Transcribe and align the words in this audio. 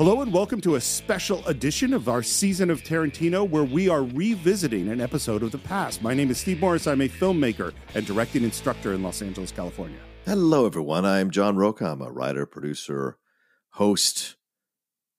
Hello 0.00 0.22
and 0.22 0.32
welcome 0.32 0.62
to 0.62 0.76
a 0.76 0.80
special 0.80 1.46
edition 1.46 1.92
of 1.92 2.08
our 2.08 2.22
season 2.22 2.70
of 2.70 2.82
Tarantino 2.82 3.46
where 3.46 3.64
we 3.64 3.90
are 3.90 4.02
revisiting 4.02 4.88
an 4.88 4.98
episode 4.98 5.42
of 5.42 5.52
the 5.52 5.58
past. 5.58 6.00
My 6.00 6.14
name 6.14 6.30
is 6.30 6.40
Steve 6.40 6.58
Morris. 6.58 6.86
I'm 6.86 7.02
a 7.02 7.08
filmmaker 7.10 7.74
and 7.94 8.06
directing 8.06 8.42
instructor 8.42 8.94
in 8.94 9.02
Los 9.02 9.20
Angeles, 9.20 9.52
California. 9.52 9.98
Hello, 10.24 10.64
everyone. 10.64 11.04
I'm 11.04 11.30
John 11.30 11.56
Rocha. 11.56 11.84
I'm 11.84 12.00
a 12.00 12.10
writer, 12.10 12.46
producer, 12.46 13.18
host, 13.72 14.36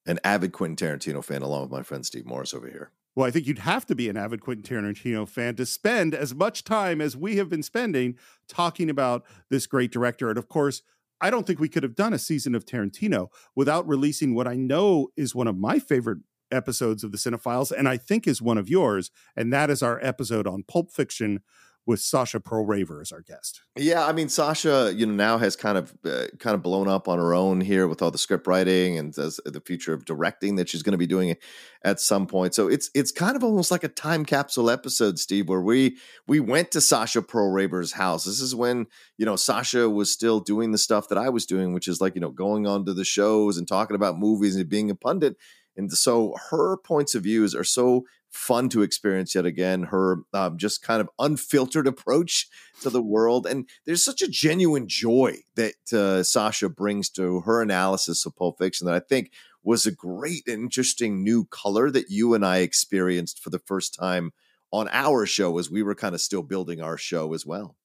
an 0.07 0.19
avid 0.23 0.51
Quentin 0.51 0.75
Tarantino 0.75 1.23
fan, 1.23 1.43
along 1.43 1.61
with 1.61 1.71
my 1.71 1.83
friend 1.83 2.03
Steve 2.03 2.25
Morris 2.25 2.51
over 2.51 2.67
here. 2.67 2.89
Well, 3.13 3.27
I 3.27 3.29
think 3.29 3.45
you'd 3.45 3.59
have 3.59 3.85
to 3.85 3.93
be 3.93 4.09
an 4.09 4.17
avid 4.17 4.41
Quentin 4.41 4.63
Tarantino 4.63 5.29
fan 5.29 5.57
to 5.57 5.65
spend 5.67 6.15
as 6.15 6.33
much 6.33 6.63
time 6.63 7.01
as 7.01 7.15
we 7.15 7.35
have 7.35 7.49
been 7.49 7.61
spending 7.61 8.17
talking 8.47 8.89
about 8.89 9.25
this 9.51 9.67
great 9.67 9.91
director. 9.91 10.29
And 10.29 10.39
of 10.39 10.49
course, 10.49 10.81
I 11.21 11.29
don't 11.29 11.45
think 11.45 11.59
we 11.59 11.69
could 11.69 11.83
have 11.83 11.95
done 11.95 12.13
a 12.13 12.19
season 12.19 12.55
of 12.55 12.65
Tarantino 12.65 13.27
without 13.55 13.87
releasing 13.87 14.33
what 14.33 14.47
I 14.47 14.55
know 14.55 15.09
is 15.15 15.35
one 15.35 15.47
of 15.47 15.57
my 15.57 15.79
favorite 15.79 16.19
episodes 16.51 17.03
of 17.03 17.11
the 17.11 17.17
Cine-Files, 17.17 17.71
and 17.71 17.87
I 17.87 17.97
think 17.97 18.27
is 18.27 18.41
one 18.41 18.57
of 18.57 18.69
yours, 18.69 19.11
and 19.35 19.53
that 19.53 19.69
is 19.69 19.81
our 19.81 19.99
episode 20.03 20.47
on 20.47 20.63
Pulp 20.67 20.91
Fiction 20.91 21.39
with 21.87 21.99
Sasha 21.99 22.39
Perl 22.39 22.65
Raver 22.65 23.01
as 23.01 23.11
our 23.11 23.21
guest. 23.21 23.61
Yeah, 23.75 24.05
I 24.05 24.11
mean 24.11 24.29
Sasha, 24.29 24.93
you 24.95 25.05
know, 25.05 25.13
now 25.13 25.37
has 25.37 25.55
kind 25.55 25.77
of 25.77 25.93
uh, 26.05 26.27
kind 26.39 26.53
of 26.53 26.61
blown 26.61 26.87
up 26.87 27.07
on 27.07 27.17
her 27.17 27.33
own 27.33 27.59
here 27.59 27.87
with 27.87 28.01
all 28.01 28.11
the 28.11 28.17
script 28.17 28.45
writing 28.45 28.97
and 28.97 29.13
the 29.13 29.61
future 29.65 29.93
of 29.93 30.05
directing 30.05 30.55
that 30.57 30.69
she's 30.69 30.83
going 30.83 30.91
to 30.91 30.97
be 30.97 31.07
doing 31.07 31.35
at 31.83 31.99
some 31.99 32.27
point. 32.27 32.53
So 32.53 32.67
it's 32.67 32.91
it's 32.93 33.11
kind 33.11 33.35
of 33.35 33.43
almost 33.43 33.71
like 33.71 33.83
a 33.83 33.89
time 33.89 34.25
capsule 34.25 34.69
episode, 34.69 35.17
Steve, 35.17 35.49
where 35.49 35.61
we 35.61 35.97
we 36.27 36.39
went 36.39 36.71
to 36.71 36.81
Sasha 36.81 37.21
Perl 37.21 37.51
Raver's 37.51 37.93
house. 37.93 38.25
This 38.25 38.41
is 38.41 38.53
when 38.55 38.85
you 39.17 39.25
know 39.25 39.35
Sasha 39.35 39.89
was 39.89 40.11
still 40.11 40.39
doing 40.39 40.71
the 40.71 40.77
stuff 40.77 41.09
that 41.09 41.17
I 41.17 41.29
was 41.29 41.45
doing, 41.45 41.73
which 41.73 41.87
is 41.87 41.99
like 41.99 42.13
you 42.15 42.21
know 42.21 42.31
going 42.31 42.67
on 42.67 42.85
to 42.85 42.93
the 42.93 43.05
shows 43.05 43.57
and 43.57 43.67
talking 43.67 43.95
about 43.95 44.19
movies 44.19 44.55
and 44.55 44.69
being 44.69 44.91
a 44.91 44.95
pundit. 44.95 45.35
And 45.77 45.91
so 45.91 46.35
her 46.49 46.77
points 46.77 47.15
of 47.15 47.23
views 47.23 47.55
are 47.55 47.63
so 47.63 48.03
fun 48.31 48.69
to 48.69 48.81
experience 48.81 49.35
yet 49.35 49.45
again. 49.45 49.83
Her 49.83 50.19
um, 50.33 50.57
just 50.57 50.81
kind 50.81 51.01
of 51.01 51.09
unfiltered 51.19 51.85
approach 51.85 52.47
to 52.81 52.89
the 52.89 53.01
world, 53.01 53.45
and 53.45 53.69
there's 53.85 54.03
such 54.03 54.21
a 54.21 54.27
genuine 54.27 54.87
joy 54.87 55.37
that 55.55 55.93
uh, 55.93 56.23
Sasha 56.23 56.69
brings 56.69 57.09
to 57.11 57.41
her 57.41 57.61
analysis 57.61 58.25
of 58.25 58.35
Pulp 58.35 58.57
Fiction 58.57 58.87
that 58.87 58.95
I 58.95 58.99
think 58.99 59.31
was 59.63 59.85
a 59.85 59.91
great 59.91 60.47
and 60.47 60.63
interesting 60.63 61.23
new 61.23 61.45
color 61.45 61.91
that 61.91 62.09
you 62.09 62.33
and 62.33 62.45
I 62.45 62.57
experienced 62.57 63.39
for 63.39 63.51
the 63.51 63.59
first 63.59 63.93
time 63.93 64.31
on 64.71 64.87
our 64.91 65.25
show 65.25 65.57
as 65.59 65.69
we 65.69 65.83
were 65.83 65.93
kind 65.93 66.15
of 66.15 66.21
still 66.21 66.41
building 66.41 66.81
our 66.81 66.97
show 66.97 67.33
as 67.33 67.45
well. 67.45 67.75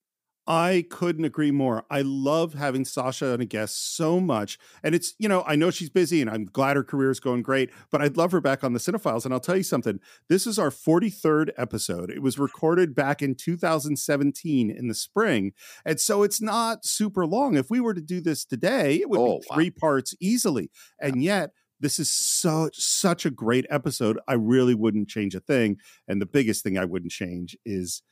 I 0.46 0.84
couldn't 0.90 1.24
agree 1.24 1.50
more. 1.50 1.84
I 1.90 2.02
love 2.02 2.54
having 2.54 2.84
Sasha 2.84 3.32
on 3.32 3.40
a 3.40 3.44
guest 3.44 3.96
so 3.96 4.20
much. 4.20 4.58
And 4.82 4.94
it's, 4.94 5.14
you 5.18 5.28
know, 5.28 5.42
I 5.46 5.56
know 5.56 5.70
she's 5.70 5.90
busy 5.90 6.20
and 6.20 6.30
I'm 6.30 6.44
glad 6.44 6.76
her 6.76 6.84
career 6.84 7.10
is 7.10 7.18
going 7.18 7.42
great, 7.42 7.70
but 7.90 8.00
I'd 8.00 8.16
love 8.16 8.32
her 8.32 8.40
back 8.40 8.62
on 8.62 8.72
the 8.72 8.78
Cine-Files. 8.78 9.24
And 9.24 9.34
I'll 9.34 9.40
tell 9.40 9.56
you 9.56 9.64
something 9.64 9.98
this 10.28 10.46
is 10.46 10.58
our 10.58 10.70
43rd 10.70 11.50
episode. 11.56 12.10
It 12.10 12.22
was 12.22 12.38
recorded 12.38 12.94
back 12.94 13.22
in 13.22 13.34
2017 13.34 14.70
in 14.70 14.88
the 14.88 14.94
spring. 14.94 15.52
And 15.84 15.98
so 15.98 16.22
it's 16.22 16.40
not 16.40 16.84
super 16.84 17.26
long. 17.26 17.56
If 17.56 17.68
we 17.68 17.80
were 17.80 17.94
to 17.94 18.00
do 18.00 18.20
this 18.20 18.44
today, 18.44 18.96
it 18.96 19.10
would 19.10 19.20
oh, 19.20 19.38
be 19.38 19.54
three 19.54 19.70
wow. 19.70 19.80
parts 19.80 20.14
easily. 20.20 20.70
And 21.00 21.22
yet, 21.22 21.50
this 21.78 21.98
is 21.98 22.10
so 22.10 22.70
such 22.72 23.26
a 23.26 23.30
great 23.30 23.66
episode. 23.68 24.18
I 24.26 24.34
really 24.34 24.74
wouldn't 24.74 25.08
change 25.08 25.34
a 25.34 25.40
thing. 25.40 25.76
And 26.08 26.22
the 26.22 26.26
biggest 26.26 26.62
thing 26.62 26.78
I 26.78 26.84
wouldn't 26.84 27.12
change 27.12 27.56
is 27.66 28.02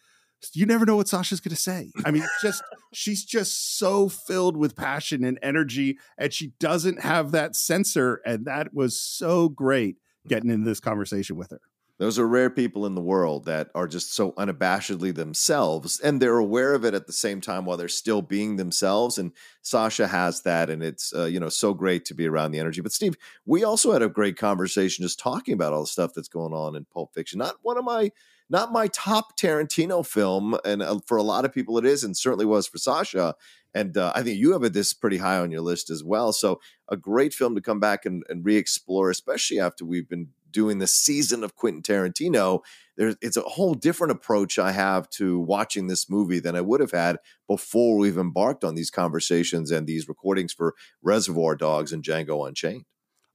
you 0.53 0.67
never 0.67 0.85
know 0.85 0.97
what 0.97 1.09
Sasha's 1.09 1.41
going 1.41 1.55
to 1.55 1.61
say. 1.61 1.91
I 2.05 2.11
mean, 2.11 2.25
just 2.43 2.63
she's 2.93 3.25
just 3.25 3.79
so 3.79 4.09
filled 4.09 4.57
with 4.57 4.77
passion 4.77 5.25
and 5.25 5.39
energy, 5.43 5.99
and 6.19 6.33
she 6.33 6.53
doesn't 6.59 7.01
have 7.01 7.33
that 7.33 7.57
censor. 7.57 8.21
And 8.25 8.47
that 8.47 8.75
was 8.75 9.01
so 9.01 9.49
great 9.49 9.97
getting 10.27 10.51
into 10.51 10.65
this 10.65 10.81
conversation 10.81 11.37
with 11.37 11.51
her. 11.51 11.61
Those 11.99 12.19
are 12.19 12.27
rare 12.27 12.51
people 12.51 12.87
in 12.87 12.97
the 12.97 13.01
world 13.01 13.45
that 13.45 13.71
are 13.73 13.87
just 13.87 14.15
so 14.15 14.33
unabashedly 14.33 15.15
themselves, 15.15 16.01
and 16.01 16.21
they're 16.21 16.39
aware 16.39 16.75
of 16.75 16.85
it 16.85 16.93
at 16.93 17.07
the 17.07 17.13
same 17.13 17.41
time 17.41 17.65
while 17.65 17.77
they're 17.77 17.89
still 17.89 18.21
being 18.21 18.57
themselves. 18.57 19.17
And 19.17 19.31
Sasha 19.63 20.09
has 20.09 20.43
that, 20.43 20.71
and 20.71 20.83
it's 20.83 21.15
uh, 21.15 21.27
you 21.27 21.39
know 21.39 21.49
so 21.49 21.73
great 21.73 22.05
to 22.07 22.15
be 22.15 22.27
around 22.27 22.51
the 22.51 22.59
energy. 22.59 22.81
But 22.81 22.93
Steve, 22.93 23.15
we 23.47 23.63
also 23.63 23.93
had 23.93 24.03
a 24.03 24.09
great 24.09 24.37
conversation 24.37 25.05
just 25.05 25.21
talking 25.21 25.55
about 25.55 25.73
all 25.73 25.83
the 25.83 25.87
stuff 25.87 26.13
that's 26.15 26.29
going 26.29 26.53
on 26.53 26.75
in 26.75 26.85
Pulp 26.85 27.15
Fiction. 27.15 27.39
Not 27.39 27.57
one 27.63 27.79
of 27.79 27.85
my 27.85 28.11
not 28.49 28.73
my 28.73 28.89
top 28.89 29.39
Tarantino 29.39 30.07
film, 30.07 30.57
and 30.65 30.83
uh, 30.83 30.99
for 31.07 31.17
a 31.17 31.23
lot 31.23 31.45
of 31.45 31.53
people 31.53 31.79
it 31.79 31.85
is, 31.85 32.05
and 32.05 32.17
certainly 32.17 32.45
was 32.45 32.67
for 32.67 32.79
Sasha. 32.79 33.35
And 33.75 33.97
uh, 33.97 34.13
I 34.15 34.23
think 34.23 34.39
you 34.39 34.53
have 34.53 34.73
this 34.73 34.93
pretty 34.95 35.19
high 35.19 35.39
on 35.39 35.51
your 35.51 35.61
list 35.61 35.91
as 35.91 36.05
well. 36.05 36.33
So 36.33 36.61
a 36.89 36.97
great 36.97 37.35
film 37.35 37.57
to 37.57 37.61
come 37.61 37.81
back 37.81 38.07
and, 38.07 38.23
and 38.29 38.45
re-explore, 38.45 39.11
especially 39.11 39.59
after 39.59 39.85
we've 39.85 40.09
been 40.09 40.29
doing 40.53 40.79
the 40.79 40.87
season 40.87 41.43
of 41.43 41.57
Quentin 41.57 41.83
Tarantino. 41.83 42.61
There's 42.97 43.17
it's 43.21 43.37
a 43.37 43.43
whole 43.43 43.75
different 43.75 44.13
approach 44.13 44.59
I 44.59 44.71
have 44.71 45.11
to 45.11 45.41
watching 45.41 45.89
this 45.89 46.09
movie 46.09 46.39
than 46.39 46.55
I 46.55 46.61
would 46.61 46.81
have 46.81 46.93
had 46.93 47.19
before 47.49 47.99
we've 47.99 48.17
embarked 48.17 48.63
on 48.63 48.77
these 48.77 48.91
conversations 48.91 49.73
and 49.73 49.87
these 49.87 50.09
recordings 50.09 50.53
for 50.53 50.75
Reservoir 51.03 51.57
Dogs 51.57 51.93
and 51.93 52.05
Django 52.05 52.47
Unchained. 52.47 52.85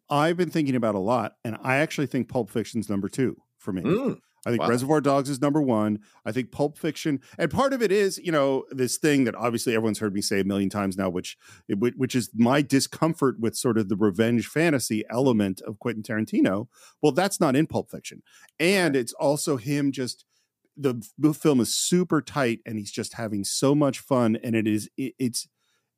I've 0.09 0.37
been 0.37 0.49
thinking 0.49 0.75
about 0.75 0.95
a 0.95 0.99
lot, 0.99 1.35
and 1.43 1.57
I 1.61 1.75
actually 1.75 2.07
think 2.07 2.29
Pulp 2.29 2.49
Fiction's 2.49 2.89
number 2.89 3.09
two 3.09 3.41
for 3.57 3.73
me. 3.73 3.81
Mm. 3.83 4.19
I 4.45 4.51
think 4.51 4.61
wow. 4.61 4.69
Reservoir 4.69 5.01
Dogs 5.01 5.29
is 5.29 5.41
number 5.41 5.61
one. 5.61 5.99
I 6.25 6.31
think 6.31 6.51
Pulp 6.51 6.77
Fiction, 6.77 7.19
and 7.37 7.51
part 7.51 7.73
of 7.73 7.81
it 7.81 7.91
is, 7.91 8.17
you 8.17 8.31
know, 8.31 8.63
this 8.71 8.97
thing 8.97 9.25
that 9.25 9.35
obviously 9.35 9.75
everyone's 9.75 9.99
heard 9.99 10.13
me 10.13 10.21
say 10.21 10.39
a 10.39 10.43
million 10.43 10.69
times 10.69 10.97
now, 10.97 11.09
which 11.09 11.37
eh, 11.69 11.75
which 11.75 12.15
is 12.15 12.29
my 12.33 12.61
discomfort 12.61 13.39
with 13.39 13.55
sort 13.55 13.77
of 13.77 13.89
the 13.89 13.97
revenge 13.97 14.47
fantasy 14.47 15.03
element 15.09 15.61
of 15.67 15.79
Quentin 15.79 16.03
Tarantino. 16.03 16.67
Well, 17.01 17.11
that's 17.11 17.39
not 17.39 17.55
in 17.55 17.67
Pulp 17.67 17.91
Fiction, 17.91 18.23
and 18.59 18.95
it's 18.95 19.13
also 19.13 19.57
him 19.57 19.91
just 19.91 20.25
the, 20.77 21.05
the 21.17 21.33
film 21.33 21.59
is 21.59 21.75
super 21.75 22.21
tight, 22.21 22.59
and 22.65 22.77
he's 22.77 22.91
just 22.91 23.15
having 23.15 23.43
so 23.43 23.75
much 23.75 23.99
fun, 23.99 24.37
and 24.43 24.55
it 24.55 24.67
is 24.67 24.89
it, 24.97 25.13
it's 25.19 25.47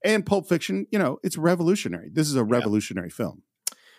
and 0.04 0.26
Pulp 0.26 0.50
Fiction, 0.50 0.88
you 0.92 0.98
know, 0.98 1.20
it's 1.24 1.38
revolutionary. 1.38 2.10
This 2.12 2.28
is 2.28 2.36
a 2.36 2.44
revolutionary 2.44 3.10
yeah. 3.10 3.16
film 3.16 3.44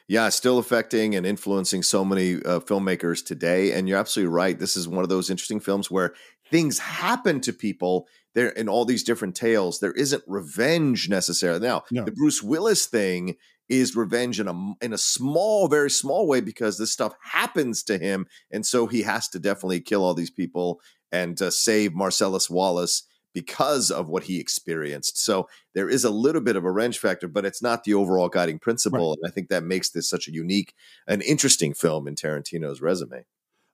yeah, 0.08 0.28
still 0.28 0.58
affecting 0.58 1.14
and 1.14 1.26
influencing 1.26 1.82
so 1.82 2.04
many 2.04 2.36
uh, 2.36 2.60
filmmakers 2.60 3.24
today. 3.24 3.72
And 3.72 3.88
you're 3.88 3.98
absolutely 3.98 4.32
right. 4.32 4.58
This 4.58 4.76
is 4.76 4.88
one 4.88 5.02
of 5.02 5.08
those 5.08 5.30
interesting 5.30 5.60
films 5.60 5.90
where 5.90 6.14
things 6.50 6.78
happen 6.78 7.40
to 7.40 7.52
people 7.52 8.06
there 8.34 8.48
in 8.50 8.68
all 8.68 8.84
these 8.84 9.04
different 9.04 9.34
tales. 9.34 9.80
There 9.80 9.92
isn't 9.92 10.22
revenge 10.26 11.08
necessarily. 11.08 11.60
Now, 11.60 11.84
no. 11.91 12.04
the 12.04 12.12
Bruce 12.12 12.42
Willis 12.42 12.86
thing 12.86 13.36
is 13.68 13.96
revenge 13.96 14.38
in 14.38 14.48
a 14.48 14.74
in 14.84 14.92
a 14.92 14.98
small, 14.98 15.68
very 15.68 15.91
small 15.91 16.26
way 16.26 16.41
because 16.41 16.78
this 16.78 16.92
stuff 16.92 17.14
happens 17.22 17.82
to 17.84 17.98
him, 17.98 18.26
and 18.50 18.66
so 18.66 18.86
he 18.86 19.02
has 19.02 19.28
to 19.28 19.38
definitely 19.38 19.80
kill 19.80 20.04
all 20.04 20.14
these 20.14 20.30
people 20.30 20.80
and 21.10 21.41
uh, 21.41 21.50
save 21.50 21.94
Marcellus 21.94 22.50
Wallace 22.50 23.04
because 23.32 23.91
of 23.91 24.09
what 24.09 24.25
he 24.25 24.38
experienced. 24.38 25.22
So 25.22 25.48
there 25.75 25.88
is 25.88 26.04
a 26.04 26.10
little 26.10 26.41
bit 26.41 26.56
of 26.56 26.65
a 26.65 26.70
wrench 26.70 26.98
factor, 26.98 27.28
but 27.28 27.44
it's 27.44 27.62
not 27.62 27.84
the 27.84 27.94
overall 27.94 28.28
guiding 28.28 28.59
principle. 28.59 29.10
Right. 29.10 29.19
And 29.22 29.31
I 29.31 29.34
think 29.34 29.48
that 29.48 29.65
makes 29.65 29.91
this 29.91 30.09
such 30.09 30.28
a 30.28 30.32
unique 30.32 30.75
and 31.06 31.22
interesting 31.22 31.75
film 31.75 32.06
in 32.06 32.15
Tarantino's 32.15 32.81
resume. 32.81 33.25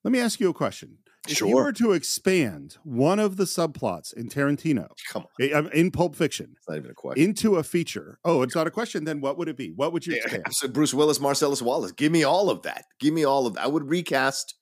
Let 0.04 0.12
me 0.12 0.20
ask 0.20 0.40
you 0.40 0.48
a 0.48 0.54
question. 0.54 0.98
If 1.28 1.38
sure. 1.38 1.48
you 1.48 1.56
were 1.56 1.72
to 1.72 1.92
expand 1.92 2.78
one 2.84 3.18
of 3.18 3.36
the 3.36 3.44
subplots 3.44 4.14
in 4.14 4.28
Tarantino, 4.28 4.88
Come 5.12 5.22
on. 5.22 5.46
Eh, 5.46 5.52
um, 5.52 5.68
in 5.74 5.90
Pulp 5.90 6.14
Fiction, 6.14 6.54
it's 6.56 6.68
not 6.68 6.78
even 6.78 6.90
a 6.90 6.94
question. 6.94 7.22
into 7.22 7.56
a 7.56 7.62
feature, 7.62 8.18
oh, 8.24 8.42
it's 8.42 8.54
not 8.54 8.66
a 8.66 8.70
question. 8.70 9.04
Then 9.04 9.20
what 9.20 9.36
would 9.36 9.48
it 9.48 9.56
be? 9.56 9.72
What 9.72 9.92
would 9.92 10.06
you 10.06 10.14
expand? 10.14 10.44
Yeah, 10.62 10.68
Bruce 10.68 10.94
Willis, 10.94 11.20
Marcellus 11.20 11.60
Wallace. 11.60 11.92
Give 11.92 12.12
me 12.12 12.22
all 12.22 12.48
of 12.48 12.62
that. 12.62 12.84
Give 13.00 13.12
me 13.12 13.24
all 13.24 13.46
of 13.46 13.54
that. 13.54 13.64
I 13.64 13.66
would 13.66 13.88
recast 13.88 14.54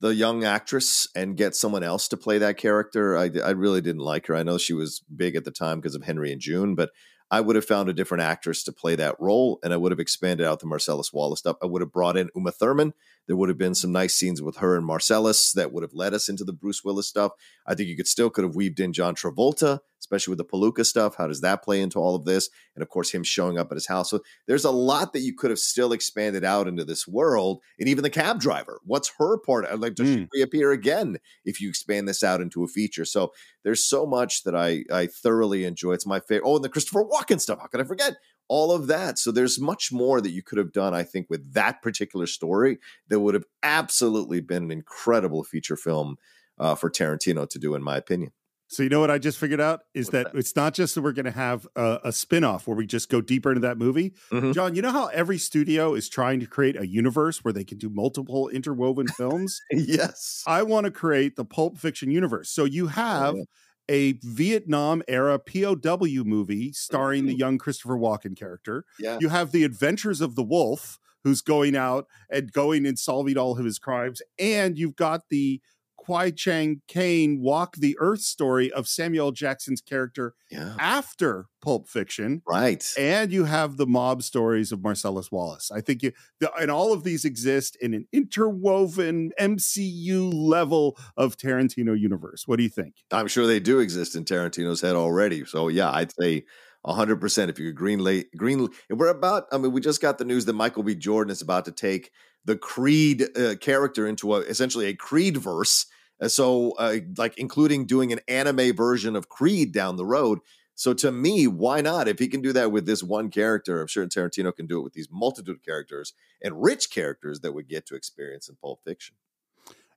the 0.00 0.14
young 0.14 0.44
actress 0.44 1.08
and 1.14 1.36
get 1.36 1.56
someone 1.56 1.82
else 1.82 2.08
to 2.08 2.16
play 2.16 2.38
that 2.38 2.56
character. 2.56 3.16
I, 3.16 3.30
I 3.44 3.50
really 3.50 3.80
didn't 3.80 4.02
like 4.02 4.26
her. 4.26 4.36
I 4.36 4.42
know 4.42 4.58
she 4.58 4.72
was 4.72 5.02
big 5.14 5.34
at 5.34 5.44
the 5.44 5.50
time 5.50 5.80
because 5.80 5.94
of 5.94 6.04
Henry 6.04 6.32
and 6.32 6.40
June, 6.40 6.74
but 6.74 6.90
I 7.30 7.40
would 7.40 7.56
have 7.56 7.64
found 7.64 7.88
a 7.88 7.92
different 7.92 8.22
actress 8.22 8.62
to 8.64 8.72
play 8.72 8.94
that 8.96 9.16
role, 9.18 9.58
and 9.62 9.72
I 9.72 9.76
would 9.76 9.92
have 9.92 10.00
expanded 10.00 10.46
out 10.46 10.60
the 10.60 10.66
Marcellus 10.66 11.12
Wallace 11.12 11.40
stuff. 11.40 11.56
I 11.62 11.66
would 11.66 11.82
have 11.82 11.92
brought 11.92 12.16
in 12.16 12.30
Uma 12.34 12.52
Thurman. 12.52 12.94
There 13.28 13.36
would 13.36 13.50
have 13.50 13.58
been 13.58 13.74
some 13.74 13.92
nice 13.92 14.16
scenes 14.16 14.42
with 14.42 14.56
her 14.56 14.74
and 14.74 14.84
Marcellus 14.84 15.52
that 15.52 15.72
would 15.72 15.82
have 15.82 15.94
led 15.94 16.14
us 16.14 16.28
into 16.28 16.44
the 16.44 16.52
Bruce 16.52 16.82
Willis 16.82 17.06
stuff. 17.06 17.32
I 17.66 17.74
think 17.74 17.88
you 17.88 17.96
could 17.96 18.08
still 18.08 18.30
could 18.30 18.44
have 18.44 18.56
weaved 18.56 18.80
in 18.80 18.94
John 18.94 19.14
Travolta, 19.14 19.80
especially 20.00 20.32
with 20.32 20.38
the 20.38 20.46
Palooka 20.46 20.84
stuff. 20.84 21.16
How 21.16 21.28
does 21.28 21.42
that 21.42 21.62
play 21.62 21.82
into 21.82 21.98
all 21.98 22.16
of 22.16 22.24
this? 22.24 22.48
And 22.74 22.82
of 22.82 22.88
course, 22.88 23.10
him 23.10 23.22
showing 23.22 23.58
up 23.58 23.70
at 23.70 23.76
his 23.76 23.86
house. 23.86 24.08
So 24.08 24.20
there's 24.46 24.64
a 24.64 24.70
lot 24.70 25.12
that 25.12 25.20
you 25.20 25.34
could 25.36 25.50
have 25.50 25.58
still 25.58 25.92
expanded 25.92 26.42
out 26.42 26.66
into 26.66 26.86
this 26.86 27.06
world. 27.06 27.60
And 27.78 27.86
even 27.86 28.02
the 28.02 28.10
cab 28.10 28.40
driver, 28.40 28.80
what's 28.84 29.12
her 29.18 29.38
part? 29.38 29.66
I 29.66 29.74
Like, 29.74 29.94
does 29.94 30.08
mm. 30.08 30.14
she 30.20 30.28
reappear 30.32 30.72
again 30.72 31.18
if 31.44 31.60
you 31.60 31.68
expand 31.68 32.08
this 32.08 32.24
out 32.24 32.40
into 32.40 32.64
a 32.64 32.68
feature? 32.68 33.04
So 33.04 33.32
there's 33.62 33.84
so 33.84 34.06
much 34.06 34.44
that 34.44 34.56
I 34.56 34.84
I 34.90 35.06
thoroughly 35.06 35.64
enjoy. 35.64 35.92
It's 35.92 36.06
my 36.06 36.20
favorite. 36.20 36.48
Oh, 36.48 36.56
and 36.56 36.64
the 36.64 36.70
Christopher 36.70 37.04
Walken 37.04 37.40
stuff. 37.40 37.60
How 37.60 37.66
could 37.66 37.80
I 37.80 37.84
forget? 37.84 38.16
All 38.48 38.72
of 38.72 38.86
that. 38.88 39.18
So 39.18 39.30
there's 39.30 39.60
much 39.60 39.92
more 39.92 40.20
that 40.20 40.30
you 40.30 40.42
could 40.42 40.58
have 40.58 40.72
done, 40.72 40.94
I 40.94 41.02
think, 41.02 41.28
with 41.28 41.52
that 41.52 41.82
particular 41.82 42.26
story 42.26 42.78
that 43.08 43.20
would 43.20 43.34
have 43.34 43.44
absolutely 43.62 44.40
been 44.40 44.64
an 44.64 44.70
incredible 44.70 45.44
feature 45.44 45.76
film 45.76 46.16
uh, 46.58 46.74
for 46.74 46.90
Tarantino 46.90 47.48
to 47.48 47.58
do, 47.58 47.74
in 47.74 47.82
my 47.82 47.96
opinion. 47.96 48.32
So 48.70 48.82
you 48.82 48.90
know 48.90 49.00
what 49.00 49.10
I 49.10 49.16
just 49.16 49.38
figured 49.38 49.62
out 49.62 49.80
is 49.94 50.10
that, 50.10 50.32
that? 50.32 50.38
it's 50.38 50.54
not 50.54 50.74
just 50.74 50.94
that 50.94 51.00
we're 51.00 51.12
going 51.12 51.24
to 51.24 51.30
have 51.30 51.66
a, 51.74 52.00
a 52.04 52.12
spin-off 52.12 52.66
where 52.66 52.76
we 52.76 52.86
just 52.86 53.08
go 53.08 53.22
deeper 53.22 53.50
into 53.50 53.62
that 53.62 53.78
movie. 53.78 54.12
Mhm. 54.30 54.52
John, 54.52 54.74
you 54.74 54.82
know 54.82 54.92
how 54.92 55.06
every 55.06 55.38
studio 55.38 55.94
is 55.94 56.08
trying 56.10 56.38
to 56.40 56.46
create 56.46 56.78
a 56.78 56.86
universe 56.86 57.42
where 57.42 57.52
they 57.52 57.64
can 57.64 57.78
do 57.78 57.88
multiple 57.88 58.48
interwoven 58.48 59.08
films? 59.08 59.58
yes. 59.70 60.44
I 60.46 60.64
want 60.64 60.84
to 60.84 60.90
create 60.90 61.36
the 61.36 61.46
Pulp 61.46 61.78
Fiction 61.78 62.10
universe. 62.10 62.50
So 62.50 62.64
you 62.64 62.88
have 62.88 63.36
yeah. 63.36 63.44
A 63.88 64.12
Vietnam 64.22 65.02
era 65.08 65.38
POW 65.38 66.24
movie 66.24 66.72
starring 66.72 67.26
the 67.26 67.34
Mhm. 67.34 67.38
young 67.38 67.58
Christopher 67.58 67.96
Walken 67.96 68.36
character. 68.36 68.84
Yeah. 68.98 69.18
You 69.20 69.28
have 69.28 69.52
the 69.52 69.64
adventures 69.64 70.20
of 70.20 70.34
the 70.34 70.42
wolf 70.42 70.98
who's 71.24 71.40
going 71.42 71.74
out 71.74 72.06
and 72.30 72.52
going 72.52 72.86
and 72.86 72.98
solving 72.98 73.36
all 73.36 73.58
of 73.58 73.64
his 73.64 73.78
crimes. 73.78 74.22
And 74.38 74.78
you've 74.78 74.96
got 74.96 75.28
the 75.30 75.60
Kwai 76.08 76.30
Chang 76.30 76.80
Caine 76.88 77.38
Walk 77.42 77.76
the 77.76 77.94
Earth 78.00 78.22
story 78.22 78.72
of 78.72 78.88
Samuel 78.88 79.30
Jackson's 79.30 79.82
character 79.82 80.32
Yeah. 80.50 80.74
after 80.78 81.48
Pulp 81.60 81.86
Fiction. 81.86 82.40
Right. 82.48 82.82
And 82.96 83.30
you 83.30 83.44
have 83.44 83.76
the 83.76 83.86
mob 83.86 84.22
stories 84.22 84.72
of 84.72 84.82
Marcellus 84.82 85.30
Wallace. 85.30 85.70
I 85.70 85.82
think 85.82 86.02
you, 86.02 86.12
the, 86.40 86.50
and 86.54 86.70
all 86.70 86.94
of 86.94 87.04
these 87.04 87.26
exist 87.26 87.76
in 87.82 87.92
an 87.92 88.06
interwoven 88.10 89.32
MCU 89.38 90.32
level 90.32 90.96
of 91.18 91.36
Tarantino 91.36 91.94
universe. 91.98 92.44
What 92.46 92.56
do 92.56 92.62
you 92.62 92.70
think? 92.70 92.94
I'm 93.10 93.28
sure 93.28 93.46
they 93.46 93.60
do 93.60 93.78
exist 93.78 94.16
in 94.16 94.24
Tarantino's 94.24 94.80
head 94.80 94.96
already. 94.96 95.44
So 95.44 95.68
yeah, 95.68 95.90
I'd 95.90 96.12
say 96.18 96.44
hundred 96.86 97.20
percent. 97.20 97.50
If 97.50 97.58
you 97.58 97.66
could 97.66 97.76
green 97.76 97.98
late 97.98 98.34
green, 98.34 98.66
we're 98.88 99.08
about. 99.08 99.44
I 99.52 99.58
mean, 99.58 99.72
we 99.72 99.82
just 99.82 100.00
got 100.00 100.16
the 100.16 100.24
news 100.24 100.46
that 100.46 100.54
Michael 100.54 100.82
B. 100.84 100.94
Jordan 100.94 101.30
is 101.30 101.42
about 101.42 101.66
to 101.66 101.70
take 101.72 102.10
the 102.46 102.56
Creed 102.56 103.26
uh, 103.36 103.56
character 103.56 104.06
into 104.06 104.34
a 104.34 104.38
essentially 104.38 104.86
a 104.86 104.94
Creed 104.94 105.36
verse. 105.36 105.84
Uh, 106.20 106.28
so, 106.28 106.72
uh, 106.72 106.96
like 107.16 107.36
including 107.38 107.86
doing 107.86 108.12
an 108.12 108.20
anime 108.28 108.74
version 108.74 109.16
of 109.16 109.28
Creed 109.28 109.72
down 109.72 109.96
the 109.96 110.04
road. 110.04 110.40
So 110.74 110.94
to 110.94 111.10
me, 111.10 111.48
why 111.48 111.80
not? 111.80 112.06
If 112.06 112.20
he 112.20 112.28
can 112.28 112.40
do 112.40 112.52
that 112.52 112.70
with 112.70 112.86
this 112.86 113.02
one 113.02 113.30
character, 113.30 113.80
I'm 113.80 113.88
sure 113.88 114.06
Tarantino 114.06 114.54
can 114.54 114.66
do 114.66 114.78
it 114.78 114.82
with 114.82 114.92
these 114.92 115.08
multitude 115.10 115.56
of 115.56 115.62
characters 115.62 116.12
and 116.42 116.62
rich 116.62 116.90
characters 116.90 117.40
that 117.40 117.52
we 117.52 117.64
get 117.64 117.84
to 117.86 117.96
experience 117.96 118.48
in 118.48 118.56
Pulp 118.56 118.80
Fiction. 118.84 119.16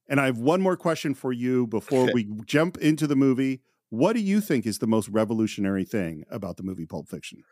And 0.07 0.19
I 0.19 0.25
have 0.25 0.39
one 0.39 0.59
more 0.59 0.75
question 0.75 1.13
for 1.13 1.31
you 1.31 1.67
before 1.67 2.09
we 2.13 2.27
jump 2.45 2.77
into 2.79 3.05
the 3.05 3.15
movie. 3.15 3.61
What 3.89 4.13
do 4.13 4.21
you 4.21 4.41
think 4.41 4.65
is 4.65 4.79
the 4.79 4.87
most 4.87 5.07
revolutionary 5.09 5.85
thing 5.85 6.25
about 6.31 6.57
the 6.57 6.63
movie 6.63 6.85
Pulp 6.85 7.07
Fiction? 7.07 7.43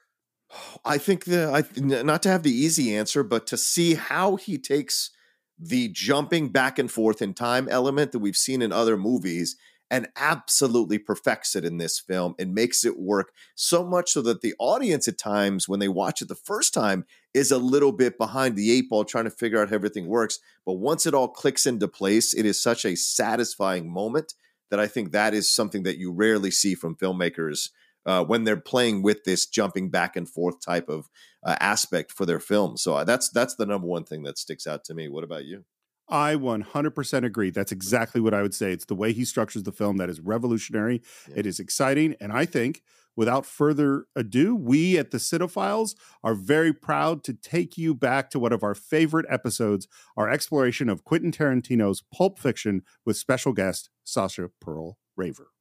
I 0.86 0.98
think 0.98 1.25
the 1.25 1.51
I 1.51 1.63
not 1.80 2.24
to 2.24 2.30
have 2.30 2.44
the 2.44 2.51
easy 2.51 2.95
answer, 2.95 3.24
but 3.24 3.45
to 3.48 3.57
see 3.57 3.94
how 3.94 4.38
he 4.38 4.57
takes 4.57 5.12
the 5.59 5.89
jumping 5.89 6.50
back 6.50 6.79
and 6.79 6.89
forth 6.89 7.21
in 7.21 7.33
time 7.33 7.67
element 7.69 8.11
that 8.11 8.19
we've 8.19 8.38
seen 8.38 8.61
in 8.61 8.71
other 8.71 8.97
movies 8.97 9.57
and 9.91 10.07
absolutely 10.15 11.00
perfects 11.00 11.56
it 11.56 11.65
in 11.65 11.77
this 11.77 12.00
film 12.00 12.35
and 12.38 12.53
makes 12.53 12.85
it 12.85 13.00
work 13.00 13.31
so 13.56 13.83
much 13.83 14.11
so 14.11 14.21
that 14.21 14.41
the 14.41 14.53
audience 14.59 15.07
at 15.07 15.17
times 15.17 15.67
when 15.67 15.79
they 15.79 15.88
watch 15.88 16.21
it 16.21 16.27
the 16.27 16.35
first 16.35 16.73
time 16.73 17.06
is 17.33 17.51
a 17.51 17.57
little 17.57 17.91
bit 17.91 18.17
behind 18.17 18.56
the 18.56 18.71
eight 18.71 18.89
ball 18.89 19.03
trying 19.03 19.23
to 19.23 19.31
figure 19.31 19.59
out 19.59 19.69
how 19.69 19.75
everything 19.75 20.07
works. 20.07 20.39
But 20.65 20.73
once 20.73 21.06
it 21.06 21.13
all 21.13 21.27
clicks 21.27 21.65
into 21.65 21.88
place 21.88 22.33
it 22.33 22.45
is 22.45 22.62
such 22.62 22.85
a 22.85 22.95
satisfying 22.95 23.91
moment 23.91 24.35
that 24.69 24.79
i 24.79 24.88
think 24.88 25.12
that 25.12 25.33
is 25.33 25.51
something 25.51 25.83
that 25.83 25.97
you 25.97 26.12
rarely 26.12 26.51
see 26.51 26.75
from 26.75 26.95
filmmakers 26.95 27.69
uh, 28.05 28.23
when 28.23 28.44
they're 28.44 28.57
playing 28.57 29.01
with 29.01 29.23
this 29.23 29.45
jumping 29.45 29.89
back 29.89 30.15
and 30.15 30.29
forth 30.29 30.62
type 30.62 30.89
of 30.89 31.09
uh, 31.44 31.56
aspect 31.59 32.12
for 32.12 32.25
their 32.25 32.39
film. 32.39 32.77
So 32.77 32.95
uh, 32.95 33.03
that's 33.03 33.30
that's 33.30 33.56
the 33.56 33.65
number 33.65 33.88
one 33.88 34.03
thing 34.03 34.24
that 34.24 34.38
sticks 34.38 34.68
out 34.68 34.83
to 34.86 34.94
me. 34.94 35.07
What 35.07 35.24
about 35.24 35.45
you? 35.45 35.65
I 36.09 36.36
100% 36.36 37.24
agree. 37.24 37.51
That's 37.51 37.71
exactly 37.71 38.19
what 38.19 38.33
I 38.33 38.41
would 38.41 38.56
say. 38.56 38.71
It's 38.71 38.86
the 38.86 38.95
way 38.95 39.13
he 39.13 39.25
structures 39.25 39.63
the 39.63 39.71
film 39.71 39.97
that 39.97 40.09
is 40.09 40.19
revolutionary. 40.19 41.03
Yeah. 41.27 41.36
It 41.38 41.45
is 41.45 41.59
exciting. 41.59 42.15
And 42.19 42.33
I 42.33 42.45
think, 42.45 42.81
without 43.15 43.45
further 43.45 44.06
ado, 44.15 44.56
we 44.56 44.97
at 44.97 45.12
the 45.12 45.19
Cine-Files 45.19 45.95
are 46.24 46.33
very 46.33 46.74
proud 46.74 47.24
to 47.25 47.33
take 47.33 47.77
you 47.77 47.94
back 47.94 48.31
to 48.31 48.39
one 48.39 48.53
of 48.53 48.63
our 48.63 48.74
favorite 48.74 49.27
episodes, 49.30 49.88
our 50.18 50.30
exploration 50.30 50.89
of 50.89 51.03
Quentin 51.03 51.31
Tarantino's 51.31 52.01
Pulp 52.13 52.39
Fiction 52.39 52.81
with 53.06 53.18
special 53.18 53.53
guest 53.53 53.89
Sasha 54.03 54.50
Perl 54.59 54.97
Raver. 55.15 55.51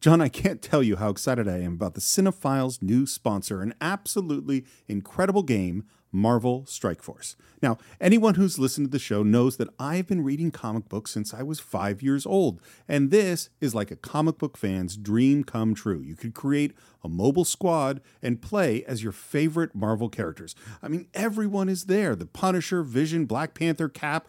John, 0.00 0.20
I 0.20 0.28
can't 0.28 0.62
tell 0.62 0.80
you 0.80 0.94
how 0.96 1.10
excited 1.10 1.48
I 1.48 1.58
am 1.58 1.72
about 1.72 1.94
the 1.94 2.00
Cine-Files' 2.00 2.80
new 2.80 3.04
sponsor, 3.04 3.62
an 3.62 3.74
absolutely 3.80 4.64
incredible 4.86 5.42
game, 5.42 5.84
Marvel 6.12 6.64
Strike 6.66 7.02
Force. 7.02 7.34
Now, 7.60 7.78
anyone 8.00 8.36
who's 8.36 8.60
listened 8.60 8.86
to 8.86 8.90
the 8.92 9.00
show 9.00 9.24
knows 9.24 9.56
that 9.56 9.68
I've 9.76 10.06
been 10.06 10.22
reading 10.22 10.52
comic 10.52 10.88
books 10.88 11.10
since 11.10 11.34
I 11.34 11.42
was 11.42 11.58
five 11.58 12.00
years 12.00 12.24
old, 12.24 12.60
and 12.86 13.10
this 13.10 13.50
is 13.60 13.74
like 13.74 13.90
a 13.90 13.96
comic 13.96 14.38
book 14.38 14.56
fan's 14.56 14.96
dream 14.96 15.42
come 15.42 15.74
true. 15.74 16.00
You 16.00 16.14
could 16.14 16.32
create 16.32 16.74
a 17.02 17.08
mobile 17.08 17.44
squad 17.44 18.00
and 18.22 18.40
play 18.40 18.84
as 18.84 19.02
your 19.02 19.12
favorite 19.12 19.74
Marvel 19.74 20.08
characters. 20.08 20.54
I 20.80 20.86
mean, 20.86 21.08
everyone 21.12 21.68
is 21.68 21.86
there 21.86 22.14
the 22.14 22.24
Punisher, 22.26 22.84
Vision, 22.84 23.26
Black 23.26 23.52
Panther, 23.52 23.88
Cap, 23.88 24.28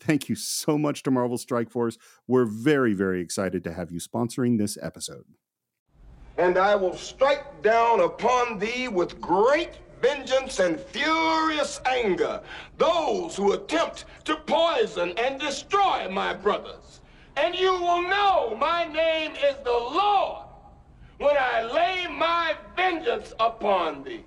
thank 0.00 0.28
you 0.28 0.34
so 0.34 0.76
much 0.78 1.02
to 1.04 1.10
Marvel 1.10 1.38
Strike 1.38 1.70
Force. 1.70 1.98
We're 2.26 2.46
very, 2.46 2.94
very 2.94 3.20
excited 3.20 3.62
to 3.64 3.72
have 3.72 3.90
you 3.92 4.00
sponsoring 4.00 4.58
this 4.58 4.76
episode. 4.82 5.24
and 6.38 6.56
I 6.56 6.74
will 6.74 6.96
strike 6.96 7.62
down 7.62 8.00
upon 8.00 8.58
thee 8.58 8.88
with 8.88 9.20
great 9.20 9.78
vengeance 10.00 10.58
and 10.58 10.80
furious 10.80 11.80
anger 11.84 12.40
those 12.78 13.36
who 13.36 13.52
attempt 13.52 14.06
to 14.24 14.36
poison 14.36 15.12
and 15.18 15.38
destroy 15.38 16.08
my 16.10 16.32
brothers. 16.32 17.00
And 17.36 17.54
you 17.54 17.72
will 17.72 18.02
know 18.02 18.56
my 18.58 18.84
name 18.86 19.32
is 19.32 19.56
the 19.64 19.70
Lord 19.70 20.46
when 21.18 21.36
I 21.36 21.70
lay 21.70 22.06
my 22.08 22.54
vengeance 22.74 23.34
upon 23.38 24.02
thee. 24.04 24.24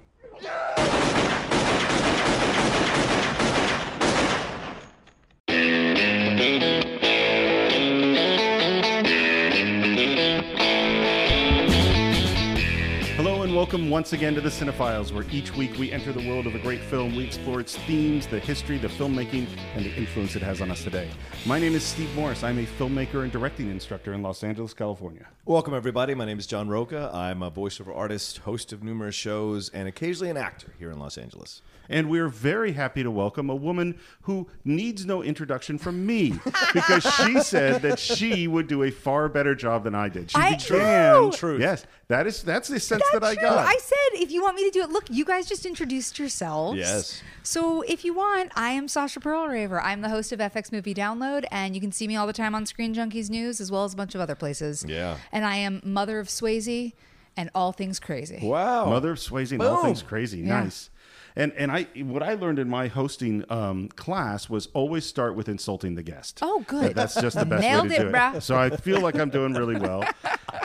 Hello 13.16 13.44
and 13.44 13.56
welcome 13.56 13.90
once 13.90 14.12
again 14.12 14.36
to 14.36 14.42
the 14.42 14.50
Cine-Files, 14.50 15.14
where 15.14 15.24
each 15.32 15.56
week 15.56 15.78
we 15.78 15.90
enter 15.94 16.12
the 16.12 16.28
world 16.28 16.46
of 16.46 16.54
a 16.54 16.60
great 16.60 16.82
film. 16.82 17.16
We 17.16 17.24
explore 17.24 17.62
its 17.62 17.78
themes, 17.78 18.28
the 18.28 18.40
history, 18.40 18.78
the 18.78 18.90
filmmaking, 18.90 19.48
and 19.74 19.86
the 19.86 19.96
influence 19.96 20.36
it 20.36 20.42
has 20.42 20.60
on 20.60 20.70
us 20.70 20.84
today. 20.84 21.10
My 21.46 21.60
name 21.60 21.76
is 21.76 21.84
Steve 21.84 22.14
Morris. 22.14 22.44
I'm 22.44 22.60
a 22.60 22.66
filmmaker 22.66 23.24
and 23.24 23.32
directing 23.32 23.70
instructor 23.70 24.12
in 24.12 24.22
Los 24.22 24.44
Angeles, 24.44 24.74
California. 24.74 25.26
Welcome, 25.46 25.74
everybody. 25.74 26.14
My 26.14 26.26
name 26.26 26.40
is 26.40 26.48
John 26.48 26.68
Rocha. 26.68 27.10
I'm 27.14 27.42
a 27.42 27.52
voiceover 27.52 27.96
artist, 27.96 28.40
host 28.40 28.74
of 28.74 28.84
numerous 28.84 29.16
shows, 29.16 29.70
and 29.70 29.88
occasionally 29.88 30.30
an 30.30 30.36
actor 30.36 30.74
here 30.78 30.92
in 30.92 31.00
Los 31.00 31.18
Angeles. 31.18 31.62
And 31.90 32.10
we're 32.10 32.30
very 32.30 32.72
happy 32.72 33.04
to 33.04 33.12
welcome 33.12 33.50
a 33.50 33.56
woman 33.56 34.00
who 34.22 34.48
needs 34.64 35.06
no 35.06 35.22
introduction 35.22 35.78
from 35.78 36.06
me 36.06 36.40
because 36.74 37.04
she 37.04 37.40
said 37.42 37.82
that 37.82 38.00
she 38.00 38.48
would 38.48 38.68
do 38.68 38.84
a 38.84 38.92
far 38.92 39.28
better 39.30 39.54
job 39.54 39.84
than 39.84 39.94
I 39.96 40.10
did. 40.10 40.32
She 40.32 40.38
I- 40.38 40.56
began. 40.56 41.32
True. 41.32 41.60
Yes, 41.60 41.86
that 42.08 42.26
is 42.28 42.42
that's 42.44 42.68
the 42.70 42.80
sense 42.80 43.04
That's 43.12 43.24
that 43.24 43.24
I 43.24 43.34
true. 43.36 43.44
got. 43.44 43.68
I 43.68 43.78
said 43.78 44.22
if 44.22 44.32
you 44.32 44.42
want 44.42 44.56
me 44.56 44.64
to 44.64 44.72
do 44.72 44.82
it, 44.82 44.90
look, 44.90 45.06
you 45.10 45.26
guys 45.26 45.48
just 45.48 45.66
introduced 45.66 46.18
yourselves. 46.20 46.78
Yes. 46.78 47.22
So 47.44 47.82
if 47.82 48.06
you 48.06 48.14
want, 48.14 48.52
I 48.56 48.70
am 48.72 48.88
Sasha 48.88 49.20
Perl 49.20 49.48
Raver. 49.48 49.82
I'm 49.82 50.02
the 50.02 50.10
host 50.10 50.32
of 50.32 50.40
FX 50.40 50.72
Movie 50.72 50.94
Download, 50.94 51.44
and 51.52 51.76
you 51.76 51.82
can 51.82 51.92
see 51.92 52.08
me 52.08 52.16
all 52.16 52.28
the 52.28 52.34
time 52.34 52.56
on 52.56 52.66
Screen 52.66 52.94
Junkies 52.96 53.30
News 53.30 53.60
as 53.60 53.70
well 53.72 53.84
as 53.84 53.94
a 53.94 53.98
bunch 53.98 54.16
of 54.16 54.22
other 54.22 54.36
places. 54.36 54.86
Yeah. 54.88 55.18
And 55.32 55.44
I 55.46 55.58
am 55.58 55.82
mother 55.84 56.20
of 56.20 56.28
Swayze 56.30 56.94
and 57.36 57.50
All 57.56 57.72
Things 57.72 58.00
Crazy. 58.00 58.40
Wow. 58.42 58.86
Mother 58.86 59.12
of 59.12 59.18
Swayze 59.18 59.52
and 59.52 59.62
all 59.62 59.84
things 59.84 60.02
crazy. 60.04 60.40
Yeah. 60.40 60.64
Nice. 60.64 60.90
And 61.36 61.52
and 61.54 61.72
I 61.72 61.88
what 62.04 62.22
I 62.24 62.36
learned 62.36 62.60
in 62.60 62.70
my 62.70 62.88
hosting 62.88 63.44
um, 63.50 63.90
class 63.90 64.50
was 64.50 64.68
always 64.74 65.06
start 65.06 65.36
with 65.36 65.50
insulting 65.50 65.96
the 65.96 66.04
guest. 66.04 66.40
Oh, 66.42 66.64
good. 66.68 66.90
That- 66.90 66.96
That's 66.96 67.16
just 67.22 67.38
the 67.38 67.46
best 67.46 67.62
Nailed 67.64 67.90
way 67.90 67.96
to 67.96 68.02
it, 68.02 68.04
do 68.04 68.08
it. 68.10 68.14
brah. 68.14 68.42
So 68.42 68.56
I 68.58 68.70
feel 68.70 69.02
like 69.02 69.16
I'm 69.16 69.30
doing 69.30 69.54
really 69.54 69.76
well. 69.78 70.04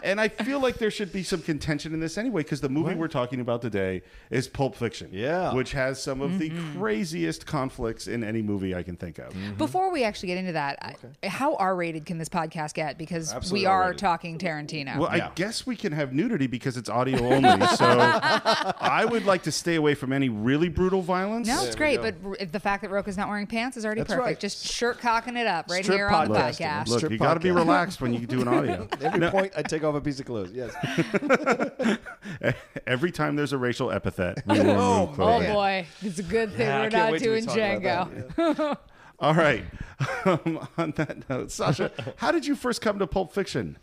And 0.05 0.21
I 0.21 0.29
feel 0.29 0.61
like 0.61 0.77
there 0.79 0.91
should 0.91 1.13
be 1.13 1.23
some 1.23 1.43
contention 1.43 1.93
in 1.93 2.01
this 2.01 2.17
anyway, 2.19 2.43
because 2.43 2.61
the 2.61 2.69
movie 2.69 2.95
we're 2.95 3.09
talking 3.09 3.41
about 3.41 3.63
today 3.63 4.03
is 4.31 4.47
Pulp 4.47 4.77
Fiction. 4.77 5.09
Yeah. 5.13 5.53
Which 5.55 5.73
has 5.73 6.01
some 6.03 6.21
of 6.21 6.29
Mm-hmm. 6.33 6.39
the 6.75 6.79
craziest 6.79 7.47
conflicts 7.47 8.07
in 8.07 8.23
any 8.23 8.43
movie 8.43 8.75
I 8.75 8.83
can 8.83 8.97
think 8.97 9.19
of. 9.19 9.35
Before 9.57 9.91
we 9.91 10.05
actually 10.05 10.29
get 10.29 10.39
into 10.39 10.53
that, 10.53 10.79
I- 11.23 11.27
how 11.29 11.55
R-rated 11.57 12.05
can 12.07 12.19
this 12.19 12.29
podcast 12.29 12.75
get? 12.75 12.99
Because 12.99 13.33
Absolutely 13.33 13.61
we 13.63 13.67
are 13.67 13.83
R-rated. 13.85 13.99
talking 13.99 14.39
Tarantino. 14.39 14.99
Well, 14.99 15.17
Yeah. 15.17 15.29
I 15.29 15.31
guess 15.35 15.67
we 15.67 15.75
can 15.75 15.93
have 15.93 16.13
nudity 16.13 16.47
because 16.47 16.77
it's 16.77 16.91
audio 16.91 17.19
only. 17.25 17.67
So 17.77 17.87
I 17.89 19.07
would 19.11 19.25
like 19.25 19.43
to 19.45 19.53
stay 19.53 19.75
away 19.77 19.95
from 19.95 20.13
any 20.13 20.29
really 20.59 20.69
brutal 20.69 21.03
violence. 21.03 21.47
no, 21.47 21.65
it's 21.65 21.77
great, 21.77 22.01
but 22.03 22.15
r- 22.25 22.37
the 22.47 22.59
fact 22.61 22.83
that 22.83 22.91
Rocha's 22.91 23.17
not 23.17 23.29
wearing 23.29 23.47
pants 23.47 23.77
is 23.77 23.85
already 23.87 24.01
That's 24.01 24.09
perfect. 24.15 24.27
right. 24.27 24.41
Just 24.41 24.67
shirt 24.67 24.99
cocking 24.99 25.37
it 25.37 25.47
up 25.47 25.67
right 25.71 25.85
Strip 25.85 25.97
here 25.99 26.09
on 26.09 26.29
the 26.29 26.35
podcasting. 26.35 26.67
podcast. 26.67 26.89
Look, 26.89 26.99
Strip 26.99 27.13
you 27.13 27.19
got 27.19 27.35
to 27.35 27.41
be 27.41 27.49
podcast. 27.51 27.55
relaxed 27.57 28.01
when 28.01 28.13
you 28.15 28.27
do 28.27 28.43
an 28.43 28.49
audio. 28.49 28.89
Every 29.01 29.21
No, 29.21 29.31
point, 29.31 29.53
I 29.57 29.63
take 29.63 29.85
off 29.85 29.95
a 29.95 30.01
piece 30.01 30.19
of 30.21 30.27
clothes. 30.27 30.51
Yes. 30.53 30.75
Every 32.87 33.11
time 33.13 33.37
there's 33.37 33.53
a 33.53 33.59
racial 33.59 33.91
epithet, 33.91 34.43
we 34.47 34.55
will 34.59 34.65
remove 34.67 34.79
Oh 34.81 35.13
clothing. 35.15 35.53
boy, 35.53 35.87
it's 36.03 36.19
a 36.19 36.23
good 36.23 36.51
thing 36.53 36.67
Yeah, 36.67 36.77
I 36.79 36.81
we're 36.85 36.91
can't 36.91 37.05
not 37.05 37.13
wait 37.13 37.23
till 37.23 37.33
we 37.33 37.41
doing 37.41 37.81
talk 37.81 37.81
about 37.81 38.37
Django. 38.37 38.77
All 39.21 39.35
right. 39.35 39.65
Um, 40.25 40.69
on 40.77 40.93
that 40.93 41.29
note, 41.29 41.51
Sasha, 41.51 41.91
how 42.17 42.31
did 42.31 42.47
you 42.47 42.55
first 42.55 42.81
come 42.81 42.99
to 43.01 43.07
Pulp 43.07 43.33
Fiction? 43.33 43.77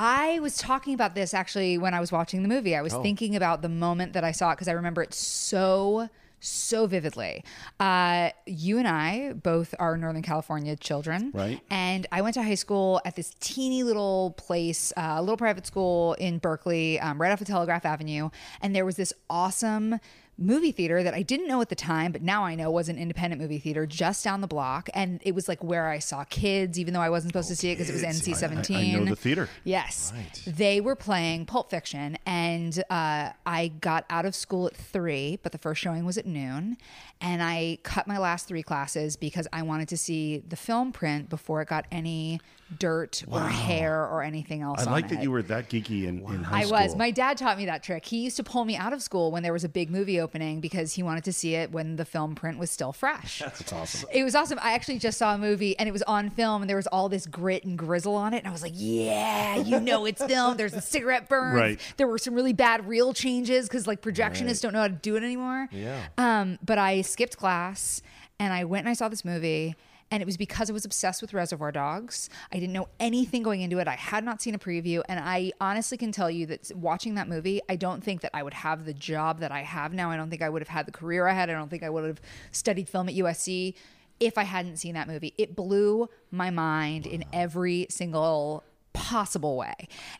I 0.00 0.38
was 0.38 0.56
talking 0.56 0.94
about 0.94 1.14
this 1.16 1.34
actually 1.34 1.76
when 1.76 1.92
I 1.92 1.98
was 2.00 2.12
watching 2.12 2.42
the 2.42 2.48
movie. 2.48 2.76
I 2.76 2.80
Oh. 2.80 2.84
was 2.84 2.94
thinking 2.94 3.34
about 3.34 3.62
the 3.62 3.68
moment 3.68 4.12
that 4.12 4.22
I 4.22 4.30
saw 4.30 4.50
it 4.52 4.54
because 4.54 4.68
I 4.68 4.72
remember 4.72 5.02
it 5.02 5.12
so 5.12 6.08
so 6.40 6.86
vividly. 6.86 7.42
Uh, 7.80 8.30
you 8.46 8.78
and 8.78 8.86
I 8.86 9.32
both 9.32 9.74
are 9.80 9.96
Northern 9.96 10.22
California 10.22 10.76
children, 10.76 11.32
Right. 11.34 11.60
And 11.68 12.06
I 12.12 12.20
went 12.22 12.34
to 12.34 12.44
high 12.44 12.54
school 12.54 13.00
at 13.04 13.16
this 13.16 13.34
teeny 13.40 13.82
little 13.82 14.34
place, 14.38 14.92
uh, 14.96 15.14
a 15.16 15.20
little 15.20 15.36
private 15.36 15.66
school 15.66 16.12
in 16.14 16.38
Berkeley, 16.38 17.00
um, 17.00 17.20
right 17.20 17.32
off 17.32 17.40
of 17.40 17.48
Telegraph 17.48 17.84
Avenue, 17.84 18.30
and 18.62 18.72
there 18.72 18.84
was 18.84 18.94
this 18.94 19.12
awesome 19.28 19.98
movie 20.38 20.70
theater 20.70 21.02
that 21.02 21.14
I 21.14 21.22
didn't 21.22 21.48
know 21.48 21.60
at 21.60 21.68
the 21.68 21.74
time, 21.74 22.12
but 22.12 22.22
now 22.22 22.44
I 22.44 22.54
know 22.54 22.70
was 22.70 22.88
an 22.88 22.96
independent 22.96 23.42
movie 23.42 23.58
theater 23.58 23.86
just 23.86 24.24
down 24.24 24.40
the 24.40 24.46
block, 24.46 24.88
and 24.94 25.20
it 25.24 25.34
was 25.34 25.48
like 25.48 25.62
where 25.64 25.88
I 25.88 25.98
saw 25.98 26.24
kids, 26.24 26.78
even 26.78 26.94
though 26.94 27.00
I 27.00 27.10
wasn't 27.10 27.32
supposed 27.32 27.48
to 27.48 27.56
see 27.56 27.70
it 27.70 27.74
because 27.74 27.90
it 27.90 27.92
was 27.92 28.02
NC 28.02 28.36
seventeen. 28.36 28.96
I 28.96 28.98
know 29.00 29.04
the 29.06 29.16
theater. 29.16 29.48
Yes. 29.64 30.12
They 30.46 30.80
were 30.80 30.94
playing 30.96 31.46
Pulp 31.46 31.70
Fiction, 31.70 32.16
and 32.24 32.82
uh, 32.88 33.30
I 33.44 33.72
got 33.80 34.04
out 34.08 34.24
of 34.24 34.34
school 34.34 34.68
at 34.68 34.76
three, 34.76 35.38
but 35.42 35.52
the 35.52 35.58
first 35.58 35.80
showing 35.80 36.04
was 36.04 36.16
at 36.16 36.26
noon. 36.26 36.76
And 37.20 37.42
I 37.42 37.78
cut 37.82 38.06
my 38.06 38.18
last 38.18 38.46
three 38.46 38.62
classes 38.62 39.16
because 39.16 39.48
I 39.52 39.62
wanted 39.62 39.88
to 39.88 39.96
see 39.96 40.38
the 40.48 40.56
film 40.56 40.92
print 40.92 41.28
before 41.28 41.62
it 41.62 41.68
got 41.68 41.86
any 41.90 42.40
dirt 42.78 43.24
or 43.28 43.40
hair 43.40 44.06
or 44.06 44.22
anything 44.22 44.60
else. 44.60 44.86
I 44.86 44.90
like 44.90 45.08
that 45.08 45.22
you 45.22 45.30
were 45.30 45.42
that 45.42 45.70
geeky 45.70 46.04
in, 46.04 46.18
in 46.18 46.44
high 46.44 46.58
I 46.58 46.64
school. 46.64 46.76
I 46.76 46.82
was. 46.84 46.96
My 46.96 47.10
dad 47.10 47.38
taught 47.38 47.56
me 47.56 47.66
that 47.66 47.82
trick. 47.82 48.04
He 48.04 48.18
used 48.18 48.36
to 48.36 48.44
pull 48.44 48.64
me 48.64 48.76
out 48.76 48.92
of 48.92 49.02
school 49.02 49.30
when 49.30 49.42
there 49.42 49.52
was 49.52 49.64
a 49.64 49.68
big 49.68 49.90
movie 49.90 50.20
opening 50.20 50.60
because 50.60 50.92
he 50.92 51.02
wanted 51.02 51.24
to 51.24 51.32
see 51.32 51.54
it 51.54 51.72
when 51.72 51.96
the 51.96 52.04
film 52.04 52.34
print 52.34 52.58
was 52.58 52.70
still 52.70 52.92
fresh. 52.92 53.38
That's 53.44 53.72
awesome. 53.72 54.08
It 54.12 54.22
was 54.22 54.34
awesome. 54.34 54.58
I 54.60 54.72
actually 54.72 54.98
just 54.98 55.18
saw 55.18 55.34
a 55.34 55.38
movie 55.38 55.78
and 55.78 55.88
it 55.88 55.92
was 55.92 56.02
on 56.02 56.30
film 56.30 56.62
and 56.62 56.68
there 56.68 56.76
was 56.76 56.86
all 56.88 57.08
this 57.08 57.26
grit 57.26 57.64
and 57.64 57.78
grizzle 57.78 58.14
on 58.14 58.34
it. 58.34 58.38
And 58.38 58.46
I 58.46 58.50
was 58.52 58.62
like, 58.62 58.74
yeah, 58.74 59.56
you 59.56 59.80
know 59.80 60.04
it's 60.04 60.22
film. 60.22 60.56
There's 60.56 60.72
the 60.72 60.82
cigarette 60.82 61.28
burns. 61.28 61.56
Right. 61.56 61.80
There 61.96 62.06
were 62.06 62.18
some 62.18 62.34
really 62.34 62.52
bad 62.52 62.86
reel 62.86 63.14
changes 63.14 63.66
because 63.68 63.86
like 63.86 64.02
projectionists 64.02 64.60
don't 64.60 64.72
know 64.72 64.80
how 64.80 64.88
to 64.88 64.94
do 64.94 65.16
it 65.16 65.22
anymore. 65.22 65.68
Yeah. 65.72 66.06
Um, 66.18 66.58
but 66.62 66.78
I 66.78 67.02
skipped 67.08 67.36
class 67.36 68.02
and 68.38 68.52
I 68.52 68.64
went 68.64 68.84
and 68.84 68.90
I 68.90 68.94
saw 68.94 69.08
this 69.08 69.24
movie. 69.24 69.74
And 70.10 70.22
it 70.22 70.26
was 70.26 70.38
because 70.38 70.70
I 70.70 70.72
was 70.72 70.86
obsessed 70.86 71.20
with 71.20 71.34
Reservoir 71.34 71.70
Dogs. 71.70 72.30
I 72.50 72.58
didn't 72.58 72.72
know 72.72 72.88
anything 72.98 73.42
going 73.42 73.60
into 73.60 73.78
it. 73.78 73.86
I 73.86 73.94
had 73.94 74.24
not 74.24 74.40
seen 74.40 74.54
a 74.54 74.58
preview. 74.58 75.02
And 75.06 75.20
I 75.20 75.52
honestly 75.60 75.98
can 75.98 76.12
tell 76.12 76.30
you 76.30 76.46
that 76.46 76.72
watching 76.74 77.16
that 77.16 77.28
movie, 77.28 77.60
I 77.68 77.76
don't 77.76 78.02
think 78.02 78.22
that 78.22 78.30
I 78.32 78.42
would 78.42 78.54
have 78.54 78.86
the 78.86 78.94
job 78.94 79.40
that 79.40 79.52
I 79.52 79.60
have 79.60 79.92
now. 79.92 80.10
I 80.10 80.16
don't 80.16 80.30
think 80.30 80.40
I 80.40 80.48
would 80.48 80.62
have 80.62 80.68
had 80.68 80.86
the 80.86 80.92
career 80.92 81.26
I 81.26 81.34
had. 81.34 81.50
I 81.50 81.52
don't 81.52 81.68
think 81.68 81.82
I 81.82 81.90
would 81.90 82.04
have 82.04 82.22
studied 82.52 82.88
film 82.88 83.10
at 83.10 83.16
USC 83.16 83.74
if 84.18 84.38
I 84.38 84.44
hadn't 84.44 84.78
seen 84.78 84.94
that 84.94 85.08
movie. 85.08 85.34
It 85.36 85.54
blew 85.54 86.08
my 86.30 86.48
mind 86.48 87.06
in 87.06 87.24
every 87.32 87.86
single 87.90 88.64
possible 88.94 89.58
way. 89.58 89.74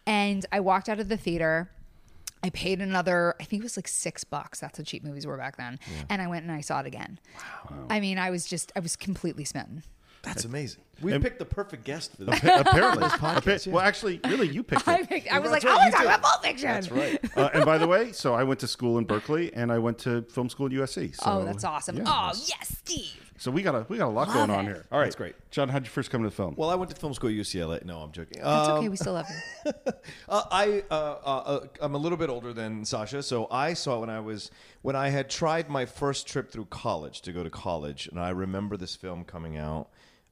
And 0.07 0.45
I 0.53 0.61
walked 0.61 0.91
out 0.91 1.01
of 1.01 1.09
the 1.09 1.17
theater. 1.17 1.71
I 2.43 2.51
paid 2.51 2.81
another, 2.81 3.35
I 3.41 3.45
think 3.45 3.61
it 3.61 3.65
was 3.65 3.77
like 3.77 3.89
six 3.89 4.25
bucks. 4.25 4.61
That's 4.61 4.79
how 4.79 4.85
cheap 4.85 5.05
movies 5.05 5.27
were 5.27 5.37
back 5.37 5.57
then. 5.57 5.79
And 6.09 6.23
I 6.23 6.27
went 6.29 6.45
and 6.45 6.53
I 6.53 6.61
saw 6.61 6.81
it 6.81 6.87
again. 6.87 7.19
Wow. 7.71 7.87
I 7.91 8.01
mean, 8.01 8.19
I 8.19 8.31
was 8.31 8.47
just, 8.47 8.73
I 8.77 8.81
was 8.81 8.97
completely 8.97 9.45
smitten. 9.45 9.83
That's 10.23 10.45
amazing. 10.45 10.83
We 11.01 11.17
picked 11.17 11.39
the 11.39 11.45
perfect 11.45 11.85
guest 11.85 12.17
for 12.17 12.25
this. 12.25 12.41
Apparently. 12.43 13.05
podcast, 13.09 13.37
Appa- 13.37 13.61
yeah. 13.69 13.73
Well, 13.73 13.85
actually, 13.85 14.19
really, 14.25 14.49
you 14.49 14.65
picked 14.65 14.89
I, 14.89 14.99
it. 14.99 15.09
picked, 15.09 15.33
I 15.33 15.39
was 15.39 15.53
like, 15.53 15.63
right, 15.63 15.71
I 15.71 15.75
you 15.75 15.79
want 15.79 15.93
to 15.93 15.97
talk 15.97 16.07
about 16.07 16.23
Pulp 16.23 16.43
Fiction. 16.43 16.69
That's 16.69 16.91
right. 16.91 17.21
Uh, 17.37 17.51
and 17.55 17.65
by 17.65 17.79
the 17.79 17.87
way, 17.87 18.11
so 18.11 18.35
I 18.35 18.43
went 18.43 18.59
to 18.59 18.67
school 18.67 18.99
in 18.99 19.05
Berkeley, 19.05 19.55
and 19.55 19.71
I 19.71 19.79
went 19.79 19.99
to 19.99 20.23
film 20.23 20.49
school 20.49 20.67
at 20.67 20.73
USC. 20.73 21.15
So, 21.15 21.23
oh, 21.25 21.45
that's 21.45 21.63
awesome. 21.63 21.99
yeah. 21.99 22.03
Oh, 22.05 22.33
yes, 22.35 22.77
Steve. 22.85 23.28
So 23.39 23.51
we 23.53 23.63
got 23.63 23.75
a 23.75 23.87
we 23.89 23.99
got 23.99 24.09
a 24.09 24.11
lot 24.11 24.33
going 24.33 24.51
on 24.51 24.67
it. 24.67 24.69
here. 24.69 24.85
All 24.91 24.99
right, 24.99 25.07
That's 25.07 25.17
great. 25.17 25.35
John, 25.51 25.69
how'd 25.69 25.85
you 25.85 25.91
first 25.91 26.11
come 26.11 26.23
to 26.23 26.29
the 26.29 26.35
film? 26.35 26.55
Well, 26.57 26.71
I 26.71 26.75
went 26.75 26.91
to 26.91 26.97
film 26.97 27.15
school 27.15 27.31
at 27.31 27.37
UCLA. 27.37 27.85
No, 27.85 27.99
I'm 28.01 28.11
joking. 28.13 28.43
That's 28.43 28.69
Um, 28.69 28.79
okay. 28.79 28.89
We 28.89 28.97
still 28.97 29.13
love 29.15 29.27
you. 29.65 29.73
Uh, 30.29 30.43
I 30.51 30.83
uh, 30.91 30.95
uh, 30.95 31.27
uh, 31.27 31.67
I'm 31.81 31.95
a 31.95 31.99
little 31.99 32.19
bit 32.19 32.29
older 32.31 32.53
than 32.53 32.85
Sasha, 32.85 33.23
so 33.23 33.47
I 33.51 33.75
saw 33.75 33.97
it 33.97 34.01
when 34.01 34.11
I 34.11 34.21
was 34.21 34.51
when 34.83 34.97
I 34.97 35.09
had 35.09 35.31
tried 35.31 35.69
my 35.71 35.87
first 35.87 36.27
trip 36.27 36.51
through 36.51 36.67
college 36.67 37.21
to 37.23 37.33
go 37.33 37.43
to 37.43 37.51
college, 37.51 38.09
and 38.09 38.19
I 38.21 38.31
remember 38.31 38.77
this 38.77 38.95
film 38.97 39.25
coming 39.25 39.57
out. 39.57 39.89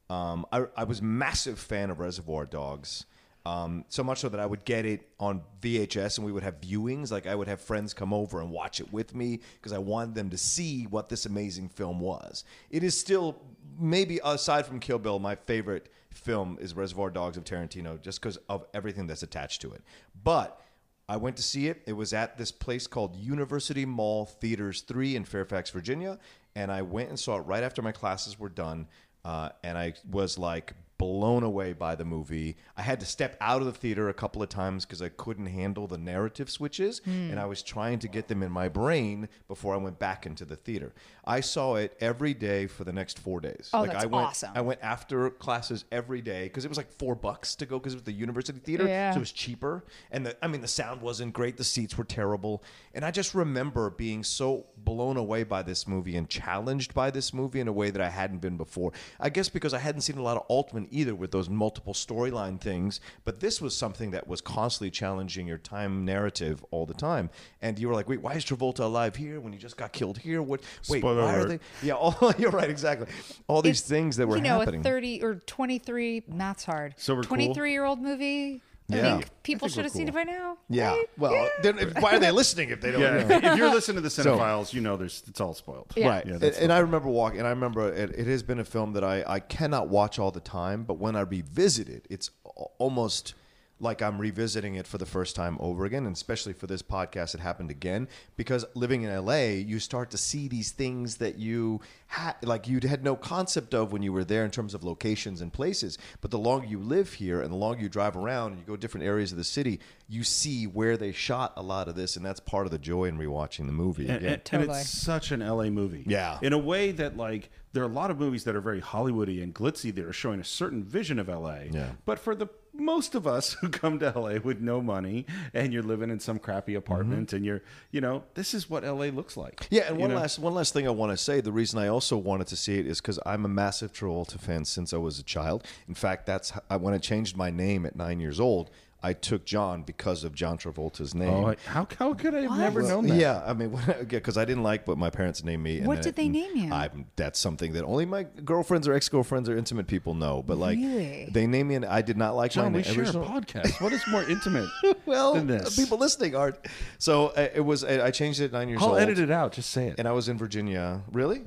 Um, 0.09 0.45
I, 0.51 0.65
I 0.75 0.83
was 0.83 1.01
massive 1.01 1.59
fan 1.59 1.89
of 1.89 1.99
Reservoir 1.99 2.45
Dogs. 2.45 3.05
Um, 3.47 3.85
so 3.87 4.03
much 4.03 4.19
so 4.19 4.27
that 4.27 4.41
I 4.41 4.45
would 4.45 4.65
get 4.65 4.85
it 4.85 5.07
on 5.21 5.41
VHS 5.61 6.17
and 6.17 6.25
we 6.25 6.33
would 6.33 6.43
have 6.43 6.59
viewings. 6.59 7.11
Like 7.11 7.27
I 7.27 7.33
would 7.33 7.47
have 7.47 7.61
friends 7.61 7.93
come 7.93 8.11
over 8.11 8.41
and 8.41 8.51
watch 8.51 8.81
it 8.81 8.91
with 8.91 9.15
me 9.15 9.39
because 9.55 9.71
I 9.71 9.77
wanted 9.77 10.15
them 10.15 10.29
to 10.31 10.37
see 10.37 10.83
what 10.83 11.07
this 11.07 11.25
amazing 11.25 11.69
film 11.69 12.01
was. 12.01 12.43
It 12.69 12.83
is 12.83 12.99
still, 12.99 13.41
maybe 13.79 14.19
aside 14.21 14.65
from 14.65 14.81
Kill 14.81 14.99
Bill, 14.99 15.17
my 15.17 15.35
favorite 15.35 15.89
film 16.11 16.57
is 16.59 16.75
Reservoir 16.75 17.09
Dogs 17.09 17.37
of 17.37 17.45
Tarantino 17.45 18.01
just 18.01 18.19
because 18.19 18.35
of 18.49 18.65
everything 18.73 19.07
that's 19.07 19.23
attached 19.23 19.61
to 19.61 19.71
it. 19.71 19.81
But 20.25 20.59
I 21.07 21.15
went 21.15 21.37
to 21.37 21.43
see 21.43 21.69
it. 21.69 21.83
It 21.85 21.93
was 21.93 22.11
at 22.11 22.37
this 22.37 22.51
place 22.51 22.85
called 22.85 23.15
University 23.15 23.85
Mall 23.85 24.25
Theaters 24.25 24.81
3 24.81 25.15
in 25.15 25.23
Fairfax, 25.23 25.69
Virginia. 25.69 26.19
And 26.53 26.69
I 26.69 26.81
went 26.81 27.07
and 27.07 27.17
saw 27.17 27.37
it 27.37 27.43
right 27.43 27.63
after 27.63 27.81
my 27.81 27.93
classes 27.93 28.37
were 28.37 28.49
done. 28.49 28.87
Uh, 29.23 29.49
and 29.63 29.77
I 29.77 29.93
was 30.11 30.37
like 30.37 30.73
blown 30.97 31.43
away 31.43 31.73
by 31.73 31.95
the 31.95 32.05
movie. 32.05 32.57
I 32.75 32.81
had 32.81 32.99
to 33.01 33.05
step 33.05 33.37
out 33.39 33.61
of 33.61 33.65
the 33.67 33.71
theater 33.73 34.09
a 34.09 34.13
couple 34.13 34.41
of 34.41 34.49
times 34.49 34.85
because 34.85 35.01
I 35.01 35.09
couldn't 35.09 35.45
handle 35.47 35.85
the 35.87 35.97
narrative 35.97 36.49
switches, 36.49 36.99
Hmm. 37.05 37.29
and 37.31 37.39
I 37.39 37.45
was 37.45 37.61
trying 37.61 37.99
to 37.99 38.07
get 38.07 38.27
them 38.27 38.41
in 38.41 38.51
my 38.51 38.67
brain 38.67 39.29
before 39.47 39.73
I 39.73 39.77
went 39.77 39.99
back 39.99 40.25
into 40.25 40.43
the 40.45 40.55
theater. 40.55 40.93
I 41.25 41.41
saw 41.41 41.75
it 41.75 41.95
every 41.99 42.33
day 42.33 42.67
for 42.67 42.83
the 42.83 42.93
next 42.93 43.19
four 43.19 43.39
days. 43.39 43.69
Oh, 43.73 43.81
like 43.81 43.91
that's 43.91 44.03
I 44.03 44.07
went, 44.07 44.27
awesome. 44.27 44.51
I 44.55 44.61
went 44.61 44.79
after 44.81 45.29
classes 45.29 45.85
every 45.91 46.21
day 46.21 46.45
because 46.45 46.65
it 46.65 46.69
was 46.69 46.77
like 46.77 46.91
four 46.97 47.15
bucks 47.15 47.55
to 47.55 47.65
go 47.65 47.77
because 47.79 47.93
it 47.93 47.97
was 47.97 48.03
the 48.03 48.11
university 48.13 48.59
theater, 48.59 48.87
Yeah. 48.87 49.11
so 49.11 49.17
it 49.17 49.19
was 49.19 49.31
cheaper. 49.31 49.85
And 50.11 50.25
the, 50.25 50.37
I 50.43 50.47
mean, 50.47 50.61
the 50.61 50.67
sound 50.67 51.01
wasn't 51.01 51.33
great, 51.33 51.57
the 51.57 51.63
seats 51.63 51.97
were 51.97 52.05
terrible, 52.05 52.63
and 52.93 53.03
I 53.05 53.11
just 53.11 53.35
remember 53.35 53.89
being 53.89 54.23
so 54.23 54.65
blown 54.77 55.17
away 55.17 55.43
by 55.43 55.61
this 55.61 55.87
movie 55.87 56.15
and 56.15 56.29
challenged 56.29 56.93
by 56.93 57.11
this 57.11 57.33
movie 57.33 57.59
in 57.59 57.67
a 57.67 57.73
way 57.73 57.91
that 57.91 58.01
I 58.01 58.09
hadn't 58.09 58.39
been 58.39 58.57
before. 58.57 58.93
I 59.19 59.29
guess 59.29 59.49
because 59.49 59.73
I 59.73 59.79
hadn't 59.79 60.01
seen 60.01 60.17
a 60.17 60.21
lot 60.23 60.37
of 60.37 60.43
Altman 60.47 60.86
either 60.91 61.15
with 61.15 61.31
those 61.31 61.49
multiple 61.49 61.93
storyline 61.93 62.59
things, 62.59 62.99
but 63.23 63.39
this 63.39 63.61
was 63.61 63.75
something 63.75 64.11
that 64.11 64.27
was 64.27 64.41
constantly 64.41 64.91
challenging 64.91 65.47
your 65.47 65.57
time 65.57 66.05
narrative 66.05 66.63
all 66.71 66.85
the 66.85 66.93
time. 66.93 67.29
And 67.61 67.77
you 67.79 67.87
were 67.87 67.93
like, 67.93 68.07
wait, 68.09 68.21
why 68.21 68.33
is 68.33 68.45
Travolta 68.45 68.79
alive 68.81 69.15
here 69.15 69.39
when 69.39 69.53
he 69.53 69.59
just 69.59 69.77
got 69.77 69.93
killed 69.93 70.17
here? 70.17 70.41
What? 70.41 70.61
Wait, 70.89 70.99
Spoiler 70.99 71.23
why 71.23 71.35
are 71.35 71.45
they? 71.45 71.59
Yeah, 71.83 71.93
all, 71.93 72.15
you're 72.37 72.51
right, 72.51 72.69
exactly. 72.69 73.07
All 73.47 73.61
these 73.61 73.79
It's, 73.79 73.89
things 73.89 74.17
that 74.17 74.27
were 74.27 74.37
you 74.37 74.43
know, 74.43 74.59
happening. 74.59 74.81
a 74.81 74.83
30 74.83 75.23
or 75.23 75.35
23, 75.35 76.23
math's 76.27 76.65
hard. 76.65 76.95
So 76.97 77.15
we're 77.15 77.21
cool? 77.23 77.37
23 77.37 77.71
year 77.71 77.85
old 77.85 78.01
movie. 78.01 78.61
I 78.89 79.01
think 79.01 79.29
people 79.43 79.67
think 79.67 79.73
should 79.73 79.79
we're 79.79 79.83
have 79.83 79.91
seen 79.91 80.07
it 80.07 80.13
cool. 80.13 80.23
by 80.25 80.31
now. 80.31 80.57
yeah. 80.69 80.89
right? 80.91 81.05
Well, 81.17 81.49
then 81.61 81.77
if- 81.79 81.95
why 81.95 82.15
are 82.15 82.19
they 82.19 82.31
listening 82.31 82.69
if 82.69 82.79
they 82.79 82.91
don't? 82.91 83.01
yeah, 83.01 83.23
know? 83.23 83.35
if, 83.35 83.43
if 83.43 83.57
you're 83.57 83.73
listening 83.73 83.95
to 83.95 84.01
the 84.01 84.09
Cine-Files, 84.09 84.73
you 84.73 84.79
know 84.81 84.95
there's 84.95 85.23
it's 85.27 85.41
all 85.41 85.53
spoiled. 85.53 85.91
Yeah. 85.95 86.07
Right. 86.07 86.25
Yeah, 86.25 86.35
and, 86.35 86.43
and 86.43 86.73
I 86.73 86.79
remember 86.79 87.09
walking, 87.09 87.39
and 87.39 87.47
I 87.47 87.51
remember 87.51 87.91
it, 87.91 88.11
it 88.11 88.27
has 88.27 88.43
been 88.43 88.59
a 88.59 88.63
film 88.65 88.93
that 88.93 89.03
I, 89.03 89.23
I 89.27 89.39
cannot 89.41 89.89
watch 89.89 90.19
all 90.19 90.31
the 90.31 90.39
time, 90.39 90.83
but 90.83 90.95
when 90.95 91.15
I 91.15 91.21
revisit 91.21 91.89
it, 91.89 92.05
it's 92.09 92.29
almost 92.77 93.33
like 93.79 94.01
I'm 94.01 94.17
revisiting 94.19 94.75
it 94.75 94.87
for 94.87 94.97
the 94.97 95.05
first 95.05 95.35
time 95.35 95.57
over 95.59 95.85
again, 95.85 96.05
and 96.05 96.15
especially 96.15 96.53
for 96.53 96.65
this 96.67 96.81
podcast, 96.81 97.35
it 97.35 97.39
happened 97.41 97.69
again 97.69 98.07
because 98.35 98.65
living 98.73 99.03
in 99.03 99.25
LA, 99.25 99.43
you 99.63 99.79
start 99.79 100.09
to 100.11 100.17
see 100.17 100.47
these 100.47 100.71
things 100.71 101.17
that 101.17 101.37
you 101.37 101.79
had 102.07 102.35
like 102.41 102.67
you 102.67 102.79
had 102.87 103.03
no 103.03 103.15
concept 103.15 103.73
of 103.73 103.91
when 103.91 104.01
you 104.01 104.11
were 104.13 104.23
there 104.23 104.45
in 104.45 104.49
terms 104.51 104.73
of 104.73 104.83
locations 104.83 105.41
and 105.41 105.51
places. 105.53 105.97
But 106.21 106.31
the 106.31 106.39
longer 106.39 106.65
you 106.65 106.79
live 106.79 107.13
here 107.13 107.41
and 107.41 107.51
the 107.51 107.55
longer 107.57 107.81
you 107.83 107.89
drive 107.89 108.15
around 108.17 108.51
and 108.53 108.59
you 108.61 108.65
go 108.65 108.75
to 108.75 108.79
different 108.81 109.05
areas 109.05 109.31
of 109.31 109.37
the 109.37 109.43
city, 109.43 109.79
you 110.09 110.23
see 110.23 110.65
where 110.65 110.97
they 110.97 111.11
shot 111.11 111.53
a 111.57 111.61
lot 111.61 111.87
of 111.87 111.95
this, 111.95 112.15
and 112.15 112.25
that's 112.25 112.39
part 112.39 112.65
of 112.65 112.71
the 112.71 112.79
joy 112.79 113.05
in 113.05 113.17
rewatching 113.17 113.65
the 113.67 113.73
movie. 113.73 114.07
and, 114.07 114.17
again. 114.17 114.41
and- 114.53 114.61
and 114.63 114.71
it's 114.71 114.89
such 114.89 115.31
an 115.31 115.41
LA 115.41 115.65
movie. 115.69 116.03
Yeah. 116.07 116.39
In 116.41 116.53
a 116.53 116.57
way 116.57 116.91
that 116.93 117.15
like 117.17 117.49
there 117.73 117.83
are 117.83 117.87
a 117.87 117.93
lot 117.93 118.09
of 118.09 118.17
movies 118.17 118.45
that 118.45 118.55
are 118.55 118.61
very 118.61 118.81
Hollywoody 118.81 119.43
and 119.43 119.53
glitzy 119.53 119.93
that 119.93 120.03
are 120.03 120.13
showing 120.13 120.39
a 120.39 120.43
certain 120.43 120.83
vision 120.83 121.19
of 121.19 121.27
LA. 121.29 121.65
Yeah. 121.71 121.91
But 122.05 122.17
for 122.17 122.33
the 122.33 122.47
most 122.79 123.15
of 123.15 123.27
us 123.27 123.53
who 123.61 123.69
come 123.69 123.99
to 123.99 124.11
LA 124.15 124.39
with 124.43 124.59
no 124.59 124.81
money 124.81 125.25
and 125.53 125.73
you're 125.73 125.83
living 125.83 126.09
in 126.09 126.19
some 126.19 126.39
crappy 126.39 126.75
apartment 126.75 127.33
and 127.33 127.45
you're 127.45 127.61
you 127.91 128.01
know, 128.01 128.23
this 128.33 128.53
is 128.53 128.69
what 128.69 128.83
LA 128.83 129.05
looks 129.05 129.37
like. 129.37 129.61
Mm-hmm. 129.61 129.75
Yeah, 129.75 129.87
and 129.87 129.97
one 129.97 130.09
know? 130.09 130.15
last 130.15 130.39
one 130.39 130.53
last 130.53 130.73
thing 130.73 130.87
I 130.87 130.91
want 130.91 131.11
to 131.11 131.17
say. 131.17 131.41
The 131.41 131.51
reason 131.51 131.79
I 131.79 131.87
also 131.87 132.17
wanted 132.17 132.47
to 132.47 132.55
see 132.55 132.79
it 132.79 132.87
is 132.87 133.01
because 133.01 133.19
I'm 133.25 133.45
a 133.45 133.49
massive 133.49 133.93
Travolta 133.93 134.39
fan 134.39 134.65
since 134.65 134.93
I 134.93 134.97
was 134.97 135.19
a 135.19 135.23
child. 135.23 135.65
In 135.87 135.93
fact, 135.93 136.25
that's 136.25 136.51
how, 136.51 136.61
I, 136.69 136.77
when 136.77 136.93
I 136.93 136.97
changed 136.97 137.35
my 137.37 137.49
name 137.49 137.85
at 137.85 137.95
nine 137.95 138.19
years 138.19 138.39
old. 138.39 138.69
I 139.07 139.13
took 139.13 139.45
John 139.45 139.83
because 139.83 140.23
of 140.23 140.35
John 140.35 140.57
Travolta's 140.57 141.13
name. 141.15 141.33
Oh, 141.33 141.55
how 141.65 141.87
how 141.97 142.13
could 142.13 142.35
I 142.35 142.41
have 142.41 142.57
never 142.57 142.81
What? 142.81 142.89
known 142.89 143.07
that? 143.07 143.17
Yeah, 143.17 143.41
I 143.45 143.53
mean, 143.53 143.69
because 144.07 144.37
I 144.37 144.45
didn't 144.45 144.63
like 144.63 144.87
what 144.87 144.97
my 144.97 145.09
parents 145.09 145.43
named 145.43 145.63
me. 145.63 145.77
and 145.79 145.87
What 145.87 145.95
then 145.95 146.03
did 146.03 146.09
it- 146.09 146.15
they 146.17 146.29
name 146.29 146.55
you? 146.55 146.73
I, 146.73 146.89
that's 147.15 147.39
something 147.39 147.71
that 147.73 147.83
only 147.85 148.05
my 148.05 148.23
girlfriends 148.43 148.87
or 148.87 148.93
ex 148.93 149.07
girlfriends 149.09 149.47
or 149.49 149.57
intimate 149.57 149.87
people 149.87 150.13
know. 150.13 150.43
But 150.43 150.57
like, 150.57 150.77
Really? 150.77 151.29
they 151.31 151.47
named 151.47 151.69
me, 151.69 151.75
and 151.75 151.85
I 151.85 152.01
did 152.01 152.17
not 152.17 152.35
like 152.35 152.51
John, 152.51 152.65
my 152.73 152.79
we 152.79 152.83
name. 152.83 152.93
share 152.93 153.03
original- 153.03 153.23
a 153.23 153.41
podcast. 153.41 153.81
What 153.81 153.93
is 153.93 154.03
more 154.09 154.23
intimate 154.29 154.69
well, 155.05 155.33
than 155.35 155.47
this? 155.47 155.75
people 155.75 155.97
listening 155.97 156.35
aren't. 156.35 156.57
So 156.99 157.27
uh, 157.29 157.47
it 157.55 157.61
was. 157.61 157.83
I 157.83 158.07
I 158.07 158.11
changed 158.11 158.41
it 158.41 158.45
at 158.45 158.51
nine 158.51 158.67
years 158.69 158.81
I'll 158.81 158.89
old. 158.89 158.99
edit 158.99 159.19
it 159.19 159.31
out. 159.31 159.53
Just 159.53 159.69
say 159.71 159.87
it. 159.87 159.95
And 159.99 160.07
I 160.07 160.11
was 160.11 160.27
in 160.27 160.37
Virginia. 160.37 161.01
Really? 161.11 161.43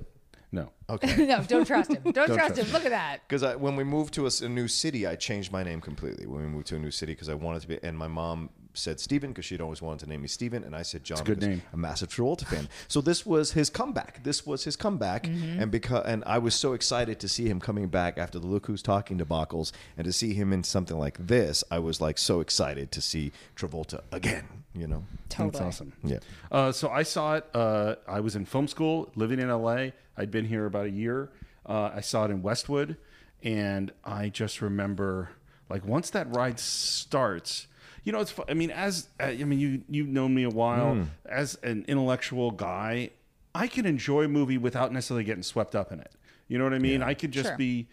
No. 0.90 0.94
Okay. 0.94 1.26
no, 1.26 1.42
don't 1.44 1.64
trust 1.66 1.90
him. 1.90 2.12
Don't, 2.12 2.26
trust 2.28 2.56
him. 2.58 2.70
Look 2.72 2.84
at 2.84 2.90
that. 2.90 3.20
Because 3.28 3.56
when 3.56 3.76
we 3.76 3.84
moved 3.84 4.14
to 4.14 4.26
a 4.26 4.48
new 4.48 4.68
city, 4.68 5.06
I 5.06 5.16
changed 5.16 5.52
my 5.52 5.62
name 5.62 5.80
completely. 5.80 6.26
When 6.26 6.40
we 6.42 6.48
moved 6.48 6.66
to 6.68 6.76
a 6.76 6.78
new 6.78 6.90
city, 6.90 7.12
because 7.12 7.28
I 7.28 7.34
wanted 7.34 7.62
to 7.62 7.68
be, 7.68 7.78
and 7.82 7.96
my 7.96 8.08
mom 8.08 8.50
said 8.72 9.00
Stephen 9.00 9.30
because 9.30 9.44
she'd 9.44 9.60
always 9.60 9.82
wanted 9.82 9.98
to 9.98 10.08
name 10.08 10.22
me 10.22 10.28
Stephen, 10.28 10.62
and 10.62 10.76
I 10.76 10.82
said 10.82 11.02
John. 11.02 11.18
a 11.20 11.24
good 11.24 11.40
'cause 11.40 11.48
name. 11.48 11.62
I'm 11.72 11.80
a 11.80 11.82
massive 11.82 12.08
Travolta 12.08 12.46
fan. 12.46 12.68
So 12.86 13.00
this 13.00 13.26
was 13.26 13.50
his 13.50 13.68
comeback. 13.68 14.22
This 14.22 14.46
was 14.46 14.62
his 14.62 14.76
comeback, 14.76 15.24
Mm-hmm. 15.24 15.60
and 15.62 15.70
because 15.72 16.04
and 16.06 16.22
I 16.24 16.38
was 16.38 16.54
so 16.54 16.72
excited 16.74 17.18
to 17.20 17.28
see 17.28 17.48
him 17.48 17.58
coming 17.58 17.88
back 17.88 18.16
after 18.16 18.38
the 18.38 18.46
Look 18.46 18.66
Who's 18.66 18.80
Talking 18.82 19.18
debacles, 19.18 19.72
and 19.96 20.04
to 20.04 20.12
see 20.12 20.34
him 20.34 20.52
in 20.52 20.62
something 20.62 20.96
like 20.96 21.18
this, 21.26 21.64
I 21.70 21.80
was 21.80 22.00
like 22.00 22.16
so 22.16 22.38
excited 22.40 22.92
to 22.92 23.00
see 23.00 23.32
Travolta 23.56 24.02
again. 24.12 24.44
You 24.72 24.86
know. 24.86 25.04
Totally. 25.28 25.50
That's 25.50 25.62
awesome. 25.62 25.92
Yeah. 26.04 26.18
Uh, 26.52 26.70
so 26.70 26.90
I 26.90 27.02
saw 27.02 27.34
it. 27.34 27.46
Uh, 27.52 27.96
I 28.06 28.20
was 28.20 28.36
in 28.36 28.44
film 28.44 28.68
school, 28.68 29.10
living 29.16 29.40
in 29.40 29.48
LA. 29.48 29.88
I'd 30.20 30.30
been 30.30 30.44
here 30.44 30.66
about 30.66 30.86
a 30.86 30.90
year. 30.90 31.30
Uh, 31.66 31.90
I 31.94 32.00
saw 32.02 32.24
it 32.26 32.30
in 32.30 32.42
Westwood, 32.42 32.96
and 33.42 33.90
I 34.04 34.28
just 34.28 34.60
remember, 34.60 35.30
like, 35.68 35.84
once 35.84 36.10
that 36.10 36.34
ride 36.34 36.60
starts, 36.60 37.66
you 38.04 38.12
know, 38.12 38.20
it's. 38.20 38.34
I 38.48 38.54
mean, 38.54 38.70
as 38.70 39.08
uh, 39.18 39.24
I 39.24 39.44
mean, 39.44 39.58
you 39.58 39.82
you've 39.88 40.08
known 40.08 40.34
me 40.34 40.44
a 40.44 40.50
while. 40.50 40.94
Hmm. 40.94 41.02
As 41.26 41.56
an 41.62 41.84
intellectual 41.88 42.50
guy, 42.50 43.10
I 43.54 43.66
can 43.66 43.84
enjoy 43.86 44.24
a 44.24 44.28
movie 44.28 44.58
without 44.58 44.92
necessarily 44.92 45.24
getting 45.24 45.42
swept 45.42 45.74
up 45.74 45.92
in 45.92 46.00
it. 46.00 46.12
You 46.48 46.58
know 46.58 46.64
what 46.64 46.74
I 46.74 46.78
mean? 46.78 47.02
I 47.02 47.14
could 47.14 47.30
just 47.30 47.50
Sure. 47.50 47.56
be 47.58 47.88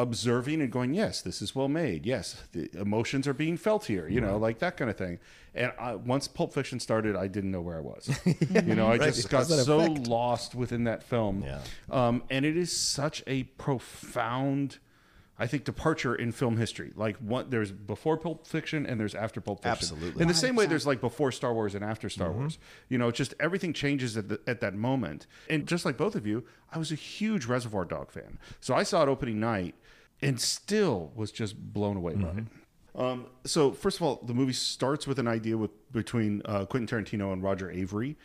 observing 0.00 0.60
and 0.62 0.70
going, 0.70 0.94
yes, 0.94 1.20
this 1.20 1.42
is 1.42 1.54
well 1.54 1.68
made. 1.68 2.06
Yes, 2.06 2.42
the 2.52 2.70
emotions 2.78 3.28
are 3.28 3.34
being 3.34 3.56
felt 3.56 3.84
here. 3.84 4.08
You 4.08 4.20
know, 4.20 4.36
like 4.38 4.58
that 4.60 4.76
kind 4.76 4.90
of 4.90 4.96
thing. 4.96 5.18
And 5.54 5.72
I, 5.78 5.96
once 5.96 6.28
Pulp 6.28 6.54
Fiction 6.54 6.80
started, 6.80 7.16
I 7.16 7.26
didn't 7.26 7.50
know 7.50 7.60
where 7.60 7.76
I 7.76 7.80
was. 7.80 8.08
you 8.64 8.74
know, 8.74 8.88
I 8.88 8.98
just 8.98 9.28
got 9.28 9.46
so 9.46 9.80
effect. 9.80 10.06
lost 10.06 10.54
within 10.54 10.84
that 10.84 11.02
film. 11.02 11.42
Yeah. 11.44 11.60
Um, 11.90 12.22
and 12.30 12.44
it 12.44 12.56
is 12.56 12.76
such 12.76 13.22
a 13.26 13.44
profound. 13.44 14.78
I 15.38 15.46
think 15.46 15.64
departure 15.64 16.14
in 16.14 16.32
film 16.32 16.58
history. 16.58 16.92
Like 16.94 17.16
what 17.16 17.50
there's 17.50 17.72
before 17.72 18.18
Pulp 18.18 18.46
Fiction 18.46 18.84
and 18.84 19.00
there's 19.00 19.14
after 19.14 19.40
Pulp 19.40 19.62
Fiction. 19.62 19.88
Absolutely. 19.94 20.20
In 20.20 20.28
the 20.28 20.34
same 20.34 20.54
way, 20.54 20.66
there's 20.66 20.86
like 20.86 21.00
before 21.00 21.32
Star 21.32 21.54
Wars 21.54 21.74
and 21.74 21.82
after 21.82 22.10
Star 22.10 22.30
Wars. 22.30 22.58
You 22.90 22.98
know, 22.98 23.08
it's 23.08 23.16
just 23.16 23.32
everything 23.40 23.72
changes 23.72 24.18
at, 24.18 24.28
the, 24.28 24.38
at 24.46 24.60
that 24.60 24.74
moment. 24.74 25.26
And 25.48 25.66
just 25.66 25.86
like 25.86 25.96
both 25.96 26.14
of 26.14 26.26
you, 26.26 26.44
I 26.70 26.76
was 26.78 26.92
a 26.92 26.94
huge 26.94 27.46
Reservoir 27.46 27.86
Dog 27.86 28.10
fan. 28.10 28.38
So 28.60 28.74
I 28.74 28.82
saw 28.82 29.02
it 29.02 29.08
opening 29.08 29.40
night 29.40 29.74
and 30.22 30.40
still 30.40 31.12
was 31.14 31.30
just 31.30 31.56
blown 31.56 31.96
away 31.96 32.14
by 32.14 32.28
it. 32.28 32.44
Um, 32.94 33.26
so 33.44 33.72
first 33.72 33.96
of 33.96 34.02
all, 34.02 34.20
the 34.24 34.34
movie 34.34 34.52
starts 34.52 35.06
with 35.06 35.18
an 35.18 35.28
idea 35.28 35.56
with 35.56 35.70
between 35.92 36.42
uh, 36.44 36.64
Quentin 36.66 37.04
Tarantino 37.04 37.32
and 37.32 37.42
Roger 37.42 37.68
Avary, 37.68 38.16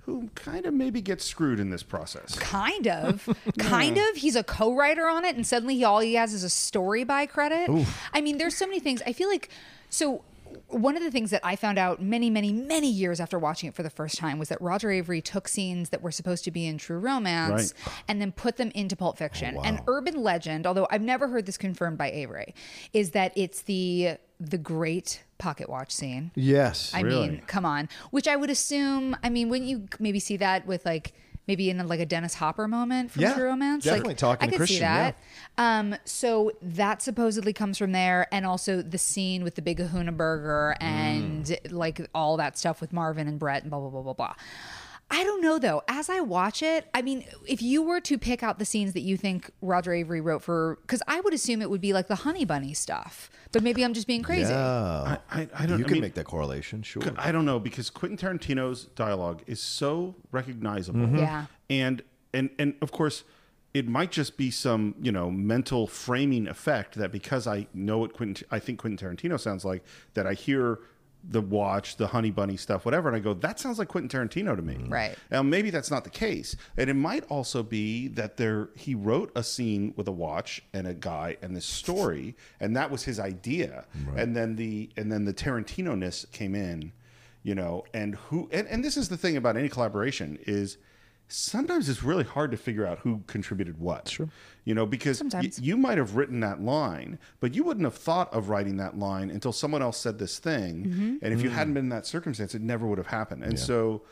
who 0.00 0.30
kind 0.34 0.66
of 0.66 0.74
maybe 0.74 1.00
gets 1.00 1.24
screwed 1.24 1.58
in 1.58 1.70
this 1.70 1.82
process. 1.82 2.38
Kind 2.38 2.86
of. 2.86 3.28
kind 3.58 3.96
of. 3.96 4.16
He's 4.16 4.36
a 4.36 4.44
co 4.44 4.74
writer 4.74 5.06
on 5.06 5.24
it, 5.24 5.36
and 5.36 5.46
suddenly 5.46 5.76
he, 5.76 5.84
all 5.84 6.00
he 6.00 6.14
has 6.14 6.32
is 6.32 6.44
a 6.44 6.50
story 6.50 7.04
by 7.04 7.26
credit. 7.26 7.70
I 8.12 8.20
mean, 8.20 8.38
there's 8.38 8.56
so 8.56 8.66
many 8.66 8.80
things. 8.80 9.02
I 9.06 9.12
feel 9.12 9.28
like, 9.28 9.48
so 9.88 10.22
one 10.70 10.96
of 10.96 11.02
the 11.02 11.10
things 11.10 11.30
that 11.30 11.40
I 11.44 11.56
found 11.56 11.78
out 11.78 12.00
many, 12.00 12.30
many, 12.30 12.52
many 12.52 12.90
years 12.90 13.20
after 13.20 13.38
watching 13.38 13.68
it 13.68 13.74
for 13.74 13.82
the 13.82 13.90
first 13.90 14.18
time 14.18 14.38
was 14.38 14.48
that 14.48 14.60
Roger 14.60 14.88
Avary 14.88 15.22
took 15.22 15.48
scenes 15.48 15.90
that 15.90 16.02
were 16.02 16.10
supposed 16.10 16.44
to 16.44 16.50
be 16.50 16.66
in 16.66 16.78
True 16.78 16.98
Romance 16.98 17.74
Right. 17.86 18.02
and 18.08 18.20
then 18.20 18.32
put 18.32 18.56
them 18.56 18.70
into 18.74 18.96
Pulp 18.96 19.16
oh, 19.16 19.18
Fiction. 19.18 19.56
Oh, 19.58 19.62
And 19.62 19.80
urban 19.86 20.22
legend, 20.22 20.66
although 20.66 20.86
I've 20.90 21.02
never 21.02 21.28
heard 21.28 21.46
this 21.46 21.56
confirmed 21.56 21.98
by 21.98 22.10
Avary, 22.10 22.54
is 22.92 23.10
that 23.10 23.32
it's 23.36 23.62
the 23.62 24.16
the 24.38 24.56
great 24.56 25.22
pocket 25.36 25.68
watch 25.68 25.90
scene. 25.90 26.30
Yes. 26.34 26.92
I 26.94 27.02
mean, 27.02 27.42
come 27.46 27.66
on. 27.66 27.90
Which 28.10 28.26
I 28.26 28.36
would 28.36 28.48
assume. 28.48 29.14
I 29.22 29.28
mean, 29.28 29.50
wouldn't 29.50 29.68
you 29.68 29.86
maybe 29.98 30.18
see 30.18 30.38
that 30.38 30.66
with 30.66 30.86
like 30.86 31.12
maybe 31.50 31.68
in 31.68 31.86
like 31.88 31.98
a 32.00 32.06
Dennis 32.06 32.34
Hopper 32.34 32.68
moment 32.68 33.10
from 33.10 33.22
Yeah, 33.22 33.34
True 33.34 33.44
Romance? 33.46 33.84
definitely 33.84 34.10
like, 34.10 34.16
talking 34.18 34.48
I 34.48 34.52
to 34.52 34.58
could 34.58 34.68
see 34.68 34.74
Christian, 34.74 34.82
yeah. 34.82 35.10
that. 35.12 35.16
Um, 35.58 35.96
so 36.04 36.52
that 36.62 37.02
supposedly 37.02 37.52
comes 37.52 37.76
from 37.76 37.90
there, 37.92 38.28
and 38.32 38.46
also 38.46 38.82
the 38.82 38.98
scene 38.98 39.42
with 39.42 39.56
the 39.56 39.62
big 39.62 39.78
Kahuna 39.78 40.12
burger 40.12 40.76
and 40.80 41.44
Mm. 41.46 41.72
like 41.72 42.00
all 42.14 42.36
that 42.36 42.56
stuff 42.58 42.80
with 42.80 42.92
Marvin 42.92 43.26
and 43.26 43.38
Brett 43.38 43.62
and 43.62 43.70
blah 43.70 43.80
blah 43.80 43.88
blah 43.90 44.02
blah 44.02 44.12
blah. 44.12 44.34
I 45.10 45.24
don't 45.24 45.42
know 45.42 45.58
though. 45.58 45.82
As 45.88 46.08
I 46.08 46.20
watch 46.20 46.62
it, 46.62 46.88
I 46.94 47.02
mean, 47.02 47.24
if 47.48 47.60
you 47.60 47.82
were 47.82 48.00
to 48.02 48.16
pick 48.16 48.42
out 48.44 48.58
the 48.60 48.64
scenes 48.64 48.92
that 48.92 49.00
you 49.00 49.16
think 49.16 49.50
Roger 49.60 49.90
Avary 49.90 50.22
wrote 50.22 50.42
for, 50.42 50.78
because 50.82 51.02
I 51.08 51.20
would 51.20 51.34
assume 51.34 51.60
it 51.62 51.68
would 51.70 51.80
be 51.80 51.92
like 51.92 52.06
the 52.06 52.14
Honey 52.26 52.44
Bunny 52.44 52.74
stuff, 52.74 53.28
but 53.52 53.62
maybe 53.62 53.84
I'm 53.84 53.94
just 53.94 54.06
being 54.06 54.22
crazy. 54.22 54.52
Yeah. 54.52 55.18
I, 55.30 55.40
I, 55.40 55.48
I 55.54 55.66
don't. 55.66 55.78
You 55.78 55.84
I 55.84 55.88
can 55.88 55.94
mean, 55.94 56.02
make 56.02 56.14
that 56.14 56.24
correlation, 56.26 56.82
sure. 56.82 57.02
I 57.16 57.32
don't 57.32 57.44
know 57.44 57.58
because 57.58 57.90
Quentin 57.90 58.16
Tarantino's 58.16 58.84
dialogue 58.84 59.42
is 59.46 59.60
so 59.60 60.14
recognizable. 60.30 61.00
Mm-hmm. 61.00 61.18
Yeah. 61.18 61.46
And 61.68 62.02
and 62.32 62.50
and 62.58 62.74
of 62.80 62.92
course 62.92 63.24
it 63.72 63.86
might 63.86 64.10
just 64.10 64.36
be 64.36 64.50
some, 64.50 64.96
you 65.00 65.12
know, 65.12 65.30
mental 65.30 65.86
framing 65.86 66.48
effect 66.48 66.96
that 66.96 67.12
because 67.12 67.46
I 67.46 67.68
know 67.72 67.98
what 67.98 68.12
Quentin 68.14 68.46
I 68.50 68.58
think 68.58 68.80
Quentin 68.80 69.16
Tarantino 69.16 69.38
sounds 69.38 69.64
like 69.64 69.84
that 70.14 70.26
I 70.26 70.34
hear 70.34 70.80
the 71.22 71.40
watch, 71.40 71.96
the 71.96 72.08
honey 72.08 72.30
bunny 72.30 72.56
stuff, 72.56 72.84
whatever, 72.84 73.08
and 73.08 73.16
I 73.16 73.20
go, 73.20 73.34
that 73.34 73.60
sounds 73.60 73.78
like 73.78 73.88
Quentin 73.88 74.08
Tarantino 74.08 74.56
to 74.56 74.62
me. 74.62 74.74
Mm. 74.74 74.90
Right. 74.90 75.16
Now 75.30 75.42
maybe 75.42 75.70
that's 75.70 75.90
not 75.90 76.04
the 76.04 76.10
case. 76.10 76.56
And 76.76 76.88
it 76.88 76.94
might 76.94 77.24
also 77.28 77.62
be 77.62 78.08
that 78.08 78.36
there 78.36 78.70
he 78.76 78.94
wrote 78.94 79.30
a 79.34 79.42
scene 79.42 79.92
with 79.96 80.08
a 80.08 80.12
watch 80.12 80.62
and 80.72 80.86
a 80.86 80.94
guy 80.94 81.36
and 81.42 81.54
this 81.54 81.66
story, 81.66 82.36
and 82.58 82.76
that 82.76 82.90
was 82.90 83.04
his 83.04 83.20
idea. 83.20 83.84
And 84.16 84.36
then 84.36 84.56
the 84.56 84.90
and 84.96 85.10
then 85.12 85.24
the 85.24 85.34
Tarantino-ness 85.34 86.26
came 86.32 86.54
in, 86.54 86.92
you 87.42 87.54
know, 87.54 87.84
and 87.92 88.14
who 88.14 88.48
and, 88.52 88.66
and 88.68 88.84
this 88.84 88.96
is 88.96 89.08
the 89.08 89.16
thing 89.16 89.36
about 89.36 89.56
any 89.56 89.68
collaboration 89.68 90.38
is 90.46 90.78
sometimes 91.32 91.88
it's 91.88 92.02
really 92.02 92.24
hard 92.24 92.50
to 92.50 92.56
figure 92.56 92.86
out 92.86 92.98
who 93.00 93.22
contributed 93.26 93.78
what. 93.78 94.08
Sure. 94.08 94.28
You 94.64 94.74
know, 94.74 94.84
because 94.86 95.22
y- 95.22 95.50
you 95.60 95.76
might 95.76 95.96
have 95.98 96.16
written 96.16 96.40
that 96.40 96.60
line, 96.60 97.18
but 97.40 97.54
you 97.54 97.64
wouldn't 97.64 97.84
have 97.84 97.94
thought 97.94 98.32
of 98.34 98.48
writing 98.48 98.76
that 98.78 98.98
line 98.98 99.30
until 99.30 99.52
someone 99.52 99.82
else 99.82 99.98
said 99.98 100.18
this 100.18 100.38
thing. 100.38 100.84
Mm-hmm. 100.86 101.16
And 101.22 101.32
if 101.34 101.42
you 101.42 101.50
hadn't 101.50 101.74
been 101.74 101.84
in 101.84 101.88
that 101.90 102.06
circumstance, 102.06 102.54
it 102.54 102.62
never 102.62 102.86
would 102.86 102.98
have 102.98 103.06
happened. 103.08 103.44
And 103.44 103.58
so 103.58 104.02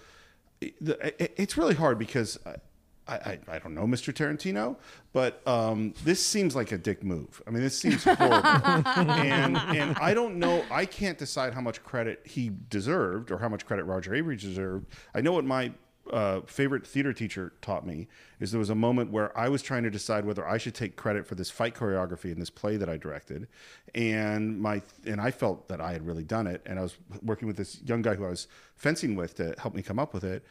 it- 0.60 0.74
it- 0.80 1.34
it's 1.36 1.56
really 1.56 1.74
hard 1.74 1.98
because 1.98 2.38
I, 2.46 3.14
I, 3.14 3.38
I 3.48 3.58
don't 3.58 3.74
know 3.74 3.86
Mr. 3.86 4.12
Tarantino, 4.12 4.76
but 5.14 5.40
um, 5.48 5.94
this 6.04 6.24
seems 6.24 6.54
like 6.54 6.72
a 6.72 6.78
dick 6.78 7.02
move. 7.02 7.40
I 7.46 7.50
mean, 7.50 7.62
this 7.62 7.78
seems 7.78 8.04
horrible. 8.04 8.36
and, 8.44 9.56
and 9.56 9.96
I 9.98 10.12
don't 10.14 10.36
know, 10.36 10.62
I 10.70 10.84
can't 10.84 11.16
decide 11.16 11.54
how 11.54 11.62
much 11.62 11.82
credit 11.82 12.20
he 12.26 12.50
deserved 12.68 13.30
or 13.30 13.38
how 13.38 13.48
much 13.48 13.64
credit 13.64 13.84
Roger 13.84 14.10
Avary 14.12 14.38
deserved. 14.38 14.86
I 15.14 15.20
know 15.22 15.32
what 15.32 15.44
my 15.46 15.72
uh, 16.12 16.40
favorite 16.46 16.86
theater 16.86 17.12
teacher 17.12 17.52
taught 17.60 17.86
me 17.86 18.08
is 18.40 18.50
there 18.50 18.58
was 18.58 18.70
a 18.70 18.74
moment 18.74 19.10
where 19.10 19.36
I 19.36 19.48
was 19.48 19.62
trying 19.62 19.82
to 19.84 19.90
decide 19.90 20.24
whether 20.24 20.46
I 20.46 20.58
should 20.58 20.74
take 20.74 20.96
credit 20.96 21.26
for 21.26 21.34
this 21.34 21.50
fight 21.50 21.74
choreography 21.74 22.32
in 22.32 22.38
this 22.38 22.50
play 22.50 22.76
that 22.76 22.88
I 22.88 22.96
directed, 22.96 23.48
and 23.94 24.60
my 24.60 24.82
and 25.06 25.20
I 25.20 25.30
felt 25.30 25.68
that 25.68 25.80
I 25.80 25.92
had 25.92 26.06
really 26.06 26.24
done 26.24 26.46
it, 26.46 26.62
and 26.66 26.78
I 26.78 26.82
was 26.82 26.96
working 27.22 27.48
with 27.48 27.56
this 27.56 27.80
young 27.84 28.02
guy 28.02 28.14
who 28.14 28.24
I 28.24 28.30
was 28.30 28.48
fencing 28.76 29.16
with 29.16 29.34
to 29.36 29.54
help 29.58 29.74
me 29.74 29.82
come 29.82 29.98
up 29.98 30.12
with 30.14 30.24
it, 30.24 30.44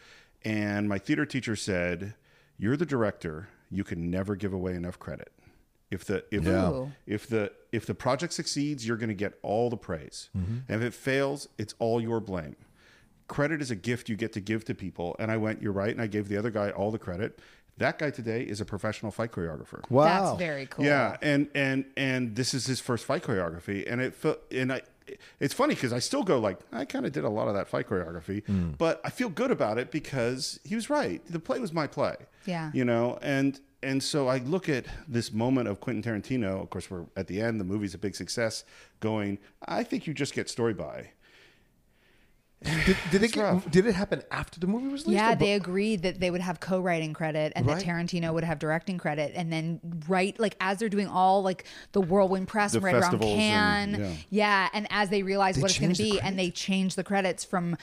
and 0.44 0.88
my 0.88 0.98
theater 0.98 1.26
teacher 1.26 1.56
said, 1.56 2.14
"You're 2.58 2.78
the 2.78 2.86
director. 2.86 3.50
You 3.70 3.84
can 3.84 4.10
never 4.10 4.36
give 4.36 4.54
away 4.54 4.76
enough 4.76 4.98
credit." 5.00 5.32
If 5.90 6.04
the 6.04 6.26
if 6.32 6.44
if 7.06 7.28
the 7.28 7.52
if 7.72 7.86
the 7.86 7.96
project 7.96 8.34
succeeds, 8.34 8.86
you're 8.86 8.98
going 8.98 9.10
to 9.10 9.16
get 9.16 9.40
all 9.42 9.70
the 9.70 9.78
praise, 9.78 10.30
and 10.34 10.64
if 10.68 10.82
it 10.82 10.94
fails, 10.94 11.48
it's 11.58 11.74
all 11.80 12.02
your 12.02 12.20
blame. 12.20 12.56
Credit 13.28 13.62
is 13.62 13.72
a 13.72 13.76
gift 13.76 14.10
you 14.10 14.16
get 14.16 14.34
to 14.34 14.42
give 14.42 14.66
to 14.66 14.76
people, 14.76 15.16
and 15.20 15.32
I 15.32 15.38
went, 15.38 15.62
"You're 15.62 15.74
right," 15.74 15.92
and 15.92 16.02
I 16.02 16.08
gave 16.08 16.30
the 16.30 16.38
other 16.38 16.52
guy 16.52 16.70
all 16.70 16.92
the 16.92 17.00
credit. 17.00 17.40
That 17.78 18.00
guy 18.00 18.10
today 18.10 18.42
is 18.42 18.60
a 18.60 18.66
professional 18.66 19.12
fight 19.12 19.32
choreographer. 19.32 19.90
Wow. 19.92 20.06
That's 20.06 20.40
very 20.40 20.66
cool. 20.66 20.86
Yeah, 20.86 21.18
and 21.22 21.48
and 21.54 21.86
and 21.96 22.36
this 22.36 22.54
is 22.54 22.66
his 22.66 22.80
first 22.80 23.06
fight 23.06 23.24
choreography, 23.24 23.90
and 23.90 24.02
it 24.02 24.16
felt 24.16 24.40
and 24.52 24.74
I. 24.74 24.82
It's 25.40 25.54
funny 25.54 25.74
because 25.74 25.94
I 25.94 26.00
still 26.00 26.24
go 26.24 26.38
like 26.38 26.60
I 26.74 26.84
kind 26.84 27.06
of 27.06 27.14
did 27.14 27.24
a 27.24 27.30
lot 27.30 27.48
of 27.48 27.54
that 27.54 27.70
fight 27.70 27.88
choreography, 27.88 28.46
hmm. 28.46 28.72
but 28.72 29.00
I 29.06 29.10
feel 29.10 29.30
good 29.30 29.52
about 29.52 29.78
it 29.78 29.90
because 29.90 30.60
he 30.66 30.76
was 30.76 30.90
right. 30.90 31.26
The 31.30 31.40
play 31.40 31.60
was 31.60 31.72
my 31.72 31.88
play. 31.88 32.16
Yeah. 32.46 32.72
you 32.74 32.84
know, 32.84 33.20
and 33.22 33.60
and 33.84 34.02
so 34.02 34.28
I 34.28 34.40
look 34.40 34.70
at 34.70 34.86
this 35.08 35.32
moment 35.32 35.68
of 35.68 35.80
Quentin 35.80 36.04
Tarantino. 36.04 36.62
Of 36.62 36.70
course, 36.70 36.90
we're 36.90 37.06
at 37.16 37.28
the 37.28 37.42
end. 37.42 37.60
The 37.60 37.66
movie's 37.66 37.94
a 37.94 37.98
big 37.98 38.16
success. 38.16 38.64
Going, 39.00 39.38
I 39.66 39.84
think 39.84 40.08
you 40.08 40.14
just 40.14 40.34
get 40.34 40.50
story 40.50 40.74
by. 40.74 41.12
Did, 42.64 42.98
did 43.12 43.24
it 43.24 43.32
get, 43.34 43.70
did 43.72 43.86
it 43.86 43.94
happen 43.94 44.24
after 44.32 44.60
the 44.60 44.66
movie 44.66 44.88
was 44.88 45.04
released? 45.06 45.10
Yeah, 45.22 45.36
they 45.36 45.54
agreed 45.54 46.02
that 46.02 46.20
they 46.20 46.32
would 46.32 46.42
have 46.42 46.60
co-writing 46.60 47.14
credit 47.14 47.54
and 47.56 47.70
that 47.70 47.84
Tarantino 47.84 48.34
would 48.34 48.44
have 48.44 48.58
directing 48.58 48.98
credit, 48.98 49.34
and 49.36 49.54
then 49.54 49.80
right 50.08 50.38
like 50.40 50.56
as 50.60 50.80
they're 50.80 50.90
doing 50.90 51.08
all 51.08 51.44
like 51.44 51.66
the 51.92 52.02
whirlwind 52.02 52.48
press 52.48 52.72
The 52.72 52.80
right 52.80 52.94
around 52.96 53.04
festivals 53.04 53.36
Cannes, 53.36 53.94
and- 53.94 54.04
yeah. 54.04 54.14
yeah. 54.32 54.70
and 54.74 54.88
as 54.90 55.10
they 55.10 55.22
realize 55.22 55.56
They 55.56 55.62
what 55.62 55.70
it's 55.72 55.80
going 55.80 55.94
to 55.94 55.98
changed 56.04 56.16
the 56.16 56.20
be, 56.20 56.26
and 56.28 56.40
they 56.40 56.50
change 56.50 56.96
the 56.96 57.04
credits 57.04 57.44
from 57.46 57.78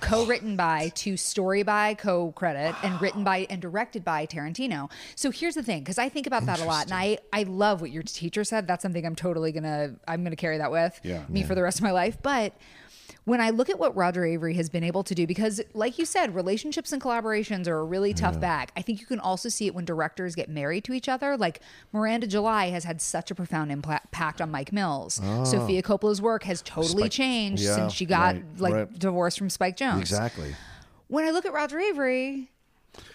co-written 0.00 0.54
by 0.54 0.90
to 0.96 1.16
story 1.16 1.62
by 1.62 1.94
co-credit 1.94 2.74
and 2.84 3.00
written 3.00 3.24
by 3.24 3.46
and 3.50 3.60
directed 3.60 4.04
by 4.04 4.26
Tarantino. 4.26 4.90
So 5.16 5.30
here's 5.30 5.54
the 5.54 5.62
thing, 5.62 5.80
because 5.80 5.98
I 5.98 6.08
think 6.10 6.26
about 6.26 6.44
that 6.46 6.60
a 6.60 6.64
lot, 6.64 6.84
and 6.84 6.94
I 6.94 7.18
I 7.32 7.44
love 7.44 7.80
what 7.80 7.90
your 7.90 8.02
teacher 8.02 8.44
said. 8.44 8.68
That's 8.68 8.82
something 8.82 9.04
I'm 9.06 9.16
totally 9.16 9.50
gonna 9.50 9.94
I'm 10.06 10.22
gonna 10.22 10.36
carry 10.36 10.58
that 10.58 10.70
with 10.70 11.00
Yeah. 11.02 11.22
me 11.30 11.42
for 11.42 11.54
the 11.54 11.62
rest 11.62 11.78
of 11.78 11.84
my 11.84 11.90
life, 11.92 12.18
but 12.22 12.54
when 13.24 13.40
I 13.40 13.50
look 13.50 13.68
at 13.68 13.78
what 13.78 13.94
Roger 13.94 14.22
Avary 14.22 14.54
has 14.56 14.68
been 14.70 14.82
able 14.82 15.02
to 15.04 15.14
do, 15.14 15.26
because 15.26 15.60
like 15.74 15.98
you 15.98 16.04
said, 16.04 16.34
relationships 16.34 16.90
and 16.92 17.00
collaborations 17.02 17.68
are 17.68 17.78
a 17.78 17.84
really 17.84 18.14
tough 18.14 18.40
bag. 18.40 18.70
I 18.76 18.82
think 18.82 19.00
you 19.00 19.06
can 19.06 19.20
also 19.20 19.48
see 19.48 19.66
it 19.66 19.74
when 19.74 19.84
directors 19.84 20.34
get 20.34 20.48
married 20.48 20.84
to 20.84 20.92
each 20.92 21.08
other. 21.08 21.36
Like 21.36 21.60
Miranda 21.92 22.26
July 22.26 22.70
has 22.70 22.84
had 22.84 23.00
such 23.00 23.30
a 23.30 23.34
profound 23.34 23.70
impact 23.70 24.40
on 24.40 24.50
Mike 24.50 24.72
Mills. 24.72 25.20
Ah. 25.22 25.44
Sofia 25.44 25.82
Coppola's 25.82 26.22
work 26.22 26.44
has 26.44 26.62
totally 26.62 27.02
Spike- 27.04 27.12
changed 27.12 27.62
yeah, 27.62 27.74
since 27.76 27.92
she 27.92 28.06
got 28.06 28.36
right, 28.36 28.44
like 28.58 28.74
right. 28.74 28.98
divorced 28.98 29.38
from 29.38 29.50
Spike 29.50 29.76
Jonze. 29.76 30.00
Exactly. 30.00 30.54
When 31.08 31.24
I 31.24 31.30
look 31.30 31.44
at 31.44 31.52
Roger 31.52 31.76
Avary, 31.78 32.48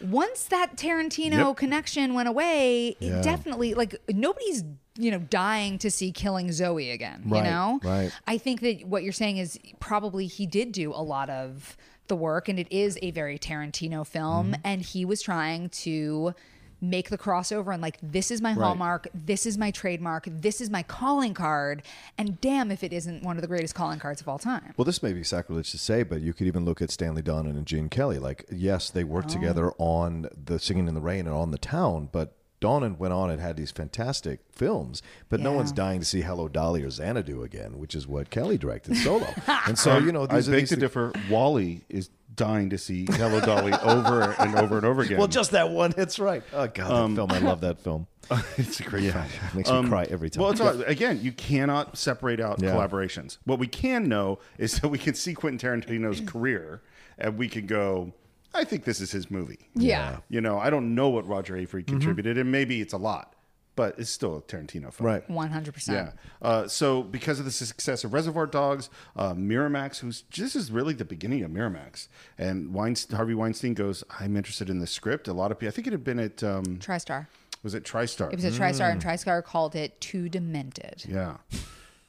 once 0.02 0.44
that 0.46 0.76
Tarantino 0.78 1.48
Yep. 1.50 1.58
connection 1.58 2.14
went 2.14 2.30
away, 2.30 2.96
Yeah. 3.00 3.20
it 3.20 3.24
definitely 3.24 3.74
like 3.74 3.96
nobody's 4.10 4.64
you 4.98 5.12
know 5.12 5.20
dying 5.20 5.78
to 5.80 5.92
see 5.92 6.12
Killing 6.12 6.52
Zoe 6.52 6.92
again. 6.92 7.24
You 7.26 7.42
know, 7.44 7.80
right. 7.84 8.12
I 8.28 8.38
think 8.38 8.62
that 8.62 8.86
what 8.86 9.04
you're 9.04 9.14
saying 9.14 9.38
is 9.38 9.60
probably 9.80 10.28
he 10.28 10.46
did 10.46 10.72
do 10.72 10.92
a 10.92 11.04
lot 11.04 11.30
of 11.30 11.76
the 12.08 12.16
work, 12.16 12.48
and 12.50 12.60
it 12.60 12.72
is 12.72 12.98
a 13.02 13.12
very 13.12 13.38
Tarantino 13.40 14.06
film, 14.06 14.52
Mm-hmm. 14.54 14.62
and 14.64 14.82
he 14.82 15.06
was 15.06 15.22
trying 15.22 15.70
to 15.70 16.34
make 16.82 17.10
the 17.10 17.18
crossover 17.18 17.74
and 17.74 17.82
like 17.82 17.98
this 18.04 18.30
is 18.30 18.42
my 18.42 18.52
hallmark 18.52 19.08
this 19.14 19.46
is 19.46 19.58
my 19.58 19.72
trademark 19.72 20.26
this 20.30 20.60
is 20.60 20.70
my 20.70 20.84
calling 20.84 21.34
card 21.34 21.82
and 22.18 22.40
damn 22.42 22.70
if 22.70 22.84
it 22.84 22.92
isn't 22.92 23.24
one 23.24 23.38
of 23.38 23.42
the 23.42 23.48
greatest 23.48 23.74
calling 23.74 23.98
cards 23.98 24.20
of 24.20 24.28
all 24.28 24.38
time 24.38 24.74
Well, 24.76 24.84
this 24.86 25.02
may 25.02 25.14
be 25.14 25.24
sacrilege 25.24 25.72
to 25.72 25.78
say, 25.78 26.04
but 26.04 26.20
you 26.22 26.34
could 26.34 26.48
even 26.48 26.66
look 26.66 26.82
at 26.82 26.92
Stanley 26.92 27.24
Donen 27.24 27.52
and 27.52 27.66
Gene 27.66 27.88
Kelly. 27.90 28.20
Like, 28.20 28.44
yes, 28.52 28.90
they 28.92 29.04
Oh. 29.04 29.08
worked 29.08 29.30
together 29.30 29.72
on 29.80 30.28
the 30.46 30.60
Singing 30.60 30.88
in 30.90 30.94
the 30.96 31.02
Rain 31.02 31.26
and 31.28 31.36
on 31.36 31.52
the 31.52 31.58
Town, 31.58 32.10
but 32.12 32.36
Donen 32.66 32.98
went 32.98 33.14
on 33.14 33.30
and 33.30 33.40
had 33.40 33.58
these 33.58 33.70
fantastic 33.70 34.40
films, 34.52 35.04
but 35.30 35.40
no 35.40 35.52
one's 35.52 35.72
dying 35.72 36.00
to 36.00 36.06
see 36.06 36.22
Hello 36.22 36.48
Dolly 36.48 36.82
or 36.84 36.90
Xanadu 36.90 37.44
again, 37.44 37.78
which 37.78 37.94
is 37.94 38.08
what 38.08 38.32
Kelly 38.32 38.58
directed 38.58 38.98
solo. 38.98 39.28
and 39.68 39.78
so, 39.78 40.00
you 40.00 40.12
know, 40.12 40.26
I 40.30 40.38
these 40.38 40.50
are 40.50 40.52
beg 40.52 40.60
these 40.62 40.70
to 40.70 40.76
differ. 40.78 41.14
WALL-E 41.30 41.82
is 41.90 42.10
dying 42.36 42.72
to 42.72 42.78
see 42.80 43.06
Hello 43.12 43.40
Dolly 43.40 43.72
over 43.84 44.36
and 44.40 44.56
over 44.56 44.78
and 44.78 44.86
over 44.86 45.04
again. 45.04 45.18
Well, 45.20 45.28
just 45.28 45.52
that 45.52 45.70
one. 45.70 45.94
It's 45.96 46.18
right. 46.18 46.42
Oh 46.54 46.68
God, 46.68 46.92
Um, 46.92 47.16
that 47.16 47.30
film. 47.30 47.44
I 47.44 47.48
love 47.48 47.62
that 47.62 47.80
film. 47.80 48.08
it's 48.58 48.80
a 48.80 48.84
great 48.84 49.12
film. 49.12 49.26
It 49.26 49.56
makes 49.56 49.72
me 49.72 49.88
cry 49.88 50.08
every 50.10 50.32
time. 50.32 50.42
Well, 50.42 50.52
it's 50.52 50.60
all, 50.60 50.82
again, 50.84 51.20
you 51.22 51.32
cannot 51.32 51.98
separate 51.98 52.40
out 52.40 52.60
Yeah. 52.62 52.72
collaborations. 52.72 53.38
What 53.46 53.60
we 53.60 53.68
can 53.68 54.10
know 54.10 54.40
is 54.58 54.80
that 54.80 54.90
we 54.90 54.98
can 54.98 55.14
see 55.14 55.36
Quentin 55.36 55.60
Tarantino's 55.60 56.20
career, 56.22 56.82
and 57.20 57.38
we 57.38 57.48
can 57.48 57.68
go. 57.68 58.14
I 58.56 58.64
think 58.64 58.84
this 58.86 59.00
is 59.02 59.12
his 59.12 59.30
movie. 59.30 59.70
yeah, 59.76 60.18
You 60.30 60.42
know, 60.42 60.58
I 60.60 60.70
don't 60.70 60.96
know 60.96 61.10
what 61.10 61.28
Roger 61.28 61.54
Avary 61.56 61.66
Mm-hmm. 61.84 61.92
contributed, 61.92 62.38
and 62.38 62.52
maybe 62.52 62.82
it's 62.82 62.94
a 62.94 62.98
lot, 62.98 63.34
but 63.76 64.00
it's 64.00 64.10
still 64.10 64.38
a 64.38 64.42
Tarantino 64.42 64.92
film. 64.94 65.08
right. 65.08 65.28
100% 65.28 65.88
Yeah. 65.90 66.12
Uh, 66.42 66.68
so 66.68 67.04
because 67.04 67.40
of 67.40 67.46
the 67.46 67.52
success 67.52 68.04
of 68.04 68.14
Reservoir 68.14 68.48
Dogs, 68.48 68.90
uh, 69.16 69.34
Miramax, 69.34 70.00
who's 70.00 70.24
this 70.36 70.56
is 70.56 70.72
really 70.72 70.94
the 70.94 71.06
beginning 71.06 71.44
of 71.44 71.52
Miramax, 71.52 72.08
and 72.38 72.74
Weinstein, 72.74 73.18
Harvey 73.18 73.34
Weinstein 73.36 73.74
goes, 73.74 74.04
"I'm 74.20 74.36
interested 74.38 74.70
in 74.70 74.80
the 74.80 74.88
script." 74.88 75.28
A 75.28 75.34
lot 75.34 75.52
of 75.52 75.60
people, 75.60 75.70
I 75.70 75.76
think 75.76 75.88
it 75.88 75.94
had 75.94 76.04
been 76.04 76.20
at 76.20 76.42
um, 76.44 76.64
TriStar. 76.80 77.28
was 77.64 77.74
it 77.74 77.84
TriStar? 77.84 78.32
It 78.32 78.36
was 78.38 78.46
a 78.46 78.52
TriStar, 78.52 78.92
and 78.92 79.02
TriStar 79.04 79.44
called 79.44 79.76
it 79.76 80.00
Too 80.00 80.30
Demented, 80.30 81.04
yeah. 81.08 81.38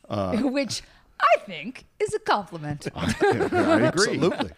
which 0.42 0.82
I 1.18 1.38
think 1.46 1.87
is 1.98 2.14
a 2.14 2.18
compliment. 2.20 2.87
I 2.94 3.11
agree. 3.18 3.82
Absolutely. 3.87 4.50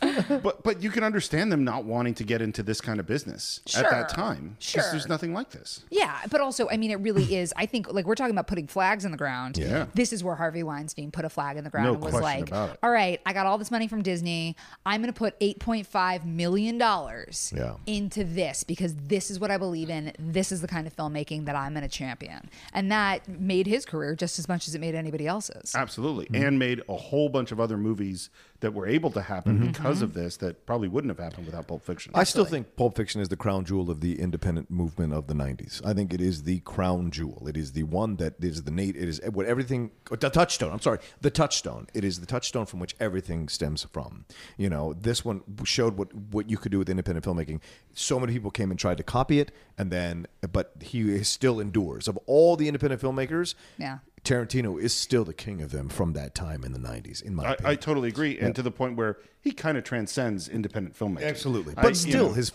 But 0.28 0.62
but 0.62 0.82
you 0.82 0.90
can 0.90 1.02
understand 1.04 1.50
them 1.50 1.64
not 1.64 1.84
wanting 1.84 2.14
to 2.14 2.24
get 2.24 2.42
into 2.42 2.62
this 2.62 2.80
kind 2.80 3.00
of 3.00 3.06
business 3.06 3.60
at 3.76 3.88
that 3.90 4.08
time. 4.08 4.56
Sure. 4.58 4.82
There's 4.90 5.08
nothing 5.08 5.32
like 5.32 5.50
this. 5.50 5.80
yeah, 5.90 6.20
but 6.30 6.40
also, 6.40 6.68
I 6.68 6.76
mean, 6.76 6.90
it 6.90 6.96
really 6.96 7.34
is. 7.36 7.52
I 7.56 7.66
think, 7.66 7.92
like, 7.92 8.04
we're 8.06 8.14
talking 8.14 8.34
about 8.34 8.46
putting 8.46 8.66
flags 8.66 9.04
in 9.04 9.10
the 9.10 9.16
ground. 9.16 9.56
Yeah. 9.58 9.86
This 9.94 10.12
is 10.12 10.22
where 10.22 10.34
Harvey 10.34 10.62
Weinstein 10.62 11.10
put 11.10 11.24
a 11.24 11.28
flag 11.30 11.56
in 11.56 11.64
the 11.64 11.70
ground 11.70 11.86
No 11.86 11.94
and 11.94 12.02
was 12.02 12.14
like, 12.14 12.52
all 12.52 12.90
right, 12.90 13.20
I 13.24 13.32
got 13.32 13.46
all 13.46 13.56
this 13.58 13.70
money 13.70 13.88
from 13.88 14.02
Disney. 14.02 14.56
I'm 14.84 15.00
going 15.00 15.12
to 15.12 15.18
put 15.18 15.38
$8.5 15.40 16.24
million 16.24 16.78
Yeah. 16.78 17.74
into 17.86 18.24
this 18.24 18.64
because 18.64 18.94
this 18.94 19.30
is 19.30 19.40
what 19.40 19.50
I 19.50 19.56
believe 19.56 19.90
in. 19.90 20.12
This 20.18 20.52
is 20.52 20.60
the 20.60 20.68
kind 20.68 20.86
of 20.86 20.94
filmmaking 20.94 21.46
that 21.46 21.56
I'm 21.56 21.72
going 21.72 21.82
to 21.82 21.88
champion. 21.88 22.50
And 22.72 22.90
that 22.92 23.26
made 23.28 23.66
his 23.66 23.84
career 23.86 24.14
just 24.14 24.38
as 24.38 24.48
much 24.48 24.68
as 24.68 24.74
it 24.74 24.80
made 24.80 24.94
anybody 24.94 25.26
else's. 25.26 25.74
Absolutely. 25.74 26.26
Mm-hmm. 26.26 26.44
And 26.46 26.58
made 26.58 26.82
a 26.88 26.96
whole 26.96 27.28
bunch 27.28 27.52
of 27.52 27.60
other 27.60 27.76
movies 27.76 28.30
that 28.60 28.74
were 28.74 28.86
able 28.86 29.10
to 29.12 29.22
happen 29.22 29.58
Mm-hmm. 29.58 29.66
because 29.68 30.02
of 30.02 30.14
this 30.14 30.36
that 30.38 30.66
probably 30.66 30.88
wouldn't 30.88 31.10
have 31.16 31.24
happened 31.24 31.46
without 31.46 31.68
Pulp 31.68 31.84
Fiction. 31.84 32.12
I 32.14 32.24
still 32.24 32.44
think 32.44 32.74
Pulp 32.76 32.96
Fiction 32.96 33.20
is 33.20 33.28
the 33.28 33.36
crown 33.36 33.64
jewel 33.64 33.88
of 33.90 34.00
the 34.00 34.18
independent 34.20 34.70
movement 34.70 35.12
of 35.12 35.26
the 35.28 35.34
'90s. 35.34 35.80
I 35.86 35.92
think 35.94 36.12
it 36.12 36.20
is 36.20 36.42
the 36.42 36.58
crown 36.60 37.10
jewel. 37.10 37.46
It 37.48 37.56
is 37.56 37.72
the 37.72 37.84
one 37.84 38.16
that 38.16 38.34
is 38.42 38.64
the 38.64 38.70
Nate. 38.70 38.96
It 38.96 39.08
is 39.08 39.20
what 39.32 39.46
everything. 39.46 39.90
The 40.10 40.28
touchstone. 40.30 40.72
I'm 40.72 40.80
sorry, 40.80 40.98
the 41.20 41.30
touchstone. 41.30 41.86
It 41.94 42.04
is 42.04 42.20
the 42.20 42.26
touchstone 42.26 42.66
from 42.66 42.80
which 42.80 42.96
everything 42.98 43.48
stems 43.48 43.84
from. 43.92 44.24
You 44.56 44.68
know, 44.70 44.92
this 44.92 45.24
one 45.24 45.42
showed 45.64 45.96
what 45.96 46.12
what 46.14 46.50
you 46.50 46.56
could 46.58 46.72
do 46.72 46.78
with 46.78 46.88
independent 46.90 47.24
filmmaking. 47.24 47.60
So 47.94 48.18
many 48.18 48.32
people 48.32 48.50
came 48.50 48.70
and 48.70 48.78
tried 48.78 48.96
to 48.98 49.02
copy 49.02 49.38
it, 49.40 49.52
and 49.76 49.90
then, 49.90 50.26
but 50.52 50.72
he 50.80 51.22
still 51.24 51.60
endures. 51.60 52.08
Of 52.08 52.16
all 52.26 52.56
the 52.56 52.68
independent 52.68 53.00
filmmakers, 53.02 53.54
Yeah. 53.78 53.98
Tarantino 54.28 54.78
is 54.78 54.92
still 54.92 55.24
the 55.24 55.32
king 55.32 55.62
of 55.62 55.70
them 55.70 55.88
from 55.88 56.12
that 56.12 56.34
time 56.34 56.62
in 56.62 56.72
the 56.72 56.78
'90s. 56.78 57.22
In 57.22 57.34
my 57.34 57.44
I, 57.44 57.52
opinion. 57.52 57.70
I 57.72 57.74
totally 57.76 58.08
agree, 58.08 58.38
and 58.38 58.54
to 58.54 58.62
the 58.62 58.70
point 58.70 58.96
where 58.96 59.16
he 59.40 59.52
kind 59.52 59.78
of 59.78 59.84
transcends 59.84 60.48
independent 60.48 60.98
filmmaking. 60.98 61.22
Absolutely. 61.28 61.74
I- 61.78 61.82
But 61.82 61.88
you 61.90 61.94
still, 61.94 62.26
know, 62.28 62.32
his 62.34 62.52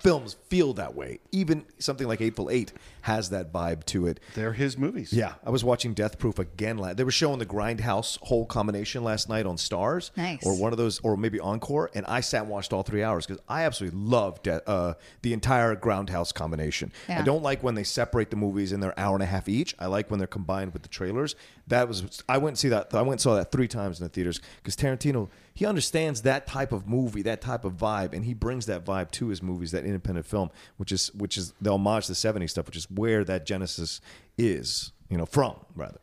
films 0.00 0.36
feel 0.48 0.74
that 0.74 0.94
way. 0.94 1.20
Even 1.30 1.64
something 1.78 2.06
like 2.08 2.18
Hateful 2.18 2.50
Eight 2.50 2.72
has 3.02 3.30
that 3.30 3.52
vibe 3.52 3.84
to 3.86 4.06
it. 4.06 4.20
they're 4.34 4.52
his 4.52 4.76
movies. 4.78 5.12
Yeah, 5.12 5.34
I 5.44 5.50
was 5.50 5.64
watching 5.64 5.92
Death 5.94 6.18
Proof 6.18 6.38
again. 6.38 6.78
la- 6.78 6.94
They 6.94 7.02
were 7.04 7.10
showing 7.10 7.38
the 7.40 7.46
Grindhouse 7.46 8.18
whole 8.22 8.46
combination 8.46 9.02
last 9.02 9.28
night 9.28 9.44
on 9.46 9.56
Starz, 9.56 10.10
Nice. 10.16 10.44
or 10.44 10.56
one 10.56 10.72
of 10.72 10.78
those, 10.78 11.00
or 11.00 11.16
maybe 11.16 11.40
Encore, 11.40 11.90
and 11.94 12.06
I 12.06 12.20
sat 12.20 12.42
and 12.42 12.50
watched 12.50 12.72
all 12.72 12.82
three 12.82 13.02
hours 13.02 13.26
because 13.26 13.42
I 13.48 13.62
absolutely 13.64 13.98
love 13.98 14.42
De- 14.42 14.68
uh, 14.68 14.94
the 15.22 15.32
entire 15.32 15.74
Grindhouse 15.74 16.32
combination. 16.32 16.92
I 17.08 17.22
don't 17.22 17.42
like 17.42 17.62
when 17.62 17.74
they 17.74 17.84
separate 17.84 18.30
the 18.30 18.36
movies 18.36 18.72
and 18.72 18.82
they're 18.82 18.98
hour 18.98 19.14
and 19.14 19.22
a 19.22 19.26
half 19.26 19.48
each. 19.48 19.74
I 19.78 19.86
like 19.86 20.10
when 20.10 20.18
they're 20.18 20.26
combined 20.28 20.72
with 20.72 20.82
the 20.82 20.88
trailers. 20.88 21.34
That 21.68 21.88
was 21.88 22.22
I 22.28 22.38
went 22.38 22.52
and 22.52 22.58
see 22.58 22.68
that. 22.68 22.92
I 22.92 23.02
went 23.02 23.12
and 23.12 23.20
saw 23.20 23.34
that 23.36 23.52
three 23.52 23.68
times 23.68 24.00
in 24.00 24.04
the 24.04 24.08
theaters 24.10 24.40
because 24.56 24.76
Tarantino 24.76 25.28
he 25.54 25.66
understands 25.66 26.22
that 26.22 26.46
type 26.46 26.72
of 26.72 26.88
movie, 26.88 27.22
that 27.22 27.40
type 27.40 27.64
of 27.64 27.74
vibe, 27.74 28.12
and 28.12 28.24
he 28.24 28.34
brings 28.34 28.66
that 28.66 28.84
vibe 28.84 29.10
to 29.12 29.28
his 29.28 29.42
movies, 29.42 29.70
that 29.72 29.84
independent 29.84 30.26
film, 30.26 30.50
which 30.76 30.92
is 30.92 31.14
which 31.14 31.36
is 31.36 31.52
the 31.60 31.72
homage 31.72 32.06
to 32.06 32.12
the 32.12 32.16
'70s 32.16 32.50
stuff, 32.50 32.66
which 32.66 32.76
is 32.76 32.90
where 32.90 33.24
that 33.24 33.46
genesis 33.46 34.00
is, 34.36 34.92
you 35.08 35.16
know, 35.16 35.26
from 35.26 35.56
rather. 35.74 35.98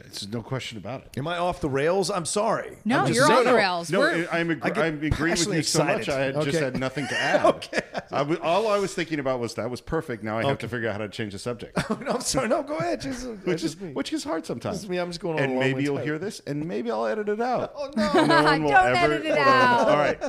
It's 0.00 0.26
no 0.26 0.42
question 0.42 0.76
about 0.76 1.02
it. 1.02 1.16
Am 1.18 1.28
I 1.28 1.38
off 1.38 1.60
the 1.60 1.68
rails? 1.68 2.10
I'm 2.10 2.24
sorry. 2.24 2.78
No, 2.84 3.00
I'm 3.04 3.12
you're 3.12 3.26
saying- 3.28 3.38
on 3.38 3.44
the 3.44 3.54
rails. 3.54 3.90
No, 3.92 4.00
We're- 4.00 4.26
I'm, 4.32 4.50
agree- 4.50 4.70
I 4.70 4.74
get 4.74 4.84
I'm 4.84 4.94
agreeing 4.96 5.10
with 5.10 5.18
passionately 5.20 5.56
you 5.58 5.62
so 5.62 5.84
much. 5.84 6.08
I 6.08 6.18
had 6.20 6.34
just 6.34 6.48
Okay. 6.48 6.58
had 6.58 6.78
nothing 6.80 7.06
to 7.06 7.16
add. 7.20 7.44
okay. 7.46 7.80
I 8.10 8.22
was, 8.22 8.38
all 8.40 8.66
I 8.68 8.78
was 8.78 8.92
thinking 8.92 9.20
about 9.20 9.38
was 9.38 9.54
that 9.54 9.70
was 9.70 9.80
perfect. 9.80 10.24
Now 10.24 10.36
I 10.38 10.44
have 10.46 10.58
to 10.58 10.68
figure 10.68 10.88
out 10.88 10.92
how 10.94 10.98
to 10.98 11.08
change 11.08 11.32
the 11.32 11.38
subject, 11.38 11.78
oh, 11.90 11.98
no, 12.04 12.12
I'm 12.12 12.20
sorry. 12.22 12.48
No, 12.48 12.62
go 12.64 12.76
ahead. 12.78 13.00
Just, 13.02 13.24
which 13.44 13.62
is 13.62 13.62
just 13.62 13.80
me. 13.80 13.92
which 13.92 14.12
is 14.12 14.24
hard 14.24 14.44
sometimes. 14.44 14.78
Just 14.78 14.88
me. 14.90 14.98
I'm 14.98 15.10
just 15.10 15.20
going 15.20 15.34
on 15.34 15.40
a 15.40 15.44
and 15.44 15.52
long 15.52 15.60
maybe 15.60 15.84
you'll 15.84 15.98
too. 15.98 16.02
hear 16.04 16.18
this, 16.18 16.40
and 16.46 16.64
maybe 16.66 16.90
I'll 16.90 17.06
edit 17.06 17.28
it 17.28 17.40
out. 17.40 17.72
Oh 17.76 17.90
no. 17.96 18.24
No 18.24 18.42
one 18.42 18.62
will 18.64 18.70
Don't 18.72 18.96
ever- 18.96 19.14
edit 19.14 19.26
it 19.26 19.38
out. 19.38 19.88
All 19.88 19.96
right. 19.96 20.20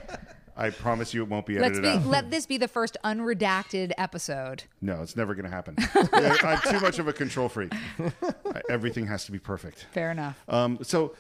I 0.58 0.70
promise 0.70 1.14
you, 1.14 1.22
it 1.22 1.30
won't 1.30 1.46
be 1.46 1.60
Let's 1.60 1.78
edited 1.78 1.84
be, 1.84 1.90
out. 1.90 2.06
let 2.06 2.32
this 2.32 2.46
be 2.46 2.58
the 2.58 2.68
first 2.70 2.96
unredacted 3.04 3.92
episode. 3.98 4.64
No, 4.82 5.02
it's 5.02 5.16
never 5.18 5.36
going 5.36 5.46
to 5.46 5.52
happen. 5.52 5.76
Yeah, 6.14 6.36
I'm 6.44 6.60
too 6.62 6.80
much 6.80 6.98
of 7.00 7.08
a 7.08 7.14
control 7.14 7.50
freak. 7.50 7.74
Everything 8.70 9.06
has 9.08 9.26
to 9.26 9.32
be 9.32 9.40
perfect. 9.40 9.86
Fair 9.92 10.12
enough. 10.12 10.42
Um, 10.48 10.80
so 10.82 11.14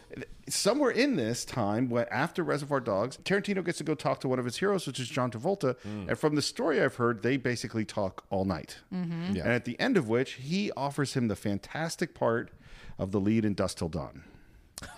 somewhere 0.48 0.92
in 0.92 1.16
this 1.16 1.44
time, 1.44 1.90
when 1.90 2.06
after 2.12 2.44
Reservoir 2.44 2.80
Dogs, 2.80 3.18
Tarantino 3.24 3.64
gets 3.64 3.78
to 3.80 3.84
go 3.84 3.94
talk 3.96 4.20
to 4.22 4.28
one 4.30 4.40
of 4.40 4.46
his 4.46 4.58
heroes, 4.58 4.88
which 4.88 5.00
is 5.00 5.10
John 5.10 5.32
Travolta. 5.32 5.76
And 5.84 6.18
from 6.18 6.36
the 6.36 6.42
story 6.42 6.82
I've 6.82 6.96
heard, 6.96 7.24
they 7.24 7.38
basically 7.38 7.84
talk 7.86 8.24
all 8.30 8.46
night. 8.46 8.78
And 8.92 9.38
at 9.38 9.66
the 9.66 9.80
end 9.80 9.98
of 9.98 10.08
which, 10.08 10.34
he 10.34 10.72
offers 10.78 11.14
him 11.14 11.28
the 11.28 11.36
fantastic 11.36 12.14
part 12.16 12.52
of 12.98 13.12
the 13.12 13.20
lead 13.20 13.44
in 13.46 13.54
Dusk 13.54 13.78
Till 13.80 13.90
Dawn. 13.90 14.24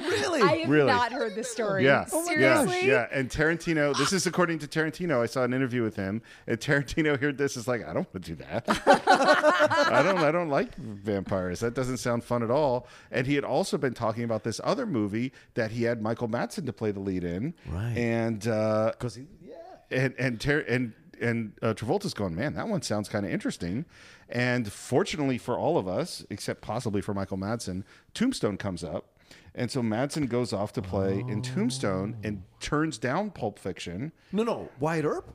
Really? 0.00 0.42
I 0.42 0.56
have 0.58 0.68
Really? 0.68 0.86
not 0.92 1.12
heard 1.12 1.34
this 1.34 1.50
story. 1.50 1.84
Yeah. 1.84 2.04
Seriously? 2.04 2.86
Yeah. 2.86 2.92
Yeah. 2.92 3.06
And 3.12 3.28
Tarantino, 3.30 3.96
this 3.96 4.12
is 4.12 4.26
according 4.26 4.58
to 4.60 4.66
Tarantino. 4.66 5.20
I 5.22 5.26
saw 5.26 5.42
an 5.44 5.52
interview 5.54 5.82
with 5.82 5.96
him, 5.96 6.22
and 6.46 6.58
Tarantino 6.58 7.18
heard 7.20 7.38
this 7.38 7.56
is 7.56 7.66
like, 7.68 7.82
I 7.82 7.92
don't 7.92 8.12
want 8.12 8.24
to 8.24 8.34
do 8.34 8.34
that. 8.36 8.64
I 9.88 10.02
don't 10.02 10.18
I 10.18 10.30
don't 10.30 10.48
like 10.48 10.74
vampires. 10.76 11.60
That 11.60 11.74
doesn't 11.74 11.98
sound 11.98 12.24
fun 12.24 12.42
at 12.42 12.50
all. 12.50 12.86
And 13.10 13.26
he 13.26 13.34
had 13.34 13.44
also 13.44 13.78
been 13.78 13.94
talking 13.94 14.24
about 14.24 14.44
this 14.44 14.60
other 14.64 14.86
movie 14.86 15.32
that 15.54 15.70
he 15.70 15.84
had 15.84 16.02
Michael 16.02 16.28
Madsen 16.28 16.66
to 16.66 16.72
play 16.72 16.90
the 16.90 17.00
lead 17.00 17.24
in. 17.24 17.54
Right. 17.66 17.96
And 17.96 18.46
uh 18.46 18.92
Because 18.92 19.14
he, 19.16 19.26
yeah. 19.44 19.54
and 19.90 20.14
and 20.18 20.40
Ter- 20.40 20.64
and 20.68 20.92
and 21.22 21.52
uh, 21.62 21.74
Travolta's 21.74 22.14
going, 22.14 22.34
man, 22.34 22.54
that 22.54 22.68
one 22.68 22.82
sounds 22.82 23.08
kind 23.08 23.24
of 23.24 23.32
interesting. 23.32 23.84
And 24.28 24.70
fortunately 24.70 25.38
for 25.38 25.58
all 25.58 25.78
of 25.78 25.86
us, 25.86 26.24
except 26.30 26.60
possibly 26.60 27.00
for 27.00 27.14
Michael 27.14 27.38
Madsen, 27.38 27.84
Tombstone 28.14 28.56
comes 28.56 28.82
up, 28.82 29.06
and 29.54 29.70
so 29.70 29.82
Madsen 29.82 30.28
goes 30.28 30.52
off 30.52 30.72
to 30.74 30.82
play 30.82 31.24
in 31.28 31.42
Tombstone 31.42 32.16
and 32.22 32.42
turns 32.60 32.98
down 32.98 33.30
Pulp 33.30 33.58
Fiction. 33.58 34.12
No, 34.32 34.42
no. 34.42 34.68
Wyatt 34.78 35.04
Earp? 35.04 35.32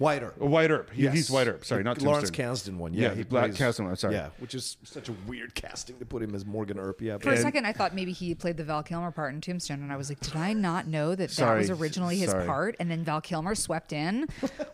Wyatt 0.00 0.22
Earp. 0.24 0.38
Wyatt 0.38 0.70
Earp, 0.72 0.90
He- 0.92 1.02
Yes. 1.04 1.14
he's 1.14 1.30
Wyatt 1.30 1.46
Earp. 1.48 1.64
Sorry, 1.64 1.82
The 1.82 1.88
not 1.90 2.02
Lawrence 2.02 2.30
Tombstone. 2.30 2.74
Kasdan 2.74 2.78
one. 2.78 2.94
Yeah, 2.94 3.08
Yeah, 3.10 3.14
the 3.14 3.22
Black 3.24 3.50
Kasdan 3.52 3.84
one, 3.84 3.94
sorry. 3.96 4.14
Yeah, 4.14 4.30
which 4.38 4.54
is 4.54 4.78
such 4.82 5.08
a 5.08 5.12
weird 5.28 5.54
casting 5.54 5.98
to 5.98 6.06
put 6.06 6.22
him 6.22 6.34
as 6.34 6.44
Morgan 6.44 6.78
Earp. 6.78 7.00
Yeah, 7.00 7.18
For 7.18 7.28
a 7.28 7.32
And- 7.34 7.42
second, 7.42 7.66
I 7.66 7.72
thought 7.72 7.94
maybe 7.94 8.10
he 8.12 8.34
played 8.34 8.56
the 8.56 8.64
Val 8.64 8.82
Kilmer 8.82 9.10
part 9.12 9.34
in 9.34 9.40
Tombstone, 9.40 9.82
and 9.82 9.92
I 9.92 9.96
was 9.96 10.08
like, 10.08 10.18
did 10.20 10.34
I 10.34 10.52
not 10.54 10.86
know 10.88 11.14
that 11.14 11.30
that 11.30 11.54
was 11.56 11.70
originally 11.70 12.16
his 12.16 12.30
Sorry. 12.30 12.46
part? 12.46 12.76
And 12.80 12.90
then 12.90 13.04
Val 13.04 13.20
Kilmer 13.20 13.54
swept 13.54 13.92
in. 13.92 14.26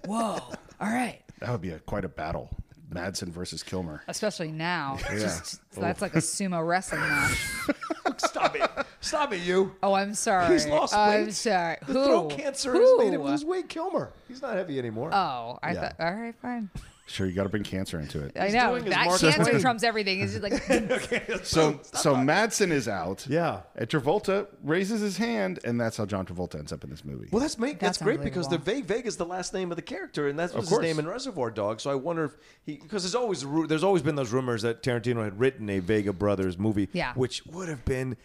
Whoa! 0.07 0.39
All 0.39 0.55
right. 0.81 1.21
That 1.41 1.51
would 1.51 1.61
be 1.61 1.71
a, 1.71 1.81
quite 1.81 2.05
a 2.05 2.09
battle, 2.09 2.57
Madsen 2.93 3.29
versus 3.29 3.63
Kilmer. 3.63 4.03
Especially 4.09 4.51
now. 4.53 4.99
Yeah. 5.11 5.19
Just, 5.19 5.61
that's 5.73 6.01
like 6.03 6.15
a 6.15 6.19
sumo 6.19 6.67
wrestling 6.67 7.01
match. 7.01 7.39
stop 8.19 8.55
it, 8.57 8.71
stop 9.01 9.33
it, 9.33 9.41
you. 9.43 9.75
Oh, 9.83 9.95
I'm 9.95 10.15
sorry. 10.15 10.53
He's 10.53 10.67
lost 10.67 10.93
weight. 10.95 11.01
I'm 11.01 11.31
sorry. 11.33 11.77
The 11.87 11.93
Who? 11.93 12.05
throat 12.05 12.31
cancer 12.31 12.73
Who? 12.73 12.81
has 12.81 13.07
made 13.11 13.15
him 13.15 13.23
lose 13.23 13.45
weight. 13.45 13.69
Kilmer. 13.69 14.13
He's 14.29 14.43
not 14.43 14.55
heavy 14.55 14.79
anymore. 14.79 15.11
Oh, 15.13 15.59
I 15.63 15.73
Yeah. 15.73 15.81
thought. 15.81 15.95
All 16.01 16.15
right, 16.15 16.35
fine. 16.41 16.71
Sure, 17.09 17.25
you 17.25 17.33
got 17.35 17.45
to 17.45 17.49
bring 17.49 17.63
cancer 17.63 18.01
into 18.01 18.21
it. 18.25 18.33
I 18.37 18.49
know 18.49 18.71
doing 18.71 18.85
his 18.85 18.93
that 18.95 19.07
Mark 19.07 19.21
cancer 19.21 19.45
Twain. 19.51 19.61
trumps 19.61 19.85
everything. 19.85 20.21
It's 20.21 20.33
just 20.33 20.43
like 20.43 20.55
So 21.45 21.81
so 21.83 22.17
Madsen 22.17 22.73
is 22.73 22.89
out. 22.89 23.25
Yeah. 23.29 23.61
And 23.77 23.89
Travolta 23.89 24.49
raises 24.65 25.01
his 25.03 25.17
hand, 25.17 25.61
and 25.65 25.81
that's 25.81 25.97
how 25.97 26.05
John 26.05 26.27
Travolta 26.27 26.57
ends 26.59 26.73
up 26.73 26.83
in 26.83 26.91
this 26.91 27.05
movie. 27.05 27.29
Well, 27.31 27.41
that's 27.41 27.59
make, 27.59 27.79
that's, 27.79 27.99
That's 27.99 28.05
great 28.05 28.23
because 28.23 28.49
the 28.49 28.57
unbelievable. 28.57 28.89
Vega 28.89 28.95
Vega 28.97 29.09
is 29.09 29.17
the 29.17 29.27
last 29.27 29.55
name 29.55 29.71
of 29.71 29.77
the 29.77 29.83
character, 29.83 30.27
and 30.29 30.37
that's 30.37 30.53
was 30.53 30.65
his 30.65 30.69
course. 30.71 30.83
name 30.83 30.99
in 30.99 31.07
Reservoir 31.07 31.51
Dogs. 31.53 31.85
So 31.85 31.91
I 31.91 31.95
wonder 31.95 32.25
if 32.25 32.37
he 32.65 32.77
because 32.79 33.05
there's 33.05 33.15
always 33.15 33.45
ru- 33.45 33.69
there's 33.69 33.85
always 33.85 34.03
been 34.03 34.17
those 34.17 34.33
rumors 34.33 34.63
that 34.63 34.83
Tarantino 34.83 35.23
had 35.23 35.39
written 35.39 35.71
a 35.71 35.79
Vega 35.79 36.13
Brothers 36.13 36.59
movie, 36.59 36.89
Yeah. 36.93 37.13
which 37.15 37.47
would 37.47 37.69
have 37.69 37.85
been 37.85 38.17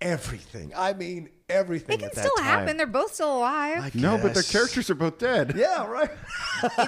everything. 0.00 0.72
I 0.76 0.92
mean, 0.92 1.30
everything. 1.50 1.94
it 1.94 1.98
can 2.00 2.08
at 2.08 2.14
that 2.14 2.20
still 2.24 2.36
time. 2.36 2.44
happen. 2.44 2.76
They're 2.76 2.86
both 2.86 3.14
still 3.14 3.38
alive. 3.38 3.78
I 3.84 3.90
no, 3.94 4.18
but 4.18 4.34
their 4.34 4.42
characters 4.42 4.88
are 4.90 4.94
both 4.94 5.18
dead. 5.18 5.54
Yeah, 5.60 5.86
right. 5.86 6.10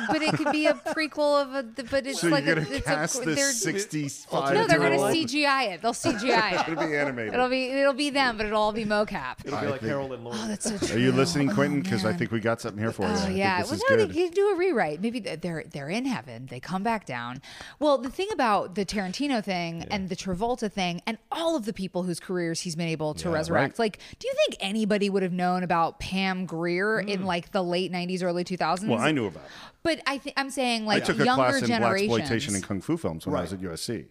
but 0.08 0.22
it 0.22 0.34
could 0.34 0.52
be 0.52 0.66
a 0.66 0.74
prequel 0.74 1.42
of 1.42 1.54
a. 1.54 1.62
But 1.84 2.06
it's 2.06 2.20
So 2.20 2.28
like 2.28 2.44
you're 2.44 2.58
a, 2.58 2.64
gonna 2.64 2.76
it's 2.76 2.86
cast 2.86 3.22
a, 3.22 3.24
this 3.24 3.36
they're- 3.36 3.52
65 3.52 4.54
No, 4.54 4.66
they're 4.66 4.78
gonna? 4.78 4.96
CGI 4.96 5.74
it. 5.74 5.82
They'll 5.82 5.92
CGI 5.92 6.60
it. 6.60 6.68
It'll 6.72 6.86
be 6.86 6.96
animated. 6.96 7.34
It'll 7.34 7.48
be 7.48 7.64
it'll 7.66 7.92
be 7.92 8.10
them, 8.10 8.36
but 8.36 8.46
it'll 8.46 8.60
all 8.62 8.72
be 8.72 8.84
mocap. 8.84 9.36
It'll 9.44 9.58
be 9.60 9.66
I 9.66 9.70
like 9.70 9.80
think- 9.80 9.90
Harold 9.90 10.12
and 10.12 10.24
Lauren. 10.24 10.38
Oh, 10.42 10.48
that's 10.48 10.64
so 10.68 10.78
true. 10.78 10.96
Are 10.96 10.98
you 10.98 11.12
listening, 11.12 11.50
oh, 11.50 11.54
Quentin? 11.54 11.80
Oh, 11.80 11.82
Because 11.82 12.04
I 12.04 12.10
man. 12.10 12.18
think 12.18 12.30
we 12.30 12.40
got 12.40 12.60
something 12.60 12.78
here 12.82 12.92
for 12.92 13.02
you. 13.02 13.08
Oh, 13.08 13.12
I 13.12 13.16
Oh 13.16 13.20
think 13.26 13.38
yeah, 13.38 13.58
this 13.60 13.66
well, 13.68 13.76
is 13.76 13.84
no, 13.90 13.96
good. 13.96 14.10
they 14.14 14.24
could 14.26 14.34
do 14.34 14.48
a 14.50 14.56
rewrite. 14.56 15.00
Maybe 15.02 15.20
th- 15.20 15.40
they're 15.40 15.64
they're 15.70 15.88
in 15.90 16.04
heaven. 16.06 16.46
They 16.46 16.60
come 16.60 16.82
back 16.82 17.06
down. 17.06 17.42
Well, 17.78 17.98
the 17.98 18.10
thing 18.10 18.28
about 18.32 18.74
the 18.74 18.84
Tarantino 18.84 19.42
thing 19.42 19.84
and 19.90 20.08
the 20.08 20.16
Travolta 20.16 20.70
thing 20.70 21.00
and 21.06 21.18
all 21.30 21.56
of 21.56 21.64
the 21.64 21.72
people 21.72 22.02
whose 22.04 22.20
careers 22.20 22.60
he's 22.60 22.76
been 22.76 22.88
able 22.88 23.14
to 23.14 23.30
resurrect. 23.30 23.78
Like, 23.78 23.98
do 24.18 24.28
you 24.28 24.34
think 24.46 24.51
anybody 24.60 25.08
would 25.10 25.22
have 25.22 25.32
known 25.32 25.62
about 25.62 25.98
Pam 26.00 26.46
Grier 26.46 27.00
in 27.00 27.24
like 27.24 27.52
the 27.52 27.62
late 27.62 27.92
'90s, 27.92 28.22
early 28.22 28.44
2000s? 28.44 28.88
Well, 28.88 28.98
I 28.98 29.12
knew 29.12 29.26
about 29.26 29.44
it. 29.44 29.50
but 29.82 30.00
I 30.06 30.18
think 30.18 30.34
I'm 30.38 30.50
saying 30.50 30.82
I 30.82 30.86
like 30.86 31.04
took 31.04 31.18
a 31.20 31.24
younger 31.24 31.42
class 31.44 31.62
in 31.62 31.68
black 31.68 31.80
generations. 31.80 32.12
exploitation 32.20 32.54
and 32.54 32.64
kung 32.64 32.80
fu 32.80 32.96
films 32.96 33.26
when 33.26 33.36
I 33.36 33.42
was 33.42 33.52
at 33.52 33.60
USC. 33.60 34.06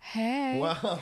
Hey. 0.00 0.58
Wow. 0.60 0.98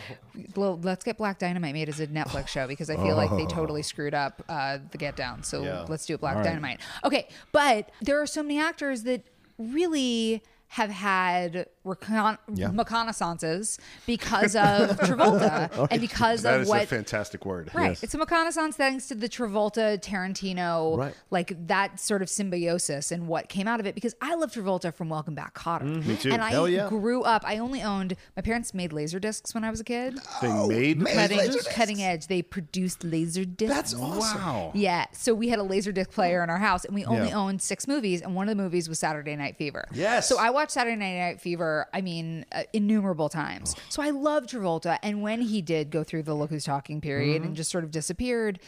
Well, 0.54 0.78
let's 0.80 1.02
get 1.04 1.18
Black 1.18 1.40
Dynamite 1.40 1.74
made 1.74 1.88
as 1.88 1.98
a 1.98 2.06
Netflix 2.06 2.46
show 2.48 2.68
because 2.68 2.88
I 2.88 2.94
feel 2.94 3.16
like 3.16 3.30
they 3.36 3.46
totally 3.46 3.82
screwed 3.82 4.14
up 4.14 4.44
uh, 4.48 4.78
the 4.92 4.96
Get 4.96 5.16
Down. 5.16 5.42
So 5.42 5.64
Yeah. 5.64 5.86
let's 5.88 6.06
do 6.06 6.16
Black 6.16 6.36
right. 6.36 6.44
Dynamite. 6.44 6.78
Okay, 7.02 7.26
but 7.50 7.90
there 8.00 8.22
are 8.22 8.26
so 8.26 8.44
many 8.44 8.60
actors 8.60 9.02
that 9.02 9.24
really 9.58 10.40
have 10.68 10.90
had 10.90 11.66
recon- 11.84 12.38
Yeah. 12.54 12.68
reconnaissances 12.70 13.78
because 14.06 14.54
of 14.56 14.90
Travolta 15.00 15.88
and 15.90 16.00
because 16.00 16.42
That 16.42 16.54
of 16.56 16.62
is 16.62 16.68
what 16.68 16.82
a 16.82 16.86
fantastic 16.86 17.44
word. 17.44 17.70
Right. 17.74 18.00
It's 18.02 18.14
a 18.14 18.18
reconnaissance 18.18 18.76
thanks 18.76 19.08
to 19.08 19.14
the 19.14 19.28
Travolta 19.28 20.00
Tarantino, 20.00 20.96
Right. 20.96 21.14
like 21.30 21.66
that 21.68 22.00
sort 22.00 22.22
of 22.22 22.28
symbiosis 22.28 23.10
and 23.12 23.26
what 23.28 23.48
came 23.48 23.66
out 23.68 23.80
of 23.80 23.86
it. 23.86 23.94
Because 23.94 24.14
I 24.20 24.34
love 24.34 24.52
Travolta 24.52 24.94
from 24.94 25.08
Welcome 25.08 25.34
Back, 25.34 25.54
Kotter. 25.54 25.82
Mm-hmm. 25.82 26.08
Me 26.08 26.16
too. 26.16 26.30
And 26.32 26.42
I 26.42 26.50
Hell 26.50 26.68
yeah. 26.68 26.88
grew 26.88 27.22
up. 27.22 27.42
I 27.46 27.58
only 27.58 27.82
owned. 27.82 28.16
My 28.36 28.42
parents 28.42 28.74
made 28.74 28.92
laser 28.92 29.18
discs 29.18 29.54
when 29.54 29.64
I 29.64 29.70
was 29.70 29.80
a 29.80 29.84
kid. 29.84 30.18
They 30.40 30.48
Oh, 30.48 30.68
made 30.68 31.04
Cutting, 31.06 31.38
laser 31.38 31.52
discs? 31.52 31.74
cutting 31.74 32.02
edge. 32.02 32.26
They 32.26 32.42
produced 32.42 33.04
laser 33.04 33.44
discs. 33.44 33.74
That's 33.74 33.94
awesome. 33.94 34.40
Wow. 34.40 34.70
Yeah. 34.74 35.06
So 35.12 35.34
we 35.34 35.48
had 35.48 35.58
a 35.58 35.62
laser 35.62 35.92
disc 35.92 36.10
player 36.10 36.42
in 36.44 36.50
our 36.50 36.58
house, 36.58 36.84
and 36.84 36.94
we 36.94 37.04
only 37.04 37.28
Yeah. 37.28 37.36
owned 37.38 37.62
six 37.62 37.88
movies, 37.88 38.20
and 38.22 38.34
one 38.34 38.48
of 38.48 38.56
the 38.56 38.62
movies 38.62 38.88
was 38.88 38.98
Saturday 38.98 39.34
Night 39.36 39.56
Fever. 39.56 39.86
Yes. 39.92 40.28
So 40.28 40.38
I 40.38 40.50
watched 40.50 40.72
Saturday 40.72 40.96
Night 40.96 41.40
Fever. 41.40 41.71
I 41.92 42.00
mean, 42.00 42.44
uh, 42.52 42.62
innumerable 42.72 43.28
times. 43.28 43.74
So 43.88 44.02
I 44.02 44.10
love 44.10 44.46
Travolta, 44.46 44.98
and 45.02 45.22
when 45.22 45.40
he 45.42 45.62
did 45.62 45.90
go 45.90 46.02
through 46.04 46.22
the 46.24 46.34
look 46.34 46.50
who's 46.50 46.64
talking 46.64 47.00
period 47.00 47.36
Mm-hmm. 47.38 47.46
and 47.48 47.56
just 47.56 47.70
sort 47.70 47.84
of 47.84 47.90
disappeared. 47.90 48.58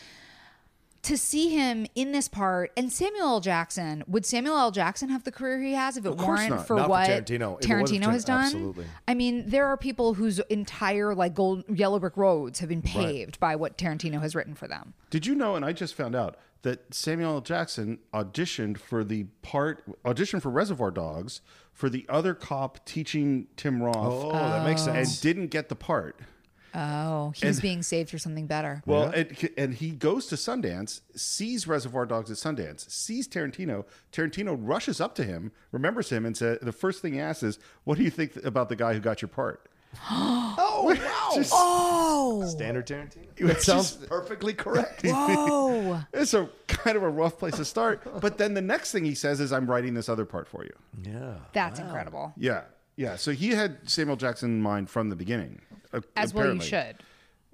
To 1.08 1.18
see 1.18 1.50
him 1.50 1.86
in 1.94 2.12
this 2.12 2.28
part, 2.28 2.72
and 2.78 2.90
Samuel 2.90 3.26
L. 3.28 3.40
Jackson, 3.40 4.02
would 4.06 4.24
Samuel 4.24 4.56
L. 4.56 4.70
Jackson 4.70 5.10
have 5.10 5.22
the 5.24 5.30
career 5.30 5.60
he 5.60 5.72
has 5.74 5.98
if 5.98 6.06
it 6.06 6.16
weren't 6.16 6.48
not. 6.48 6.66
for 6.66 6.76
Not 6.76 6.84
for 6.86 6.88
what 6.88 7.10
Tarantino. 7.10 7.62
It 7.62 7.68
wasn't 7.68 8.00
Tarantino 8.00 8.10
has 8.10 8.24
Tarantino, 8.24 8.26
done? 8.26 8.44
absolutely. 8.44 8.84
I 9.06 9.12
mean, 9.12 9.44
there 9.46 9.66
are 9.66 9.76
people 9.76 10.14
whose 10.14 10.38
entire 10.48 11.14
like 11.14 11.34
gold 11.34 11.64
yellow 11.68 11.98
brick 11.98 12.16
roads 12.16 12.60
have 12.60 12.70
been 12.70 12.80
paved 12.80 13.38
by 13.38 13.54
what 13.54 13.76
Tarantino 13.76 14.22
has 14.22 14.34
written 14.34 14.54
for 14.54 14.66
them. 14.66 14.94
Did 15.10 15.26
you 15.26 15.34
know? 15.34 15.56
And 15.56 15.62
I 15.62 15.74
just 15.74 15.94
found 15.94 16.14
out 16.16 16.38
that 16.62 16.94
Samuel 16.94 17.34
L. 17.34 17.40
Jackson 17.42 17.98
auditioned 18.14 18.78
for 18.78 19.04
the 19.04 19.24
part, 19.42 19.84
auditioned 20.04 20.40
for 20.40 20.48
Reservoir 20.48 20.90
Dogs 20.90 21.42
for 21.74 21.90
the 21.90 22.06
other 22.08 22.32
cop 22.34 22.86
teaching 22.86 23.48
Tim 23.56 23.82
Roth, 23.82 23.96
Oh, 24.24 24.32
that 24.32 24.64
makes 24.66 24.82
sense. 24.82 25.12
and 25.14 25.20
didn't 25.22 25.48
get 25.48 25.68
the 25.68 25.76
part. 25.76 26.18
Oh, 26.76 27.32
he's 27.36 27.60
being 27.60 27.84
saved 27.84 28.10
for 28.10 28.18
something 28.18 28.48
better. 28.48 28.82
Well, 28.84 29.04
and, 29.04 29.48
and 29.56 29.74
he 29.74 29.90
goes 29.90 30.26
to 30.26 30.34
Sundance, 30.34 31.02
sees 31.14 31.68
Reservoir 31.68 32.04
Dogs 32.04 32.32
at 32.32 32.36
Sundance, 32.36 32.90
sees 32.90 33.28
Tarantino. 33.28 33.84
Tarantino 34.10 34.56
rushes 34.58 35.00
up 35.00 35.14
to 35.16 35.24
him, 35.24 35.52
remembers 35.70 36.10
him, 36.10 36.26
and 36.26 36.36
said 36.36 36.58
the 36.62 36.72
first 36.72 37.00
thing 37.00 37.12
he 37.12 37.20
asks 37.20 37.44
is, 37.44 37.58
"What 37.84 37.96
do 37.96 38.02
you 38.02 38.10
think 38.10 38.34
about 38.44 38.68
the 38.70 38.74
guy 38.76 38.92
who 38.94 38.98
got 38.98 39.22
your 39.22 39.28
part?" 39.28 39.68
Oh 40.10 40.94
wow! 40.94 41.44
Oh, 41.52 42.44
Standard 42.46 42.86
Tarantino. 42.86 43.50
It 43.50 43.62
sounds 43.62 43.92
perfectly 43.92 44.52
correct. 44.54 45.02
whoa! 45.04 46.00
It's 46.12 46.34
a 46.34 46.48
kind 46.68 46.96
of 46.96 47.02
a 47.02 47.08
rough 47.08 47.38
place 47.38 47.56
to 47.56 47.64
start. 47.64 48.02
But 48.20 48.38
then 48.38 48.54
the 48.54 48.60
next 48.62 48.92
thing 48.92 49.04
he 49.04 49.14
says 49.14 49.40
is, 49.40 49.52
"I'm 49.52 49.66
writing 49.70 49.94
this 49.94 50.08
other 50.08 50.24
part 50.24 50.46
for 50.48 50.64
you." 50.64 50.72
yeah. 51.02 51.34
That's 51.52 51.80
incredible. 51.80 52.32
Yeah, 52.36 52.62
yeah. 52.96 53.16
So 53.16 53.32
he 53.32 53.50
had 53.50 53.78
Samuel 53.88 54.16
Jackson 54.16 54.50
in 54.50 54.62
mind 54.62 54.90
from 54.90 55.08
the 55.08 55.16
beginning, 55.16 55.60
a- 55.92 56.02
As 56.16 56.34
well, 56.34 56.54
you 56.54 56.60
should. 56.60 56.96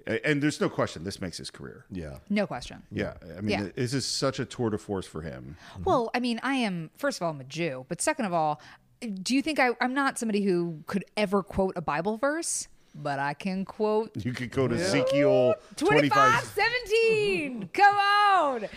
And 0.07 0.41
there's 0.41 0.59
no 0.59 0.67
question 0.67 1.03
this 1.03 1.21
makes 1.21 1.37
his 1.37 1.51
career. 1.51 1.85
Yeah. 1.91 2.17
No 2.27 2.47
question. 2.47 2.81
Yeah, 2.91 3.13
I 3.37 3.41
mean, 3.41 3.49
Yeah. 3.59 3.67
this 3.75 3.93
is 3.93 4.03
such 4.03 4.39
a 4.39 4.45
tour 4.45 4.71
de 4.71 4.79
force 4.79 5.05
for 5.05 5.21
him. 5.21 5.57
Well, 5.85 6.09
I 6.15 6.19
mean, 6.19 6.39
I 6.41 6.55
am, 6.55 6.89
first 6.97 7.19
of 7.19 7.23
all, 7.23 7.29
I'm 7.29 7.39
a 7.39 7.43
Jew, 7.43 7.85
but 7.87 8.01
second 8.01 8.25
of 8.25 8.33
all, 8.33 8.59
do 9.01 9.35
you 9.35 9.41
think 9.41 9.59
I, 9.59 9.71
I'm 9.79 9.93
not 9.93 10.17
somebody 10.17 10.43
who 10.43 10.83
could 10.87 11.05
ever 11.17 11.43
quote 11.43 11.73
a 11.75 11.81
Bible 11.81 12.17
verse? 12.17 12.67
But 12.93 13.19
I 13.19 13.33
can 13.33 13.63
quote 13.63 14.11
You 14.17 14.33
could 14.33 14.51
quote 14.51 14.71
to 14.71 14.75
Ezekiel 14.75 15.55
25, 15.77 16.09
25. 16.09 16.43
17. 16.43 17.69
Come 17.73 17.95
on. 17.95 18.67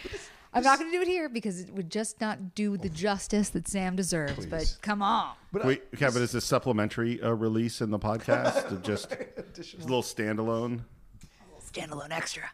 I'm 0.53 0.63
not 0.63 0.79
going 0.79 0.91
to 0.93 0.97
do 0.97 1.03
it 1.03 1.09
here 1.09 1.29
because 1.29 1.61
it 1.61 1.75
would 1.75 1.91
just 1.91 2.21
not 2.21 2.55
do 2.55 2.77
the 2.77 2.89
justice 2.89 3.49
that 3.51 3.67
Sam 3.67 3.97
deserves. 3.97 4.47
But 4.47 4.77
come 4.83 5.03
on. 5.03 5.33
Wait, 5.53 5.83
yeah, 5.99 6.11
but 6.11 6.23
is 6.23 6.31
this 6.31 6.45
supplementary 6.45 7.21
uh, 7.21 7.31
release 7.31 7.81
in 7.81 7.91
the 7.91 7.99
podcast? 7.99 8.71
Or 8.71 8.77
just 8.77 9.11
a 9.13 9.81
little 9.81 10.03
standalone? 10.03 10.83
standalone 11.75 12.13
extra. 12.13 12.45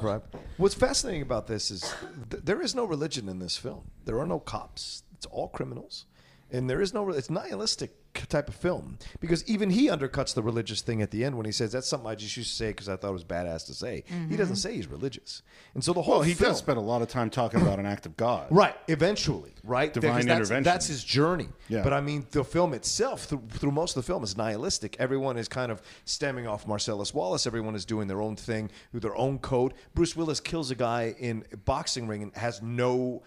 Right. 0.00 0.22
What's 0.56 0.74
fascinating 0.74 1.22
about 1.22 1.48
this 1.48 1.72
is 1.72 1.92
th- 2.30 2.44
there 2.44 2.62
is 2.62 2.74
no 2.74 2.84
religion 2.84 3.28
in 3.28 3.40
this 3.40 3.56
film. 3.56 3.90
There 4.04 4.18
are 4.20 4.26
no 4.26 4.38
cops. 4.38 5.02
It's 5.14 5.26
all 5.26 5.48
criminals, 5.48 6.06
and 6.52 6.68
there 6.68 6.80
is 6.80 6.94
no. 6.94 7.08
It's 7.10 7.30
nihilistic 7.30 7.92
type 8.28 8.48
of 8.48 8.54
film 8.54 8.98
because 9.20 9.48
even 9.48 9.70
he 9.70 9.86
undercuts 9.86 10.34
the 10.34 10.42
religious 10.42 10.82
thing 10.82 11.00
at 11.00 11.10
the 11.12 11.24
end 11.24 11.36
when 11.36 11.46
he 11.46 11.52
says 11.52 11.70
that's 11.70 11.88
something 11.88 12.10
I 12.10 12.16
just 12.16 12.36
used 12.36 12.50
to 12.50 12.56
say 12.56 12.68
because 12.68 12.88
I 12.88 12.96
thought 12.96 13.10
it 13.10 13.12
was 13.12 13.24
badass 13.24 13.66
to 13.66 13.74
say. 13.74 14.04
He 14.28 14.36
doesn't 14.36 14.54
mm-hmm. 14.54 14.54
say 14.54 14.74
he's 14.74 14.88
religious, 14.88 15.42
and 15.74 15.82
so 15.84 15.92
the 15.92 16.02
whole 16.02 16.16
Well, 16.16 16.22
he 16.22 16.34
film, 16.34 16.50
does 16.50 16.58
spend 16.58 16.78
a 16.78 16.82
lot 16.82 17.02
of 17.02 17.08
time 17.08 17.30
talking 17.30 17.60
about 17.60 17.78
an 17.78 17.86
act 17.86 18.06
of 18.06 18.16
God. 18.16 18.48
Right, 18.50 18.76
eventually, 18.88 19.54
right? 19.64 19.92
Divine 19.92 20.26
that's, 20.26 20.48
intervention. 20.50 20.64
That's 20.64 20.86
his 20.86 21.04
journey. 21.04 21.48
Yeah. 21.68 21.82
But 21.82 21.92
I 21.92 22.00
mean, 22.00 22.26
the 22.30 22.44
film 22.44 22.74
itself, 22.74 23.24
through, 23.24 23.44
through 23.50 23.72
most 23.72 23.96
of 23.96 24.02
the 24.02 24.06
film, 24.06 24.24
is 24.24 24.36
nihilistic. 24.36 24.96
Everyone 24.98 25.36
is 25.36 25.48
kind 25.48 25.70
of 25.70 25.80
stemming 26.04 26.46
off 26.46 26.66
Marcellus 26.66 27.14
Wallace. 27.14 27.46
Everyone 27.46 27.74
is 27.74 27.84
doing 27.84 28.08
their 28.08 28.20
own 28.20 28.36
thing 28.36 28.70
with 28.92 29.02
their 29.02 29.16
own 29.16 29.38
code. 29.38 29.74
Bruce 29.94 30.16
Willis 30.16 30.40
kills 30.40 30.70
a 30.70 30.74
guy 30.74 31.14
in 31.18 31.44
a 31.52 31.56
boxing 31.56 32.06
ring 32.06 32.22
and 32.22 32.34
has 32.36 32.60
no 32.62 33.22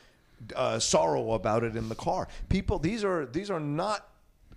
uh, 0.56 0.80
sorrow 0.80 1.34
about 1.34 1.64
it 1.64 1.76
in 1.76 1.90
the 1.90 1.96
car. 1.96 2.28
People, 2.50 2.80
these 2.80 3.04
are 3.04 3.26
these 3.26 3.50
are 3.50 3.60
not 3.60 4.08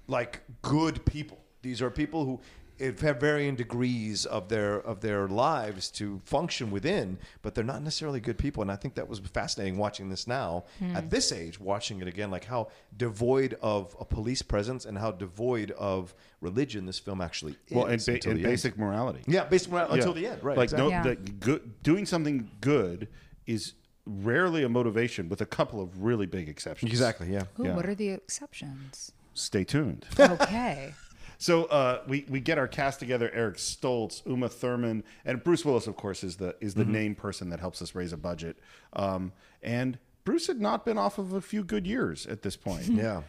like 0.07 0.43
good 0.63 1.05
people. 1.05 1.39
These 1.63 1.83
are 1.83 1.91
people 1.91 2.25
who 2.25 2.41
have 2.79 3.19
varying 3.19 3.57
degrees 3.57 4.27
of 4.27 4.51
their 4.51 4.75
of 4.83 5.01
their 5.01 5.27
lives 5.29 5.91
to 5.91 6.21
function 6.27 6.71
within, 6.71 7.19
but 7.41 7.55
they're 7.55 7.65
not 7.65 7.83
necessarily 7.83 8.21
good 8.21 8.37
people. 8.37 8.61
And 8.63 8.71
I 8.71 8.77
think 8.77 8.95
that 8.97 9.09
was 9.09 9.19
fascinating 9.19 9.79
watching 9.79 10.11
this 10.11 10.27
now 10.27 10.65
at 10.95 11.09
this 11.09 11.33
age, 11.33 11.59
watching 11.59 12.03
it 12.03 12.07
again, 12.07 12.31
like 12.31 12.45
how 12.45 12.69
devoid 12.95 13.57
of 13.63 13.97
a 13.99 14.05
police 14.05 14.43
presence 14.43 14.85
and 14.85 14.99
how 14.99 15.11
devoid 15.11 15.71
of 15.73 16.15
religion 16.43 16.85
this 16.85 16.99
film 16.99 17.23
actually 17.23 17.53
is. 17.69 17.75
Well, 17.77 17.87
and, 17.87 18.05
ba- 18.05 18.13
until 18.13 18.31
and 18.33 18.41
the 18.41 18.45
end. 18.45 18.53
basic 18.53 18.79
morality. 18.79 19.23
yeah, 19.27 19.45
basic 19.45 19.71
moral- 19.73 19.91
until 19.93 20.15
Yeah. 20.17 20.21
the 20.29 20.33
end, 20.35 20.45
right? 20.45 20.57
Like 20.59 20.65
exactly. 20.65 20.91
no, 20.91 20.97
Yeah. 20.97 21.03
the 21.03 21.17
good, 21.17 21.83
doing 21.83 22.05
something 22.05 22.51
good 22.61 23.09
is 23.47 23.73
rarely 24.07 24.63
a 24.63 24.69
motivation, 24.69 25.29
with 25.29 25.41
a 25.41 25.47
couple 25.47 25.81
of 25.81 26.03
really 26.03 26.27
big 26.27 26.49
exceptions. 26.49 26.91
exactly, 26.91 27.33
yeah. 27.33 27.43
Ooh, 27.59 27.65
Yeah. 27.65 27.75
what 27.77 27.87
are 27.87 27.95
the 27.95 28.11
exceptions? 28.11 29.13
Stay 29.35 29.65
tuned. 29.65 30.07
Okay. 30.19 30.95
So 31.39 31.65
uh, 31.65 32.01
we 32.09 32.25
we 32.31 32.41
get 32.41 32.57
our 32.57 32.67
cast 32.67 32.99
together: 32.99 33.31
Eric 33.35 33.57
Stoltz, 33.59 34.23
Uma 34.25 34.49
Thurman, 34.49 35.05
and 35.23 35.45
Bruce 35.45 35.67
Willis. 35.67 35.87
Of 35.87 35.95
course, 35.95 36.25
is 36.25 36.37
the 36.37 36.57
is 36.63 36.73
the 36.73 36.87
name 36.87 37.15
person 37.15 37.51
that 37.51 37.61
helps 37.61 37.83
us 37.83 37.95
raise 37.95 38.15
a 38.15 38.17
budget. 38.17 38.57
Um, 38.95 39.33
and 39.63 39.99
Bruce 40.25 40.47
had 40.47 40.63
not 40.63 40.87
been 40.87 40.97
off 40.97 41.19
of 41.19 41.35
a 41.35 41.43
few 41.43 41.63
good 41.63 41.87
years 41.87 42.27
at 42.27 42.41
this 42.41 42.57
point. 42.57 42.85
Yeah. 42.89 43.21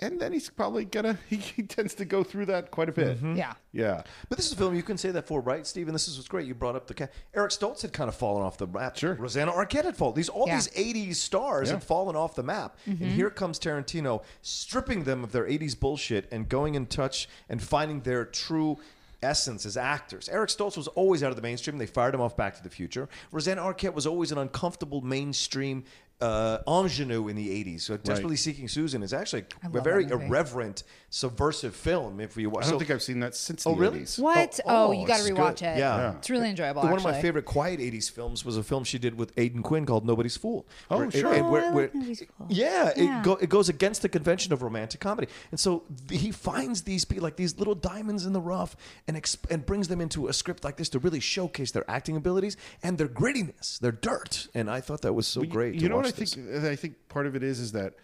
And 0.00 0.20
then 0.20 0.32
he's 0.32 0.48
probably 0.48 0.84
gonna 0.84 1.18
he, 1.28 1.36
he 1.56 1.62
tends 1.62 1.94
to 1.94 2.04
go 2.04 2.22
through 2.22 2.46
that 2.46 2.70
quite 2.70 2.88
a 2.88 2.92
bit. 2.92 3.16
Mm-hmm. 3.16 3.36
Yeah. 3.36 3.54
Yeah. 3.72 4.02
But 4.28 4.38
this 4.38 4.46
is 4.46 4.52
a 4.52 4.56
film 4.56 4.74
you 4.74 4.82
can 4.82 4.96
say 4.96 5.10
that 5.10 5.26
for, 5.26 5.40
right, 5.40 5.66
Stephen? 5.66 5.92
This 5.92 6.08
is 6.08 6.16
what's 6.16 6.28
great. 6.28 6.46
You 6.46 6.54
brought 6.54 6.76
up 6.76 6.86
the 6.86 6.94
cat. 6.94 7.12
Eric 7.34 7.52
Stoltz 7.52 7.82
had 7.82 7.92
kind 7.92 8.08
of 8.08 8.14
fallen 8.14 8.42
off 8.42 8.58
the 8.58 8.66
map. 8.66 8.96
Sure. 8.96 9.14
Rosanna 9.14 9.52
Arquette 9.52 9.84
had 9.84 9.96
fallen. 9.96 10.14
These 10.14 10.28
all 10.28 10.46
Yeah. 10.46 10.56
these 10.56 10.68
'80s 10.68 11.16
stars 11.16 11.68
Yeah. 11.68 11.74
had 11.74 11.84
fallen 11.84 12.16
off 12.16 12.34
the 12.34 12.42
map, 12.42 12.78
and 12.86 12.98
mm-hmm. 12.98 13.10
here 13.10 13.30
comes 13.30 13.58
Tarantino 13.58 14.22
stripping 14.42 15.04
them 15.04 15.24
of 15.24 15.32
their 15.32 15.44
'80s 15.44 15.78
bullshit 15.78 16.28
and 16.32 16.48
going 16.48 16.74
in 16.74 16.86
touch 16.86 17.28
and 17.48 17.62
finding 17.62 18.00
their 18.00 18.24
true. 18.24 18.78
Essence 19.20 19.66
as 19.66 19.76
actors. 19.76 20.28
Eric 20.28 20.48
Stoltz 20.48 20.76
was 20.76 20.86
always 20.86 21.24
out 21.24 21.30
of 21.30 21.34
the 21.34 21.42
mainstream. 21.42 21.76
They 21.76 21.86
fired 21.86 22.14
him 22.14 22.20
off 22.20 22.36
Back 22.36 22.56
to 22.56 22.62
the 22.62 22.70
Future. 22.70 23.08
Rosanna 23.32 23.62
Arquette 23.62 23.92
was 23.92 24.06
always 24.06 24.30
an 24.30 24.38
uncomfortable 24.38 25.00
mainstream 25.00 25.82
uh, 26.20 26.58
ingenue 26.66 27.28
in 27.28 27.36
the 27.36 27.48
80s. 27.64 27.82
So 27.82 27.96
Desperately 27.96 28.36
Seeking 28.36 28.66
Susan 28.68 29.02
is 29.02 29.12
actually 29.12 29.44
a 29.62 29.80
very 29.80 30.04
irreverent, 30.04 30.82
subversive 31.10 31.74
film. 31.76 32.20
If 32.20 32.36
you 32.36 32.50
watch, 32.50 32.64
I 32.64 32.70
don't 32.70 32.74
so- 32.74 32.78
think 32.80 32.90
I've 32.90 33.02
seen 33.02 33.20
that 33.20 33.34
since 33.34 33.66
Oh, 33.66 33.74
the 33.74 33.80
really? 33.80 34.00
80s. 34.00 34.18
What? 34.18 34.60
Oh, 34.66 34.92
you 34.92 35.06
got 35.06 35.18
it's 35.20 35.28
to 35.28 35.32
good. 35.34 35.40
rewatch 35.40 35.62
it. 35.62 35.78
Yeah. 35.78 35.96
Yeah. 35.96 36.14
It's 36.16 36.28
really 36.30 36.50
enjoyable. 36.50 36.82
One 36.82 36.94
of 36.94 37.04
my 37.04 37.20
favorite 37.22 37.44
quiet 37.44 37.80
'80s 37.80 38.10
films 38.10 38.44
was 38.44 38.56
a 38.56 38.62
film 38.62 38.84
she 38.84 38.98
did 38.98 39.16
with 39.16 39.32
Aidan 39.36 39.62
Quinn 39.62 39.86
called 39.86 40.04
"Nobody's 40.04 40.36
Fool." 40.36 40.66
Oh, 40.90 40.98
Where- 40.98 41.10
sure. 41.10 41.32
and 41.32 41.46
Oh, 41.46 41.50
where- 41.50 41.64
I 41.66 41.70
where- 41.70 41.84
like 41.86 41.94
Nobody's 41.94 42.22
Fool. 42.36 42.46
Yeah, 42.50 42.92
Yeah. 42.96 43.20
It, 43.20 43.24
go, 43.24 43.32
it 43.36 43.48
goes 43.48 43.68
against 43.68 44.02
the 44.02 44.08
convention 44.08 44.52
of 44.52 44.62
romantic 44.62 45.00
comedy, 45.00 45.28
and 45.50 45.58
so 45.60 45.84
th- 46.08 46.20
he 46.20 46.30
finds 46.32 46.82
these 46.82 47.04
people 47.04 47.22
like 47.22 47.36
these 47.36 47.58
little 47.58 47.74
diamonds 47.74 48.26
in 48.26 48.32
the 48.32 48.40
rough, 48.40 48.76
and 49.06 49.16
exp- 49.16 49.48
and 49.50 49.64
brings 49.64 49.88
them 49.88 50.00
into 50.00 50.26
a 50.28 50.32
script 50.32 50.64
like 50.64 50.76
this 50.76 50.88
to 50.90 50.98
really 50.98 51.20
showcase 51.20 51.70
their 51.70 51.88
acting 51.88 52.16
abilities 52.16 52.56
and 52.82 52.98
their 52.98 53.08
grittiness, 53.08 53.78
their 53.78 53.92
dirt. 53.92 54.48
And 54.54 54.68
I 54.70 54.80
thought 54.80 55.02
that 55.02 55.12
was 55.14 55.26
so 55.26 55.40
Well, 55.42 55.50
great. 55.50 55.74
You, 55.74 55.80
to 55.82 55.88
know 55.88 55.96
what 55.96 56.07
I 56.08 56.24
think? 56.24 56.64
I 56.64 56.76
think 56.76 57.08
part 57.08 57.26
of 57.26 57.36
it 57.36 57.42
is 57.42 57.60
is 57.60 57.72
that 57.72 57.94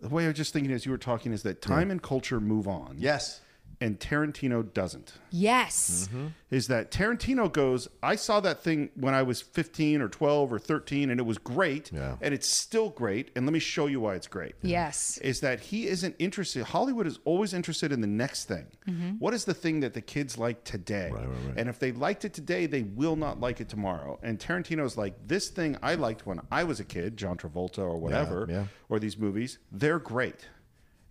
the 0.00 0.08
way 0.08 0.24
I 0.24 0.28
was 0.28 0.36
just 0.36 0.52
thinking 0.52 0.72
as 0.72 0.84
you 0.84 0.92
were 0.92 0.98
talking 0.98 1.32
is 1.32 1.42
that 1.44 1.62
time 1.62 1.90
and 1.90 2.02
culture 2.02 2.40
move 2.40 2.68
on. 2.68 2.96
Yes. 2.98 3.40
And 3.80 3.98
Tarantino 4.00 4.72
doesn't. 4.72 5.14
Yes. 5.30 6.08
Mm-hmm. 6.08 6.28
Is 6.50 6.68
that 6.68 6.90
Tarantino 6.90 7.52
goes, 7.52 7.88
I 8.02 8.16
saw 8.16 8.40
that 8.40 8.62
thing 8.62 8.90
when 8.94 9.14
I 9.14 9.22
was 9.22 9.42
15 9.42 10.00
or 10.00 10.08
12 10.08 10.52
or 10.52 10.58
13 10.58 11.10
and 11.10 11.18
it 11.20 11.24
was 11.24 11.38
great 11.38 11.90
Yeah. 11.92 12.16
and 12.20 12.32
it's 12.32 12.48
still 12.48 12.90
great 12.90 13.32
and 13.34 13.44
let 13.44 13.52
me 13.52 13.58
show 13.58 13.86
you 13.86 14.00
why 14.00 14.14
it's 14.14 14.28
great. 14.28 14.54
Yes. 14.62 15.18
Is 15.18 15.40
that 15.40 15.60
he 15.60 15.88
isn't 15.88 16.14
interested 16.18 16.64
Hollywood 16.64 17.06
is 17.06 17.18
always 17.24 17.52
interested 17.52 17.92
in 17.92 18.00
the 18.00 18.06
next 18.06 18.44
thing. 18.44 18.66
Mm-hmm. 18.88 19.10
What 19.18 19.34
is 19.34 19.44
the 19.44 19.54
thing 19.54 19.80
that 19.80 19.94
the 19.94 20.00
kids 20.00 20.38
like 20.38 20.64
today? 20.64 21.12
And 21.56 21.68
if 21.68 21.78
they 21.78 21.92
liked 21.92 22.24
it 22.24 22.32
today, 22.32 22.66
they 22.66 22.82
will 22.82 23.16
not 23.16 23.40
like 23.40 23.60
it 23.60 23.68
tomorrow. 23.68 24.18
And 24.22 24.38
Tarantino's 24.38 24.96
like 24.96 25.14
this 25.26 25.48
thing 25.48 25.76
I 25.82 25.94
liked 25.96 26.26
when 26.26 26.40
I 26.50 26.64
was 26.64 26.80
a 26.80 26.84
kid, 26.84 27.16
John 27.16 27.36
Travolta 27.36 27.78
or 27.78 27.98
whatever, 27.98 28.46
yeah. 28.48 28.64
or 28.88 28.98
these 28.98 29.18
movies, 29.18 29.58
they're 29.72 29.98
great. 29.98 30.48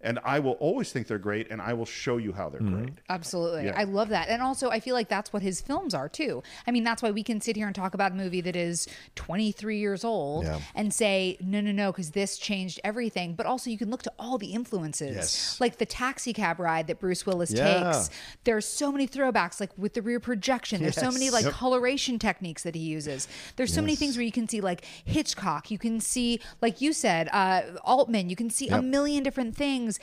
And 0.05 0.19
I 0.23 0.39
will 0.39 0.53
always 0.53 0.91
think 0.91 1.07
they're 1.07 1.17
great 1.17 1.49
and 1.51 1.61
I 1.61 1.73
will 1.73 1.85
show 1.85 2.17
you 2.17 2.31
how 2.31 2.47
they're 2.49 2.61
great. 2.61 2.93
Absolutely. 3.09 3.65
Yeah. 3.65 3.73
I 3.75 3.83
love 3.83 4.09
that. 4.09 4.29
And 4.29 4.41
also, 4.41 4.69
I 4.69 4.79
feel 4.79 4.93
like 4.95 5.09
that's 5.09 5.33
what 5.33 5.41
his 5.41 5.59
films 5.61 5.93
are 5.93 6.07
too. 6.07 6.43
I 6.67 6.71
mean, 6.71 6.83
that's 6.83 7.01
why 7.01 7.11
we 7.11 7.23
can 7.23 7.41
sit 7.41 7.55
here 7.55 7.65
and 7.67 7.75
talk 7.75 7.93
about 7.95 8.11
a 8.11 8.15
movie 8.15 8.41
that 8.41 8.55
is 8.55 8.87
23 9.15 9.79
years 9.79 10.03
old 10.03 10.45
Yeah. 10.45 10.59
and 10.75 10.93
say, 10.93 11.37
no, 11.41 11.59
no, 11.59 11.71
no, 11.71 11.91
because 11.91 12.11
this 12.11 12.37
changed 12.37 12.79
everything. 12.83 13.33
But 13.33 13.45
also, 13.47 13.69
you 13.69 13.77
can 13.77 13.89
look 13.89 14.03
to 14.03 14.13
all 14.19 14.37
the 14.37 14.53
influences. 14.53 15.15
Yes. 15.15 15.57
Like 15.59 15.77
the 15.79 15.85
taxi 15.85 16.33
cab 16.33 16.59
ride 16.59 16.87
that 16.87 16.99
Bruce 16.99 17.25
Willis 17.25 17.51
Yeah. 17.51 17.91
takes. 17.91 18.09
There's 18.43 18.67
so 18.67 18.91
many 18.91 19.07
throwbacks, 19.07 19.59
like 19.59 19.71
with 19.77 19.93
the 19.95 20.01
rear 20.01 20.19
projection. 20.19 20.81
There's 20.81 20.95
so 20.95 21.11
many 21.11 21.29
like 21.29 21.45
Yep. 21.45 21.53
coloration 21.53 22.19
techniques 22.19 22.63
that 22.63 22.75
he 22.75 22.81
uses. 22.81 23.27
There's 23.55 23.73
so 23.73 23.81
many 23.81 23.95
things 23.95 24.17
where 24.17 24.25
you 24.25 24.31
can 24.31 24.47
see 24.47 24.61
like 24.61 24.85
Hitchcock. 25.03 25.71
You 25.71 25.77
can 25.79 25.99
see, 25.99 26.39
like 26.61 26.79
you 26.81 26.93
said, 26.93 27.27
uh, 27.31 27.61
Altman. 27.83 28.29
You 28.29 28.35
can 28.35 28.49
see 28.49 28.69
a 28.69 28.81
million 28.81 29.23
different 29.23 29.55
things. 29.55 29.94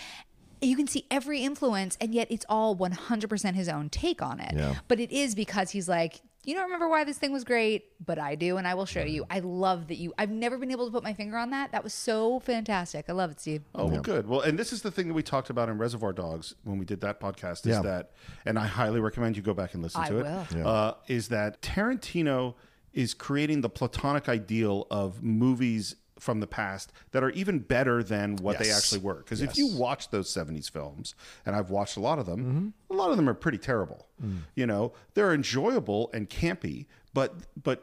You 0.60 0.76
can 0.76 0.86
see 0.86 1.06
every 1.10 1.42
influence, 1.42 1.98
and 2.00 2.14
yet 2.14 2.28
it's 2.30 2.46
all 2.48 2.76
100% 2.76 3.54
his 3.54 3.68
own 3.68 3.88
take 3.90 4.22
on 4.22 4.38
it. 4.38 4.54
Yeah. 4.54 4.76
But 4.86 5.00
it 5.00 5.10
is 5.10 5.34
because 5.34 5.70
he's 5.70 5.88
like, 5.88 6.20
you 6.44 6.54
don't 6.54 6.64
remember 6.64 6.88
why 6.88 7.02
this 7.04 7.18
thing 7.18 7.32
was 7.32 7.42
great, 7.44 7.84
but 8.04 8.18
I 8.18 8.34
do, 8.36 8.56
and 8.58 8.66
I 8.66 8.74
will 8.74 8.86
show 8.86 9.02
you. 9.02 9.24
I 9.30 9.40
love 9.40 9.88
that 9.88 9.96
you. 9.96 10.12
I've 10.18 10.30
never 10.30 10.58
been 10.58 10.70
able 10.72 10.86
to 10.86 10.92
put 10.92 11.02
my 11.04 11.14
finger 11.14 11.36
on 11.36 11.50
that. 11.50 11.70
That 11.72 11.82
was 11.84 11.92
so 11.94 12.38
fantastic. 12.40 13.06
I 13.08 13.12
love 13.12 13.30
it, 13.32 13.40
Steve. 13.40 13.62
Oh, 13.74 13.86
well, 13.86 14.00
good. 14.02 14.28
Well, 14.28 14.40
and 14.40 14.58
this 14.58 14.72
is 14.72 14.82
the 14.82 14.90
thing 14.90 15.08
that 15.08 15.14
we 15.14 15.22
talked 15.22 15.50
about 15.50 15.68
in 15.68 15.78
Reservoir 15.78 16.12
Dogs 16.12 16.54
when 16.64 16.78
we 16.78 16.84
did 16.84 17.00
that 17.02 17.20
podcast. 17.20 17.60
Is 17.60 17.76
Yeah. 17.76 17.82
that, 17.82 18.10
and 18.44 18.58
I 18.58 18.66
highly 18.66 18.98
recommend 19.00 19.36
you 19.36 19.42
go 19.42 19.54
back 19.54 19.74
and 19.74 19.82
listen 19.84 20.00
I 20.02 20.08
to 20.08 20.18
it. 20.18 20.54
will. 20.54 20.66
Uh, 20.68 20.94
is 21.08 21.28
that 21.28 21.60
Tarantino 21.62 22.54
is 22.92 23.14
creating 23.14 23.60
the 23.62 23.70
platonic 23.70 24.28
ideal 24.28 24.86
of 24.90 25.22
movies 25.22 25.94
from 26.22 26.38
the 26.38 26.46
past 26.46 26.92
that 27.10 27.24
are 27.24 27.30
even 27.30 27.58
better 27.58 28.00
than 28.00 28.36
what 28.36 28.56
they 28.60 28.70
actually 28.70 29.00
were. 29.00 29.14
Because 29.16 29.42
if 29.42 29.58
you 29.58 29.66
watch 29.76 30.10
those 30.10 30.32
'70s 30.32 30.70
films, 30.70 31.16
and 31.44 31.56
I've 31.56 31.70
watched 31.70 31.96
a 31.96 32.00
lot 32.00 32.20
of 32.20 32.26
them, 32.26 32.40
Mm-hmm. 32.42 32.94
a 32.94 32.96
lot 32.96 33.10
of 33.10 33.16
them 33.16 33.28
are 33.28 33.34
pretty 33.34 33.58
terrible. 33.58 34.06
Mm. 34.24 34.38
You 34.54 34.66
know, 34.66 34.92
they're 35.14 35.34
enjoyable 35.34 36.10
and 36.14 36.30
campy, 36.30 36.86
but 37.12 37.34
but 37.60 37.82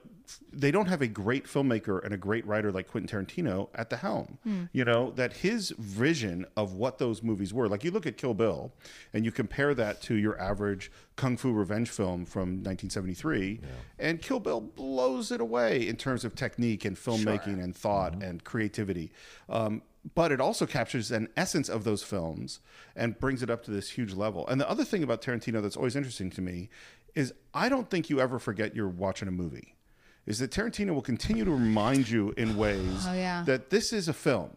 they 0.52 0.72
don't 0.72 0.88
have 0.88 1.02
a 1.02 1.08
great 1.08 1.46
filmmaker 1.46 2.04
and 2.04 2.14
a 2.14 2.18
great 2.18 2.46
writer 2.46 2.72
like 2.72 2.88
Quentin 2.88 3.26
Tarantino 3.26 3.70
at 3.76 3.90
the 3.90 3.98
helm. 3.98 4.38
You 4.72 4.86
know, 4.86 5.12
that 5.12 5.34
his 5.34 5.72
vision 5.78 6.46
of 6.58 6.74
what 6.74 6.98
those 6.98 7.24
movies 7.24 7.54
were, 7.54 7.68
like 7.68 7.84
you 7.84 7.92
look 7.92 8.06
at 8.06 8.18
Kill 8.18 8.34
Bill 8.34 8.72
and 9.14 9.26
you 9.26 9.32
compare 9.32 9.74
that 9.76 10.02
to 10.04 10.16
your 10.16 10.40
average 10.40 10.92
kung 11.16 11.38
fu 11.38 11.52
revenge 11.52 11.90
film 11.90 12.26
from 12.26 12.64
1973, 12.64 13.62
and 13.98 14.22
Kill 14.22 14.40
Bill 14.40 14.62
blows 14.62 15.32
it 15.32 15.42
away 15.42 15.88
in 15.88 15.96
terms 15.96 16.24
of 16.26 16.36
technique 16.36 16.86
and 16.86 16.96
filmmaking 16.96 17.64
and 17.64 17.76
thought 17.76 18.22
and 18.22 18.44
creativity. 18.44 19.12
Um, 19.50 19.82
but 20.16 20.32
it 20.32 20.40
also 20.40 20.66
captures 20.66 21.12
an 21.12 21.28
essence 21.36 21.68
of 21.68 21.84
those 21.84 22.04
films 22.04 22.60
and 22.96 23.20
brings 23.20 23.44
it 23.44 23.50
up 23.50 23.64
to 23.66 23.72
this 23.72 23.90
huge 23.92 24.14
level. 24.14 24.48
And 24.48 24.60
the 24.60 24.70
other 24.70 24.86
thing 24.86 25.04
about 25.04 25.22
Tarantino 25.22 25.62
that's 25.62 25.76
always 25.76 25.96
interesting 25.96 26.30
to 26.32 26.42
me 26.42 26.70
is 27.16 27.34
I 27.54 27.68
don't 27.68 27.90
think 27.90 28.10
you 28.10 28.22
ever 28.22 28.40
forget 28.40 28.76
you're 28.76 28.88
watching 28.88 29.28
a 29.28 29.32
movie. 29.32 29.76
Is 30.26 30.40
that 30.40 30.52
Tarantino 30.52 30.94
will 30.94 31.02
continue 31.02 31.44
to 31.46 31.52
remind 31.52 32.08
you 32.10 32.34
in 32.38 32.56
ways 32.58 33.06
Oh, 33.08 33.14
yeah. 33.14 33.44
that 33.48 33.70
this 33.72 33.92
is 33.94 34.08
a 34.08 34.14
film. 34.14 34.52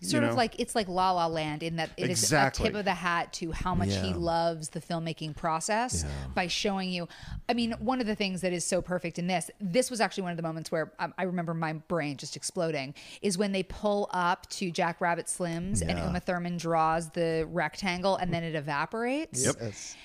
you 0.00 0.08
Sort 0.08 0.22
know? 0.22 0.30
of 0.30 0.36
like 0.36 0.58
it's 0.60 0.74
like 0.74 0.88
La 0.88 1.10
La 1.10 1.26
Land 1.26 1.62
in 1.62 1.76
that 1.76 1.90
it 1.98 2.08
is 2.08 2.22
Exactly. 2.22 2.64
a 2.64 2.68
tip 2.70 2.78
of 2.78 2.84
the 2.86 2.94
hat 2.94 3.32
to 3.34 3.52
how 3.52 3.74
much 3.74 3.90
he 3.90 4.14
loves 4.14 4.68
the 4.70 4.80
filmmaking 4.80 5.34
process 5.36 6.04
by 6.34 6.46
showing 6.46 6.88
you. 6.90 7.08
I 7.48 7.52
mean, 7.54 7.72
one 7.80 8.00
of 8.00 8.06
the 8.06 8.14
things 8.14 8.40
that 8.42 8.52
is 8.52 8.64
so 8.64 8.80
perfect 8.80 9.18
in 9.18 9.26
this, 9.26 9.50
this 9.60 9.90
was 9.90 10.00
actually 10.00 10.22
one 10.22 10.30
of 10.30 10.36
the 10.38 10.42
moments 10.44 10.70
where 10.72 10.92
I, 10.98 11.08
I 11.18 11.22
remember 11.24 11.52
my 11.52 11.72
brain 11.74 12.16
just 12.16 12.36
exploding, 12.36 12.94
is 13.20 13.36
when 13.36 13.52
they 13.52 13.64
pull 13.64 14.08
up 14.12 14.48
to 14.50 14.70
Jack 14.70 15.00
Rabbit 15.00 15.26
Slims 15.26 15.80
and 15.82 15.90
Yeah. 15.98 16.06
Uma 16.06 16.20
Thurman 16.20 16.56
draws 16.58 17.10
the 17.10 17.46
rectangle 17.50 18.16
and 18.16 18.32
then 18.32 18.44
it 18.44 18.54
evaporates. 18.54 19.44
Yes. 19.44 19.96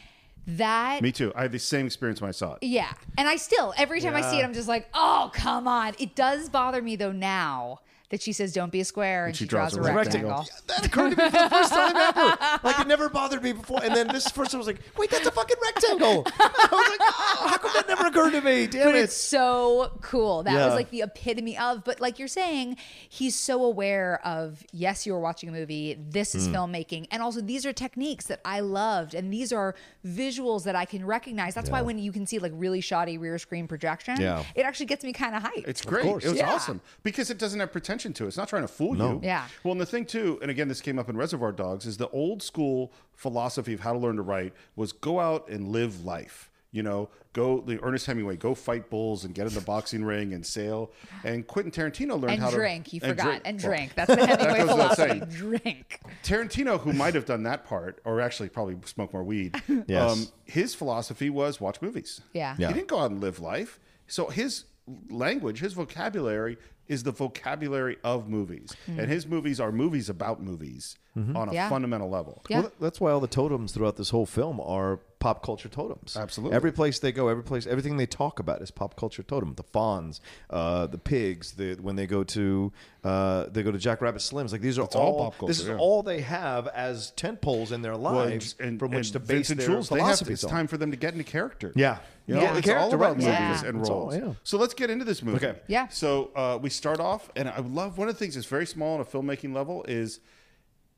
That 0.45 1.01
Me 1.01 1.11
too. 1.11 1.31
I 1.35 1.43
had 1.43 1.51
the 1.51 1.59
same 1.59 1.85
experience 1.85 2.21
when 2.21 2.29
I 2.29 2.31
saw 2.33 2.53
it. 2.53 2.63
yeah. 2.63 2.91
And 3.17 3.27
I 3.27 3.37
still, 3.37 3.73
every 3.77 4.01
time 4.01 4.15
I 4.15 4.21
see 4.21 4.39
it, 4.39 4.43
I'm 4.43 4.53
just 4.53 4.67
like, 4.67 4.89
oh, 4.93 5.31
come 5.33 5.67
on. 5.67 5.93
It 5.99 6.15
does 6.15 6.49
bother 6.49 6.81
me 6.81 6.95
though 6.95 7.11
now 7.13 7.79
that 8.14 8.22
she 8.22 8.32
says, 8.32 8.53
don't 8.53 8.72
be 8.72 8.80
a 8.80 8.86
square 8.86 9.26
and, 9.26 9.36
she, 9.36 9.43
draws, 9.43 9.76
a 9.76 9.82
rectangle. 9.82 10.45
That 10.68 10.86
occurred 10.86 11.16
to 11.16 11.18
me 11.18 11.32
for 11.32 11.32
the 11.32 11.49
first 11.49 11.74
time 11.74 11.95
ever. 11.95 12.59
Like 12.61 12.80
it 12.80 12.86
never 12.86 13.09
bothered 13.09 13.41
me 13.41 13.53
before. 13.53 13.84
And 13.84 13.95
then 13.95 14.07
this 14.07 14.28
first 14.30 14.51
time 14.51 14.59
I 14.59 14.59
was 14.59 14.68
like, 14.68 14.82
wait, 14.95 15.09
that's 15.09 15.26
a 15.26 15.32
fucking 15.32 15.57
rectangle. 15.59 16.24
I 16.39 16.68
was 16.72 16.89
like, 16.91 16.99
oh, 17.01 17.47
how 17.49 17.57
come 17.57 17.72
that 17.74 17.88
never 17.88 18.05
occurred 18.05 18.34
to 18.34 18.41
me? 18.41 18.68
Damn 18.68 18.86
But 18.86 18.95
it. 18.95 19.05
it's 19.05 19.16
so 19.18 19.97
cool. 20.01 20.43
That 20.43 20.53
Yeah. 20.53 20.68
was 20.68 20.76
like 20.76 20.91
the 20.91 21.01
epitome 21.01 21.57
of, 21.57 21.84
but 21.84 21.99
like 21.99 22.20
you're 22.20 22.28
saying, 22.28 22.78
he's 23.09 23.36
so 23.36 23.64
aware 23.64 24.22
of, 24.24 24.64
yes, 24.72 25.07
you 25.07 25.16
are 25.16 25.20
watching 25.20 25.49
a 25.49 25.51
movie, 25.51 25.97
this 25.99 26.36
is 26.36 26.45
hmm. 26.45 26.53
filmmaking. 26.53 27.07
And 27.09 27.24
also, 27.24 27.41
these 27.41 27.66
are 27.66 27.74
techniques 27.74 28.28
that 28.28 28.41
I 28.45 28.59
loved. 28.59 29.16
And 29.16 29.34
these 29.34 29.51
are 29.51 29.74
visuals 30.05 30.66
that 30.66 30.76
I 30.76 30.86
can 30.86 31.03
recognize. 31.03 31.55
That's 31.55 31.72
why 31.72 31.82
when 31.82 31.97
you 31.97 32.11
can 32.11 32.28
see 32.28 32.38
like 32.38 32.51
really 32.53 32.80
shoddy 32.80 33.18
rear 33.18 33.39
screen 33.39 33.68
projection, 33.68 34.22
Yeah. 34.22 34.43
it 34.53 34.68
actually 34.68 34.86
gets 34.86 35.03
me 35.03 35.14
kind 35.14 35.34
of 35.36 35.41
hyped. 35.41 35.68
It's 35.68 35.82
great. 35.82 36.05
It 36.05 36.26
was 36.26 36.34
Yeah. 36.34 36.51
awesome 36.53 36.80
because 37.01 37.32
it 37.32 37.39
doesn't 37.39 37.59
have 37.59 37.72
pretension 37.72 38.02
to 38.13 38.25
it. 38.25 38.27
It's 38.27 38.37
not 38.37 38.49
trying 38.49 38.63
to 38.63 38.67
fool 38.67 38.97
you. 38.97 39.21
Yeah. 39.23 39.47
Well, 39.63 39.71
and 39.71 39.79
the 39.79 39.85
thing 39.85 40.05
too, 40.05 40.37
and 40.41 40.51
again, 40.51 40.67
this 40.67 40.81
came 40.81 40.99
up 40.99 41.07
in 41.09 41.15
Reservoir 41.15 41.53
Dogs, 41.53 41.85
is 41.85 41.95
the 41.95 42.09
old 42.09 42.43
school 42.43 42.91
philosophy 43.13 43.73
of 43.73 43.79
how 43.79 43.93
to 43.93 43.99
learn 43.99 44.17
to 44.17 44.21
write 44.21 44.53
was 44.75 44.91
go 44.91 45.19
out 45.21 45.47
and 45.47 45.69
live 45.69 46.03
life. 46.03 46.49
You 46.71 46.81
know, 46.81 47.09
go 47.33 47.61
the 47.61 47.79
Ernest 47.83 48.07
Hemingway, 48.07 48.35
go 48.35 48.55
fight 48.55 48.89
bulls 48.89 49.25
and 49.25 49.35
get 49.35 49.45
in 49.45 49.53
the 49.53 49.61
boxing 49.61 50.03
ring 50.03 50.33
and 50.33 50.43
sail. 50.43 50.91
And 51.23 51.45
Quentin 51.45 51.71
Tarantino 51.71 52.19
learned 52.19 52.31
and 52.33 52.41
how 52.41 52.49
drink, 52.49 52.85
to 52.87 52.95
you 52.95 52.99
forgot. 52.99 53.41
And 53.45 53.61
Well, 53.61 53.69
drink. 53.71 53.93
That's 53.93 54.15
the 54.15 54.25
Hemingway 54.25 54.57
goes 54.57 54.69
without 54.71 54.95
philosophy. 54.95 55.35
Drink. 55.37 55.99
Tarantino, 56.23 56.79
who 56.79 56.91
might 56.91 57.13
have 57.13 57.25
done 57.25 57.43
that 57.43 57.63
part, 57.65 58.01
or 58.05 58.19
actually 58.19 58.49
probably 58.49 58.75
smoke 58.85 59.13
more 59.13 59.23
weed, 59.23 59.55
Yes. 59.87 60.11
um, 60.11 60.27
his 60.45 60.73
philosophy 60.73 61.29
was 61.29 61.61
watch 61.61 61.79
movies. 61.79 62.21
Yeah. 62.33 62.55
Yeah. 62.57 62.69
He 62.69 62.73
didn't 62.73 62.87
go 62.87 62.97
out 62.97 63.11
and 63.11 63.21
live 63.21 63.39
life. 63.39 63.79
So 64.07 64.29
his 64.29 64.65
language, 65.11 65.59
his 65.59 65.73
vocabulary 65.73 66.57
is 66.88 67.03
the 67.03 67.11
vocabulary 67.11 67.97
of 68.03 68.27
movies. 68.29 68.75
Hmm. 68.86 68.99
And 68.99 69.09
his 69.09 69.25
movies 69.25 69.59
are 69.59 69.71
movies 69.71 70.09
about 70.09 70.41
movies 70.41 70.97
mm-hmm. 71.17 71.36
on 71.36 71.49
a 71.49 71.53
Yeah. 71.53 71.69
fundamental 71.69 72.09
level. 72.09 72.43
Yeah. 72.49 72.61
Well, 72.61 72.71
that's 72.79 72.99
why 72.99 73.11
all 73.11 73.19
the 73.19 73.27
totems 73.27 73.73
throughout 73.73 73.95
this 73.95 74.09
whole 74.09 74.25
film 74.25 74.59
are 74.59 74.99
pop 75.24 75.41
culture 75.41 75.69
totems. 75.69 76.17
Absolutely. 76.17 76.53
Every 76.53 76.74
place 76.74 76.99
they 76.99 77.13
go, 77.13 77.30
every 77.30 77.43
place, 77.45 77.65
everything 77.65 77.95
they 77.95 78.05
talk 78.05 78.39
about 78.39 78.61
is 78.61 78.71
pop 78.71 78.97
culture 78.97 79.24
totem. 79.24 79.53
The 79.55 79.63
fawns, 79.63 80.19
uh, 80.49 80.88
the 80.88 80.97
pigs, 80.97 81.53
the 81.53 81.76
when 81.76 81.95
they 81.95 82.05
go 82.07 82.26
to 82.26 82.74
uh, 83.05 83.45
they 83.49 83.63
go 83.63 83.71
to 83.71 83.78
Jack 83.78 84.01
Rabbit 84.01 84.19
Slims. 84.21 84.51
Like 84.51 84.59
these 84.59 84.78
are 84.78 84.84
It's 84.84 84.95
all 84.97 85.13
all, 85.13 85.24
pop 85.32 85.38
culture, 85.39 85.49
This 85.51 85.61
is 85.61 85.67
yeah. 85.69 85.78
all 85.78 86.03
they 86.03 86.19
have 86.21 86.67
as 86.67 87.11
tent 87.11 87.39
poles 87.41 87.71
in 87.71 87.82
their 87.82 87.93
Well, 87.97 88.15
lives 88.15 88.55
and- 88.59 88.78
from 88.78 88.91
which 88.91 89.07
and 89.07 89.13
to 89.13 89.19
base 89.19 89.28
Vincent 89.47 89.59
their 89.59 89.67
Jules, 89.69 89.88
they 89.89 89.95
have 89.95 90.01
to, 90.01 90.26
philosophies 90.26 90.34
it's 90.43 90.43
on. 90.43 90.49
time 90.49 90.67
for 90.67 90.78
them 90.78 90.91
to 90.91 90.97
get 90.97 91.13
into 91.13 91.24
character. 91.24 91.71
Yeah. 91.76 91.99
You 92.28 92.36
know, 92.36 92.41
Yeah. 92.41 92.57
it's 92.57 92.69
all 92.69 92.93
about 92.93 93.15
movies 93.17 93.28
Yeah. 93.30 93.65
and 93.65 93.80
It's 93.80 93.89
all- 93.89 94.09
roles. 94.11 94.15
yeah. 94.17 94.34
So 94.43 94.57
let's 94.57 94.74
get 94.74 94.89
into 94.89 95.05
this 95.05 95.24
movie. 95.24 95.38
Okay. 95.45 95.57
Yeah. 95.67 95.88
So 95.88 96.32
uh, 96.36 96.59
we 96.61 96.69
start 96.69 96.99
off, 96.99 97.30
and 97.38 97.47
I 97.47 97.59
love 97.59 97.97
one 97.97 98.09
of 98.09 98.15
the 98.15 98.19
things 98.19 98.36
that's 98.36 98.47
very 98.47 98.65
small 98.65 98.95
on 98.95 98.99
a 99.01 99.05
filmmaking 99.05 99.53
level 99.55 99.86
is 99.88 100.19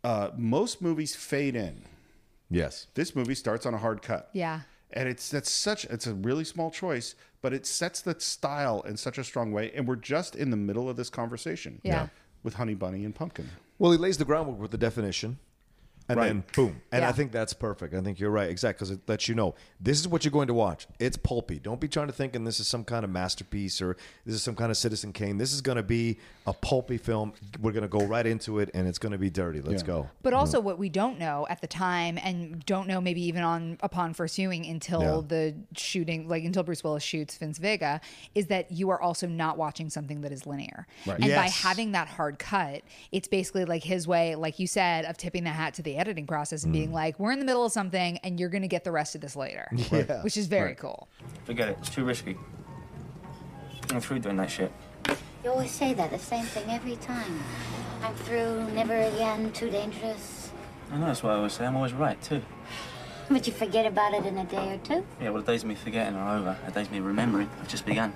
uh, 0.04 0.30
most 0.36 0.82
movies 0.82 1.16
fade 1.16 1.56
in. 1.56 1.84
Yes. 2.50 2.88
This 2.94 3.16
movie 3.16 3.36
starts 3.36 3.66
on 3.66 3.74
a 3.74 3.78
hard 3.78 4.02
cut. 4.02 4.30
Yeah. 4.34 4.62
And 4.92 5.10
it's 5.10 5.30
that's 5.30 5.52
such 5.52 5.86
it's 5.86 6.08
a 6.08 6.14
really 6.14 6.44
small 6.44 6.72
choice, 6.72 7.16
but 7.42 7.54
it 7.54 7.66
sets 7.66 8.02
the 8.02 8.16
style 8.20 8.82
in 8.82 8.98
such 8.98 9.18
a 9.18 9.24
strong 9.24 9.52
way. 9.52 9.72
And 9.76 9.88
we're 9.88 9.96
just 9.96 10.36
in 10.36 10.52
the 10.52 10.58
middle 10.58 10.90
of 10.90 10.96
this 10.96 11.10
conversation. 11.10 11.82
Yeah. 11.84 12.08
With 12.44 12.56
Honey 12.56 12.76
Bunny 12.76 13.04
and 13.04 13.16
Pumpkin. 13.16 13.50
Well, 13.80 13.92
he 13.92 13.98
lays 13.98 14.18
the 14.18 14.26
groundwork 14.26 14.60
with 14.60 14.72
the 14.72 14.78
definition. 14.78 15.40
And 16.08 16.18
Right. 16.20 16.28
then 16.28 16.44
boom. 16.56 16.82
And 16.92 17.02
Yeah. 17.02 17.10
I 17.10 17.12
think 17.12 17.32
that's 17.32 17.54
perfect. 17.54 17.94
I 17.94 18.02
think 18.02 18.20
you're 18.20 18.30
right. 18.30 18.50
Exactly. 18.50 18.76
Because 18.76 18.92
it 18.92 19.00
lets 19.08 19.28
you 19.28 19.34
know 19.36 19.56
this 19.80 20.00
is 20.00 20.08
what 20.08 20.24
you're 20.24 20.32
going 20.32 20.48
to 20.48 20.54
watch. 20.54 20.88
It's 21.00 21.18
pulpy. 21.18 21.60
Don't 21.60 21.80
be 21.82 21.88
trying 21.88 22.08
to 22.08 22.14
think 22.14 22.36
and 22.36 22.46
this 22.46 22.60
is 22.60 22.68
some 22.68 22.84
kind 22.84 23.04
of 23.04 23.10
masterpiece 23.10 23.82
or 23.82 23.98
this 24.26 24.36
is 24.36 24.44
some 24.44 24.56
kind 24.56 24.70
of 24.70 24.78
Citizen 24.78 25.14
Kane. 25.14 25.38
This 25.38 25.52
is 25.52 25.62
going 25.62 25.78
to 25.78 25.84
be 25.84 26.18
a 26.46 26.54
pulpy 26.54 26.98
film. 26.98 27.34
We're 27.60 27.72
going 27.72 27.82
to 27.84 27.88
go 27.88 28.06
right 28.06 28.26
into 28.26 28.60
it 28.60 28.70
and 28.74 28.88
it's 28.88 29.00
going 29.00 29.14
to 29.14 29.18
be 29.18 29.30
dirty. 29.32 29.62
Let's 29.62 29.82
Yeah. 29.82 29.88
go. 29.88 30.10
But 30.22 30.32
mm-hmm. 30.34 30.40
also, 30.40 30.60
what 30.60 30.78
we 30.78 30.90
don't 30.90 31.18
know 31.18 31.48
at 31.50 31.62
the 31.62 31.68
time, 31.68 32.20
and 32.22 32.64
don't 32.66 32.88
know 32.88 33.02
maybe 33.02 33.22
even 33.24 33.42
on 33.42 33.78
upon 33.82 34.14
first 34.14 34.36
viewing 34.36 34.66
until 34.66 35.02
Yeah. 35.02 35.22
the 35.28 35.56
shooting, 35.76 36.28
like 36.28 36.44
until 36.44 36.62
Bruce 36.64 36.84
Willis 36.84 37.04
shoots 37.04 37.36
Vince 37.38 37.58
Vega, 37.58 38.00
is 38.36 38.48
that 38.48 38.72
you 38.72 38.90
are 38.92 39.02
also 39.02 39.28
not 39.28 39.58
watching 39.58 39.90
something 39.90 40.22
that 40.22 40.32
is 40.32 40.46
linear. 40.46 40.86
Right. 41.06 41.20
And 41.20 41.34
by 41.34 41.48
having 41.48 41.94
that 41.94 42.08
hard 42.08 42.38
cut, 42.38 42.84
it's 43.12 43.28
basically 43.28 43.66
like 43.66 43.84
his 43.84 44.08
way, 44.08 44.36
like 44.36 44.60
you 44.60 44.68
said, 44.68 45.06
of 45.06 45.18
tipping 45.18 45.44
the 45.44 45.50
hat 45.50 45.74
to 45.76 45.82
the 45.82 45.95
editing 45.98 46.28
process 46.28 46.64
and 46.64 46.72
Mm. 46.72 46.78
being 46.78 46.94
like, 46.94 47.20
"We're 47.20 47.32
in 47.32 47.40
the 47.40 47.46
middle 47.46 47.66
of 47.66 47.72
something, 47.72 48.18
and 48.20 48.40
you're 48.40 48.50
going 48.50 48.62
to 48.64 48.68
get 48.68 48.84
the 48.84 48.92
rest 48.92 49.16
of 49.16 49.22
this 49.22 49.36
later," 49.36 49.68
which 50.24 50.38
is 50.38 50.48
very 50.48 50.76
cool. 50.76 51.08
Forget 51.46 51.70
it. 51.70 51.78
It's 51.80 51.90
too 51.90 52.04
risky. 52.06 52.38
I'm 53.92 54.02
through 54.02 54.20
doing 54.20 54.38
that 54.38 54.50
shit. 54.50 54.72
You 55.44 55.52
always 55.52 55.72
say 55.72 55.94
that, 55.94 56.10
the 56.10 56.18
same 56.20 56.46
thing 56.46 56.70
every 56.70 56.96
time. 56.98 57.40
I'm 58.02 58.16
through, 58.16 58.72
never 58.74 58.96
again, 58.96 59.52
too 59.52 59.70
dangerous. 59.70 60.50
I 60.92 60.98
know 60.98 61.06
that's 61.06 61.22
what 61.24 61.34
I 61.34 61.36
always 61.36 61.54
say. 61.54 61.66
I'm 61.66 61.76
always 61.76 61.94
right, 61.94 62.20
too. 62.22 62.42
But 63.30 63.46
you 63.48 63.54
forget 63.54 63.86
about 63.86 64.14
it 64.14 64.26
in 64.26 64.38
a 64.38 64.46
day 64.46 64.74
or 64.74 64.78
two. 64.80 65.06
Yeah, 65.22 65.30
well, 65.30 65.42
the 65.42 65.52
days 65.52 65.64
of 65.64 65.70
me 65.70 65.76
forgetting 65.76 66.16
are 66.16 66.38
over. 66.38 66.58
The 66.66 66.72
days 66.72 66.88
of 66.88 66.94
me 66.94 67.00
remembering 67.00 67.50
have 67.60 67.68
just 67.68 67.86
begun. 67.86 68.14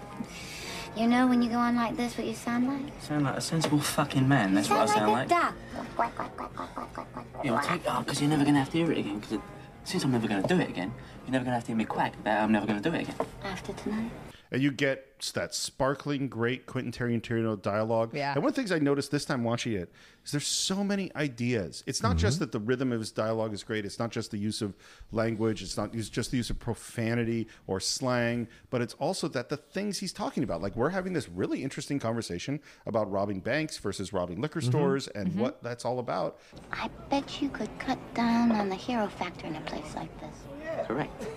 You 0.95 1.07
know 1.07 1.27
when 1.27 1.41
you 1.41 1.49
go 1.49 1.57
on 1.57 1.75
like 1.75 1.95
this 1.95 2.17
what 2.17 2.27
you 2.27 2.33
sound 2.33 2.67
like? 2.67 3.01
Sound 3.01 3.23
like 3.23 3.37
a 3.37 3.41
sensible 3.41 3.79
fucking 3.79 4.27
man. 4.27 4.53
That's 4.53 4.69
what 4.69 4.81
I 4.81 4.85
sound 4.85 5.11
like. 5.11 5.29
duck. 5.29 5.53
Quack, 5.95 6.15
quack, 6.15 6.35
quack, 6.35 7.25
Yeah, 7.43 7.51
well, 7.51 7.63
take 7.63 7.81
oh, 7.87 7.99
because 7.99 8.19
you're 8.21 8.29
never 8.29 8.43
gonna 8.43 8.59
have 8.59 8.69
to 8.71 8.77
hear 8.77 8.91
it 8.91 8.97
again. 8.97 9.19
Because 9.19 9.39
since 9.83 10.03
I'm 10.03 10.11
never 10.11 10.27
gonna 10.27 10.47
do 10.47 10.59
it 10.59 10.69
again, 10.69 10.93
you're 11.25 11.31
never 11.31 11.45
gonna 11.45 11.55
have 11.55 11.63
to 11.63 11.67
hear 11.67 11.77
me 11.77 11.85
quack 11.85 12.13
that 12.23 12.43
I'm 12.43 12.51
never 12.51 12.65
gonna 12.65 12.81
do 12.81 12.93
it 12.93 13.01
again. 13.03 13.15
After 13.43 13.73
tonight. 13.73 14.11
And 14.51 14.61
you 14.63 14.71
get 14.71 15.05
that 15.33 15.53
sparkling, 15.53 16.27
great 16.27 16.65
Quentin 16.65 16.91
Tarantino 16.91 17.61
dialogue. 17.61 18.15
Yeah. 18.15 18.33
And 18.33 18.41
one 18.41 18.49
of 18.49 18.55
the 18.55 18.61
things 18.61 18.71
I 18.71 18.79
noticed 18.79 19.11
this 19.11 19.25
time 19.25 19.43
watching 19.43 19.73
it 19.73 19.91
is 20.25 20.31
there's 20.31 20.47
so 20.47 20.83
many 20.83 21.11
ideas. 21.15 21.83
It's 21.85 22.01
not 22.01 22.17
just 22.17 22.35
mm-hmm. 22.35 22.45
that 22.45 22.51
the 22.53 22.59
rhythm 22.59 22.91
of 22.91 22.99
his 22.99 23.11
dialogue 23.11 23.53
is 23.53 23.63
great. 23.63 23.85
It's 23.85 23.99
not 23.99 24.11
just 24.11 24.31
the 24.31 24.37
use 24.37 24.61
of 24.61 24.75
language. 25.11 25.61
It's 25.61 25.77
not 25.77 25.93
use- 25.93 26.09
just 26.09 26.31
the 26.31 26.37
use 26.37 26.49
of 26.49 26.57
profanity 26.57 27.47
or 27.67 27.79
slang, 27.79 28.47
but 28.69 28.81
it's 28.81 28.93
also 28.95 29.27
that 29.27 29.49
the 29.49 29.57
things 29.57 29.99
he's 29.99 30.13
talking 30.13 30.43
about. 30.43 30.61
Like 30.61 30.75
we're 30.75 30.89
having 30.89 31.13
this 31.13 31.29
really 31.29 31.61
interesting 31.61 31.99
conversation 31.99 32.59
about 32.87 33.11
robbing 33.11 33.41
banks 33.41 33.77
versus 33.77 34.13
robbing 34.13 34.41
liquor 34.41 34.61
mm-hmm. 34.61 34.69
stores 34.69 35.07
and 35.09 35.29
mm-hmm. 35.29 35.41
what 35.41 35.61
that's 35.61 35.85
all 35.85 35.99
about. 35.99 36.39
I 36.71 36.89
bet 37.09 37.41
you 37.41 37.49
could 37.49 37.69
cut 37.77 37.99
down 38.13 38.51
on 38.53 38.69
the 38.69 38.75
hero 38.75 39.07
factor 39.07 39.47
in 39.47 39.55
a 39.55 39.61
place 39.61 39.95
like 39.95 40.09
this. 40.21 40.87
Correct. 40.87 41.27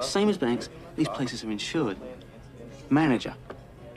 Same 0.00 0.28
as 0.28 0.36
banks, 0.36 0.68
these 0.96 1.08
places 1.08 1.44
are 1.44 1.50
insured. 1.50 1.96
Manager, 2.90 3.34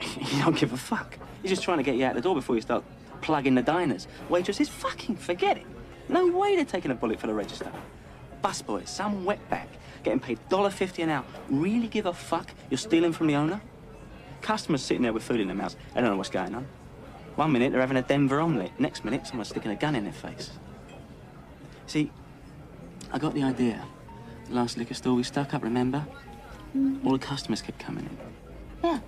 you 0.00 0.42
don't 0.42 0.56
give 0.56 0.72
a 0.72 0.76
fuck. 0.76 1.18
He's 1.42 1.50
just 1.50 1.62
trying 1.62 1.78
to 1.78 1.84
get 1.84 1.96
you 1.96 2.04
out 2.04 2.14
the 2.14 2.20
door 2.20 2.34
before 2.34 2.56
you 2.56 2.62
start 2.62 2.84
plugging 3.20 3.54
the 3.54 3.62
diners. 3.62 4.06
Waitresses, 4.28 4.68
fucking 4.68 5.16
forget 5.16 5.56
it. 5.56 5.66
No 6.08 6.26
way 6.28 6.56
they're 6.56 6.64
taking 6.64 6.90
a 6.90 6.94
bullet 6.94 7.20
for 7.20 7.26
the 7.26 7.34
register. 7.34 7.70
Busboys, 8.42 8.88
some 8.88 9.24
wetback, 9.24 9.66
getting 10.02 10.20
paid 10.20 10.38
$1.50 10.48 11.02
an 11.02 11.10
hour. 11.10 11.24
Really 11.50 11.88
give 11.88 12.06
a 12.06 12.12
fuck 12.12 12.50
you're 12.70 12.78
stealing 12.78 13.12
from 13.12 13.26
the 13.26 13.34
owner? 13.34 13.60
Customers 14.40 14.82
sitting 14.82 15.02
there 15.02 15.12
with 15.12 15.22
food 15.22 15.40
in 15.40 15.48
their 15.48 15.56
mouths. 15.56 15.76
They 15.94 16.00
don't 16.00 16.10
know 16.10 16.16
what's 16.16 16.30
going 16.30 16.54
on. 16.54 16.66
One 17.34 17.52
minute 17.52 17.72
they're 17.72 17.80
having 17.80 17.96
a 17.96 18.02
Denver 18.02 18.40
omelette. 18.40 18.78
Next 18.80 19.04
minute 19.04 19.26
someone's 19.26 19.48
sticking 19.48 19.70
a 19.70 19.76
gun 19.76 19.94
in 19.94 20.04
their 20.04 20.12
face. 20.12 20.50
See, 21.86 22.10
I 23.12 23.18
got 23.18 23.34
the 23.34 23.42
idea. 23.42 23.84
The 24.48 24.54
last 24.54 24.76
liquor 24.76 24.94
store 24.94 25.14
we 25.14 25.22
stuck 25.22 25.54
up, 25.54 25.62
remember? 25.62 26.06
Mm. 26.76 27.04
All 27.04 27.12
the 27.12 27.18
customers 27.18 27.62
kept 27.62 27.78
coming 27.78 28.04
in. 28.04 28.18
Yeah. 28.82 29.00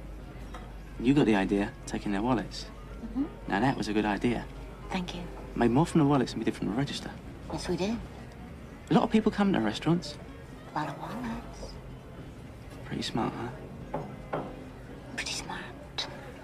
You 0.99 1.15
got 1.15 1.27
the 1.27 1.35
idea, 1.35 1.73
taking 1.87 2.13
their 2.13 2.23
wallets. 2.23 2.67
Mm-hmm. 3.05 3.25
Now 3.49 3.61
that 3.61 3.77
was 3.77 3.89
a 3.89 3.93
good 3.93 4.05
idea. 4.05 4.45
Thank 4.91 5.15
you. 5.15 5.23
Made 5.55 5.71
more 5.71 5.87
from 5.87 6.01
the 6.01 6.07
wallets 6.07 6.33
than 6.33 6.41
we 6.41 6.45
did 6.45 6.55
from 6.55 6.69
the 6.69 6.75
register. 6.75 7.11
Yes, 7.53 7.69
we 7.69 7.77
did. 7.77 7.97
A 8.91 8.95
lot 8.95 9.05
of 9.05 9.11
people 9.11 9.31
come 9.33 9.53
to 9.53 9.61
restaurants. 9.61 10.17
A 10.75 10.79
lot 10.79 10.89
of 10.89 10.99
walnuts. 10.99 11.73
Pretty 12.85 13.03
smart, 13.03 13.33
huh? 13.93 14.41
Pretty 15.17 15.33
smart. 15.33 15.61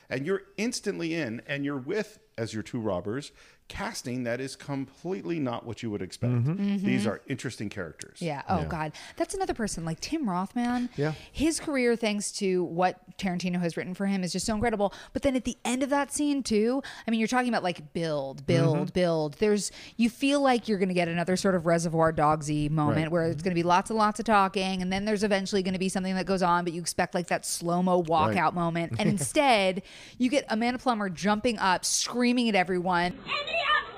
And 0.08 0.24
you're 0.26 0.42
instantly 0.56 1.14
in 1.14 1.42
and 1.46 1.64
you're 1.64 1.76
with 1.76 2.20
as 2.38 2.54
your 2.54 2.62
two 2.62 2.78
robbers 2.78 3.32
casting 3.68 4.24
that 4.24 4.40
is 4.40 4.54
completely 4.56 5.40
not 5.40 5.66
what 5.66 5.82
you 5.82 5.90
would 5.90 6.02
expect. 6.02 6.32
Mm-hmm. 6.32 6.76
These 6.86 7.02
mm-hmm. 7.02 7.10
are 7.10 7.20
interesting 7.26 7.68
characters. 7.68 8.20
Yeah. 8.20 8.42
Oh 8.48 8.64
God, 8.64 8.92
that's 9.16 9.34
another 9.34 9.54
person 9.54 9.84
like 9.84 10.00
Tim 10.00 10.28
Roth, 10.28 10.54
man. 10.54 10.88
Yeah. 10.96 11.12
His 11.32 11.58
career, 11.58 11.96
thanks 11.96 12.30
to 12.32 12.64
what 12.64 13.16
Tarantino 13.18 13.60
has 13.60 13.76
written 13.76 13.94
for 13.94 14.06
him, 14.06 14.22
is 14.22 14.32
just 14.32 14.46
so 14.46 14.54
incredible. 14.54 14.92
But 15.12 15.22
then 15.22 15.34
at 15.36 15.44
the 15.44 15.56
end 15.64 15.82
of 15.82 15.90
that 15.90 16.12
scene 16.12 16.42
too, 16.42 16.82
I 17.06 17.10
mean, 17.10 17.18
you're 17.18 17.28
talking 17.28 17.48
about 17.48 17.62
like 17.62 17.92
build, 17.92 18.38
mm-hmm. 18.38 18.46
build, 18.46 18.92
build. 18.92 19.34
There's 19.34 19.72
you 19.96 20.10
feel 20.10 20.40
like 20.40 20.68
you're 20.68 20.78
going 20.78 20.88
to 20.88 20.94
get 20.94 21.08
another 21.08 21.36
sort 21.36 21.54
of 21.54 21.66
Reservoir 21.66 22.12
Dogsy 22.12 22.70
moment 22.70 22.96
Right. 22.96 23.10
where 23.10 23.26
it's 23.26 23.42
going 23.42 23.52
to 23.52 23.58
be 23.58 23.62
lots 23.62 23.90
and 23.90 23.98
lots 23.98 24.20
of 24.20 24.26
talking, 24.26 24.80
and 24.82 24.92
then 24.92 25.04
there's 25.04 25.24
eventually 25.24 25.62
going 25.62 25.74
to 25.74 25.80
be 25.80 25.88
something 25.88 26.14
that 26.14 26.26
goes 26.26 26.42
on, 26.42 26.64
but 26.64 26.72
you 26.72 26.80
expect 26.80 27.14
like 27.14 27.26
that 27.28 27.44
slow 27.44 27.82
mo 27.82 28.02
walkout 28.02 28.36
Right. 28.36 28.54
moment, 28.54 28.92
and 28.98 29.08
instead 29.16 29.82
you 30.18 30.30
get 30.30 30.44
Amanda 30.48 30.78
Plummer 30.78 31.08
jumping 31.08 31.58
up, 31.58 31.84
screaming 31.84 32.48
at 32.48 32.54
everyone. 32.54 33.18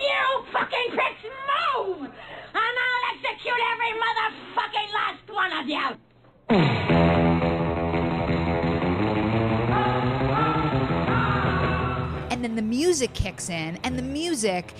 Any 0.00 0.06
of 0.06 0.44
you 0.46 0.52
fucking 0.52 0.90
pricks 0.92 1.24
move, 1.24 2.02
and 2.02 2.12
I'll 2.54 3.04
execute 3.14 3.60
every 3.72 3.92
motherfucking 3.98 4.92
last 4.94 5.28
one 5.28 5.52
of 5.52 5.68
you! 5.68 6.98
and 12.30 12.44
then 12.44 12.54
the 12.56 12.62
music 12.62 13.12
kicks 13.14 13.48
in 13.48 13.78
and 13.82 13.98
the 13.98 14.02
music 14.02 14.74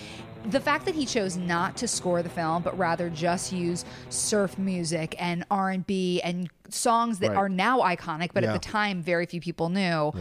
the 0.47 0.61
fact 0.61 0.85
that 0.87 0.95
he 0.95 1.05
chose 1.05 1.37
not 1.37 1.77
to 1.77 1.89
score 1.89 2.23
the 2.23 2.29
film 2.29 2.63
but 2.63 2.77
rather 2.79 3.11
just 3.11 3.53
use 3.53 3.85
surf 4.11 4.57
music 4.59 5.15
and 5.19 5.45
r&b 5.51 6.21
and 6.23 6.49
songs 6.69 7.19
that 7.19 7.31
Right. 7.31 7.37
are 7.37 7.49
now 7.49 7.81
iconic 7.81 8.31
but 8.35 8.43
Yeah. 8.45 8.51
at 8.55 8.63
the 8.63 8.69
time 8.69 9.03
very 9.03 9.27
few 9.27 9.41
people 9.41 9.69
knew 9.69 10.13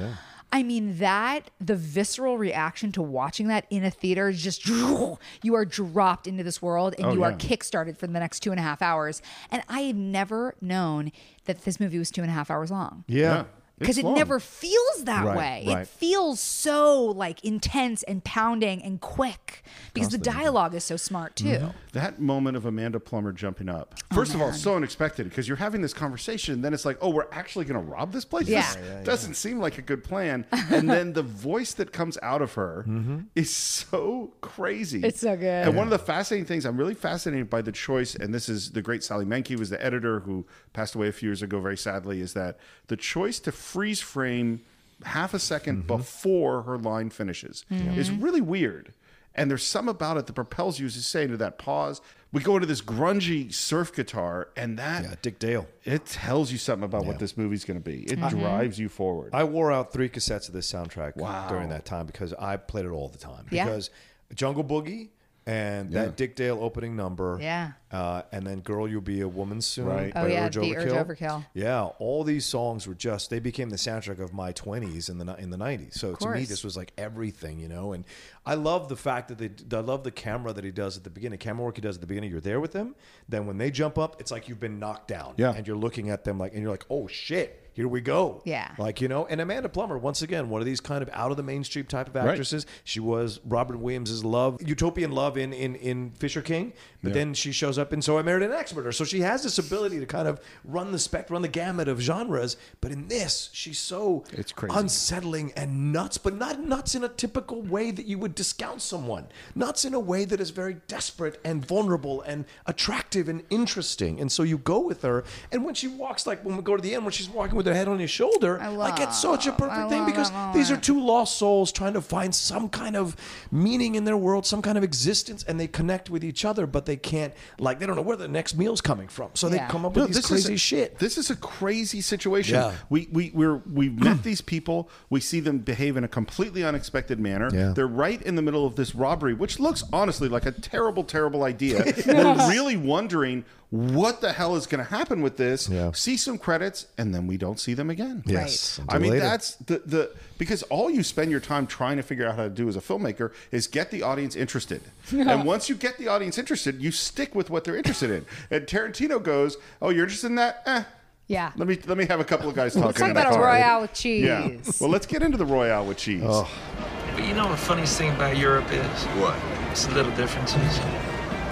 I 0.52 0.64
mean 0.64 0.98
that 1.00 1.52
the 1.60 1.76
visceral 1.76 2.38
reaction 2.38 2.91
to 2.93 3.02
watching 3.02 3.48
that 3.50 3.66
in 3.70 3.84
a 3.84 3.91
theater 3.91 4.30
is 4.30 4.41
just 4.41 4.66
you 5.43 5.54
are 5.56 5.66
dropped 5.66 6.26
into 6.26 6.43
this 6.43 6.62
world 6.62 6.95
and 6.98 7.08
Oh, 7.08 7.14
you 7.14 7.24
are 7.24 7.32
yeah. 7.32 7.38
kickstarted 7.38 7.98
for 7.98 8.08
the 8.08 8.14
next 8.20 8.39
two 8.39 8.52
and 8.52 8.60
a 8.60 8.64
half 8.64 8.82
hours. 8.82 9.22
And 9.52 9.62
I 9.68 9.82
have 9.82 9.95
never 9.95 10.56
known 10.62 11.12
that 11.45 11.64
this 11.66 11.80
movie 11.80 12.00
was 12.00 12.12
two 12.12 12.22
and 12.22 12.30
a 12.30 12.34
half 12.34 12.50
hours 12.50 12.72
long 12.72 13.04
Yeah. 13.08 13.43
Because 13.80 13.97
it 13.97 14.05
long. 14.05 14.15
never 14.15 14.39
feels 14.39 15.03
that 15.05 15.25
Right, 15.25 15.38
way. 15.38 15.63
right. 15.67 15.82
It 15.82 15.88
feels 15.88 16.39
so 16.39 17.03
like 17.05 17.43
intense 17.43 18.03
and 18.03 18.23
pounding 18.23 18.82
and 18.84 18.99
quick 19.01 19.63
because 19.93 20.09
the 20.09 20.17
dialogue 20.17 20.73
is 20.73 20.84
so 20.84 20.97
smart 20.97 21.36
too. 21.36 21.45
Mm-hmm. 21.45 21.67
That 21.93 22.19
moment 22.19 22.57
of 22.57 22.65
Amanda 22.65 22.99
Plummer 22.99 23.32
jumping 23.32 23.69
up. 23.69 23.95
Oh, 24.11 24.15
First 24.15 24.34
of 24.36 24.41
all, 24.41 24.51
so 24.53 24.75
unexpected 24.75 25.30
because 25.30 25.47
you're 25.47 25.57
having 25.57 25.82
this 25.82 25.93
conversation, 25.93 26.53
and 26.55 26.63
then 26.63 26.73
it's 26.73 26.86
like, 26.86 26.97
oh, 27.01 27.09
we're 27.09 27.28
actually 27.32 27.65
going 27.65 27.80
to 27.84 27.91
rob 27.91 28.11
this 28.11 28.25
place? 28.25 28.47
Yeah. 28.47 28.61
This 28.61 28.78
Yeah, 28.84 29.03
doesn't 29.03 29.34
seem 29.36 29.59
like 29.59 29.78
a 29.78 29.82
good 29.82 30.03
plan. 30.03 30.45
And 30.69 30.89
then 30.89 31.13
the 31.13 31.23
voice 31.23 31.73
that 31.75 31.91
comes 31.93 32.17
out 32.21 32.41
of 32.41 32.53
her 32.53 32.84
Mm-hmm. 32.88 33.19
is 33.36 33.49
so 33.55 34.34
crazy. 34.41 35.01
It's 35.03 35.21
so 35.21 35.36
good. 35.36 35.67
And 35.67 35.75
one 35.75 35.86
of 35.88 35.91
the 35.91 35.99
fascinating 35.99 36.45
things, 36.45 36.65
I'm 36.65 36.78
really 36.78 36.93
fascinated 36.93 37.49
by 37.49 37.61
the 37.61 37.71
choice, 37.71 38.15
and 38.15 38.34
this 38.34 38.49
is 38.49 38.71
the 38.71 38.82
great 38.82 39.03
Sally 39.03 39.25
Menke, 39.25 39.47
who 39.49 39.57
was 39.57 39.69
the 39.69 39.84
editor 39.84 40.19
who 40.21 40.45
passed 40.73 40.93
away 40.95 41.07
a 41.07 41.11
few 41.11 41.30
years 41.30 41.41
ago, 41.41 41.59
very 41.59 41.78
sadly, 41.78 42.21
is 42.21 42.34
that 42.34 42.57
the 42.88 42.97
choice 42.97 43.39
to 43.39 43.51
freeze 43.68 44.01
frame 44.01 44.61
half 45.03 45.34
a 45.34 45.38
2nd 45.38 45.84
Mm-hmm. 45.84 45.88
before 45.88 46.63
her 46.63 46.78
line 46.78 47.09
finishes 47.09 47.65
It's 47.70 48.09
really 48.09 48.41
weird. 48.41 48.93
And 49.36 49.51
there's 49.51 49.63
some 49.63 49.88
about 49.88 50.18
it 50.18 50.26
that 50.26 50.34
propels 50.34 50.80
you, 50.80 50.88
as 50.88 50.95
you 50.95 51.03
say, 51.03 51.24
into 51.24 51.38
that 51.38 51.59
pause. 51.59 52.01
We 52.34 52.41
go 52.41 52.55
into 52.55 52.65
this 52.65 52.82
grungy 52.82 53.53
surf 53.53 53.93
guitar, 53.93 54.49
and 54.57 54.80
that 54.80 55.03
Yeah, 55.03 55.13
Dick 55.22 55.38
Dale. 55.38 55.68
it 55.86 56.07
tells 56.07 56.51
you 56.51 56.57
something 56.57 56.84
about 56.86 57.05
what 57.05 57.20
this 57.20 57.38
movie's 57.38 57.63
going 57.63 57.80
to 57.80 57.84
be. 57.84 58.01
It 58.11 58.20
drives 58.30 58.80
you 58.80 58.89
forward. 58.89 59.30
I 59.36 59.43
wore 59.43 59.72
out 59.72 59.93
three 59.93 60.09
cassettes 60.09 60.47
of 60.47 60.53
this 60.55 60.72
soundtrack 60.72 61.18
Wow. 61.18 61.47
during 61.49 61.70
that 61.70 61.86
time 61.86 62.07
because 62.07 62.34
I 62.34 62.57
played 62.57 62.86
it 62.86 62.89
all 62.91 63.09
the 63.09 63.20
time. 63.20 63.45
Yeah. 63.51 63.65
Because 63.65 63.91
Jungle 64.34 64.63
Boogie 64.63 65.09
and 65.48 65.91
that 65.93 66.18
Dick 66.18 66.36
Dale 66.36 66.60
opening 66.62 66.95
number. 66.95 67.39
Yeah. 67.41 67.72
Uh, 67.89 68.24
and 68.34 68.45
then 68.45 68.60
Girl, 68.60 68.86
You'll 68.86 69.00
Be 69.00 69.22
a 69.22 69.28
Woman 69.28 69.62
Soon. 69.62 69.86
Right. 69.86 70.12
Oh, 70.14 70.24
by 70.24 70.28
yeah, 70.28 70.48
Urge 70.48 70.56
the 70.56 70.76
Urge 70.76 70.91
Overkill. 70.91 71.45
Yeah. 71.54 71.86
All 72.00 72.26
these 72.26 72.45
songs 72.45 72.86
were 72.86 72.93
just, 72.93 73.30
they 73.30 73.39
became 73.39 73.70
the 73.70 73.78
soundtrack 73.78 74.20
of 74.20 74.34
my 74.34 74.52
20s 74.52 75.10
in 75.10 75.18
the, 75.18 75.26
ni- 75.26 75.41
in 75.41 75.50
the 75.50 75.58
90s. 75.58 75.93
So 75.93 76.14
to 76.16 76.28
me, 76.28 76.34
course. 76.34 76.50
this 76.50 76.64
was 76.66 76.76
like 76.76 76.91
everything, 76.98 77.60
you 77.60 77.70
know? 77.70 77.93
And 77.93 78.04
I 78.45 78.56
love 78.56 78.89
the 78.89 78.98
fact 78.98 79.30
that 79.30 79.38
they, 79.38 79.78
I 79.78 79.80
love 79.80 80.04
the 80.04 80.12
camera 80.12 80.52
that 80.52 80.66
he 80.66 80.72
does 80.72 80.98
at 80.98 81.06
the 81.06 81.10
beginning, 81.10 81.39
camera 81.39 81.64
work 81.64 81.78
he 81.78 81.82
does 81.82 81.95
at 81.95 82.02
the 82.02 82.08
beginning. 82.08 82.30
You're 82.30 82.41
there 82.41 82.60
with 82.60 82.74
them. 82.74 82.93
Then 83.30 83.45
when 83.45 83.58
they 83.58 83.72
jump 83.72 83.98
up, 83.98 84.20
it's 84.20 84.32
like 84.32 84.50
you've 84.50 84.60
been 84.60 84.80
knocked 84.80 85.08
down. 85.08 85.36
Yeah. 85.38 85.54
And 85.54 85.66
you're 85.66 85.78
looking 85.78 86.10
at 86.10 86.26
them 86.26 86.38
like, 86.38 86.52
and 86.52 86.62
you're 86.62 86.72
like, 86.72 86.86
oh 86.89 87.08
shit, 87.08 87.66
here 87.78 87.88
we 87.88 88.01
go. 88.01 88.41
Yeah. 88.43 88.71
Like, 88.80 89.01
you 89.01 89.07
know, 89.07 89.28
and 89.28 89.39
Amanda 89.39 89.69
Plummer, 89.69 89.99
once 89.99 90.23
again, 90.23 90.49
one 90.49 90.61
of 90.61 90.65
these 90.65 90.80
kind 90.82 91.03
of 91.03 91.09
out 91.13 91.30
of 91.30 91.38
the 91.38 91.43
mainstream 91.43 91.86
type 91.86 92.07
of 92.07 92.15
actresses. 92.15 92.65
She 92.84 92.99
was 92.99 93.39
Robin 93.45 93.80
Williams's 93.80 94.25
love, 94.25 94.59
utopian 94.65 95.11
love 95.11 95.38
in 95.38 95.53
in, 95.53 95.75
in 95.75 96.09
Fisher 96.09 96.41
King, 96.41 96.73
but 97.03 97.13
then 97.13 97.36
she 97.36 97.51
shows 97.51 97.78
up 97.78 97.93
in 97.93 98.01
So 98.01 98.17
I 98.17 98.23
Married 98.23 98.41
an 98.41 98.51
Expert. 98.51 98.91
So 98.93 99.05
she 99.05 99.19
has 99.21 99.43
this 99.43 99.59
ability 99.59 99.99
to 99.99 100.07
kind 100.07 100.28
of 100.28 100.41
run 100.65 100.91
the 100.91 100.97
spec, 100.97 101.30
run 101.30 101.43
the 101.43 101.47
gamut 101.47 101.88
of 101.88 101.99
genres. 102.01 102.57
But 102.82 102.91
in 102.91 103.09
this, 103.09 103.51
she's 103.53 103.78
so 103.78 104.23
It's 104.32 104.51
crazy. 104.51 104.75
unsettling 104.75 105.53
and 105.55 105.93
nuts, 105.93 106.17
but 106.17 106.34
not 106.36 106.59
nuts 106.59 106.95
in 106.95 107.03
a 107.03 107.09
typical 107.09 107.61
way 107.61 107.91
that 107.91 108.07
you 108.07 108.17
would 108.17 108.34
discount 108.34 108.82
someone. 108.82 109.28
Nuts 109.53 109.86
in 109.86 109.93
a 109.93 109.99
way 109.99 110.25
that 110.25 110.41
is 110.41 110.49
very 110.49 110.78
desperate 110.88 111.39
and 111.45 111.63
vulnerable 111.63 112.21
and 112.23 112.45
attractive 112.65 113.30
and 113.30 113.43
interesting. 113.51 114.19
And 114.19 114.32
so 114.32 114.41
you 114.41 114.57
go 114.57 114.80
with 114.80 115.03
her, 115.03 115.23
and 115.51 115.63
when 115.63 115.75
she 115.75 115.88
walks, 115.88 116.25
like 116.25 116.43
when 116.43 116.57
we 116.57 116.63
go 116.63 116.75
to 116.75 116.82
the 116.82 116.95
end, 116.95 117.03
when 117.05 117.11
she's 117.11 117.30
walking 117.30 117.55
with 117.55 117.66
her 117.68 117.74
head 117.74 117.88
on 117.88 117.99
his 117.99 118.09
shoulder, 118.09 118.59
I 118.59 118.68
love, 118.70 118.78
like 118.78 118.99
it's 118.99 119.22
such 119.22 119.45
a 119.47 119.51
perfect 119.51 119.78
I 119.78 119.89
thing 119.89 120.05
because 120.05 120.32
these 120.53 120.72
are 120.72 120.78
two 120.78 120.99
lost 120.99 121.38
souls 121.38 121.72
trying 121.72 121.93
to 121.93 122.01
find 122.01 122.34
some 122.34 122.70
kind 122.70 122.95
of 122.95 123.15
meaning 123.51 123.95
in 123.95 124.03
their 124.05 124.18
world, 124.18 124.45
some 124.45 124.61
kind 124.61 124.78
of 124.78 124.84
existence, 124.84 125.43
and 125.43 125.59
they 125.59 125.68
connect 125.68 126.09
with 126.09 126.24
each 126.24 126.45
other, 126.45 126.65
but 126.65 126.86
they 126.86 126.95
can't, 126.97 127.34
like, 127.59 127.80
they 127.80 127.86
don't 127.86 127.95
know 127.95 128.01
where 128.01 128.18
the 128.18 128.28
next 128.28 128.57
meal's 128.57 128.82
coming 128.82 129.07
from. 129.07 129.30
So 129.34 129.49
they 129.49 129.57
Yeah. 129.57 129.68
come 129.68 129.86
up 129.86 129.93
with 129.93 130.03
No, 130.03 130.07
these 130.07 130.15
this 130.18 130.26
crazy 130.28 130.53
is, 130.55 130.61
shit. 130.61 130.99
This 130.99 131.18
is 131.18 131.30
a 131.30 131.36
crazy 131.36 132.01
situation. 132.01 132.55
Yeah. 132.55 132.74
We 132.89 133.07
we 133.11 133.32
we're 133.34 133.61
we've 133.72 133.97
met 133.97 134.24
these 134.24 134.41
people. 134.41 134.89
We 135.09 135.20
see 135.20 135.39
them 135.39 135.59
behave 135.59 135.97
in 135.97 136.03
a 136.03 136.07
completely 136.07 136.63
unexpected 136.63 137.20
manner. 137.20 137.49
Yeah. 137.53 137.74
They're 137.76 137.88
right 137.88 138.22
in 138.22 138.36
the 138.36 138.41
middle 138.41 138.65
of 138.65 138.76
this 138.76 138.95
robbery, 138.95 139.34
which 139.34 139.59
looks 139.59 139.84
honestly 139.91 140.30
like 140.30 140.45
a 140.45 140.51
terrible, 140.51 141.03
terrible 141.03 141.43
idea. 141.43 141.84
we're 142.07 142.49
really 142.49 142.78
wondering 142.78 143.43
what 143.70 144.22
the 144.22 144.32
hell 144.32 144.55
is 144.55 144.65
going 144.65 144.84
to 144.84 144.89
happen 144.89 145.22
with 145.22 145.36
this. 145.38 145.68
Yeah. 145.68 145.91
See 145.91 146.15
some 146.15 146.38
credits, 146.38 146.88
and 146.97 147.13
then 147.13 147.28
we 147.28 147.36
don't 147.38 147.59
see 147.59 147.74
them 147.74 147.89
again. 147.89 148.24
Yes. 148.26 148.80
I 148.88 148.97
mean, 148.97 149.11
later. 149.11 149.26
that's 149.26 149.55
the 149.55 149.80
the 149.86 150.11
because 150.38 150.63
all 150.63 150.89
you 150.89 151.03
spend 151.03 151.32
your 151.32 151.39
time 151.41 151.68
trying 151.68 151.97
to 151.97 152.03
figure 152.03 152.26
out 152.28 152.36
how 152.38 152.43
to 152.43 152.49
do 152.49 152.70
as 152.70 152.76
a 152.78 152.82
filmmaker 152.82 153.34
is 153.51 153.68
get 153.68 153.91
the 153.91 154.03
audience 154.03 154.36
interested. 154.38 154.82
and 155.11 155.43
once 155.45 155.68
you 155.68 155.76
get 155.76 155.97
the 155.97 156.07
audience 156.07 156.38
interested, 156.38 156.82
you 156.82 156.91
stick 156.91 157.36
with 157.36 157.49
what 157.49 157.63
they're 157.65 157.76
interested 157.78 158.09
in. 158.09 158.26
And 158.51 158.65
Tarantino 158.65 159.22
goes, 159.22 159.57
"Oh, 159.82 159.89
you're 159.89 160.03
interested 160.05 160.28
in 160.28 160.36
that? 160.36 160.63
Eh, 160.65 160.84
Yeah. 161.28 161.51
let 161.57 161.68
me 161.68 161.78
let 161.88 161.97
me 161.97 162.05
have 162.05 162.22
a 162.22 162.26
couple 162.26 162.47
of 162.47 162.55
guys 162.55 162.74
talking. 162.74 162.86
Let's 162.88 162.99
talk 162.99 163.09
in 163.09 163.15
the 163.15 163.22
about 163.22 163.36
a 163.36 163.39
royale 163.39 163.82
with 163.82 163.93
cheese. 164.01 164.24
Yeah. 164.24 164.49
Well, 164.80 164.89
let's 164.89 165.05
get 165.07 165.22
into 165.22 165.38
the 165.38 165.45
royale 165.45 165.86
with 165.86 165.97
cheese. 165.97 166.22
But 166.24 167.26
you 167.28 167.34
know 167.34 167.49
the 167.49 167.57
funniest 167.57 167.97
thing 167.97 168.11
about 168.11 168.38
Europe 168.38 168.72
is? 168.72 169.03
What? 169.20 169.36
It's 169.72 169.86
the 169.88 169.93
little 169.95 170.15
differences. 170.15 170.80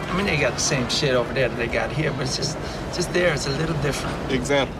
I 0.07 0.17
mean, 0.17 0.25
they 0.25 0.37
got 0.37 0.53
the 0.53 0.59
same 0.59 0.87
shit 0.89 1.13
over 1.13 1.33
there 1.33 1.49
that 1.49 1.57
they 1.57 1.67
got 1.67 1.91
here, 1.91 2.11
but 2.11 2.21
it's 2.21 2.37
just, 2.37 2.57
just 2.93 3.11
there. 3.13 3.33
It's 3.33 3.47
a 3.47 3.57
little 3.57 3.75
different. 3.81 4.31
Example. 4.31 4.75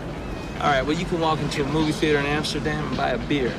All 0.60 0.70
right, 0.70 0.82
well, 0.82 0.96
you 0.96 1.04
can 1.04 1.20
walk 1.20 1.38
into 1.40 1.62
a 1.62 1.68
movie 1.68 1.92
theater 1.92 2.18
in 2.18 2.26
Amsterdam 2.26 2.86
and 2.86 2.96
buy 2.96 3.10
a 3.10 3.18
beer. 3.26 3.52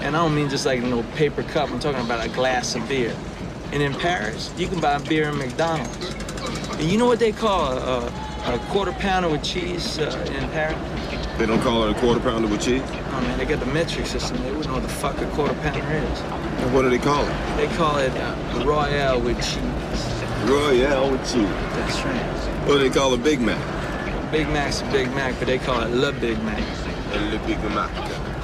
And 0.00 0.16
I 0.16 0.22
don't 0.22 0.34
mean 0.34 0.48
just 0.48 0.66
like 0.66 0.80
a 0.80 0.84
little 0.84 1.04
paper 1.14 1.42
cup. 1.42 1.70
I'm 1.70 1.80
talking 1.80 2.04
about 2.04 2.24
a 2.24 2.28
glass 2.28 2.74
of 2.74 2.88
beer. 2.88 3.14
And 3.72 3.82
in 3.82 3.94
Paris, 3.94 4.52
you 4.56 4.68
can 4.68 4.80
buy 4.80 4.98
beer 4.98 5.28
in 5.28 5.38
McDonald's. 5.38 6.14
And 6.72 6.90
you 6.90 6.98
know 6.98 7.06
what 7.06 7.18
they 7.18 7.32
call 7.32 7.72
a, 7.72 8.06
a, 8.06 8.54
a 8.54 8.58
quarter 8.70 8.92
pounder 8.92 9.28
with 9.28 9.42
cheese 9.42 9.98
uh, 9.98 10.26
in 10.36 10.48
Paris? 10.50 10.78
They 11.38 11.46
don't 11.46 11.60
call 11.60 11.84
it 11.84 11.96
a 11.96 12.00
quarter 12.00 12.20
pounder 12.20 12.48
with 12.48 12.60
cheese? 12.60 12.82
Oh 12.84 13.20
man, 13.22 13.38
they 13.38 13.44
got 13.44 13.60
the 13.60 13.66
metric 13.66 14.06
system. 14.06 14.36
They 14.42 14.50
wouldn't 14.50 14.66
know 14.66 14.74
what 14.74 14.82
the 14.82 14.88
fuck 14.88 15.18
a 15.20 15.26
quarter 15.30 15.54
pounder 15.54 15.80
is. 15.80 16.20
And 16.20 16.74
what 16.74 16.82
do 16.82 16.90
they 16.90 16.98
call 16.98 17.24
it? 17.24 17.56
They 17.56 17.68
call 17.76 17.96
it 17.98 18.12
uh, 18.12 18.64
Royale 18.64 19.20
with 19.20 19.38
cheese. 19.38 20.22
Royale 20.44 21.10
with 21.10 21.20
cheese. 21.22 21.48
That's 21.76 22.00
right. 22.02 22.66
What 22.66 22.78
do 22.78 22.88
they 22.88 22.90
call 22.90 23.14
a 23.14 23.18
Big 23.18 23.40
Mac? 23.40 23.60
Big 24.32 24.48
Mac's 24.48 24.80
a 24.80 24.84
Big 24.86 25.08
Mac, 25.14 25.34
but 25.38 25.46
they 25.46 25.58
call 25.58 25.80
it 25.82 25.88
Le 25.90 26.12
Big 26.12 26.42
Mac. 26.42 26.60
A 27.12 27.18
Le 27.30 27.38
Big 27.46 27.58
Mac. 27.74 27.90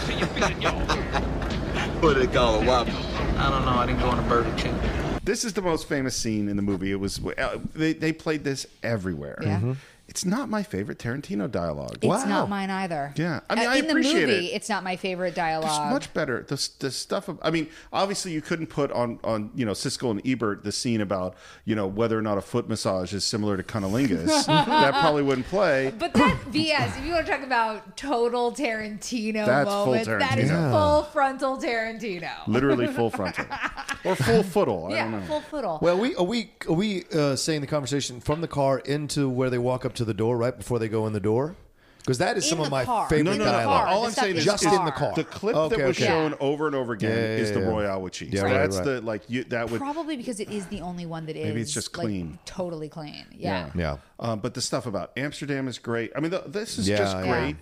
what 2.02 2.14
do 2.14 2.20
they 2.26 2.32
call 2.32 2.60
a 2.62 2.64
Whopper? 2.64 2.90
I 3.38 3.50
don't 3.50 3.64
know. 3.64 3.72
I 3.72 3.86
didn't 3.86 4.00
go 4.00 4.06
on 4.08 4.18
a 4.18 4.28
Burger 4.28 4.54
King. 4.56 4.78
This 5.24 5.44
is 5.44 5.52
the 5.52 5.62
most 5.62 5.86
famous 5.88 6.16
scene 6.16 6.48
in 6.48 6.56
the 6.56 6.62
movie. 6.62 6.90
It 6.90 7.00
was 7.00 7.20
uh, 7.24 7.58
they, 7.74 7.92
they 7.92 8.12
played 8.12 8.44
this 8.44 8.66
everywhere. 8.82 9.38
Yeah. 9.42 9.60
Mhm. 9.60 9.76
It's 10.18 10.24
not 10.24 10.48
my 10.50 10.64
favorite 10.64 10.98
Tarantino 10.98 11.48
dialogue. 11.48 11.98
It's 12.02 12.26
not 12.26 12.48
mine 12.48 12.70
either. 12.70 13.12
Yeah. 13.14 13.38
I 13.48 13.54
mean, 13.54 13.66
Uh, 13.68 13.70
I 13.70 13.76
in 13.76 13.86
the 13.86 13.94
movie, 13.94 14.46
it. 14.48 14.56
it's 14.56 14.68
not 14.68 14.82
my 14.82 14.96
favorite 14.96 15.36
There's 15.36 15.60
dialogue. 15.62 15.92
much 15.92 16.12
better. 16.12 16.42
The, 16.42 16.68
the 16.80 16.90
stuff 16.90 17.28
of, 17.28 17.38
I 17.40 17.52
mean, 17.52 17.68
obviously 17.92 18.32
you 18.32 18.40
couldn't 18.40 18.66
put 18.66 18.90
on, 18.90 19.20
on, 19.22 19.52
you 19.54 19.64
know, 19.64 19.72
Siskel 19.72 20.10
and 20.10 20.20
Ebert, 20.26 20.64
the 20.64 20.72
scene 20.72 21.00
about, 21.02 21.36
you 21.64 21.76
know, 21.76 21.86
whether 21.86 22.18
or 22.18 22.22
not 22.22 22.36
a 22.36 22.40
foot 22.40 22.68
massage 22.68 23.14
is 23.14 23.24
similar 23.24 23.56
to 23.56 23.62
cunnilingus. 23.62 24.46
that 24.46 24.92
probably 24.94 25.22
wouldn't 25.22 25.46
play. 25.46 25.92
But 25.96 26.14
that 26.14 26.36
BS, 26.50 26.98
if 26.98 27.06
you 27.06 27.12
want 27.12 27.26
to 27.26 27.32
talk 27.32 27.44
about 27.44 27.96
total 27.96 28.50
Tarantino 28.50 29.46
That's 29.46 29.70
full 29.70 29.86
moment, 29.86 30.06
that 30.18 30.38
is 30.40 30.50
Tarantino. 30.50 30.70
full 30.72 31.02
frontal 31.04 31.58
Tarantino. 31.58 32.30
Literally 32.48 32.88
full 32.88 33.10
frontal. 33.10 33.44
Or 34.04 34.14
full 34.14 34.44
footle. 34.44 34.86
I 34.86 34.88
don't 34.90 35.12
yeah, 35.12 35.18
know. 35.18 35.26
full 35.26 35.40
footle. 35.40 35.82
Well, 35.82 35.98
we 35.98 36.14
are 36.14 36.24
we 36.24 36.52
are 36.68 36.72
we 36.72 37.04
uh, 37.12 37.34
saying 37.34 37.62
the 37.62 37.66
conversation 37.66 38.20
from 38.20 38.40
the 38.40 38.46
car 38.46 38.78
into 38.78 39.28
where 39.28 39.50
they 39.50 39.58
walk 39.58 39.84
up 39.84 39.92
to 39.94 40.04
the 40.08 40.14
door 40.14 40.36
right 40.36 40.56
before 40.56 40.78
they 40.80 40.88
go 40.88 41.06
in 41.06 41.12
the 41.12 41.20
door? 41.20 41.54
Because 42.00 42.18
that 42.18 42.38
is 42.38 42.44
In 42.44 42.48
some 42.50 42.58
the 42.60 42.64
of 42.64 42.70
my 42.70 42.86
car. 42.86 43.06
favorite 43.10 43.24
No, 43.24 43.32
no, 43.32 43.44
no. 43.44 43.50
dialogue. 43.52 43.88
All 43.88 44.00
The 44.00 44.06
I'm 44.06 44.12
saying 44.14 44.36
is 44.36 44.44
Just 44.46 44.62
the 44.62 44.70
in 44.74 44.84
the 44.86 44.90
car. 44.92 45.08
car. 45.08 45.14
The 45.14 45.24
clip 45.24 45.54
Okay, 45.54 45.76
that 45.76 45.86
was 45.88 45.96
okay. 45.98 46.06
shown 46.06 46.30
Yeah. 46.30 46.36
over 46.40 46.66
and 46.66 46.74
over 46.74 46.94
again 46.94 47.10
Yeah, 47.10 47.16
yeah, 47.16 47.42
is 47.42 47.52
the 47.52 47.60
yeah. 47.60 47.66
Royale 47.66 48.00
with 48.00 48.12
cheese. 48.14 48.32
Yeah, 48.32 48.42
right, 48.44 48.52
That's 48.54 48.76
right. 48.76 48.84
the 48.86 49.00
like 49.02 49.22
you 49.28 49.44
that 49.44 49.68
would 49.68 49.78
Probably 49.78 50.16
because 50.16 50.40
it 50.40 50.48
is 50.50 50.64
the 50.68 50.80
only 50.80 51.04
one 51.04 51.26
that 51.26 51.36
is 51.36 51.44
Maybe 51.44 51.60
it's 51.60 51.74
just 51.74 51.94
like, 51.98 52.06
clean. 52.06 52.38
totally 52.46 52.88
clean. 52.88 53.26
Yeah. 53.36 53.70
Yeah. 53.74 53.98
Um, 54.18 54.40
but 54.40 54.54
the 54.54 54.62
stuff 54.62 54.86
about 54.86 55.12
Amsterdam 55.18 55.68
is 55.68 55.78
great. 55.78 56.10
I 56.16 56.20
mean, 56.20 56.30
the, 56.30 56.44
this 56.46 56.78
is 56.78 56.88
Yeah, 56.88 56.96
just 56.96 57.14
yeah. 57.18 57.26
great. 57.30 57.56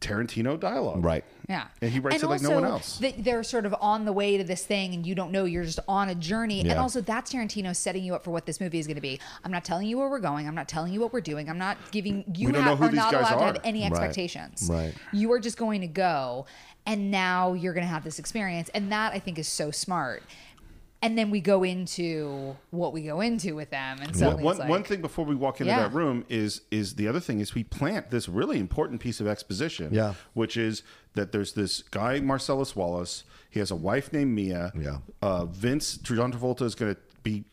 Tarantino 0.00 0.58
dialogue. 0.58 1.04
Right. 1.04 1.24
Yeah. 1.48 1.66
And 1.82 1.90
he 1.90 1.98
writes 1.98 2.14
and 2.16 2.24
it 2.24 2.26
like 2.28 2.40
no 2.42 2.50
one 2.52 2.64
else. 2.64 2.98
that 2.98 3.22
they're 3.22 3.42
sort 3.42 3.66
of 3.66 3.74
on 3.80 4.04
the 4.04 4.12
way 4.12 4.38
to 4.38 4.44
this 4.44 4.64
thing 4.64 4.94
and 4.94 5.06
you 5.06 5.14
don't 5.14 5.30
know, 5.30 5.44
you're 5.44 5.64
just 5.64 5.80
on 5.88 6.08
a 6.08 6.14
journey. 6.14 6.60
And 6.60 6.72
also 6.78 7.00
that's 7.02 7.32
Tarantino 7.32 7.74
setting 7.76 8.02
you 8.04 8.14
up 8.14 8.24
for 8.24 8.30
what 8.30 8.46
this 8.46 8.60
movie 8.60 8.78
is 8.78 8.86
going 8.86 8.94
to 8.94 9.00
be. 9.02 9.20
I'm 9.44 9.50
not 9.50 9.64
telling 9.64 9.86
you 9.88 9.98
where 9.98 10.08
we're 10.08 10.20
going. 10.20 10.46
I'm 10.48 10.54
not 10.54 10.68
telling 10.68 10.92
you 10.92 11.00
what 11.00 11.12
we're 11.12 11.20
doing. 11.20 11.50
I'm 11.50 11.58
not 11.58 11.76
giving 11.90 12.24
you 12.34 12.46
We 12.46 12.52
don't 12.52 12.62
have, 12.62 12.72
know 12.72 12.76
who 12.76 12.84
are 12.84 12.88
these 12.88 12.96
not 12.96 13.12
guys 13.12 13.30
allowed 13.30 13.38
to 13.38 13.44
have 13.46 13.60
any 13.64 13.82
Right. 13.82 13.90
expectations. 13.90 14.68
Right. 14.72 14.94
You 15.12 15.30
are 15.32 15.40
just 15.40 15.58
going 15.58 15.80
to 15.82 15.86
go 15.86 16.46
and 16.86 17.10
now 17.10 17.52
you're 17.52 17.74
going 17.74 17.84
to 17.84 17.92
have 17.92 18.04
this 18.04 18.18
experience 18.18 18.70
and 18.70 18.90
that 18.92 19.12
I 19.12 19.18
think 19.18 19.38
is 19.38 19.48
so 19.48 19.70
smart. 19.70 20.22
And 21.02 21.16
then 21.16 21.30
we 21.30 21.40
go 21.40 21.62
into 21.62 22.56
what 22.70 22.92
we 22.92 23.02
go 23.04 23.22
into 23.22 23.54
with 23.54 23.70
them 23.70 23.98
and 24.02 24.14
so 24.14 24.34
One, 24.34 24.42
one, 24.42 24.58
like, 24.58 24.68
one 24.68 24.82
thing 24.84 25.00
before 25.00 25.24
we 25.24 25.34
walk 25.34 25.60
into 25.60 25.72
Yeah. 25.72 25.80
that 25.88 25.94
room 25.94 26.26
is 26.28 26.60
is 26.70 26.96
the 26.96 27.08
other 27.08 27.20
thing 27.20 27.40
is 27.40 27.54
we 27.54 27.64
plant 27.64 28.10
this 28.10 28.28
really 28.28 28.58
important 28.58 29.00
piece 29.00 29.18
of 29.18 29.26
exposition. 29.26 29.94
Yeah. 29.94 30.12
Which 30.34 30.58
is 30.58 30.82
that 31.14 31.32
there's 31.32 31.54
this 31.54 31.82
guy 31.82 32.20
Marcellus 32.20 32.76
Wallace. 32.76 33.24
He 33.48 33.60
has 33.60 33.70
a 33.70 33.76
wife 33.76 34.12
named 34.12 34.34
Mia. 34.34 34.72
Yeah. 34.78 34.98
Uh, 35.22 35.46
Vince 35.46 35.96
John 35.96 36.32
Travolta 36.32 36.62
is 36.62 36.74
going 36.74 36.94
to 36.94 37.00
be 37.22 37.44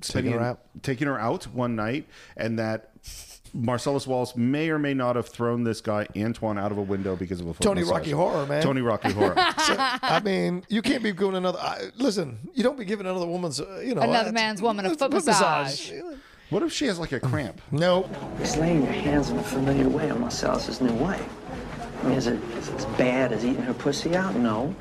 spending- 0.00 0.32
her 0.32 0.40
out. 0.40 0.60
taking 0.82 1.06
her 1.06 1.18
out 1.18 1.44
one 1.54 1.76
night, 1.76 2.06
and 2.36 2.58
that. 2.58 2.90
Marcellus 3.56 4.06
Wallace 4.06 4.36
may 4.36 4.68
or 4.70 4.78
may 4.78 4.94
not 4.94 5.16
have 5.16 5.28
thrown 5.28 5.64
this 5.64 5.80
guy 5.80 6.06
Antoine 6.16 6.58
out 6.58 6.72
of 6.72 6.78
a 6.78 6.82
window 6.82 7.16
because 7.16 7.40
of 7.40 7.46
a 7.48 7.54
foot 7.54 7.62
Tony 7.62 7.80
massage. 7.80 7.96
Rocky 7.98 8.10
Horror, 8.10 8.46
man. 8.46 8.62
Tony 8.62 8.80
Rocky 8.82 9.12
Horror. 9.12 9.34
I 9.36 10.20
mean, 10.24 10.64
you 10.68 10.82
can't 10.82 11.02
be 11.02 11.12
giving 11.12 11.34
another. 11.36 11.58
I, 11.58 11.90
listen, 11.96 12.38
you 12.54 12.62
don't 12.62 12.78
be 12.78 12.84
giving 12.84 13.06
another 13.06 13.26
woman's, 13.26 13.60
uh, 13.60 13.82
you 13.84 13.94
know, 13.94 14.02
Another 14.02 14.30
uh, 14.30 14.32
man's 14.32 14.60
woman 14.62 14.86
a 14.86 14.90
it's 14.92 14.98
foot 14.98 15.12
massage. 15.12 15.90
what 16.50 16.62
if 16.62 16.72
she 16.72 16.86
has 16.86 16.98
like 16.98 17.12
a 17.12 17.20
cramp? 17.20 17.60
No, 17.70 18.08
It's 18.40 18.56
laying 18.56 18.82
your 18.82 18.92
hands 18.92 19.30
in 19.30 19.38
a 19.38 19.42
familiar 19.42 19.88
way 19.88 20.10
on 20.10 20.20
Marcellus's 20.20 20.80
new 20.80 20.92
wife. 20.94 21.26
I 22.02 22.08
mean, 22.08 22.18
is 22.18 22.26
it, 22.26 22.42
is 22.58 22.68
it 22.68 22.74
as 22.74 22.84
bad 22.96 23.32
as 23.32 23.44
eating 23.44 23.62
her 23.62 23.74
pussy 23.74 24.14
out? 24.14 24.36
No. 24.36 24.74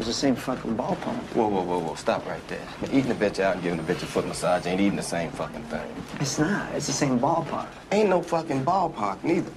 It's 0.00 0.06
the 0.06 0.14
same 0.14 0.34
fucking 0.34 0.78
ballpark. 0.78 1.14
Whoa, 1.34 1.46
whoa, 1.46 1.60
whoa, 1.60 1.78
whoa, 1.78 1.94
stop 1.94 2.26
right 2.26 2.40
there. 2.48 2.66
Eating 2.84 3.10
a 3.10 3.14
bitch 3.14 3.38
out 3.38 3.56
and 3.56 3.62
giving 3.62 3.78
a 3.78 3.82
bitch 3.82 4.02
a 4.02 4.06
foot 4.06 4.26
massage 4.26 4.66
ain't 4.66 4.80
even 4.80 4.96
the 4.96 5.02
same 5.02 5.30
fucking 5.30 5.62
thing. 5.64 5.94
It's 6.18 6.38
not. 6.38 6.74
It's 6.74 6.86
the 6.86 6.94
same 6.94 7.20
ballpark. 7.20 7.68
Ain't 7.92 8.08
no 8.08 8.22
fucking 8.22 8.64
ballpark 8.64 9.22
neither. 9.22 9.50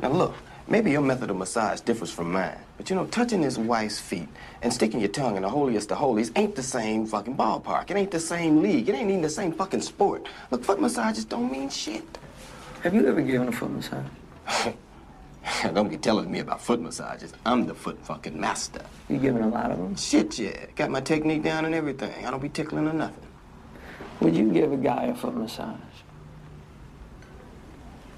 Now 0.00 0.08
look, 0.08 0.34
maybe 0.68 0.90
your 0.90 1.02
method 1.02 1.28
of 1.28 1.36
massage 1.36 1.80
differs 1.80 2.10
from 2.10 2.32
mine, 2.32 2.56
but 2.78 2.88
you 2.88 2.96
know, 2.96 3.04
touching 3.08 3.42
his 3.42 3.58
wife's 3.58 4.00
feet 4.00 4.30
and 4.62 4.72
sticking 4.72 5.00
your 5.00 5.10
tongue 5.10 5.36
in 5.36 5.42
the 5.42 5.50
holiest 5.50 5.92
of 5.92 5.98
holies 5.98 6.32
ain't 6.34 6.56
the 6.56 6.62
same 6.62 7.04
fucking 7.04 7.36
ballpark. 7.36 7.90
It 7.90 7.98
ain't 7.98 8.10
the 8.10 8.20
same 8.20 8.62
league. 8.62 8.88
It 8.88 8.94
ain't 8.94 9.10
even 9.10 9.20
the 9.20 9.28
same 9.28 9.52
fucking 9.52 9.82
sport. 9.82 10.26
Look, 10.50 10.64
foot 10.64 10.80
massages 10.80 11.26
don't 11.26 11.52
mean 11.52 11.68
shit. 11.68 12.16
Have 12.84 12.94
you 12.94 13.06
ever 13.06 13.20
given 13.20 13.48
a 13.48 13.52
foot 13.52 13.70
massage? 13.70 14.06
don't 15.74 15.88
be 15.88 15.96
telling 15.96 16.30
me 16.30 16.40
about 16.40 16.60
foot 16.60 16.80
massages. 16.80 17.32
I'm 17.46 17.66
the 17.66 17.74
foot 17.74 17.98
fucking 18.04 18.38
master. 18.38 18.82
You 19.08 19.18
giving 19.18 19.42
a 19.42 19.48
lot 19.48 19.70
of 19.70 19.78
them? 19.78 19.96
Shit, 19.96 20.38
yeah. 20.38 20.66
Got 20.76 20.90
my 20.90 21.00
technique 21.00 21.42
down 21.42 21.64
and 21.64 21.74
everything. 21.74 22.24
I 22.24 22.30
don't 22.30 22.40
be 22.42 22.48
tickling 22.48 22.86
or 22.86 22.92
nothing. 22.92 23.26
Would 24.20 24.36
you 24.36 24.52
give 24.52 24.72
a 24.72 24.76
guy 24.76 25.04
a 25.04 25.14
foot 25.14 25.34
massage? 25.34 25.76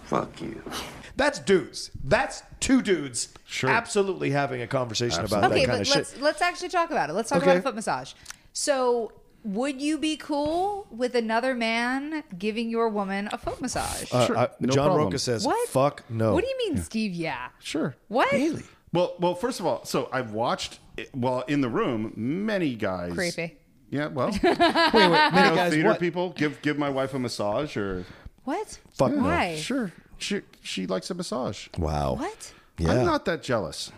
Fuck 0.04 0.40
you. 0.42 0.62
that's 1.16 1.38
dudes. 1.38 1.90
That's 2.04 2.42
two 2.60 2.82
dudes. 2.82 3.32
Sure. 3.46 3.70
Absolutely 3.70 4.30
having 4.30 4.62
a 4.62 4.66
conversation 4.66 5.24
about 5.24 5.44
Okay, 5.44 5.60
that 5.60 5.66
kind 5.66 5.78
but 5.78 5.88
of 5.88 5.94
let's 5.96 6.12
shit. 6.12 6.22
let's 6.22 6.42
actually 6.42 6.68
talk 6.68 6.90
about 6.90 7.08
it. 7.10 7.12
Let's 7.14 7.28
talk 7.30 7.38
Okay. 7.42 7.50
about 7.52 7.58
a 7.58 7.62
foot 7.62 7.74
massage. 7.74 8.12
So, 8.52 9.12
would 9.44 9.80
you 9.80 9.98
be 9.98 10.16
cool 10.16 10.86
with 10.90 11.14
another 11.14 11.54
man 11.54 12.22
giving 12.38 12.70
your 12.70 12.88
woman 12.88 13.28
a 13.32 13.38
foot 13.38 13.60
massage? 13.60 14.12
Uh, 14.12 14.26
Sure, 14.26 14.36
uh, 14.36 14.48
no 14.60 14.72
John 14.72 14.86
problem. 14.86 15.04
Rocha 15.06 15.18
says, 15.18 15.44
what? 15.46 15.68
"Fuck 15.68 16.04
no." 16.08 16.32
What 16.34 16.44
do 16.44 16.48
you 16.50 16.58
mean, 16.58 16.82
Steve? 16.82 17.12
Yeah. 17.14 17.48
Sure. 17.58 17.96
What? 18.08 18.30
Really? 18.32 18.62
Well, 18.92 19.14
well, 19.18 19.34
first 19.34 19.58
of 19.58 19.66
all, 19.66 19.84
so 19.84 20.08
I've 20.12 20.32
watched 20.32 20.78
well 21.14 21.40
in 21.48 21.60
the 21.62 21.68
room 21.68 22.12
many 22.14 22.74
guys. 22.74 23.12
Creepy. 23.14 23.56
Yeah, 23.90 24.06
well, 24.08 24.28
Wait, 24.42 24.42
wait, 24.42 24.54
you 24.54 25.00
know, 25.00 25.10
guys, 25.54 25.72
theater 25.72 25.88
what? 25.90 26.00
people 26.00 26.30
give 26.30 26.60
give 26.62 26.78
my 26.78 26.88
wife 26.88 27.12
a 27.14 27.18
massage 27.18 27.76
or 27.76 28.04
What? 28.44 28.78
Fuck 28.94 29.12
no. 29.12 29.22
Why? 29.22 29.56
sure 29.56 29.92
she 30.18 30.40
she 30.62 30.86
likes 30.86 31.10
a 31.10 31.14
massage. 31.14 31.68
Wow. 31.78 32.14
What? 32.16 32.52
Yeah. 32.78 32.92
I'm 32.92 33.04
not 33.06 33.24
that 33.26 33.42
jealous. 33.42 33.92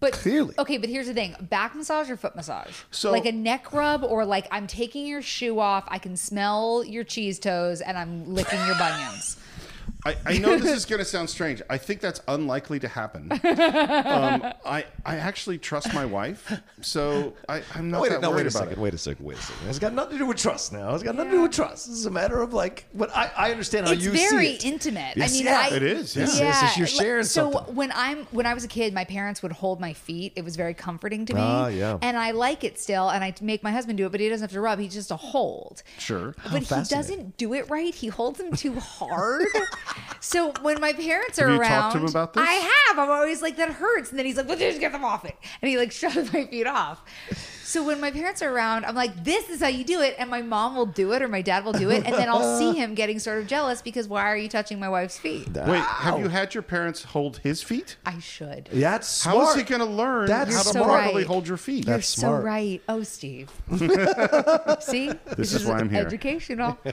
But 0.00 0.12
Clearly. 0.14 0.54
okay. 0.58 0.78
But 0.78 0.88
here's 0.88 1.06
the 1.06 1.14
thing: 1.14 1.36
back 1.40 1.74
massage 1.74 2.10
or 2.10 2.16
foot 2.16 2.34
massage? 2.34 2.74
So- 2.90 3.12
like 3.12 3.26
a 3.26 3.32
neck 3.32 3.72
rub, 3.72 4.02
or 4.02 4.24
like 4.24 4.46
I'm 4.50 4.66
taking 4.66 5.06
your 5.06 5.20
shoe 5.22 5.60
off. 5.60 5.84
I 5.88 5.98
can 5.98 6.16
smell 6.16 6.82
your 6.84 7.04
cheese 7.04 7.38
toes, 7.38 7.80
and 7.82 7.96
I'm 7.98 8.34
licking 8.34 8.58
your 8.66 8.76
bunions. 8.76 9.36
I, 10.04 10.16
I 10.24 10.38
know 10.38 10.56
this 10.58 10.72
is 10.72 10.84
going 10.86 10.98
to 11.00 11.04
sound 11.04 11.28
strange. 11.28 11.60
I 11.68 11.76
think 11.78 12.00
that's 12.00 12.20
unlikely 12.28 12.78
to 12.80 12.88
happen. 12.88 13.30
Um, 14.10 14.52
I 14.64 14.84
I 15.04 15.16
actually 15.16 15.58
trust 15.58 15.92
my 15.94 16.04
wife, 16.04 16.52
so 16.80 17.34
I, 17.48 17.62
I'm 17.74 17.90
not 17.90 18.00
wait, 18.02 18.10
that 18.10 18.20
no, 18.20 18.30
worried 18.30 18.44
wait 18.44 18.46
a 18.46 18.48
about 18.48 18.68
second. 18.68 18.72
it. 18.72 18.78
Wait 18.78 18.94
a 18.94 18.98
second. 18.98 19.24
Wait 19.26 19.38
a 19.38 19.42
second. 19.42 19.68
It's 19.68 19.78
got 19.78 19.92
nothing 19.92 20.12
to 20.12 20.18
do 20.18 20.26
with 20.26 20.36
trust 20.38 20.72
now. 20.72 20.94
It's 20.94 21.02
got 21.02 21.14
nothing 21.14 21.30
to 21.32 21.36
do 21.38 21.42
with 21.42 21.52
trust. 21.52 21.86
This 21.88 21.96
is 21.98 22.06
a 22.06 22.10
matter 22.10 22.40
of 22.40 22.52
like, 22.52 22.86
but 22.94 23.14
I, 23.14 23.30
I 23.36 23.50
understand 23.50 23.86
how 23.86 23.92
it's 23.92 24.04
you 24.04 24.12
very 24.12 24.46
see 24.46 24.54
it. 24.54 24.64
intimate. 24.64 25.16
Yes, 25.16 25.30
I 25.32 25.36
mean, 25.36 25.44
yeah, 25.46 25.68
I, 25.70 25.74
it 25.76 25.82
is, 25.82 26.16
yeah. 26.16 26.22
Yes, 26.22 26.38
Yeah, 26.38 26.44
yes, 26.46 26.62
yes, 26.62 26.76
you're 26.78 26.86
like, 26.86 26.94
sharing 27.06 27.24
so 27.24 27.52
something. 27.52 27.74
when 27.74 27.92
I'm 27.94 28.24
when 28.26 28.46
I 28.46 28.54
was 28.54 28.64
a 28.64 28.68
kid, 28.68 28.94
my 28.94 29.04
parents 29.04 29.42
would 29.42 29.52
hold 29.52 29.80
my 29.80 29.92
feet. 29.92 30.32
It 30.36 30.44
was 30.44 30.56
very 30.56 30.74
comforting 30.74 31.26
to 31.26 31.34
me. 31.34 31.40
Ah, 31.42 31.68
yeah. 31.68 31.98
And 32.02 32.16
I 32.16 32.30
like 32.30 32.64
it 32.64 32.78
still, 32.78 33.10
and 33.10 33.22
I 33.22 33.34
make 33.40 33.62
my 33.62 33.72
husband 33.72 33.98
do 33.98 34.06
it, 34.06 34.12
but 34.12 34.20
he 34.20 34.28
doesn't 34.28 34.44
have 34.44 34.52
to 34.52 34.60
rub. 34.60 34.78
He's 34.78 34.94
just 34.94 35.10
a 35.10 35.16
hold. 35.16 35.82
Sure. 35.98 36.34
But 36.50 36.62
he 36.62 36.66
doesn't 36.84 37.36
do 37.36 37.54
it 37.54 37.68
right. 37.70 37.94
He 37.94 38.08
holds 38.08 38.38
them 38.38 38.52
too 38.52 38.78
hard. 38.78 39.46
so 40.20 40.52
when 40.62 40.80
my 40.80 40.92
parents 40.92 41.38
are 41.38 41.48
Have 41.48 41.54
you 41.54 41.60
around, 41.60 41.70
talked 41.80 41.92
to 41.94 41.98
him 42.00 42.06
about 42.06 42.34
this? 42.34 42.44
I 42.46 42.52
have. 42.52 42.98
I'm 42.98 43.10
always 43.10 43.42
like, 43.42 43.56
that 43.56 43.70
hurts. 43.70 44.10
And 44.10 44.18
then 44.18 44.26
he's 44.26 44.36
like, 44.36 44.48
well, 44.48 44.58
just 44.58 44.80
get 44.80 44.92
them 44.92 45.04
off 45.04 45.24
it. 45.24 45.36
And 45.62 45.68
he 45.68 45.78
like 45.78 45.92
shoves 46.00 46.32
my 46.32 46.46
feet 46.46 46.66
off. 46.66 47.02
So 47.64 47.84
when 47.84 48.00
my 48.00 48.10
parents 48.10 48.42
are 48.42 48.52
around, 48.52 48.84
I'm 48.84 48.96
like, 48.96 49.22
this 49.22 49.48
is 49.48 49.60
how 49.60 49.68
you 49.68 49.84
do 49.84 50.00
it. 50.00 50.16
And 50.18 50.28
my 50.28 50.42
mom 50.42 50.74
will 50.74 50.86
do 50.86 51.12
it 51.12 51.22
or 51.22 51.28
my 51.28 51.40
dad 51.40 51.64
will 51.64 51.72
do 51.72 51.88
it. 51.90 52.04
And 52.04 52.14
then 52.14 52.28
I'll 52.28 52.58
see 52.58 52.76
him 52.76 52.94
getting 52.94 53.20
sort 53.20 53.38
of 53.38 53.46
jealous 53.46 53.80
because 53.80 54.08
why 54.08 54.22
are 54.24 54.36
you 54.36 54.48
touching 54.48 54.80
my 54.80 54.88
wife's 54.88 55.18
feet? 55.18 55.48
Wait, 55.54 55.78
have 55.78 56.18
you 56.18 56.28
had 56.28 56.52
your 56.52 56.64
parents 56.64 57.04
hold 57.04 57.38
his 57.38 57.62
feet? 57.62 57.96
I 58.04 58.18
should. 58.18 58.68
That's 58.72 59.06
smart. 59.06 59.36
How 59.36 59.50
is 59.50 59.54
he 59.56 59.62
going 59.62 59.80
to 59.80 59.86
learn 59.86 60.26
That's 60.26 60.52
how 60.52 60.62
to 60.62 60.68
so 60.70 60.84
properly 60.84 61.14
right. 61.22 61.26
hold 61.26 61.46
your 61.46 61.56
feet? 61.56 61.86
You're 61.86 61.96
That's 61.96 62.08
so 62.08 62.20
smart. 62.22 62.44
right. 62.44 62.82
Oh, 62.88 63.04
Steve. 63.04 63.50
See? 64.80 65.12
This, 65.36 65.52
is 65.52 65.64
why 65.64 65.78
I'm 65.78 65.88
here. 65.90 66.00
Educational. 66.04 66.76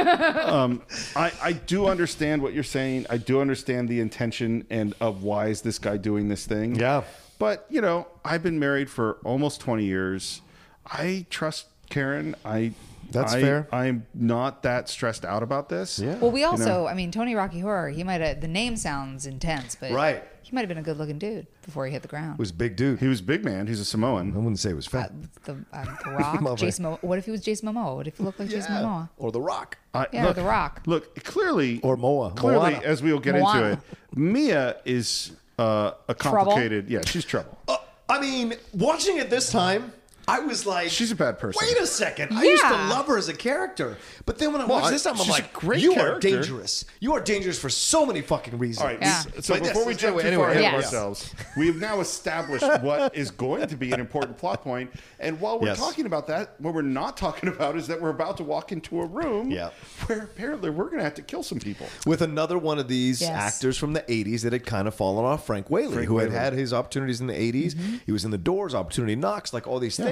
Um, 0.00 0.82
I, 1.16 1.32
I 1.42 1.52
do 1.52 1.86
understand 1.86 2.29
what 2.38 2.52
you're 2.52 2.62
saying. 2.62 3.06
I 3.10 3.16
do 3.16 3.40
understand 3.40 3.88
the 3.88 4.00
intention 4.00 4.66
and 4.70 4.94
of 5.00 5.22
why 5.22 5.48
is 5.48 5.62
this 5.62 5.78
guy 5.78 5.96
doing 5.96 6.28
this 6.28 6.46
thing. 6.46 6.76
Yeah. 6.76 7.02
But, 7.38 7.66
you 7.70 7.80
know, 7.80 8.06
I've 8.24 8.42
been 8.42 8.58
married 8.58 8.90
for 8.90 9.18
almost 9.24 9.60
20 9.60 9.84
years. 9.84 10.42
I 10.86 11.26
trust 11.30 11.66
Karen. 11.88 12.36
I 12.44 12.72
That's 13.12 13.34
I- 13.34 13.40
fair. 13.40 13.68
I'm 13.72 14.06
not 14.14 14.62
that 14.62 14.88
stressed 14.88 15.24
out 15.24 15.42
about 15.42 15.68
this. 15.68 15.98
Yeah. 15.98 16.16
Well, 16.16 16.30
we 16.30 16.44
also, 16.44 16.86
I 16.86 16.94
mean, 16.94 17.10
Tony 17.10 17.34
Rocky 17.34 17.60
Horror, 17.60 17.90
he 17.90 18.04
might 18.04 18.20
have, 18.20 18.40
the 18.40 18.48
name 18.48 18.76
sounds 18.76 19.26
intense, 19.26 19.74
but 19.74 19.90
Right. 19.92 20.22
he 20.42 20.54
might 20.54 20.60
have 20.62 20.68
been 20.68 20.78
a 20.78 20.82
good 20.82 20.96
looking 20.98 21.18
dude 21.18 21.46
before 21.62 21.86
he 21.86 21.92
hit 21.92 22.02
the 22.02 22.08
ground. 22.08 22.36
He 22.36 22.42
was 22.42 22.50
a 22.50 22.54
big 22.54 22.76
dude. 22.76 22.98
He 23.00 23.06
was 23.08 23.20
a 23.20 23.24
big 23.24 23.44
man. 23.44 23.66
He's 23.66 23.80
a 23.80 23.84
Samoan. 23.84 24.32
I 24.34 24.36
wouldn't 24.38 24.58
say 24.58 24.70
he 24.70 24.74
was 24.74 24.86
fat. 24.86 25.12
the, 25.44 25.52
um, 25.52 25.98
the 26.04 26.10
Rock, 26.12 26.56
Jason 26.58 26.84
Momoa. 26.84 27.02
What 27.02 27.18
if 27.18 27.24
he 27.24 27.30
was 27.30 27.40
Jason 27.40 27.68
Momoa? 27.68 27.96
What 27.96 28.06
if 28.06 28.16
he 28.18 28.22
looked 28.24 28.38
like 28.40 28.48
Jason 28.48 28.72
Momoa? 28.74 29.08
Or 29.16 29.32
The 29.32 29.40
Rock. 29.40 29.78
I, 29.94 30.06
Yeah, 30.12 30.32
The 30.32 30.42
Rock. 30.42 30.82
Look, 30.86 31.22
clearly, 31.24 31.80
Or 31.82 31.96
Moa. 31.96 32.30
Clearly, 32.32 32.72
Moana. 32.74 32.86
as 32.86 33.02
we 33.02 33.12
will 33.12 33.20
get 33.20 33.34
Moana. 33.34 33.66
into 33.66 33.72
it, 33.72 33.78
Mia 34.18 34.76
is 34.84 35.32
uh, 35.58 35.92
a 36.08 36.14
Trouble? 36.14 36.38
complicated. 36.38 36.88
Yeah, 36.88 37.00
she's 37.04 37.24
trouble. 37.24 37.58
Uh, 37.68 37.76
I 38.08 38.20
mean, 38.20 38.54
watching 38.72 39.18
it 39.18 39.30
this 39.30 39.50
time, 39.52 39.92
I 40.30 40.40
was 40.40 40.66
like, 40.66 40.90
She's 40.90 41.10
a 41.10 41.16
bad 41.16 41.38
person. 41.38 41.60
Wait 41.66 41.78
a 41.78 41.86
second. 41.86 42.32
I 42.36 42.42
used 42.42 42.62
to 42.62 42.68
Yeah. 42.70 42.88
love 42.88 43.06
her 43.06 43.16
as 43.18 43.28
a 43.28 43.34
character, 43.34 43.96
but 44.26 44.38
then 44.38 44.52
when 44.52 44.60
I 44.60 44.64
Well, 44.66 44.76
watched 44.78 44.88
I- 44.88 44.90
this 44.92 45.02
time, 45.04 45.14
I'm 45.14 45.18
she's 45.20 45.28
a 45.28 45.32
like, 45.32 45.52
great 45.52 45.80
you 45.82 45.94
are 45.94 46.18
dangerous. 46.18 46.84
You 47.00 47.14
are 47.14 47.20
dangerous 47.20 47.58
for 47.58 47.68
so 47.68 48.06
many 48.06 48.20
fucking 48.22 48.58
reasons. 48.58 48.82
All 48.82 48.86
right. 48.88 48.98
Yeah. 49.00 49.22
So 49.40 49.54
But 49.54 49.62
before 49.64 49.82
yes, 49.82 49.86
we 49.86 49.94
jump 49.94 50.04
anyway, 50.18 50.30
too 50.30 50.36
far 50.38 50.50
anyway, 50.50 50.60
ahead 50.66 50.74
of 50.74 50.80
yes. 50.80 50.84
ourselves, 50.84 51.34
we 51.56 51.66
have 51.66 51.76
now 51.76 52.00
established 52.00 52.64
what 52.82 53.14
is 53.16 53.30
going 53.30 53.66
to 53.66 53.76
be 53.76 53.92
an 53.92 54.00
important 54.00 54.36
plot 54.38 54.62
point. 54.62 54.90
And 55.18 55.40
while 55.40 55.58
we're 55.58 55.68
Yes. 55.68 55.78
talking 55.78 56.06
about 56.06 56.26
that, 56.28 56.54
what 56.58 56.74
we're 56.74 56.82
not 56.82 57.16
talking 57.16 57.48
about 57.48 57.76
is 57.76 57.86
that 57.88 58.00
we're 58.00 58.10
about 58.10 58.36
to 58.38 58.44
walk 58.44 58.72
into 58.72 59.00
a 59.00 59.06
room 59.06 59.50
Yeah. 59.50 59.70
where 60.06 60.20
apparently 60.22 60.70
we're 60.70 60.84
going 60.86 60.98
to 60.98 61.04
have 61.04 61.14
to 61.14 61.22
kill 61.22 61.42
some 61.42 61.58
people. 61.58 61.86
With 62.06 62.22
another 62.22 62.58
one 62.58 62.78
of 62.78 62.88
these 62.88 63.20
Yes. 63.20 63.30
actors 63.30 63.76
from 63.76 63.92
the 63.92 64.04
80s 64.10 64.42
that 64.42 64.52
had 64.52 64.64
kind 64.66 64.86
of 64.88 64.94
fallen 64.94 65.24
off, 65.24 65.46
Frank 65.46 65.70
Whaley, 65.70 66.06
who 66.06 66.18
had 66.18 66.28
Whaley. 66.28 66.38
had 66.40 66.52
his 66.52 66.72
opportunities 66.72 67.20
in 67.20 67.26
the 67.26 67.34
80s. 67.34 67.74
Mm-hmm. 67.74 67.96
He 68.06 68.12
was 68.12 68.24
in 68.24 68.30
The 68.30 68.38
Doors, 68.38 68.74
Opportunity 68.74 69.16
Knocks, 69.16 69.52
like 69.52 69.66
all 69.66 69.78
these 69.78 69.96
things, 69.96 70.10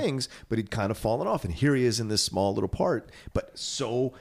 but 0.48 0.58
he'd 0.58 0.70
kind 0.70 0.90
of 0.90 0.98
fallen 0.98 1.26
off. 1.26 1.44
And 1.44 1.52
here 1.52 1.74
he 1.74 1.84
is 1.84 2.00
in 2.00 2.08
this 2.08 2.22
small 2.22 2.54
little 2.54 2.68
part, 2.68 3.10
but 3.32 3.58
so 3.58 4.14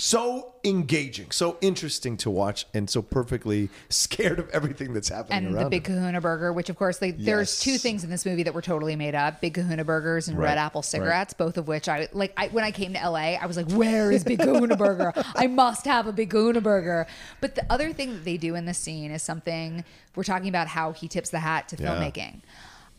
so 0.00 0.54
engaging, 0.64 1.30
so 1.30 1.58
interesting 1.60 2.16
to 2.18 2.30
watch, 2.30 2.66
and 2.72 2.88
so 2.88 3.02
perfectly 3.02 3.68
scared 3.88 4.38
of 4.38 4.48
everything 4.50 4.92
that's 4.92 5.08
happening 5.08 5.46
and 5.46 5.56
the 5.56 5.68
Big 5.68 5.86
him. 5.86 5.96
Kahuna 5.96 6.20
Burger, 6.20 6.52
which 6.52 6.70
of 6.70 6.76
course 6.76 6.98
they, 6.98 7.10
there's 7.10 7.58
two 7.60 7.78
things 7.78 8.04
in 8.04 8.10
this 8.10 8.24
movie 8.24 8.44
that 8.44 8.54
were 8.54 8.62
totally 8.62 8.96
made 8.96 9.14
up: 9.14 9.40
Big 9.40 9.54
Kahuna 9.54 9.84
Burgers 9.84 10.28
and 10.28 10.38
Right, 10.38 10.50
Red 10.50 10.58
Apple 10.58 10.80
right. 10.80 10.86
cigarettes, 10.86 11.34
both 11.34 11.58
of 11.58 11.66
which 11.68 11.88
I 11.88 12.08
like. 12.12 12.32
I, 12.36 12.48
when 12.48 12.64
I 12.64 12.70
came 12.70 12.92
to 12.94 13.00
LA, 13.10 13.34
I 13.34 13.46
was 13.46 13.56
like, 13.56 13.70
"Where 13.70 14.12
is 14.12 14.24
Big 14.24 14.38
Kahuna 14.38 14.76
Burger? 14.76 15.12
I 15.34 15.46
must 15.48 15.84
have 15.84 16.06
a 16.06 16.12
Big 16.12 16.30
Kahuna 16.30 16.60
Burger." 16.60 17.06
But 17.40 17.54
the 17.54 17.66
other 17.70 17.92
thing 17.92 18.12
that 18.12 18.24
they 18.24 18.36
do 18.36 18.54
in 18.54 18.66
this 18.66 18.78
scene 18.78 19.10
is 19.10 19.22
something 19.22 19.84
we're 20.14 20.24
talking 20.24 20.48
about 20.48 20.68
how 20.68 20.92
he 20.92 21.08
tips 21.08 21.30
the 21.30 21.40
hat 21.40 21.68
to 21.70 21.76
Yeah. 21.76 21.96
filmmaking. 21.96 22.40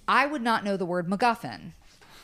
I 0.07 0.25
would 0.25 0.41
not 0.41 0.63
know 0.65 0.75
the 0.75 0.86
word 0.86 1.07
MacGuffin 1.07 1.71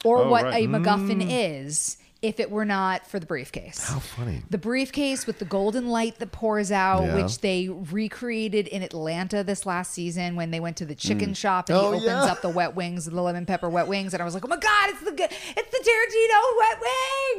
or 0.06 0.20
Oh, 0.20 0.30
what 0.30 0.44
right. 0.46 0.64
a 0.66 0.68
MacGuffin 0.68 1.22
Mm. 1.24 1.62
is 1.66 1.98
if 2.22 2.40
it 2.40 2.50
were 2.50 2.66
not 2.66 3.06
for 3.06 3.20
the 3.20 3.26
briefcase. 3.26 3.88
How 3.88 4.00
funny. 4.00 4.42
The 4.50 4.58
briefcase 4.58 5.28
with 5.28 5.38
the 5.38 5.46
golden 5.46 5.90
light 5.90 6.18
that 6.20 6.32
pours 6.32 6.72
out, 6.72 7.04
Yeah. 7.04 7.16
which 7.16 7.42
they 7.42 7.68
recreated 7.70 8.68
in 8.68 8.82
Atlanta 8.82 9.44
this 9.44 9.66
last 9.66 9.92
season 9.94 10.36
when 10.36 10.50
they 10.50 10.60
went 10.60 10.78
to 10.78 10.86
the 10.86 10.96
chicken 10.96 11.32
Mm. 11.32 11.36
shop 11.38 11.70
and 11.70 11.78
Oh, 11.78 11.92
he 11.92 11.98
opens 11.98 12.06
yeah. 12.06 12.32
up 12.32 12.42
the 12.42 12.50
wet 12.50 12.76
wings, 12.76 13.06
the 13.06 13.22
lemon 13.22 13.46
pepper 13.46 13.70
wet 13.70 13.88
wings, 13.88 14.14
and 14.14 14.22
I 14.22 14.26
was 14.26 14.34
like, 14.34 14.44
oh 14.46 14.48
my 14.48 14.58
god, 14.58 14.90
it's 14.90 15.02
the 15.02 15.12
it's 15.22 15.72
the 15.72 15.90
Tarantino 15.90 16.42
wet 16.60 16.80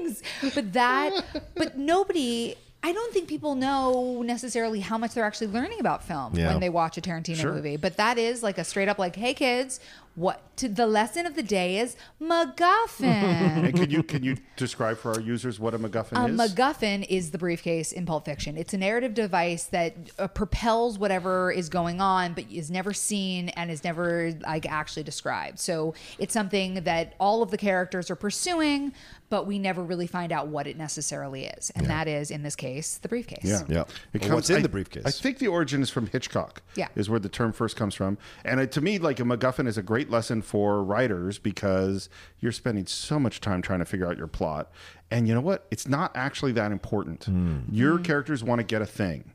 wings. 0.05 0.23
But 0.55 0.73
that, 0.75 1.25
but 1.57 1.77
nobody. 1.79 2.55
I 2.83 2.93
don't 2.93 3.13
think 3.13 3.27
people 3.27 3.57
know 3.57 4.23
necessarily 4.23 4.79
how 4.79 4.97
much 4.97 5.15
they're 5.15 5.25
actually 5.25 5.49
learning 5.49 5.81
about 5.81 6.05
film 6.05 6.37
Yeah. 6.37 6.49
when 6.53 6.61
they 6.61 6.69
watch 6.69 6.97
a 6.97 7.01
Tarantino 7.01 7.35
Sure. 7.41 7.53
movie. 7.55 7.77
But 7.77 7.97
that 7.97 8.17
is 8.17 8.45
like 8.45 8.59
a 8.59 8.65
straight 8.65 8.87
up 8.89 8.97
like, 8.97 9.17
hey 9.17 9.35
kids, 9.35 9.81
what 10.17 10.43
to 10.57 10.69
the 10.69 10.87
lesson 10.87 11.27
of 11.27 11.37
the 11.37 11.43
day 11.43 11.79
is 11.79 11.95
MacGuffin. 12.21 13.03
and 13.05 13.75
can 13.77 13.91
you 13.91 14.03
can 14.03 14.23
you 14.23 14.37
describe 14.57 14.97
for 14.97 15.13
our 15.13 15.21
users 15.21 15.61
what 15.61 15.75
a 15.75 15.79
MacGuffin 15.79 16.17
A 16.19 16.27
is? 16.33 16.41
A 16.41 16.55
MacGuffin 16.55 17.07
is 17.09 17.31
the 17.31 17.39
briefcase 17.39 17.93
in 17.93 18.07
Pulp 18.07 18.25
Fiction. 18.25 18.57
It's 18.57 18.73
a 18.75 18.79
narrative 18.79 19.15
device 19.15 19.65
that 19.65 19.95
uh, 20.19 20.29
propels 20.29 20.99
whatever 20.99 21.53
is 21.53 21.69
going 21.69 22.01
on, 22.01 22.33
but 22.33 22.51
is 22.51 22.71
never 22.71 22.93
seen 22.95 23.51
and 23.51 23.71
is 23.71 23.85
never 23.85 24.33
like 24.47 24.67
actually 24.67 25.03
described. 25.03 25.59
So 25.59 25.95
it's 26.19 26.33
something 26.33 26.75
that 26.85 27.15
all 27.21 27.43
of 27.43 27.51
the 27.51 27.59
characters 27.59 28.11
are 28.11 28.17
pursuing, 28.17 28.93
but 29.29 29.47
we 29.47 29.59
never 29.59 29.83
really 29.83 30.07
find 30.07 30.33
out 30.33 30.49
what 30.49 30.67
it 30.67 30.77
necessarily 30.79 31.45
is, 31.47 31.71
and 31.77 31.87
that 31.89 32.09
is 32.09 32.31
in 32.31 32.43
this 32.43 32.57
case 32.57 32.97
the 32.99 33.09
briefcase. 33.09 33.41
Yeah, 33.45 33.63
Yeah. 33.69 33.85
It 34.15 34.23
Well, 34.23 34.37
what's 34.37 34.49
in 34.51 34.57
I- 34.57 34.63
the 34.63 34.69
briefcase? 34.71 35.03
I 35.05 35.11
think 35.11 35.39
the 35.39 35.49
origin 35.49 35.83
is 35.83 35.91
from 35.91 36.07
Hitchcock. 36.07 36.63
Yeah. 36.75 36.89
is 36.97 37.11
where 37.11 37.21
the 37.21 37.29
term 37.29 37.53
first 37.53 37.77
comes 37.77 37.95
from. 37.95 38.17
And 38.45 38.71
to 38.73 38.81
me, 38.81 38.99
like 38.99 39.21
a 39.21 39.23
MacGuffin 39.23 39.67
is 39.67 39.77
a 39.79 39.83
great 39.83 40.06
lesson 40.11 40.43
for 40.43 40.83
writers 40.83 41.39
because 41.39 42.09
you're 42.41 42.53
spending 42.53 42.87
so 42.87 43.19
much 43.19 43.41
time 43.41 43.63
trying 43.63 43.79
to 43.81 43.85
figure 43.85 44.07
out 44.07 44.17
your 44.17 44.27
plot, 44.27 44.71
and 45.11 45.29
you 45.29 45.35
know 45.35 45.41
what? 45.41 45.67
It's 45.71 45.87
not 45.87 46.13
actually 46.15 46.53
that 46.53 46.73
important. 46.73 47.25
Hmm. 47.25 47.59
Your 47.71 47.99
characters 47.99 48.43
want 48.43 48.61
to 48.61 48.65
get 48.65 48.83
a 48.83 48.87
thing. 48.87 49.33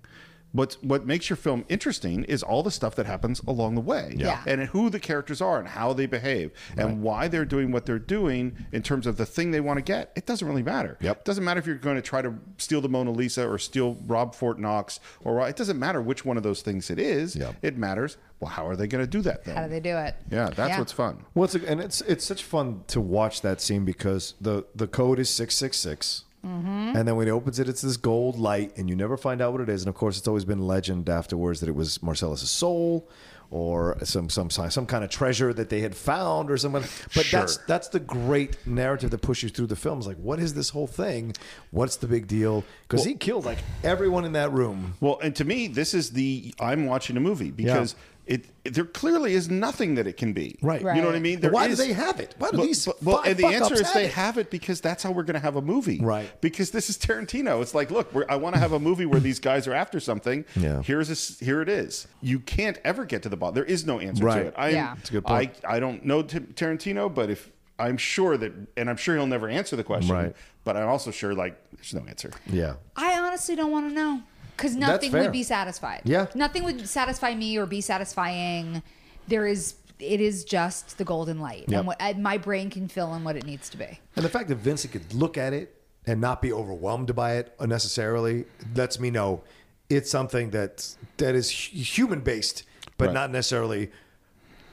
What's, 0.54 0.76
what 0.84 1.06
makes 1.06 1.30
your 1.30 1.38
film 1.38 1.64
interesting 1.70 2.26
is 2.26 2.44
all 2.44 2.62
the 2.62 2.72
stuff 2.72 2.94
that 2.96 3.06
happens 3.06 3.40
along 3.48 3.76
the 3.76 3.82
way, 3.82 4.14
Yeah. 4.18 4.44
and 4.46 4.62
who 4.64 4.90
the 4.90 5.00
characters 5.00 5.40
are 5.42 5.58
and 5.60 5.68
how 5.68 5.94
they 5.94 6.06
behave 6.06 6.52
and 6.76 7.02
why 7.02 7.30
they're 7.30 7.46
doing 7.46 7.72
what 7.72 7.86
they're 7.86 8.00
doing 8.00 8.58
in 8.74 8.82
terms 8.84 9.08
of 9.08 9.16
the 9.16 9.26
thing 9.26 9.52
they 9.52 9.62
want 9.62 9.78
to 9.78 9.82
get. 9.82 10.12
It 10.16 10.26
doesn't 10.26 10.46
really 10.48 10.64
matter. 10.64 10.98
Yep. 11.00 11.20
It 11.20 11.26
doesn't 11.26 11.44
matter 11.46 11.60
if 11.60 11.66
you're 11.66 11.76
going 11.78 11.96
to 11.96 12.02
try 12.02 12.22
to 12.22 12.34
steal 12.58 12.82
the 12.82 12.90
Mona 12.90 13.12
Lisa 13.12 13.48
or 13.48 13.58
steal 13.58 13.98
Rob 14.06 14.36
Fort 14.36 14.60
Knox 14.60 15.00
or 15.24 15.48
it 15.48 15.56
doesn't 15.56 15.80
matter 15.80 16.02
which 16.02 16.26
one 16.26 16.36
of 16.36 16.44
those 16.44 16.62
things 16.62 16.90
it 16.90 17.00
is. 17.00 17.36
Yep. 17.36 17.56
It 17.62 17.78
matters. 17.78 18.18
Well, 18.42 18.50
how 18.50 18.68
are 18.68 18.76
they 18.76 18.88
going 18.88 19.04
to 19.04 19.10
do 19.10 19.22
that 19.22 19.46
then? 19.46 19.56
How 19.56 19.64
do 19.64 19.70
they 19.70 19.80
do 19.80 19.96
it? 19.98 20.16
yeah, 20.32 20.50
that's 20.50 20.78
what's 20.78 20.92
fun. 20.92 21.26
Well, 21.36 21.46
it's 21.46 21.56
a, 21.56 21.66
and 21.70 21.80
it's 21.80 22.02
it's 22.02 22.26
such 22.26 22.44
fun 22.44 22.84
to 22.88 23.00
watch 23.00 23.42
that 23.42 23.62
scene 23.62 23.86
because 23.86 24.34
the 24.42 24.66
the 24.76 24.88
code 24.88 25.20
is 25.20 25.30
six 25.30 25.56
six 25.56 25.78
six. 25.78 26.24
Mm-hmm. 26.46 26.96
And 26.98 27.08
then 27.08 27.16
when 27.16 27.28
he 27.28 27.32
opens 27.32 27.60
it, 27.60 27.70
it's 27.70 27.82
this 27.82 27.98
gold 27.98 28.38
light, 28.40 28.76
and 28.78 28.90
you 28.90 28.96
never 28.96 29.16
find 29.18 29.42
out 29.42 29.52
what 29.52 29.62
it 29.62 29.70
is. 29.70 29.82
And 29.84 29.90
of 29.90 29.96
course, 29.96 30.18
it's 30.18 30.28
always 30.28 30.46
been 30.46 30.60
legend 30.66 31.08
afterwards 31.10 31.60
that 31.60 31.70
it 31.70 31.76
was 31.76 32.02
Marcellus' 32.02 32.50
soul, 32.50 33.08
or 33.52 33.98
some 34.04 34.30
some 34.30 34.50
some 34.50 34.86
kind 34.86 35.04
of 35.04 35.10
treasure 35.10 35.54
that 35.54 35.70
they 35.70 35.82
had 35.82 35.94
found, 35.94 36.50
or 36.50 36.58
something. 36.58 36.84
But 37.14 37.26
Sure. 37.26 37.42
that's 37.42 37.58
that's 37.58 37.90
the 37.90 38.00
great 38.00 38.56
narrative 38.66 39.12
that 39.12 39.22
pushes 39.22 39.52
through 39.52 39.68
the 39.68 39.76
film. 39.76 40.00
Like, 40.00 40.18
what 40.18 40.40
is 40.40 40.54
this 40.54 40.70
whole 40.70 40.88
thing? 40.88 41.34
What's 41.70 41.98
the 41.98 42.08
big 42.08 42.28
deal? 42.28 42.64
Because 42.88 43.06
he 43.06 43.14
killed 43.14 43.46
like 43.46 43.60
everyone 43.84 44.26
in 44.26 44.32
that 44.34 44.52
room. 44.52 44.96
Well, 45.02 45.20
and 45.22 45.36
to 45.36 45.46
me, 45.46 45.68
this 45.68 45.94
is 45.94 46.12
the 46.12 46.56
I'm 46.60 46.86
watching 46.88 47.18
a 47.18 47.20
movie 47.20 47.52
because 47.52 47.94
it, 48.32 48.46
it- 48.66 48.74
there 48.76 48.86
clearly 48.86 49.34
is 49.34 49.50
nothing 49.50 49.96
that 49.96 50.08
it 50.08 50.18
can 50.18 50.34
be. 50.34 50.58
Right. 50.62 50.82
You 50.82 51.02
know 51.02 51.08
what 51.08 51.16
I 51.16 51.20
mean? 51.20 51.40
There 51.42 51.52
why 51.52 51.68
do 51.68 51.76
they 51.76 51.94
have 51.94 52.20
it? 52.20 52.34
Why 52.38 52.52
do 52.52 52.58
Well, 52.58 52.66
these 52.68 52.86
but- 52.86 53.04
well, 53.04 53.18
five 53.18 53.28
and 53.28 53.38
the 53.40 53.46
answer 53.48 53.74
is 53.74 53.82
have 53.82 53.94
they 53.94 54.06
it? 54.06 54.14
have 54.14 54.38
it 54.38 54.50
because 54.50 54.80
that's 54.82 55.04
how 55.04 55.12
we're 55.12 55.24
going 55.24 55.34
to 55.36 55.40
have 55.42 55.56
a 55.56 55.62
movie. 55.62 56.00
Right. 56.00 56.30
Because 56.42 56.72
this 56.72 56.90
is 56.90 56.98
Tarantino. 56.98 57.62
It's 57.62 57.74
like, 57.76 57.92
look, 57.92 58.14
we're, 58.14 58.26
I 58.30 58.36
want 58.38 58.56
to 58.56 58.60
have 58.62 58.72
a 58.72 58.80
movie 58.80 59.06
where 59.06 59.20
these 59.20 59.40
guys 59.40 59.68
are 59.68 59.74
after 59.74 60.00
something. 60.00 60.46
Yeah. 60.56 60.82
Here's 60.84 61.10
a, 61.10 61.14
s- 61.14 61.40
here 61.40 61.62
it 61.62 61.70
is. 61.70 62.08
You 62.22 62.40
can't 62.40 62.80
ever 62.84 63.04
get 63.06 63.24
to 63.24 63.30
the 63.30 63.38
bottom. 63.38 63.56
There 63.56 63.66
is 63.66 63.86
no 63.86 64.00
answer 64.00 64.24
Right. 64.26 64.42
to 64.42 64.48
it. 64.48 64.54
I'm, 64.58 64.74
Yeah. 64.74 64.94
That's 64.96 65.10
a 65.10 65.14
good 65.14 65.26
point. 65.26 65.56
I 65.68 65.76
I 65.76 65.80
don't 65.80 66.06
know 66.06 66.22
T- 66.24 66.40
Tarantino, 66.40 67.14
but 67.14 67.30
if 67.30 67.52
I'm 67.80 67.98
sure 67.98 68.38
that, 68.38 68.54
and 68.78 68.90
I'm 68.90 68.98
sure 68.98 69.16
he'll 69.16 69.26
never 69.28 69.50
answer 69.50 69.76
the 69.76 69.84
question. 69.84 70.14
Right. 70.16 70.36
But 70.64 70.78
I'm 70.78 70.88
also 70.88 71.10
sure 71.10 71.34
like 71.34 71.58
there's 71.74 71.94
no 71.96 72.02
answer. 72.08 72.32
Yeah. 72.46 72.76
I 72.96 73.20
honestly 73.20 73.56
don't 73.56 73.72
want 73.72 73.90
to 73.90 73.96
know 73.96 74.22
because 74.62 74.76
nothing 74.76 75.12
would 75.12 75.32
be 75.32 75.44
satisfied. 75.44 76.02
Yeah. 76.06 76.28
nothing 76.36 76.64
would 76.64 76.88
satisfy 76.88 77.34
me 77.34 77.58
or 77.58 77.66
be 77.66 77.82
satisfying. 77.82 78.84
There 79.28 79.48
is, 79.48 79.76
it 80.00 80.22
is 80.22 80.44
just 80.44 80.98
the 80.98 81.04
golden 81.06 81.40
light, 81.40 81.66
Yep. 81.68 81.78
and 81.80 81.88
what 81.88 81.98
and 82.00 82.24
my 82.24 82.38
brain 82.38 82.70
can 82.70 82.88
fill 82.88 83.14
in 83.16 83.24
what 83.24 83.36
it 83.36 83.46
needs 83.46 83.70
to 83.70 83.78
be. 83.78 84.00
And 84.16 84.26
the 84.26 84.30
fact 84.30 84.50
that 84.50 84.56
Vincent 84.58 84.94
could 84.94 85.14
look 85.14 85.38
at 85.38 85.54
it 85.54 85.76
and 86.06 86.20
not 86.20 86.42
be 86.42 86.52
overwhelmed 86.52 87.16
by 87.16 87.36
it 87.36 87.54
unnecessarily 87.60 88.46
lets 88.76 89.00
me 89.00 89.10
know 89.12 89.44
it's 89.90 90.10
something 90.10 90.52
that 90.52 90.96
that 91.18 91.36
is 91.36 91.50
human 91.50 92.22
based, 92.22 92.64
but 92.98 93.08
Right. 93.08 93.14
not 93.14 93.32
necessarily, 93.32 93.92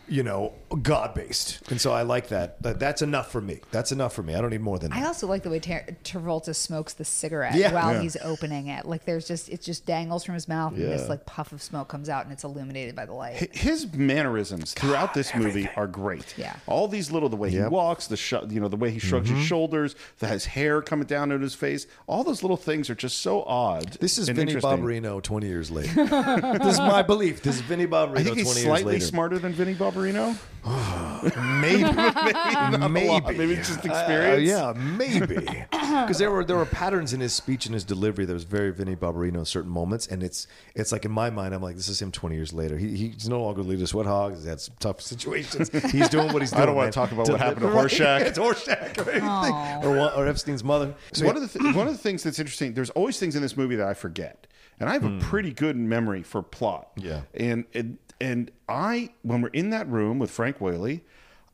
you 0.09 0.23
know, 0.23 0.53
God 0.83 1.15
based. 1.15 1.61
And 1.71 1.81
so 1.81 1.93
I 1.93 2.03
like 2.03 2.29
that. 2.29 2.61
That- 2.63 2.79
That's 2.79 3.03
enough 3.03 3.31
for 3.31 3.41
me. 3.41 3.61
That's 3.71 3.93
enough 3.93 4.13
for 4.15 4.23
me. 4.23 4.35
I 4.35 4.41
don't 4.41 4.51
need 4.51 4.61
more 4.61 4.79
than 4.79 4.91
that. 4.91 4.99
I 4.99 5.07
also 5.07 5.27
like 5.27 5.43
the 5.43 5.51
way 5.51 5.59
Tra- 5.59 5.85
Travolta 6.05 6.55
smokes 6.55 6.95
the 6.95 7.05
cigarette 7.05 7.55
Yeah. 7.55 7.73
while 7.73 7.93
Yeah. 7.95 8.01
he's 8.03 8.17
opening 8.23 8.69
it. 8.69 8.87
Like 8.87 9.05
there's 9.05 9.27
just 9.27 9.49
it 9.49 9.63
just 9.63 9.87
dangles 9.87 10.25
from 10.25 10.35
his 10.35 10.49
mouth, 10.49 10.73
and 10.75 10.83
this 10.83 11.09
like 11.09 11.27
puff 11.27 11.53
of 11.53 11.63
smoke 11.63 11.89
comes 11.89 12.09
out, 12.09 12.25
and 12.25 12.33
it's 12.33 12.45
illuminated 12.45 12.95
by 12.97 13.07
the 13.07 13.13
light. 13.13 13.55
His 13.55 13.93
mannerisms 13.93 14.75
throughout 14.75 15.15
this 15.15 15.35
movie 15.35 15.69
are 15.77 15.87
great. 15.87 16.35
Yeah. 16.37 16.55
all 16.67 16.89
these 16.89 17.11
little 17.11 17.29
the 17.29 17.37
way 17.37 17.49
Yep. 17.51 17.63
he 17.63 17.69
walks, 17.69 18.07
the 18.07 18.17
sh- 18.17 18.35
you 18.49 18.61
know 18.61 18.69
the 18.69 18.77
way 18.77 18.91
he 18.91 18.99
shrugs 18.99 19.29
his 19.29 19.39
mm-hmm. 19.39 19.47
shoulders, 19.47 19.95
the 20.19 20.29
his 20.29 20.47
hair 20.47 20.81
coming 20.83 21.07
down 21.07 21.33
on 21.33 21.41
his 21.41 21.55
face. 21.55 21.87
All 22.07 22.25
those 22.25 22.43
little 22.43 22.57
things 22.57 22.89
are 22.91 22.95
just 22.95 23.19
so 23.19 23.43
odd. 23.45 23.93
This 24.01 24.19
is 24.19 24.29
and 24.29 24.37
Vinny 24.37 24.53
interesting. 24.53 24.83
Barbarino 24.85 25.23
20 25.23 25.47
years 25.47 25.71
later. 25.71 26.05
this 26.59 26.75
is 26.75 26.79
my 26.79 27.03
belief. 27.03 27.43
This 27.43 27.57
is 27.57 27.61
Vinny 27.63 27.87
Barbarino 27.87 28.19
I 28.19 28.23
think 28.25 28.35
20 28.37 28.41
he's 28.41 28.57
years 28.57 28.65
slightly 28.67 29.01
smarter 29.01 29.39
than 29.39 29.53
Vinny 29.53 29.75
Barbarino. 29.75 29.98
Maybe. 31.61 31.83
Not 31.83 32.83
a 32.83 32.89
maybe. 32.89 33.09
lot. 33.09 33.35
Maybe 33.35 33.57
just 33.57 33.79
Uh, 33.87 33.91
experience. 33.91 34.43
yeah, 34.49 34.73
maybe. 34.77 35.65
Because 35.89 36.19
there 36.19 36.31
were 36.31 36.45
there 36.45 36.57
were 36.57 36.67
patterns 36.67 37.15
in 37.15 37.21
his 37.21 37.33
speech 37.33 37.65
and 37.65 37.73
his 37.75 37.83
delivery 37.83 38.27
that 38.27 38.33
was 38.35 38.45
very 38.45 38.71
Vinny 38.73 38.95
Barbarino 38.95 39.39
in 39.39 39.45
certain 39.47 39.71
moments, 39.71 40.07
and 40.07 40.23
it's 40.23 40.47
it's 40.75 40.93
like 40.93 41.07
in 41.07 41.11
my 41.11 41.31
mind, 41.31 41.55
I'm 41.55 41.63
like, 41.63 41.77
this 41.77 41.89
is 41.89 42.01
him 42.03 42.13
20 42.13 42.35
years 42.37 42.53
later. 42.53 42.77
He, 42.77 42.95
he's 43.09 43.29
no 43.29 43.43
longer 43.43 43.63
leader 43.63 43.83
of 43.83 43.89
Sweat 43.89 44.05
Hogs. 44.07 44.37
He's 44.41 44.47
had 44.47 44.61
some 44.61 44.75
tough 44.81 45.01
situations. 45.01 45.71
He's 45.91 46.09
doing 46.11 46.31
what 46.33 46.43
he's 46.43 46.51
doing. 46.51 46.63
I 46.65 46.67
don't 46.67 46.77
wanna 46.77 46.93
talk 46.93 47.11
about 47.13 47.29
what 47.29 47.41
happened 47.41 47.61
to 47.63 47.69
Right. 47.69 47.87
Horshack. 47.91 48.21
it's 48.27 48.39
Horshack 48.39 48.99
or 48.99 49.11
anything, 49.11 49.91
or, 49.91 50.11
or 50.13 50.27
Epstein's 50.29 50.63
mother. 50.63 50.95
So 51.13 51.25
one 51.25 51.37
of 51.37 51.43
the 51.51 51.59
th- 51.59 51.75
one 51.75 51.87
of 51.89 51.95
the 51.95 51.99
things 51.99 52.23
that's 52.23 52.39
interesting. 52.39 52.75
There's 52.75 52.91
always 52.91 53.19
things 53.19 53.35
in 53.35 53.41
this 53.43 53.57
movie 53.57 53.77
that 53.77 53.89
I 53.89 53.95
forget, 53.95 54.47
and 54.79 54.91
I 54.91 54.93
have 54.93 55.05
a 55.05 55.19
pretty 55.21 55.53
good 55.53 55.77
memory 55.77 56.23
for 56.23 56.43
plot. 56.43 56.91
Yeah. 56.97 57.23
and 57.35 57.65
and 57.73 57.97
and 58.21 58.51
I 58.69 59.11
when 59.23 59.41
we're 59.43 59.49
in 59.49 59.71
that 59.71 59.89
room 59.89 60.19
with 60.19 60.31
Frank 60.31 60.61
Whaley. 60.61 61.05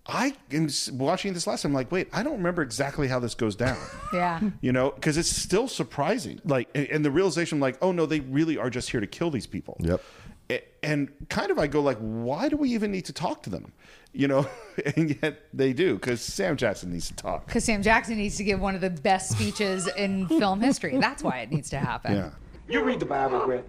I 0.06 0.34
am 0.52 0.68
watching 0.92 1.32
this 1.32 1.46
last 1.46 1.62
time. 1.62 1.70
I'm 1.70 1.74
like, 1.74 1.90
wait, 1.90 2.08
I 2.12 2.22
don't 2.22 2.36
remember 2.36 2.60
exactly 2.60 3.08
how 3.08 3.18
this 3.20 3.34
goes 3.34 3.56
down. 3.56 3.78
Yeah. 4.12 4.38
you 4.60 4.70
know, 4.70 4.90
because 4.90 5.16
it's 5.16 5.34
still 5.34 5.66
surprising. 5.66 6.42
Like, 6.44 6.68
and, 6.74 6.86
and 6.88 7.02
the 7.04 7.10
realization, 7.10 7.58
like, 7.58 7.78
oh 7.80 7.90
no, 7.90 8.04
they 8.04 8.20
really 8.20 8.58
are 8.58 8.68
just 8.68 8.90
here 8.90 9.00
to 9.00 9.06
kill 9.06 9.30
these 9.30 9.46
people. 9.46 9.78
Yep. 9.80 10.02
A- 10.50 10.62
And 10.82 11.10
kind 11.30 11.50
of, 11.50 11.58
I 11.58 11.68
go 11.68 11.80
like, 11.80 11.96
why 12.00 12.50
do 12.50 12.58
we 12.58 12.68
even 12.74 12.92
need 12.92 13.06
to 13.06 13.14
talk 13.14 13.42
to 13.44 13.50
them? 13.50 13.72
You 14.12 14.28
know, 14.28 14.46
and 14.94 15.16
yet 15.22 15.40
they 15.54 15.72
do 15.72 15.94
because 15.94 16.20
Sam 16.20 16.58
Jackson 16.58 16.92
needs 16.92 17.08
to 17.08 17.14
talk. 17.16 17.46
Because 17.46 17.64
Sam 17.64 17.82
Jackson 17.82 18.18
needs 18.18 18.36
to 18.36 18.44
give 18.44 18.60
one 18.60 18.74
of 18.74 18.82
the 18.82 18.90
best 18.90 19.30
speeches 19.30 19.86
in 19.96 20.28
film 20.28 20.60
history. 20.60 20.98
That's 20.98 21.22
why 21.22 21.38
it 21.38 21.50
needs 21.50 21.70
to 21.70 21.78
happen. 21.78 22.12
Yeah. 22.14 22.30
You 22.68 22.84
read 22.84 23.00
the 23.00 23.06
Bible, 23.06 23.46
Brett? 23.46 23.64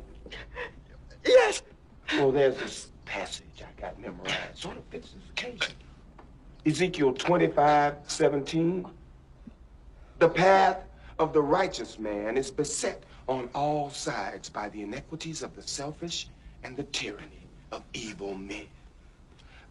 Yes. 1.26 1.62
Well, 2.14 2.32
there's 2.32 2.58
this 2.58 2.92
passage 3.06 3.46
I 3.62 3.82
got 3.82 4.00
memorized. 4.00 4.56
Sort 4.56 4.78
of 4.78 4.84
fits 4.86 5.12
this 5.12 5.30
occasion. 5.32 5.76
Ezekiel 6.66 7.14
25, 7.14 7.96
17. 8.08 8.86
The 10.20 10.30
path 10.30 10.80
of 11.20 11.34
the 11.34 11.42
righteous 11.42 12.00
man 12.00 12.38
is 12.38 12.52
beset 12.52 13.04
on 13.28 13.50
all 13.54 13.90
sides 13.90 14.50
by 14.50 14.70
the 14.70 14.82
iniquities 14.82 15.42
of 15.42 15.56
the 15.56 15.62
selfish 15.62 16.28
and 16.64 16.78
the 16.78 16.84
tyranny 16.84 17.48
of 17.72 17.84
evil 17.94 18.36
men. 18.36 18.66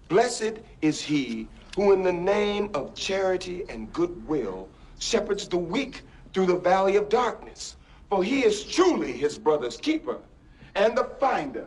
Blessed 0.08 0.58
is 0.82 1.00
he 1.00 1.48
who, 1.76 1.92
in 1.92 2.02
the 2.02 2.12
name 2.12 2.70
of 2.74 2.94
charity 2.94 3.64
and 3.68 3.92
goodwill, 3.92 4.68
shepherds 4.98 5.48
the 5.48 5.56
weak 5.56 6.02
through 6.32 6.46
the 6.46 6.56
valley 6.56 6.96
of 6.96 7.08
darkness. 7.08 7.76
for 8.10 8.22
he 8.22 8.44
is 8.44 8.64
truly 8.64 9.12
his 9.12 9.38
brother's 9.38 9.76
keeper 9.76 10.18
and 10.74 10.96
the 10.96 11.04
finder 11.18 11.66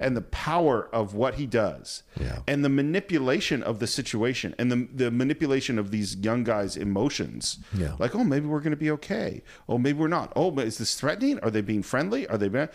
and 0.00 0.16
the 0.16 0.20
power 0.22 0.88
of 0.92 1.14
what 1.14 1.34
he 1.34 1.46
does 1.46 2.02
Yeah. 2.20 2.40
and 2.46 2.64
the 2.64 2.68
manipulation 2.68 3.62
of 3.62 3.78
the 3.78 3.86
situation 3.86 4.54
and 4.58 4.70
the, 4.72 4.88
the 4.92 5.10
manipulation 5.10 5.78
of 5.78 5.90
these 5.90 6.16
young 6.16 6.44
guys 6.44 6.76
emotions 6.76 7.58
Yeah. 7.74 7.94
like 7.98 8.14
oh 8.14 8.24
maybe 8.24 8.46
we're 8.46 8.60
going 8.60 8.72
to 8.72 8.76
be 8.76 8.90
okay 8.92 9.42
oh 9.68 9.78
maybe 9.78 9.98
we're 9.98 10.08
not 10.08 10.32
oh 10.36 10.50
but 10.50 10.66
is 10.66 10.78
this 10.78 10.94
threatening 10.94 11.38
are 11.40 11.50
they 11.50 11.60
being 11.60 11.82
friendly 11.82 12.26
are 12.28 12.38
they 12.38 12.48
being... 12.48 12.68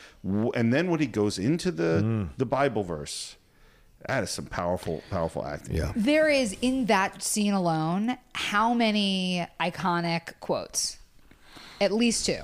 and 0.56 0.74
then 0.74 0.90
when 0.90 1.00
he 1.00 1.08
goes 1.08 1.38
into 1.40 1.72
the 1.72 2.02
Mm. 2.02 2.30
the 2.38 2.46
bible 2.46 2.84
verse 2.84 3.36
that 4.08 4.24
is 4.24 4.30
some 4.30 4.46
powerful 4.46 5.02
powerful 5.10 5.46
acting 5.46 5.76
Yeah. 5.76 5.92
There 5.96 6.30
is 6.30 6.56
in 6.62 6.86
that 6.86 7.22
scene 7.24 7.54
alone 7.54 8.18
how 8.34 8.74
many 8.74 9.46
iconic 9.60 10.34
quotes? 10.40 10.98
At 11.82 11.92
least 11.92 12.26
two. 12.26 12.42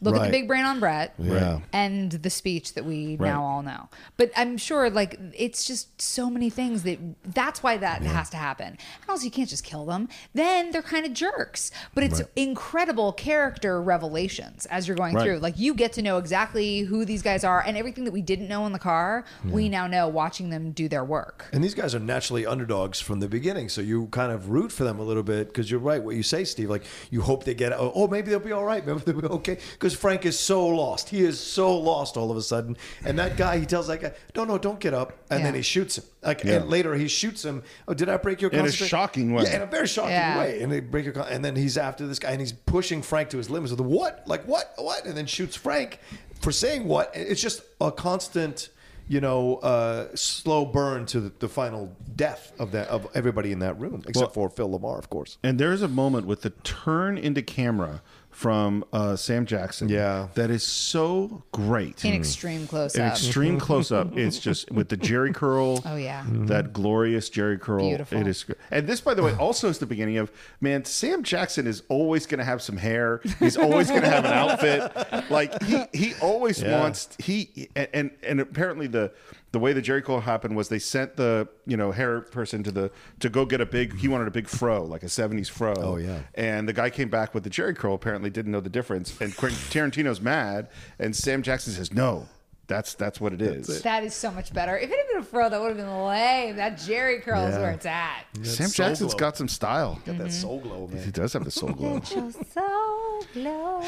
Look 0.00 0.14
at 0.14 0.18
Right. 0.20 0.26
the 0.26 0.30
big 0.38 0.46
brain 0.48 0.64
on 0.64 0.78
Brett. 0.80 1.14
Yeah. 1.18 1.60
And 1.72 2.12
the 2.12 2.30
speech 2.30 2.74
that 2.74 2.84
we 2.84 3.16
Right. 3.16 3.28
now 3.28 3.42
all 3.44 3.62
know. 3.62 3.88
But 4.16 4.30
I'm 4.36 4.56
sure 4.56 4.88
like 4.90 5.18
it's 5.36 5.64
just 5.64 6.00
so 6.00 6.30
many 6.30 6.50
things 6.50 6.84
that 6.84 6.98
that's 7.34 7.62
why 7.62 7.76
that 7.78 8.02
has 8.02 8.30
to 8.30 8.36
happen. 8.36 8.66
And 8.68 8.78
also 9.08 9.24
you 9.24 9.30
can't 9.30 9.48
just 9.48 9.64
kill 9.64 9.84
them. 9.86 10.08
Then 10.34 10.70
they're 10.70 10.82
kind 10.82 11.04
of 11.04 11.12
jerks. 11.12 11.70
But 11.94 12.04
it's 12.04 12.22
incredible 12.36 13.12
character 13.12 13.82
revelations 13.82 14.66
as 14.66 14.86
you're 14.86 14.96
going 14.96 15.14
Right. 15.14 15.24
through. 15.24 15.38
Like 15.38 15.58
you 15.58 15.74
get 15.74 15.92
to 15.94 16.02
know 16.02 16.18
exactly 16.18 16.80
who 16.80 17.04
these 17.04 17.22
guys 17.22 17.42
are 17.44 17.60
and 17.66 17.76
everything 17.76 18.04
that 18.04 18.12
we 18.12 18.22
didn't 18.22 18.48
know 18.48 18.66
in 18.66 18.72
the 18.72 18.78
car, 18.78 19.24
we 19.44 19.68
now 19.68 19.86
know 19.86 20.06
watching 20.08 20.50
them 20.50 20.70
do 20.72 20.88
their 20.88 21.04
work. 21.04 21.46
And 21.52 21.62
these 21.64 21.74
guys 21.74 21.94
are 21.94 21.98
naturally 22.00 22.46
underdogs 22.46 23.00
from 23.00 23.20
the 23.20 23.28
beginning, 23.28 23.68
so 23.68 23.80
you 23.80 24.06
kind 24.12 24.32
of 24.32 24.50
root 24.50 24.70
for 24.72 24.84
them 24.84 24.98
a 24.98 25.02
little 25.02 25.22
bit 25.22 25.48
because 25.48 25.70
you're 25.70 25.80
right. 25.80 26.02
What 26.02 26.14
you 26.16 26.22
say, 26.22 26.44
Steve, 26.44 26.70
like 26.70 26.84
you 27.10 27.22
hope 27.22 27.44
they 27.44 27.54
get, 27.54 27.72
oh, 27.72 27.92
oh, 27.94 28.06
maybe 28.08 28.30
they'll 28.30 28.38
be 28.38 28.52
all 28.52 28.64
right, 28.64 28.86
maybe 28.86 29.00
they'll 29.00 29.20
be 29.20 29.26
okay. 29.26 29.58
Because 29.72 29.87
Frank 29.94 30.26
is 30.26 30.38
so 30.38 30.66
lost, 30.66 31.08
he 31.08 31.22
is 31.22 31.38
so 31.40 31.76
lost 31.76 32.16
all 32.16 32.30
of 32.30 32.36
a 32.36 32.42
sudden. 32.42 32.76
And 33.04 33.18
that 33.18 33.36
guy, 33.36 33.58
he 33.58 33.66
tells 33.66 33.86
that 33.88 34.00
guy, 34.00 34.12
no, 34.36 34.44
no, 34.44 34.58
don't 34.58 34.80
get 34.80 34.94
up, 34.94 35.12
and 35.30 35.44
then 35.44 35.54
he 35.54 35.62
shoots 35.62 35.98
him. 35.98 36.04
Like, 36.22 36.44
Yeah. 36.44 36.54
and 36.54 36.68
later 36.68 36.94
he 36.94 37.08
shoots 37.08 37.44
him. 37.44 37.62
Oh, 37.86 37.94
did 37.94 38.08
I 38.08 38.16
break 38.16 38.40
your 38.40 38.50
In 38.50 38.64
a 38.66 38.72
shocking 38.72 39.32
way. 39.32 39.44
Yeah, 39.44 39.56
in 39.56 39.62
a 39.62 39.66
very 39.66 39.86
shocking 39.86 40.10
Yeah. 40.12 40.38
way. 40.38 40.60
And 40.62 40.70
they 40.70 40.80
break 40.80 41.04
your, 41.04 41.14
con- 41.14 41.28
and 41.28 41.44
then 41.44 41.56
he's 41.56 41.76
after 41.78 42.06
this 42.06 42.18
guy, 42.18 42.30
and 42.30 42.40
he's 42.40 42.52
pushing 42.52 43.02
Frank 43.02 43.30
to 43.30 43.36
his 43.36 43.50
limits. 43.50 43.70
With 43.70 43.80
what? 43.80 44.22
Like 44.26 44.44
what? 44.46 44.72
What? 44.76 45.04
And 45.04 45.16
then 45.16 45.26
shoots 45.26 45.56
Frank 45.56 46.00
for 46.40 46.52
saying 46.52 46.84
what? 46.86 47.10
It's 47.14 47.40
just 47.42 47.62
a 47.80 47.92
constant 47.92 48.70
you 49.10 49.22
know, 49.22 49.56
uh, 49.56 50.06
slow 50.14 50.66
burn 50.66 51.06
to 51.06 51.18
the, 51.18 51.32
the 51.38 51.48
final 51.48 51.96
death 52.14 52.52
of 52.58 52.72
that 52.72 52.88
of 52.88 53.06
everybody 53.14 53.52
in 53.52 53.58
that 53.60 53.80
room, 53.80 54.04
except 54.06 54.34
for 54.34 54.50
Phil 54.50 54.68
LaMarr, 54.68 54.98
of 54.98 55.08
course. 55.08 55.38
And 55.42 55.58
there's 55.58 55.80
a 55.80 55.88
moment 55.88 56.26
with 56.26 56.42
the 56.42 56.50
turn 56.50 57.16
into 57.16 57.40
camera 57.40 58.02
from 58.38 58.84
uh, 58.92 59.16
Sam 59.16 59.46
Jackson. 59.46 59.88
Yeah. 59.88 60.28
That 60.34 60.48
is 60.48 60.62
so 60.62 61.42
great. 61.50 62.04
In 62.04 62.14
extreme 62.14 62.68
close 62.68 62.94
An 62.94 63.02
up. 63.06 63.12
extreme 63.14 63.58
close 63.58 63.90
up. 63.90 64.12
It's 64.16 64.38
just 64.38 64.70
with 64.70 64.90
the 64.90 64.96
Jheri 64.96 65.34
curl. 65.34 65.82
Oh, 65.84 65.96
yeah. 65.96 66.24
That 66.28 66.72
glorious 66.72 67.28
Jheri 67.30 67.60
curl. 67.60 67.88
Beautiful. 67.88 68.16
It 68.20 68.28
is. 68.28 68.44
And 68.70 68.86
this, 68.86 69.00
by 69.00 69.14
the 69.14 69.24
way, 69.24 69.34
also 69.34 69.68
is 69.68 69.78
the 69.78 69.86
beginning 69.86 70.18
of 70.18 70.30
man. 70.60 70.84
Sam 70.84 71.24
Jackson 71.24 71.66
is 71.66 71.82
always 71.88 72.26
going 72.26 72.38
to 72.38 72.44
have 72.44 72.62
some 72.62 72.76
hair. 72.76 73.20
He's 73.40 73.56
always 73.56 73.88
going 73.88 74.02
to 74.02 74.08
have 74.08 74.24
an 74.24 74.32
outfit. 74.32 75.30
Like 75.30 75.60
he 75.64 75.82
he 75.92 76.14
always 76.22 76.62
Yeah. 76.62 76.80
wants 76.80 77.08
he 77.18 77.68
and, 77.74 77.88
and 77.92 78.10
and 78.22 78.40
apparently 78.40 78.86
the 78.86 79.10
the 79.52 79.58
way 79.58 79.72
the 79.72 79.80
Jheri 79.80 80.04
curl 80.04 80.20
happened 80.20 80.56
was 80.56 80.68
they 80.68 80.78
sent 80.78 81.16
the 81.16 81.48
you 81.66 81.76
know 81.76 81.90
hair 81.90 82.20
person 82.20 82.62
to 82.64 82.70
the 82.70 82.90
to 83.20 83.28
go 83.28 83.44
get 83.44 83.60
a 83.60 83.66
big. 83.66 83.96
He 83.96 84.08
wanted 84.08 84.28
a 84.28 84.30
big 84.30 84.48
fro, 84.48 84.84
like 84.84 85.02
a 85.02 85.06
'70s 85.06 85.48
fro. 85.48 85.74
Oh, 85.76 85.96
yeah. 85.96 86.20
And 86.34 86.68
the 86.68 86.72
guy 86.72 86.90
came 86.90 87.08
back 87.08 87.34
with 87.34 87.44
the 87.44 87.50
Jheri 87.50 87.74
curl. 87.74 87.94
Apparently, 87.94 88.30
didn't 88.30 88.52
know 88.52 88.60
the 88.60 88.68
difference. 88.68 89.18
And 89.20 89.34
Quentin 89.36 89.58
Tarantino's 89.70 90.20
mad, 90.20 90.68
and 90.98 91.16
Sam 91.16 91.42
Jackson 91.42 91.72
says, 91.72 91.92
"No, 91.92 92.28
that's 92.66 92.94
that's 92.94 93.20
what 93.20 93.32
it 93.32 93.40
is." 93.40 93.82
That 93.82 94.04
is 94.04 94.14
so 94.14 94.30
much 94.30 94.52
better. 94.52 94.76
If 94.76 94.90
it 94.90 94.96
had 94.96 95.08
been 95.08 95.22
a 95.22 95.24
fro, 95.24 95.48
that 95.48 95.58
would 95.60 95.68
have 95.68 95.76
been 95.78 96.04
lame. 96.04 96.56
That 96.56 96.74
Jheri 96.74 97.22
curl 97.22 97.46
is 97.46 97.56
where 97.56 97.70
it's 97.70 97.86
at. 97.86 98.24
Sam 98.42 98.68
soul 98.68 98.86
Jackson's 98.86 99.14
glow. 99.14 99.18
got 99.18 99.36
some 99.38 99.48
style. 99.48 99.94
Got 100.04 100.18
that 100.18 100.28
mm-hmm. 100.28 100.30
soul 100.30 100.60
glow, 100.60 100.88
He 100.88 101.10
does 101.10 101.32
have 101.32 101.44
the 101.44 101.50
soul 101.50 101.70
glow. 101.70 102.00
so 102.02 103.22
glow. 103.32 103.82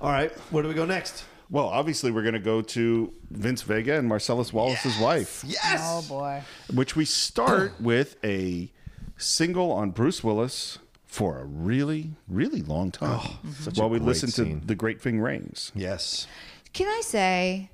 All 0.00 0.10
right, 0.10 0.32
where 0.50 0.62
do 0.62 0.68
we 0.68 0.74
go 0.74 0.84
next? 0.86 1.24
Well, 1.50 1.66
obviously, 1.66 2.12
we're 2.12 2.22
going 2.22 2.34
to 2.34 2.38
go 2.38 2.62
to 2.62 3.12
Vince 3.30 3.62
Vega 3.62 3.98
and 3.98 4.06
Marcellus 4.06 4.52
Wallace's 4.52 4.96
wife, 4.98 5.44
Yes. 5.46 5.80
Oh 5.82 6.04
boy. 6.08 6.42
which 6.72 6.94
we 6.94 7.04
start 7.04 7.72
with 7.80 8.16
a 8.24 8.70
single 9.16 9.72
on 9.72 9.90
Bruce 9.90 10.22
Willis 10.22 10.78
for 11.04 11.38
a 11.38 11.44
really, 11.44 12.12
really 12.28 12.62
long 12.62 12.92
oh, 13.00 13.36
time 13.40 13.52
such 13.54 13.76
a 13.76 13.80
while 13.80 13.90
we 13.90 13.98
listen 13.98 14.30
scene. 14.30 14.60
to 14.60 14.66
The 14.66 14.76
Great 14.76 15.02
Ving 15.02 15.18
Rhames. 15.18 15.72
Yes. 15.74 16.28
Can 16.72 16.86
I 16.86 17.00
say, 17.02 17.70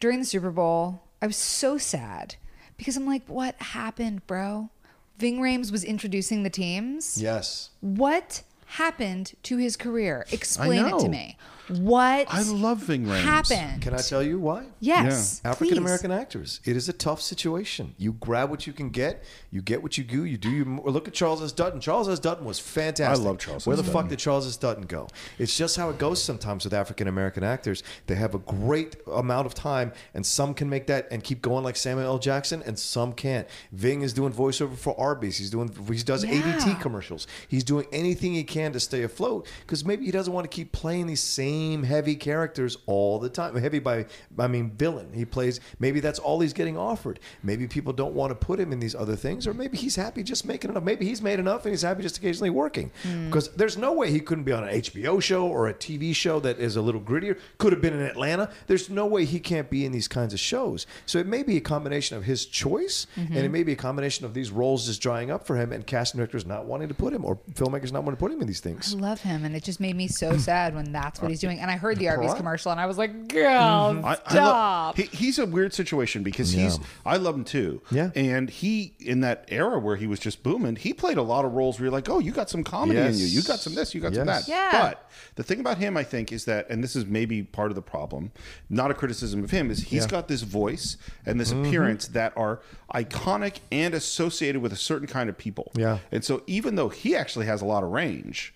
during 0.00 0.20
the 0.20 0.24
Super 0.24 0.50
Bowl, 0.50 1.02
I 1.20 1.26
was 1.26 1.36
so 1.36 1.76
sad 1.76 2.36
because 2.78 2.96
I'm 2.96 3.06
like, 3.06 3.22
what 3.26 3.54
happened, 3.56 4.26
bro? 4.26 4.70
Ving 5.18 5.40
Rhames 5.40 5.70
was 5.70 5.84
introducing 5.84 6.42
the 6.42 6.50
teams. 6.50 7.20
Yes. 7.20 7.70
What 7.80 8.42
happened 8.66 9.34
to 9.42 9.58
his 9.58 9.76
career? 9.76 10.24
Explain 10.32 10.86
it 10.86 10.98
to 11.00 11.08
me. 11.08 11.36
What 11.68 12.26
I 12.32 12.42
love 12.42 12.78
Ving 12.78 13.04
Rhames. 13.04 13.20
happened? 13.20 13.82
Can 13.82 13.94
I 13.94 13.98
tell 13.98 14.22
you 14.22 14.38
why? 14.38 14.66
Yes. 14.80 15.40
African 15.44 15.78
American 15.78 16.10
actors. 16.10 16.60
It 16.64 16.76
is 16.76 16.88
a 16.88 16.92
tough 16.92 17.20
situation. 17.20 17.94
You 17.98 18.12
grab 18.14 18.48
what 18.50 18.66
you 18.66 18.72
can 18.72 18.88
get. 18.90 19.22
You 19.50 19.60
get 19.60 19.82
what 19.82 19.98
you 19.98 20.04
do. 20.04 20.24
You 20.24 20.38
do. 20.38 20.50
You 20.50 20.64
look 20.86 21.08
at 21.08 21.14
Charles 21.14 21.42
S. 21.42 21.52
Dutton. 21.52 21.80
Charles 21.80 22.08
S. 22.08 22.18
Dutton 22.18 22.44
was 22.46 22.58
fantastic. 22.58 23.22
I 23.24 23.28
love 23.28 23.38
Charles 23.38 23.66
Where 23.66 23.74
S. 23.74 23.78
the 23.80 23.82
Dutton. 23.86 24.02
fuck 24.02 24.08
did 24.10 24.18
Charles 24.18 24.46
S. 24.46 24.56
Dutton 24.56 24.84
go? 24.86 25.08
It's 25.38 25.56
just 25.56 25.76
how 25.76 25.90
it 25.90 25.98
goes 25.98 26.22
sometimes 26.22 26.64
with 26.64 26.72
African 26.72 27.06
American 27.08 27.44
actors. 27.44 27.82
They 28.06 28.14
have 28.14 28.34
a 28.34 28.38
great 28.38 28.96
amount 29.12 29.46
of 29.46 29.54
time, 29.54 29.92
and 30.14 30.24
some 30.24 30.54
can 30.54 30.70
make 30.70 30.86
that 30.86 31.08
and 31.10 31.22
keep 31.22 31.42
going 31.42 31.64
like 31.64 31.76
Samuel 31.76 32.06
L. 32.06 32.18
Jackson, 32.18 32.62
and 32.64 32.78
some 32.78 33.12
can't. 33.12 33.46
Ving 33.72 34.00
is 34.02 34.12
doing 34.14 34.32
voiceover 34.32 34.76
for 34.76 34.98
Arby's. 34.98 35.36
He's 35.36 35.50
doing. 35.50 35.68
He 35.92 36.02
does 36.02 36.24
Yeah. 36.24 36.30
ADT 36.40 36.80
commercials. 36.80 37.26
He's 37.46 37.64
doing 37.64 37.86
anything 37.92 38.32
he 38.32 38.44
can 38.44 38.72
to 38.72 38.80
stay 38.80 39.02
afloat 39.02 39.46
because 39.60 39.84
maybe 39.84 40.06
he 40.06 40.10
doesn't 40.10 40.32
want 40.32 40.50
to 40.50 40.54
keep 40.54 40.72
playing 40.72 41.06
these 41.08 41.20
same 41.20 41.57
heavy 41.84 42.14
characters 42.14 42.78
all 42.86 43.18
the 43.18 43.28
time. 43.28 43.56
Heavy 43.56 43.78
by, 43.78 44.06
I 44.38 44.46
mean, 44.48 44.70
villain. 44.70 45.12
He 45.12 45.24
plays. 45.24 45.60
Maybe 45.78 46.00
that's 46.00 46.18
all 46.18 46.40
he's 46.40 46.52
getting 46.52 46.76
offered. 46.76 47.20
Maybe 47.42 47.66
people 47.66 47.92
don't 47.92 48.14
want 48.14 48.30
to 48.30 48.34
put 48.34 48.58
him 48.60 48.72
in 48.72 48.80
these 48.80 48.94
other 48.94 49.16
things, 49.16 49.46
or 49.46 49.54
maybe 49.54 49.76
he's 49.76 49.96
happy 49.96 50.22
just 50.22 50.44
making 50.44 50.70
enough. 50.70 50.82
Maybe 50.82 51.06
he's 51.06 51.22
made 51.22 51.38
enough 51.38 51.64
and 51.64 51.72
he's 51.72 51.82
happy 51.82 52.02
just 52.02 52.18
occasionally 52.18 52.50
working. 52.50 52.90
Hmm. 53.02 53.26
Because 53.26 53.50
there's 53.54 53.76
no 53.76 53.92
way 53.92 54.10
he 54.10 54.20
couldn't 54.20 54.44
be 54.44 54.52
on 54.52 54.64
an 54.64 54.74
HBO 54.80 55.22
show 55.22 55.46
or 55.46 55.68
a 55.68 55.74
TV 55.74 56.14
show 56.14 56.40
that 56.40 56.58
is 56.58 56.76
a 56.76 56.82
little 56.82 57.00
grittier. 57.00 57.38
Could 57.58 57.72
have 57.72 57.82
been 57.82 57.94
in 57.94 58.02
Atlanta. 58.02 58.50
There's 58.66 58.90
no 58.90 59.06
way 59.06 59.24
he 59.24 59.40
can't 59.40 59.70
be 59.70 59.84
in 59.84 59.92
these 59.92 60.08
kinds 60.08 60.32
of 60.34 60.40
shows. 60.40 60.86
So 61.06 61.18
it 61.18 61.26
may 61.26 61.42
be 61.42 61.56
a 61.56 61.60
combination 61.60 62.16
of 62.16 62.24
his 62.24 62.46
choice, 62.46 63.06
mm-hmm. 63.16 63.34
and 63.34 63.44
it 63.44 63.50
may 63.50 63.62
be 63.62 63.72
a 63.72 63.76
combination 63.76 64.24
of 64.24 64.34
these 64.34 64.50
roles 64.50 64.86
just 64.86 65.00
drying 65.00 65.30
up 65.30 65.46
for 65.46 65.56
him, 65.56 65.72
and 65.72 65.86
casting 65.86 66.18
directors 66.18 66.46
not 66.46 66.66
wanting 66.66 66.88
to 66.88 66.94
put 66.94 67.12
him, 67.12 67.24
or 67.24 67.38
filmmakers 67.54 67.92
not 67.92 68.04
wanting 68.04 68.16
to 68.16 68.20
put 68.20 68.32
him 68.32 68.40
in 68.40 68.46
these 68.46 68.60
things. 68.60 68.94
I 68.94 68.98
love 68.98 69.20
him, 69.20 69.44
and 69.44 69.56
it 69.56 69.62
just 69.62 69.80
made 69.80 69.96
me 69.96 70.08
so 70.08 70.36
sad 70.36 70.74
when 70.74 70.92
that's 70.92 71.20
what 71.20 71.26
uh, 71.26 71.30
he's 71.30 71.40
doing. 71.40 71.47
And 71.50 71.70
I 71.70 71.76
heard 71.76 71.98
the 71.98 72.08
Arby's 72.08 72.26
Piranha. 72.26 72.36
commercial, 72.36 72.72
and 72.72 72.80
I 72.80 72.86
was 72.86 72.98
like, 72.98 73.28
"Girl, 73.28 73.48
I, 73.48 73.52
I 73.52 74.00
love, 74.00 74.20
stop!" 74.28 74.96
he, 74.96 75.04
he's 75.04 75.38
a 75.38 75.46
weird 75.46 75.72
situation 75.72 76.22
because 76.22 76.50
he's, 76.52 76.78
I 77.06 77.16
love 77.16 77.34
him 77.34 77.44
too. 77.44 77.80
Yeah. 77.90 78.10
And 78.14 78.50
he 78.50 78.94
in 78.98 79.20
that 79.20 79.44
era 79.48 79.78
where 79.78 79.96
he 79.96 80.06
was 80.06 80.18
just 80.20 80.42
booming, 80.42 80.76
he 80.76 80.92
played 80.92 81.16
a 81.16 81.22
lot 81.22 81.44
of 81.44 81.52
roles 81.52 81.78
where 81.78 81.86
you're 81.86 81.92
like, 81.92 82.08
oh, 82.08 82.18
you 82.18 82.32
got 82.32 82.50
some 82.50 82.64
comedy 82.64 82.98
in 82.98 83.16
you. 83.16 83.24
You 83.26 83.42
got 83.42 83.60
some 83.60 83.74
this. 83.74 83.94
You 83.94 84.00
got 84.00 84.14
some 84.14 84.26
that. 84.26 84.48
Yeah. 84.48 84.70
But 84.72 85.10
the 85.36 85.42
thing 85.42 85.60
about 85.60 85.78
him, 85.78 85.96
I 85.96 86.02
think, 86.04 86.32
is 86.32 86.44
that, 86.46 86.68
and 86.68 86.82
this 86.82 86.96
is 86.96 87.06
maybe 87.06 87.42
part 87.44 87.70
of 87.70 87.76
the 87.76 87.82
problem, 87.82 88.32
not 88.68 88.90
a 88.90 88.94
criticism 88.94 89.44
of 89.44 89.50
him, 89.50 89.70
is 89.70 89.78
he's 89.84 89.92
Yeah. 89.92 90.00
Mm-hmm. 90.00 90.10
got 90.10 90.28
this 90.28 90.42
voice 90.42 90.96
and 91.24 91.40
this 91.40 91.52
appearance 91.52 92.08
that 92.08 92.32
are 92.36 92.60
iconic 92.94 93.58
and 93.70 93.94
associated 93.94 94.60
with 94.62 94.72
a 94.72 94.76
certain 94.76 95.06
kind 95.06 95.28
of 95.28 95.38
people. 95.38 95.70
Yeah. 95.74 95.98
And 96.10 96.24
so 96.24 96.42
even 96.46 96.74
though 96.74 96.88
he 96.88 97.14
actually 97.14 97.46
has 97.46 97.62
a 97.62 97.64
lot 97.64 97.84
of 97.84 97.90
range, 97.90 98.54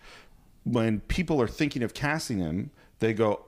when 0.65 1.01
people 1.01 1.41
are 1.41 1.49
thinking 1.49 1.83
of 1.83 1.95
casting 1.95 2.39
him, 2.39 2.71
they 3.03 3.13
go, 3.13 3.45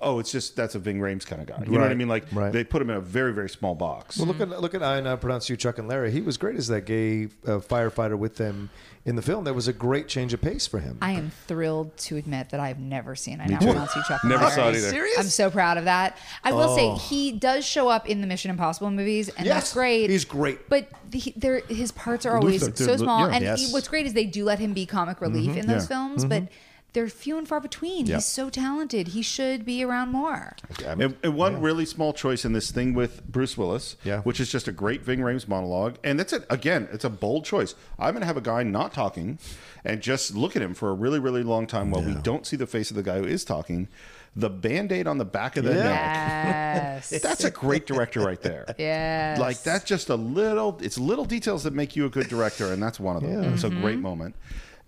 oh, 0.00 0.18
it's 0.18 0.32
just 0.32 0.56
that's 0.56 0.74
a 0.74 0.78
Ving 0.78 0.98
Rhames 0.98 1.26
kind 1.26 1.40
of 1.42 1.46
guy. 1.46 1.62
You 1.66 1.72
know 1.72 1.80
what 1.82 1.90
I 1.90 1.94
mean? 1.94 2.08
Like 2.08 2.24
right. 2.32 2.52
they 2.52 2.64
put 2.64 2.80
him 2.82 2.88
in 2.90 2.96
a 2.96 3.00
very 3.00 3.32
very 3.34 3.50
small 3.50 3.74
box. 3.74 4.16
Well, 4.18 4.26
look 4.26 4.40
at 4.40 4.48
look 4.60 4.74
at 4.74 4.82
I 4.82 4.96
and 4.96 5.08
I 5.08 5.16
pronounce 5.16 5.48
you 5.50 5.56
Chuck 5.56 5.78
and 5.78 5.86
Larry. 5.88 6.10
He 6.10 6.20
was 6.22 6.36
great 6.38 6.56
as 6.56 6.68
that 6.68 6.86
gay 6.86 7.24
uh, 7.46 7.58
firefighter 7.60 8.16
with 8.18 8.36
them 8.36 8.70
in 9.04 9.14
the 9.16 9.22
film. 9.22 9.44
That 9.44 9.54
was 9.54 9.68
a 9.68 9.72
great 9.72 10.08
change 10.08 10.32
of 10.32 10.40
pace 10.40 10.66
for 10.66 10.78
him. 10.80 10.98
I 11.02 11.12
am 11.12 11.30
thrilled 11.46 11.96
to 11.98 12.16
admit 12.16 12.50
that 12.50 12.58
I've 12.60 12.78
never 12.78 13.14
seen 13.16 13.40
I 13.40 13.46
Me 13.46 13.52
Now 13.54 13.58
too. 13.60 13.66
Pronounce 13.66 13.94
You 13.96 14.02
Chuck. 14.08 14.20
and 14.22 14.30
Never 14.30 14.42
Larry. 14.44 14.54
saw 14.56 14.68
it 14.68 14.76
either. 14.76 14.90
Serious? 14.90 15.18
I'm 15.18 15.24
so 15.26 15.50
proud 15.50 15.76
of 15.78 15.84
that. 15.84 16.16
I 16.44 16.52
will 16.52 16.70
Oh. 16.70 16.76
say 16.76 16.94
he 17.08 17.32
does 17.32 17.64
show 17.64 17.88
up 17.88 18.08
in 18.08 18.20
the 18.20 18.26
Mission 18.28 18.50
Impossible 18.50 18.90
movies, 18.90 19.28
and 19.28 19.46
Yes, 19.46 19.54
that's 19.54 19.72
great. 19.72 20.08
he's 20.10 20.24
great. 20.24 20.68
But 20.68 20.88
the, 21.10 21.62
his 21.68 21.90
parts 21.92 22.26
are 22.26 22.36
always 22.36 22.62
Luther, 22.62 22.76
so 22.84 22.86
dude, 22.92 23.00
small. 23.00 23.28
yeah. 23.28 23.34
And 23.36 23.44
Yes. 23.44 23.66
he- 23.68 23.72
what's 23.72 23.88
great 23.88 24.06
is 24.06 24.14
they 24.14 24.24
do 24.26 24.44
let 24.44 24.58
him 24.60 24.72
be 24.72 24.86
comic 24.86 25.20
relief 25.20 25.56
in 25.56 25.66
those 25.66 25.82
Yeah. 25.82 25.88
films, 25.88 26.24
but 26.24 26.44
they're 26.92 27.08
few 27.08 27.38
and 27.38 27.48
far 27.48 27.60
between. 27.60 28.06
Yep. 28.06 28.16
He's 28.16 28.26
so 28.26 28.50
talented. 28.50 29.08
He 29.08 29.22
should 29.22 29.64
be 29.64 29.82
around 29.82 30.10
more. 30.10 30.56
And, 30.86 31.16
and 31.22 31.34
one 31.34 31.60
really 31.60 31.86
small 31.86 32.12
choice 32.12 32.44
in 32.44 32.52
this 32.52 32.70
thing 32.70 32.92
with 32.92 33.26
Bruce 33.26 33.56
Willis, 33.56 33.96
Yeah. 34.04 34.20
which 34.20 34.40
is 34.40 34.50
just 34.50 34.68
a 34.68 34.72
great 34.72 35.02
Ving 35.02 35.20
Rhames 35.20 35.48
monologue, 35.48 35.96
and 36.04 36.18
that's 36.18 36.32
it. 36.32 36.44
Again, 36.50 36.88
it's 36.92 37.04
a 37.04 37.10
bold 37.10 37.44
choice. 37.44 37.74
I'm 37.98 38.12
going 38.12 38.20
to 38.20 38.26
have 38.26 38.36
a 38.36 38.42
guy 38.42 38.62
not 38.62 38.92
talking, 38.92 39.38
and 39.84 40.00
just 40.00 40.34
look 40.34 40.54
at 40.54 40.62
him 40.62 40.74
for 40.74 40.90
a 40.90 40.94
really, 40.94 41.18
really 41.18 41.42
long 41.42 41.66
time 41.66 41.90
while 41.90 42.02
we 42.02 42.14
don't 42.14 42.46
see 42.46 42.56
the 42.56 42.66
face 42.66 42.90
of 42.90 42.96
the 42.96 43.02
guy 43.02 43.18
who 43.18 43.24
is 43.24 43.44
talking. 43.44 43.88
The 44.34 44.48
band-aid 44.48 45.06
on 45.06 45.18
the 45.18 45.26
back 45.26 45.58
of 45.58 45.64
the 45.64 45.74
neck. 45.74 45.84
Yes. 45.84 47.10
That's 47.22 47.44
a 47.44 47.50
great 47.50 47.86
director 47.86 48.20
right 48.20 48.40
there. 48.40 48.64
yes. 48.78 49.38
Like 49.38 49.62
that's 49.62 49.84
just 49.84 50.08
a 50.08 50.16
little. 50.16 50.78
It's 50.80 50.96
little 50.96 51.26
details 51.26 51.64
that 51.64 51.74
make 51.74 51.96
you 51.96 52.06
a 52.06 52.08
good 52.08 52.28
director, 52.28 52.72
and 52.72 52.82
that's 52.82 52.98
one 52.98 53.16
of 53.16 53.22
them. 53.22 53.52
It's 53.52 53.64
a 53.64 53.68
mm-hmm. 53.68 53.82
great 53.82 53.98
moment. 53.98 54.34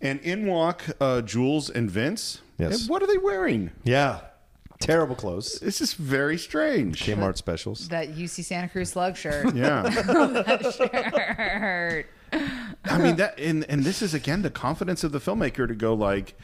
And 0.00 0.20
in 0.20 0.46
walk 0.46 0.84
uh, 1.00 1.22
Jules 1.22 1.70
and 1.70 1.90
Vince. 1.90 2.40
Yes. 2.58 2.80
And 2.82 2.90
what 2.90 3.02
are 3.02 3.06
they 3.06 3.18
wearing? 3.18 3.70
Yeah, 3.84 4.20
terrible 4.80 5.14
clothes. 5.16 5.58
This 5.60 5.80
is 5.80 5.94
very 5.94 6.36
strange. 6.38 7.02
Kmart 7.02 7.36
specials. 7.36 7.88
That 7.88 8.14
UC 8.14 8.44
Santa 8.44 8.68
Cruz 8.68 8.90
slug 8.90 9.16
shirt. 9.16 9.54
Yeah. 9.54 9.88
shirt. 10.70 12.06
I 12.84 12.98
mean 12.98 13.16
that, 13.16 13.38
and 13.38 13.64
and 13.68 13.84
this 13.84 14.02
is 14.02 14.14
again 14.14 14.42
the 14.42 14.50
confidence 14.50 15.04
of 15.04 15.12
the 15.12 15.20
filmmaker 15.20 15.66
to 15.66 15.74
go 15.74 15.94
like, 15.94 16.38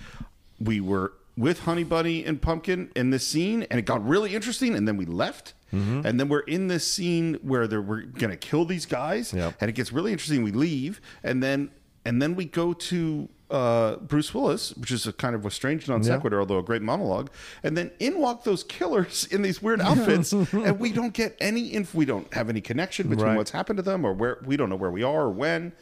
we 0.59 0.81
were 0.81 1.13
with 1.37 1.61
Honey 1.61 1.85
Bunny 1.85 2.25
and 2.25 2.41
Pumpkin 2.41 2.91
in 2.97 3.11
this 3.11 3.27
scene, 3.27 3.67
and 3.71 3.79
it 3.79 3.83
got 3.87 4.07
really 4.07 4.35
interesting, 4.35 4.75
and 4.75 4.87
then 4.87 4.97
we 4.97 5.05
left. 5.07 5.55
Mm-hmm. 5.73 6.05
And 6.05 6.19
then 6.19 6.29
we're 6.29 6.41
in 6.41 6.67
this 6.67 6.85
scene 6.85 7.35
where 7.43 7.69
they're, 7.69 7.81
we're 7.81 8.03
gonna 8.03 8.37
kill 8.37 8.65
these 8.65 8.87
guys, 8.87 9.33
Yep. 9.33 9.55
and 9.61 9.69
it 9.69 9.75
gets 9.75 9.93
really 9.93 10.11
interesting. 10.13 10.43
We 10.43 10.51
leave, 10.53 11.01
and 11.23 11.43
then 11.43 11.71
and 12.05 12.21
then 12.21 12.35
we 12.35 12.45
go 12.47 12.73
to 12.73 13.29
uh, 13.51 13.97
Bruce 13.97 14.33
Willis, 14.35 14.75
which 14.77 14.91
is 14.91 15.07
a 15.07 15.13
kind 15.13 15.35
of 15.35 15.45
a 15.45 15.51
strange 15.51 15.89
non 15.89 16.03
sequitur, 16.05 16.41
although 16.41 16.59
a 16.59 16.63
great 16.63 16.83
monologue. 16.83 17.31
And 17.63 17.77
then 17.77 17.91
in 17.99 18.19
walk 18.19 18.45
those 18.45 18.63
killers 18.65 19.25
in 19.31 19.43
these 19.43 19.61
weird 19.63 19.81
outfits, 19.81 20.33
and 20.53 20.79
we 20.79 20.93
don't 20.93 21.13
get 21.13 21.37
any 21.41 21.73
inf- 21.75 21.95
We 21.95 22.05
don't 22.05 22.33
have 22.35 22.49
any 22.49 22.61
connection 22.61 23.09
between 23.09 23.27
Right. 23.29 23.37
what's 23.37 23.51
happened 23.51 23.77
to 23.79 23.83
them, 23.83 24.05
or 24.05 24.13
where 24.13 24.39
we 24.45 24.57
don't 24.57 24.71
know 24.71 24.77
where 24.77 24.91
we 24.91 25.03
are 25.03 25.23
or 25.25 25.31
when. 25.31 25.73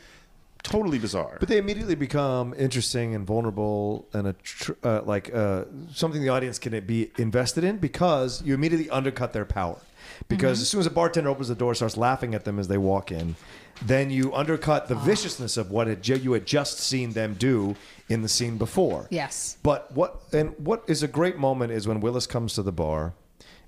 Totally 0.65 0.99
bizarre. 0.99 1.37
But 1.39 1.49
they 1.49 1.57
immediately 1.59 1.95
become 1.95 2.53
interesting 2.59 3.15
and 3.15 3.25
vulnerable 3.25 4.09
and 4.13 4.27
a 4.27 4.33
tr- 4.43 4.73
uh, 4.83 5.03
like 5.03 5.33
uh, 5.33 5.65
something 5.95 6.21
the 6.21 6.31
audience 6.31 6.59
can 6.59 6.79
be 6.85 7.13
invested 7.17 7.63
in 7.63 7.77
because 7.79 8.43
you 8.43 8.55
immediately 8.55 8.91
undercut 8.91 9.33
their 9.33 9.45
power. 9.45 9.79
Because 10.27 10.61
as 10.61 10.69
soon 10.69 10.81
as 10.81 10.87
a 10.87 10.91
bartender 10.91 11.31
opens 11.31 11.47
the 11.47 11.55
door, 11.55 11.75
starts 11.77 11.97
laughing 11.97 12.35
at 12.35 12.45
them 12.45 12.59
as 12.59 12.67
they 12.67 12.77
walk 12.77 13.13
in, 13.13 13.37
then 13.83 14.11
you 14.11 14.35
undercut 14.35 14.89
the 14.89 14.97
ah. 14.97 15.05
viciousness 15.05 15.57
of 15.57 15.71
what 15.71 15.87
had, 15.87 16.07
you 16.07 16.33
had 16.33 16.47
just 16.47 16.79
seen 16.79 17.13
them 17.13 17.35
do 17.35 17.77
in 18.09 18.23
the 18.23 18.29
scene 18.29 18.59
before. 18.59 19.07
Yes. 19.11 19.59
But 19.63 19.93
what 19.93 20.23
and 20.33 20.55
what 20.59 20.85
is 20.87 21.03
a 21.03 21.09
great 21.09 21.37
moment 21.37 21.73
is 21.73 21.87
when 21.87 22.01
Willis 22.01 22.27
comes 22.27 22.55
to 22.55 22.63
the 22.63 22.73
bar 22.73 23.15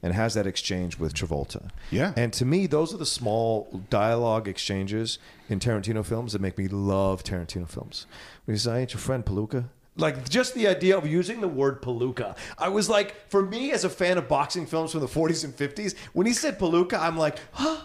and 0.03 0.15
has 0.15 0.35
that 0.35 0.47
exchange 0.47 0.99
with 0.99 1.13
Travolta. 1.13 1.71
Yeah. 1.91 2.15
And 2.17 2.33
to 2.35 2.45
me, 2.47 2.67
those 2.67 2.95
are 2.95 2.97
the 2.97 3.07
small 3.07 3.83
dialogue 3.91 4.49
exchanges 4.49 5.19
in 5.49 5.61
Tarantino 5.61 6.05
films 6.05 6.33
that 6.33 6.41
make 6.41 6.57
me 6.57 6.69
love 6.69 7.23
Tarantino 7.23 7.69
films. 7.69 8.07
When 8.45 8.55
he 8.55 8.59
says, 8.59 8.69
"I 8.69 8.81
ain't 8.81 8.95
your 8.95 9.01
friend, 9.01 9.25
Palooka." 9.25 9.67
Like 9.97 10.29
just 10.29 10.55
the 10.55 10.67
idea 10.69 10.97
of 10.97 11.07
using 11.07 11.41
the 11.41 11.49
word 11.49 11.83
palooka. 11.83 12.37
I 12.57 12.69
was 12.69 12.89
like, 12.89 13.29
for 13.29 13.43
me 13.43 13.73
as 13.73 13.85
a 13.85 13.91
fan 13.91 14.17
of 14.19 14.29
boxing 14.29 14.65
films 14.65 14.93
from 14.93 15.01
the 15.01 15.09
40s 15.09 15.45
and 15.45 15.55
50s, 15.55 15.95
when 16.13 16.27
he 16.27 16.33
said 16.33 16.59
palooka, 16.59 16.99
I'm 16.99 17.19
like, 17.19 17.39
huh, 17.53 17.83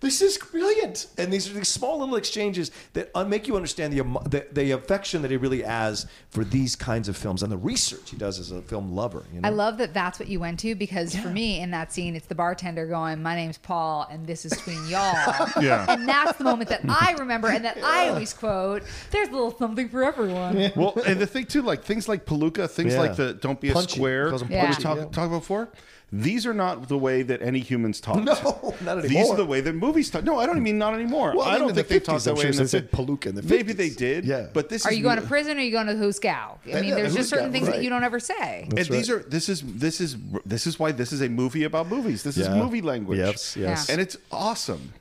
this 0.00 0.22
is 0.22 0.38
brilliant. 0.38 1.06
And 1.18 1.32
these 1.32 1.50
are 1.50 1.54
these 1.54 1.68
small 1.68 1.98
little 1.98 2.16
exchanges 2.16 2.70
that 2.92 3.10
uh, 3.14 3.24
make 3.24 3.48
you 3.48 3.56
understand 3.56 3.92
the, 3.92 3.98
emo- 3.98 4.22
the 4.22 4.46
the 4.52 4.70
affection 4.72 5.22
that 5.22 5.30
he 5.30 5.36
really 5.36 5.62
has 5.62 6.06
for 6.30 6.44
these 6.44 6.76
kinds 6.76 7.08
of 7.08 7.16
films 7.16 7.42
and 7.42 7.50
the 7.50 7.56
research 7.56 8.10
he 8.10 8.16
does 8.16 8.38
as 8.38 8.50
a 8.52 8.62
film 8.62 8.94
lover. 8.94 9.24
You 9.34 9.40
know? 9.40 9.48
I 9.48 9.50
love 9.50 9.78
that 9.78 9.94
that's 9.94 10.18
what 10.18 10.28
you 10.28 10.40
went 10.40 10.60
to 10.60 10.74
because 10.74 11.16
for 11.16 11.28
me 11.28 11.60
in 11.60 11.70
that 11.72 11.92
scene, 11.92 12.14
it's 12.14 12.26
the 12.26 12.34
bartender 12.34 12.86
going, 12.86 13.22
"My 13.22 13.34
name's 13.34 13.58
Paul, 13.58 14.06
and 14.10 14.26
this 14.26 14.44
is 14.44 14.52
between 14.54 14.86
y'all." 14.88 15.48
Yeah. 15.60 15.86
and 15.88 16.08
that's 16.08 16.38
the 16.38 16.44
moment 16.44 16.68
that 16.70 16.82
I 16.88 17.14
remember 17.18 17.48
and 17.48 17.64
that 17.64 17.78
I 17.82 18.08
always 18.08 18.32
quote. 18.32 18.84
There's 19.10 19.28
a 19.28 19.32
little 19.32 19.56
something 19.58 19.88
for 19.88 20.04
everyone. 20.04 20.70
well, 20.76 20.94
and 21.06 21.18
the 21.20 21.26
thing 21.26 21.46
too, 21.46 21.62
like 21.62 21.82
things 21.82 22.08
like 22.08 22.24
Palooka, 22.26 22.70
things 22.70 22.92
Yeah. 22.94 23.00
like 23.00 23.16
the 23.16 23.34
"Don't 23.34 23.60
be 23.60 23.70
a 23.70 23.76
square" 23.82 24.28
Calls 24.30 24.42
'em 24.42 24.48
that 24.48 24.54
we 24.60 24.66
punchy, 24.66 24.82
talk, 24.82 24.96
yeah. 24.98 25.04
talk 25.06 25.26
about 25.26 25.40
before. 25.40 25.68
These 26.10 26.46
are 26.46 26.54
not 26.54 26.88
the 26.88 26.96
way 26.96 27.22
that 27.22 27.42
any 27.42 27.58
humans 27.58 28.00
talk. 28.00 28.22
No, 28.22 28.32
not 28.82 28.98
anymore. 28.98 29.02
These 29.02 29.30
are 29.30 29.36
the 29.36 29.44
way 29.44 29.60
that 29.60 29.74
movies 29.74 30.08
talk. 30.08 30.24
No, 30.24 30.38
I 30.38 30.46
don't 30.46 30.54
even 30.54 30.62
mean 30.62 30.78
not 30.78 30.94
anymore. 30.94 31.34
Well, 31.36 31.46
I 31.46 31.56
I, 31.56 31.58
don't 31.58 31.74
think 31.74 31.86
the 31.88 31.94
they 31.94 32.00
talk 32.00 32.22
that 32.22 32.30
I'm 32.30 32.36
way. 32.36 32.42
sure 32.42 32.50
in 32.50 32.56
they 32.56 32.62
the 32.62 32.68
said 32.68 32.90
Palooka 32.90 33.26
in 33.26 33.34
the 33.34 33.42
Maybe 33.42 33.74
they 33.74 33.90
did. 33.90 34.24
Yeah. 34.24 34.46
but 34.54 34.70
this 34.70 34.86
Are 34.86 34.90
is 34.90 34.96
you 34.96 35.02
going 35.02 35.20
to 35.20 35.26
prison 35.26 35.58
or 35.58 35.60
are 35.60 35.62
you 35.62 35.70
going 35.70 35.86
to 35.86 35.94
hoosegow? 35.94 36.58
I 36.74 36.80
mean, 36.80 36.84
yeah, 36.84 36.94
there's 36.94 37.14
just 37.14 37.28
certain 37.28 37.50
hoosegow, 37.50 37.52
things 37.52 37.68
right. 37.68 37.76
that 37.76 37.82
you 37.84 37.90
don't 37.90 38.04
ever 38.04 38.20
say. 38.20 38.62
And 38.62 38.72
That's 38.72 38.88
these 38.88 39.10
are 39.10 39.18
this 39.18 39.50
is 39.50 39.62
this 39.62 40.00
is 40.00 40.16
this 40.46 40.66
is 40.66 40.78
why 40.78 40.92
this 40.92 41.12
is 41.12 41.20
a 41.20 41.28
movie 41.28 41.64
about 41.64 41.88
movies. 41.88 42.22
This 42.22 42.38
is 42.38 42.48
movie 42.48 42.80
language. 42.80 43.18
Yes, 43.18 43.54
yes. 43.54 43.88
Yeah. 43.88 43.92
and 43.92 44.00
it's 44.00 44.16
awesome. 44.32 44.92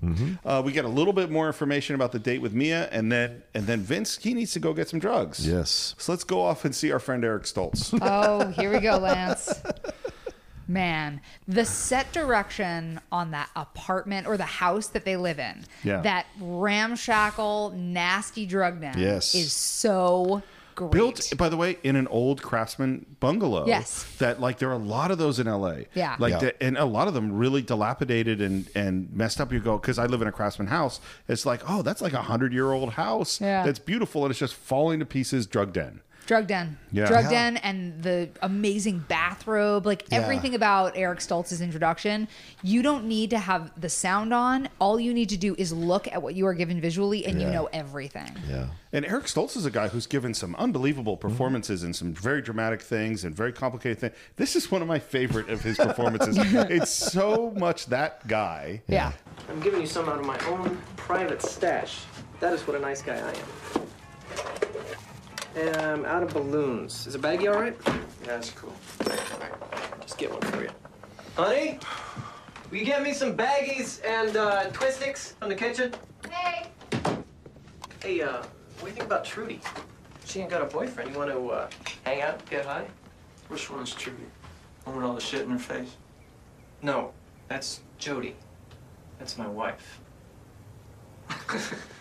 Uh, 0.44 0.62
we 0.66 0.74
get 0.74 0.84
a 0.84 0.90
little 0.90 1.14
bit 1.14 1.32
more 1.32 1.48
information 1.48 1.96
about 1.96 2.12
the 2.12 2.20
date 2.20 2.42
with 2.42 2.54
Mia, 2.54 2.90
and 2.92 3.10
then 3.10 3.44
and 3.54 3.66
then 3.66 3.80
Vince 3.80 4.18
he 4.18 4.34
needs 4.34 4.52
to 4.54 4.60
go 4.60 4.74
get 4.74 4.90
some 4.90 5.00
drugs. 5.00 5.48
Yes. 5.48 5.96
So 5.98 6.12
let's 6.12 6.26
go 6.26 6.42
off 6.42 6.66
and 6.66 6.76
see 6.76 6.92
our 6.92 7.00
friend 7.00 7.24
Eric 7.24 7.44
Stoltz. 7.44 7.98
Oh, 8.02 8.50
here 8.52 8.74
we 8.74 8.80
go, 8.80 8.98
Lance. 8.98 9.62
Man, 10.68 11.22
the 11.48 11.64
set 11.66 12.12
direction 12.12 13.00
on 13.12 13.32
that 13.32 13.50
apartment 13.56 14.28
or 14.28 14.36
the 14.38 14.44
house 14.44 14.88
that 14.88 15.06
they 15.06 15.16
live 15.16 15.40
in, 15.40 15.64
Yeah. 15.84 16.02
that 16.02 16.26
ramshackle, 16.40 17.72
nasty 17.76 18.46
drug 18.46 18.82
den, 18.82 18.96
Yes. 18.98 19.34
is 19.36 19.54
so 19.54 20.42
great. 20.76 20.92
Built, 20.92 21.34
by 21.38 21.50
the 21.50 21.58
way, 21.58 21.78
in 21.84 21.96
an 21.96 22.06
old 22.08 22.42
craftsman 22.44 23.06
bungalow. 23.20 23.66
Yes. 23.66 24.06
That 24.20 24.40
like 24.40 24.60
there 24.60 24.70
are 24.70 24.74
a 24.74 24.78
lot 24.78 25.10
of 25.10 25.18
those 25.18 25.40
in 25.40 25.48
LA. 25.48 25.86
Yeah. 25.96 26.16
Like 26.20 26.34
Yeah. 26.34 26.40
the- 26.40 26.64
and 26.64 26.78
a 26.78 26.86
lot 26.86 27.08
of 27.08 27.14
them 27.16 27.32
really 27.34 27.62
dilapidated 27.64 28.42
and 28.42 28.68
and 28.76 29.10
messed 29.12 29.42
up. 29.42 29.52
You 29.52 29.60
go 29.60 29.78
because 29.80 29.98
I 29.98 30.06
live 30.06 30.22
in 30.22 30.28
a 30.28 30.32
craftsman 30.32 30.68
house. 30.68 31.00
It's 31.28 31.46
like 31.48 31.62
oh 31.68 31.82
that's 31.82 32.02
like 32.02 32.14
a 32.14 32.22
hundred 32.22 32.54
year 32.54 32.72
old 32.74 32.94
house. 32.94 33.42
Yeah. 33.42 33.66
That's 33.66 33.80
beautiful 33.80 34.24
and 34.24 34.32
it's 34.32 34.40
just 34.40 34.54
falling 34.54 35.00
to 35.00 35.06
pieces. 35.06 35.48
Drug 35.48 35.74
den. 35.74 36.02
Drug 36.28 36.46
Den. 36.46 36.78
Yeah. 36.92 37.08
Drug 37.08 37.24
Yeah. 37.24 37.30
Den 37.30 37.58
and 37.58 38.04
the 38.04 38.30
amazing 38.42 39.00
bathrobe, 39.08 39.86
like 39.86 40.04
Yeah. 40.12 40.20
everything 40.20 40.54
about 40.56 40.92
Eric 40.98 41.20
Stoltz's 41.20 41.62
introduction. 41.62 42.28
You 42.62 42.82
don't 42.82 43.06
need 43.06 43.30
to 43.30 43.40
have 43.40 43.72
the 43.80 43.88
sound 43.90 44.34
on. 44.34 44.68
All 44.80 45.00
you 45.00 45.14
need 45.14 45.30
to 45.30 45.38
do 45.38 45.56
is 45.58 45.72
look 45.72 46.06
at 46.12 46.22
what 46.22 46.36
you 46.36 46.46
are 46.46 46.54
given 46.54 46.82
visually 46.82 47.26
and 47.26 47.42
you 47.42 47.48
know 47.48 47.70
everything. 47.72 48.30
Yeah. 48.50 48.68
And 48.92 49.06
Eric 49.06 49.26
Stoltz 49.26 49.56
is 49.56 49.66
a 49.66 49.72
guy 49.72 49.88
who's 49.88 50.06
given 50.06 50.34
some 50.34 50.54
unbelievable 50.56 51.16
performances 51.16 51.82
and 51.84 51.96
some 51.96 52.14
very 52.14 52.42
dramatic 52.42 52.82
things 52.82 53.24
and 53.24 53.34
very 53.34 53.54
complicated 53.54 54.00
things. 54.00 54.14
This 54.36 54.58
is 54.58 54.70
one 54.70 54.82
of 54.82 54.88
my 54.88 55.00
favorite 55.00 55.50
of 55.50 55.62
his 55.62 55.78
performances. 55.78 56.38
it's 56.70 56.92
so 56.92 57.54
much 57.58 57.86
that 57.88 58.28
guy. 58.28 58.82
Yeah. 58.88 59.14
I'm 59.50 59.62
giving 59.62 59.80
you 59.80 59.88
some 59.88 60.10
out 60.10 60.20
of 60.20 60.26
my 60.26 60.38
own 60.48 60.78
private 60.98 61.42
stash. 61.42 62.00
That 62.42 62.52
is 62.52 62.68
what 62.68 62.76
a 62.76 62.80
nice 62.80 63.02
guy 63.02 63.16
I 63.16 63.30
am. 63.30 63.88
And 65.58 65.76
I'm 65.78 66.06
out 66.06 66.22
of 66.22 66.32
balloons. 66.34 67.08
Is 67.08 67.16
a 67.16 67.20
baggie 67.20 67.52
all 67.52 67.60
right? 67.60 67.76
Yeah, 67.88 67.98
that's 68.28 68.52
cool. 68.52 68.74
Just 70.02 70.20
get 70.20 70.32
one 70.32 70.42
for 70.42 70.62
you. 70.62 70.70
Honey, 71.36 71.80
will 72.70 72.78
you 72.78 72.86
get 72.86 73.02
me 73.02 73.12
some 73.12 73.36
baggies 73.36 74.06
and 74.06 74.38
uh, 74.38 74.66
twist 74.66 74.98
sticks 74.98 75.32
from 75.40 75.50
the 75.50 75.56
kitchen? 75.56 75.96
Hey. 76.30 76.68
Hey, 78.04 78.22
uh, 78.22 78.34
what 78.38 78.82
do 78.82 78.86
you 78.86 78.92
think 78.92 79.06
about 79.06 79.26
Trudy? 79.26 79.60
She 80.26 80.42
ain't 80.42 80.52
got 80.52 80.62
a 80.62 80.66
boyfriend. 80.66 81.12
You 81.12 81.18
want 81.18 81.32
to 81.32 81.50
uh, 81.50 81.70
hang 82.04 82.22
out, 82.22 82.48
get 82.48 82.64
high? 82.64 82.86
Which 83.48 83.72
one's 83.72 83.96
Trudy? 83.96 84.28
One 84.84 84.98
with 84.98 85.06
all 85.06 85.16
the 85.16 85.22
shit 85.22 85.42
in 85.42 85.50
her 85.50 85.58
face? 85.58 85.96
No, 86.84 87.14
that's 87.48 87.80
Jody. 87.98 88.36
That's 89.18 89.40
my 89.40 89.48
wife. 89.48 90.00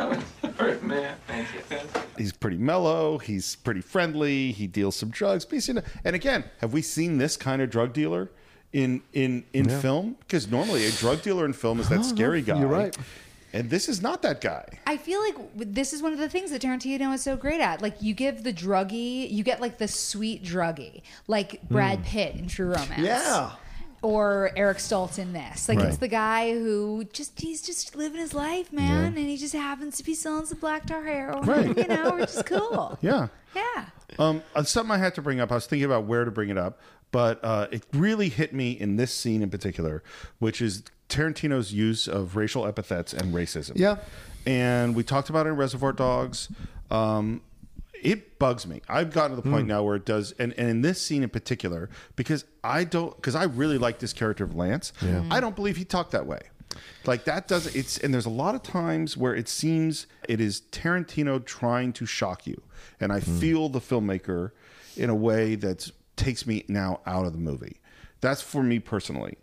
Alright, 0.60 0.82
man. 0.82 1.16
Thank 1.26 1.48
you. 1.54 1.78
He's 2.18 2.32
pretty 2.32 2.56
mellow. 2.58 3.18
He's 3.18 3.56
pretty 3.56 3.80
friendly. 3.80 4.52
He 4.52 4.66
deals 4.66 4.96
some 4.96 5.10
drugs. 5.10 5.44
But 5.44 5.54
he's, 5.54 5.68
you 5.68 5.74
know, 5.74 5.82
and 6.04 6.14
again, 6.16 6.44
have 6.58 6.72
we 6.72 6.82
seen 6.82 7.18
this 7.18 7.36
kind 7.36 7.62
of 7.62 7.70
drug 7.70 7.92
dealer 7.92 8.30
in 8.72 9.02
in 9.12 9.44
in 9.52 9.68
Yeah. 9.68 9.80
film? 9.80 10.16
Because 10.20 10.50
normally 10.50 10.86
a 10.86 10.90
drug 10.92 11.22
dealer 11.22 11.44
in 11.44 11.52
film 11.52 11.80
is 11.80 11.88
that 11.88 12.04
scary 12.04 12.40
no, 12.42 12.54
guy. 12.54 12.58
you're 12.60 12.68
right. 12.68 12.96
and 13.52 13.68
this 13.70 13.88
is 13.88 14.00
not 14.00 14.22
that 14.22 14.40
guy. 14.40 14.64
I 14.86 14.96
feel 14.96 15.20
like 15.20 15.36
this 15.56 15.92
is 15.92 16.02
one 16.02 16.12
of 16.12 16.18
the 16.18 16.28
things 16.28 16.50
that 16.52 16.62
Tarantino 16.62 17.12
is 17.14 17.22
so 17.22 17.36
great 17.36 17.60
at. 17.60 17.82
Like 17.82 18.00
you 18.00 18.14
give 18.14 18.44
the 18.44 18.52
druggy, 18.52 19.30
you 19.30 19.42
get 19.42 19.60
like 19.60 19.78
the 19.78 19.88
sweet 19.88 20.44
druggy, 20.44 21.02
like 21.26 21.60
Brad 21.68 22.00
Mm. 22.00 22.04
Pitt 22.04 22.34
in 22.36 22.46
True 22.48 22.66
Romance. 22.68 22.98
Yeah. 23.02 23.50
Or 24.02 24.50
Eric 24.56 24.78
Stoltz 24.78 25.18
in 25.18 25.32
this. 25.34 25.68
Like 25.68 25.78
it's 25.80 25.98
the 25.98 26.08
guy 26.08 26.52
who 26.52 27.04
just 27.12 27.38
he's 27.38 27.60
just 27.60 27.94
living 27.96 28.18
his 28.18 28.32
life, 28.32 28.72
man, 28.72 29.08
and 29.08 29.18
he 29.18 29.36
just 29.36 29.52
happens 29.52 29.98
to 29.98 30.04
be 30.04 30.14
selling 30.14 30.46
some 30.46 30.58
black 30.58 30.86
tar 30.86 31.04
heroin. 31.04 31.44
Right. 31.46 31.76
You 31.76 31.86
know, 31.86 32.16
which 32.16 32.30
is 32.30 32.42
cool. 32.42 32.98
Yeah. 33.02 33.28
Yeah. 33.54 33.84
Um, 34.18 34.42
uh, 34.54 34.62
something 34.62 34.92
I 34.94 34.98
had 34.98 35.14
to 35.16 35.22
bring 35.22 35.38
up. 35.40 35.52
I 35.52 35.56
was 35.56 35.66
thinking 35.66 35.84
about 35.84 36.04
where 36.04 36.24
to 36.24 36.30
bring 36.30 36.48
it 36.48 36.56
up, 36.56 36.80
but 37.12 37.40
uh, 37.44 37.66
it 37.70 37.84
really 37.92 38.28
hit 38.30 38.54
me 38.54 38.70
in 38.72 38.96
this 38.96 39.12
scene 39.12 39.42
in 39.42 39.50
particular, 39.50 40.02
which 40.38 40.62
is 40.62 40.82
Tarantino's 41.10 41.72
use 41.72 42.08
of 42.08 42.36
racial 42.36 42.66
epithets 42.66 43.12
and 43.12 43.34
racism. 43.34 43.72
Yeah. 43.74 43.96
and 44.46 44.94
we 44.94 45.02
talked 45.02 45.28
about 45.28 45.46
it 45.46 45.50
in 45.50 45.56
Reservoir 45.56 45.92
Dogs. 45.92 46.48
Um, 46.90 47.42
it 48.02 48.38
bugs 48.38 48.66
me. 48.66 48.82
I've 48.88 49.12
gotten 49.12 49.36
to 49.36 49.42
the 49.42 49.48
point 49.48 49.64
mm. 49.64 49.68
now 49.68 49.82
where 49.82 49.96
it 49.96 50.04
does, 50.04 50.32
and, 50.32 50.52
and 50.58 50.68
in 50.68 50.82
this 50.82 51.00
scene 51.00 51.22
in 51.22 51.30
particular, 51.30 51.90
because 52.16 52.44
I 52.64 52.84
don't, 52.84 53.14
because 53.16 53.34
I 53.34 53.44
really 53.44 53.78
like 53.78 53.98
this 53.98 54.12
character 54.12 54.44
of 54.44 54.54
Lance. 54.54 54.92
Yeah. 55.02 55.24
I 55.30 55.40
don't 55.40 55.56
believe 55.56 55.76
he 55.76 55.84
talked 55.84 56.12
that 56.12 56.26
way. 56.26 56.40
Like 57.04 57.24
that 57.24 57.48
doesn't. 57.48 57.74
It's 57.74 57.98
and 57.98 58.12
there's 58.14 58.26
a 58.26 58.30
lot 58.30 58.54
of 58.54 58.62
times 58.62 59.16
where 59.16 59.34
it 59.34 59.48
seems 59.48 60.06
it 60.28 60.40
is 60.40 60.62
Tarantino 60.72 61.44
trying 61.44 61.92
to 61.94 62.06
shock 62.06 62.46
you, 62.46 62.62
and 63.00 63.12
I 63.12 63.20
mm. 63.20 63.40
feel 63.40 63.68
the 63.68 63.80
filmmaker 63.80 64.52
in 64.96 65.10
a 65.10 65.14
way 65.14 65.54
that 65.56 65.90
takes 66.16 66.46
me 66.46 66.64
now 66.68 67.00
out 67.06 67.26
of 67.26 67.32
the 67.32 67.38
movie. 67.38 67.80
That's 68.20 68.42
for 68.42 68.62
me 68.62 68.78
personally. 68.78 69.38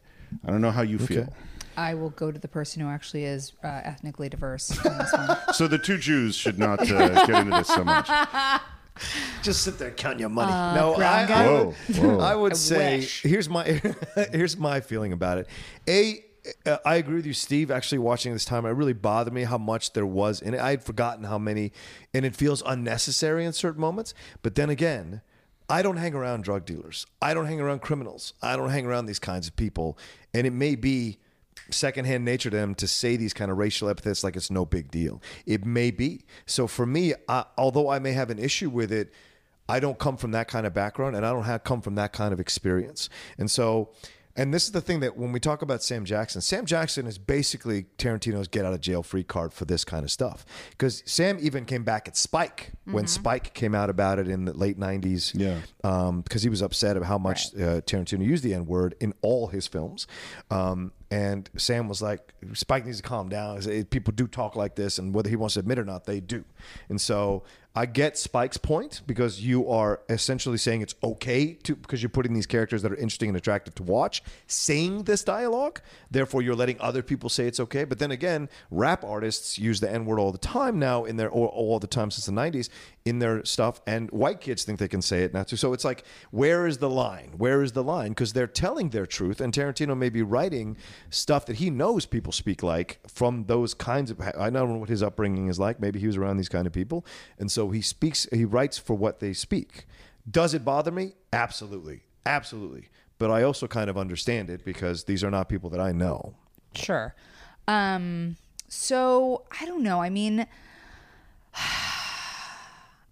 I 0.45 0.51
don't 0.51 0.61
know 0.61 0.71
how 0.71 0.83
you 0.83 0.99
feel. 0.99 1.33
I 1.77 1.93
will 1.93 2.09
go 2.09 2.31
to 2.31 2.39
the 2.39 2.47
person 2.47 2.81
who 2.81 2.89
actually 2.89 3.25
is 3.25 3.53
uh, 3.63 3.67
ethnically 3.67 4.29
diverse 4.29 4.71
in 4.83 4.97
this 4.97 5.13
one. 5.13 5.37
So 5.53 5.67
the 5.67 5.77
two 5.77 5.97
Jews 5.99 6.35
should 6.35 6.57
not 6.57 6.79
uh, 6.91 7.25
get 7.25 7.41
into 7.41 7.55
this 7.55 7.67
so 7.67 7.83
much. 7.83 8.09
Just 9.43 9.61
sit 9.61 9.77
there 9.77 9.91
counting 9.91 10.21
your 10.21 10.29
money. 10.29 10.51
Uh, 10.51 10.73
no, 10.75 10.95
brown 10.95 11.25
I, 11.25 11.27
guy? 11.27 11.45
I 11.45 11.51
would, 11.51 11.75
Whoa, 11.75 12.17
whoa. 12.17 12.19
I 12.19 12.35
would 12.35 12.53
I 12.53 12.55
say 12.55 12.97
wish. 12.97 13.21
here's 13.21 13.47
my 13.47 13.63
here's 14.31 14.57
my 14.57 14.81
feeling 14.81 15.13
about 15.13 15.37
it. 15.37 15.47
A, 15.87 16.23
uh, 16.65 16.77
I 16.83 16.95
agree 16.95 17.17
with 17.17 17.27
you, 17.27 17.33
Steve. 17.33 17.69
Actually, 17.69 17.99
watching 17.99 18.33
this 18.33 18.43
time, 18.43 18.65
it 18.65 18.69
really 18.69 18.93
bothered 18.93 19.33
me 19.33 19.43
how 19.43 19.59
much 19.59 19.93
there 19.93 20.05
was 20.05 20.41
in 20.41 20.55
it. 20.55 20.59
I 20.59 20.71
had 20.71 20.83
forgotten 20.83 21.25
how 21.25 21.37
many, 21.37 21.71
and 22.11 22.25
it 22.25 22.35
feels 22.35 22.63
unnecessary 22.65 23.45
in 23.45 23.53
certain 23.53 23.81
moments. 23.81 24.13
But 24.41 24.55
then 24.55 24.69
again. 24.69 25.21
I 25.69 25.81
don't 25.81 25.97
hang 25.97 26.13
around 26.13 26.45
drug 26.45 26.65
dealers. 26.65 27.05
I 27.21 27.33
don't 27.33 27.45
hang 27.45 27.59
around 27.59 27.81
criminals. 27.81 28.33
I 28.41 28.55
don't 28.55 28.69
hang 28.69 28.85
around 28.85 29.07
these 29.07 29.19
kinds 29.19 29.49
of 29.49 29.57
people. 29.57 29.97
And 30.33 30.47
it 30.47 30.53
may 30.53 30.75
be 30.75 31.17
secondhand 31.69 32.25
nature 32.25 32.49
to 32.49 32.55
them 32.55 32.75
to 32.75 32.87
say 32.87 33.15
these 33.15 33.33
kind 33.33 33.51
of 33.51 33.57
racial 33.57 33.89
epithets 33.89 34.23
like 34.23 34.35
it's 34.35 34.51
no 34.51 34.65
big 34.65 34.91
deal. 34.91 35.21
It 35.45 35.65
may 35.65 35.91
be. 35.91 36.25
So 36.45 36.67
for 36.67 36.85
me, 36.85 37.13
I, 37.27 37.45
although 37.57 37.89
I 37.89 37.99
may 37.99 38.13
have 38.13 38.29
an 38.29 38.39
issue 38.39 38.69
with 38.69 38.91
it, 38.91 39.11
I 39.69 39.79
don't 39.79 39.99
come 39.99 40.17
from 40.17 40.31
that 40.31 40.47
kind 40.47 40.65
of 40.65 40.73
background 40.73 41.15
and 41.15 41.25
I 41.25 41.31
don't 41.31 41.43
have 41.43 41.63
come 41.63 41.81
from 41.81 41.95
that 41.95 42.13
kind 42.13 42.33
of 42.33 42.39
experience. 42.39 43.09
And 43.37 43.51
so, 43.51 43.89
and 44.37 44.53
this 44.53 44.65
is 44.65 44.71
the 44.71 44.81
thing 44.81 44.99
that 44.99 45.17
when 45.17 45.31
we 45.31 45.39
talk 45.39 45.63
about 45.63 45.81
Sam 45.81 46.05
Jackson, 46.05 46.41
Sam 46.41 46.65
Jackson 46.65 47.07
is 47.07 47.17
basically 47.17 47.87
Tarantino's 47.97 48.47
get 48.47 48.65
out 48.65 48.73
of 48.73 48.79
jail 48.79 49.01
free 49.01 49.23
card 49.23 49.51
for 49.51 49.65
this 49.65 49.83
kind 49.83 50.03
of 50.05 50.11
stuff. 50.11 50.45
Because 50.69 51.01
Sam 51.05 51.39
even 51.41 51.65
came 51.65 51.83
back 51.83 52.07
at 52.07 52.15
Spike 52.15 52.71
when 52.85 53.07
Spike 53.07 53.55
came 53.55 53.73
out 53.73 53.89
about 53.89 54.19
it 54.19 54.27
in 54.27 54.45
the 54.45 54.53
late 54.53 54.79
90s. 54.79 55.33
Yeah. 55.33 55.61
Um, 55.83 56.21
because 56.21 56.43
he 56.43 56.49
was 56.49 56.61
upset 56.61 56.95
about 56.95 57.07
how 57.07 57.17
much 57.17 57.47
uh, 57.55 57.81
Tarantino 57.81 58.23
used 58.23 58.43
the 58.43 58.53
N 58.53 58.67
word 58.67 58.95
in 58.99 59.13
all 59.21 59.47
his 59.47 59.65
films. 59.65 60.05
Um, 60.51 60.91
and 61.09 61.49
Sam 61.57 61.87
was 61.87 62.01
like, 62.01 62.33
Spike 62.53 62.85
needs 62.85 62.97
to 62.97 63.03
calm 63.03 63.29
down. 63.29 63.61
People 63.85 64.13
do 64.13 64.27
talk 64.27 64.55
like 64.55 64.75
this, 64.75 64.99
and 64.99 65.13
whether 65.13 65.29
he 65.29 65.35
wants 65.35 65.53
to 65.53 65.61
admit 65.61 65.77
it 65.77 65.81
or 65.81 65.85
not, 65.85 66.05
they 66.05 66.19
do. 66.19 66.43
And 66.89 66.99
so 66.99 67.43
I 67.77 67.85
get 67.85 68.17
Spike's 68.17 68.57
point 68.57 69.01
because 69.05 69.39
you 69.39 69.69
are 69.69 70.01
essentially 70.09 70.57
saying 70.57 70.81
it's 70.81 70.95
okay 71.03 71.53
to 71.53 71.75
because 71.75 72.01
you're 72.01 72.09
putting 72.09 72.33
these 72.33 72.47
characters 72.47 72.81
that 72.81 72.91
are 72.91 72.95
interesting 72.95 73.29
and 73.29 73.37
attractive 73.37 73.75
to 73.75 73.83
watch 73.83 74.23
saying 74.47 75.03
this 75.03 75.23
dialogue. 75.23 75.81
Therefore, 76.09 76.41
you're 76.41 76.55
letting 76.55 76.81
other 76.81 77.03
people 77.03 77.29
say 77.29 77.45
it's 77.45 77.59
okay. 77.59 77.83
But 77.83 77.99
then 77.99 78.09
again, 78.09 78.49
rap 78.71 79.03
artists 79.03 79.59
use 79.59 79.79
the 79.79 79.91
N 79.91 80.05
word 80.05 80.19
all 80.19 80.31
the 80.31 80.39
time 80.39 80.79
now 80.79 81.05
in 81.05 81.17
their 81.17 81.29
or 81.29 81.49
all 81.49 81.77
the 81.77 81.85
time 81.85 82.09
since 82.09 82.25
the 82.25 82.31
'90s 82.31 82.69
in 83.05 83.19
their 83.19 83.45
stuff, 83.45 83.79
and 83.85 84.09
white 84.09 84.41
kids 84.41 84.63
think 84.63 84.79
they 84.79 84.87
can 84.87 85.03
say 85.03 85.23
it 85.23 85.33
now 85.33 85.43
too. 85.43 85.55
So 85.55 85.71
it's 85.73 85.85
like, 85.85 86.03
where 86.31 86.65
is 86.65 86.79
the 86.79 86.89
line? 86.89 87.33
Where 87.37 87.61
is 87.61 87.73
the 87.73 87.83
line? 87.83 88.09
Because 88.09 88.33
they're 88.33 88.47
telling 88.47 88.89
their 88.89 89.05
truth, 89.05 89.39
and 89.39 89.53
Tarantino 89.53 89.95
may 89.95 90.09
be 90.09 90.23
writing 90.23 90.77
stuff 91.09 91.45
that 91.45 91.57
he 91.57 91.69
knows 91.69 92.05
people 92.05 92.31
speak 92.31 92.63
like 92.63 92.99
from 93.07 93.45
those 93.45 93.73
kinds 93.73 94.11
of. 94.11 94.21
I 94.21 94.49
don't 94.49 94.53
know 94.53 94.77
what 94.77 94.89
his 94.89 95.03
upbringing 95.03 95.47
is 95.47 95.59
like. 95.59 95.79
Maybe 95.79 95.99
he 95.99 96.07
was 96.07 96.17
around 96.17 96.37
these 96.37 96.49
kind 96.49 96.67
of 96.67 96.73
people, 96.73 97.05
and 97.37 97.51
so 97.51 97.69
he 97.69 97.81
speaks. 97.81 98.27
He 98.31 98.45
writes 98.45 98.77
for 98.77 98.95
what 98.95 99.19
they 99.19 99.33
speak. 99.33 99.85
Does 100.29 100.53
it 100.53 100.65
bother 100.65 100.91
me? 100.91 101.13
Absolutely, 101.31 102.03
absolutely. 102.25 102.89
But 103.17 103.31
I 103.31 103.43
also 103.43 103.67
kind 103.67 103.89
of 103.89 103.97
understand 103.97 104.49
it 104.49 104.63
because 104.63 105.05
these 105.05 105.23
are 105.23 105.31
not 105.31 105.49
people 105.49 105.69
that 105.71 105.79
I 105.79 105.91
know. 105.91 106.35
Sure. 106.75 107.15
Um, 107.67 108.37
so 108.67 109.43
I 109.59 109.65
don't 109.65 109.83
know. 109.83 110.01
I 110.01 110.09
mean, 110.09 110.45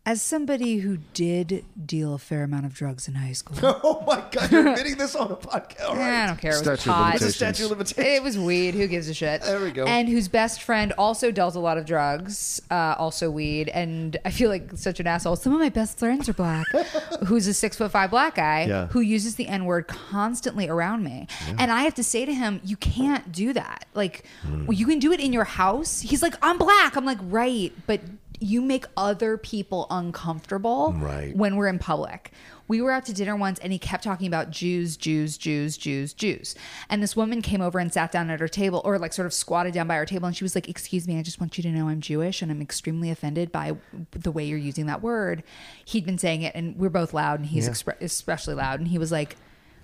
as 0.06 0.22
somebody 0.22 0.78
who 0.78 0.98
did 1.14 1.66
deal 1.86 2.14
a 2.14 2.18
fair 2.20 2.44
amount 2.44 2.66
of 2.66 2.74
drugs 2.74 3.08
in 3.08 3.16
high 3.16 3.32
school, 3.32 3.58
Oh 3.84 4.04
my 4.06 4.24
God, 4.32 4.52
you're 4.52 4.68
admitting 4.68 4.98
this 4.98 5.16
on 5.16 5.32
a 5.32 5.36
podcast. 5.36 5.90
All. 5.90 5.96
I 6.00 6.28
don't 6.28 6.38
care. 6.40 6.52
It 6.52 6.56
was 6.56 6.60
Statute 6.80 6.90
of 6.90 6.96
pot. 6.96 7.14
It's 7.16 7.24
a 7.24 7.26
limitations. 7.26 7.36
statute 7.36 7.64
of 7.66 7.72
limitations. 7.72 8.06
It 8.08 8.24
was 8.24 8.38
weed. 8.38 8.76
Who 8.76 8.88
gives 8.88 9.10
a 9.10 9.14
shit? 9.14 9.42
There 9.42 9.60
we 9.62 9.72
go. 9.72 9.86
And 9.86 10.08
whose 10.08 10.28
best 10.28 10.62
friend 10.62 10.94
also 10.98 11.32
dealt 11.32 11.56
a 11.56 11.60
lot 11.60 11.78
of 11.78 11.86
drugs, 11.86 12.62
uh, 12.70 12.96
also 13.00 13.32
weed. 13.32 13.70
And 13.70 14.18
I 14.26 14.30
feel 14.32 14.50
like 14.50 14.72
such 14.76 15.00
an 15.00 15.08
asshole. 15.08 15.36
Some 15.38 15.54
of 15.54 15.60
my 15.60 15.70
best 15.70 15.98
friends 15.98 16.30
are 16.30 16.34
black. 16.34 16.68
who's 17.26 17.48
a 17.48 17.54
six 17.54 17.76
foot 17.78 17.92
five 17.92 18.12
black 18.12 18.36
guy 18.36 18.66
Yeah. 18.66 18.88
who 18.88 19.00
uses 19.02 19.36
the 19.36 19.48
N 19.48 19.66
word 19.66 19.88
constantly 19.88 20.70
around 20.70 21.04
me. 21.04 21.28
And 21.58 21.72
I 21.72 21.82
have 21.84 21.96
to 21.96 22.04
say 22.04 22.26
to 22.26 22.34
him, 22.34 22.62
you 22.64 22.78
can't 22.78 23.32
do 23.32 23.54
that. 23.54 23.86
Like, 23.94 24.26
Hmm. 24.44 24.66
well, 24.68 24.78
you 24.78 24.86
can 24.86 25.00
do 25.00 25.12
it 25.12 25.20
in 25.20 25.34
your 25.34 25.46
house. 25.46 26.02
He's 26.02 26.22
like, 26.22 26.36
I'm 26.42 26.58
black. 26.58 26.96
I'm 26.96 27.06
like, 27.06 27.18
right, 27.24 27.74
but 27.88 28.02
you 28.40 28.62
make 28.62 28.86
other 28.98 29.38
people 29.38 29.88
uncomfortable 29.90 30.94
Right. 30.98 31.36
when 31.36 31.56
we're 31.56 31.68
in 31.68 31.80
public. 31.80 32.32
We 32.68 32.82
were 32.82 32.92
out 32.92 33.06
to 33.06 33.14
dinner 33.14 33.36
once 33.36 33.60
and 33.60 33.72
he 33.72 33.78
kept 33.78 34.04
talking 34.04 34.26
about 34.28 34.50
Jews, 34.50 34.98
Jews, 34.98 35.38
Jews, 35.38 35.78
Jews, 35.78 36.14
Jews. 36.14 36.56
And 36.90 37.02
this 37.04 37.16
woman 37.16 37.42
came 37.44 37.62
over 37.62 37.78
and 37.80 37.94
sat 37.94 38.12
down 38.12 38.30
at 38.32 38.40
her 38.40 38.48
table 38.48 38.82
or 38.84 38.98
like 38.98 39.14
sort 39.14 39.26
of 39.28 39.34
squatted 39.34 39.74
down 39.74 39.88
by 39.88 39.96
our 39.96 40.06
table 40.06 40.26
and 40.26 40.36
she 40.36 40.44
was 40.44 40.56
like, 40.56 40.68
Excuse 40.68 41.08
me, 41.08 41.20
I 41.20 41.22
just 41.22 41.40
want 41.40 41.58
you 41.58 41.62
to 41.64 41.70
know 41.70 41.88
I'm 41.90 42.02
Jewish 42.02 42.42
and 42.42 42.52
I'm 42.52 42.62
extremely 42.62 43.12
offended 43.12 43.52
by 43.52 43.76
the 44.12 44.32
way 44.32 44.44
you're 44.46 44.58
using 44.58 44.88
that 44.88 45.02
word. 45.04 45.44
He'd 45.86 46.06
been 46.06 46.18
saying 46.18 46.42
it 46.42 46.56
and 46.56 46.76
we're 46.76 46.90
both 46.90 47.14
loud 47.14 47.40
and 47.40 47.50
he's 47.50 47.66
Yeah. 47.68 47.72
expre- 47.74 48.02
especially 48.02 48.56
loud. 48.56 48.80
And 48.80 48.88
he 48.90 48.98
was 48.98 49.12
like, 49.12 49.38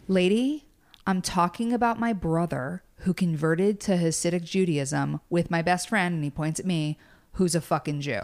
Lady, 0.08 0.66
I'm 1.06 1.22
talking 1.22 1.74
about 1.74 2.00
my 2.00 2.14
brother 2.14 2.84
who 2.98 3.14
converted 3.14 3.80
to 3.82 3.98
Hasidic 3.98 4.44
Judaism 4.44 5.20
with 5.30 5.50
my 5.50 5.62
best 5.64 5.90
friend, 5.90 6.14
and 6.16 6.24
he 6.24 6.30
points 6.30 6.60
at 6.60 6.66
me, 6.68 7.00
who's 7.34 7.56
a 7.56 7.62
fucking 7.62 8.02
Jew. 8.02 8.20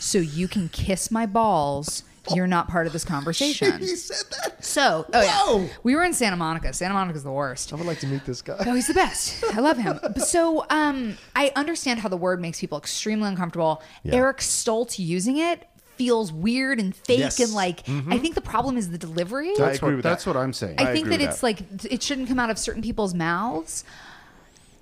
So 0.00 0.18
you 0.18 0.48
can 0.48 0.68
kiss 0.68 1.10
my 1.10 1.26
balls. 1.26 2.02
You're 2.34 2.46
not 2.46 2.68
part 2.68 2.86
of 2.86 2.92
this 2.92 3.04
conversation. 3.14 3.78
he 3.78 3.96
said 3.96 4.26
that. 4.42 4.62
So, 4.64 5.06
oh 5.14 5.26
Whoa. 5.26 5.60
yeah, 5.62 5.68
we 5.82 5.96
were 5.96 6.04
in 6.04 6.12
Santa 6.12 6.36
Monica. 6.36 6.72
Santa 6.74 6.92
Monica's 6.92 7.22
the 7.24 7.32
worst. 7.32 7.72
I 7.72 7.76
would 7.76 7.86
like 7.86 8.00
to 8.00 8.06
meet 8.06 8.24
this 8.26 8.42
guy. 8.42 8.56
Oh, 8.66 8.74
he's 8.74 8.86
the 8.86 8.92
best. 8.94 9.42
I 9.54 9.60
love 9.60 9.78
him. 9.78 9.98
So, 10.18 10.66
um, 10.68 11.16
I 11.34 11.52
understand 11.56 12.00
how 12.00 12.10
the 12.10 12.18
word 12.18 12.40
makes 12.40 12.60
people 12.60 12.76
extremely 12.76 13.28
uncomfortable. 13.28 13.82
Yeah. 14.02 14.16
Eric 14.16 14.38
Stoltz 14.38 14.98
using 14.98 15.38
it 15.38 15.66
feels 15.96 16.30
weird 16.30 16.78
and 16.78 16.94
fake 16.94 17.18
Yes. 17.20 17.40
and 17.40 17.54
like. 17.54 17.80
I 18.08 18.18
think 18.18 18.34
the 18.34 18.40
problem 18.42 18.76
is 18.76 18.90
the 18.90 18.98
delivery. 18.98 19.52
That's 19.56 19.78
agree 19.78 19.88
what 19.88 19.96
with 19.96 20.02
that's 20.04 20.24
that. 20.24 20.34
what 20.34 20.40
I'm 20.40 20.52
saying. 20.52 20.78
I, 20.78 20.92
think 20.92 21.06
agree 21.06 21.16
that 21.16 21.22
with 21.24 21.30
it's 21.34 21.42
like 21.42 21.60
it 21.90 22.02
shouldn't 22.02 22.28
come 22.28 22.38
out 22.38 22.50
of 22.50 22.58
certain 22.58 22.82
people's 22.82 23.14
mouths. 23.14 23.84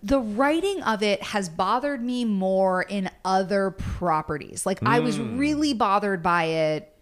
The 0.06 0.20
writing 0.20 0.82
of 0.84 1.02
it 1.02 1.20
has 1.22 1.48
bothered 1.48 2.00
me 2.02 2.24
more 2.24 2.82
in 2.82 3.10
other 3.24 3.72
properties. 3.72 4.64
Like 4.64 4.78
I 4.84 5.00
was 5.00 5.16
Hmm. 5.16 5.36
really 5.36 5.74
bothered 5.74 6.22
by 6.22 6.44
it. 6.44 6.92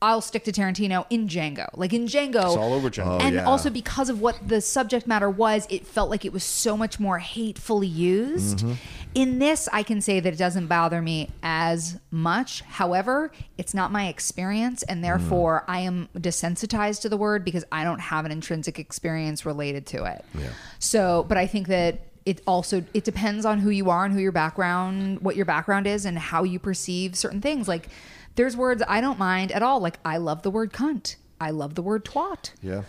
I'll 0.00 0.20
stick 0.20 0.44
to 0.44 0.52
Tarantino 0.52 1.06
in 1.10 1.26
Django. 1.28 1.68
Like 1.74 1.92
in 1.92 2.06
Django, 2.06 2.36
It's 2.46 2.56
all 2.56 2.72
over 2.72 2.88
Django. 2.88 3.20
Oh, 3.20 3.24
and 3.24 3.34
yeah. 3.36 3.44
also 3.44 3.68
because 3.68 4.08
of 4.08 4.20
what 4.20 4.36
the 4.46 4.60
subject 4.60 5.06
matter 5.08 5.28
was, 5.28 5.66
it 5.70 5.86
felt 5.86 6.08
like 6.08 6.24
it 6.24 6.32
was 6.32 6.44
so 6.44 6.76
much 6.76 7.00
more 7.00 7.18
hatefully 7.18 7.88
used. 7.88 8.58
Mm-hmm. 8.58 8.72
In 9.14 9.38
this, 9.40 9.68
I 9.72 9.82
can 9.82 10.00
say 10.00 10.20
that 10.20 10.32
it 10.32 10.36
doesn't 10.36 10.66
bother 10.68 11.02
me 11.02 11.30
as 11.42 11.98
much. 12.12 12.60
However, 12.62 13.32
it's 13.56 13.74
not 13.74 13.90
my 13.90 14.06
experience, 14.08 14.82
and 14.84 15.02
therefore 15.02 15.64
Mm. 15.66 15.72
I 15.74 15.78
am 15.80 16.08
desensitized 16.16 17.00
to 17.02 17.08
the 17.08 17.16
word 17.16 17.44
because 17.44 17.64
I 17.72 17.82
don't 17.84 18.00
have 18.00 18.24
an 18.24 18.30
intrinsic 18.30 18.78
experience 18.78 19.44
related 19.44 19.86
to 19.86 20.04
it. 20.04 20.24
Yeah. 20.38 20.48
So, 20.78 21.24
but 21.28 21.36
I 21.38 21.46
think 21.48 21.66
that 21.68 22.00
it 22.30 22.40
also 22.46 22.76
it 22.94 23.04
depends 23.04 23.44
on 23.46 23.56
who 23.60 23.70
you 23.70 23.86
are 23.90 24.04
and 24.04 24.12
who 24.14 24.20
your 24.20 24.32
background, 24.32 25.20
what 25.20 25.34
your 25.36 25.44
background 25.54 25.86
is, 25.86 26.04
and 26.04 26.18
how 26.18 26.42
you 26.44 26.58
perceive 26.58 27.16
certain 27.16 27.40
things. 27.40 27.66
Like, 27.68 27.88
there's 28.36 28.56
words 28.56 28.82
I 28.86 29.00
don't 29.00 29.18
mind 29.18 29.50
at 29.52 29.62
all. 29.62 29.80
Like, 29.80 29.98
I 30.04 30.16
love 30.18 30.42
the 30.42 30.50
word 30.50 30.72
cunt. 30.72 31.16
I 31.40 31.50
love 31.50 31.74
the 31.74 31.82
word 31.82 32.04
twat 32.04 32.50
Yeah. 32.62 32.82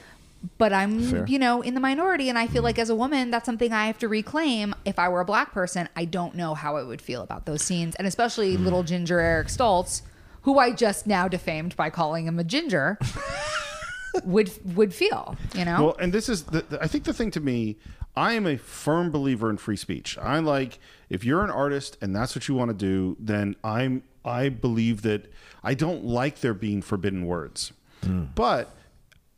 but 0.58 0.72
I'm, 0.74 1.02
Fair. 1.04 1.26
you 1.28 1.38
know, 1.40 1.62
in 1.62 1.74
the 1.74 1.80
minority. 1.80 2.28
And 2.30 2.38
I 2.38 2.48
feel 2.48 2.64
like 2.64 2.80
as 2.80 2.90
a 2.90 2.96
woman, 2.96 3.30
that's 3.32 3.46
something 3.46 3.72
I 3.72 3.86
have 3.88 4.00
to 4.00 4.08
reclaim. 4.08 4.74
If 4.86 4.98
I 5.00 5.08
were 5.10 5.22
a 5.22 5.26
black 5.34 5.52
person, 5.54 5.88
I 5.96 6.06
don't 6.06 6.34
know 6.36 6.54
how 6.56 6.76
I 6.78 6.84
would 6.84 7.02
feel 7.02 7.22
about 7.22 7.46
those 7.46 7.62
scenes. 7.62 7.96
And 7.96 8.08
especially 8.08 8.56
Hmm. 8.56 8.64
little 8.66 8.84
ginger 8.84 9.20
Eric 9.20 9.48
Stoltz, 9.48 10.02
who 10.44 10.58
I 10.60 10.72
just 10.72 11.06
now 11.08 11.28
defamed 11.28 11.76
by 11.76 11.90
calling 11.90 12.26
him 12.28 12.40
a 12.40 12.44
ginger, 12.44 12.98
would 14.24 14.50
would 14.76 14.94
feel, 14.94 15.38
you 15.54 15.66
know? 15.66 15.84
Well, 15.84 15.96
and 16.00 16.12
this 16.12 16.30
is 16.30 16.44
the, 16.44 16.62
the- 16.62 16.82
I 16.84 16.88
think 16.88 17.04
the 17.04 17.14
thing 17.14 17.32
to 17.32 17.40
me, 17.40 17.78
I 18.20 18.34
am 18.34 18.46
a 18.46 18.58
firm 18.58 19.12
believer 19.12 19.50
in 19.50 19.56
free 19.56 19.78
speech. 19.78 20.18
I 20.18 20.40
like 20.40 20.78
if 21.10 21.24
you're 21.24 21.42
an 21.42 21.50
artist 21.50 21.98
and 22.02 22.14
that's 22.14 22.36
what 22.36 22.50
you 22.50 22.54
want 22.54 22.70
to 22.70 22.76
do, 22.76 23.16
then 23.18 23.56
I'm 23.64 24.04
I 24.26 24.50
believe 24.50 25.04
that 25.04 25.32
I 25.64 25.74
don't 25.74 26.04
like 26.04 26.42
there 26.42 26.54
being 26.54 26.82
forbidden 26.82 27.26
words. 27.26 27.72
But 28.36 28.76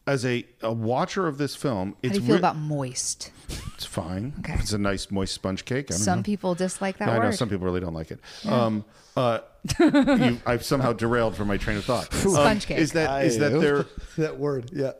as 0.07 0.25
a, 0.25 0.45
a 0.61 0.73
watcher 0.73 1.27
of 1.27 1.37
this 1.37 1.55
film, 1.55 1.91
how 1.91 1.97
it's 2.01 2.13
do 2.13 2.19
you 2.21 2.25
feel 2.25 2.35
re- 2.35 2.39
about 2.39 2.55
moist? 2.57 3.31
it's 3.75 3.85
fine. 3.85 4.33
Okay. 4.39 4.55
It's 4.55 4.73
a 4.73 4.77
nice 4.79 5.11
moist 5.11 5.33
sponge 5.35 5.63
cake. 5.65 5.85
I 5.89 5.93
don't 5.93 5.99
Some 5.99 6.19
know. 6.19 6.23
people 6.23 6.55
dislike 6.55 6.97
that 6.97 7.09
I 7.09 7.19
know 7.19 7.31
some 7.31 7.49
people 7.49 7.65
really 7.65 7.81
don't 7.81 7.93
like 7.93 8.09
it. 8.11 8.19
Um, 8.47 8.83
uh, 9.15 9.39
you, 9.79 10.39
I've 10.45 10.63
somehow 10.65 10.93
derailed 10.93 11.35
from 11.35 11.47
my 11.47 11.57
train 11.57 11.77
of 11.77 11.85
thought. 11.85 12.11
Um, 12.13 12.31
Sponge 12.31 12.65
cake. 12.65 12.79
Is 12.79 12.93
that 12.93 13.25
is 13.25 13.37
that 13.37 13.59
there 13.59 13.85
that 14.17 14.39
word? 14.39 14.71
Yeah. 14.73 14.93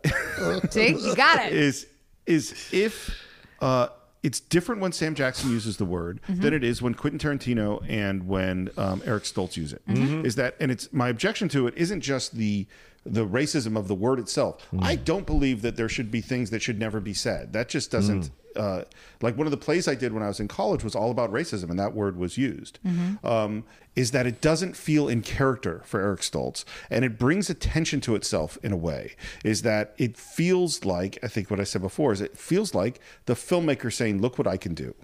See, 0.70 0.90
you 0.90 1.16
got 1.16 1.46
it. 1.46 1.54
is 1.54 1.88
is 2.28 2.70
if 2.72 3.16
uh, 3.62 3.88
it's 4.24 4.40
different 4.40 4.82
when 4.82 4.92
Sam 4.92 5.16
Jackson 5.16 5.50
uses 5.50 5.78
the 5.78 5.86
word 5.86 6.20
Mm-hmm. 6.28 6.42
than 6.42 6.54
it 6.54 6.64
is 6.64 6.82
when 6.82 6.94
Quentin 6.94 7.20
Tarantino 7.20 7.84
and 7.90 8.28
when 8.28 8.70
um, 8.78 9.02
Eric 9.06 9.24
Stoltz 9.24 9.58
use 9.58 9.74
it. 9.74 9.82
Mm-hmm. 9.88 10.26
Is 10.26 10.36
that 10.36 10.56
and 10.60 10.70
it's 10.72 10.92
my 10.94 11.10
objection 11.10 11.50
to 11.50 11.66
it 11.68 11.74
isn't 11.76 12.02
just 12.02 12.36
the 12.36 12.68
the 13.04 13.26
racism 13.26 13.76
of 13.76 13.88
the 13.88 13.96
word 13.96 14.20
itself. 14.20 14.68
I 14.80 14.96
don't 14.96 15.26
believe 15.26 15.64
that 15.64 15.76
there 15.76 15.90
should 15.90 16.12
be 16.12 16.22
things 16.22 16.52
that 16.52 16.62
should 16.62 16.78
never 16.78 17.00
be 17.00 17.16
said. 17.16 17.52
That 17.54 17.68
just 17.68 17.90
doesn't. 17.90 18.30
Uh, 18.56 18.84
like 19.22 19.38
one 19.38 19.48
of 19.48 19.52
the 19.52 19.58
plays 19.58 19.88
I 19.88 19.96
did 19.96 20.14
when 20.14 20.24
I 20.24 20.28
was 20.28 20.40
in 20.40 20.48
college 20.48 20.84
was 20.84 20.96
all 20.96 21.12
about 21.12 21.32
racism, 21.32 21.70
and 21.70 21.80
that 21.80 21.94
word 21.94 22.18
was 22.18 22.38
used. 22.38 22.80
Um, 23.24 23.64
is 23.96 24.12
that 24.12 24.26
it 24.26 24.40
doesn't 24.42 24.76
feel 24.76 25.10
in 25.10 25.22
character 25.22 25.82
for 25.86 26.00
Eric 26.02 26.22
Stoltz, 26.22 26.64
and 26.90 27.04
it 27.04 27.20
brings 27.20 27.50
attention 27.50 28.00
to 28.02 28.16
itself 28.16 28.58
in 28.64 28.72
a 28.72 28.78
way. 28.78 29.16
Is 29.44 29.64
that 29.64 29.94
it 29.98 30.18
feels 30.18 30.86
like 30.86 31.20
I 31.24 31.28
think 31.28 31.50
what 31.50 31.60
I 31.60 31.64
said 31.64 31.82
before 31.82 32.14
is 32.14 32.22
it 32.22 32.38
feels 32.38 32.74
like 32.74 33.00
the 33.26 33.34
filmmaker 33.34 33.92
saying, 33.92 34.22
"Look 34.22 34.38
what 34.38 34.48
I 34.48 34.58
can 34.58 34.74
do." 34.74 34.96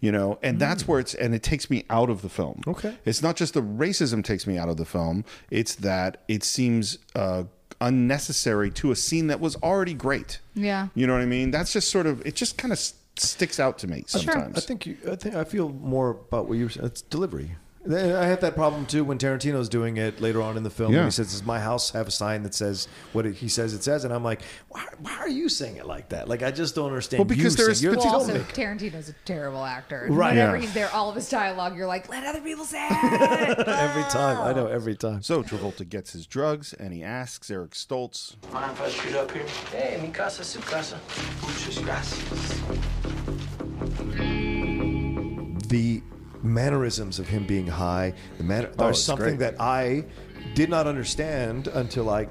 You 0.00 0.12
know, 0.12 0.38
and 0.42 0.58
that's 0.58 0.86
where 0.86 1.00
it's 1.00 1.14
and 1.14 1.34
it 1.34 1.42
takes 1.42 1.70
me 1.70 1.84
out 1.88 2.10
of 2.10 2.22
the 2.22 2.28
film. 2.28 2.60
Okay. 2.66 2.96
It's 3.04 3.22
not 3.22 3.36
just 3.36 3.54
the 3.54 3.62
racism 3.62 4.22
takes 4.22 4.46
me 4.46 4.58
out 4.58 4.68
of 4.68 4.76
the 4.76 4.84
film, 4.84 5.24
it's 5.50 5.76
that 5.76 6.22
it 6.28 6.44
seems 6.44 6.98
uh, 7.14 7.44
unnecessary 7.84 8.70
to 8.70 8.90
a 8.90 8.96
scene 8.96 9.26
that 9.28 9.40
was 9.40 9.56
already 9.56 9.94
great. 9.94 10.40
Yeah. 10.54 10.88
You 10.94 11.06
know 11.06 11.12
what 11.12 11.22
I 11.22 11.26
mean? 11.26 11.50
That's 11.50 11.72
just 11.72 11.90
sort 11.90 12.06
of, 12.06 12.24
it 12.26 12.34
just 12.34 12.58
kind 12.58 12.72
of 12.72 12.78
sticks 13.16 13.60
out 13.60 13.78
to 13.78 13.86
me 13.86 14.04
sometimes. 14.06 14.56
I 14.58 14.60
think 14.60 14.86
you, 14.86 14.96
I 15.10 15.16
think 15.16 15.34
I 15.34 15.44
feel 15.44 15.68
more 15.68 16.10
about 16.10 16.48
what 16.48 16.58
you 16.58 16.64
were 16.64 16.70
saying. 16.70 16.86
It's 16.86 17.02
delivery. 17.02 17.56
I 17.86 18.24
had 18.24 18.40
that 18.40 18.54
problem 18.54 18.86
too 18.86 19.04
when 19.04 19.18
Tarantino's 19.18 19.68
doing 19.68 19.98
it 19.98 20.18
later 20.18 20.40
on 20.40 20.56
in 20.56 20.62
the 20.62 20.70
film. 20.70 20.94
Yeah. 20.94 21.04
He 21.04 21.10
says, 21.10 21.32
"Does 21.32 21.44
my 21.44 21.60
house 21.60 21.90
have 21.90 22.08
a 22.08 22.10
sign 22.10 22.42
that 22.44 22.54
says 22.54 22.88
what 23.12 23.26
it, 23.26 23.34
he 23.34 23.48
says 23.48 23.74
it 23.74 23.84
says?" 23.84 24.04
And 24.04 24.14
I'm 24.14 24.24
like, 24.24 24.40
why, 24.70 24.86
"Why 25.00 25.12
are 25.18 25.28
you 25.28 25.50
saying 25.50 25.76
it 25.76 25.86
like 25.86 26.08
that? 26.08 26.26
Like 26.26 26.42
I 26.42 26.50
just 26.50 26.74
don't 26.74 26.86
understand." 26.86 27.18
Well, 27.20 27.24
because 27.26 27.56
there's- 27.56 27.80
saying- 27.80 27.92
you're 27.92 28.02
Well, 28.02 28.14
also, 28.14 28.32
filmmaker. 28.38 28.54
Tarantino's 28.54 29.10
a 29.10 29.14
terrible 29.26 29.62
actor. 29.64 30.06
Right. 30.10 30.30
Whenever 30.30 30.56
Yeah. 30.56 30.62
he's 30.62 30.72
there, 30.72 30.90
all 30.94 31.10
of 31.10 31.14
his 31.14 31.28
dialogue, 31.28 31.76
you're 31.76 31.86
like, 31.86 32.08
let 32.08 32.24
other 32.24 32.40
people 32.40 32.64
say 32.64 32.86
it. 32.90 33.58
every 33.68 34.02
time. 34.04 34.38
I 34.40 34.52
know 34.54 34.66
every 34.66 34.96
time. 34.96 35.22
so 35.22 35.42
Travolta 35.42 35.86
gets 35.86 36.12
his 36.14 36.26
drugs 36.26 36.72
and 36.72 36.92
he 36.94 37.02
asks 37.02 37.50
Eric 37.50 37.72
Stoltz, 37.72 38.36
Mind 38.52 38.72
if 38.72 38.80
I 38.80 38.88
shoot 38.88 39.14
up 39.14 39.30
here? 39.30 39.44
Hey, 39.70 39.98
mi 40.00 40.08
casa, 40.08 40.42
su 40.42 40.60
casa. 40.60 40.98
Muchas 41.42 41.78
gracias. 41.80 42.60
the 45.68 46.02
mannerisms 46.44 47.18
of 47.18 47.28
him 47.28 47.46
being 47.46 47.66
high, 47.66 48.12
the 48.38 48.44
manner 48.44 48.70
Oh, 48.78 48.84
are 48.84 48.94
something 48.94 49.36
great. 49.36 49.52
that 49.52 49.60
I 49.60 50.04
did 50.54 50.68
not 50.70 50.86
understand 50.86 51.68
until 51.68 52.10
I 52.10 52.28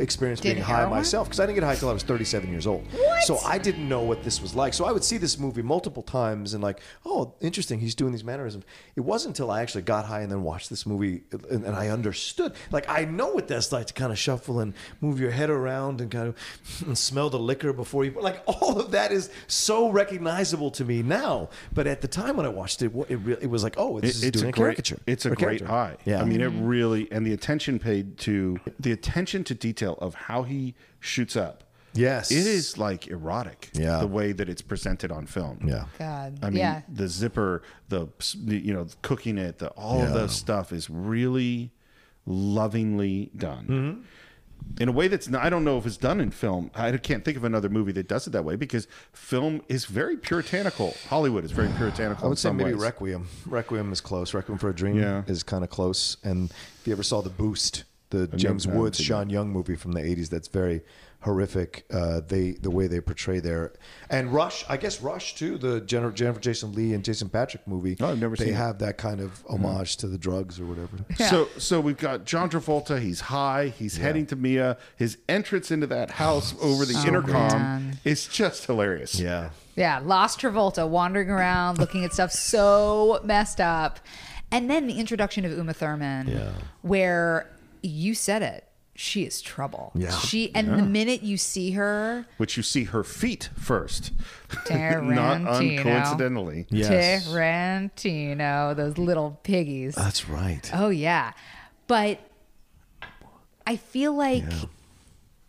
experienced 0.00 0.42
Did 0.42 0.54
being 0.54 0.64
high 0.64 0.78
heroin? 0.78 0.96
myself 0.96 1.28
because 1.28 1.40
I 1.40 1.46
didn't 1.46 1.56
get 1.56 1.64
high 1.64 1.72
until 1.74 1.88
I 1.88 1.92
was 1.92 2.02
37 2.02 2.50
years 2.50 2.66
old. 2.66 2.84
What? 2.92 3.22
So 3.22 3.38
I 3.38 3.58
didn't 3.58 3.88
know 3.88 4.00
what 4.02 4.22
this 4.24 4.40
was 4.40 4.54
like. 4.54 4.74
So 4.74 4.84
I 4.84 4.92
would 4.92 5.04
see 5.04 5.16
this 5.18 5.38
movie 5.38 5.62
multiple 5.62 6.02
times 6.02 6.54
and 6.54 6.62
like, 6.62 6.80
oh, 7.04 7.34
interesting, 7.40 7.80
he's 7.80 7.94
doing 7.94 8.12
these 8.12 8.24
mannerisms. 8.24 8.64
It 8.96 9.02
wasn't 9.02 9.38
until 9.38 9.50
I 9.50 9.62
actually 9.62 9.82
got 9.82 10.06
high 10.06 10.20
and 10.20 10.30
then 10.32 10.42
watched 10.42 10.70
this 10.70 10.86
movie 10.86 11.22
and, 11.32 11.64
and 11.64 11.76
I 11.76 11.88
understood. 11.88 12.54
Like 12.70 12.88
I 12.88 13.04
know 13.04 13.28
what 13.28 13.48
that's 13.48 13.72
like 13.72 13.86
to 13.88 13.94
kind 13.94 14.12
of 14.12 14.18
shuffle 14.18 14.60
and 14.60 14.74
move 15.00 15.20
your 15.20 15.30
head 15.30 15.50
around 15.50 16.00
and 16.00 16.10
kind 16.10 16.28
of 16.28 16.82
and 16.86 16.96
smell 16.96 17.30
the 17.30 17.38
liquor 17.38 17.72
before 17.72 18.04
you 18.04 18.12
like 18.20 18.42
all 18.46 18.78
of 18.80 18.90
that 18.92 19.12
is 19.12 19.30
so 19.46 19.90
recognizable 19.90 20.70
to 20.72 20.84
me 20.84 21.02
now. 21.02 21.48
But 21.72 21.86
at 21.86 22.00
the 22.00 22.08
time 22.08 22.36
when 22.36 22.46
I 22.46 22.48
watched 22.48 22.82
it, 22.82 22.92
it, 23.08 23.16
re- 23.16 23.36
it 23.40 23.50
was 23.50 23.62
like, 23.62 23.74
oh, 23.76 24.00
this 24.00 24.10
It- 24.10 24.16
is 24.16 24.24
it's 24.24 24.38
doing 24.40 24.46
a 24.46 24.48
a 24.48 24.52
great, 24.52 24.62
caricature. 24.64 24.98
It's 25.06 25.26
a 25.26 25.32
Or 25.32 25.34
great 25.34 25.60
character. 25.60 25.66
high. 25.66 25.96
Yeah. 26.04 26.20
I 26.20 26.24
mean, 26.24 26.40
it 26.40 26.50
mm-hmm. 26.50 26.64
really 26.66 27.12
and 27.12 27.26
the 27.26 27.32
attention 27.32 27.78
paid 27.78 28.18
to 28.18 28.58
the 28.78 28.92
attention 28.92 29.44
to 29.44 29.54
detail 29.54 29.89
of 29.98 30.14
how 30.14 30.42
he 30.44 30.74
shoots 31.00 31.36
up. 31.36 31.64
Yes. 31.92 32.30
It 32.30 32.46
is 32.46 32.78
like 32.78 33.08
erotic. 33.08 33.70
Yeah. 33.74 33.98
The 33.98 34.06
way 34.06 34.30
that 34.32 34.48
it's 34.48 34.62
presented 34.62 35.10
on 35.10 35.26
film. 35.26 35.60
Yeah. 35.66 35.86
God. 35.98 36.38
I 36.42 36.50
mean, 36.50 36.58
yeah. 36.58 36.82
the 36.88 37.08
zipper, 37.08 37.62
the 37.88 38.06
the, 38.44 38.56
you 38.58 38.72
know, 38.72 38.86
cooking 39.02 39.38
it, 39.38 39.58
the 39.58 39.70
all 39.70 40.00
of 40.02 40.08
Yeah. 40.10 40.14
those 40.14 40.32
stuff 40.32 40.72
is 40.72 40.88
really 40.88 41.72
lovingly 42.26 43.30
done. 43.36 43.66
Mm-hmm. 43.66 44.00
In 44.78 44.88
a 44.88 44.92
way 44.92 45.08
that's 45.08 45.26
not, 45.26 45.42
I 45.42 45.50
don't 45.50 45.64
know 45.64 45.78
if 45.78 45.86
it's 45.86 45.96
done 45.96 46.20
in 46.20 46.30
film. 46.30 46.70
I 46.74 46.94
can't 46.98 47.24
think 47.24 47.36
of 47.36 47.44
another 47.44 47.68
movie 47.68 47.92
that 47.92 48.08
does 48.08 48.26
it 48.26 48.30
that 48.30 48.44
way 48.44 48.56
because 48.56 48.86
film 49.12 49.62
is 49.68 49.86
very 49.86 50.16
puritanical. 50.16 50.94
Hollywood 51.08 51.44
is 51.44 51.50
very 51.50 51.68
puritanical. 51.76 52.24
I 52.26 52.28
would 52.28 52.32
in 52.32 52.36
say 52.36 52.52
maybe 52.52 52.74
ways. 52.74 52.82
Requiem. 52.82 53.26
Requiem 53.46 53.90
is 53.90 54.00
close. 54.00 54.32
Requiem 54.34 54.58
for 54.58 54.68
a 54.68 54.74
Dream 54.74 54.96
Yeah. 54.96 55.22
is 55.26 55.42
kind 55.42 55.64
of 55.64 55.70
close. 55.70 56.18
And 56.22 56.50
if 56.78 56.86
you 56.86 56.92
ever 56.92 57.02
saw 57.02 57.20
The 57.22 57.30
Boost, 57.30 57.84
the 58.10 58.18
never- 58.20 58.36
James 58.36 58.66
Woods, 58.66 58.98
seen 58.98 59.06
Sean 59.06 59.30
Young 59.30 59.50
movie 59.50 59.76
from 59.76 59.92
the 59.92 60.00
80s, 60.00 60.28
that's 60.28 60.48
very 60.48 60.82
horrific. 61.20 61.84
Uh, 61.92 62.20
they 62.26 62.52
The 62.52 62.70
way 62.70 62.86
they 62.86 63.00
portray 63.00 63.40
their. 63.40 63.72
And 64.08 64.32
Rush, 64.32 64.64
I 64.70 64.76
guess 64.78 65.02
Rush 65.02 65.34
too, 65.34 65.58
the 65.58 65.80
Jennifer, 65.82 66.12
Jennifer 66.12 66.40
Jason 66.40 66.72
Lee 66.72 66.94
and 66.94 67.04
Jason 67.04 67.28
Patric 67.28 67.66
movie. 67.66 67.96
Oh, 68.00 68.10
I've 68.10 68.18
never 68.18 68.36
They 68.36 68.46
seen 68.46 68.54
it. 68.54 68.56
have 68.56 68.78
that 68.78 68.96
kind 68.96 69.20
of 69.20 69.44
homage 69.48 69.96
to 69.98 70.06
the 70.08 70.16
drugs 70.16 70.58
or 70.58 70.64
whatever. 70.64 70.96
So 71.28 71.48
so 71.58 71.78
we've 71.80 71.98
got 71.98 72.24
John 72.24 72.48
Travolta. 72.48 72.98
He's 73.00 73.20
high. 73.20 73.68
He's 73.68 73.98
heading 73.98 74.24
to 74.26 74.36
Mia. 74.36 74.78
His 74.96 75.18
entrance 75.28 75.70
into 75.70 75.86
that 75.88 76.12
house 76.12 76.54
over 76.62 76.84
the 76.86 76.94
Oh, 76.96 77.06
intercom 77.06 77.48
man. 77.60 77.98
is 78.04 78.26
just 78.26 78.64
hilarious. 78.66 79.20
Yeah. 79.20 79.50
Yeah, 79.76 80.00
lost 80.02 80.40
Travolta 80.40 80.88
wandering 80.88 81.28
around 81.30 81.78
looking 81.78 82.02
at 82.04 82.12
stuff 82.14 82.32
so 82.32 83.20
messed 83.24 83.60
up. 83.60 84.00
And 84.50 84.68
then 84.70 84.86
the 84.86 84.94
introduction 84.98 85.44
of 85.44 85.52
Uma 85.52 85.72
Thurman, 85.74 86.28
Yeah. 86.28 86.50
where 86.82 87.46
you 87.82 88.14
said 88.14 88.42
it, 88.42 88.66
she 88.94 89.24
is 89.24 89.40
trouble. 89.40 89.92
Yeah. 89.94 90.10
She 90.10 90.54
and 90.54 90.68
the 90.68 90.82
minute 90.82 91.22
you 91.22 91.36
see 91.38 91.70
her, 91.72 92.26
Which 92.36 92.56
you 92.56 92.62
see 92.62 92.84
her 92.84 93.02
feet 93.02 93.48
first, 93.56 94.12
Tarantino, 94.48 95.14
not 95.14 95.40
Tarantino. 95.40 95.84
uncoincidentally. 95.84 96.66
Yes. 96.70 97.26
Tarantino, 97.26 98.76
those 98.76 98.98
little 98.98 99.38
piggies. 99.42 99.94
That's 99.94 100.28
right. 100.28 100.70
Oh 100.74 100.90
yeah. 100.90 101.32
But 101.86 102.20
I 103.66 103.76
feel 103.76 104.12
like 104.14 104.44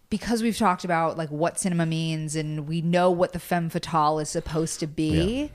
because 0.10 0.44
we've 0.44 0.58
talked 0.58 0.84
about 0.84 1.18
like 1.18 1.30
what 1.30 1.60
cinema 1.60 1.86
means 1.86 2.36
and 2.36 2.68
we 2.68 2.82
know 2.82 3.10
what 3.12 3.34
the 3.34 3.40
femme 3.40 3.70
fatale 3.70 4.20
is 4.20 4.30
supposed 4.30 4.80
to 4.82 4.88
be. 4.88 5.42
Yeah. 5.44 5.48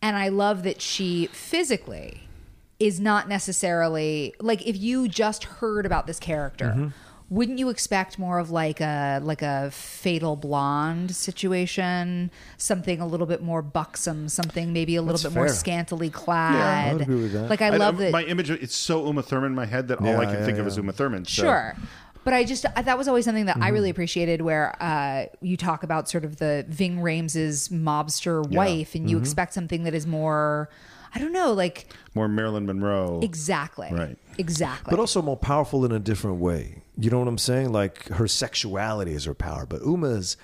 And 0.00 0.16
I 0.16 0.28
love 0.28 0.64
that 0.64 0.80
she 0.80 1.26
physically 1.28 2.28
is 2.86 2.98
not 3.00 3.28
necessarily 3.28 4.34
like 4.40 4.66
if 4.66 4.76
you 4.76 5.08
just 5.08 5.44
heard 5.44 5.86
about 5.86 6.06
this 6.06 6.18
character, 6.18 6.66
Mm-hmm. 6.76 6.88
wouldn't 7.30 7.58
you 7.58 7.68
expect 7.70 8.18
more 8.18 8.38
of 8.38 8.50
like 8.50 8.80
a 8.80 9.20
like 9.22 9.42
a 9.42 9.70
fatal 9.70 10.36
blonde 10.36 11.10
situation, 11.14 12.30
something 12.58 13.00
a 13.00 13.06
little 13.06 13.26
bit 13.26 13.42
more 13.42 13.62
buxom, 13.62 14.28
something 14.28 14.72
maybe 14.72 14.96
a 14.96 15.02
little 15.02 15.18
That's 15.18 15.34
bit 15.34 15.40
more 15.40 15.48
scantily 15.48 16.10
clad. 16.10 16.54
yeah, 16.96 16.98
I 16.98 17.02
agree 17.02 17.22
with 17.22 17.32
that. 17.32 17.48
Like 17.48 17.62
I 17.62 17.70
love 17.70 17.98
that 17.98 18.12
My 18.12 18.24
image, 18.24 18.50
it's 18.50 18.76
so 18.76 19.06
Uma 19.06 19.22
Thurman 19.22 19.52
in 19.52 19.54
my 19.56 19.66
head 19.66 19.88
that 19.88 20.00
all 20.00 20.16
I 20.20 20.26
can 20.26 20.34
yeah, 20.40 20.44
think 20.46 20.58
of 20.58 20.66
is 20.66 20.76
Uma 20.76 20.92
Thurman. 20.92 21.24
So. 21.24 21.42
Sure. 21.42 21.74
But 22.24 22.34
I 22.34 22.44
just 22.44 22.64
I, 22.76 22.82
that 22.82 22.96
was 22.98 23.08
always 23.08 23.24
something 23.24 23.46
that 23.46 23.56
I 23.56 23.60
Mm-hmm. 23.60 23.74
really 23.74 23.90
appreciated, 23.90 24.42
where 24.42 24.76
uh, 24.80 25.26
you 25.40 25.56
talk 25.56 25.82
about 25.82 26.08
sort 26.08 26.24
of 26.24 26.36
the 26.36 26.64
Ving 26.68 27.00
Rhames's 27.00 27.68
mobster 27.70 28.46
wife, 28.48 28.94
and 28.94 29.10
you 29.10 29.16
Mm-hmm. 29.16 29.22
expect 29.24 29.54
something 29.54 29.82
that 29.84 29.94
is 29.94 30.06
more, 30.06 30.68
I 31.14 31.18
don't 31.18 31.32
know, 31.32 31.52
like 31.52 31.86
More 32.14 32.28
Marilyn 32.28 32.66
Monroe. 32.66 33.20
exactly, 33.22 33.88
Right. 33.92 34.16
exactly. 34.38 34.90
But 34.90 34.98
also 35.00 35.20
more 35.22 35.36
powerful 35.36 35.84
in 35.84 35.92
a 35.92 35.98
different 35.98 36.38
way. 36.38 36.82
You 36.96 37.10
know 37.10 37.18
what 37.18 37.28
I'm 37.28 37.38
saying? 37.38 37.72
Like 37.72 38.08
her 38.08 38.26
sexuality 38.28 39.12
is 39.12 39.24
her 39.24 39.34
power, 39.34 39.66
but 39.66 39.82
Uma's 39.82 40.36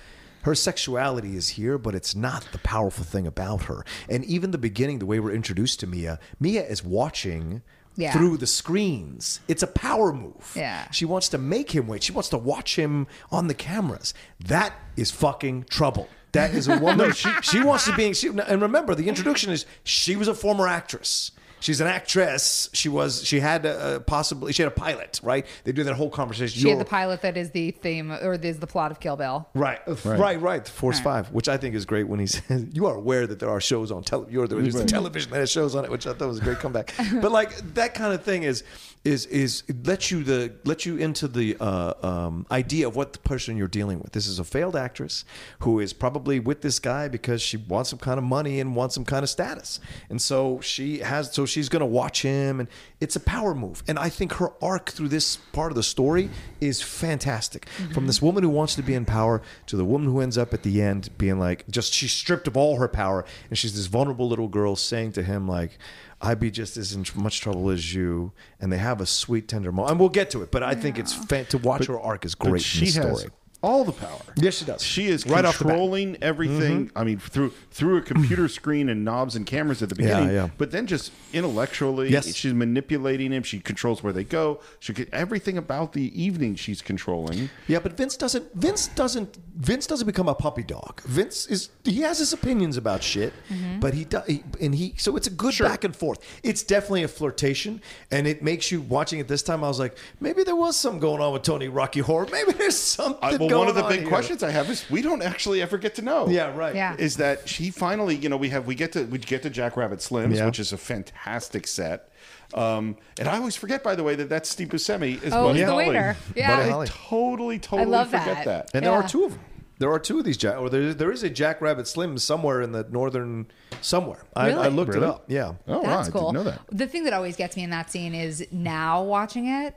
her 0.43 0.55
sexuality 0.55 1.35
is 1.35 1.49
here, 1.49 1.77
but 1.77 1.93
it's 1.93 2.15
not 2.15 2.47
the 2.53 2.59
powerful 2.59 3.03
thing 3.03 3.27
about 3.27 3.63
her. 3.63 3.83
And 4.07 4.23
even 4.23 4.51
the 4.51 4.57
beginning, 4.57 4.99
the 4.99 5.05
way 5.05 5.19
we're 5.19 5.33
introduced 5.33 5.81
to 5.81 5.87
Mia, 5.87 6.17
Mia 6.39 6.65
is 6.65 6.81
watching 6.83 7.61
Yeah. 7.97 8.13
through 8.13 8.37
the 8.37 8.47
screens. 8.47 9.41
It's 9.49 9.61
a 9.63 9.67
power 9.67 10.13
move. 10.13 10.53
Yeah. 10.55 10.89
She 10.91 11.03
wants 11.03 11.27
to 11.29 11.37
make 11.37 11.71
him 11.71 11.87
wait. 11.87 12.03
She 12.03 12.13
wants 12.13 12.29
to 12.29 12.37
watch 12.37 12.77
him 12.77 13.07
on 13.31 13.47
the 13.47 13.53
cameras. 13.53 14.13
That 14.39 14.73
is 14.95 15.11
fucking 15.11 15.65
trouble. 15.69 16.07
That 16.33 16.53
is 16.53 16.67
a 16.67 16.77
woman. 16.79 17.11
she, 17.13 17.29
she 17.41 17.61
wants 17.63 17.85
to 17.85 17.95
be. 17.95 18.13
She, 18.13 18.27
and 18.27 18.61
remember, 18.61 18.95
the 18.95 19.07
introduction 19.09 19.51
is 19.51 19.65
she 19.83 20.15
was 20.15 20.27
a 20.27 20.33
former 20.35 20.67
actress. 20.67 21.31
She's 21.61 21.81
an 21.81 21.87
actress. 21.87 22.69
She 22.71 22.87
was. 22.87 23.21
She 23.25 23.41
had 23.41 23.65
a, 23.65 23.99
possibly. 23.99 24.53
She 24.53 24.61
had 24.61 24.71
a 24.71 24.75
pilot. 24.75 25.19
Right. 25.21 25.45
They 25.65 25.73
do 25.73 25.83
that 25.83 25.93
whole 25.95 26.09
conversation. 26.09 26.53
She 26.57 26.69
had 26.69 26.75
You're- 26.75 26.79
the 26.85 26.89
pilot 26.89 27.21
that 27.23 27.35
is 27.35 27.51
the 27.51 27.71
theme 27.71 28.11
or 28.13 28.35
is 28.35 28.59
the 28.59 28.67
plot 28.67 28.91
of 28.91 29.01
Kill 29.01 29.17
Bill. 29.17 29.45
Right, 29.53 29.79
uh, 29.85 29.95
right, 30.05 30.39
right, 30.39 30.65
Force 30.65 31.01
Five, 31.01 31.31
which 31.33 31.49
I 31.49 31.57
think 31.57 31.75
is 31.75 31.83
great 31.85 32.07
when 32.07 32.17
he 32.21 32.27
says, 32.27 32.65
"You 32.71 32.85
are 32.85 32.95
aware 32.95 33.27
that 33.27 33.39
there 33.39 33.49
are 33.49 33.59
shows 33.59 33.91
on 33.91 34.03
television. 34.03 34.47
There's 34.47 34.73
Right. 34.75 34.87
television 34.87 35.31
that 35.31 35.39
has 35.39 35.51
shows 35.51 35.75
on 35.75 35.83
it," 35.83 35.91
which 35.91 36.07
I 36.07 36.13
thought 36.13 36.29
was 36.29 36.37
a 36.39 36.43
great 36.43 36.59
comeback. 36.59 36.93
but 37.21 37.33
like 37.33 37.57
that 37.73 37.93
kind 37.93 38.13
of 38.13 38.23
thing 38.23 38.43
is 38.43 38.63
is 39.05 39.25
is 39.27 39.63
it 39.67 39.87
lets 39.87 40.11
you 40.11 40.23
the 40.23 40.53
let 40.65 40.85
you 40.85 40.97
into 40.97 41.27
the 41.27 41.55
uh, 41.59 41.93
um, 42.03 42.45
idea 42.51 42.85
of 42.87 42.95
what 42.95 43.13
the 43.13 43.19
person 43.19 43.55
you're 43.55 43.67
dealing 43.67 43.99
with. 43.99 44.11
This 44.11 44.27
is 44.27 44.39
a 44.39 44.43
failed 44.43 44.75
actress 44.75 45.23
who 45.59 45.79
is 45.79 45.93
probably 45.93 46.39
with 46.39 46.61
this 46.61 46.79
guy 46.79 47.07
because 47.07 47.41
she 47.41 47.55
wants 47.55 47.89
some 47.91 47.99
kind 47.99 48.17
of 48.17 48.25
money 48.25 48.59
and 48.59 48.75
wants 48.75 48.95
some 48.95 49.05
kind 49.05 49.23
of 49.23 49.29
status, 49.29 49.79
and 50.09 50.21
so 50.21 50.59
she 50.59 50.99
has 50.99 51.33
so 51.33 51.45
she's 51.45 51.69
going 51.69 51.79
to 51.79 51.85
watch 51.85 52.23
him, 52.23 52.59
and 52.59 52.67
it's 52.99 53.15
a 53.15 53.21
power 53.21 53.55
move. 53.55 53.83
And 53.87 53.97
I 53.97 54.09
think 54.09 54.33
her 54.33 54.51
arc 54.61 54.89
through 54.89 55.09
this 55.09 55.37
part 55.53 55.71
of 55.71 55.75
the 55.75 55.83
story 55.83 56.29
is 56.59 56.81
fantastic. 56.81 57.69
From 57.93 58.05
this 58.05 58.21
woman 58.21 58.43
who 58.43 58.49
wants 58.49 58.75
to 58.75 58.81
be 58.81 58.93
in 58.93 59.05
power 59.05 59.41
to 59.67 59.77
the 59.77 59.85
woman 59.85 60.09
who 60.09 60.19
ends 60.19 60.37
up 60.37 60.53
at 60.53 60.63
the 60.63 60.81
end 60.81 61.09
being 61.17 61.39
like, 61.39 61.65
just 61.69 61.93
she's 61.93 62.11
stripped 62.11 62.47
of 62.47 62.57
all 62.57 62.77
her 62.77 62.89
power, 62.89 63.23
and 63.49 63.57
she's 63.57 63.75
this 63.75 63.85
vulnerable 63.85 64.27
little 64.27 64.49
girl 64.49 64.75
saying 64.75 65.13
to 65.13 65.23
him 65.23 65.47
like. 65.47 65.77
I'd 66.21 66.39
be 66.39 66.51
just 66.51 66.75
as 66.77 66.93
in 66.93 67.05
much 67.15 67.39
trouble 67.41 67.69
as 67.69 67.93
you, 67.93 68.33
and 68.59 68.71
they 68.73 68.77
have 68.77 68.99
a 68.99 69.05
sweet, 69.05 69.47
tender 69.47 69.71
moment. 69.71 69.91
And 69.91 69.99
we'll 69.99 70.09
get 70.09 70.29
to 70.31 70.41
it, 70.43 70.51
but 70.51 70.63
I 70.63 70.75
think 70.75 70.99
it's 70.99 71.13
fan- 71.13 71.45
to 71.47 71.57
watch 71.57 71.85
her 71.87 71.99
arc 71.99 72.25
is 72.25 72.35
But 72.35 72.49
great. 72.49 72.61
she 72.61 72.87
in 72.87 73.01
the 73.01 73.07
has. 73.09 73.25
All 73.61 73.83
the 73.83 73.91
power. 73.91 74.21
Yes, 74.37 74.55
she 74.55 74.65
does. 74.65 74.81
She 74.83 75.07
is 75.07 75.25
Right 75.25 75.43
off 75.43 75.57
the 75.57 75.65
bat. 75.65 75.71
controlling 75.73 76.17
everything. 76.21 76.91
I 76.95 77.03
mean, 77.03 77.19
through 77.19 77.51
through 77.71 77.97
a 77.97 78.01
computer 78.01 78.47
screen 78.47 78.87
and 78.89 79.03
knobs 79.03 79.35
and 79.35 79.45
cameras 79.45 79.81
at 79.83 79.89
the 79.89 79.95
beginning. 79.95 80.29
yeah. 80.33 80.49
But 80.57 80.71
then 80.71 80.87
just 80.87 81.11
intellectually, 81.33 82.09
Yes. 82.11 82.33
she's 82.35 82.53
manipulating 82.53 83.31
him. 83.31 83.43
She 83.43 83.59
controls 83.59 84.01
where 84.03 84.13
they 84.13 84.23
go. 84.23 84.59
She 84.79 84.93
could, 84.93 85.09
everything 85.11 85.57
about 85.57 85.93
the 85.93 86.21
evening 86.21 86.55
she's 86.55 86.81
controlling. 86.81 87.49
Yeah, 87.67 87.79
but 87.79 87.97
Vince 87.97 88.15
doesn't. 88.15 88.53
Vince 88.55 88.87
doesn't. 88.87 89.37
Vince 89.55 89.87
doesn't 89.87 90.07
become 90.07 90.29
a 90.29 90.35
puppy 90.35 90.63
dog. 90.63 91.01
Vince 91.01 91.45
is. 91.47 91.69
He 91.83 92.01
has 92.01 92.19
his 92.19 92.31
opinions 92.33 92.77
about 92.77 93.03
shit, 93.03 93.33
but 93.79 93.93
he 93.93 94.05
does. 94.05 94.23
And 94.61 94.73
he. 94.73 94.93
So 94.97 95.15
it's 95.17 95.27
a 95.27 95.31
good 95.31 95.57
back 95.59 95.83
and 95.83 95.95
forth. 95.95 96.19
It's 96.43 96.63
definitely 96.63 97.03
a 97.03 97.07
flirtation, 97.07 97.81
and 98.11 98.25
it 98.27 98.41
makes 98.43 98.71
you 98.71 98.81
watching 98.81 99.19
it 99.19 99.27
this 99.27 99.43
time. 99.43 99.63
I 99.63 99.67
was 99.67 99.79
like, 99.79 99.97
maybe 100.19 100.43
there 100.43 100.55
was 100.55 100.77
something 100.77 100.99
going 100.99 101.21
on 101.21 101.33
with 101.33 101.43
Tony 101.43 101.67
Rocky 101.67 101.99
Horror. 101.99 102.27
Maybe 102.31 102.51
there's 102.53 102.77
something. 102.77 103.17
Uh, 103.21 103.37
well, 103.39 103.48
going 103.49 103.59
one 103.59 103.67
of 103.69 103.75
the 103.75 103.83
on 103.83 103.89
big 103.89 103.99
here. 104.01 104.07
questions 104.09 104.43
I 104.43 104.51
have 104.51 104.69
is 104.69 104.89
we 104.89 105.01
don't 105.01 105.21
actually 105.21 105.61
ever 105.61 105.77
get 105.77 105.95
to 105.95 106.01
know. 106.01 106.27
Yeah, 106.29 106.55
right. 106.55 106.73
Yeah. 106.75 106.95
Is 106.97 107.17
that 107.17 107.47
she 107.49 107.71
finally? 107.71 108.15
You 108.15 108.29
know, 108.29 108.37
we 108.37 108.49
have 108.49 108.65
we 108.67 108.75
get 108.75 108.91
to 108.93 109.03
we 109.05 109.17
get 109.17 109.43
to 109.43 109.49
Jackrabbit 109.49 109.99
Slims, 109.99 110.35
Yeah. 110.37 110.45
which 110.45 110.59
is 110.59 110.71
a 110.73 110.77
fantastic 110.77 111.67
set. 111.67 112.11
Um, 112.53 112.97
and 113.19 113.27
I 113.27 113.37
always 113.37 113.55
forget, 113.55 113.83
by 113.83 113.95
the 113.95 114.03
way, 114.03 114.15
that 114.15 114.29
that's 114.29 114.49
Steve 114.49 114.69
Buscemi 114.69 115.21
is 115.21 115.33
Oh, 115.33 115.43
Buddy 115.45 115.59
he's 115.59 115.67
the 115.67 115.71
Holly. 115.71 115.87
waiter. 115.87 116.17
Yeah. 116.35 116.55
Buddy 116.57 116.69
I 116.69 116.71
Holly. 116.71 116.87
totally, 116.87 117.59
totally 117.59 117.89
love 117.89 118.07
forget 118.09 118.45
that. 118.45 118.45
that. 118.45 118.71
And 118.73 118.85
there 118.85 118.93
are 118.93 119.07
two 119.07 119.25
of 119.25 119.31
them. 119.31 119.41
There 119.77 119.89
are 119.93 119.99
two 119.99 120.19
of 120.19 120.25
these 120.25 120.35
jack, 120.35 120.57
or 120.57 120.69
there, 120.69 120.93
there 120.93 121.09
is 121.09 121.23
a 121.23 121.29
Jackrabbit 121.29 121.87
Slim 121.87 122.17
somewhere 122.17 122.61
in 122.61 122.73
the 122.73 122.85
northern 122.89 123.47
somewhere. 123.79 124.25
I, 124.35 124.47
I 124.49 124.63
Really? 124.65 124.69
looked 124.71 124.93
it 124.95 125.03
up. 125.03 125.23
Yeah. 125.29 125.53
Oh, 125.69 125.79
wow, 125.79 125.83
That's 125.83 126.09
I 126.09 126.11
cool. 126.11 126.33
didn't 126.33 126.33
know 126.45 126.51
that. 126.51 126.59
The 126.69 126.85
thing 126.85 127.05
that 127.05 127.13
always 127.13 127.37
gets 127.37 127.55
me 127.55 127.63
in 127.63 127.69
that 127.69 127.89
scene 127.89 128.13
is 128.13 128.45
now 128.51 129.01
watching 129.03 129.47
it, 129.47 129.73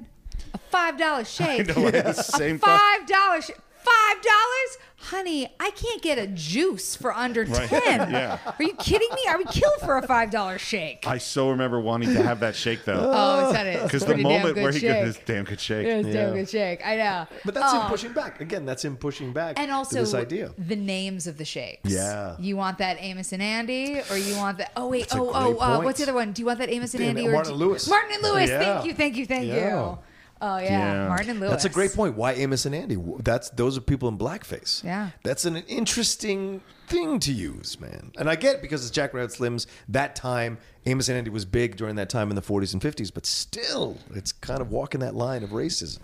a 0.55 0.59
five 0.59 0.99
dollar 0.99 1.25
shake. 1.37 1.69
know, 1.69 1.85
right? 1.85 1.93
The 2.05 2.13
same 2.13 2.57
a 2.57 2.59
five 2.59 3.07
dollar 3.07 3.41
sh- 3.43 3.51
five 3.83 4.23
dollars, 4.23 4.79
honey. 4.97 5.49
I 5.59 5.71
can't 5.73 6.01
get 6.03 6.17
a 6.17 6.29
juice 6.29 6.95
for 6.95 7.13
under 7.13 7.43
Right. 7.45 7.69
ten. 7.69 8.11
Yeah. 8.13 8.39
Are 8.47 8.63
you 8.63 8.75
kidding 8.75 9.09
me? 9.13 9.23
I 9.29 9.35
would 9.37 9.49
kill 9.49 9.73
for 9.81 9.97
a 9.99 10.07
five 10.07 10.31
dollar 10.31 10.57
shake. 10.59 11.05
I 11.07 11.19
so 11.19 11.51
remember 11.51 11.81
wanting 11.81 12.15
to 12.15 12.23
have 12.23 12.39
that 12.41 12.55
shake 12.55 12.85
though. 12.85 12.93
Oh, 13.13 13.45
it's 13.47 13.55
not 13.55 13.67
it. 13.67 13.83
Because 13.83 14.05
the 14.05 14.17
moment 14.19 14.57
where 14.57 14.71
he 14.71 14.79
shake. 14.81 14.89
got 14.93 15.05
his 15.05 15.19
damn 15.25 15.45
good 15.45 15.59
shake. 15.61 15.85
It 15.87 15.97
was 15.99 16.07
a 16.07 16.13
damn 16.13 16.35
good 16.35 16.49
shake. 16.49 16.87
I 16.87 16.97
know. 16.97 17.27
But 17.45 17.55
that's 17.55 17.73
Oh. 17.75 17.81
him 17.83 17.89
pushing 17.91 18.13
back. 18.13 18.41
Again, 18.41 18.65
that's 18.65 18.85
him 18.85 18.97
pushing 18.97 19.33
back. 19.33 19.59
And 19.59 19.69
to 19.69 19.75
also 19.75 19.99
this 20.01 20.15
idea. 20.15 20.53
the 20.59 20.77
names 20.77 21.27
of 21.27 21.37
the 21.39 21.45
shakes. 21.45 21.91
Yeah. 21.91 22.37
You 22.39 22.57
want 22.57 22.79
that 22.79 22.99
Amos 23.01 23.33
and 23.33 23.43
Andy, 23.43 24.01
or 24.11 24.17
you 24.17 24.37
want 24.37 24.59
that? 24.59 24.71
Oh 24.77 24.87
wait. 24.87 25.09
That's 25.09 25.17
oh 25.17 25.33
oh. 25.35 25.59
Uh, 25.59 25.81
what's 25.83 25.99
the 25.99 26.05
other 26.05 26.15
one? 26.15 26.33
Do 26.33 26.41
you 26.43 26.47
want 26.47 26.61
that 26.61 26.69
Amos 26.71 26.95
and 26.95 27.01
Damn 27.01 27.11
Andy 27.11 27.25
it, 27.25 27.29
or 27.29 27.33
Martin 27.33 27.53
do- 27.55 27.59
Lewis. 27.59 27.89
Martin 27.89 28.11
and 28.15 28.23
Lewis. 28.23 28.49
Yeah. 28.49 28.59
Thank 28.61 28.87
you. 28.87 28.95
Thank 28.95 29.17
you. 29.17 29.27
Thank 29.27 29.47
Yeah. 29.49 29.55
you. 29.91 29.99
Oh 30.43 30.59
yeah. 30.59 30.95
Yeah. 30.95 31.09
Martin 31.09 31.31
and 31.31 31.41
Lewis. 31.41 31.51
That's 31.53 31.65
a 31.65 31.71
great 31.71 31.93
point. 31.93 32.17
Why 32.17 32.33
Amos 32.33 32.67
and 32.67 32.75
Andy? 32.75 32.97
That's 33.21 33.49
those 33.51 33.79
are 33.79 33.81
people 33.81 34.09
in 34.09 34.19
blackface. 34.19 34.83
Yeah. 34.83 35.11
That's 35.23 35.45
an 35.45 35.57
interesting 35.57 36.61
thing 36.89 37.21
to 37.21 37.33
use, 37.33 37.81
man. 37.81 38.11
And 38.19 38.29
I 38.29 38.35
get 38.35 38.57
it 38.57 38.63
because 38.63 38.83
it's 38.83 38.91
Jack 38.91 39.15
Rabbit 39.15 39.31
Slims. 39.31 39.67
That 39.89 40.17
time, 40.17 40.59
Amos 40.85 41.09
and 41.09 41.17
Andy 41.17 41.31
was 41.31 41.45
big 41.45 41.77
during 41.77 41.95
that 41.95 42.11
time 42.11 42.29
in 42.29 42.35
the 42.35 42.43
40s 42.43 42.73
and 42.73 42.83
50s, 42.83 43.15
but 43.15 43.25
still, 43.25 43.99
it's 44.15 44.33
kind 44.33 44.61
of 44.61 44.73
walking 44.73 45.01
that 45.01 45.15
line 45.15 45.45
of 45.45 45.51
racism. 45.51 46.01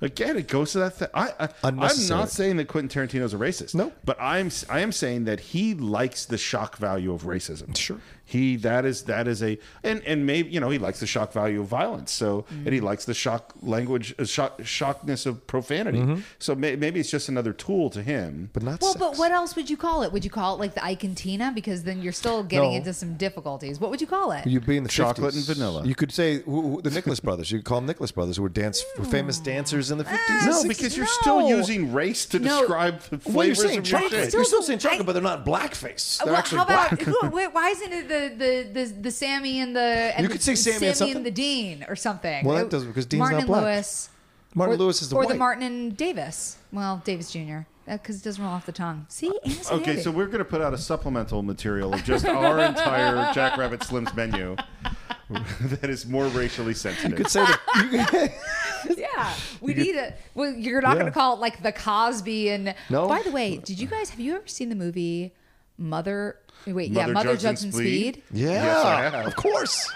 Again, 0.00 0.36
it 0.36 0.48
goes 0.48 0.72
to 0.72 0.80
that 0.80 0.94
thing. 0.94 1.08
I, 1.14 1.32
I, 1.38 1.48
I'm 1.62 1.76
not 1.76 2.28
saying 2.28 2.56
that 2.56 2.66
Quentin 2.68 2.88
Tarantino's 2.88 3.34
a 3.34 3.36
racist. 3.38 3.74
No. 3.74 3.92
but 4.04 4.20
I'm 4.20 4.50
I 4.68 4.80
am 4.80 4.92
saying 4.92 5.24
that 5.24 5.40
he 5.40 5.74
likes 5.74 6.24
the 6.24 6.38
shock 6.38 6.76
value 6.76 7.12
of 7.12 7.22
racism. 7.22 7.76
Sure. 7.76 7.98
He 8.30 8.56
that 8.56 8.84
is 8.84 9.02
that 9.04 9.26
is 9.28 9.42
a 9.42 9.58
and 9.82 10.02
and 10.04 10.24
maybe 10.24 10.50
you 10.50 10.60
know 10.60 10.70
he 10.70 10.78
likes 10.78 11.00
the 11.00 11.06
shock 11.06 11.32
value 11.32 11.60
of 11.60 11.66
violence. 11.66 12.12
So 12.12 12.44
and 12.48 12.60
Mm-hmm. 12.60 12.72
he 12.72 12.80
likes 12.80 13.04
the 13.04 13.14
shock 13.14 13.52
language, 13.62 14.14
uh, 14.18 14.24
shock 14.24 14.58
shockness 14.62 15.26
of 15.26 15.46
profanity. 15.46 15.98
Mm-hmm. 15.98 16.20
So 16.38 16.54
may, 16.54 16.76
maybe 16.76 17.00
it's 17.00 17.10
just 17.10 17.28
another 17.28 17.52
tool 17.52 17.90
to 17.90 18.02
him. 18.02 18.50
But 18.52 18.62
not 18.62 18.80
Well, 18.80 18.92
sex. 18.92 19.00
but 19.04 19.16
what 19.18 19.32
else 19.32 19.56
would 19.56 19.68
you 19.68 19.76
call 19.76 20.02
it? 20.02 20.12
Would 20.12 20.24
you 20.24 20.30
call 20.30 20.54
it 20.54 20.60
like 20.60 20.74
the 20.74 20.84
Ike 20.84 21.04
and 21.04 21.16
Tina? 21.16 21.52
Because 21.54 21.82
then 21.82 22.00
you're 22.02 22.12
still 22.12 22.42
getting 22.44 22.70
No. 22.70 22.76
into 22.76 22.92
some 22.92 23.14
difficulties. 23.16 23.80
What 23.80 23.90
would 23.90 24.00
you 24.00 24.06
call 24.06 24.32
it? 24.32 24.46
You'd 24.46 24.66
be 24.66 24.76
in 24.76 24.82
the 24.84 24.88
Chocolate 24.88 25.34
50s. 25.34 25.48
and 25.48 25.56
vanilla. 25.56 25.84
You 25.86 25.94
could 25.94 26.12
say 26.12 26.42
who, 26.42 26.60
who, 26.76 26.82
the 26.82 26.90
Nicholas 26.90 27.20
brothers. 27.20 27.50
You 27.50 27.58
could 27.58 27.64
call 27.66 27.78
them 27.80 27.86
Nicholas 27.86 28.12
brothers, 28.12 28.36
who 28.36 28.42
were 28.42 28.48
dance, 28.48 28.84
were 28.98 29.04
famous 29.04 29.38
dancers 29.38 29.90
in 29.90 29.98
the 29.98 30.04
50s. 30.04 30.18
and 30.28 30.46
No, 30.50 30.62
because 30.68 30.96
you're 30.96 31.06
No. 31.06 31.20
still 31.20 31.48
using 31.48 31.92
race 31.92 32.26
to 32.26 32.38
No. 32.38 32.60
describe 32.60 33.00
the 33.02 33.16
Well, 33.16 33.46
you're 33.46 33.54
flavors 33.54 33.58
saying 33.62 33.78
of 33.78 33.88
your 33.90 34.00
chocolate. 34.00 34.24
shit. 34.24 34.32
You're 34.34 34.44
still 34.44 34.62
saying 34.62 34.78
chocolate, 34.80 35.06
but 35.06 35.12
they're 35.14 35.22
not 35.22 35.44
blackface. 35.46 36.18
They're 36.18 36.26
well, 36.28 36.36
actually 36.36 36.58
how 36.58 36.64
about 36.64 36.88
black. 36.90 37.02
who, 37.02 37.28
wait, 37.30 37.54
why 37.54 37.70
isn't 37.70 37.92
it 37.92 38.08
the 38.08 38.19
the 38.28 38.68
the, 38.72 38.84
the 39.00 39.10
Sammy 39.10 39.60
and 39.60 39.74
the 39.74 39.80
and 39.80 40.22
You 40.22 40.28
the, 40.28 40.32
could 40.34 40.42
say 40.42 40.54
Sammy 40.54 40.88
and 40.88 40.96
something. 40.96 41.22
the 41.22 41.30
Dean 41.30 41.84
or 41.88 41.96
something? 41.96 42.44
Well, 42.44 42.56
that 42.56 42.70
doesn't- 42.70 42.88
because 42.88 43.06
Dean's 43.06 43.18
Martin 43.20 43.36
not 43.38 43.42
and 43.42 43.48
black. 43.48 43.62
Lewis. 43.64 44.10
Martin 44.54 44.74
or, 44.74 44.78
Lewis 44.78 45.00
is 45.02 45.08
the 45.10 45.16
or 45.16 45.20
white. 45.20 45.28
the 45.28 45.34
Martin 45.36 45.62
and 45.62 45.96
Davis. 45.96 46.58
Well, 46.72 47.00
Davis 47.04 47.30
Jr. 47.32 47.60
Because 47.86 48.20
it 48.20 48.24
doesn't 48.24 48.42
roll 48.44 48.52
off 48.52 48.66
the 48.66 48.72
tongue. 48.72 49.06
See, 49.08 49.32
Amos 49.44 49.70
Okay, 49.72 49.90
Andy. 49.92 50.02
so 50.02 50.10
we're 50.12 50.26
going 50.26 50.38
to 50.38 50.44
put 50.44 50.60
out 50.60 50.72
a 50.74 50.78
supplemental 50.78 51.42
material 51.42 51.92
of 51.94 52.04
just 52.04 52.24
our 52.24 52.60
entire 52.60 53.32
Jackrabbit 53.32 53.80
Slims 53.80 54.14
menu 54.14 54.54
that 55.30 55.88
is 55.90 56.06
more 56.06 56.26
racially 56.28 56.74
sensitive. 56.74 57.10
You 57.12 57.16
could 57.16 57.28
say 57.30 57.44
that. 57.44 58.32
You, 58.88 58.96
yeah, 58.96 59.34
we 59.60 59.74
need 59.74 59.94
a. 59.96 60.14
Well, 60.34 60.52
you're 60.54 60.80
not 60.80 60.92
Yeah. 60.92 61.00
going 61.02 61.06
to 61.06 61.12
call 61.12 61.34
it 61.36 61.40
like 61.40 61.62
the 61.62 61.70
Cosby 61.72 62.48
and. 62.50 62.74
No. 62.88 63.06
By 63.08 63.20
the 63.22 63.30
way, 63.30 63.58
did 63.58 63.78
you 63.78 63.86
guys 63.86 64.08
have 64.10 64.18
you 64.20 64.34
ever 64.36 64.46
seen 64.48 64.68
the 64.70 64.74
movie 64.74 65.34
Mother? 65.76 66.36
Wait, 66.66 66.90
Mother 66.92 67.06
yeah, 67.08 67.12
Mother 67.12 67.36
Jugs 67.36 67.44
and 67.44 67.58
and 67.64 67.74
Speed? 67.74 68.14
Speed. 68.16 68.22
yeah, 68.32 68.64
Yes, 68.64 68.84
I 68.84 69.02
have. 69.02 69.26
of 69.26 69.36
course. 69.36 69.88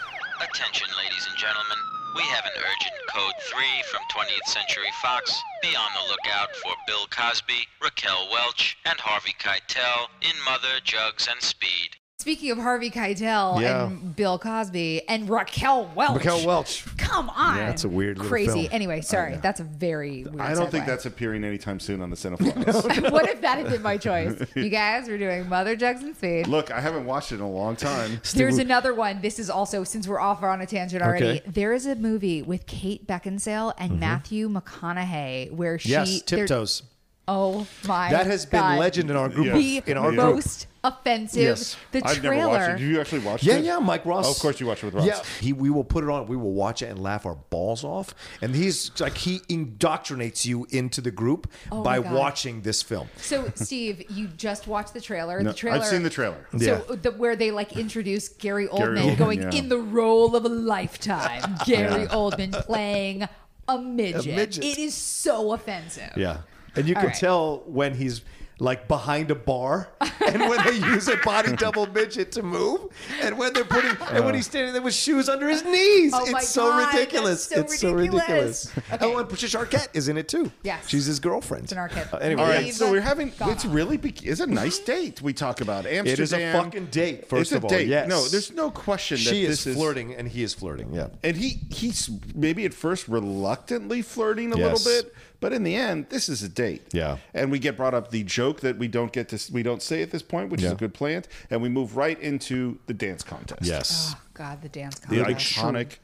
Attention, 0.42 0.88
ladies 0.96 1.26
and 1.28 1.36
gentlemen. 1.38 1.78
We 2.16 2.22
have 2.22 2.44
an 2.44 2.52
urgent 2.56 2.94
code 3.12 3.34
3 3.50 3.58
from 3.90 4.00
20th 4.14 4.46
Century 4.46 4.90
Fox. 5.02 5.34
Be 5.62 5.74
on 5.74 5.90
the 5.94 6.10
lookout 6.10 6.54
for 6.56 6.72
Bill 6.86 7.06
Cosby, 7.10 7.66
Raquel 7.82 8.28
Welch, 8.30 8.76
and 8.84 8.98
Harvey 9.00 9.34
Keitel 9.40 10.06
in 10.22 10.36
Mother, 10.44 10.78
Jugs, 10.84 11.26
and 11.30 11.42
Speed. 11.42 11.96
Speaking 12.20 12.52
of 12.52 12.58
Harvey 12.58 12.90
Keitel 12.90 13.60
Yeah. 13.60 13.86
and 13.86 14.14
Bill 14.14 14.38
Cosby 14.38 15.06
and 15.08 15.28
Raquel 15.28 15.90
Welch. 15.96 16.14
Raquel 16.14 16.46
Welch. 16.46 16.84
Come 16.96 17.28
on. 17.30 17.56
Yeah, 17.56 17.70
it's 17.70 17.82
a 17.82 17.88
weird 17.88 18.18
little 18.18 18.30
Crazy. 18.30 18.52
film. 18.62 18.68
Anyway, 18.70 19.00
sorry. 19.00 19.36
That's 19.42 19.58
a 19.58 19.64
very 19.64 20.22
weird 20.22 20.40
I 20.40 20.54
don't 20.54 20.70
think 20.70 20.84
segue. 20.84 20.86
that's 20.86 21.06
appearing 21.06 21.42
anytime 21.42 21.80
soon 21.80 22.00
on 22.00 22.10
the 22.10 22.16
Cine-Files. 22.16 22.84
what 23.12 23.28
if 23.28 23.40
that 23.40 23.58
had 23.58 23.68
been 23.68 23.82
my 23.82 23.96
choice? 23.98 24.40
You 24.54 24.68
guys, 24.68 25.08
we're 25.08 25.18
doing 25.18 25.48
Mother 25.48 25.74
Jugs 25.74 26.02
and 26.04 26.16
Speed. 26.16 26.46
Look, 26.46 26.70
I 26.70 26.80
haven't 26.80 27.04
watched 27.04 27.32
it 27.32 27.36
in 27.36 27.40
a 27.40 27.50
long 27.50 27.74
time. 27.74 28.20
There's 28.34 28.58
another 28.58 28.94
one. 28.94 29.20
This 29.20 29.40
is 29.40 29.50
also 29.50 29.82
since 29.82 30.06
we're 30.06 30.20
off 30.20 30.42
on 30.44 30.60
a 30.60 30.66
tangent 30.66 31.02
already. 31.02 31.26
Okay. 31.26 31.42
There 31.48 31.72
is 31.74 31.84
a 31.84 31.96
movie 31.96 32.42
with 32.42 32.64
Kate 32.66 33.06
Beckinsale 33.08 33.74
and 33.76 33.90
mm-hmm. 33.90 34.00
Matthew 34.00 34.48
McConaughey 34.48 35.50
where 35.50 35.80
she 35.80 35.90
Yes, 35.90 36.22
they're- 36.22 36.38
tiptoes. 36.46 36.84
Oh 37.26 37.66
my! 37.88 38.10
That 38.10 38.26
has 38.26 38.44
been 38.44 38.60
God. 38.60 38.78
legend 38.78 39.10
in 39.10 39.16
our 39.16 39.30
group. 39.30 39.46
Yeah. 39.46 39.54
The 39.54 39.82
in 39.86 39.96
our 39.96 40.10
group. 40.10 40.16
most 40.36 40.66
offensive. 40.84 41.42
Yes. 41.42 41.76
The 41.90 42.02
I've 42.04 42.18
trailer. 42.18 42.36
never 42.36 42.48
watched 42.48 42.68
it. 42.70 42.78
Did 42.84 42.90
you 42.90 43.00
actually 43.00 43.18
watch 43.20 43.42
Yeah, 43.42 43.54
it? 43.56 43.64
yeah, 43.64 43.72
yeah. 43.74 43.78
Mike 43.80 44.04
Ross. 44.06 44.26
Oh, 44.26 44.30
of 44.30 44.38
course 44.38 44.60
you 44.60 44.66
watched 44.66 44.84
it 44.84 44.86
with 44.86 44.94
Ross. 44.94 45.06
Yeah, 45.06 45.22
he, 45.40 45.52
we 45.52 45.70
will 45.70 45.82
put 45.82 46.04
it 46.04 46.10
on. 46.10 46.26
We 46.26 46.36
will 46.36 46.52
watch 46.52 46.82
it 46.82 46.86
and 46.90 47.02
laugh 47.02 47.26
our 47.26 47.34
balls 47.34 47.82
off. 47.82 48.14
And 48.42 48.54
he's 48.54 48.92
like 49.00 49.16
he 49.16 49.40
indoctrinates 49.48 50.44
you 50.44 50.66
into 50.70 51.00
the 51.00 51.10
group 51.10 51.50
Oh 51.72 51.82
by 51.82 51.98
watching 51.98 52.60
this 52.62 52.82
film. 52.82 53.08
So, 53.16 53.50
Steve, 53.54 54.08
you 54.10 54.28
just 54.28 54.66
watched 54.66 54.94
the 54.94 55.00
trailer. 55.00 55.40
No, 55.42 55.50
the 55.50 55.56
trailer. 55.56 55.78
I've 55.78 55.86
seen 55.86 56.02
the 56.02 56.10
trailer. 56.10 56.46
So, 56.58 56.84
Yeah. 56.88 56.96
the, 56.96 57.10
where 57.12 57.34
they 57.36 57.50
like 57.50 57.76
introduce 57.76 58.28
Gary 58.28 58.68
Oldman, 58.68 58.78
Gary 58.78 58.98
Oldman, 58.98 59.18
going 59.18 59.42
yeah. 59.42 59.50
in 59.54 59.68
the 59.68 59.78
role 59.78 60.36
of 60.36 60.44
a 60.44 60.48
lifetime. 60.48 61.56
Gary 61.66 62.06
Oldman 62.06 62.52
playing 62.52 63.26
a 63.66 63.78
midget. 63.78 64.36
midget. 64.36 64.64
It 64.64 64.78
is 64.78 64.94
so 64.94 65.52
offensive. 65.52 66.12
Yeah, 66.16 66.38
and 66.76 66.86
you 66.86 66.94
All 66.94 67.00
can 67.00 67.08
right. 67.10 67.18
tell 67.18 67.62
when 67.66 67.94
he's 67.94 68.20
like 68.60 68.86
behind 68.88 69.30
a 69.30 69.34
bar, 69.34 69.88
and 70.00 70.40
when 70.48 70.64
they 70.64 70.74
use 70.76 71.08
a 71.08 71.16
body 71.18 71.54
double 71.56 71.86
midget 71.86 72.30
to 72.32 72.42
move, 72.42 72.80
and 73.20 73.36
when 73.36 73.52
they're 73.52 73.64
putting, 73.64 73.96
and 74.10 74.24
when 74.24 74.34
he's 74.34 74.46
standing 74.46 74.72
there 74.72 74.82
with 74.82 74.94
shoes 74.94 75.28
under 75.28 75.48
his 75.48 75.64
knees. 75.64 76.12
Oh 76.14 76.24
my 76.30 76.38
it's 76.38 76.48
so 76.48 76.68
God, 76.68 76.94
ridiculous. 76.94 77.44
so 77.46 77.60
it's 77.60 77.80
so 77.80 77.92
ridiculous. 77.92 78.70
ridiculous. 78.76 79.02
Oh, 79.02 79.18
and 79.18 79.28
Patricia 79.28 79.58
Arquette 79.58 79.88
is 79.92 80.08
in 80.08 80.16
it 80.16 80.28
too. 80.28 80.52
Yes. 80.62 80.88
she's 80.88 81.06
his 81.06 81.18
girlfriend. 81.20 81.64
It's 81.64 81.72
an 81.72 81.78
arcade. 81.78 82.06
Uh, 82.12 82.18
anyway, 82.18 82.42
All 82.42 82.48
yeah. 82.48 82.54
right, 82.60 82.74
so 82.74 82.90
we're 82.90 83.00
having. 83.00 83.32
Gone 83.38 83.50
It's 83.50 83.64
off. 83.64 83.74
really. 83.74 83.96
Be, 83.96 84.10
it's 84.22 84.40
a 84.40 84.46
nice 84.46 84.78
date. 84.78 85.20
We 85.20 85.32
talk 85.32 85.60
about 85.60 85.86
Amsterdam. 85.86 86.06
It 86.06 86.18
is 86.20 86.32
a 86.32 86.52
fucking 86.52 86.86
date. 86.86 87.28
First 87.28 87.42
it's 87.42 87.52
a 87.52 87.56
of 87.56 87.64
all, 87.64 87.70
date. 87.70 87.88
yes. 87.88 88.08
No, 88.08 88.24
there's 88.28 88.52
no 88.52 88.70
question 88.70 89.16
that 89.16 89.22
she 89.34 89.46
this 89.46 89.66
is 89.66 89.74
flirting, 89.76 90.14
and 90.14 90.28
he 90.28 90.42
is 90.42 90.54
flirting. 90.54 90.92
Yeah. 90.94 91.08
and 91.22 91.36
he 91.36 91.60
he's 91.70 92.08
maybe 92.34 92.64
at 92.64 92.72
first 92.74 93.08
reluctantly 93.08 94.02
flirting 94.02 94.52
a 94.52 94.56
Yes. 94.58 94.84
little 94.86 95.02
bit, 95.02 95.14
but 95.40 95.52
in 95.52 95.62
the 95.62 95.74
end, 95.74 96.06
this 96.08 96.28
is 96.28 96.42
a 96.42 96.48
date. 96.48 96.82
Yeah. 96.92 97.18
And 97.34 97.50
we 97.50 97.58
get 97.58 97.76
brought 97.76 97.94
up 97.94 98.10
the 98.10 98.22
joke 98.24 98.60
that 98.60 98.78
we 98.78 98.88
don't 98.88 99.12
get 99.12 99.28
to 99.30 99.52
we 99.52 99.62
don't 99.62 99.82
say 99.82 100.02
at 100.02 100.10
this 100.10 100.22
point, 100.22 100.50
which 100.50 100.62
is 100.62 100.72
a 100.72 100.76
good 100.76 100.94
plant, 100.94 101.28
and 101.50 101.60
we 101.62 101.68
move 101.68 101.96
right 101.96 102.18
into 102.20 102.78
the 102.86 102.94
dance 102.94 103.22
contest. 103.22 103.62
Yes. 103.62 104.14
Oh 104.16 104.20
God, 104.34 104.62
the 104.62 104.68
dance 104.68 104.98
contest. 104.98 105.26
The 105.26 105.34
iconic. 105.34 105.98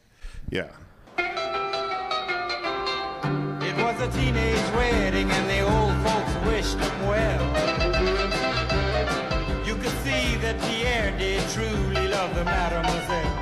Yeah. 0.51 0.69
It 3.63 3.77
was 3.77 4.01
a 4.01 4.09
teenage 4.19 4.71
wedding 4.75 5.31
and 5.31 5.51
the 5.51 5.61
old 5.61 5.95
folks 6.07 6.35
wished 6.47 6.79
them 6.79 7.07
well. 7.07 7.43
You 9.67 9.75
could 9.77 9.93
see 10.05 10.37
that 10.37 10.61
Pierre 10.63 11.17
did 11.19 11.43
truly 11.51 12.09
love 12.09 12.35
the 12.35 12.45
mademoiselle. 12.45 13.37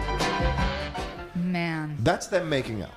Man, 1.36 1.97
That's 2.01 2.27
them 2.27 2.48
making 2.48 2.82
out. 2.82 2.90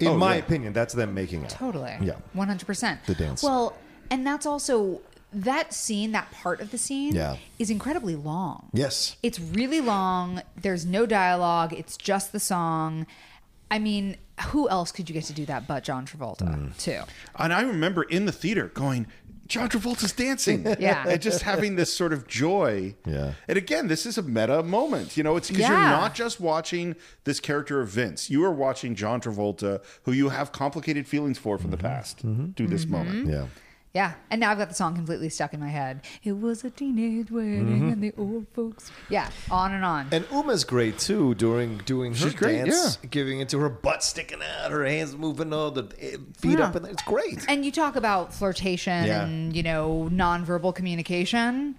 In 0.00 0.08
Oh, 0.08 0.16
my 0.16 0.34
yeah. 0.34 0.40
opinion, 0.40 0.72
that's 0.72 0.94
them 0.94 1.14
making 1.14 1.42
it. 1.44 1.50
totally. 1.50 1.94
Yeah. 2.00 2.14
one 2.32 2.48
hundred 2.48 2.66
percent. 2.66 3.00
The 3.06 3.14
dance. 3.14 3.42
Well, 3.42 3.76
and 4.10 4.26
that's 4.26 4.46
also 4.46 5.00
that 5.32 5.72
scene. 5.72 6.12
That 6.12 6.30
part 6.32 6.60
of 6.60 6.70
the 6.70 6.78
scene. 6.78 7.14
Yeah. 7.14 7.36
is 7.58 7.70
incredibly 7.70 8.16
long. 8.16 8.70
Yes. 8.72 9.16
It's 9.22 9.38
really 9.38 9.80
long. 9.80 10.42
There's 10.60 10.84
no 10.86 11.06
dialogue. 11.06 11.72
It's 11.72 11.96
just 11.96 12.32
the 12.32 12.40
song. 12.40 13.06
I 13.70 13.78
mean, 13.78 14.16
who 14.48 14.68
else 14.68 14.90
could 14.90 15.08
you 15.08 15.12
get 15.12 15.24
to 15.24 15.32
do 15.32 15.46
that 15.46 15.68
but 15.68 15.84
John 15.84 16.04
Travolta, 16.06 16.42
Mm. 16.42 16.76
too? 16.76 17.02
And 17.36 17.52
I 17.52 17.60
remember 17.60 18.02
in 18.02 18.24
the 18.26 18.32
theater 18.32 18.66
going, 18.68 19.06
John 19.50 19.68
Travolta's 19.68 20.12
dancing. 20.12 20.66
Yeah. 20.80 21.04
And 21.06 21.20
just 21.20 21.42
having 21.42 21.76
this 21.76 21.92
sort 21.92 22.12
of 22.12 22.26
joy. 22.26 22.94
Yeah. 23.04 23.32
And 23.48 23.58
again, 23.58 23.88
this 23.88 24.06
is 24.06 24.16
a 24.16 24.22
meta 24.22 24.62
moment. 24.62 25.16
You 25.16 25.24
know, 25.24 25.36
it's 25.36 25.50
because 25.50 25.68
you're 25.68 25.78
not 25.78 26.14
just 26.14 26.40
watching 26.40 26.96
this 27.24 27.40
character 27.40 27.80
of 27.80 27.88
Vince. 27.88 28.30
You 28.30 28.44
are 28.44 28.52
watching 28.52 28.94
John 28.94 29.20
Travolta, 29.20 29.82
who 30.04 30.12
you 30.12 30.28
have 30.28 30.52
complicated 30.52 31.06
feelings 31.06 31.38
for 31.38 31.58
from 31.58 31.70
the 31.70 31.76
mm-hmm. 31.76 31.86
past, 31.86 32.24
mm-hmm. 32.24 32.46
do 32.50 32.66
this 32.66 32.84
mm-hmm. 32.84 32.92
moment. 32.92 33.28
Yeah. 33.28 33.46
Yeah, 33.92 34.12
and 34.30 34.40
now 34.40 34.52
I've 34.52 34.58
got 34.58 34.68
the 34.68 34.74
song 34.76 34.94
completely 34.94 35.28
stuck 35.28 35.52
in 35.52 35.58
my 35.58 35.68
head. 35.68 36.02
It 36.22 36.38
was 36.38 36.62
a 36.62 36.70
teenage 36.70 37.28
wedding, 37.32 37.80
Mhm. 37.88 37.92
and 37.92 38.02
the 38.04 38.12
old 38.16 38.46
folks. 38.54 38.92
Yeah, 39.08 39.28
on 39.50 39.72
and 39.74 39.84
on. 39.84 40.06
And 40.12 40.24
Uma's 40.30 40.62
great 40.62 40.96
too 41.00 41.34
during 41.34 41.78
doing 41.78 42.12
her 42.12 42.18
She's 42.18 42.34
great, 42.34 42.66
dance, 42.66 42.98
giving 43.10 43.40
into 43.40 43.58
her 43.58 43.68
butt 43.68 44.04
sticking 44.04 44.38
out, 44.42 44.70
her 44.70 44.84
hands 44.86 45.16
moving, 45.16 45.52
all 45.52 45.72
the 45.72 45.88
eh, 45.98 46.18
feet 46.38 46.60
Yeah. 46.60 46.66
up, 46.66 46.76
and 46.76 46.86
it's 46.86 47.02
great. 47.02 47.44
And 47.48 47.64
you 47.64 47.72
talk 47.72 47.96
about 47.96 48.32
flirtation 48.32 49.06
Yeah. 49.06 49.24
and 49.24 49.56
you 49.56 49.64
know 49.64 50.08
nonverbal 50.12 50.72
communication. 50.72 51.74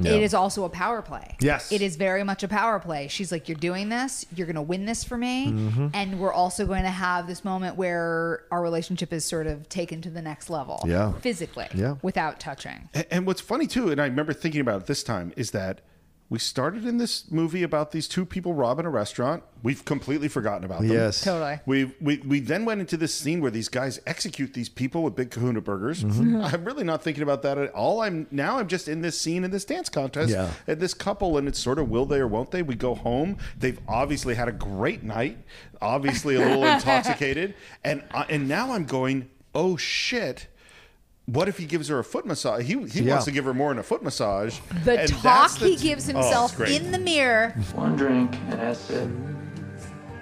Yeah. 0.00 0.12
It 0.12 0.22
is 0.22 0.34
also 0.34 0.64
a 0.64 0.68
power 0.68 1.02
play. 1.02 1.36
Yes. 1.40 1.72
It 1.72 1.82
is 1.82 1.96
very 1.96 2.22
much 2.24 2.42
a 2.42 2.48
power 2.48 2.78
play. 2.78 3.08
She's 3.08 3.32
like, 3.32 3.48
You're 3.48 3.58
doing 3.58 3.88
this, 3.88 4.26
you're 4.34 4.46
going 4.46 4.56
to 4.56 4.62
win 4.62 4.84
this 4.86 5.04
for 5.04 5.16
me. 5.16 5.46
Mhm. 5.48 5.90
And 5.94 6.20
we're 6.20 6.32
also 6.32 6.66
going 6.66 6.82
to 6.84 6.90
have 6.90 7.26
this 7.26 7.44
moment 7.44 7.76
where 7.76 8.44
our 8.50 8.62
relationship 8.62 9.12
is 9.12 9.24
sort 9.24 9.46
of 9.46 9.68
taken 9.68 10.02
to 10.02 10.10
the 10.10 10.22
next 10.22 10.50
level. 10.50 10.82
Yeah. 10.86 11.12
Physically. 11.20 11.68
Yeah. 11.74 11.96
Without 12.02 12.40
touching. 12.40 12.88
And, 12.94 13.06
and 13.10 13.26
what's 13.26 13.40
funny 13.40 13.66
too, 13.66 13.90
and 13.90 14.00
I 14.00 14.04
remember 14.04 14.32
thinking 14.32 14.60
about 14.60 14.82
it 14.82 14.86
this 14.86 15.02
time, 15.02 15.32
is 15.36 15.50
that 15.52 15.80
we 16.28 16.40
started 16.40 16.84
in 16.84 16.98
this 16.98 17.30
movie 17.30 17.62
about 17.62 17.92
these 17.92 18.08
two 18.08 18.24
people 18.26 18.52
robbing 18.52 18.84
a 18.84 18.90
restaurant. 18.90 19.44
We've 19.62 19.84
completely 19.84 20.26
forgotten 20.26 20.64
about 20.64 20.80
them. 20.80 20.90
Yes. 20.90 21.22
Totally. 21.22 21.60
We 21.66 21.94
we 22.00 22.16
we 22.18 22.40
then 22.40 22.64
went 22.64 22.80
into 22.80 22.96
this 22.96 23.14
scene 23.14 23.40
where 23.40 23.50
these 23.52 23.68
guys 23.68 24.00
execute 24.06 24.52
these 24.52 24.68
people 24.68 25.04
with 25.04 25.14
big 25.14 25.30
Kahuna 25.30 25.60
burgers. 25.60 26.02
Mm-hmm. 26.02 26.42
I'm 26.44 26.64
really 26.64 26.82
not 26.82 27.02
thinking 27.02 27.22
about 27.22 27.42
that 27.42 27.58
at 27.58 27.70
all. 27.74 28.00
I'm 28.02 28.26
now 28.32 28.58
I'm 28.58 28.66
just 28.66 28.88
in 28.88 29.02
this 29.02 29.20
scene 29.20 29.44
in 29.44 29.52
this 29.52 29.64
dance 29.64 29.88
contest 29.88 30.30
Yeah. 30.30 30.50
and 30.66 30.80
this 30.80 30.94
couple, 30.94 31.38
and 31.38 31.46
it's 31.46 31.60
sort 31.60 31.78
of 31.78 31.88
will 31.88 32.06
they 32.06 32.18
or 32.18 32.26
won't 32.26 32.50
they? 32.50 32.62
We 32.62 32.74
go 32.74 32.94
home. 32.96 33.38
They've 33.58 33.78
obviously 33.88 34.34
had 34.34 34.48
a 34.48 34.52
great 34.52 35.04
night, 35.04 35.38
obviously 35.80 36.34
a 36.34 36.40
little 36.40 36.64
intoxicated, 36.74 37.54
and 37.84 38.02
and 38.28 38.48
now 38.48 38.72
I'm 38.72 38.84
going, 38.84 39.30
oh 39.54 39.76
shit. 39.76 40.48
What 41.26 41.48
if 41.48 41.58
he 41.58 41.66
gives 41.66 41.88
her 41.88 41.98
a 41.98 42.04
foot 42.04 42.24
massage? 42.24 42.64
He, 42.64 42.80
he 42.86 43.00
Yeah. 43.02 43.10
wants 43.14 43.24
to 43.24 43.32
give 43.32 43.44
her 43.46 43.54
more 43.54 43.70
than 43.70 43.78
a 43.78 43.82
foot 43.82 44.02
massage. 44.02 44.60
The 44.84 45.00
And 45.00 45.08
talk 45.12 45.58
the- 45.58 45.66
he 45.68 45.76
gives 45.76 46.08
Oh, 46.08 46.12
himself 46.12 46.56
great. 46.56 46.80
in 46.80 46.92
the 46.92 46.98
mirror. 47.00 47.50
One 47.74 47.96
drink, 47.96 48.36
and 48.48 48.60
that's 48.60 48.88
it. 48.90 49.08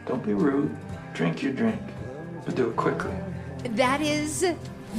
Don't 0.06 0.24
be 0.24 0.32
rude. 0.32 0.74
Drink 1.12 1.42
your 1.42 1.52
drink, 1.52 1.80
but 2.46 2.54
do 2.56 2.68
it 2.70 2.76
quickly. 2.76 3.12
That 3.72 4.00
is 4.00 4.44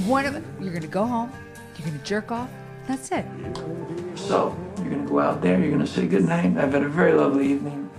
one 0.05 0.25
of 0.25 0.43
you're 0.59 0.73
gonna 0.73 0.85
go 0.87 1.05
home, 1.05 1.31
you're 1.77 1.87
gonna 1.87 2.03
jerk 2.03 2.31
off. 2.31 2.49
That's 2.87 3.11
it. 3.11 3.25
So, 4.15 4.55
you're 4.81 4.91
gonna 4.91 5.07
go 5.09 5.19
out 5.19 5.41
there, 5.41 5.59
you're 5.59 5.71
gonna 5.71 5.87
say 5.87 6.05
goodnight. 6.05 6.55
I've 6.57 6.73
had 6.73 6.83
a 6.83 6.87
very 6.89 7.13
lovely 7.13 7.47
evening. 7.47 7.89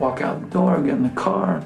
Walk 0.00 0.20
out 0.22 0.40
the 0.40 0.46
door, 0.48 0.80
get 0.82 0.94
in 0.94 1.02
the 1.04 1.08
car, 1.10 1.62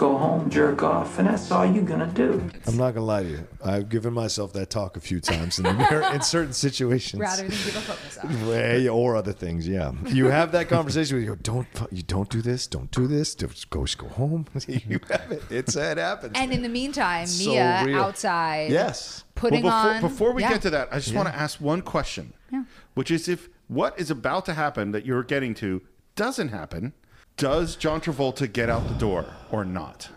go 0.00 0.16
home, 0.16 0.48
jerk 0.48 0.82
off, 0.82 1.18
and 1.18 1.28
that's 1.28 1.50
all 1.50 1.66
you're 1.66 1.84
gonna 1.84 2.06
do. 2.06 2.42
I'm 2.66 2.78
not 2.78 2.94
gonna 2.94 3.04
lie 3.04 3.22
to 3.22 3.28
you. 3.28 3.46
I've 3.62 3.90
given 3.90 4.14
myself 4.14 4.54
that 4.54 4.70
talk 4.70 4.96
a 4.96 5.00
few 5.00 5.20
times 5.20 5.58
in 5.58 5.64
the 5.64 5.74
mirror 5.74 6.10
in 6.14 6.22
certain 6.22 6.54
situations. 6.54 7.20
Rather 7.20 7.42
than 7.42 7.50
give 7.50 7.76
a 7.76 7.80
foot 7.82 7.98
massage. 8.02 8.86
Or 8.88 9.16
other 9.16 9.34
things, 9.34 9.68
yeah. 9.68 9.92
You 10.06 10.26
have 10.26 10.52
that 10.52 10.70
conversation 10.70 11.18
with 11.18 11.26
you. 11.26 11.36
Don't 11.42 11.66
you 11.92 12.02
don't 12.02 12.30
do 12.30 12.40
this. 12.40 12.66
Don't 12.66 12.90
do 12.90 13.06
this. 13.06 13.34
Just 13.34 13.68
go, 13.68 13.84
just 13.84 13.98
go 13.98 14.08
home. 14.08 14.46
you 14.66 15.00
have 15.10 15.30
it. 15.32 15.42
It's 15.50 15.76
it 15.76 15.98
happens. 15.98 16.32
And 16.34 16.50
in 16.50 16.62
the 16.62 16.70
meantime, 16.70 17.26
So 17.26 17.50
Mia 17.50 17.82
real. 17.84 18.00
outside. 18.00 18.70
Yes. 18.70 19.24
Putting 19.34 19.62
Well, 19.62 19.82
before, 19.82 19.96
on. 19.96 20.00
before 20.00 20.32
we 20.32 20.42
yeah. 20.42 20.52
get 20.52 20.62
to 20.62 20.70
that, 20.70 20.88
I 20.90 20.96
just 20.98 21.14
want 21.14 21.28
to 21.28 21.34
ask 21.34 21.60
one 21.60 21.82
question, 21.82 22.32
Yeah. 22.50 22.64
which 22.94 23.10
is 23.10 23.28
if 23.28 23.50
what 23.68 24.00
is 24.00 24.10
about 24.10 24.46
to 24.46 24.54
happen 24.54 24.92
that 24.92 25.04
you're 25.04 25.22
getting 25.22 25.52
to 25.56 25.82
doesn't 26.16 26.48
happen, 26.48 26.94
does 27.40 27.74
John 27.74 28.00
Travolta 28.00 28.52
get 28.52 28.68
out 28.68 28.86
the 28.86 28.94
door 28.94 29.24
or 29.50 29.64
not? 29.64 30.10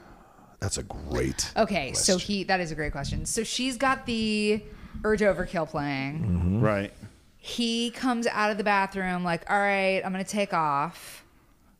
That's 0.60 0.78
a 0.78 0.84
great. 0.84 1.52
Okay, 1.58 1.94
so 1.94 2.18
he 2.18 2.44
that 2.45 2.60
is 2.60 2.72
a 2.72 2.76
great 2.76 2.91
question. 2.91 3.26
So 3.26 3.44
she's 3.44 3.78
got 3.78 4.06
the 4.06 4.62
urge 5.04 5.22
overkill 5.22 5.68
playing. 5.68 6.20
Mm-hmm. 6.20 6.62
Right. 6.62 6.94
He 7.38 7.91
comes 7.91 8.28
out 8.28 8.52
of 8.52 8.58
the 8.58 8.64
bathroom 8.64 9.24
like, 9.24 9.50
"All 9.50 9.58
right, 9.58 10.02
I'm 10.06 10.14
going 10.14 10.24
to 10.24 10.30
take 10.30 10.54
off." 10.54 11.26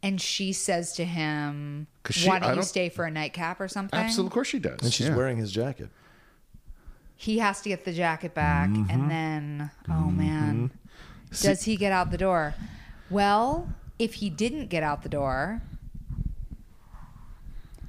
And 0.02 0.20
she 0.20 0.52
says 0.52 0.94
to 0.96 1.06
him, 1.06 1.88
'Cause 2.04 2.18
she- 2.18 2.28
"Why 2.28 2.36
I 2.36 2.40
don't 2.40 2.50
you 2.50 2.56
don't- 2.56 2.64
stay 2.66 2.90
for 2.90 3.06
a 3.06 3.12
nightcap 3.12 3.62
or 3.62 3.70
something?" 3.70 3.98
Absolutely, 3.98 4.28
of 4.28 4.34
course 4.34 4.48
she 4.50 4.60
does. 4.60 4.80
And 4.82 4.94
she's 4.94 5.08
Yeah. 5.08 5.16
wearing 5.16 5.38
his 5.38 5.52
jacket. 5.52 5.90
He 7.16 7.38
has 7.40 7.62
to 7.62 7.70
get 7.70 7.86
the 7.86 7.94
jacket 7.94 8.34
back, 8.34 8.68
and 8.68 8.88
mm-hmm. 8.90 9.08
then, 9.08 9.72
oh 9.88 10.12
man, 10.12 10.72
mm-hmm. 10.72 11.48
does 11.48 11.64
he 11.64 11.78
get 11.78 11.94
out 11.94 12.12
the 12.12 12.18
door? 12.18 12.54
Well, 13.10 13.70
if 14.04 14.16
he 14.16 14.30
didn't 14.30 14.68
get 14.68 14.84
out 14.84 15.02
the 15.02 15.10
door, 15.10 15.62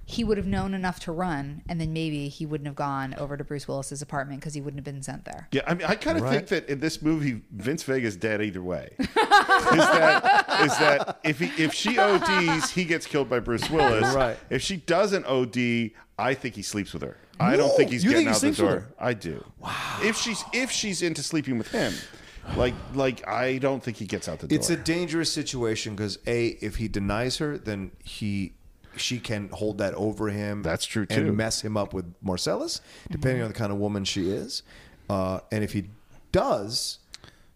he 0.06 0.22
would 0.22 0.36
have 0.36 0.46
known 0.46 0.74
enough 0.74 1.00
to 1.00 1.10
run, 1.12 1.62
and 1.68 1.80
then 1.80 1.92
maybe 1.92 2.28
he 2.28 2.46
wouldn't 2.46 2.66
have 2.66 2.76
gone 2.76 3.14
over 3.18 3.36
to 3.36 3.42
Bruce 3.42 3.66
Willis's 3.66 4.00
apartment 4.00 4.38
because 4.40 4.54
he 4.54 4.60
wouldn't 4.60 4.78
have 4.78 4.84
been 4.84 5.02
sent 5.02 5.24
there. 5.24 5.48
Yeah, 5.50 5.62
I 5.66 5.74
mean, 5.74 5.86
I 5.86 5.94
kind 5.96 6.16
of 6.18 6.22
Right. 6.24 6.34
think 6.36 6.48
that 6.48 6.68
in 6.68 6.78
this 6.78 7.02
movie, 7.02 7.40
Vince 7.50 7.82
Vega's 7.82 8.14
dead 8.16 8.40
either 8.42 8.62
way. 8.62 8.90
is 8.98 9.06
that 9.14 10.60
is 10.62 10.78
that 10.78 11.18
if 11.24 11.40
he 11.40 11.46
if 11.62 11.72
she 11.74 11.98
ODs, 11.98 12.70
he 12.70 12.84
gets 12.84 13.06
killed 13.06 13.28
by 13.28 13.40
Bruce 13.40 13.68
Willis. 13.70 14.14
Right. 14.14 14.36
If 14.50 14.62
she 14.62 14.76
doesn't 14.76 15.24
OD, 15.26 15.90
I 16.18 16.34
think 16.34 16.54
he 16.54 16.62
sleeps 16.62 16.92
with 16.92 17.02
her. 17.02 17.16
I 17.40 17.56
don't 17.56 17.70
Whoa, 17.70 17.76
think 17.76 17.90
he's 17.90 18.04
getting 18.04 18.26
think 18.32 18.40
he 18.40 18.48
out 18.48 18.56
the 18.56 18.62
door. 18.62 18.94
I 19.00 19.14
do. 19.14 19.44
Wow. 19.58 19.98
If 20.02 20.16
she's 20.16 20.44
if 20.52 20.70
she's 20.70 21.02
into 21.02 21.22
sleeping 21.24 21.58
with 21.58 21.72
him, 21.72 21.92
like 22.56 22.74
like 22.94 23.26
I 23.26 23.58
don't 23.58 23.82
think 23.82 23.96
he 23.96 24.06
gets 24.06 24.28
out 24.28 24.38
the 24.40 24.48
door. 24.48 24.56
It's 24.58 24.70
a 24.70 24.76
dangerous 24.76 25.32
situation 25.32 25.94
because 25.94 26.18
a 26.26 26.48
if 26.60 26.76
he 26.76 26.88
denies 26.88 27.38
her, 27.38 27.58
then 27.58 27.90
he 28.04 28.54
she 28.96 29.18
can 29.18 29.48
hold 29.48 29.78
that 29.78 29.94
over 29.94 30.28
him. 30.28 30.62
That's 30.62 30.84
true, 30.84 31.06
too. 31.06 31.20
and 31.20 31.36
mess 31.36 31.62
him 31.62 31.76
up 31.76 31.92
with 31.92 32.12
Marcellus, 32.22 32.80
depending 33.10 33.42
on 33.42 33.48
the 33.48 33.54
kind 33.54 33.72
of 33.72 33.78
woman 33.78 34.04
she 34.04 34.30
is. 34.30 34.62
Uh, 35.10 35.40
and 35.50 35.64
if 35.64 35.72
he 35.72 35.86
does, 36.32 36.98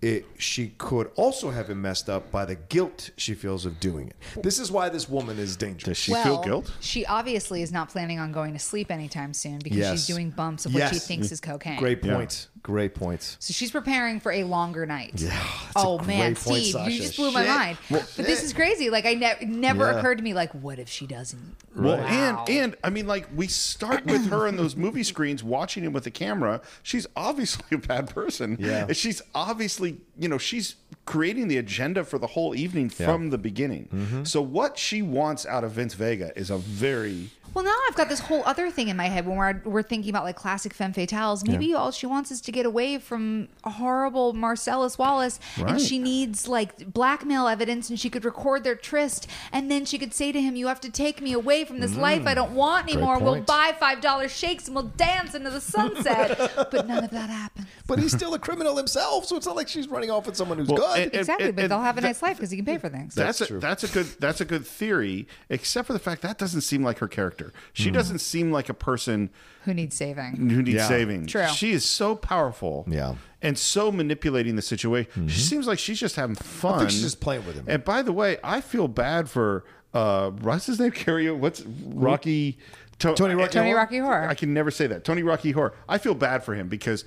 it, 0.01 0.27
she 0.39 0.69
could 0.79 1.11
also 1.17 1.51
have 1.51 1.69
him 1.71 1.83
messed 1.83 2.09
up 2.09 2.31
by 2.31 2.45
the 2.45 2.55
guilt 2.55 3.11
she 3.17 3.35
feels 3.35 3.67
of 3.67 3.81
doing 3.81 4.09
it. 4.09 4.43
This 4.45 4.61
is 4.61 4.71
why 4.71 4.89
this 4.91 5.09
woman 5.09 5.39
is 5.41 5.57
dangerous. 5.57 5.85
Does 5.85 5.97
she 5.99 6.13
well, 6.13 6.23
feel 6.23 6.43
guilt? 6.43 6.73
She 6.81 7.05
obviously 7.07 7.63
is 7.63 7.73
not 7.73 7.89
planning 7.89 8.21
on 8.21 8.31
going 8.31 8.53
to 8.53 8.61
sleep 8.61 8.93
anytime 8.93 9.35
soon 9.35 9.59
because 9.59 9.79
Yes. 9.79 9.93
she's 9.93 10.07
doing 10.07 10.31
bumps 10.31 10.67
of 10.67 10.75
what 10.75 10.93
she 10.93 11.01
thinks 11.01 11.33
is 11.33 11.41
cocaine. 11.41 11.79
Great 11.79 12.01
points. 12.01 12.49
Great 12.63 12.95
points. 12.95 13.37
So 13.41 13.53
she's 13.53 13.71
preparing 13.71 14.21
for 14.21 14.31
a 14.33 14.45
longer 14.45 14.85
night. 14.85 15.13
Yeah. 15.17 15.37
Oh 15.75 15.99
man, 16.01 16.35
point, 16.35 16.63
Steve, 16.63 16.73
Sasha. 16.73 16.91
you 16.93 16.99
just 17.01 17.17
blew 17.17 17.31
my 17.31 17.47
mind. 17.47 17.79
Well, 17.89 18.05
but 18.17 18.27
this 18.27 18.43
is 18.43 18.53
crazy. 18.53 18.91
Like 18.91 19.07
I 19.07 19.15
ne- 19.15 19.47
never 19.47 19.91
Yeah. 19.91 19.99
occurred 19.99 20.19
to 20.19 20.25
me. 20.25 20.35
Like, 20.35 20.53
what 20.53 20.79
if 20.79 20.89
she 20.89 21.07
doesn't? 21.07 21.57
Well, 21.75 21.97
Wow. 21.99 22.45
and 22.47 22.49
and 22.51 22.77
I 22.85 22.91
mean, 22.91 23.07
like 23.07 23.27
we 23.35 23.47
start 23.47 24.05
with 24.07 24.27
her 24.29 24.47
in 24.49 24.57
those 24.57 24.77
movie 24.77 25.05
screens, 25.05 25.43
watching 25.43 25.85
him 25.85 25.93
with 25.93 26.05
the 26.05 26.11
camera. 26.11 26.61
She's 26.83 27.07
obviously 27.17 27.65
a 27.73 27.79
bad 27.79 28.11
person. 28.11 28.57
Yeah. 28.61 28.87
And 28.89 28.97
she's 28.97 29.23
obviously, 29.35 29.88
you 30.19 30.29
know, 30.29 30.39
she's 30.39 30.77
creating 31.05 31.49
the 31.49 31.57
agenda 31.59 32.05
for 32.05 32.19
the 32.19 32.27
whole 32.29 32.55
evening 32.55 32.93
Yeah. 32.99 33.07
from 33.07 33.31
the 33.31 33.39
beginning. 33.39 33.89
Mm-hmm. 33.93 34.25
So 34.25 34.41
what 34.43 34.79
she 34.79 35.01
wants 35.03 35.47
out 35.47 35.65
of 35.65 35.73
Vince 35.73 35.95
Vega 35.95 36.33
is 36.37 36.51
a 36.51 36.59
very 36.59 37.31
Well, 37.55 37.65
now 37.65 37.75
I've 37.89 37.95
got 37.97 38.11
this 38.11 38.21
whole 38.21 38.43
other 38.45 38.71
thing 38.71 38.89
in 38.89 38.97
my 38.97 39.07
head 39.09 39.27
when 39.27 39.37
we're, 39.39 39.63
we're 39.65 39.83
thinking 39.83 40.11
about 40.11 40.23
like 40.25 40.37
classic 40.37 40.75
femme 40.75 40.93
fatales. 40.93 41.47
Maybe 41.49 41.73
all 41.73 41.91
she 41.91 42.05
wants 42.07 42.31
is 42.31 42.43
to 42.43 42.53
get 42.53 42.67
away 42.67 42.99
from 42.99 43.49
a 43.65 43.71
horrible 43.71 44.35
Marcellus 44.35 44.99
Wallace, 44.99 45.41
Right. 45.59 45.71
and 45.71 45.81
she 45.81 45.99
needs 45.99 46.47
like 46.47 46.93
blackmail 46.93 47.49
evidence, 47.49 47.89
and 47.89 47.99
she 47.99 48.11
could 48.11 48.25
record 48.27 48.65
their 48.65 48.75
tryst, 48.77 49.27
and 49.51 49.71
then 49.71 49.87
she 49.87 49.97
could 49.99 50.13
say 50.13 50.31
to 50.31 50.41
him, 50.41 50.57
"You 50.57 50.67
have 50.69 50.81
to 50.83 50.91
take 50.91 51.23
me 51.23 51.33
away 51.33 51.65
from 51.65 51.81
this 51.81 51.97
life 51.97 52.27
I 52.27 52.35
don't 52.35 52.53
want 52.53 52.87
anymore. 52.93 53.19
We'll 53.19 53.41
buy 53.41 53.75
five 53.81 54.03
dollar 54.03 54.29
shakes 54.29 54.67
and 54.67 54.75
we'll 54.77 54.93
dance 55.09 55.35
into 55.35 55.49
the 55.51 55.63
sunset." 55.63 56.39
but 56.71 56.87
none 56.87 57.03
of 57.03 57.11
that 57.11 57.31
happened. 57.31 57.67
But 57.87 57.99
he's 57.99 58.13
still 58.15 58.35
a 58.35 58.39
criminal 58.39 58.77
himself, 58.77 59.25
so 59.25 59.37
it's 59.37 59.47
not 59.47 59.57
like 59.57 59.69
she's 59.79 59.89
running 59.91 60.11
off 60.11 60.27
with 60.27 60.37
someone 60.37 60.59
who's 60.59 60.69
Well, 60.69 60.79
good. 60.79 60.97
and- 60.97 61.05
and- 61.13 61.15
Exactly, 61.15 61.53
but 61.53 61.63
and 61.65 61.71
they'll 61.71 61.81
have 61.81 61.97
a 61.99 62.01
that- 62.01 62.07
nice 62.09 62.23
life 62.23 62.37
because 62.37 62.51
he 62.51 62.57
can 62.57 62.67
pay 62.67 62.79
for 62.79 62.89
things. 62.89 63.15
That's, 63.15 63.39
That's 63.39 63.51
a, 63.51 63.53
true. 63.53 63.61
that's 63.61 63.85
a 63.85 63.89
good 63.89 64.07
that's 64.21 64.41
a 64.41 64.45
good 64.45 64.67
theory, 64.67 65.27
except 65.49 65.87
for 65.87 65.93
the 65.93 65.99
fact 65.99 66.23
that 66.23 66.39
doesn't 66.39 66.61
seem 66.63 66.83
like 66.83 66.99
her 66.99 67.09
character. 67.09 67.53
She 67.73 67.89
Hmm. 67.89 67.95
doesn't 67.95 68.19
seem 68.19 68.51
like 68.53 68.69
a 68.69 68.75
person 68.75 69.31
Who 69.65 69.75
needs 69.75 69.97
saving? 69.97 70.37
who 70.51 70.63
needs 70.63 70.77
Yeah. 70.77 70.89
saving. 70.89 71.27
True. 71.27 71.47
She 71.49 71.73
is 71.73 71.85
so 71.85 72.15
powerful. 72.17 72.85
Yeah. 72.89 73.15
And 73.41 73.57
so 73.57 73.93
manipulating 73.93 74.57
the 74.57 74.63
situation. 74.63 75.29
She 75.29 75.41
seems 75.41 75.67
like 75.69 75.79
she's 75.79 76.01
just 76.01 76.17
having 76.17 76.35
fun. 76.35 76.89
she's 76.89 77.03
just 77.03 77.21
playing 77.21 77.47
with 77.47 77.55
him. 77.55 77.65
And 77.69 77.85
by 77.85 78.03
the 78.03 78.13
way, 78.13 78.39
I 78.43 78.61
feel 78.61 78.89
bad 78.89 79.31
for 79.31 79.65
uh 79.95 80.31
what's 80.31 80.67
his 80.67 80.79
name? 80.81 80.91
Carry 80.91 81.31
what's 81.31 81.63
Rocky 81.87 82.59
To- 82.99 83.15
Tony 83.15 83.35
Rocky 83.35 83.53
Tony 83.53 83.69
Horror? 83.71 83.81
Rocky 83.81 83.99
Horror. 83.99 84.29
I 84.29 84.35
can 84.35 84.53
never 84.53 84.71
say 84.71 84.87
that. 84.89 85.05
Tony 85.05 85.23
Rocky 85.23 85.53
Horror. 85.53 85.73
I 85.89 85.99
feel 85.99 86.15
bad 86.15 86.43
for 86.45 86.55
him 86.55 86.69
because 86.69 87.05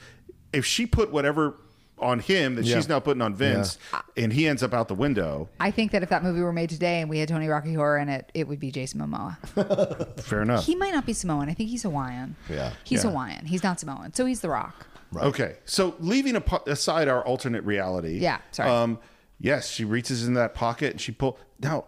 if 0.54 0.66
she 0.66 0.86
put 0.86 1.12
whatever 1.12 1.56
on 2.02 2.20
him 2.20 2.56
that 2.56 2.66
Yeah. 2.66 2.76
she's 2.76 2.90
now 2.90 3.00
putting 3.00 3.22
on 3.22 3.36
Vince 3.36 3.78
and 4.18 4.34
he 4.34 4.48
ends 4.48 4.64
up 4.64 4.74
out 4.74 4.88
the 4.88 4.96
window, 4.96 5.50
I 5.60 5.72
think 5.72 5.92
that 5.92 6.04
if 6.04 6.10
that 6.10 6.24
movie 6.24 6.42
were 6.42 6.54
made 6.54 6.70
today 6.70 7.02
and 7.02 7.10
we 7.10 7.20
had 7.20 7.30
Tony 7.30 7.48
Rocky 7.48 7.74
Horror 7.74 7.98
in 8.00 8.10
it, 8.10 8.32
it 8.34 8.48
would 8.48 8.60
be 8.60 8.72
Jason 8.72 9.00
Momoa. 9.02 10.20
fair 10.22 10.42
enough. 10.42 10.66
He 10.66 10.76
might 10.76 10.94
not 10.94 11.06
be 11.06 11.14
Samoan. 11.14 11.50
I 11.50 11.54
think 11.54 11.70
he's 11.70 11.84
Hawaiian. 11.84 12.36
Yeah. 12.50 12.74
He's 12.84 13.04
Yeah. 13.04 13.10
Hawaiian. 13.12 13.46
He's 13.46 13.64
not 13.64 13.80
Samoan. 13.80 14.14
So 14.14 14.26
he's 14.26 14.42
The 14.42 14.50
Rock. 14.50 14.88
Okay, 15.16 15.58
so 15.66 15.96
leaving 16.00 16.38
apo- 16.38 16.64
aside 16.68 17.10
our 17.10 17.22
alternate 17.26 17.66
reality, 17.66 18.20
Yeah, 18.20 18.38
sorry. 18.52 18.70
Um, 18.70 18.98
yes, 19.40 19.70
she 19.70 19.84
reaches 19.84 20.26
in 20.26 20.36
that 20.36 20.54
pocket 20.54 20.92
and 20.92 21.02
she 21.02 21.12
pull. 21.12 21.38
Now, 21.60 21.84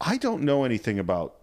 I 0.00 0.16
don't 0.16 0.44
know 0.44 0.62
anything 0.62 0.96
about 1.00 1.34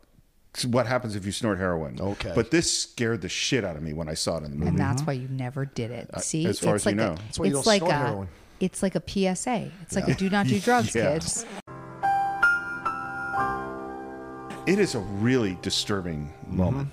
what 0.64 0.86
happens 0.88 1.16
if 1.16 1.26
you 1.26 1.32
snort 1.32 1.58
heroin. 1.58 2.00
Okay. 2.00 2.32
but 2.36 2.52
this 2.52 2.72
scared 2.84 3.22
the 3.22 3.28
shit 3.30 3.64
out 3.66 3.76
of 3.76 3.82
me 3.84 3.92
when 3.94 4.08
I 4.08 4.14
saw 4.14 4.38
it 4.38 4.44
in 4.44 4.52
the 4.52 4.58
movie. 4.58 4.70
And 4.70 4.80
that's 4.80 5.02
why 5.02 5.14
you 5.14 5.28
never 5.28 5.66
did 5.66 5.92
it. 5.92 6.10
See, 6.22 6.42
Mm-hmm. 6.44 6.50
as 6.52 6.60
far 6.60 6.76
it's 6.76 6.86
as 6.88 6.94
you 6.94 6.98
like 7.00 7.08
know. 7.08 7.14
a, 7.14 7.16
That's 7.26 7.40
why 7.40 7.46
you 7.48 7.58
it's 7.58 7.66
don't 7.66 7.68
like 7.68 7.82
snort 7.82 7.94
a, 7.94 7.98
heroin. 7.98 8.28
it's 8.60 8.84
like 8.84 8.96
a 8.96 9.02
PSA. 9.36 9.72
It's 9.82 9.96
like 9.96 10.08
a 10.08 10.14
do 10.14 10.30
not 10.30 10.48
do 10.48 10.60
drugs, 10.60 10.96
Yeah. 10.96 11.14
kids. 11.14 11.46
It 14.68 14.80
is 14.80 14.96
a 14.96 15.00
really 15.00 15.58
disturbing 15.62 16.32
moment. 16.48 16.90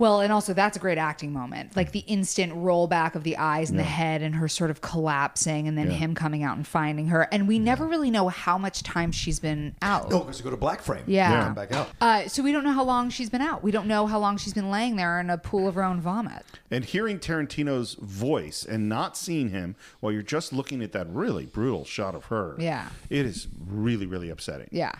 Well, 0.00 0.20
and 0.22 0.32
also 0.32 0.54
that's 0.54 0.76
a 0.76 0.80
great 0.80 0.96
acting 0.98 1.32
moment. 1.32 1.76
Like 1.76 1.92
the 1.92 2.00
instant 2.00 2.54
rollback 2.54 3.14
of 3.14 3.22
the 3.22 3.36
eyes 3.36 3.68
and 3.70 3.78
the 3.78 3.82
head 3.84 4.22
and 4.22 4.34
her 4.34 4.48
sort 4.48 4.70
of 4.70 4.80
collapsing 4.80 5.68
and 5.68 5.76
then 5.76 5.90
him 5.90 6.14
coming 6.14 6.42
out 6.42 6.56
and 6.56 6.66
finding 6.66 7.08
her. 7.08 7.28
And 7.30 7.46
we 7.46 7.58
never 7.58 7.86
really 7.86 8.10
know 8.10 8.28
how 8.30 8.56
much 8.56 8.82
time 8.82 9.12
she's 9.12 9.38
been 9.38 9.74
out. 9.82 10.10
No, 10.10 10.20
because 10.20 10.38
you 10.38 10.44
go 10.44 10.50
to 10.50 10.56
black 10.56 10.80
frame. 10.80 11.04
Yeah. 11.06 11.44
Come 11.44 11.54
back 11.54 11.72
out. 11.72 11.90
Uh, 12.00 12.26
so 12.28 12.42
we 12.42 12.50
don't 12.50 12.64
know 12.64 12.72
how 12.72 12.82
long 12.82 13.10
she's 13.10 13.28
been 13.28 13.42
out. 13.42 13.62
We 13.62 13.70
don't 13.70 13.86
know 13.86 14.06
how 14.06 14.18
long 14.18 14.38
she's 14.38 14.54
been 14.54 14.70
laying 14.70 14.96
there 14.96 15.20
in 15.20 15.28
a 15.28 15.36
pool 15.36 15.68
of 15.68 15.74
her 15.74 15.84
own 15.84 16.00
vomit. 16.00 16.44
And 16.70 16.82
hearing 16.82 17.18
Tarantino's 17.18 17.94
voice 18.00 18.64
and 18.64 18.88
not 18.88 19.18
seeing 19.18 19.50
him 19.50 19.76
while 20.00 20.12
you're 20.14 20.22
just 20.22 20.50
looking 20.52 20.82
at 20.82 20.92
that 20.92 21.08
really 21.10 21.44
brutal 21.44 21.84
shot 21.84 22.14
of 22.14 22.24
her, 22.26 22.56
Yeah. 22.58 22.88
it 23.10 23.26
is 23.26 23.48
really, 23.66 24.06
really 24.06 24.30
upsetting. 24.30 24.68
Yeah. 24.72 24.92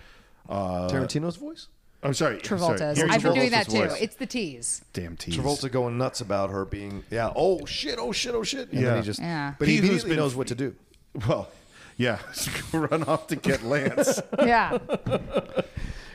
Tarantino's 0.48 1.36
voice? 1.36 1.68
I'm 2.02 2.14
sorry, 2.14 2.36
I'm 2.36 2.44
sorry. 2.44 2.78
Travolta's. 2.78 3.02
I've 3.02 3.22
been 3.22 3.35
doing 3.35 3.51
that 3.51 3.66
Travolta's 3.66 3.72
too. 3.74 3.89
voice. 3.90 4.01
It's 4.01 4.16
the 4.16 4.27
tease. 4.27 4.85
Damn 4.94 5.16
tease. 5.16 5.36
Travolta 5.36 5.70
going 5.70 5.98
nuts 5.98 6.20
about 6.22 6.51
her 6.51 6.64
being, 6.64 7.05
yeah, 7.10 7.31
oh 7.36 7.66
shit, 7.66 7.97
oh 7.98 8.10
shit, 8.12 8.35
oh 8.35 8.43
shit. 8.43 8.70
And 8.72 8.81
Yeah. 8.81 8.86
then 8.89 8.97
he 8.98 9.02
just, 9.02 9.20
Yeah. 9.20 9.55
but 9.59 9.68
he, 9.68 9.74
He 9.74 9.81
who's 9.81 9.89
immediately 9.89 10.09
been- 10.10 10.18
knows 10.18 10.35
what 10.35 10.47
to 10.48 10.55
do. 10.55 10.74
Well, 11.28 11.48
yeah, 11.97 12.18
run 12.72 13.02
off 13.05 13.27
to 13.27 13.36
get 13.36 13.62
Lance. 13.64 14.20
Yeah. 14.39 14.78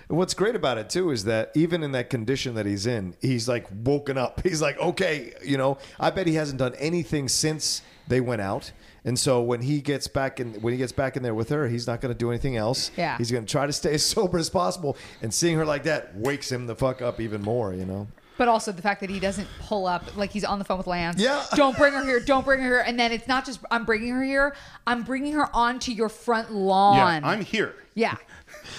What's 0.08 0.36
great 0.36 0.56
about 0.56 0.78
it 0.78 0.90
too 0.90 1.10
is 1.10 1.24
that 1.24 1.52
even 1.56 1.82
in 1.82 1.92
that 1.94 2.10
condition 2.12 2.54
that 2.56 2.66
he's 2.68 2.86
in, 2.86 3.16
he's 3.22 3.48
like 3.50 3.66
woken 3.84 4.18
up. 4.20 4.42
He's 4.44 4.62
like, 4.62 4.80
okay, 4.80 5.34
you 5.44 5.58
know, 5.58 5.80
I 6.00 6.12
bet 6.12 6.28
he 6.28 6.36
hasn't 6.36 6.60
done 6.60 6.76
anything 6.76 7.28
since 7.28 7.82
they 8.08 8.22
went 8.22 8.42
out. 8.42 8.72
And 9.06 9.18
so 9.18 9.42
when 9.42 9.62
he 9.62 9.82
gets 9.82 10.08
back 10.08 10.40
in, 10.40 10.56
when 10.56 10.74
he 10.74 10.78
gets 10.78 10.92
back 10.92 11.16
in 11.16 11.24
there 11.24 11.36
with 11.36 11.50
her, 11.50 11.68
he's 11.68 11.88
not 11.88 12.02
going 12.02 12.14
to 12.14 12.18
do 12.18 12.30
anything 12.32 12.58
else. 12.58 12.92
Yeah. 12.98 13.18
he's 13.18 13.32
going 13.32 13.46
to 13.46 13.52
try 13.52 13.66
to 13.68 13.74
stay 13.74 13.94
as 13.94 14.06
sober 14.06 14.38
as 14.38 14.50
possible. 14.50 14.98
And 15.22 15.34
seeing 15.34 15.56
her 15.58 15.66
like 15.66 15.84
that 15.84 16.16
wakes 16.16 16.52
him 16.52 16.68
the 16.68 16.76
fuck 16.76 17.02
up 17.02 17.22
even 17.22 17.42
more. 17.42 17.74
You 17.74 17.86
know. 17.86 18.08
But 18.38 18.50
also 18.50 18.72
the 18.74 18.82
fact 18.82 19.00
that 19.00 19.10
he 19.10 19.20
doesn't 19.20 19.48
pull 19.62 19.88
up, 19.88 20.18
like 20.18 20.32
he's 20.32 20.44
on 20.44 20.60
the 20.60 20.66
phone 20.66 20.78
with 20.78 20.88
Lance. 20.88 21.22
Yeah. 21.22 21.46
Don't 21.56 21.78
bring 21.78 21.94
her 21.94 22.04
here. 22.04 22.20
Don't 22.20 22.44
bring 22.44 22.60
her 22.60 22.66
here. 22.66 22.80
And 22.80 23.00
then 23.00 23.12
it's 23.12 23.28
not 23.28 23.46
just 23.46 23.60
I'm 23.72 23.86
bringing 23.86 24.10
her 24.10 24.24
here. 24.24 24.56
I'm 24.86 25.04
bringing 25.04 25.34
her 25.34 25.56
onto 25.56 25.92
your 25.92 26.10
front 26.10 26.52
lawn. 26.52 26.98
yeah, 26.98 27.04
lawn. 27.06 27.24
I'm 27.24 27.42
here. 27.46 27.76
Yeah. 27.94 28.18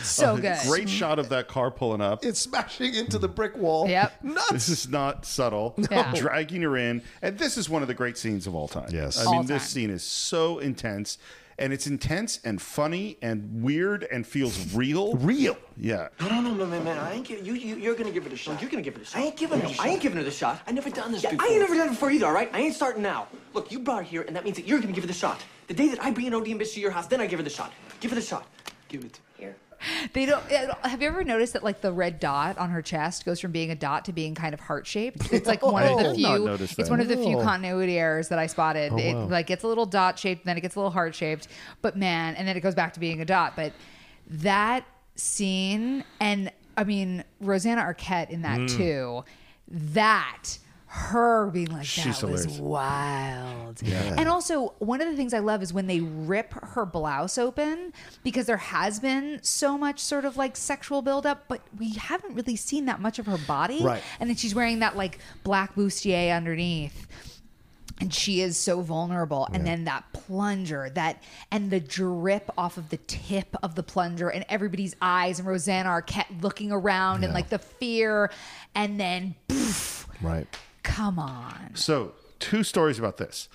So 0.03 0.37
A 0.37 0.41
good. 0.41 0.59
Great 0.67 0.89
shot 0.89 1.19
of 1.19 1.29
that 1.31 1.49
car 1.49 1.71
pulling 1.71 2.01
up. 2.01 2.25
It's 2.25 2.41
smashing 2.41 2.95
into 2.95 3.19
the 3.19 3.29
brick 3.29 3.57
wall. 3.57 3.89
Yep. 3.89 4.13
Nuts. 4.25 4.51
This 4.51 4.69
is 4.69 4.89
not 4.89 5.25
subtle. 5.27 5.75
Yeah. 5.91 6.13
Dragging 6.15 6.63
her 6.63 6.77
in. 6.77 7.03
And 7.23 7.39
this 7.39 7.57
is 7.57 7.69
one 7.71 7.81
of 7.83 7.89
the 7.89 7.95
great 7.95 8.19
scenes 8.19 8.47
of 8.47 8.55
all 8.55 8.67
time. 8.69 8.89
Yes. 8.93 9.19
I 9.19 9.25
All 9.25 9.33
mean, 9.39 9.47
this 9.47 9.63
scene 9.63 9.89
is 9.91 10.03
so 10.03 10.59
intense. 10.59 11.19
And 11.59 11.73
it's 11.73 11.87
intense 11.87 12.39
and 12.45 12.61
funny 12.61 13.17
and 13.23 13.63
weird 13.63 14.03
and 14.05 14.27
feels 14.27 14.75
real. 14.75 15.15
Real. 15.15 15.57
Yeah. 15.79 16.09
No, 16.21 16.29
no, 16.29 16.41
no, 16.43 16.53
no, 16.53 16.67
man, 16.67 16.85
man. 16.85 16.99
I 16.99 17.15
ain't 17.15 17.27
give 17.27 17.47
you. 17.47 17.55
you 17.55 17.77
you're 17.77 17.95
gonna 17.95 18.11
give 18.11 18.27
it 18.27 18.33
a 18.33 18.37
shot. 18.37 18.61
you're 18.61 18.71
gonna 18.71 18.83
give 18.83 18.97
it 18.97 19.03
a 19.03 19.05
shot. 19.07 19.19
I 19.19 19.25
ain't 19.25 19.37
giving 19.37 19.61
her. 19.61 19.69
I 19.79 19.89
ain't 19.89 20.03
giving 20.03 20.19
her 20.19 20.25
the 20.25 20.31
shot. 20.31 20.61
I 20.67 20.73
never 20.73 20.91
done 20.91 21.13
this 21.13 21.23
Yeah, 21.23 21.31
before. 21.31 21.47
I 21.47 21.51
ain't 21.53 21.61
never 21.61 21.75
done 21.75 21.87
it 21.87 21.91
before 21.93 22.11
either. 22.11 22.27
All 22.27 22.33
right. 22.33 22.51
I 22.53 22.61
ain't 22.61 22.75
starting 22.75 23.03
now. 23.03 23.29
Look, 23.55 23.73
you 23.73 23.79
brought 23.79 23.99
her 23.99 24.03
here, 24.03 24.23
and 24.23 24.37
that 24.37 24.45
means 24.45 24.57
that 24.57 24.67
you're 24.67 24.81
gonna 24.81 24.93
give 24.93 25.05
her 25.05 25.09
the 25.09 25.15
shot. 25.15 25.43
The 25.69 25.75
day 25.75 25.89
that 25.89 26.05
I 26.05 26.11
bring 26.11 26.27
an 26.27 26.35
OD 26.35 26.49
and 26.49 26.61
bitch 26.61 26.75
to 26.75 26.81
your 26.81 26.91
house, 26.91 27.07
then 27.07 27.23
I 27.23 27.27
give 27.27 27.39
her 27.39 27.43
the 27.43 27.49
shot. 27.49 27.73
Give 28.01 28.11
her 28.11 28.15
the 28.17 28.21
shot. 28.21 28.47
Give 28.89 29.03
it. 29.03 29.19
They 30.13 30.27
don't. 30.27 30.43
Have 30.85 31.03
you 31.03 31.09
ever 31.09 31.25
noticed 31.25 31.53
that 31.53 31.63
like 31.63 31.81
the 31.81 31.93
red 31.93 32.19
dot 32.21 32.59
on 32.59 32.71
her 32.71 32.83
chest 32.83 33.25
goes 33.25 33.41
from 33.41 33.53
being 33.53 33.71
a 33.71 33.75
dot 33.75 34.05
to 34.07 34.13
being 34.13 34.35
kind 34.35 34.55
of 34.55 34.61
heart 34.61 34.87
shaped? 34.87 35.33
It's 35.33 35.47
like 35.47 35.63
one 35.63 35.83
of 35.85 35.99
the 35.99 36.15
few. 36.15 36.47
It's 36.79 36.91
one 36.91 37.01
of 37.01 37.09
the 37.09 37.17
few 37.17 37.39
Oh. 37.39 37.43
continuity 37.43 37.99
errors 37.99 38.29
that 38.29 38.39
I 38.39 38.47
spotted. 38.47 38.93
it 38.99 39.15
wow. 39.15 39.27
like 39.27 39.47
gets 39.47 39.65
a 39.65 39.69
little 39.69 39.87
dot 39.87 40.19
shaped, 40.19 40.45
then 40.47 40.57
it 40.57 40.61
gets 40.61 40.75
a 40.77 40.79
little 40.79 40.91
heart 40.93 41.15
shaped. 41.15 41.49
But 41.83 41.97
man, 41.97 42.35
and 42.37 42.47
then 42.49 42.57
it 42.57 42.61
goes 42.61 42.75
back 42.75 42.95
to 42.95 43.01
being 43.01 43.21
a 43.21 43.25
dot. 43.25 43.55
But 43.57 43.73
that 44.29 44.85
scene, 45.17 46.05
and 46.21 46.51
I 46.77 46.85
mean 46.85 47.25
Rosanna 47.41 47.83
Arquette 47.83 48.31
in 48.31 48.43
that 48.43 48.69
too. 48.69 49.25
That 49.69 50.59
her 50.97 51.51
being 51.51 51.67
like 51.67 51.81
that 51.81 51.87
She's 51.87 52.23
was 52.23 52.45
hilarious. 52.45 52.59
wild. 52.59 53.83
And 53.83 54.29
also, 54.29 54.75
one 54.79 55.03
of 55.03 55.09
the 55.09 55.17
things 55.17 55.35
I 55.35 55.41
love 55.41 55.63
is 55.63 55.73
when 55.73 55.87
they 55.87 56.01
rip 56.01 56.55
her 56.55 56.87
blouse 56.87 57.37
open 57.37 57.93
because 58.25 58.47
there 58.47 58.57
has 58.57 58.99
been 58.99 59.39
so 59.43 59.77
much 59.77 60.01
sort 60.01 60.25
of 60.25 60.37
like 60.39 60.57
sexual 60.57 61.03
buildup, 61.03 61.45
but 61.49 61.61
we 61.79 61.93
haven't 61.95 62.35
really 62.35 62.57
seen 62.57 62.87
that 62.87 63.01
much 63.01 63.19
of 63.19 63.27
her 63.27 63.37
body. 63.47 63.83
Right. 63.83 64.03
And 64.21 64.31
then 64.31 64.37
she's 64.37 64.55
wearing 64.55 64.79
that 64.79 64.97
like 64.97 65.19
black 65.45 65.75
bustier 65.75 66.35
underneath. 66.35 67.07
And 67.99 68.13
she 68.13 68.41
is 68.43 68.59
so 68.59 68.81
vulnerable. 68.83 69.49
And 69.53 69.67
then 69.67 69.85
that 69.85 70.05
plunger, 70.13 70.91
that 70.95 71.23
and 71.51 71.71
the 71.71 71.81
drip 71.81 72.51
off 72.59 72.77
of 72.77 72.91
the 72.91 72.99
tip 72.99 73.55
of 73.63 73.75
the 73.75 73.83
plunger 73.83 74.29
and 74.29 74.45
everybody's 74.51 74.95
eyes 75.01 75.39
and 75.39 75.49
Rosanna 75.49 75.89
Arquette 75.89 76.43
looking 76.43 76.73
around 76.73 77.25
and 77.25 77.33
like 77.33 77.49
the 77.49 77.59
fear. 77.59 78.31
And 78.75 78.99
then 79.01 79.35
poof, 79.49 80.07
Right. 80.23 80.47
Come 80.87 81.19
on. 81.19 81.71
So, 81.75 82.13
two 82.39 82.63
stories 82.63 82.99
about 82.99 83.17
this. 83.19 83.49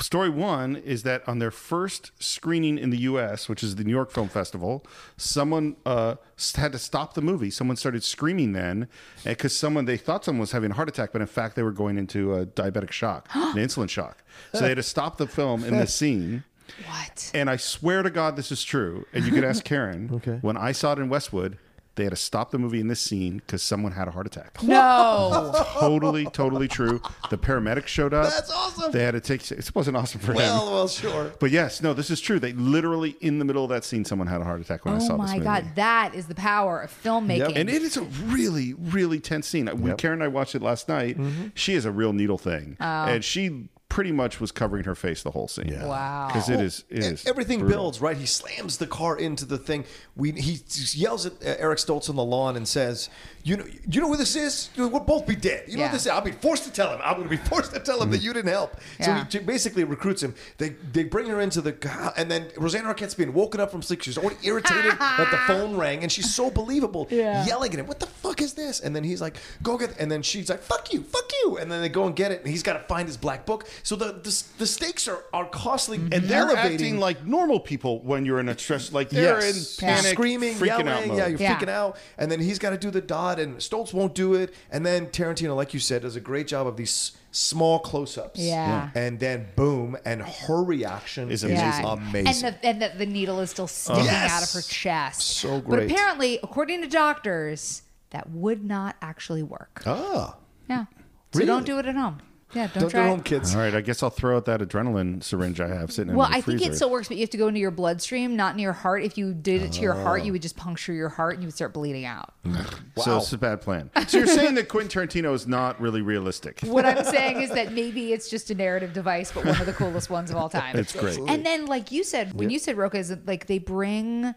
Story 0.00 0.28
one 0.28 0.76
is 0.76 1.02
that 1.04 1.26
on 1.26 1.38
their 1.38 1.50
first 1.50 2.12
screening 2.22 2.76
in 2.78 2.90
the 2.90 2.98
U.S., 2.98 3.48
which 3.48 3.62
is 3.62 3.76
the 3.76 3.84
New 3.84 3.90
York 3.90 4.10
Film 4.10 4.28
Festival, 4.28 4.84
someone 5.16 5.76
uh, 5.86 6.16
had 6.56 6.72
to 6.72 6.78
stop 6.78 7.14
the 7.14 7.22
movie. 7.22 7.50
Someone 7.50 7.76
started 7.76 8.04
screaming 8.04 8.52
then 8.52 8.88
because 9.24 9.56
someone 9.56 9.86
they 9.86 9.96
thought 9.96 10.24
someone 10.26 10.40
was 10.40 10.52
having 10.52 10.72
a 10.72 10.74
heart 10.74 10.88
attack, 10.90 11.10
but 11.12 11.22
in 11.22 11.26
fact 11.26 11.56
they 11.56 11.62
were 11.62 11.72
going 11.72 11.96
into 11.96 12.34
a 12.34 12.44
diabetic 12.44 12.92
shock, 12.92 13.28
an 13.34 13.54
insulin 13.54 13.88
shock. 13.88 14.22
So 14.52 14.60
they 14.60 14.68
had 14.68 14.76
to 14.76 14.82
stop 14.82 15.16
the 15.16 15.26
film 15.26 15.64
in 15.64 15.78
this 15.78 15.94
scene. 16.00 16.44
What? 16.86 17.30
And 17.32 17.48
I 17.48 17.56
swear 17.56 18.02
to 18.02 18.10
God, 18.10 18.36
this 18.36 18.52
is 18.52 18.62
true. 18.62 19.06
And 19.14 19.24
you 19.24 19.32
can 19.32 19.42
ask 19.42 19.64
Karen. 19.72 20.10
okay. 20.16 20.38
When 20.42 20.58
I 20.58 20.72
saw 20.72 20.92
it 20.92 20.98
in 20.98 21.08
Westwood, 21.08 21.56
they 21.98 22.04
had 22.04 22.10
to 22.12 22.16
stop 22.16 22.50
the 22.50 22.58
movie 22.58 22.80
in 22.80 22.88
this 22.88 23.00
scene 23.00 23.36
because 23.38 23.62
someone 23.62 23.92
had 23.92 24.08
a 24.08 24.10
heart 24.10 24.26
attack. 24.26 24.56
No. 24.62 25.52
totally, 25.80 26.24
totally 26.26 26.68
true. 26.68 27.02
The 27.30 27.36
paramedics 27.38 27.88
showed 27.88 28.14
up. 28.14 28.30
That's 28.30 28.50
awesome. 28.50 28.92
They 28.92 29.02
had 29.04 29.12
to 29.12 29.20
take. 29.20 29.50
It 29.50 29.70
wasn't 29.74 29.96
awesome 29.96 30.20
for 30.20 30.32
Well, 30.32 30.60
him. 30.60 30.66
well, 30.66 30.74
well, 30.74 30.88
sure. 30.88 31.32
But 31.38 31.50
yes, 31.50 31.82
no, 31.82 31.92
this 31.94 32.10
is 32.10 32.20
true. 32.20 32.38
They 32.38 32.52
literally 32.54 33.16
in 33.20 33.38
the 33.38 33.44
middle 33.44 33.64
of 33.64 33.70
that 33.70 33.84
scene, 33.84 34.04
someone 34.04 34.28
had 34.28 34.40
a 34.40 34.44
heart 34.44 34.60
attack 34.60 34.84
when 34.84 34.94
I 34.94 34.96
Oh 34.98 35.00
saw 35.00 35.16
this 35.18 35.26
my 35.28 35.34
movie. 35.34 35.44
god, 35.44 35.64
that 35.74 36.14
is 36.14 36.26
the 36.26 36.34
power 36.34 36.80
of 36.80 36.90
filmmaking. 37.02 37.56
And 37.56 37.68
it 37.68 37.82
is 37.82 37.96
a 37.96 38.02
really, 38.02 38.74
really 38.74 39.20
tense 39.20 39.46
scene. 39.46 39.66
When 39.66 39.96
Karen 39.96 40.14
and 40.18 40.24
I 40.24 40.28
watched 40.28 40.54
it 40.54 40.62
last 40.62 40.88
night, 40.88 41.18
mm-hmm. 41.18 41.48
she 41.54 41.74
is 41.74 41.84
a 41.84 41.90
real 41.92 42.12
needle 42.12 42.38
thing, 42.38 42.76
Oh. 42.80 42.84
and 42.84 43.24
she 43.24 43.68
pretty 43.88 44.12
much 44.12 44.40
was 44.40 44.52
covering 44.52 44.84
her 44.84 44.94
face 44.94 45.22
the 45.22 45.30
whole 45.30 45.48
scene. 45.48 45.68
Yeah. 45.68 45.86
Wow. 45.86 46.26
because 46.28 46.48
it 46.50 46.60
is, 46.60 46.84
it 46.88 46.98
is 46.98 47.26
everything 47.26 47.60
brutal. 47.60 47.78
builds 47.84 48.00
right. 48.00 48.16
He 48.16 48.26
slams 48.26 48.78
the 48.78 48.86
car 48.86 49.16
into 49.18 49.44
the 49.44 49.58
thing. 49.58 49.84
We 50.16 50.32
he 50.32 50.60
yells 50.92 51.26
at 51.26 51.32
uh, 51.34 51.56
Eric 51.58 51.78
Stoltz 51.78 52.10
on 52.10 52.16
the 52.16 52.24
lawn 52.24 52.56
and 52.56 52.68
says, 52.68 53.08
"You 53.48 53.56
know, 53.56 53.66
you 53.90 54.00
know 54.00 54.08
who 54.08 54.16
this 54.16 54.36
is? 54.36 54.70
We'll 54.76 54.90
both 55.00 55.26
be 55.26 55.36
dead. 55.36 55.64
You 55.66 55.76
know 55.76 55.80
Yeah. 55.80 55.86
what 55.86 55.92
this 55.92 56.02
is? 56.02 56.08
I'll 56.08 56.20
be 56.20 56.32
forced 56.32 56.64
to 56.64 56.72
tell 56.72 56.92
him. 56.92 57.00
I'm 57.02 57.16
going 57.16 57.28
to 57.28 57.36
be 57.36 57.42
forced 57.52 57.72
to 57.74 57.80
tell 57.80 58.02
him 58.02 58.10
that 58.10 58.20
mm. 58.20 58.24
you 58.24 58.32
didn't 58.32 58.50
help." 58.52 58.76
Yeah. 59.00 59.26
So 59.28 59.38
he 59.38 59.44
basically 59.44 59.84
recruits 59.84 60.22
him. 60.22 60.34
They 60.58 60.70
they 60.92 61.04
bring 61.04 61.26
her 61.26 61.40
into 61.40 61.60
the 61.60 61.74
and 62.16 62.30
then 62.30 62.48
Rosanna 62.56 62.88
Arquette's 62.94 63.14
being 63.14 63.32
woken 63.32 63.60
up 63.60 63.70
from 63.70 63.82
sleep. 63.82 64.02
She's 64.02 64.18
already 64.18 64.36
irritated 64.42 64.92
that 64.98 65.28
the 65.30 65.38
phone 65.52 65.76
rang, 65.76 66.02
and 66.02 66.10
she's 66.12 66.32
so 66.34 66.50
believable, 66.50 67.06
Yeah. 67.10 67.46
yelling 67.46 67.72
at 67.72 67.78
him, 67.80 67.86
"What 67.86 68.00
the 68.00 68.06
fuck 68.06 68.40
is 68.42 68.52
this?" 68.54 68.80
And 68.80 68.94
then 68.94 69.04
he's 69.04 69.20
like, 69.20 69.36
"Go 69.62 69.78
get," 69.78 69.98
and 69.98 70.10
then 70.10 70.22
she's 70.22 70.50
like, 70.50 70.62
"Fuck 70.62 70.92
you, 70.92 71.02
fuck 71.02 71.30
you," 71.42 71.58
and 71.58 71.70
then 71.70 71.80
they 71.80 71.88
go 71.88 72.06
and 72.06 72.14
get 72.14 72.32
it, 72.32 72.40
and 72.40 72.48
he's 72.48 72.62
got 72.62 72.74
to 72.74 72.80
find 72.80 73.08
his 73.08 73.16
black 73.16 73.46
book. 73.46 73.66
So 73.82 73.96
the 73.96 74.12
the, 74.12 74.44
the 74.58 74.66
stakes 74.66 75.08
are 75.08 75.24
are 75.32 75.46
costly 75.48 75.98
mm-hmm. 75.98 76.12
And 76.12 76.24
they're 76.24 76.42
elevating. 76.42 76.72
acting 76.72 77.00
like 77.00 77.24
normal 77.24 77.60
people 77.60 78.00
when 78.00 78.24
you're 78.24 78.40
in 78.40 78.48
a 78.48 78.58
stress. 78.58 78.92
Like 78.92 79.10
they're 79.10 79.40
Yes. 79.40 79.78
in 79.78 79.86
panic, 79.86 80.12
screaming, 80.12 80.54
freaking 80.54 80.66
yelling. 80.66 80.88
out 80.88 81.06
mode. 81.06 81.18
Yeah, 81.18 81.26
you're 81.28 81.40
Yeah. 81.40 81.58
freaking 81.58 81.68
out. 81.68 81.96
And 82.18 82.30
then 82.30 82.40
he's 82.40 82.58
got 82.58 82.70
to 82.70 82.78
do 82.78 82.90
the 82.90 83.00
dot, 83.38 83.46
and 83.46 83.56
Stoltz 83.58 83.92
won't 83.94 84.14
do 84.14 84.34
it. 84.34 84.54
And 84.70 84.84
then 84.84 85.06
Tarantino, 85.06 85.56
like 85.56 85.72
you 85.74 85.80
said, 85.80 86.02
does 86.02 86.16
a 86.16 86.20
great 86.20 86.46
job 86.46 86.66
of 86.66 86.76
these 86.76 87.12
small 87.30 87.78
close-ups. 87.78 88.40
Yeah. 88.40 88.90
And 88.94 89.18
then 89.20 89.48
boom, 89.56 89.96
and 90.04 90.22
her 90.22 90.62
reaction 90.62 91.30
is, 91.30 91.44
Yeah. 91.44 91.80
amazing. 91.92 92.26
And 92.26 92.36
the 92.62 92.66
and 92.66 92.82
the, 92.82 92.92
the 92.98 93.06
needle 93.06 93.40
is 93.40 93.50
still 93.50 93.66
sticking 93.68 94.04
Yes. 94.04 94.30
out 94.30 94.42
of 94.42 94.52
her 94.52 94.62
chest. 94.68 95.22
So 95.22 95.60
great. 95.60 95.88
But 95.88 95.90
apparently, 95.92 96.38
according 96.42 96.82
to 96.82 96.88
doctors, 96.88 97.82
that 98.10 98.30
would 98.30 98.64
not 98.64 98.96
actually 99.02 99.42
work. 99.42 99.82
ah. 99.86 100.36
Yeah. 100.68 100.84
So 101.32 101.44
don't 101.44 101.66
do 101.66 101.78
it 101.78 101.86
at 101.86 101.94
home. 101.94 102.20
Yeah, 102.54 102.66
don't, 102.68 102.80
Don't 102.82 102.90
try. 102.90 103.00
it 103.02 103.04
it. 103.04 103.08
home, 103.10 103.22
kids. 103.22 103.54
All 103.54 103.60
right, 103.60 103.74
I 103.74 103.82
guess 103.82 104.02
I'll 104.02 104.08
throw 104.08 104.36
out 104.38 104.46
that 104.46 104.60
adrenaline 104.60 105.22
syringe 105.22 105.60
I 105.60 105.68
have 105.68 105.92
sitting 105.92 106.12
in 106.12 106.16
Well, 106.16 106.28
the 106.30 106.36
I 106.36 106.40
think 106.40 106.62
it 106.62 106.74
still 106.76 106.90
works, 106.90 107.08
but 107.08 107.18
you 107.18 107.22
have 107.22 107.30
to 107.30 107.36
go 107.36 107.46
into 107.48 107.60
your 107.60 107.70
bloodstream, 107.70 108.36
not 108.36 108.54
in 108.54 108.58
your 108.58 108.72
heart. 108.72 109.02
If 109.04 109.18
you 109.18 109.34
did 109.34 109.60
it 109.62 109.72
to 109.72 109.82
your 109.82 109.92
heart, 109.92 110.22
Oh. 110.22 110.24
you 110.24 110.32
would 110.32 110.40
just 110.40 110.56
puncture 110.56 110.94
your 110.94 111.10
heart 111.10 111.34
and 111.34 111.42
you 111.42 111.46
would 111.48 111.54
start 111.54 111.74
bleeding 111.74 112.06
out. 112.06 112.32
wow. 112.46 112.64
So 112.96 113.16
it's 113.18 113.32
a 113.34 113.38
bad 113.38 113.60
plan. 113.60 113.90
So 114.06 114.16
you're 114.18 114.26
saying 114.26 114.54
that 114.54 114.68
Quentin 114.70 114.88
Tarantino 115.06 115.34
is 115.34 115.46
not 115.46 115.78
really 115.80 116.00
realistic? 116.00 116.60
What 116.64 116.86
I'm 116.86 117.04
saying 117.04 117.42
is 117.42 117.50
that 117.50 117.72
maybe 117.74 118.12
it's 118.14 118.30
just 118.30 118.50
a 118.50 118.54
narrative 118.54 118.92
device, 118.94 119.30
but 119.32 119.44
one 119.44 119.60
of 119.60 119.66
the 119.66 119.72
coolest 119.74 120.08
ones 120.08 120.30
of 120.30 120.36
all 120.36 120.48
time. 120.48 120.74
It's 120.76 120.92
great. 120.94 121.18
And 121.18 121.44
then, 121.44 121.66
like 121.66 121.92
you 121.92 122.02
said, 122.04 122.32
when 122.34 122.48
Yeah. 122.48 122.54
you 122.54 122.58
said 122.60 122.76
Rocha, 122.78 122.96
is 122.98 123.14
like 123.26 123.46
they 123.46 123.58
bring 123.58 124.34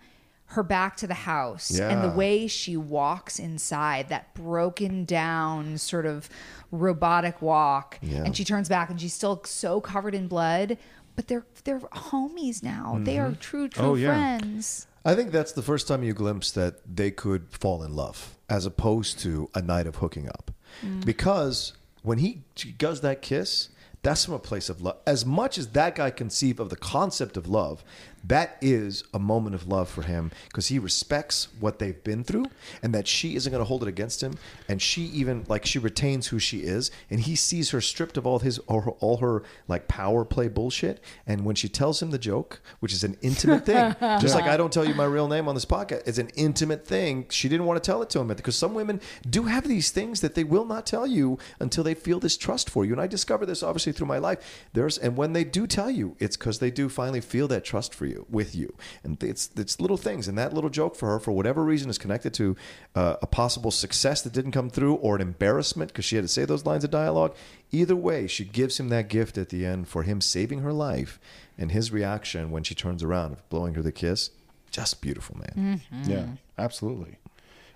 her 0.48 0.64
back 0.64 0.98
to 0.98 1.08
the 1.08 1.14
house, 1.14 1.80
and 1.80 2.04
the 2.04 2.10
way 2.14 2.46
she 2.46 2.76
walks 2.76 3.40
inside, 3.40 4.10
that 4.10 4.34
broken 4.34 5.06
down 5.06 5.78
sort 5.78 6.06
of 6.06 6.28
robotic 6.72 7.42
walk, 7.42 8.00
Yeah. 8.02 8.24
and 8.24 8.36
she 8.36 8.44
turns 8.44 8.70
back, 8.70 8.90
and 8.90 9.00
she's 9.00 9.14
still 9.14 9.42
so 9.46 9.82
covered 9.82 10.16
in 10.16 10.28
blood. 10.28 10.78
But 11.16 11.28
they're 11.28 11.46
they're 11.66 11.80
homies 11.80 12.64
now. 12.64 12.98
They 13.04 13.20
are 13.20 13.34
true 13.34 13.68
true 13.68 13.86
Oh, 13.86 13.96
yeah. 13.96 14.38
friends. 14.40 14.88
I 15.04 15.14
think 15.16 15.32
that's 15.32 15.52
the 15.52 15.62
first 15.62 15.88
time 15.88 16.04
you 16.04 16.14
glimpse 16.14 16.52
that 16.52 16.76
they 16.96 17.12
could 17.12 17.48
fall 17.52 17.84
in 17.84 17.96
love 17.96 18.36
as 18.50 18.66
opposed 18.66 19.20
to 19.20 19.50
a 19.56 19.62
night 19.62 19.88
of 19.88 19.96
hooking 19.98 20.28
up. 20.30 20.52
Mm. 20.86 21.04
Because 21.06 21.74
when 22.04 22.20
he 22.20 22.44
does 22.78 23.02
that 23.02 23.22
kiss, 23.22 23.70
that's 24.04 24.26
from 24.26 24.36
a 24.36 24.40
place 24.40 24.70
of 24.70 24.82
love. 24.82 24.98
As 25.06 25.26
much 25.26 25.58
as 25.58 25.68
that 25.70 25.96
guy 25.96 26.12
conceived 26.12 26.60
of 26.60 26.70
the 26.70 26.76
concept 26.76 27.36
of 27.36 27.48
love, 27.48 27.84
that 28.24 28.58
is 28.62 29.04
a 29.14 29.20
moment 29.20 29.56
of 29.56 29.68
love 29.68 29.90
for 29.90 30.04
him 30.04 30.32
because 30.48 30.68
he 30.68 30.78
respects 30.78 31.48
what 31.60 31.80
they've 31.80 32.04
been 32.04 32.24
through 32.24 32.46
and 32.84 32.94
that 32.94 33.08
she 33.08 33.36
isn't 33.36 33.52
going 33.52 33.62
to 33.62 33.68
hold 33.68 33.82
it 33.82 33.90
against 33.90 34.22
him. 34.22 34.34
And 34.70 34.82
she 34.82 35.04
even, 35.04 35.46
like, 35.48 35.66
she 35.66 35.80
retains 35.80 36.28
who 36.28 36.38
she 36.38 36.60
is 36.60 36.92
and 37.10 37.22
he 37.22 37.36
sees 37.36 37.72
her 37.72 37.82
stripped 37.82 38.18
of 38.18 38.28
all 38.28 38.40
his, 38.40 38.60
all 38.60 38.82
her, 38.82 38.92
all 38.92 39.18
her 39.18 39.44
like, 39.68 39.88
power 39.88 40.24
play 40.24 40.48
bullshit. 40.48 41.04
And 41.26 41.46
when 41.46 41.56
she 41.56 41.68
tells 41.68 42.02
him 42.02 42.12
the 42.12 42.20
joke, 42.20 42.62
which 42.80 42.94
is 42.94 43.04
an 43.04 43.18
intimate 43.22 43.66
thing, 43.66 43.96
just 44.22 44.36
like 44.36 44.46
I 44.46 44.58
don't 44.58 44.72
tell 44.72 44.86
you 44.86 44.94
my 44.94 45.06
real 45.06 45.28
name 45.28 45.48
on 45.48 45.56
this 45.56 45.66
podcast, 45.66 46.04
it's 46.08 46.20
an 46.20 46.30
intimate 46.36 46.86
thing. 46.86 47.26
She 47.30 47.50
didn't 47.50 47.66
want 47.66 47.84
to 47.84 47.86
tell 47.86 48.02
it 48.04 48.10
to 48.12 48.20
him 48.20 48.28
because 48.28 48.56
some 48.56 48.76
women 48.76 49.02
do 49.28 49.44
have 49.44 49.68
these 49.68 49.90
things 49.90 50.22
that 50.22 50.36
they 50.36 50.44
will 50.44 50.66
not 50.66 50.86
tell 50.86 51.08
you 51.08 51.40
until 51.60 51.84
they 51.84 51.96
feel 51.96 52.20
this 52.20 52.38
trust 52.38 52.70
for 52.70 52.86
you. 52.86 52.92
And 52.92 53.02
I 53.02 53.08
discovered 53.08 53.48
this 53.48 53.64
obviously 53.64 53.94
through 53.94 54.08
my 54.08 54.20
life. 54.20 54.68
There's 54.74 54.98
and 54.98 55.18
when 55.18 55.34
they 55.34 55.44
do 55.44 55.66
tell 55.66 55.90
you, 55.90 56.16
it's 56.20 56.38
because 56.38 56.60
they 56.60 56.72
do 56.72 56.88
finally 56.88 57.22
feel 57.22 57.48
that 57.48 57.64
trust 57.64 57.96
for 57.96 58.06
you 58.06 58.11
with 58.30 58.56
you. 58.56 58.74
And 59.04 59.22
it's 59.24 59.50
it's 59.56 59.80
little 59.80 59.98
things. 59.98 60.28
And 60.28 60.38
that 60.38 60.54
little 60.54 60.70
joke 60.70 60.96
for 60.96 61.10
her, 61.10 61.20
for 61.20 61.32
whatever 61.32 61.64
reason, 61.64 61.90
is 61.90 61.98
connected 61.98 62.34
to 62.36 62.56
uh, 62.96 63.16
a 63.22 63.28
possible 63.28 63.72
success 63.72 64.22
that 64.22 64.34
didn't 64.34 64.52
come 64.52 64.70
through 64.70 64.96
or 64.96 65.16
an 65.16 65.22
embarrassment 65.22 65.92
because 65.92 66.06
she 66.06 66.16
had 66.16 66.24
to 66.24 66.28
say 66.30 66.46
those 66.46 66.66
lines 66.66 66.84
of 66.84 66.92
dialogue. 66.92 67.36
Either 67.72 67.96
way, 67.96 68.28
she 68.28 68.44
gives 68.46 68.80
him 68.80 68.90
that 68.90 69.08
gift 69.08 69.38
at 69.38 69.50
the 69.50 69.66
end 69.66 69.88
for 69.88 70.04
him 70.04 70.22
saving 70.22 70.60
her 70.60 70.74
life. 70.74 71.20
And 71.58 71.72
his 71.72 71.92
reaction 71.92 72.50
when 72.52 72.64
she 72.64 72.74
turns 72.76 73.04
around, 73.04 73.34
of 73.34 73.50
blowing 73.50 73.76
her 73.76 73.82
the 73.82 73.92
kiss, 73.92 74.32
just 74.72 75.02
beautiful, 75.02 75.38
man. 75.38 75.80
Mhm. 75.92 76.08
Yeah, 76.10 76.26
absolutely. 76.58 77.18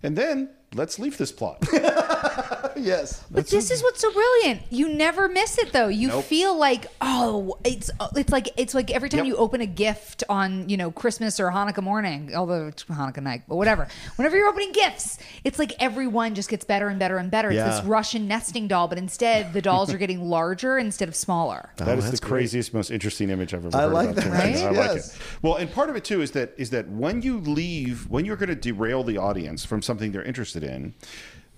And 0.02 0.18
then 0.18 0.50
let's 0.76 1.00
leave 1.00 1.18
this 1.18 1.32
plot. 1.32 1.64
yes. 2.76 3.24
But 3.32 3.48
this 3.48 3.72
is 3.72 3.82
what's 3.84 4.02
so 4.02 4.12
brilliant. 4.12 4.62
You 4.70 4.90
never 4.94 5.28
miss 5.28 5.58
it 5.58 5.72
though. 5.72 5.88
You 5.88 6.10
Nope. 6.10 6.26
feel 6.26 6.58
like, 6.58 6.88
oh, 7.02 7.58
it's 7.64 7.90
uh, 8.00 8.10
it's 8.16 8.32
like 8.32 8.50
it's 8.58 8.74
like 8.74 8.92
every 8.92 9.10
time 9.10 9.20
Yep. 9.20 9.28
you 9.28 9.38
open 9.38 9.62
a 9.62 9.66
gift 9.66 10.24
on, 10.30 10.68
you 10.70 10.78
know, 10.78 10.92
Christmas 10.92 11.40
or 11.40 11.50
Hanukkah 11.50 11.82
morning, 11.84 12.32
although 12.36 12.68
it's 12.68 12.84
Hanukkah 12.86 13.24
night, 13.24 13.44
but 13.48 13.56
whatever. 13.56 13.88
Whenever 14.18 14.36
you're 14.38 14.48
opening 14.50 14.72
gifts, 14.72 15.18
it's 15.44 15.58
like 15.60 15.74
everyone 15.80 16.36
just 16.36 16.50
gets 16.50 16.66
better 16.66 16.88
and 16.90 17.00
better 17.00 17.18
and 17.18 17.32
better. 17.32 17.50
It's 17.50 17.56
Yeah. 17.58 17.70
this 17.70 17.84
Russian 17.86 18.28
nesting 18.28 18.68
doll, 18.68 18.88
but 18.88 18.98
instead 18.98 19.54
the 19.54 19.62
dolls 19.62 19.94
are 19.94 19.98
getting 19.98 20.22
larger 20.30 20.78
instead 20.78 21.08
of 21.08 21.16
smaller. 21.16 21.70
Oh, 21.86 21.86
that 21.86 21.98
is 22.00 22.06
that's 22.06 22.20
the 22.20 22.26
great. 22.26 22.40
craziest, 22.40 22.74
most 22.74 22.90
interesting 22.90 23.30
image 23.30 23.54
I've 23.54 23.64
ever 23.66 23.78
I 23.78 23.82
heard 23.82 23.94
like 23.94 24.10
about 24.10 24.24
that. 24.24 24.34
Tarantino. 24.34 24.56
Right? 24.56 24.58
I 24.64 24.70
like 24.72 24.96
Yes. 24.96 25.16
it. 25.16 25.22
Well, 25.44 25.56
and 25.56 25.72
part 25.72 25.90
of 25.90 25.96
it 25.96 26.04
too 26.04 26.22
is 26.22 26.32
that 26.32 26.54
is 26.58 26.72
that 26.72 26.90
when 26.90 27.22
you 27.22 27.40
leave, 27.40 28.10
when 28.10 28.26
you're 28.26 28.36
going 28.38 28.50
to 28.50 28.56
derail 28.56 29.04
the 29.04 29.18
audience 29.18 29.64
from 29.66 29.82
something 29.84 30.12
they're 30.12 30.24
interested 30.24 30.64
in, 30.66 30.94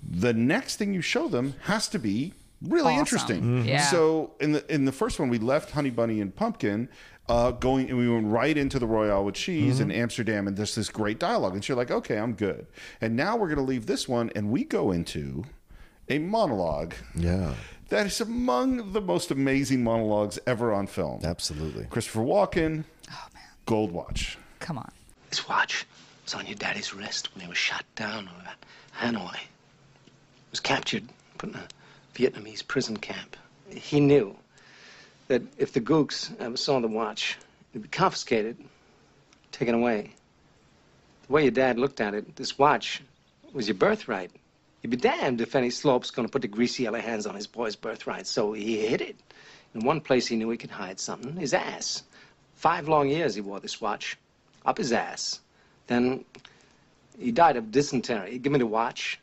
the 0.07 0.33
next 0.33 0.75
thing 0.75 0.93
you 0.93 1.01
show 1.01 1.27
them 1.27 1.55
has 1.63 1.87
to 1.89 1.99
be 1.99 2.33
really 2.61 2.93
Awesome. 2.93 2.99
interesting. 2.99 3.41
Mhm. 3.63 3.67
Yeah. 3.67 3.81
So 3.89 4.31
in 4.39 4.51
the 4.51 4.73
in 4.73 4.85
the 4.85 4.91
first 4.91 5.19
one, 5.19 5.29
we 5.29 5.37
left 5.39 5.71
Honey 5.71 5.89
Bunny 5.89 6.21
and 6.21 6.35
Pumpkin. 6.35 6.89
Uh, 7.29 7.51
going 7.51 7.89
and 7.89 7.97
we 7.97 8.07
went 8.07 8.25
right 8.27 8.57
into 8.57 8.79
the 8.79 8.87
Royale 8.87 9.25
with 9.25 9.35
cheese 9.35 9.81
in 9.81 9.91
Amsterdam, 9.91 10.47
and 10.47 10.55
there's 10.55 10.75
this 10.75 10.87
great 10.87 11.19
dialogue, 11.19 11.55
and 11.55 11.67
you're 11.67 11.75
like, 11.75 11.91
okay, 11.91 12.17
I'm 12.17 12.31
good. 12.33 12.67
And 13.01 13.17
now 13.17 13.35
we're 13.35 13.47
going 13.47 13.57
to 13.57 13.65
leave 13.65 13.85
this 13.85 14.07
one, 14.07 14.31
and 14.33 14.49
we 14.49 14.63
go 14.63 14.93
into 14.93 15.43
a 16.07 16.19
monologue 16.19 16.93
Yeah. 17.15 17.55
that 17.89 18.05
is 18.05 18.21
among 18.21 18.93
the 18.93 19.01
most 19.01 19.29
amazing 19.29 19.83
monologues 19.83 20.39
ever 20.47 20.71
on 20.71 20.87
film. 20.87 21.19
Absolutely. 21.25 21.83
Christopher 21.89 22.21
Walken, 22.21 22.85
Oh 23.11 23.27
man, 23.33 23.43
Gold 23.65 23.91
Watch. 23.91 24.37
Come 24.61 24.77
on. 24.77 24.89
This 25.29 25.49
watch 25.49 25.85
was 26.23 26.33
on 26.33 26.45
your 26.45 26.55
daddy's 26.55 26.93
wrist 26.93 27.35
when 27.35 27.41
he 27.43 27.49
was 27.49 27.57
shot 27.57 27.83
down 27.97 28.29
over 28.29 28.49
Hanoi. 28.97 29.37
Was 30.49 30.59
captured, 30.59 31.03
put 31.37 31.49
in 31.49 31.55
a 31.55 31.67
Vietnamese 32.15 32.65
prison 32.67 32.97
camp. 32.97 33.37
He 33.69 33.99
knew 33.99 34.35
that 35.27 35.43
if 35.57 35.73
the 35.73 35.81
gooks 35.81 36.31
ever 36.39 36.57
saw 36.57 36.79
the 36.79 36.87
watch, 36.87 37.37
it'd 37.73 37.83
be 37.83 37.89
confiscated, 37.89 38.57
taken 39.51 39.75
away. 39.75 40.11
The 41.27 41.33
way 41.33 41.43
your 41.43 41.51
dad 41.51 41.77
looked 41.77 42.01
at 42.01 42.13
it, 42.13 42.35
this 42.35 42.57
watch 42.57 43.01
was 43.53 43.67
your 43.67 43.75
birthright. 43.75 44.31
You'd 44.81 44.91
be 44.91 44.97
damned 44.97 45.41
if 45.41 45.55
any 45.55 45.69
slope's 45.69 46.11
gonna 46.11 46.29
put 46.29 46.41
the 46.41 46.47
greasy 46.47 46.83
yellow 46.83 47.01
hands 47.01 47.27
on 47.27 47.35
his 47.35 47.47
boy's 47.47 47.75
birthright, 47.75 48.25
so 48.25 48.53
he 48.53 48.87
hid 48.87 49.01
it. 49.01 49.15
In 49.75 49.81
one 49.81 50.01
place 50.01 50.27
he 50.27 50.35
knew 50.35 50.49
he 50.49 50.57
could 50.57 50.71
hide 50.71 50.99
something, 50.99 51.35
his 51.35 51.53
ass. 51.53 52.03
Five 52.55 52.87
long 52.87 53.09
years 53.09 53.35
he 53.35 53.41
wore 53.41 53.59
this 53.59 53.79
watch, 53.79 54.17
up 54.65 54.77
his 54.77 54.91
ass. 54.91 55.41
Then 55.87 56.25
he 57.19 57.31
died 57.31 57.57
of 57.57 57.71
dysentery. 57.71 58.31
He 58.31 58.39
gave 58.39 58.51
me 58.51 58.59
the 58.59 58.67
watch. 58.67 59.19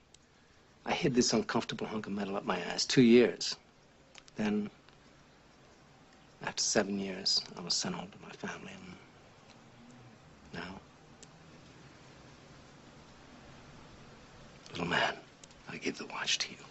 I 0.87 0.93
hid 0.93 1.15
this 1.15 1.33
uncomfortable 1.33 1.87
hunk 1.87 2.07
of 2.07 2.13
metal 2.13 2.37
up 2.37 2.45
my 2.45 2.59
ass 2.61 2.85
two 2.85 3.03
years. 3.03 3.57
Then, 4.37 4.69
after 6.43 6.63
seven 6.63 6.99
years, 6.99 7.41
I 7.57 7.61
was 7.61 7.75
sent 7.75 7.95
home 7.95 8.09
to 8.09 8.19
my 8.27 8.33
family. 8.33 8.73
And 8.73 8.95
now, 10.53 10.81
little 14.73 14.87
man, 14.87 15.15
I 15.71 15.77
give 15.79 15.97
the 15.97 16.07
watch 16.07 16.39
to 16.39 16.51
you. 16.51 16.64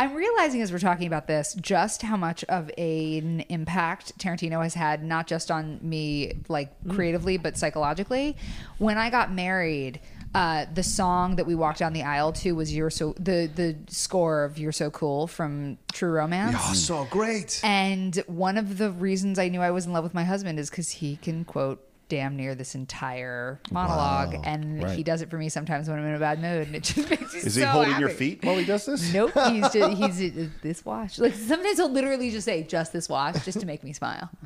I'm 0.00 0.14
realizing 0.14 0.62
as 0.62 0.70
we're 0.70 0.78
talking 0.78 1.08
about 1.08 1.26
this 1.26 1.54
just 1.54 2.02
how 2.02 2.16
much 2.16 2.44
of 2.44 2.70
an 2.78 3.40
impact 3.48 4.16
Tarantino 4.18 4.62
has 4.62 4.74
had, 4.74 5.02
not 5.02 5.26
just 5.26 5.50
on 5.50 5.80
me, 5.82 6.34
like 6.48 6.70
creatively, 6.88 7.36
but 7.36 7.56
psychologically. 7.56 8.36
When 8.78 8.96
I 8.96 9.10
got 9.10 9.32
married, 9.32 10.00
uh, 10.34 10.66
the 10.72 10.82
song 10.84 11.36
that 11.36 11.46
we 11.46 11.54
walked 11.54 11.80
down 11.80 11.94
the 11.94 12.02
aisle 12.02 12.32
to 12.34 12.52
was 12.52 12.74
"You're 12.74 12.90
So" 12.90 13.14
the 13.18 13.50
the 13.52 13.76
score 13.88 14.44
of 14.44 14.58
"You're 14.58 14.72
So 14.72 14.90
Cool" 14.90 15.26
from 15.26 15.78
True 15.92 16.10
Romance. 16.10 16.56
Oh, 16.58 16.74
so 16.74 17.04
great. 17.10 17.60
And 17.64 18.14
one 18.26 18.56
of 18.58 18.78
the 18.78 18.92
reasons 18.92 19.38
I 19.38 19.48
knew 19.48 19.62
I 19.62 19.70
was 19.70 19.86
in 19.86 19.92
love 19.92 20.04
with 20.04 20.14
my 20.14 20.24
husband 20.24 20.58
is 20.58 20.70
because 20.70 20.90
he 20.90 21.16
can 21.16 21.44
quote 21.44 21.84
damn 22.08 22.36
near 22.36 22.54
this 22.54 22.74
entire 22.74 23.60
monologue, 23.70 24.34
Wow. 24.34 24.42
and 24.44 24.82
Right. 24.82 24.96
he 24.96 25.02
does 25.02 25.22
it 25.22 25.30
for 25.30 25.36
me 25.38 25.48
sometimes 25.48 25.88
when 25.88 25.98
I'm 25.98 26.06
in 26.06 26.14
a 26.14 26.18
bad 26.18 26.40
mood, 26.40 26.66
and 26.68 26.76
it 26.76 26.82
just 26.84 27.10
makes 27.10 27.34
me 27.34 27.40
Is 27.40 27.54
so 27.54 27.60
he 27.60 27.66
holding 27.66 27.98
your 28.00 28.08
feet 28.08 28.44
while 28.44 28.56
he 28.56 28.64
does 28.64 28.86
this? 28.86 29.12
Nope, 29.12 29.32
he's 29.48 29.68
just, 29.70 29.92
he's 30.20 30.48
this 30.62 30.84
watch. 30.84 31.18
Like 31.18 31.34
sometimes 31.34 31.76
he'll 31.78 31.90
literally 31.90 32.30
just 32.30 32.44
say 32.44 32.62
just 32.62 32.92
this 32.92 33.08
watch 33.08 33.44
just 33.44 33.60
to 33.60 33.66
make 33.66 33.82
me 33.84 33.92
smile. 33.92 34.30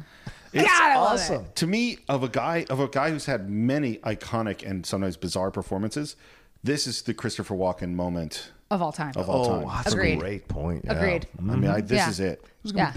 It's 0.55 0.68
God, 0.68 0.82
I 0.82 0.98
love 0.98 1.30
it. 1.30 1.56
To 1.56 1.66
me, 1.66 1.97
of 2.10 2.22
a 2.22 2.28
guy 2.28 2.66
of 2.68 2.78
a 2.78 2.86
guy 2.86 3.09
who's 3.10 3.24
had 3.24 3.48
many 3.48 3.97
iconic 4.01 4.68
and 4.68 4.84
sometimes 4.84 5.16
bizarre 5.16 5.51
performances, 5.51 6.14
this 6.62 6.86
is 6.86 7.01
the 7.01 7.14
Christopher 7.14 7.55
Walken 7.55 7.94
moment 7.94 8.52
Of 8.70 8.82
all 8.82 8.93
time. 8.93 9.14
of 9.16 9.30
all 9.30 9.47
Oh, 9.47 9.60
time. 9.60 9.68
that's 9.68 9.94
Agreed. 9.94 10.18
a 10.18 10.20
great 10.20 10.48
point. 10.48 10.84
yeah. 10.84 10.93
Agreed. 10.93 11.26
I 11.39 11.43
mean, 11.43 11.70
I, 11.70 11.78
mm-hmm. 11.78 11.86
this 11.86 11.97
Yeah. 11.97 12.09
is 12.10 12.20
it. 12.20 12.44
Yeah. 12.64 12.93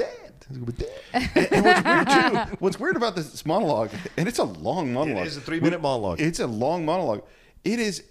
And, 0.50 0.84
and 1.14 1.66
what's 1.66 1.84
weird 1.86 2.08
too, 2.10 2.56
what's 2.60 2.80
weird 2.80 2.96
about 2.96 3.16
this 3.16 3.46
monologue, 3.46 3.90
and 4.18 4.28
it's 4.28 4.40
a 4.40 4.44
long 4.44 4.94
monologue. 4.94 5.26
It 5.26 5.28
is 5.30 5.38
a 5.38 5.42
three-minute 5.42 5.82
monologue. 5.82 6.22
It's 6.22 6.40
a 6.40 6.48
long 6.48 6.86
monologue. 6.86 7.24
It 7.64 7.80
is 7.80 8.04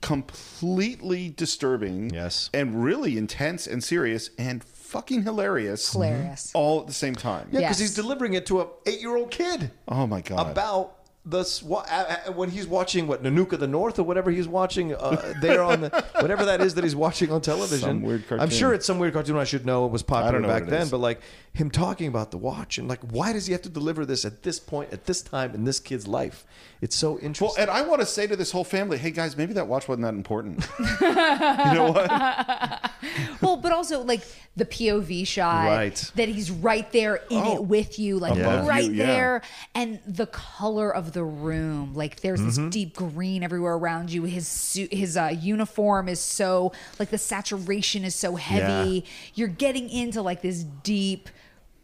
completely 0.00 1.30
disturbing. 1.30 2.10
Yes. 2.10 2.50
And 2.52 2.84
really 2.84 3.16
intense 3.16 3.66
and 3.66 3.82
serious 3.82 4.30
and 4.38 4.62
fucking 4.62 5.22
hilarious. 5.22 5.92
Hilarious. 5.92 6.50
All 6.54 6.80
at 6.82 6.86
the 6.86 6.92
same 6.92 7.14
time. 7.14 7.48
Yeah, 7.50 7.60
because 7.60 7.80
Yes. 7.80 7.90
he's 7.90 7.94
delivering 7.94 8.34
it 8.34 8.46
to 8.46 8.60
a 8.60 8.66
eight-year-old 8.86 9.30
kid 9.30 9.70
Oh 9.88 10.06
my 10.06 10.20
god. 10.20 10.50
about 10.50 10.96
the 11.24 11.42
swa- 11.42 12.34
when 12.34 12.50
he's 12.50 12.66
watching 12.66 13.06
what 13.06 13.22
Nanook 13.22 13.52
of 13.52 13.60
the 13.60 13.68
North 13.68 13.98
or 14.00 14.02
whatever 14.02 14.30
he's 14.32 14.48
watching 14.48 14.92
uh, 14.94 15.34
there 15.40 15.62
on 15.62 15.82
the 15.82 16.04
whatever 16.20 16.44
that 16.46 16.60
is 16.60 16.74
that 16.74 16.82
he's 16.82 16.96
watching 16.96 17.30
on 17.30 17.40
television. 17.40 17.88
Some 17.88 18.02
weird 18.02 18.24
I'm 18.32 18.50
sure 18.50 18.74
it's 18.74 18.86
some 18.86 18.98
weird 18.98 19.12
cartoon. 19.12 19.36
I 19.36 19.44
should 19.44 19.64
know 19.64 19.86
it 19.86 19.92
was 19.92 20.02
popular 20.02 20.40
know 20.40 20.48
back 20.48 20.66
then, 20.66 20.82
is. 20.82 20.90
but 20.90 20.98
like 20.98 21.20
him 21.52 21.70
talking 21.70 22.08
about 22.08 22.32
the 22.32 22.38
watch 22.38 22.78
and 22.78 22.88
like 22.88 23.00
why 23.12 23.32
does 23.32 23.46
he 23.46 23.52
have 23.52 23.62
to 23.62 23.68
deliver 23.68 24.04
this 24.04 24.24
at 24.24 24.42
this 24.42 24.58
point 24.58 24.92
at 24.92 25.04
this 25.06 25.22
time 25.22 25.54
in 25.54 25.64
this 25.64 25.78
kid's 25.78 26.08
life? 26.08 26.44
It's 26.80 26.96
so 26.96 27.20
interesting. 27.20 27.46
Well, 27.46 27.54
and 27.58 27.70
I 27.70 27.82
want 27.82 28.00
to 28.00 28.06
say 28.06 28.26
to 28.26 28.34
this 28.34 28.50
whole 28.50 28.64
family, 28.64 28.98
hey 28.98 29.12
guys, 29.12 29.36
maybe 29.36 29.52
that 29.52 29.68
watch 29.68 29.86
wasn't 29.86 30.02
that 30.02 30.14
important. 30.14 30.66
you 31.00 31.08
know 31.08 31.92
what? 31.94 32.90
Well, 33.40 33.56
but 33.56 33.72
also 33.72 34.02
like 34.04 34.20
the 34.56 34.64
POV 34.64 35.26
shot 35.26 35.66
Right. 35.66 36.12
that 36.14 36.28
he's 36.28 36.50
right 36.52 36.90
there 36.92 37.16
in 37.16 37.38
Oh. 37.42 37.56
it 37.56 37.64
with 37.64 37.98
you, 37.98 38.18
like 38.20 38.38
Above 38.38 38.66
right 38.68 38.84
you, 38.84 38.92
yeah. 38.92 39.06
there, 39.06 39.42
and 39.74 39.98
the 40.06 40.26
color 40.26 40.94
of 40.94 41.11
the 41.12 41.24
room, 41.24 41.94
like 41.94 42.20
there's 42.20 42.40
Mm-hmm. 42.40 42.64
this 42.66 42.72
deep 42.74 42.94
green 42.96 43.42
everywhere 43.42 43.74
around 43.74 44.10
you. 44.12 44.24
His 44.24 44.46
suit, 44.48 44.92
his 44.92 45.16
uh, 45.16 45.34
uniform 45.38 46.08
is 46.08 46.20
so 46.20 46.72
like 46.98 47.10
the 47.10 47.18
saturation 47.18 48.04
is 48.04 48.14
so 48.14 48.36
heavy. 48.36 49.04
You're 49.34 49.48
getting 49.48 49.88
into 49.90 50.22
like 50.22 50.42
this 50.42 50.64
deep, 50.64 51.28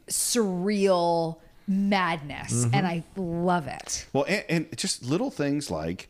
surreal 0.09 1.39
madness, 1.67 2.65
Mm-hmm. 2.65 2.75
and 2.75 2.87
I 2.87 3.05
love 3.17 3.67
it. 3.67 4.07
Well, 4.13 4.25
and, 4.27 4.45
and 4.49 4.77
just 4.79 5.03
little 5.05 5.31
things 5.31 5.71
like 5.71 6.09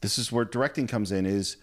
this 0.00 0.18
is 0.18 0.30
where 0.32 0.44
directing 0.44 0.86
comes 0.86 1.12
in 1.12 1.26
is 1.26 1.56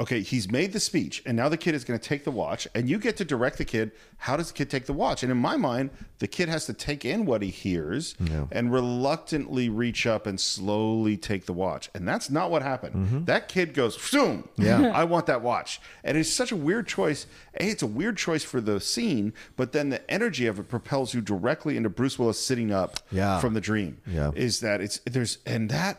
okay, 0.00 0.20
he's 0.20 0.50
made 0.50 0.72
the 0.72 0.80
speech 0.80 1.22
and 1.26 1.36
now 1.36 1.48
the 1.48 1.56
kid 1.56 1.74
is 1.74 1.84
going 1.84 1.98
to 1.98 2.08
take 2.08 2.24
the 2.24 2.30
watch 2.30 2.66
and 2.74 2.88
you 2.88 2.98
get 2.98 3.16
to 3.18 3.24
direct 3.24 3.58
the 3.58 3.64
kid. 3.64 3.92
How 4.18 4.36
does 4.36 4.48
the 4.48 4.54
kid 4.54 4.70
take 4.70 4.86
the 4.86 4.92
watch? 4.92 5.22
And 5.22 5.32
in 5.32 5.38
my 5.38 5.56
mind, 5.56 5.90
the 6.18 6.28
kid 6.28 6.48
has 6.48 6.66
to 6.66 6.72
take 6.72 7.04
in 7.04 7.24
what 7.26 7.42
he 7.42 7.50
hears 7.50 8.14
and 8.52 8.72
reluctantly 8.72 9.68
reach 9.68 10.06
up 10.06 10.26
and 10.26 10.38
slowly 10.38 11.16
take 11.16 11.46
the 11.46 11.52
watch. 11.52 11.90
And 11.94 12.06
that's 12.06 12.30
not 12.30 12.50
what 12.50 12.62
happened. 12.62 12.94
Mm-hmm. 12.94 13.24
That 13.24 13.48
kid 13.48 13.74
goes, 13.74 13.98
Zoom. 14.00 14.48
Yeah. 14.56 14.92
I 14.94 15.04
want 15.04 15.26
that 15.26 15.42
watch. 15.42 15.80
And 16.04 16.16
it's 16.16 16.32
such 16.32 16.52
a 16.52 16.56
weird 16.56 16.86
choice. 16.86 17.26
A, 17.58 17.68
it's 17.68 17.82
a 17.82 17.86
weird 17.86 18.16
choice 18.16 18.44
for 18.44 18.60
the 18.60 18.80
scene, 18.80 19.32
but 19.56 19.72
then 19.72 19.88
the 19.90 20.08
energy 20.10 20.46
of 20.46 20.58
it 20.58 20.68
propels 20.68 21.14
you 21.14 21.20
directly 21.20 21.76
into 21.76 21.88
Bruce 21.88 22.18
Willis 22.18 22.38
sitting 22.38 22.72
up 22.72 23.00
Yeah. 23.10 23.40
from 23.40 23.54
the 23.54 23.60
dream. 23.60 23.98
Yeah. 24.06 24.30
Is 24.34 24.60
that 24.60 24.80
it's 24.80 25.00
there's 25.04 25.38
and 25.44 25.68
that 25.70 25.98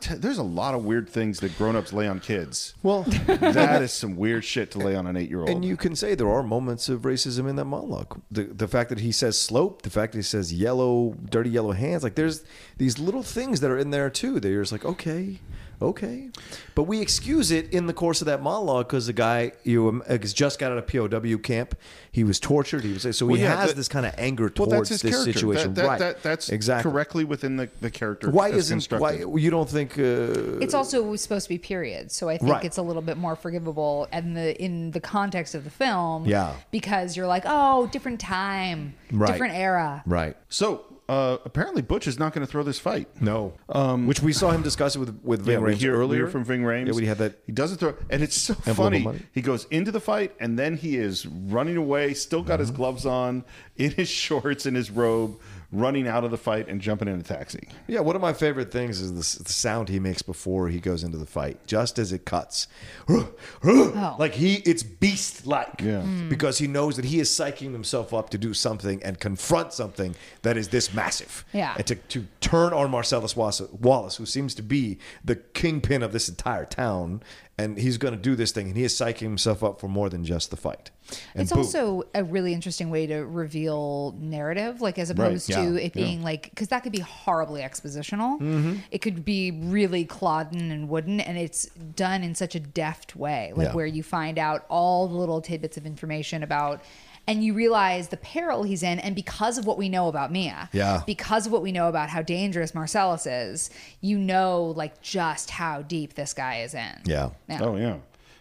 t- 0.00 0.14
there's 0.14 0.38
a 0.38 0.42
lot 0.44 0.74
of 0.74 0.84
weird 0.84 1.08
things 1.08 1.40
that 1.40 1.58
grown-ups 1.58 1.92
lay 1.92 2.06
on 2.06 2.20
kids. 2.20 2.74
well, 2.82 3.02
That 3.26 3.82
is 3.82 3.92
some 3.92 4.16
weird 4.16 4.44
shit 4.44 4.70
to 4.72 4.78
lay 4.78 4.94
on 4.94 5.06
an 5.08 5.16
8-year-old. 5.16 5.48
And 5.50 5.64
you 5.64 5.76
can 5.76 5.96
say 5.96 6.14
there 6.14 6.30
are 6.30 6.42
moments 6.42 6.88
of 6.88 7.02
racism 7.02 7.48
in 7.48 7.56
that 7.56 7.64
monologue. 7.64 8.20
The 8.30 8.44
the 8.44 8.68
fact 8.68 8.90
that 8.90 9.00
he 9.00 9.10
says 9.12 9.38
slope, 9.40 9.82
the 9.82 9.90
fact 9.90 10.12
that 10.12 10.18
he 10.18 10.22
says 10.22 10.52
yellow, 10.52 11.16
dirty 11.28 11.50
yellow 11.50 11.72
hands, 11.72 12.02
like 12.04 12.14
there's 12.14 12.44
these 12.76 12.98
little 12.98 13.22
things 13.24 13.60
that 13.60 13.70
are 13.70 13.78
in 13.78 13.90
there 13.90 14.08
too. 14.10 14.38
That 14.38 14.48
you're 14.48 14.62
just 14.62 14.72
like, 14.72 14.84
okay, 14.84 15.40
okay, 15.82 16.30
but 16.74 16.84
we 16.84 17.00
excuse 17.00 17.50
it 17.50 17.72
in 17.72 17.86
the 17.86 17.92
course 17.92 18.20
of 18.22 18.26
that 18.26 18.42
monologue 18.42 18.86
because 18.88 19.06
the 19.06 19.12
guy 19.12 19.52
you 19.64 20.02
has 20.08 20.32
just 20.32 20.58
got 20.58 20.72
out 20.72 20.78
of 20.78 20.86
POW 20.86 21.36
camp. 21.38 21.74
He 22.10 22.24
was 22.24 22.38
tortured. 22.38 22.84
He 22.84 22.92
was 22.92 23.16
so 23.16 23.26
he 23.28 23.40
yeah, 23.42 23.56
has 23.56 23.70
that- 23.70 23.76
this 23.76 23.88
kind 23.88 24.04
of 24.04 24.14
anger 24.18 24.44
well, 24.44 24.68
towards 24.68 24.88
that's 24.90 25.00
his 25.00 25.02
this 25.02 25.10
character. 25.12 25.32
situation. 25.32 25.74
That, 25.74 25.82
that, 25.82 25.88
right? 25.88 25.98
that- 25.98 26.22
that's 26.22 26.48
exactly 26.50 26.90
correctly 26.90 27.24
within 27.24 27.56
the, 27.56 27.70
the 27.80 27.90
character. 27.90 28.30
Why 28.30 28.50
that's 28.50 28.70
isn't 28.70 29.00
why 29.00 29.24
you 29.36 29.50
don't 29.50 29.68
think? 29.68 29.98
Uh, 29.98 30.60
It's 30.60 30.74
also 30.74 31.16
supposed 31.16 31.44
to 31.44 31.48
be 31.48 31.58
period, 31.58 32.12
so 32.12 32.28
I 32.28 32.36
think 32.38 32.52
Right. 32.52 32.64
it's 32.64 32.76
a 32.78 32.82
little 32.82 33.02
bit 33.02 33.16
more 33.16 33.34
forgivable 33.36 34.08
and 34.12 34.36
the 34.36 34.60
in 34.62 34.90
the 34.90 35.00
context 35.00 35.54
of 35.54 35.64
the 35.64 35.70
film. 35.70 36.26
Yeah. 36.26 36.54
because 36.70 37.16
you're 37.16 37.26
like, 37.26 37.44
oh, 37.46 37.86
different 37.88 38.20
time, 38.20 38.94
Right. 39.10 39.32
different 39.32 39.54
era. 39.54 40.02
right? 40.06 40.36
So 40.48 40.84
uh, 41.08 41.38
apparently 41.44 41.82
Butch 41.82 42.06
is 42.06 42.18
not 42.18 42.32
going 42.32 42.46
to 42.46 42.50
throw 42.50 42.62
this 42.62 42.78
fight. 42.78 43.08
No, 43.20 43.54
um, 43.68 44.06
which 44.06 44.22
we 44.22 44.32
saw 44.32 44.50
him 44.50 44.62
discuss 44.62 44.96
it 44.96 44.98
with 45.00 45.18
with 45.22 45.42
Ving 45.44 45.60
Yeah, 45.60 45.66
Rhames 45.66 45.74
hear, 45.76 45.94
earlier 45.94 46.26
from 46.26 46.44
Ving 46.44 46.62
Rhames. 46.62 46.86
Yeah, 46.86 46.92
we 46.94 47.06
had 47.06 47.18
that. 47.18 47.38
He 47.46 47.52
doesn't 47.52 47.78
throw, 47.78 47.94
and 48.10 48.22
it's 48.22 48.36
so 48.36 48.54
funny. 48.54 49.06
He 49.32 49.40
goes 49.42 49.64
into 49.70 49.90
the 49.90 50.00
fight, 50.00 50.34
and 50.40 50.58
then 50.58 50.76
he 50.76 50.96
is 50.96 51.26
running 51.26 51.76
away. 51.76 52.14
Still 52.14 52.42
got 52.42 52.60
his 52.60 52.68
Mm-hmm. 52.70 52.76
gloves 52.76 53.04
on, 53.06 53.44
in 53.76 53.90
his 53.92 54.08
shorts, 54.24 54.64
in 54.66 54.74
his 54.74 54.90
robe, 54.90 55.38
running 55.72 56.06
out 56.06 56.22
of 56.22 56.30
the 56.30 56.36
fight 56.36 56.68
and 56.68 56.80
jumping 56.80 57.08
in 57.08 57.18
a 57.18 57.22
taxi. 57.22 57.68
Yeah, 57.88 58.00
one 58.00 58.14
of 58.14 58.22
my 58.22 58.34
favorite 58.34 58.70
things 58.70 59.00
is 59.00 59.10
the, 59.10 59.42
the 59.42 59.52
sound 59.52 59.88
he 59.88 59.98
makes 59.98 60.20
before 60.20 60.68
he 60.68 60.78
goes 60.78 61.02
into 61.02 61.16
the 61.16 61.26
fight, 61.26 61.66
just 61.66 61.98
as 61.98 62.12
it 62.12 62.24
cuts. 62.24 62.68
Oh. 63.64 64.16
Like 64.18 64.34
he, 64.34 64.56
it's 64.56 64.82
beast 64.82 65.46
like. 65.46 65.80
Yeah. 65.80 66.02
Hmm. 66.02 66.28
Because 66.28 66.58
he 66.58 66.66
knows 66.66 66.96
that 66.96 67.04
he 67.04 67.20
is 67.20 67.30
psyching 67.30 67.72
himself 67.72 68.12
up 68.12 68.30
to 68.30 68.38
do 68.38 68.52
something 68.54 69.02
and 69.02 69.18
confront 69.18 69.72
something 69.72 70.14
that 70.42 70.56
is 70.56 70.68
this 70.68 70.92
massive. 70.92 71.44
Yeah. 71.52 71.74
And 71.76 71.86
to, 71.86 71.94
to 71.94 72.26
turn 72.40 72.72
on 72.72 72.90
Marcellus 72.90 73.36
Wallace, 73.36 73.60
Wallace, 73.60 74.16
who 74.16 74.26
seems 74.26 74.54
to 74.56 74.62
be 74.62 74.98
the 75.24 75.36
kingpin 75.36 76.02
of 76.02 76.12
this 76.12 76.28
entire 76.28 76.64
town, 76.64 77.22
and 77.58 77.78
he's 77.78 77.98
going 77.98 78.14
to 78.14 78.20
do 78.20 78.34
this 78.34 78.50
thing, 78.50 78.68
and 78.68 78.76
he 78.76 78.84
is 78.84 78.94
psyching 78.94 79.20
himself 79.20 79.62
up 79.62 79.78
for 79.80 79.88
more 79.88 80.08
than 80.08 80.24
just 80.24 80.50
the 80.50 80.56
fight. 80.56 80.90
And 81.34 81.42
it's 81.42 81.50
boom. 81.50 81.58
also 81.58 82.04
a 82.14 82.24
really 82.24 82.54
interesting 82.54 82.88
way 82.88 83.06
to 83.06 83.24
reveal 83.26 84.16
narrative, 84.18 84.80
like 84.80 84.98
as 84.98 85.10
opposed 85.10 85.50
yeah, 85.50 85.62
to 85.62 85.74
yeah. 85.74 85.80
it 85.86 85.92
being 85.92 86.22
like 86.22 86.50
because 86.50 86.68
that 86.68 86.82
could 86.82 86.92
be 86.92 87.00
horribly 87.00 87.60
expositional. 87.60 88.40
Mm-hmm. 88.40 88.76
It 88.90 88.98
could 88.98 89.24
be 89.24 89.50
really 89.50 90.04
clodden 90.04 90.70
and 90.70 90.88
wooden, 90.88 91.20
and 91.20 91.36
it's 91.36 91.66
done 91.66 92.22
in 92.22 92.34
such 92.34 92.54
a 92.54 92.60
deft 92.60 93.16
way, 93.16 93.52
like 93.54 93.68
Yeah. 93.68 93.74
where 93.74 93.86
you 93.86 94.02
find 94.02 94.38
out 94.38 94.64
all 94.68 95.06
the 95.08 95.16
little 95.16 95.40
tidbits 95.40 95.76
of 95.76 95.84
information 95.86 96.42
about. 96.42 96.82
And 97.26 97.44
you 97.44 97.54
realize 97.54 98.08
the 98.08 98.16
peril 98.16 98.64
he's 98.64 98.82
in, 98.82 98.98
and 98.98 99.14
because 99.14 99.56
of 99.56 99.64
what 99.64 99.78
we 99.78 99.88
know 99.88 100.08
about 100.08 100.32
Mia, 100.32 100.68
Yeah. 100.72 101.02
because 101.06 101.46
of 101.46 101.52
what 101.52 101.62
we 101.62 101.70
know 101.70 101.88
about 101.88 102.08
how 102.08 102.20
dangerous 102.22 102.74
Marcellus 102.74 103.26
is, 103.26 103.70
you 104.00 104.18
know, 104.18 104.74
like 104.76 105.00
just 105.02 105.50
how 105.50 105.82
deep 105.82 106.14
this 106.14 106.34
guy 106.34 106.62
is 106.62 106.74
in. 106.74 107.00
Yeah. 107.04 107.30
Oh 107.60 107.76
yeah. 107.76 107.98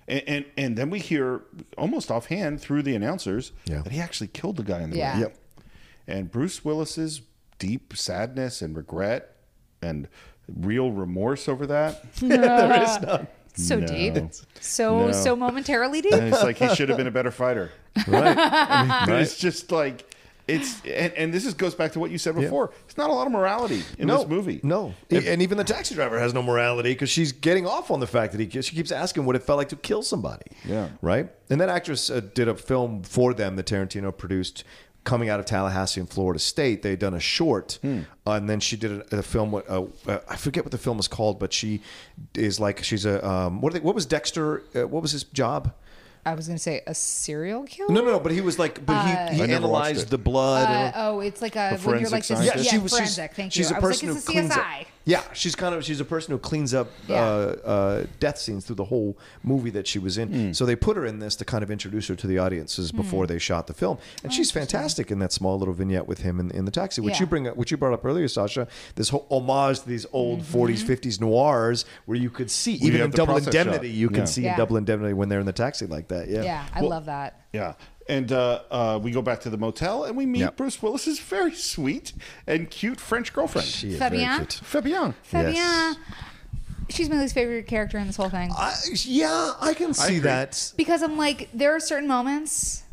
And, 0.08 0.24
and 0.28 0.46
and 0.58 0.78
then 0.78 0.90
we 0.90 0.98
hear 1.00 1.42
almost 1.78 2.10
offhand 2.10 2.60
through 2.60 2.82
the 2.82 2.96
announcers 2.96 3.52
Yeah. 3.66 3.82
that 3.84 3.92
he 3.94 4.00
actually 4.00 4.28
killed 4.28 4.58
the 4.58 4.64
guy 4.64 4.82
in 4.82 4.90
the 4.90 4.98
Yeah. 4.98 5.12
ring. 5.14 5.22
Yep. 5.22 5.38
And 6.08 6.32
Bruce 6.32 6.66
Willis's 6.66 7.22
deep 7.60 7.96
sadness 7.96 8.64
and 8.64 8.76
regret 8.76 9.36
and 9.82 10.08
real 10.48 10.92
remorse 10.92 11.48
over 11.48 11.68
that. 11.68 12.14
there 12.20 12.84
is 12.84 13.00
none. 13.04 13.28
So 13.56 13.80
No. 13.80 13.88
deep, 13.88 14.16
so 14.60 15.08
No. 15.08 15.12
so 15.12 15.36
momentarily 15.36 16.02
deep. 16.06 16.14
And 16.14 16.28
it's 16.34 16.44
like 16.44 16.58
he 16.58 16.74
should 16.76 16.90
have 16.90 16.98
been 16.98 17.08
a 17.08 17.12
better 17.12 17.32
fighter. 17.32 17.72
Right. 18.08 18.36
But 19.08 19.22
It's 19.22 19.38
just 19.38 19.72
like 19.72 20.06
it's 20.48 20.82
and, 20.86 21.14
and 21.14 21.34
this 21.34 21.46
is 21.46 21.54
goes 21.54 21.76
back 21.76 21.92
to 21.94 22.00
what 22.00 22.12
you 22.12 22.18
said 22.18 22.36
before. 22.36 22.72
It's 22.86 22.98
not 22.98 23.10
a 23.10 23.14
lot 23.14 23.26
of 23.28 23.32
morality 23.32 23.84
in 23.98 24.08
no, 24.08 24.18
this 24.18 24.28
movie. 24.28 24.60
No, 24.64 24.94
and 25.10 25.42
even 25.42 25.58
the 25.58 25.64
taxi 25.64 25.96
driver 25.96 26.20
has 26.20 26.34
no 26.34 26.42
morality 26.42 26.92
because 26.94 27.10
she's 27.10 27.32
getting 27.32 27.66
off 27.68 27.92
on 27.92 28.00
the 28.00 28.08
fact 28.08 28.34
that 28.34 28.42
he 28.42 28.62
she 28.62 28.76
keeps 28.76 28.92
asking 28.92 29.26
what 29.26 29.36
it 29.36 29.44
felt 29.44 29.58
like 29.58 29.70
to 29.70 29.76
kill 29.76 30.02
somebody. 30.02 30.46
Yeah. 30.66 30.90
right. 31.02 31.30
And 31.50 31.62
that 31.62 31.70
actress 31.70 32.10
uh, 32.10 32.22
did 32.34 32.48
a 32.48 32.56
film 32.56 33.04
for 33.04 33.34
them 33.34 33.56
that 33.58 33.66
Tarantino 33.68 34.16
produced. 34.18 34.64
Coming 35.04 35.30
out 35.30 35.40
of 35.40 35.48
Tallahassee 35.48 36.00
and 36.00 36.08
Florida 36.08 36.40
State, 36.40 36.84
they 36.84 36.92
had 36.92 37.00
done 37.00 37.16
a 37.16 37.20
short, 37.20 37.80
Hmm. 37.82 38.02
uh, 38.28 38.34
and 38.34 38.48
then 38.48 38.60
she 38.60 38.78
did 38.78 38.92
a, 39.12 39.18
a 39.18 39.24
film. 39.24 39.52
with, 39.52 39.68
Uh, 39.70 39.86
uh, 40.08 40.20
I 40.30 40.36
forget 40.36 40.64
what 40.64 40.72
the 40.72 40.78
film 40.78 41.00
is 41.00 41.08
called, 41.08 41.40
but 41.40 41.52
she 41.52 41.82
is 42.36 42.60
like 42.60 42.84
she's 42.84 43.04
a 43.06 43.28
um, 43.28 43.62
what? 43.62 43.74
Are 43.74 43.80
they, 43.80 43.84
what 43.84 43.96
was 43.96 44.06
Dexter? 44.06 44.62
Uh, 44.76 44.88
what 44.88 45.02
was 45.02 45.12
his 45.12 45.24
job? 45.24 45.74
I 46.24 46.36
was 46.36 46.46
going 46.46 46.56
to 46.58 46.62
say 46.62 46.84
a 46.86 46.94
serial 46.94 47.64
killer. 47.64 47.92
No, 47.92 48.02
no, 48.02 48.12
no. 48.12 48.20
But 48.20 48.32
he 48.32 48.42
was 48.42 48.60
like, 48.60 48.86
but 48.86 48.94
Uh, 48.94 49.06
he, 49.08 49.42
I 49.42 49.48
he 49.48 49.54
analyzed 49.54 50.10
the 50.12 50.20
blood. 50.20 50.70
Uh, 50.70 50.72
and- 50.72 50.94
oh, 50.98 51.20
it's 51.20 51.42
like 51.42 51.56
a, 51.56 51.72
A 51.74 51.78
when 51.80 52.00
you're 52.00 52.12
like 52.12 52.24
forensic 52.24 52.28
this. 52.28 52.38
scientist? 52.38 52.66
Yeah, 52.66 52.72
she 52.72 52.78
was. 52.78 52.92
forensic. 52.92 53.30
she's, 53.32 53.36
thank 53.36 53.52
she's 53.54 53.70
you. 53.72 53.76
a 53.76 53.80
I 53.80 53.82
was 53.82 53.90
person 53.98 54.10
like, 54.10 54.14
who 54.14 54.18
it's 54.20 54.30
a 54.30 54.32
cleans 54.32 54.52
up. 54.52 54.60
CSI. 54.64 54.86
Yeah, 55.04 55.24
she's 55.34 55.56
kind 55.56 55.74
of 55.74 55.84
she's 55.84 56.00
a 56.00 56.06
person 56.06 56.32
who 56.32 56.38
cleans 56.38 56.74
up 56.74 56.88
Yeah. 57.08 57.16
uh, 57.24 57.56
uh, 57.66 58.06
death 58.20 58.38
scenes 58.38 58.66
through 58.66 58.76
the 58.76 58.86
whole 58.86 59.18
movie 59.44 59.72
that 59.72 59.88
she 59.88 59.98
was 59.98 60.18
in. 60.18 60.28
Hmm. 60.30 60.52
So 60.54 60.66
they 60.66 60.76
put 60.76 60.96
her 60.96 61.06
in 61.08 61.18
this 61.20 61.36
to 61.38 61.46
kind 61.46 61.64
of 61.64 61.72
introduce 61.72 62.08
her 62.08 62.16
to 62.16 62.28
the 62.28 62.38
audiences 62.38 62.92
before 62.92 63.26
they 63.26 63.40
shot 63.40 63.66
the 63.68 63.74
film, 63.74 63.98
and 64.24 64.32
she's 64.32 64.52
fantastic 64.52 65.10
in 65.10 65.18
that 65.20 65.32
small 65.32 65.58
little 65.58 65.74
vignette 65.74 66.08
with 66.08 66.20
him 66.20 66.40
in, 66.40 66.52
in 66.52 66.66
the 66.66 66.72
taxi, 66.72 67.02
which 67.02 67.16
Yeah. 67.16 67.22
you 67.22 67.26
bring 67.26 67.48
up, 67.48 67.58
which 67.58 67.72
you 67.72 67.78
brought 67.78 67.94
up 67.94 68.06
earlier, 68.06 68.28
Sasha. 68.28 68.68
This 68.96 69.10
whole 69.10 69.26
homage 69.32 69.80
to 69.82 69.88
these 69.90 70.06
old 70.14 70.42
Mm-hmm. 70.42 70.58
40s, 70.58 70.84
50s 70.84 71.20
noirs, 71.20 71.86
where 72.06 72.18
you 72.18 72.30
could 72.30 72.52
see 72.52 72.74
you 72.74 72.88
even 72.88 73.02
in 73.02 73.10
Double 73.12 73.38
Indemnity, 73.38 73.88
shot. 73.90 73.96
you 73.96 74.08
can 74.10 74.20
Yeah. 74.20 74.26
see 74.26 74.44
Yeah. 74.44 74.52
in 74.52 74.58
Double 74.58 74.78
Indemnity 74.78 75.14
when 75.14 75.30
they're 75.30 75.40
in 75.40 75.46
the 75.46 75.52
taxi 75.52 75.88
like 75.88 76.08
that. 76.10 76.30
Yeah, 76.30 76.44
Yeah, 76.44 76.66
I 76.74 76.82
Well- 76.82 76.92
love 76.92 77.06
that. 77.06 77.42
Yeah. 77.54 77.74
And 78.10 78.32
uh, 78.32 78.62
uh, 78.72 79.00
we 79.02 79.12
go 79.12 79.22
back 79.22 79.42
to 79.42 79.50
the 79.50 79.58
motel 79.58 80.04
and 80.06 80.18
we 80.18 80.26
meet 80.26 80.40
Yep. 80.40 80.58
Bruce 80.58 80.82
Willis's 80.82 81.20
very 81.20 81.54
sweet 81.54 82.14
and 82.48 82.70
cute 82.70 83.00
French 83.00 83.32
girlfriend. 83.32 83.68
She 83.68 83.90
is 83.94 84.00
very 84.00 84.18
Fabienne? 84.18 84.38
cute. 84.38 84.62
Fabienne. 84.64 85.14
Fabienne. 85.32 85.54
Yes. 85.54 85.96
She's 86.90 87.10
my 87.10 87.20
least 87.22 87.34
favorite 87.34 87.68
character 87.68 87.98
in 87.98 88.08
this 88.08 88.18
whole 88.18 88.30
thing. 88.30 88.52
I, 88.58 88.74
yeah, 89.06 89.54
I 89.62 89.74
can 89.74 89.94
see 89.94 90.18
agree. 90.18 90.20
that. 90.20 90.74
because 90.76 91.02
I'm 91.02 91.18
like, 91.18 91.48
there 91.54 91.74
are 91.74 91.80
certain 91.80 92.08
moments. 92.08 92.84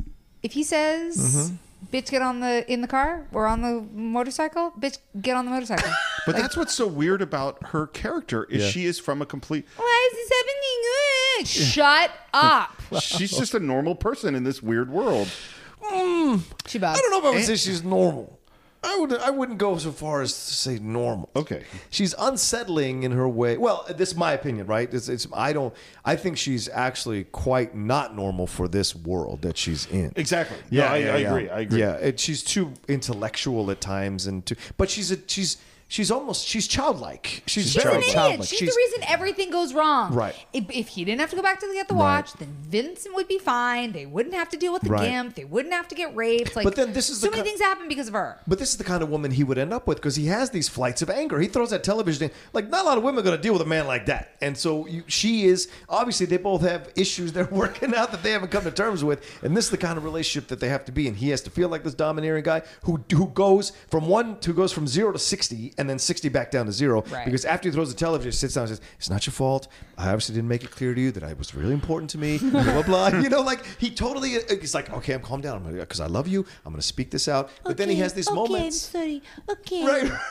If 0.41 0.53
he 0.53 0.63
says, 0.63 1.17
Mm-hmm. 1.17 1.55
"Bitch, 1.97 2.09
get 2.11 2.21
on 2.21 2.39
the 2.39 2.71
in 2.71 2.79
the 2.79 2.87
car 2.87 3.25
or 3.33 3.45
on 3.45 3.61
the 3.61 3.81
motorcycle," 3.93 4.71
bitch, 4.79 4.99
get 5.21 5.35
on 5.35 5.43
the 5.43 5.51
motorcycle. 5.51 5.91
But 6.25 6.37
that's 6.37 6.55
what's 6.55 6.73
so 6.73 6.87
weird 6.87 7.21
about 7.21 7.61
her 7.71 7.87
character 7.87 8.45
is 8.45 8.63
Yeah. 8.63 8.69
she 8.69 8.85
is 8.85 8.99
from 8.99 9.21
a 9.21 9.25
complete 9.25 9.65
Why 9.75 10.09
is 10.11 10.17
this 10.17 10.29
happening? 10.29 10.55
Shut 11.45 12.11
up. 12.33 12.71
she's 13.01 13.31
just 13.31 13.53
a 13.53 13.59
normal 13.59 13.95
person 13.95 14.35
in 14.35 14.43
this 14.43 14.61
weird 14.61 14.89
world. 14.89 15.29
Mm. 15.83 16.41
She 16.67 16.79
bugs. 16.79 16.99
I 16.99 17.01
don't 17.01 17.11
know 17.11 17.19
if 17.19 17.25
I 17.25 17.29
would 17.29 17.39
eh. 17.39 17.43
say 17.43 17.55
she's 17.55 17.83
normal. 17.83 18.39
I 18.81 18.97
would 18.97 19.13
I 19.13 19.29
wouldn't 19.29 19.57
go 19.57 19.77
so 19.77 19.91
far 19.91 20.21
as 20.21 20.31
to 20.31 20.53
say 20.53 20.79
normal. 20.79 21.29
Okay. 21.35 21.63
She's 21.89 22.15
unsettling 22.17 23.03
in 23.03 23.11
her 23.11 23.27
way. 23.27 23.57
Well, 23.57 23.85
this 23.89 24.11
is 24.11 24.15
my 24.15 24.31
opinion, 24.31 24.67
right? 24.67 24.91
It's, 24.93 25.09
it's 25.09 25.27
I 25.33 25.51
don't 25.51 25.73
I 26.05 26.15
think 26.15 26.37
she's 26.37 26.69
actually 26.69 27.25
quite 27.25 27.75
not 27.75 28.15
normal 28.15 28.47
for 28.47 28.69
this 28.69 28.95
world 28.95 29.41
that 29.41 29.57
she's 29.57 29.85
in. 29.87 30.13
Exactly. 30.15 30.57
No, 30.71 30.85
I- 30.85 30.93
I 30.93 30.97
agree. 30.97 31.49
I 31.49 31.59
agree. 31.61 31.79
Yeah, 31.79 31.95
it, 31.95 32.19
she's 32.21 32.41
too 32.41 32.73
intellectual 32.87 33.69
at 33.69 33.81
times, 33.81 34.27
and 34.27 34.45
too, 34.45 34.55
but 34.77 34.89
she's 34.89 35.11
a 35.11 35.17
she's 35.27 35.57
she's 35.89 36.09
almost 36.11 36.47
she's 36.47 36.67
childlike. 36.67 37.43
She's, 37.45 37.71
She's 37.73 37.83
very 37.83 37.95
an 37.97 38.01
idiot. 38.03 38.13
childlike. 38.15 38.47
She's, 38.47 38.59
the 38.61 38.75
reason 38.77 39.03
everything 39.09 39.49
goes 39.51 39.73
wrong. 39.73 40.13
Right. 40.13 40.33
If, 40.53 40.65
if 40.69 40.87
he 40.87 41.03
didn't 41.03 41.19
have 41.19 41.29
to 41.31 41.35
go 41.35 41.41
back 41.41 41.59
to 41.59 41.67
get 41.73 41.87
the 41.89 41.93
Right. 41.95 41.99
watch, 42.19 42.33
then 42.33 42.55
Vincent 42.61 43.13
would 43.15 43.27
be 43.27 43.37
fine. 43.39 43.91
They 43.91 44.05
wouldn't 44.05 44.33
have 44.35 44.47
to 44.49 44.57
deal 44.57 44.71
with 44.71 44.83
the 44.83 44.89
Right. 44.91 45.09
gimp. 45.09 45.35
They 45.35 45.43
wouldn't 45.45 45.73
have 45.73 45.87
to 45.89 45.95
get 45.95 46.15
raped. 46.15 46.55
Like, 46.55 46.63
But 46.63 46.75
then 46.75 46.93
this 46.93 47.09
is 47.09 47.19
so 47.19 47.25
the 47.27 47.31
many 47.31 47.43
ki- 47.43 47.49
things 47.49 47.61
happen 47.61 47.87
because 47.89 48.07
of 48.07 48.13
her. 48.13 48.39
But 48.47 48.59
this 48.59 48.69
is 48.71 48.77
the 48.77 48.83
kind 48.85 49.03
of 49.03 49.09
woman 49.09 49.31
he 49.31 49.43
would 49.43 49.57
end 49.57 49.73
up 49.73 49.85
with 49.87 49.97
because 49.97 50.15
he 50.15 50.27
has 50.27 50.51
these 50.51 50.69
flights 50.69 51.01
of 51.01 51.09
anger. 51.09 51.39
He 51.39 51.47
throws 51.47 51.71
that 51.71 51.83
television 51.83 52.25
in. 52.25 52.31
Like, 52.53 52.69
not 52.69 52.83
a 52.85 52.87
lot 52.87 52.97
of 52.97 53.03
women 53.03 53.19
are 53.19 53.23
going 53.23 53.35
to 53.37 53.41
deal 53.41 53.53
with 53.53 53.61
a 53.63 53.65
man 53.65 53.87
like 53.87 54.05
that. 54.05 54.35
And 54.41 54.55
so 54.57 54.85
you, 54.87 55.03
she 55.07 55.45
is, 55.45 55.67
obviously, 55.89 56.27
they 56.27 56.37
both 56.37 56.61
have 56.61 56.91
issues 56.95 57.33
they're 57.33 57.45
working 57.45 57.95
out 57.95 58.11
that 58.11 58.21
they 58.23 58.31
haven't 58.31 58.51
come 58.51 58.63
to 58.63 58.71
terms 58.71 59.03
with. 59.03 59.25
And 59.43 59.57
this 59.57 59.65
is 59.65 59.71
the 59.71 59.77
kind 59.77 59.97
of 59.97 60.03
relationship 60.03 60.47
that 60.49 60.59
they 60.59 60.69
have 60.69 60.85
to 60.85 60.91
be 60.91 61.07
in. 61.07 61.15
He 61.15 61.29
has 61.29 61.41
to 61.41 61.49
feel 61.49 61.67
like 61.69 61.83
this 61.83 61.95
domineering 61.95 62.43
guy 62.43 62.61
who 62.83 63.03
who 63.11 63.27
goes 63.29 63.71
from 63.89 64.07
one, 64.07 64.37
who 64.45 64.53
goes 64.53 64.71
from 64.71 64.87
zero 64.87 65.11
to 65.11 65.19
60 65.19 65.73
and 65.79 65.89
then 65.89 65.97
60 65.97 66.29
back 66.29 66.51
down 66.51 66.67
to 66.67 66.71
zero. 66.71 67.01
Right. 67.09 67.25
Because 67.25 67.45
after 67.45 67.69
he 67.69 67.73
throws 67.73 67.89
the 67.91 67.97
television, 67.97 68.29
he 68.31 68.35
sits 68.35 68.53
down 68.53 68.63
and 68.67 68.69
says, 68.69 68.81
It's 68.97 69.09
not 69.09 69.25
your 69.25 69.31
fault. 69.33 69.67
I 69.97 70.07
obviously 70.09 70.35
didn't 70.35 70.49
make 70.49 70.63
it 70.63 70.69
clear 70.71 70.93
to 70.93 71.01
you 71.01 71.11
that 71.11 71.23
I 71.23 71.33
was 71.33 71.55
really 71.55 71.73
important 71.73 72.11
to 72.11 72.17
me. 72.19 72.37
Blah, 72.49 72.63
blah, 72.63 72.81
blah. 72.83 73.07
You 73.19 73.29
know, 73.29 73.41
like, 73.41 73.65
he 73.79 73.89
totally, 73.89 74.37
uh, 74.37 74.41
he's 74.61 74.75
like, 74.75 74.91
Okay, 74.91 75.13
I'm 75.13 75.21
calm 75.21 75.41
down. 75.41 75.63
Because 75.73 75.99
I 75.99 76.07
love 76.07 76.27
you. 76.27 76.45
I'm 76.65 76.71
going 76.73 76.81
to 76.81 76.87
speak 76.87 77.09
this 77.09 77.27
out. 77.27 77.49
But 77.63 77.77
then 77.77 77.89
he 77.89 77.95
has 77.95 78.13
these 78.13 78.29
moments. 78.29 78.77
sorry. 78.81 79.23
Okay. 79.49 79.83
Right. 79.85 80.11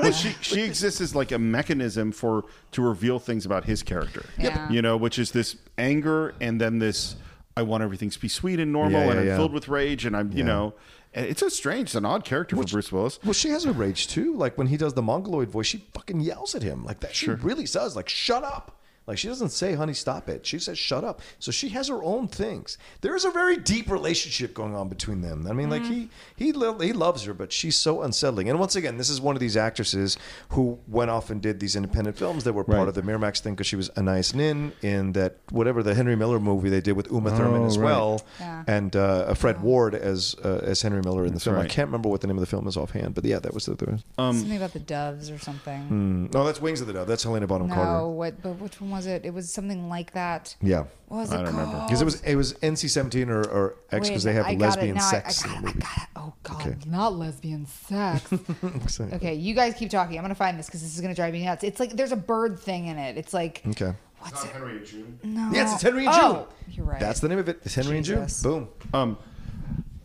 Well, 0.00 0.10
she 0.10 0.30
she 0.40 0.62
exists 0.62 1.00
as 1.00 1.14
like 1.14 1.30
a 1.30 1.38
mechanism 1.38 2.10
for 2.10 2.44
to 2.72 2.82
reveal 2.82 3.20
things 3.20 3.46
about 3.46 3.64
his 3.64 3.84
character. 3.84 4.24
Yeah. 4.36 4.68
You 4.68 4.82
know, 4.82 4.96
which 4.96 5.20
is 5.20 5.30
this 5.30 5.54
anger 5.78 6.34
and 6.40 6.60
then 6.60 6.80
this 6.80 7.14
I 7.56 7.62
want 7.62 7.84
everything 7.84 8.10
to 8.10 8.18
be 8.18 8.26
sweet 8.26 8.58
and 8.58 8.72
normal 8.72 9.00
Yeah, 9.04 9.10
and 9.10 9.20
I'm 9.20 9.26
yeah. 9.28 9.36
filled 9.36 9.52
with 9.52 9.68
rage 9.68 10.04
and 10.04 10.16
I'm 10.16 10.32
you 10.32 10.38
Yeah. 10.38 10.44
know 10.46 10.64
and 10.64 11.03
it's 11.14 11.42
a 11.42 11.50
strange, 11.50 11.88
it's 11.88 11.94
an 11.94 12.04
odd 12.04 12.24
character 12.24 12.56
for 12.56 12.64
Bruce 12.64 12.92
Willis. 12.92 13.18
Well, 13.24 13.32
she 13.32 13.50
has 13.50 13.64
a 13.64 13.72
rage 13.72 14.08
too. 14.08 14.36
Like 14.36 14.58
when 14.58 14.66
he 14.66 14.76
does 14.76 14.94
the 14.94 15.02
mongoloid 15.02 15.48
voice, 15.48 15.66
she 15.66 15.84
fucking 15.94 16.20
yells 16.20 16.54
at 16.54 16.62
him 16.62 16.84
like 16.84 17.00
that. 17.00 17.14
She 17.14 17.30
really 17.30 17.66
says, 17.66 17.96
like, 17.96 18.08
"Shut 18.08 18.42
up." 18.42 18.80
Like 19.06 19.18
she 19.18 19.28
doesn't 19.28 19.50
say, 19.50 19.74
"Honey, 19.74 19.92
stop 19.92 20.28
it." 20.28 20.46
She 20.46 20.58
says, 20.58 20.78
"Shut 20.78 21.04
up." 21.04 21.20
So 21.38 21.52
she 21.52 21.68
has 21.70 21.88
her 21.88 22.02
own 22.02 22.26
things. 22.28 22.78
There 23.02 23.14
is 23.14 23.24
a 23.26 23.30
very 23.30 23.56
deep 23.56 23.90
relationship 23.90 24.54
going 24.54 24.74
on 24.74 24.88
between 24.88 25.20
them. 25.20 25.46
I 25.46 25.52
mean, 25.52 25.68
like 25.68 25.84
he 25.84 26.08
he 26.36 26.52
lo- 26.52 26.78
he 26.78 26.92
loves 26.94 27.24
her, 27.24 27.34
but 27.34 27.52
she's 27.52 27.76
so 27.76 28.00
unsettling. 28.02 28.48
And 28.48 28.58
once 28.58 28.76
again, 28.76 28.96
this 28.96 29.10
is 29.10 29.20
one 29.20 29.36
of 29.36 29.40
these 29.40 29.56
actresses 29.58 30.16
who 30.50 30.78
went 30.88 31.10
off 31.10 31.28
and 31.30 31.42
did 31.42 31.60
these 31.60 31.76
independent 31.76 32.16
films 32.16 32.44
that 32.44 32.54
were 32.54 32.64
part 32.64 32.78
Right. 32.78 32.88
of 32.88 32.94
the 32.94 33.02
Miramax 33.02 33.40
thing 33.40 33.54
because 33.54 33.66
she 33.66 33.76
was 33.76 33.90
Anaïs 33.90 34.34
Nin 34.34 34.72
in 34.82 35.12
that 35.12 35.36
whatever 35.50 35.82
the 35.82 35.94
Henry 35.94 36.16
Miller 36.16 36.40
movie 36.40 36.70
they 36.70 36.80
did 36.80 36.92
with 36.96 37.10
Uma 37.12 37.30
Thurman 37.30 37.62
Oh, 37.62 37.66
as 37.66 37.76
right. 37.78 37.84
well, 37.84 38.22
Yeah. 38.40 38.64
and 38.66 38.96
uh, 38.96 39.34
Fred 39.34 39.60
Ward 39.62 39.94
as 39.94 40.34
uh, 40.42 40.60
as 40.64 40.80
Henry 40.80 41.02
Miller 41.02 41.26
in 41.26 41.34
the 41.34 41.40
film. 41.40 41.56
I 41.56 41.66
can't 41.66 41.88
remember 41.88 42.08
what 42.08 42.22
the 42.22 42.26
name 42.26 42.36
of 42.36 42.40
the 42.40 42.46
film 42.46 42.66
is 42.66 42.76
offhand, 42.76 43.14
but 43.14 43.24
yeah, 43.24 43.38
that 43.38 43.52
was 43.52 43.66
the. 43.66 43.74
the 43.74 44.02
Something 44.16 44.56
about 44.56 44.72
the 44.72 44.78
doves 44.80 45.30
or 45.30 45.38
something. 45.38 46.30
no, 46.32 46.44
that's 46.44 46.60
Wings 46.62 46.80
of 46.80 46.86
the 46.86 46.94
Dove. 46.94 47.06
That's 47.06 47.22
Helena 47.22 47.46
Bonham 47.46 47.68
No, 47.68 47.74
Carter. 47.74 48.08
what? 48.08 48.42
But 48.42 48.58
which 48.60 48.80
one 48.80 48.93
was 48.94 49.06
it? 49.06 49.24
It 49.24 49.34
was 49.34 49.52
something 49.52 49.88
like 49.88 50.12
that. 50.12 50.56
Yeah. 50.62 50.84
What 51.08 51.18
was 51.18 51.32
I 51.32 51.34
it 51.34 51.44
don't 51.44 51.52
called? 51.54 51.58
remember. 51.68 51.84
Because 51.86 52.00
it 52.00 52.04
was 52.04 52.20
it 52.22 52.34
was 52.36 52.54
NC 52.54 52.88
seventeen 52.90 53.28
or, 53.30 53.44
or 53.46 53.76
X 53.92 54.08
because 54.08 54.24
Wait, 54.24 54.32
they 54.32 54.36
have 54.36 54.46
I 54.46 54.54
got 54.54 54.64
it. 54.64 54.66
lesbian 54.78 54.96
Now 54.96 55.06
I- 55.06 55.10
sex. 55.10 55.44
I, 55.44 55.48
in 55.48 55.54
got 55.54 55.62
the 55.62 55.68
it. 55.68 55.76
I 55.76 55.80
got 55.80 56.02
it. 56.02 56.08
Oh 56.16 56.32
God, 56.42 56.60
Okay. 56.60 56.76
not 56.86 57.14
lesbian 57.16 57.66
sex. 57.66 58.32
Exactly. 58.62 59.16
okay, 59.16 59.34
you 59.34 59.54
guys 59.54 59.74
keep 59.74 59.90
talking. 59.90 60.16
I'm 60.16 60.24
gonna 60.24 60.34
find 60.34 60.58
this 60.58 60.66
because 60.66 60.82
this 60.82 60.94
is 60.94 61.00
gonna 61.00 61.14
drive 61.14 61.32
me 61.32 61.44
nuts. 61.44 61.62
It's 61.64 61.78
like 61.80 61.90
there's 61.92 62.12
a 62.12 62.16
bird 62.16 62.58
thing 62.58 62.86
in 62.86 62.96
it. 62.98 63.16
It's 63.18 63.34
like 63.34 63.62
Okay. 63.68 63.92
what's 64.20 64.44
it? 64.44 64.50
Henry 64.52 64.78
and 64.78 64.86
June. 64.86 65.18
No. 65.22 65.50
Yes, 65.52 65.74
it's 65.74 65.82
Henry 65.82 66.06
and 66.06 66.14
oh, 66.16 66.46
June. 66.66 66.74
You're 66.76 66.86
right. 66.86 67.00
That's 67.00 67.20
the 67.20 67.28
name 67.28 67.38
of 67.38 67.48
it. 67.48 67.60
It's 67.64 67.74
Henry 67.74 67.98
Jesus. 68.00 68.42
and 68.44 68.52
June. 68.54 68.68
Boom. 68.92 68.92
Um 68.92 69.18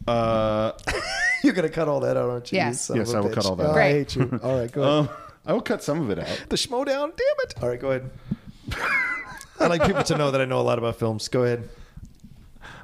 uh 0.07 0.71
You're 1.43 1.53
gonna 1.53 1.69
cut 1.69 1.87
all 1.87 2.01
that 2.01 2.17
out, 2.17 2.29
aren't 2.29 2.51
you? 2.51 2.57
you 2.59 2.65
Yes. 2.65 2.81
son 2.81 2.99
of 2.99 3.07
Yes, 3.07 3.13
a 3.13 3.17
I 3.17 3.21
will 3.21 3.29
bitch? 3.29 3.33
cut 3.35 3.45
all 3.45 3.55
that 3.55 3.63
Oh, 3.65 3.69
out. 3.69 3.71
I 3.71 3.73
Great. 3.73 3.91
hate 3.93 4.15
you. 4.15 4.39
All 4.43 4.59
right, 4.59 4.71
go 4.71 4.81
ahead. 4.81 4.93
um 4.93 5.09
I 5.45 5.53
will 5.53 5.61
cut 5.61 5.81
some 5.81 6.01
of 6.01 6.09
it 6.11 6.19
out. 6.19 6.27
the 6.49 6.55
Schmoedown. 6.57 6.85
Damn 7.15 7.39
it. 7.45 7.55
All 7.63 7.69
right, 7.69 7.79
go 7.79 7.89
ahead. 7.91 8.09
I 9.59 9.67
like 9.67 9.85
people 9.85 10.03
to 10.03 10.17
know 10.17 10.31
that 10.31 10.41
I 10.41 10.45
know 10.45 10.59
a 10.59 10.63
lot 10.63 10.77
about 10.77 10.95
films. 10.95 11.27
Go 11.27 11.43
ahead. 11.43 11.69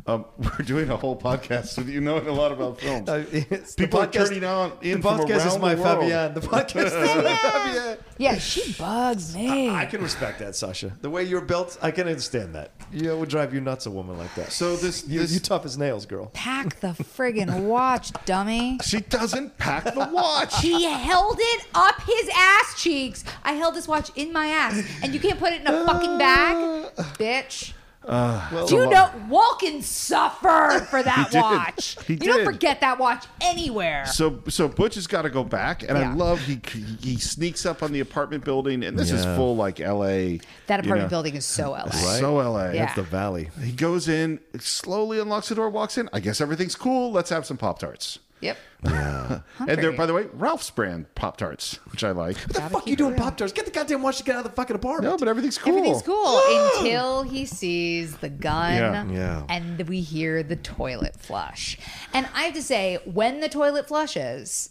Um, 0.07 0.25
we're 0.37 0.65
doing 0.65 0.89
a 0.91 0.97
whole 0.97 1.19
podcast 1.19 1.77
with 1.79 1.89
you 1.89 1.99
knowing 1.99 2.27
a 2.27 2.31
lot 2.31 2.51
about 2.51 2.79
films. 2.81 3.09
Uh, 3.09 3.25
it's 3.31 3.73
People 3.73 4.01
the 4.01 4.07
are 4.07 4.11
turning 4.11 4.43
on 4.43 4.73
in 4.81 5.01
the 5.01 5.01
from 5.01 5.19
podcast 5.19 5.47
is 5.47 5.57
my 5.57 5.73
the 5.73 5.81
world. 5.81 6.03
Fabienne. 6.03 6.33
The 6.35 6.41
podcast 6.41 6.85
is 6.85 7.23
my 7.23 7.31
Fabienne. 7.31 7.97
Yeah, 8.17 8.37
she 8.37 8.73
bugs 8.73 9.35
me. 9.35 9.69
I 9.69 9.85
can 9.85 10.01
respect 10.01 10.39
that, 10.39 10.55
Sasha. 10.55 10.91
The 11.01 11.09
way 11.09 11.23
you're 11.23 11.41
built, 11.41 11.77
I 11.81 11.91
can 11.91 12.07
understand 12.07 12.53
that. 12.55 12.71
Yeah, 12.91 13.11
it 13.11 13.17
would 13.17 13.29
drive 13.29 13.53
you 13.53 13.61
nuts, 13.61 13.87
a 13.87 13.91
woman 13.91 14.17
like 14.17 14.33
that. 14.35 14.51
So 14.51 14.75
this 14.75 15.07
You, 15.07 15.19
this 15.21 15.33
you 15.33 15.39
tough 15.39 15.65
as 15.65 15.77
nails, 15.77 16.05
girl. 16.05 16.27
Pack 16.33 16.79
the 16.79 16.89
friggin' 16.89 17.63
watch, 17.65 18.11
dummy. 18.25 18.77
she 18.83 19.01
doesn't 19.01 19.57
pack 19.57 19.85
the 19.85 20.09
watch. 20.13 20.61
He 20.61 20.83
held 20.83 21.37
it 21.39 21.67
up 21.73 21.99
his 22.03 22.29
ass 22.33 22.75
cheeks. 22.81 23.23
I 23.43 23.53
held 23.53 23.73
this 23.75 23.87
watch 23.87 24.11
in 24.15 24.31
my 24.31 24.47
ass, 24.47 24.81
and 25.01 25.13
you 25.13 25.19
can't 25.19 25.39
put 25.39 25.51
it 25.51 25.61
in 25.61 25.67
a 25.67 25.85
fucking 25.85 26.17
bag, 26.17 26.95
bitch. 27.17 27.73
Well, 28.07 28.67
Do 28.67 28.75
you 28.75 28.89
know 28.89 29.09
Walken 29.29 29.81
suffered 29.83 30.85
for 30.89 31.01
that 31.03 31.29
did. 31.31 31.41
watch? 31.41 31.97
He 32.05 32.13
you 32.13 32.19
don't 32.19 32.45
forget 32.45 32.81
that 32.81 32.99
watch 32.99 33.25
anywhere. 33.41 34.05
So 34.05 34.41
so 34.49 34.67
Butch 34.67 34.95
has 34.95 35.07
got 35.07 35.23
to 35.23 35.29
go 35.29 35.43
back, 35.43 35.83
and 35.83 35.97
I 35.97 36.13
love 36.13 36.39
he 36.41 36.59
he 37.01 37.17
sneaks 37.17 37.65
up 37.65 37.83
on 37.83 37.91
the 37.91 37.99
apartment 37.99 38.43
building, 38.43 38.83
and 38.83 38.97
this 38.97 39.11
is 39.11 39.23
full 39.25 39.55
like 39.55 39.79
L.A. 39.79 40.39
that 40.67 40.83
you 40.83 40.89
apartment 40.89 41.01
know. 41.03 41.07
building 41.09 41.35
is 41.35 41.45
so 41.45 41.71
LA. 41.71 41.89
So 41.89 42.39
L.A. 42.39 42.73
Yeah. 42.75 42.85
It's 42.85 42.95
the 42.95 43.03
valley. 43.03 43.49
He 43.61 43.71
goes 43.71 44.07
in, 44.07 44.39
slowly 44.59 45.19
unlocks 45.19 45.49
the 45.49 45.55
door, 45.55 45.69
walks 45.69 45.97
in. 45.97 46.09
I 46.13 46.19
guess 46.19 46.41
everything's 46.41 46.75
cool. 46.75 47.11
Let's 47.11 47.29
have 47.29 47.45
some 47.45 47.57
Pop 47.57 47.79
Tarts. 47.79 48.19
Yep. 48.45 48.57
Yeah. 48.85 49.39
And 49.59 49.81
they're, 49.81 49.91
by 49.93 50.05
the 50.05 50.13
way, 50.13 50.27
Ralph's 50.33 50.69
brand 50.69 51.13
Pop 51.15 51.37
Tarts, 51.37 51.79
which 51.91 52.03
I 52.03 52.11
like. 52.11 52.37
What 52.37 52.53
the 52.53 52.61
fuck 52.61 52.85
are 52.85 52.89
you 52.89 52.95
doing, 52.95 53.15
Pop 53.15 53.35
Tarts? 53.37 53.51
Get 53.53 53.65
the 53.65 53.71
goddamn 53.71 54.01
watch 54.03 54.17
to 54.17 54.23
get 54.23 54.35
out 54.35 54.45
of 54.45 54.51
the 54.51 54.55
fucking 54.55 54.75
apartment. 54.75 55.11
No, 55.11 55.17
but 55.17 55.27
everything's 55.27 55.57
cool. 55.57 55.75
Everything's 55.77 56.01
cool 56.03 56.41
until 56.77 57.23
he 57.23 57.45
sees 57.45 58.17
the 58.17 58.29
gun 58.29 58.73
Yeah. 58.75 59.05
Yeah. 59.11 59.43
and 59.49 59.81
we 59.87 60.01
hear 60.01 60.43
the 60.43 60.55
toilet 60.57 61.15
flush. 61.15 61.77
And 62.13 62.27
I 62.35 62.43
have 62.43 62.53
to 62.53 62.61
say, 62.61 62.99
when 63.05 63.39
the 63.39 63.49
toilet 63.49 63.87
flushes, 63.87 64.69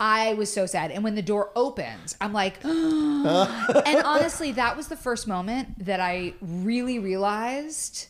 I 0.00 0.34
was 0.34 0.52
so 0.52 0.66
sad. 0.66 0.90
And 0.90 1.04
when 1.04 1.14
the 1.14 1.22
door 1.22 1.50
opens, 1.54 2.16
I'm 2.20 2.32
like, 2.32 2.56
and 2.64 4.02
honestly, 4.04 4.50
that 4.52 4.76
was 4.76 4.88
the 4.88 4.96
first 4.96 5.28
moment 5.28 5.84
that 5.84 6.00
I 6.00 6.34
really 6.40 6.98
realized 6.98 8.08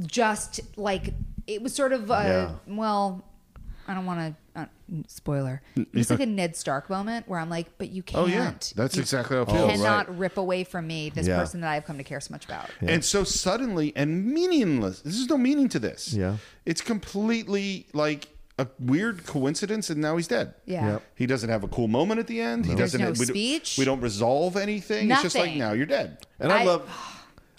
just 0.00 0.60
like 0.78 1.12
it 1.46 1.62
was 1.62 1.74
sort 1.74 1.92
of, 1.92 2.10
uh, 2.10 2.14
Yeah. 2.24 2.50
well, 2.66 3.24
I 3.90 3.94
don't 3.94 4.06
want 4.06 4.20
to 4.20 4.60
Uh, 4.60 4.66
spoiler. 5.06 5.62
It's 5.94 6.10
like 6.10 6.20
a 6.20 6.26
Ned 6.26 6.56
Stark 6.56 6.90
moment 6.90 7.28
where 7.28 7.38
I'm 7.38 7.48
like, 7.48 7.78
but 7.78 7.90
you 7.90 8.02
can't. 8.02 8.24
Oh, 8.24 8.26
yeah. 8.26 8.52
That's 8.74 8.96
you 8.96 9.00
exactly 9.02 9.36
how 9.36 9.42
it 9.44 9.50
feels. 9.50 9.70
Cannot 9.70 10.18
rip 10.18 10.36
away 10.38 10.64
from 10.64 10.86
me 10.88 11.08
this 11.10 11.26
Yeah. 11.28 11.38
person 11.38 11.60
that 11.60 11.70
I've 11.70 11.84
come 11.84 11.96
to 11.98 12.04
care 12.04 12.20
so 12.20 12.32
much 12.32 12.44
about. 12.46 12.68
And 12.80 13.04
so 13.04 13.22
suddenly 13.24 13.92
and 13.96 14.26
meaningless. 14.26 15.00
There's 15.02 15.28
no 15.28 15.38
meaning 15.38 15.68
to 15.70 15.78
this. 15.78 16.12
Yeah. 16.12 16.36
It's 16.66 16.80
completely 16.80 17.86
like 17.92 18.28
a 18.58 18.66
weird 18.78 19.24
coincidence, 19.24 19.88
and 19.88 20.00
now 20.00 20.16
he's 20.16 20.26
dead. 20.28 20.54
Yeah. 20.66 20.92
Yep. 20.94 21.02
He 21.14 21.26
doesn't 21.26 21.48
have 21.48 21.62
a 21.64 21.68
cool 21.68 21.88
moment 21.88 22.18
at 22.20 22.26
the 22.26 22.40
end. 22.40 22.66
He 22.66 22.74
doesn't. 22.74 23.00
no 23.00 23.10
we 23.10 23.14
don't- 23.14 23.26
speech. 23.26 23.76
we 23.78 23.84
don't 23.84 24.00
resolve 24.00 24.56
anything. 24.56 25.08
Nothing. 25.08 25.26
It's 25.26 25.34
just 25.34 25.46
like 25.46 25.56
now 25.56 25.72
you're 25.72 25.86
dead. 25.86 26.18
And 26.40 26.52
I, 26.52 26.62
I- 26.62 26.64
love, 26.64 26.88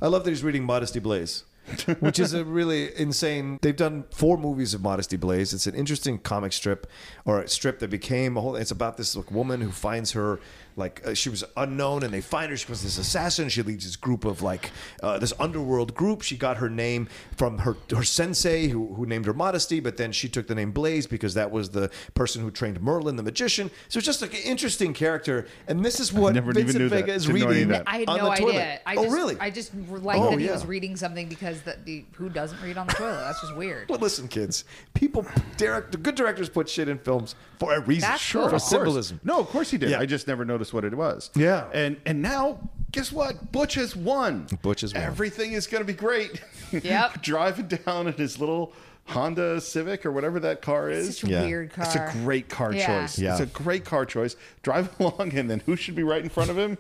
I 0.02 0.08
love 0.08 0.24
that 0.26 0.30
he's 0.32 0.44
reading 0.44 0.64
Modesty 0.66 1.00
Blaise, 1.00 1.44
which 2.00 2.20
is 2.20 2.34
a 2.34 2.44
really 2.44 2.98
insane. 2.98 3.60
They've 3.62 3.76
done 3.76 4.06
four 4.12 4.38
movies 4.38 4.74
of 4.74 4.82
Modesty 4.82 5.18
Blaise. 5.18 5.54
It's 5.54 5.68
an 5.68 5.76
interesting 5.76 6.20
comic 6.20 6.54
strip 6.54 6.88
or 7.26 7.42
a 7.42 7.48
strip 7.48 7.80
that 7.80 7.90
became 7.90 8.38
a 8.38 8.42
whole. 8.42 8.56
It's 8.56 8.72
about 8.72 8.98
this 8.98 9.16
like, 9.16 9.32
woman 9.32 9.62
who 9.62 9.72
finds 9.72 10.12
her 10.12 10.40
like 10.76 11.06
uh, 11.06 11.14
she 11.14 11.30
was 11.30 11.44
unknown, 11.58 12.04
and 12.04 12.14
they 12.14 12.22
find 12.22 12.50
her. 12.52 12.58
She 12.58 12.68
was 12.68 12.84
this 12.84 12.98
assassin. 12.98 13.50
She 13.50 13.62
leads 13.62 13.86
this 13.86 13.96
group 13.96 14.26
of 14.26 14.42
like 14.42 14.72
uh, 15.04 15.18
this 15.20 15.34
underworld 15.40 15.94
group. 15.96 16.22
She 16.22 16.38
got 16.38 16.58
her 16.58 16.70
name 16.70 17.08
from 17.36 17.60
her 17.60 17.78
her 17.96 18.04
sensei 18.04 18.68
who 18.68 18.94
who 18.96 19.06
named 19.06 19.26
her 19.26 19.34
Modesty, 19.34 19.80
but 19.80 19.98
then 19.98 20.12
she 20.12 20.30
took 20.30 20.48
the 20.48 20.56
name 20.56 20.72
Blaise 20.72 21.08
because 21.08 21.34
that 21.34 21.52
was 21.52 21.70
the 21.72 21.90
person 22.14 22.42
who 22.42 22.52
trained 22.52 22.82
Merlin 22.82 23.16
the 23.16 23.24
magician. 23.24 23.70
So 23.90 23.98
it's 23.98 24.06
just 24.06 24.22
like 24.22 24.34
an 24.34 24.42
interesting 24.42 24.94
character. 24.94 25.48
And 25.68 25.84
this 25.84 26.00
is 26.00 26.14
what 26.14 26.34
never 26.34 26.54
Vincent 26.54 26.80
knew. 26.80 26.90
Vega 26.90 27.14
is 27.14 27.26
Didn't 27.26 27.48
reading. 27.48 27.74
I 27.86 28.00
had 28.00 28.10
on 28.10 28.18
no 28.18 28.26
the 28.26 28.32
idea. 28.32 28.46
toilet. 28.46 28.82
I 28.86 28.96
oh, 28.96 29.04
just, 29.04 29.16
really? 29.16 29.38
I 29.40 29.50
just 29.50 29.74
like 29.76 30.20
Oh, 30.20 30.32
that 30.32 30.40
he 30.40 30.46
yeah. 30.46 30.54
was 30.54 30.66
reading 30.66 30.96
something 30.96 31.28
because 31.28 31.62
the, 31.62 31.78
the 31.84 32.06
who 32.14 32.30
doesn't 32.30 32.62
read 32.62 32.78
on 32.78 32.88
the 32.88 32.94
toilet. 32.94 33.22
That's 33.22 33.42
just 33.42 33.56
weird. 33.56 33.82
Well, 33.92 34.00
listen, 34.00 34.28
kids. 34.30 34.64
People, 34.94 35.26
direct, 35.58 35.92
the 35.92 35.98
good 35.98 36.16
directors 36.16 36.48
put 36.48 36.70
shit 36.70 36.88
in 36.88 36.98
films 36.98 37.36
for 37.60 37.74
a 37.74 37.82
reason. 37.82 38.10
That's 38.10 38.22
sure, 38.22 38.42
cool. 38.44 38.50
for 38.52 38.56
Of 38.56 38.62
symbolism. 38.62 39.20
No, 39.24 39.40
of 39.40 39.48
course 39.48 39.70
he 39.70 39.78
did. 39.78 39.90
Yeah. 39.90 40.00
I 40.00 40.06
just 40.06 40.28
never 40.28 40.46
noticed 40.46 40.61
what 40.72 40.86
it 40.86 40.94
was. 40.96 41.30
Yeah. 41.36 41.68
And 41.74 41.98
and 42.06 42.22
now, 42.22 42.60
guess 42.92 43.12
what? 43.12 43.52
Butch 43.52 43.74
has 43.76 43.96
won. 43.96 44.48
Butch 44.62 44.82
has 44.82 44.94
won. 44.94 45.04
Everything 45.04 45.54
is 45.54 45.66
going 45.68 45.82
to 45.82 45.88
be 45.88 45.94
great. 45.98 46.42
Yep. 46.72 47.22
Driving 47.22 47.68
down 47.68 48.08
in 48.08 48.14
his 48.14 48.40
little 48.40 48.74
Honda 49.06 49.60
Civic 49.60 50.06
or 50.06 50.12
whatever 50.12 50.40
that 50.42 50.62
car 50.62 50.90
is. 50.90 51.18
Such 51.18 51.30
a 51.30 51.32
Yeah. 51.34 51.42
weird 51.46 51.74
car. 51.74 51.86
It's 51.86 51.96
a 51.96 52.10
great 52.24 52.48
car 52.50 52.72
Yeah. 52.72 53.02
choice. 53.02 53.18
Yeah. 53.20 53.32
It's 53.32 53.42
a 53.42 53.46
great 53.48 53.84
car 53.84 54.06
choice. 54.06 54.36
Drive 54.62 54.90
along, 55.00 55.34
and 55.36 55.50
then 55.50 55.62
who 55.66 55.76
should 55.76 55.96
be 55.96 56.04
right 56.04 56.22
in 56.22 56.30
front 56.30 56.50
of 56.52 56.58
him 56.58 56.78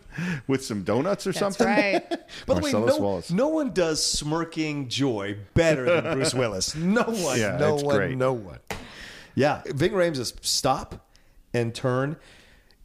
with 0.47 0.63
some 0.63 0.83
donuts 0.83 1.25
or 1.27 1.31
That's 1.31 1.39
something? 1.39 1.67
right. 1.67 2.07
By 2.45 2.53
the 2.53 2.61
way, 2.61 2.71
no, 2.71 2.97
Wallace. 2.97 3.31
no 3.31 3.47
one 3.49 3.71
does 3.73 4.01
smirking 4.05 4.87
joy 4.87 5.35
better 5.55 5.83
than 6.01 6.13
Bruce 6.13 6.33
Willis. 6.33 6.75
No 6.75 7.03
one. 7.03 7.39
Yeah, 7.39 7.57
no 7.57 7.73
it's 7.75 7.83
one. 7.83 7.95
great. 7.97 8.15
No 8.17 8.33
one. 8.33 8.59
Yeah. 9.35 9.61
Ving 9.65 9.91
Rhames 9.93 10.17
is 10.19 10.33
stop 10.41 11.07
and 11.53 11.73
turn. 11.73 12.15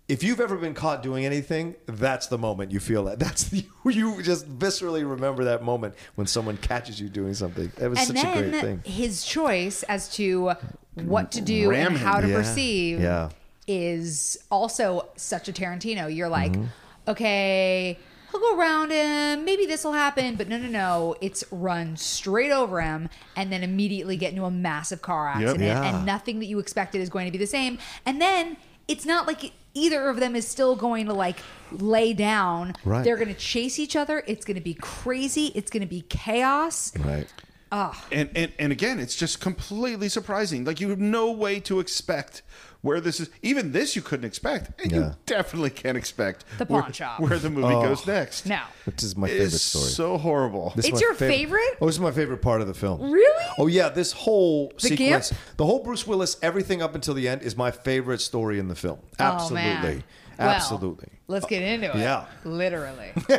If 0.09 0.23
you've 0.23 0.41
ever 0.41 0.57
been 0.57 0.74
caught 0.74 1.03
doing 1.03 1.27
anything, 1.27 1.74
that's 1.87 2.28
the 2.28 2.39
moment 2.39 2.70
you 2.70 2.78
feel 2.78 3.05
that. 3.05 3.19
That's 3.27 3.45
the 3.49 3.65
you 3.87 4.23
just 4.23 4.49
viscerally 4.59 5.09
remember 5.09 5.45
that 5.45 5.62
moment 5.65 5.95
when 6.15 6.27
someone 6.28 6.57
catches 6.59 7.01
you 7.01 7.09
doing 7.09 7.35
something. 7.35 7.73
That 7.77 7.91
was 7.91 7.99
and 8.09 8.16
such 8.16 8.24
a 8.24 8.33
great 8.33 8.51
then 8.53 8.81
thing. 8.81 8.83
his 8.93 9.24
choice 9.24 9.83
as 9.85 10.09
to 10.15 10.53
what 10.95 11.33
to 11.33 11.41
do 11.41 11.70
Ram 11.70 11.89
and 11.89 11.97
him. 11.97 12.03
how 12.05 12.20
to 12.20 12.28
Yeah. 12.28 12.37
perceive 12.37 13.01
Yeah. 13.01 13.31
is 13.66 14.39
also 14.51 15.09
such 15.16 15.49
a 15.49 15.53
Tarantino. 15.53 16.15
You're 16.15 16.28
like, 16.28 16.53
Mm-hmm. 16.53 16.65
okay, 17.09 17.99
he'll 18.31 18.41
go 18.41 18.57
around 18.57 18.91
him. 18.93 19.45
Maybe 19.45 19.66
this 19.66 19.83
will 19.85 19.93
happen, 19.93 20.37
but 20.37 20.49
no, 20.49 20.57
no, 20.59 20.69
no. 20.69 21.16
It's 21.20 21.43
run 21.51 21.97
straight 21.97 22.53
over 22.53 22.81
him 22.81 23.09
and 23.35 23.53
then 23.53 23.65
immediately 23.65 24.16
get 24.16 24.31
into 24.31 24.45
a 24.45 24.51
massive 24.53 25.03
car 25.03 25.28
accident, 25.28 25.62
Yeah. 25.62 25.83
and 25.83 26.07
nothing 26.07 26.39
that 26.39 26.47
you 26.47 26.61
expected 26.61 27.01
is 27.01 27.09
going 27.11 27.27
to 27.27 27.33
be 27.33 27.39
the 27.39 27.47
same. 27.47 27.78
And 28.05 28.20
then 28.20 28.57
it's 28.89 29.05
not 29.05 29.27
like 29.27 29.53
either 29.77 30.09
of 30.09 30.19
them 30.19 30.35
is 30.35 30.48
still 30.48 30.74
going 30.74 31.07
to 31.07 31.12
like 31.12 31.39
lay 31.70 32.12
down. 32.12 32.74
Right. 32.85 33.05
They're 33.05 33.16
going 33.16 33.28
to 33.28 33.35
chase 33.35 33.78
each 33.78 33.94
other. 33.94 34.24
It's 34.27 34.44
going 34.44 34.57
to 34.57 34.62
be 34.62 34.74
crazy. 34.74 35.53
It's 35.55 35.70
going 35.70 35.82
to 35.82 35.89
be 35.89 36.01
chaos. 36.09 36.97
Right. 36.98 37.32
Ah. 37.72 38.05
and, 38.12 38.30
and 38.36 38.52
and 38.59 38.72
again, 38.72 38.98
it's 39.01 39.16
just 39.16 39.40
completely 39.40 40.09
surprising. 40.09 40.64
Like 40.64 40.80
you 40.80 40.90
have 40.90 41.01
no 41.01 41.32
way 41.32 41.59
to 41.60 41.80
expect 41.80 42.43
where 42.82 43.01
this 43.01 43.18
is. 43.18 43.28
Even 43.43 43.72
this 43.72 43.97
you 43.97 44.02
couldn't 44.02 44.24
expect, 44.24 44.80
and 44.80 44.93
Yeah. 44.93 44.98
you 44.98 45.12
definitely 45.26 45.70
can't 45.70 45.97
expect 45.98 46.44
The 46.59 46.64
where, 46.66 46.82
pawn 46.82 46.93
shop. 46.93 47.18
where 47.20 47.38
the 47.38 47.51
movie 47.51 47.74
Oh. 47.74 47.82
goes 47.82 48.06
next. 48.06 48.47
No. 48.47 48.60
Which 48.84 49.02
is 49.02 49.16
my 49.16 49.26
favorite 49.28 49.51
story. 49.51 49.86
so 49.90 50.16
horrible. 50.16 50.72
This 50.76 50.86
It's 50.86 50.94
my 50.94 51.01
your 51.01 51.14
favorite? 51.14 51.76
Oh, 51.80 51.86
this 51.86 51.97
is 51.97 52.01
my 52.01 52.12
favorite 52.12 52.40
part 52.43 52.60
of 52.60 52.68
the 52.68 52.74
film. 52.74 53.10
Really? 53.10 53.44
Oh 53.59 53.66
yeah, 53.66 53.88
this 53.88 54.12
whole 54.12 54.72
The 54.76 54.88
sequence, 54.88 55.30
Gimp? 55.30 55.40
the 55.56 55.66
whole 55.66 55.82
Bruce 55.82 56.06
Willis, 56.06 56.36
everything 56.43 56.82
up 56.82 56.94
until 56.94 57.14
the 57.14 57.26
end 57.28 57.43
is 57.43 57.56
my 57.56 57.72
favorite 57.72 58.20
story 58.20 58.60
in 58.60 58.68
the 58.68 58.76
film. 58.76 58.98
Oh, 59.18 59.24
Absolutely, 59.24 60.05
Oh, 60.06 60.26
man. 60.38 60.48
Well, 60.48 60.56
absolutely. 60.56 61.08
let's 61.28 61.46
get 61.46 61.62
into 61.62 61.90
it. 61.90 61.96
Yeah. 62.00 62.26
Literally. 62.44 63.12
we 63.28 63.36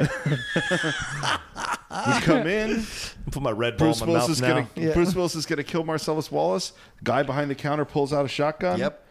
come 2.21 2.47
in. 2.47 2.85
Put 3.31 3.41
my 3.41 3.51
red 3.51 3.77
ball 3.77 3.87
Bruce 3.87 4.01
in 4.01 4.07
my 4.07 4.13
Willis 4.13 4.27
mouth 4.27 4.31
is 4.31 4.41
now. 4.41 4.47
gonna 4.47 4.67
Yeah. 4.75 4.93
Bruce 4.93 5.15
Willis 5.15 5.35
is 5.35 5.45
gonna 5.45 5.63
kill 5.63 5.83
Marcellus 5.83 6.31
Wallace. 6.31 6.73
Guy 7.03 7.23
behind 7.23 7.49
the 7.49 7.55
counter 7.55 7.85
pulls 7.85 8.13
out 8.13 8.25
a 8.25 8.27
shotgun. 8.27 8.79
Yep. 8.79 9.03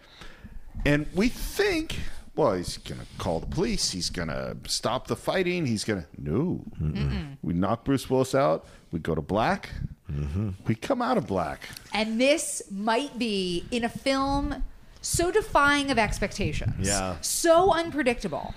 And 0.84 1.06
we 1.14 1.28
think, 1.28 1.96
well, 2.34 2.52
he's 2.52 2.76
gonna 2.78 3.06
call 3.18 3.40
the 3.40 3.46
police. 3.46 3.90
He's 3.90 4.10
gonna 4.10 4.56
stop 4.66 5.06
the 5.06 5.16
fighting. 5.16 5.66
He's 5.66 5.84
gonna 5.84 6.06
no. 6.18 6.62
We 7.42 7.54
knock 7.54 7.84
Bruce 7.84 8.08
Willis 8.10 8.34
out. 8.34 8.66
We 8.92 8.98
go 9.00 9.14
to 9.14 9.22
black. 9.22 9.70
Mm-hmm. 10.12 10.50
We 10.66 10.74
come 10.76 11.02
out 11.02 11.18
of 11.18 11.26
black. 11.26 11.62
and 11.92 12.20
this 12.20 12.62
might 12.70 13.18
be 13.18 13.64
in 13.72 13.82
a 13.84 13.88
film 13.88 14.62
so 15.06 15.30
defying 15.30 15.90
of 15.90 15.98
expectations. 15.98 16.86
Yeah. 16.86 17.16
So 17.20 17.72
unpredictable. 17.72 18.54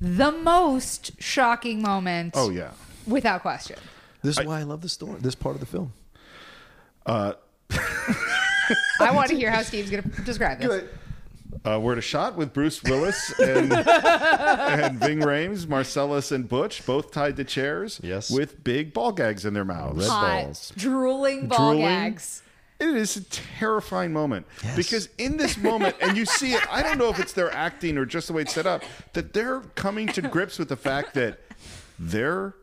The 0.00 0.32
most 0.32 1.12
shocking 1.20 1.82
moment. 1.82 2.32
Oh 2.36 2.50
yeah. 2.50 2.70
Without 3.06 3.42
question. 3.42 3.76
This 4.22 4.38
is 4.38 4.46
why 4.46 4.60
I 4.60 4.62
love 4.62 4.80
the 4.80 4.88
story. 4.88 5.18
This 5.20 5.34
part 5.34 5.56
of 5.56 5.60
the 5.60 5.66
film. 5.66 5.92
Uh, 7.04 7.34
I 9.00 9.10
want 9.12 9.28
to 9.28 9.36
hear 9.36 9.50
how 9.50 9.62
Steve's 9.62 9.90
going 9.90 10.02
to 10.02 10.22
describe 10.22 10.60
this. 10.60 10.84
Uh, 11.64 11.78
we're 11.82 11.92
at 11.92 11.98
a 11.98 12.02
shot 12.02 12.36
with 12.36 12.54
Bruce 12.54 12.82
Willis 12.82 13.38
and, 13.38 13.72
and 13.74 14.98
Ving 14.98 15.20
Rhames, 15.20 15.68
Marcellus 15.68 16.32
and 16.32 16.48
Butch, 16.48 16.86
both 16.86 17.10
tied 17.12 17.36
to 17.36 17.44
chairs. 17.44 18.00
Yes. 18.02 18.30
With 18.30 18.62
big 18.64 18.94
ball 18.94 19.12
gags 19.12 19.44
in 19.44 19.52
their 19.52 19.64
mouths. 19.64 20.06
Hot, 20.06 20.72
drooling 20.76 21.48
ball 21.48 21.72
Drooling. 21.72 21.82
gags. 21.82 22.42
It 22.80 22.96
is 22.96 23.16
a 23.16 23.24
terrifying 23.24 24.12
moment 24.12 24.46
because 24.74 25.10
in 25.18 25.36
this 25.36 25.58
moment, 25.58 25.96
and 26.00 26.16
you 26.16 26.24
see 26.24 26.54
it, 26.54 26.62
I 26.72 26.82
don't 26.82 26.96
know 26.96 27.10
if 27.10 27.18
it's 27.18 27.34
their 27.34 27.52
acting 27.52 27.98
or 27.98 28.06
just 28.06 28.26
the 28.28 28.32
way 28.32 28.42
it's 28.42 28.54
set 28.54 28.66
up, 28.66 28.82
that 29.12 29.34
they're 29.34 29.60
coming 29.74 30.06
to 30.08 30.22
grips 30.22 30.58
with 30.58 30.70
the 30.70 30.76
fact 30.76 31.12
that 31.14 31.40
they're 31.98 32.54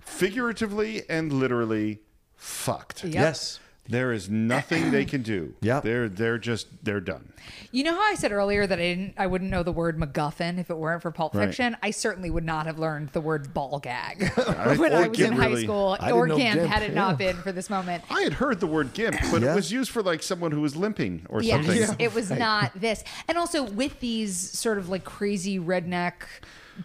figuratively 0.00 1.08
and 1.08 1.32
literally 1.32 2.00
fucked. 2.36 3.04
Yep. 3.04 3.14
Yes. 3.14 3.60
There 3.86 4.12
is 4.12 4.30
nothing 4.30 4.90
they 4.92 5.04
can 5.04 5.22
do. 5.22 5.54
Yeah. 5.60 5.80
They're 5.80 6.08
they're 6.08 6.38
just 6.38 6.68
they're 6.82 7.00
done. 7.00 7.32
You 7.70 7.84
know 7.84 7.94
how 7.94 8.02
I 8.02 8.14
said 8.14 8.32
earlier 8.32 8.66
that 8.66 8.78
I 8.78 8.82
didn't 8.82 9.14
I 9.18 9.26
wouldn't 9.26 9.50
know 9.50 9.62
the 9.62 9.72
word 9.72 9.98
MacGuffin 9.98 10.58
if 10.58 10.70
it 10.70 10.76
weren't 10.76 11.02
for 11.02 11.10
Pulp 11.10 11.34
Right. 11.34 11.46
Fiction? 11.48 11.76
I 11.82 11.90
certainly 11.90 12.30
would 12.30 12.44
not 12.44 12.64
have 12.66 12.78
learned 12.78 13.10
the 13.10 13.20
word 13.20 13.52
ball 13.52 13.78
gag 13.80 14.22
I- 14.38 14.76
when 14.76 14.92
I 14.94 15.04
or 15.04 15.08
was 15.10 15.20
in 15.20 15.30
Gimp, 15.30 15.36
high 15.38 15.54
school 15.62 15.96
I 16.00 16.12
or 16.12 16.26
know 16.26 16.36
Gimp, 16.36 16.60
had 16.62 16.82
it 16.82 16.94
not 16.94 17.18
been 17.18 17.36
for 17.36 17.52
this 17.52 17.68
moment. 17.68 18.04
I 18.10 18.22
had 18.22 18.34
heard 18.34 18.60
the 18.60 18.66
word 18.66 18.94
gimp, 18.94 19.16
but 19.30 19.42
Yeah. 19.42 19.52
it 19.52 19.54
was 19.56 19.70
used 19.70 19.90
for 19.90 20.02
like 20.02 20.22
someone 20.22 20.52
who 20.52 20.60
was 20.62 20.76
limping 20.76 21.26
or 21.28 21.42
Yes, 21.42 21.64
something. 21.66 21.96
it 21.98 22.14
was 22.14 22.30
not 22.30 22.72
this. 22.80 23.04
And 23.28 23.36
also 23.36 23.62
with 23.62 24.00
these 24.00 24.36
sort 24.36 24.78
of 24.78 24.88
like 24.88 25.04
crazy 25.04 25.58
redneck 25.58 26.14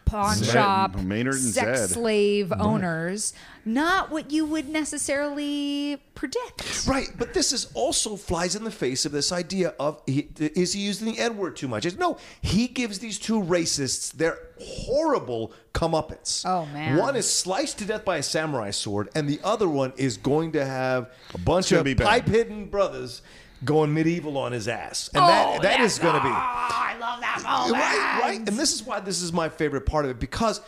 pawn 0.06 0.36
Zed, 0.36 0.54
shop 0.54 0.96
Maynard 0.96 1.36
and 1.36 1.54
sex 1.54 1.80
Zed. 1.80 1.90
slave 1.90 2.54
owners, 2.58 3.34
not 3.66 4.12
what 4.12 4.32
you 4.32 4.46
would 4.46 4.70
necessarily 4.70 6.02
predict. 6.16 6.88
Right, 6.88 7.10
but 7.18 7.34
this 7.34 7.52
is 7.52 7.72
also 7.74 8.16
flies 8.16 8.56
in 8.56 8.64
the 8.64 8.72
face 8.72 9.06
of 9.06 9.12
this 9.12 9.32
idea 9.32 9.74
of 9.80 10.02
he, 10.06 10.30
is 10.38 10.74
he 10.74 10.82
using 10.82 11.14
the 11.14 11.20
N 11.20 11.38
word 11.38 11.56
too 11.56 11.68
much? 11.68 11.86
It's, 11.86 11.98
no, 11.98 12.18
he 12.42 12.68
gives 12.68 13.00
these 13.00 13.20
two 13.20 13.42
racists 13.42 14.12
their 14.12 14.38
horrible 14.60 15.54
comeuppance. 15.74 16.46
Oh, 16.46 16.66
man. 16.68 16.98
One 16.98 17.16
is 17.16 17.30
sliced 17.30 17.80
to 17.80 17.86
death 17.86 18.04
by 18.04 18.18
a 18.18 18.24
samurai 18.24 18.72
sword, 18.72 19.10
and 19.16 19.30
the 19.30 19.40
other 19.44 19.70
one 19.70 19.94
is 19.98 20.18
going 20.18 20.54
to 20.54 20.66
have 20.66 21.12
a 21.34 21.38
bunch 21.38 21.72
of 21.72 21.86
pipe 21.98 22.28
hidden 22.28 22.66
brothers 22.66 23.22
going 23.66 23.94
medieval 23.94 24.38
on 24.38 24.52
his 24.52 24.68
ass, 24.68 25.10
and 25.14 25.24
Oh, 25.24 25.28
that 25.28 25.62
that 25.64 25.80
is 25.82 26.00
going 26.00 26.16
to 26.16 26.22
be 26.22 26.28
Oh, 26.30 26.32
I 26.34 26.96
love 27.00 27.20
that 27.22 27.42
moment. 27.44 27.74
right, 27.74 28.20
right. 28.22 28.38
And 28.40 28.58
this 28.58 28.74
is 28.74 28.84
why 28.84 29.00
this 29.00 29.22
is 29.22 29.34
my 29.34 29.50
favorite 29.50 29.86
part 29.86 30.06
of 30.06 30.12
it 30.12 30.20
because 30.20 30.62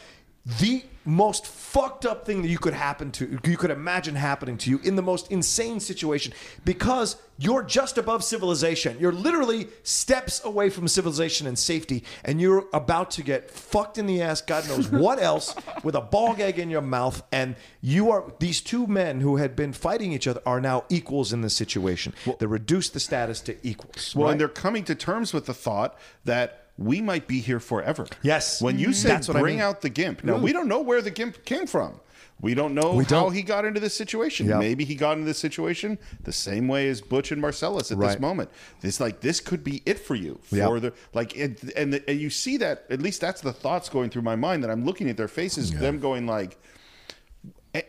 the 0.59 0.83
most 1.05 1.47
fucked 1.47 2.05
up 2.05 2.25
thing 2.25 2.41
that 2.41 2.47
you 2.47 2.59
could 2.59 2.73
happen 2.73 3.11
to 3.11 3.39
you 3.43 3.57
could 3.57 3.71
imagine 3.71 4.15
happening 4.15 4.57
to 4.57 4.69
you 4.69 4.79
in 4.83 4.95
the 4.95 5.01
most 5.01 5.31
insane 5.31 5.79
situation 5.79 6.33
because 6.63 7.17
you're 7.41 7.63
just 7.63 7.97
above 7.97 8.23
civilization. 8.23 8.97
You're 8.99 9.11
literally 9.11 9.67
steps 9.81 10.45
away 10.45 10.69
from 10.69 10.87
civilization 10.87 11.47
and 11.47 11.57
safety, 11.57 12.03
and 12.23 12.39
you're 12.39 12.65
about 12.71 13.09
to 13.11 13.23
get 13.23 13.49
fucked 13.49 13.97
in 13.97 14.05
the 14.05 14.21
ass, 14.21 14.41
God 14.41 14.67
knows 14.67 14.89
what 14.91 15.19
else, 15.19 15.55
with 15.83 15.95
a 15.95 16.01
ball 16.01 16.35
gag 16.35 16.59
in 16.59 16.69
your 16.69 16.81
mouth. 16.81 17.23
And 17.31 17.55
you 17.81 18.11
are 18.11 18.31
these 18.39 18.61
two 18.61 18.85
men 18.85 19.21
who 19.21 19.37
had 19.37 19.55
been 19.55 19.73
fighting 19.73 20.11
each 20.11 20.27
other 20.27 20.41
are 20.45 20.61
now 20.61 20.85
equals 20.89 21.33
in 21.33 21.41
this 21.41 21.55
situation. 21.55 22.13
they 22.37 22.45
reduced 22.45 22.93
the 22.93 22.99
status 22.99 23.41
to 23.41 23.57
equals. 23.67 24.15
Well, 24.15 24.25
right? 24.25 24.31
and 24.33 24.39
they're 24.39 24.47
coming 24.47 24.83
to 24.83 24.93
terms 24.93 25.33
with 25.33 25.47
the 25.47 25.53
thought 25.55 25.97
that 26.25 26.60
we 26.81 27.01
might 27.01 27.27
be 27.27 27.39
here 27.39 27.59
forever. 27.59 28.07
Yes. 28.23 28.61
When 28.61 28.79
you 28.79 28.93
say 28.93 29.09
That's 29.09 29.27
what 29.27 29.37
I 29.37 29.41
bring 29.41 29.55
mean. 29.57 29.63
out 29.63 29.81
the 29.81 29.89
gimp, 29.89 30.23
now 30.23 30.37
Mm. 30.37 30.41
we 30.41 30.53
don't 30.53 30.67
know 30.67 30.81
where 30.81 31.01
the 31.01 31.11
gimp 31.11 31.45
came 31.45 31.67
from. 31.67 31.99
We 32.39 32.55
don't 32.55 32.73
know 32.73 32.93
We 32.95 33.03
how 33.03 33.09
don't. 33.25 33.33
he 33.33 33.43
got 33.43 33.65
into 33.65 33.79
this 33.79 33.95
situation. 33.95 34.47
Yep. 34.47 34.57
Maybe 34.59 34.83
he 34.83 34.95
got 34.95 35.11
into 35.13 35.25
this 35.25 35.37
situation 35.37 35.99
the 36.23 36.31
same 36.33 36.67
way 36.67 36.89
as 36.89 36.99
Butch 36.99 37.31
and 37.31 37.39
Marcellus 37.39 37.91
at 37.91 37.99
this 37.99 38.19
moment. 38.19 38.49
It's 38.81 38.99
like 38.99 39.21
this 39.21 39.39
could 39.39 39.63
be 39.63 39.83
it 39.85 39.99
for 39.99 40.15
you 40.15 40.39
for 40.43 40.55
Yep. 40.55 40.81
the 40.81 40.93
like, 41.13 41.35
it, 41.37 41.61
and 41.75 41.93
the, 41.93 42.09
and 42.09 42.19
you 42.19 42.31
see 42.31 42.57
that 42.57 42.85
at 42.89 42.99
least 42.99 43.21
that's 43.21 43.41
the 43.41 43.53
thoughts 43.53 43.89
going 43.89 44.09
through 44.09 44.23
my 44.23 44.35
mind 44.35 44.63
that 44.63 44.71
I'm 44.71 44.83
looking 44.85 45.07
at 45.07 45.17
their 45.17 45.27
faces, 45.27 45.71
them 45.71 45.99
going 45.99 46.25
like, 46.25 46.57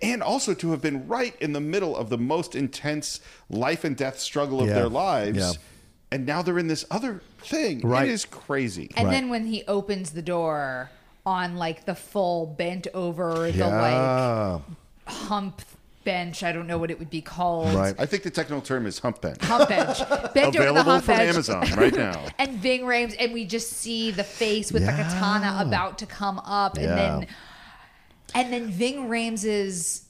and 0.02 0.22
also 0.22 0.52
to 0.54 0.70
have 0.72 0.82
been 0.82 1.08
right 1.08 1.34
in 1.40 1.54
the 1.54 1.60
middle 1.60 1.96
of 1.96 2.10
the 2.10 2.18
most 2.18 2.54
intense 2.54 3.20
life 3.48 3.84
and 3.84 3.96
death 3.96 4.20
struggle 4.20 4.60
of 4.60 4.68
Yeah. 4.68 4.74
their 4.74 4.88
lives. 4.88 5.38
Yeah. 5.38 5.52
And 6.12 6.26
now 6.26 6.42
they're 6.42 6.58
in 6.58 6.68
this 6.68 6.84
other 6.90 7.22
thing. 7.40 7.80
Right. 7.80 8.08
It 8.08 8.12
is 8.12 8.24
crazy. 8.24 8.90
And 8.96 9.10
then 9.10 9.30
when 9.30 9.46
he 9.46 9.64
opens 9.66 10.10
the 10.10 10.22
door 10.22 10.90
on 11.24 11.56
like 11.56 11.84
the 11.84 11.94
full 11.94 12.46
bent 12.46 12.86
over 12.94 13.50
the 13.50 13.58
yeah. 13.58 14.58
like 14.58 14.62
hump 15.06 15.62
bench, 16.04 16.42
I 16.42 16.52
don't 16.52 16.66
know 16.66 16.78
what 16.78 16.90
it 16.90 16.98
would 16.98 17.10
be 17.10 17.20
called. 17.22 17.74
Right. 17.74 17.94
I 17.98 18.06
think 18.06 18.22
the 18.24 18.30
technical 18.30 18.60
term 18.60 18.86
is 18.86 18.98
hump 18.98 19.20
bench. 19.20 19.42
Hump 19.42 19.68
bench. 19.68 19.98
Bent 20.34 20.48
over 20.48 20.50
the 20.50 20.58
Available 20.58 20.82
hump 20.92 21.04
from 21.04 21.16
bench. 21.16 21.30
Amazon 21.30 21.66
right 21.76 21.94
now. 21.94 22.26
and 22.38 22.58
Ving 22.58 22.82
Rhames, 22.82 23.14
and 23.18 23.32
we 23.32 23.44
just 23.44 23.72
see 23.72 24.10
the 24.10 24.24
face 24.24 24.72
with 24.72 24.84
the 24.84 24.92
katana 24.92 25.58
about 25.66 25.98
to 25.98 26.06
come 26.06 26.38
up, 26.40 26.76
and 26.76 26.88
then 26.88 27.26
and 28.34 28.52
then 28.52 28.70
Ving 28.70 29.08
Rhames's 29.08 30.04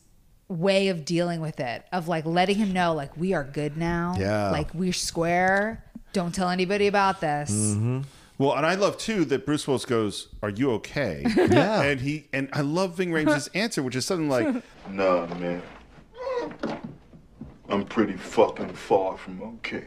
way 0.49 0.89
of 0.89 1.05
dealing 1.05 1.41
with 1.41 1.61
it, 1.61 1.85
of 1.93 2.09
like 2.09 2.25
letting 2.25 2.57
him 2.57 2.73
know, 2.73 2.95
like 2.95 3.17
we 3.17 3.33
are 3.35 3.45
good 3.45 3.77
now, 3.77 4.15
Yeah. 4.19 4.51
like 4.51 4.73
we're 4.75 4.93
square. 4.93 5.85
Don't 6.13 6.35
tell 6.35 6.49
anybody 6.49 6.87
about 6.87 7.21
this. 7.21 7.51
Mm-hmm. 7.51 8.01
Well, 8.39 8.55
and 8.57 8.67
I 8.67 8.75
love 8.75 8.99
too 8.99 9.25
that 9.27 9.47
Bruce 9.47 9.67
Willis 9.67 9.85
goes, 9.85 10.29
"Are 10.43 10.51
you 10.51 10.73
okay?" 10.73 11.25
Yeah. 11.37 11.83
and 11.83 12.01
he 12.01 12.27
and 12.33 12.49
I 12.53 12.61
love 12.63 12.97
Ving 12.97 13.11
Rhames' 13.11 13.49
answer, 13.55 13.83
which 13.83 13.97
is 13.97 14.05
something 14.05 14.29
like, 14.29 14.47
Nah, 14.91 15.27
man. 15.37 15.63
I'm 17.69 17.85
pretty 17.85 18.15
fucking 18.17 18.73
far 18.75 19.17
from 19.17 19.43
okay. 19.43 19.85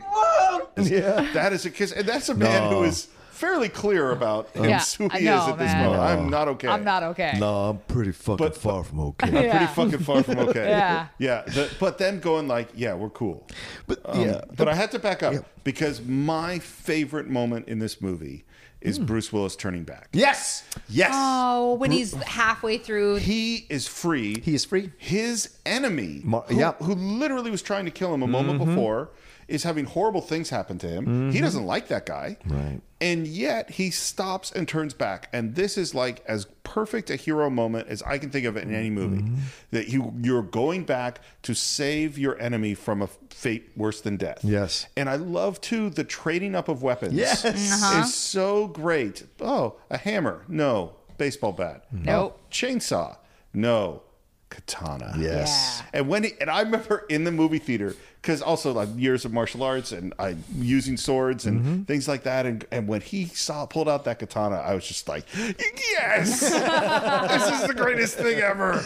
Yeah. 0.77 1.29
"That 1.33 1.53
is 1.53 1.65
a 1.65 1.69
kiss," 1.69 1.91
and 1.91 2.07
that's 2.07 2.29
a 2.29 2.35
man 2.35 2.69
No. 2.71 2.79
who 2.79 2.83
is 2.85 3.07
fairly 3.35 3.69
clear 3.69 4.11
about 4.11 4.49
him, 4.55 4.65
Yeah, 4.69 4.81
who 4.97 5.09
I 5.11 5.19
he 5.19 5.25
know, 5.25 5.43
is 5.43 5.49
at 5.49 5.57
this 5.59 5.71
man. 5.73 5.85
moment. 5.85 6.01
I'm 6.03 6.29
not 6.29 6.47
okay. 6.49 6.67
I'm 6.67 6.83
not 6.83 7.03
okay. 7.03 7.37
No, 7.39 7.69
I'm 7.69 7.77
pretty 7.79 8.11
fucking 8.11 8.37
But- 8.45 8.57
far 8.57 8.83
from 8.83 8.99
okay. 8.99 9.27
I'm 9.27 9.49
pretty 9.49 9.65
fucking 9.67 9.99
far 9.99 10.23
from 10.23 10.39
okay. 10.39 10.67
Yeah. 10.69 11.07
yeah. 11.19 11.41
the- 11.43 11.71
but 11.79 11.97
then 11.97 12.19
going 12.19 12.47
like, 12.47 12.69
yeah, 12.75 12.93
we're 12.95 13.09
cool. 13.09 13.47
But 13.87 13.99
Um, 14.05 14.21
yeah, 14.21 14.41
but 14.55 14.67
I 14.67 14.73
had 14.75 14.91
to 14.91 14.99
back 14.99 15.21
up 15.23 15.33
because 15.63 16.01
my 16.01 16.59
favorite 16.59 17.27
moment 17.27 17.67
in 17.67 17.79
this 17.79 18.01
movie 18.01 18.45
is 18.81 18.97
Hmm. 18.97 19.05
Bruce 19.05 19.33
Willis 19.33 19.55
turning 19.55 19.83
back. 19.83 20.09
yes, 20.13 20.63
yes. 20.87 21.09
Oh, 21.13 21.73
when 21.75 21.89
he's 21.91 22.13
halfway 22.13 22.77
through. 22.77 23.15
He 23.15 23.65
is 23.69 23.87
free. 23.87 24.39
He 24.41 24.53
is 24.53 24.63
free. 24.63 24.91
His 24.97 25.57
enemy, 25.65 26.21
Mar- 26.23 26.43
who, 26.47 26.55
yeah. 26.57 26.73
Mm-hmm. 26.73 26.85
who 26.85 26.93
literally 26.95 27.49
was 27.49 27.63
trying 27.63 27.85
to 27.85 27.91
kill 27.91 28.13
him 28.13 28.21
a 28.21 28.27
moment 28.27 28.59
before, 28.63 29.09
is 29.47 29.63
having 29.63 29.85
horrible 29.85 30.21
things 30.21 30.49
happen 30.49 30.77
to 30.79 30.87
him. 30.87 31.31
He 31.31 31.39
doesn't 31.39 31.65
like 31.65 31.87
that 31.89 32.05
guy. 32.05 32.37
Right. 32.45 32.81
And 32.99 33.27
yet 33.27 33.71
he 33.71 33.91
stops 33.91 34.51
and 34.51 34.67
turns 34.67 34.93
back. 34.93 35.29
And 35.31 35.55
this 35.55 35.77
is 35.77 35.93
like 35.93 36.23
as 36.27 36.45
perfect 36.63 37.09
a 37.09 37.15
hero 37.15 37.49
moment 37.49 37.87
as 37.87 38.01
I 38.03 38.17
can 38.17 38.29
think 38.31 38.45
of 38.45 38.57
in 38.57 38.73
any 38.73 38.89
movie. 38.89 39.21
Mm-hmm. 39.21 39.35
That 39.71 39.89
you 39.89 40.13
you're 40.21 40.41
going 40.41 40.85
back 40.85 41.19
to 41.43 41.53
save 41.53 42.17
your 42.17 42.39
enemy 42.39 42.73
from 42.73 43.01
a 43.01 43.07
fate 43.29 43.71
worse 43.75 44.01
than 44.01 44.17
death. 44.17 44.39
Yes. 44.43 44.87
And 44.97 45.09
I 45.09 45.17
love 45.17 45.61
too 45.61 45.89
the 45.89 46.03
trading 46.03 46.55
up 46.55 46.67
of 46.67 46.81
weapons. 46.81 47.13
Yes. 47.13 47.45
Uh-huh. 47.45 48.01
Is 48.01 48.13
so 48.13 48.67
great. 48.67 49.25
Oh, 49.39 49.75
a 49.89 49.97
hammer. 49.97 50.43
No. 50.47 50.95
Baseball 51.17 51.51
bat. 51.53 51.85
Nope. 51.91 52.37
Oh, 52.37 52.49
chainsaw. 52.51 53.17
No. 53.53 54.01
Katana. 54.49 55.15
Yes. 55.19 55.81
And 55.93 56.07
when 56.07 56.23
he, 56.23 56.31
and 56.39 56.49
I 56.49 56.61
remember 56.61 57.05
in 57.09 57.23
the 57.23 57.31
movie 57.31 57.59
theater 57.59 57.95
because 58.21 58.41
also 58.41 58.71
like 58.71 58.89
years 58.95 59.25
of 59.25 59.33
martial 59.33 59.61
arts 59.63 59.91
and 59.91 60.13
I 60.17 60.35
using 60.57 60.97
swords 60.97 61.45
and 61.45 61.61
Mm-hmm. 61.61 61.83
things 61.83 62.07
like 62.07 62.23
that 62.23 62.45
and 62.45 62.65
and 62.71 62.87
when 62.87 63.01
he 63.01 63.25
saw 63.25 63.65
pulled 63.65 63.87
out 63.89 64.05
that 64.05 64.17
katana 64.19 64.55
I 64.57 64.73
was 64.73 64.87
just 64.87 65.07
like 65.07 65.25
yes 65.35 66.39
this 66.39 67.61
is 67.61 67.67
the 67.67 67.73
greatest 67.75 68.17
thing 68.17 68.39
ever 68.39 68.83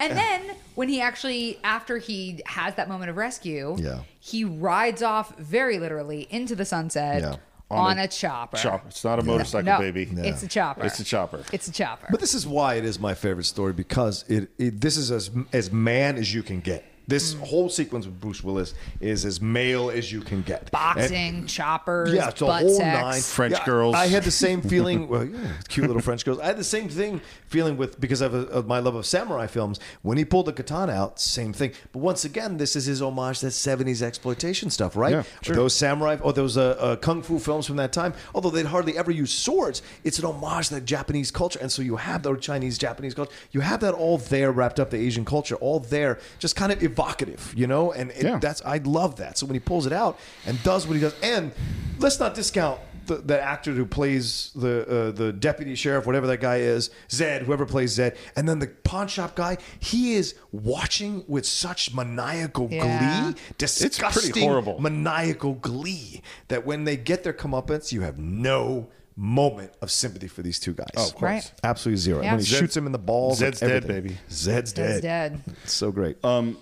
And 0.00 0.16
then 0.16 0.42
when 0.74 0.88
he 0.88 1.00
actually, 1.00 1.58
after 1.62 1.98
he 1.98 2.40
has 2.46 2.74
that 2.74 2.88
moment 2.88 3.08
of 3.10 3.16
rescue, 3.16 3.76
Yeah. 3.78 4.00
he 4.18 4.44
rides 4.44 5.02
off 5.02 5.36
very 5.38 5.78
literally 5.78 6.26
into 6.30 6.54
the 6.56 6.64
sunset 6.64 7.20
Yeah. 7.22 7.36
On, 7.74 7.90
On 7.92 7.98
a, 7.98 8.04
a 8.04 8.08
chopper. 8.08 8.56
chopper 8.56 8.88
it's 8.88 9.04
not 9.04 9.18
a 9.18 9.22
motorcycle 9.22 9.72
No, 9.72 9.78
baby 9.78 10.08
it's 10.16 10.42
a 10.42 10.48
chopper. 10.48 10.84
it's 10.84 11.00
a 11.00 11.04
chopper 11.04 11.42
It's 11.52 11.68
a 11.68 11.72
chopper. 11.72 12.06
But 12.10 12.20
this 12.20 12.34
is 12.34 12.46
why 12.46 12.74
it 12.74 12.84
is 12.84 12.98
my 13.00 13.14
favorite 13.14 13.44
story 13.44 13.72
because 13.72 14.24
it, 14.28 14.50
it 14.58 14.80
this 14.80 14.96
is 14.96 15.10
as 15.10 15.30
as 15.52 15.70
man 15.72 16.16
as 16.16 16.32
you 16.32 16.42
can 16.42 16.60
get. 16.60 16.84
This 17.06 17.34
whole 17.34 17.68
sequence 17.68 18.06
with 18.06 18.18
Bruce 18.20 18.42
Willis 18.42 18.74
is 19.00 19.24
as 19.24 19.40
male 19.40 19.90
as 19.90 20.10
you 20.10 20.20
can 20.22 20.42
get. 20.42 20.70
Boxing, 20.70 21.46
choppers, 21.46 22.12
Yeah, 22.12 22.28
it's 22.30 22.40
a 22.40 22.46
butt 22.46 22.62
whole 22.62 22.76
sex. 22.76 23.02
nine. 23.02 23.20
French 23.20 23.52
Yeah, 23.58 23.64
girls. 23.66 23.94
I 23.94 24.06
had 24.06 24.24
the 24.24 24.30
same 24.30 24.62
feeling. 24.72 25.08
Well, 25.08 25.24
yeah, 25.26 25.38
cute 25.68 25.86
little 25.86 26.00
French 26.00 26.24
girls. 26.24 26.38
I 26.40 26.46
had 26.46 26.56
the 26.56 26.64
same 26.64 26.88
thing 26.88 27.20
feeling 27.46 27.76
with 27.76 28.00
because 28.00 28.20
of, 28.20 28.32
of 28.34 28.66
my 28.66 28.78
love 28.78 28.94
of 28.94 29.04
samurai 29.04 29.46
films. 29.46 29.80
When 30.02 30.16
he 30.16 30.24
pulled 30.24 30.46
the 30.46 30.52
katana 30.52 30.92
out, 30.92 31.20
same 31.20 31.52
thing. 31.52 31.72
But 31.92 31.98
once 32.00 32.24
again, 32.24 32.56
this 32.56 32.74
is 32.76 32.86
his 32.86 33.02
homage 33.02 33.40
to 33.40 33.46
that 33.46 33.52
'70s 33.52 34.00
exploitation 34.02 34.70
stuff, 34.70 34.96
right? 34.96 35.12
Yeah, 35.12 35.22
sure. 35.42 35.54
Those 35.56 35.74
samurai 35.76 36.16
or 36.22 36.32
those 36.32 36.56
uh, 36.56 36.76
uh, 36.80 36.96
kung 36.96 37.22
fu 37.22 37.38
films 37.38 37.66
from 37.66 37.76
that 37.76 37.92
time. 37.92 38.14
Although 38.34 38.50
they'd 38.50 38.66
hardly 38.66 38.96
ever 38.96 39.10
use 39.10 39.32
swords, 39.32 39.82
it's 40.04 40.18
an 40.18 40.24
homage 40.24 40.68
to 40.68 40.74
that 40.76 40.84
Japanese 40.86 41.30
culture. 41.30 41.58
And 41.60 41.70
so 41.70 41.82
you 41.82 41.96
have 41.96 42.22
the 42.22 42.34
Chinese, 42.36 42.78
Japanese 42.78 43.12
culture. 43.14 43.32
You 43.52 43.60
have 43.60 43.80
that 43.80 43.92
all 43.94 44.18
there 44.18 44.52
wrapped 44.52 44.80
up. 44.80 44.90
The 44.90 44.96
Asian 44.98 45.24
culture 45.24 45.56
all 45.56 45.80
there, 45.80 46.18
just 46.38 46.56
kind 46.56 46.72
of 46.72 46.82
evocative, 46.94 47.52
you 47.56 47.66
know. 47.66 47.92
And 47.92 48.10
it, 48.12 48.22
Yeah. 48.24 48.38
that's 48.38 48.62
I 48.64 48.78
love 48.78 49.16
that. 49.16 49.38
So 49.38 49.46
when 49.46 49.54
he 49.54 49.60
pulls 49.60 49.86
it 49.86 49.92
out 49.92 50.18
and 50.46 50.62
does 50.62 50.86
what 50.86 50.94
he 50.94 51.00
does, 51.00 51.14
and 51.22 51.52
let's 51.98 52.18
not 52.20 52.34
discount 52.34 52.80
the, 53.06 53.16
the 53.16 53.38
actor 53.40 53.72
who 53.72 53.84
plays 53.84 54.50
the 54.54 54.74
uh, 54.88 55.10
the 55.10 55.32
deputy 55.32 55.74
sheriff, 55.74 56.06
whatever 56.06 56.26
that 56.28 56.40
guy 56.40 56.58
is, 56.58 56.90
Zed, 57.10 57.42
whoever 57.42 57.66
plays 57.66 57.92
Zed, 57.92 58.16
and 58.36 58.48
then 58.48 58.58
the 58.60 58.68
pawn 58.68 59.08
shop 59.08 59.34
guy. 59.34 59.58
He 59.78 60.14
is 60.14 60.34
watching 60.52 61.22
with 61.28 61.44
such 61.44 61.92
maniacal 61.94 62.68
Yeah. 62.70 63.32
glee, 63.32 63.40
disgusting, 63.58 64.42
horrible. 64.48 64.80
maniacal 64.80 65.54
glee 65.54 66.22
that 66.48 66.64
when 66.64 66.84
they 66.84 66.96
get 66.96 67.24
their 67.24 67.34
comeuppance, 67.34 67.92
you 67.92 68.00
have 68.02 68.18
no 68.18 68.88
moment 69.16 69.70
of 69.82 69.90
sympathy 69.92 70.26
for 70.26 70.42
these 70.42 70.58
two 70.58 70.72
guys. 70.72 70.88
Oh, 70.96 71.06
of 71.06 71.14
course. 71.14 71.22
Right. 71.22 71.52
Absolutely 71.62 71.98
zero. 72.00 72.20
Yeah. 72.22 72.32
When 72.32 72.40
he 72.40 72.46
Zed- 72.46 72.58
shoots 72.58 72.76
him 72.76 72.86
in 72.86 72.92
the 72.92 72.98
balls, 72.98 73.38
Zed's 73.38 73.60
like 73.62 73.70
dead, 73.70 73.86
baby. 73.86 74.16
Zed's 74.30 74.72
dead. 74.72 74.90
Zed's 74.90 75.02
dead. 75.02 75.40
It's 75.62 75.72
so 75.74 75.92
great. 75.92 76.16
um 76.24 76.56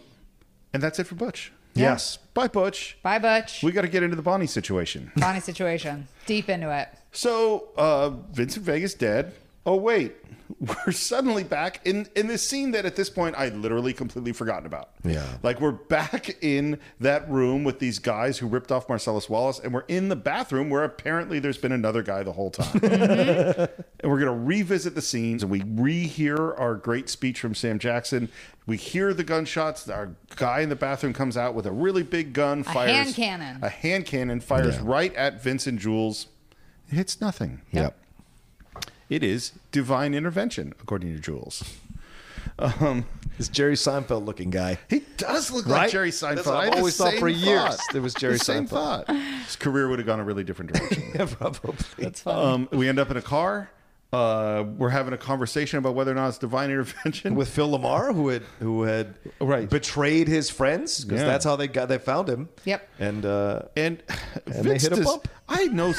and 0.73 0.82
that's 0.82 0.99
it 0.99 1.07
for 1.07 1.15
Butch 1.15 1.53
yes. 1.74 2.19
bye 2.35 2.49
Butch 2.49 2.99
Bye, 3.03 3.19
Butch. 3.19 3.62
we 3.62 3.73
got 3.73 3.82
to 3.82 3.89
get 3.89 4.03
into 4.03 4.16
the 4.16 4.23
Bonnie 4.23 4.47
situation 4.47 5.11
Bonnie 5.16 5.40
situation. 5.40 6.09
Deep 6.27 6.49
into 6.49 6.70
it. 6.77 6.89
So 7.12 7.69
uh, 7.77 8.11
Vincent 8.32 8.65
Vega's 8.65 8.94
dead. 8.94 9.35
Oh 9.65 9.77
wait, 9.77 10.17
we're 10.87 10.91
suddenly 10.93 11.45
back 11.45 11.81
in 11.87 12.09
in 12.17 12.27
this 12.27 12.43
scene 12.43 12.73
that 12.73 12.85
at 12.85 12.97
this 12.97 13.09
point 13.09 13.37
I 13.39 13.51
literally 13.51 13.93
completely 13.93 14.33
forgotten 14.33 14.67
about. 14.67 14.91
Yeah. 15.05 15.25
like 15.45 15.61
we're 15.61 15.71
back 15.71 16.37
in 16.43 16.81
that 16.99 17.31
room 17.31 17.63
with 17.63 17.79
these 17.79 18.01
guys 18.01 18.39
who 18.39 18.49
ripped 18.49 18.73
off 18.73 18.89
Marcellus 18.89 19.29
Wallace, 19.31 19.61
and 19.61 19.73
we're 19.73 19.85
in 19.87 20.09
the 20.09 20.17
bathroom 20.17 20.69
where 20.69 20.83
apparently 20.83 21.39
there's 21.39 21.59
been 21.59 21.71
another 21.73 22.03
guy 22.03 22.25
the 22.25 22.33
whole 22.33 22.51
time. 22.51 22.81
Mm-hmm. 22.81 23.83
and 24.01 24.11
we're 24.13 24.19
gonna 24.19 24.35
revisit 24.37 24.97
the 24.97 25.03
scenes, 25.03 25.43
and 25.45 25.51
we 25.51 25.61
rehear 25.61 26.59
our 26.59 26.75
great 26.75 27.09
speech 27.09 27.39
from 27.41 27.55
Sam 27.55 27.79
Jackson. 27.79 28.29
We 28.67 28.77
hear 28.77 29.15
the 29.15 29.25
gunshots. 29.25 29.89
Our 29.89 30.17
guy 30.37 30.61
in 30.61 30.69
the 30.71 30.77
bathroom 30.77 31.13
comes 31.13 31.37
out 31.37 31.55
with 31.55 31.67
a 31.67 31.73
really 31.73 32.03
big 32.03 32.33
gun, 32.33 32.65
fires 32.65 32.91
a 32.91 32.95
hand 32.95 33.15
cannon. 33.15 33.59
A 33.63 33.69
hand 33.69 34.07
cannon 34.07 34.41
fires 34.41 34.75
Yeah. 34.77 34.83
right 34.85 35.15
at 35.15 35.41
Vincent 35.43 35.79
Jules. 35.81 36.27
It 36.91 36.97
hits 36.97 37.21
nothing. 37.21 37.63
Yep. 37.71 37.97
It 39.13 39.23
is 39.23 39.53
divine 39.73 40.15
intervention, 40.15 40.73
according 40.81 41.15
to 41.15 41.21
Jules. 41.21 41.63
Um, 42.59 43.05
This 43.37 43.49
Jerry 43.49 43.75
Seinfeld 43.75 44.25
looking 44.25 44.49
guy. 44.49 44.79
he 44.89 45.03
does 45.19 45.51
look 45.51 45.67
Right? 45.67 45.83
like 45.83 45.91
Jerry 45.91 46.11
Seinfeld. 46.11 46.35
That's 46.37 46.47
what 46.47 46.57
I 46.57 46.67
I've 46.69 46.75
always 46.77 46.97
thought 46.97 47.15
for 47.19 47.29
years. 47.29 47.77
thought. 47.77 47.95
It 47.95 48.01
was 48.01 48.15
Jerry 48.15 48.35
The 48.35 48.39
same 48.45 48.67
Seinfeld. 48.67 49.07
thought. 49.07 49.11
His 49.45 49.57
career 49.57 49.87
would 49.89 49.99
have 49.99 50.07
gone 50.07 50.19
a 50.21 50.25
really 50.25 50.45
different 50.45 50.73
direction. 50.73 51.03
Yeah, 51.15 51.27
probably. 51.27 51.75
That's 51.99 52.23
funny. 52.23 52.41
um, 52.43 52.69
we 52.73 52.89
end 52.89 52.99
up 52.99 53.11
in 53.11 53.17
a 53.19 53.23
car, 53.23 53.69
Uh, 54.15 54.65
we're 54.77 54.91
having 54.91 55.15
a 55.15 55.19
conversation 55.19 55.79
about 55.79 55.95
whether 55.95 56.13
or 56.13 56.15
not 56.15 56.29
it's 56.29 56.37
divine 56.39 56.71
intervention 56.71 57.35
with 57.35 57.49
Phil 57.49 57.71
LaMarr, 57.71 58.15
who 58.15 58.29
had 58.29 58.43
who 58.61 58.83
had 58.83 59.15
right. 59.41 59.69
betrayed 59.71 60.29
his 60.29 60.51
friends 60.51 61.03
because 61.05 61.21
Yeah. 61.23 61.27
that's 61.29 61.45
how 61.47 61.57
they 61.57 61.67
got 61.69 61.89
they 61.89 61.97
found 61.99 62.29
him. 62.29 62.49
Yep. 62.65 62.89
And 62.99 63.25
uh, 63.25 63.63
and, 63.77 64.03
and 64.47 64.65
they 64.67 64.75
hit 64.79 64.93
a 64.93 64.97
does- 64.97 65.05
bump. 65.07 65.29
I 65.55 65.66
know 65.66 65.93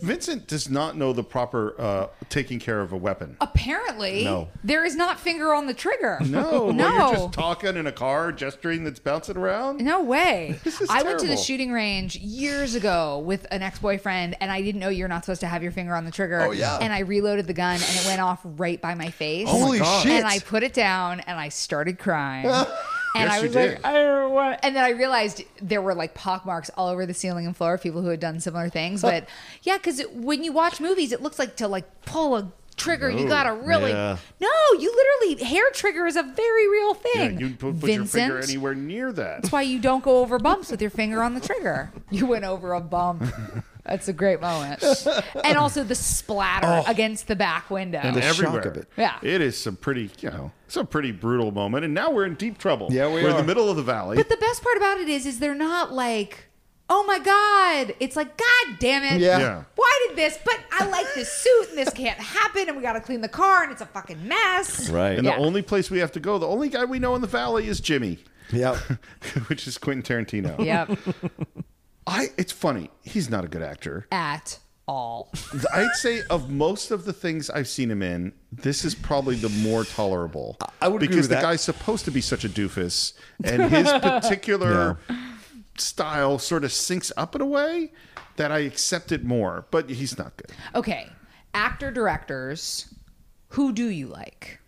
Vincent 0.00 0.46
does 0.46 0.70
not 0.70 0.96
know 0.96 1.12
the 1.12 1.22
proper 1.22 1.78
uh, 1.78 2.06
taking 2.30 2.58
care 2.58 2.80
of 2.80 2.92
a 2.92 2.96
weapon. 2.96 3.36
Apparently, 3.40 4.24
No. 4.24 4.48
there 4.64 4.84
is 4.86 4.96
not 4.96 5.20
finger 5.20 5.52
on 5.52 5.66
the 5.66 5.74
trigger. 5.74 6.18
No, 6.24 6.70
no. 6.70 6.84
well, 6.84 7.08
you're 7.10 7.16
just 7.26 7.32
talking 7.34 7.76
in 7.76 7.86
a 7.86 7.92
car, 7.92 8.32
gesturing 8.32 8.84
that's 8.84 8.98
bouncing 8.98 9.36
around. 9.36 9.80
No 9.84 10.02
way. 10.02 10.58
This 10.64 10.80
is 10.80 10.88
I 10.90 11.02
went 11.02 11.18
to 11.20 11.26
the 11.26 11.36
shooting 11.36 11.72
range 11.72 12.16
years 12.16 12.74
ago 12.74 13.18
with 13.18 13.46
an 13.50 13.62
ex 13.62 13.78
boyfriend, 13.78 14.36
and 14.40 14.50
I 14.50 14.62
didn't 14.62 14.80
know 14.80 14.88
you're 14.88 15.08
not 15.08 15.24
supposed 15.24 15.40
to 15.42 15.46
have 15.46 15.62
your 15.62 15.72
finger 15.72 15.94
on 15.94 16.04
the 16.04 16.10
trigger. 16.10 16.40
Oh, 16.42 16.50
yeah. 16.52 16.78
And 16.80 16.92
I 16.92 17.00
reloaded 17.00 17.46
the 17.46 17.52
gun, 17.54 17.74
and 17.74 17.96
it 17.96 18.06
went 18.06 18.20
off 18.20 18.40
right 18.44 18.80
by 18.80 18.94
my 18.94 19.10
face. 19.10 19.46
Oh, 19.50 19.58
Holy 19.58 19.78
God. 19.80 20.02
shit. 20.02 20.12
And 20.12 20.26
I 20.26 20.38
put 20.38 20.62
it 20.62 20.72
down, 20.72 21.20
and 21.20 21.38
I 21.38 21.48
started 21.50 21.98
crying. 21.98 22.46
And 23.14 23.24
Yes, 23.24 23.32
I 23.32 23.36
you 23.38 23.42
was 23.42 23.52
did. 23.52 23.72
like, 23.74 23.84
I 23.86 23.92
don't 23.92 24.32
want. 24.32 24.60
And 24.62 24.76
then 24.76 24.84
I 24.84 24.90
realized 24.90 25.42
there 25.60 25.82
were 25.82 25.94
like 25.94 26.14
pock 26.14 26.46
marks 26.46 26.70
all 26.76 26.88
over 26.88 27.06
the 27.06 27.14
ceiling 27.14 27.46
and 27.46 27.56
floor 27.56 27.74
of 27.74 27.82
people 27.82 28.02
who 28.02 28.08
had 28.08 28.20
done 28.20 28.38
similar 28.40 28.68
things. 28.68 29.02
But 29.02 29.28
yeah, 29.62 29.76
because 29.78 30.02
when 30.12 30.44
you 30.44 30.52
watch 30.52 30.80
movies, 30.80 31.10
it 31.12 31.20
looks 31.20 31.38
like 31.38 31.56
to 31.56 31.66
like 31.68 32.02
pull 32.04 32.36
a 32.36 32.52
trigger, 32.76 33.10
you 33.10 33.26
gotta 33.28 33.52
really. 33.52 33.90
Yeah. 33.90 34.16
No, 34.40 34.48
you 34.78 34.94
literally 34.94 35.44
hair 35.44 35.64
trigger 35.74 36.06
is 36.06 36.16
a 36.16 36.22
very 36.22 36.68
real 36.70 36.96
Yeah, 37.14 37.26
thing. 37.28 37.40
you 37.40 37.50
put, 37.50 37.80
put 37.80 37.90
your 37.90 38.04
finger 38.06 38.38
anywhere 38.38 38.74
near 38.74 39.12
that. 39.12 39.42
That's 39.42 39.52
why 39.52 39.62
you 39.62 39.80
don't 39.80 40.02
go 40.04 40.18
over 40.20 40.38
bumps 40.38 40.70
with 40.70 40.80
your 40.80 40.90
finger 40.90 41.22
on 41.22 41.34
the 41.34 41.40
trigger. 41.40 41.90
You 42.10 42.26
went 42.26 42.44
over 42.44 42.72
a 42.72 42.80
bump. 42.80 43.24
That's 43.84 44.08
a 44.08 44.12
great 44.12 44.40
moment. 44.40 44.82
And 45.44 45.56
also 45.56 45.82
the 45.84 45.94
splatter 45.94 46.66
Oh. 46.66 46.84
against 46.90 47.26
the 47.28 47.36
back 47.36 47.70
window. 47.70 47.98
and 48.02 48.16
everywhere. 48.16 48.60
of 48.60 48.76
it. 48.76 48.88
Yeah. 48.96 49.18
it 49.22 49.40
is 49.40 49.58
some 49.58 49.76
pretty, 49.76 50.10
you 50.20 50.30
know, 50.30 50.52
it's 50.66 50.76
a 50.76 50.84
pretty 50.84 51.12
brutal 51.12 51.50
moment. 51.50 51.84
And 51.84 51.94
now 51.94 52.10
we're 52.10 52.26
in 52.26 52.34
deep 52.34 52.58
trouble. 52.58 52.88
Yeah, 52.90 53.08
we 53.12 53.22
are 53.24 53.28
in 53.28 53.34
are. 53.34 53.40
the 53.40 53.46
middle 53.46 53.68
of 53.70 53.76
the 53.76 53.82
valley. 53.82 54.16
But 54.16 54.28
the 54.28 54.36
best 54.36 54.62
part 54.62 54.76
about 54.76 54.98
it 54.98 55.08
is, 55.08 55.26
is 55.26 55.38
they're 55.40 55.54
not 55.54 55.92
like, 55.92 56.44
oh 56.88 57.04
my 57.04 57.18
God. 57.18 57.94
It's 58.00 58.16
like, 58.16 58.36
God 58.36 58.76
damn 58.78 59.02
it. 59.02 59.20
Yeah. 59.20 59.38
Yeah. 59.38 59.62
Why 59.76 60.06
did 60.08 60.16
this? 60.16 60.38
But 60.44 60.58
I 60.72 60.86
like 60.88 61.06
this 61.14 61.30
suit 61.32 61.68
and 61.70 61.78
this 61.78 61.90
can't 61.92 62.18
happen 62.18 62.68
and 62.68 62.76
we 62.76 62.82
got 62.82 62.92
to 62.94 63.00
clean 63.00 63.20
the 63.22 63.28
car 63.28 63.62
and 63.62 63.72
it's 63.72 63.80
a 63.82 63.86
fucking 63.86 64.26
mess. 64.28 64.90
Right. 64.90 65.16
and 65.18 65.24
Yeah. 65.24 65.36
the 65.36 65.42
only 65.42 65.62
place 65.62 65.90
we 65.90 65.98
have 66.00 66.12
to 66.12 66.20
go, 66.20 66.38
the 66.38 66.46
only 66.48 66.68
guy 66.68 66.84
we 66.84 66.98
know 66.98 67.14
in 67.14 67.20
the 67.22 67.26
valley 67.26 67.66
is 67.66 67.80
Jimmy, 67.80 68.18
Yeah. 68.52 68.78
which 69.48 69.66
is 69.66 69.78
Quentin 69.78 70.02
Tarantino. 70.26 70.64
Yep. 70.64 70.98
I. 72.10 72.28
It's 72.36 72.52
funny. 72.52 72.90
He's 73.02 73.30
not 73.30 73.44
a 73.44 73.48
good 73.48 73.62
actor. 73.62 74.06
At 74.10 74.58
all. 74.88 75.30
I'd 75.72 75.94
say 75.94 76.22
of 76.30 76.50
most 76.50 76.90
of 76.90 77.04
the 77.04 77.12
things 77.12 77.48
I've 77.48 77.68
seen 77.68 77.90
him 77.90 78.02
in, 78.02 78.32
this 78.50 78.84
is 78.84 78.94
probably 78.94 79.36
the 79.36 79.48
more 79.48 79.84
tolerable. 79.84 80.56
I 80.82 80.88
would 80.88 81.02
agree 81.02 81.08
because 81.08 81.28
with 81.28 81.30
the 81.30 81.34
that. 81.36 81.42
guy's 81.42 81.60
supposed 81.62 82.04
to 82.06 82.10
be 82.10 82.20
such 82.20 82.44
a 82.44 82.48
doofus, 82.48 83.12
and 83.44 83.70
his 83.70 83.88
particular 84.02 84.98
style 85.78 86.38
sort 86.38 86.64
of 86.64 86.70
syncs 86.70 87.12
up 87.16 87.34
in 87.34 87.40
a 87.40 87.46
way 87.46 87.92
that 88.36 88.50
I 88.50 88.60
accept 88.60 89.12
it 89.12 89.24
more. 89.24 89.66
But 89.70 89.90
he's 89.90 90.18
not 90.18 90.36
good. 90.36 90.50
Okay. 90.74 91.08
Actor 91.54 91.90
directors, 91.92 92.92
who 93.48 93.72
do 93.72 93.88
you 93.88 94.06
like? 94.08 94.60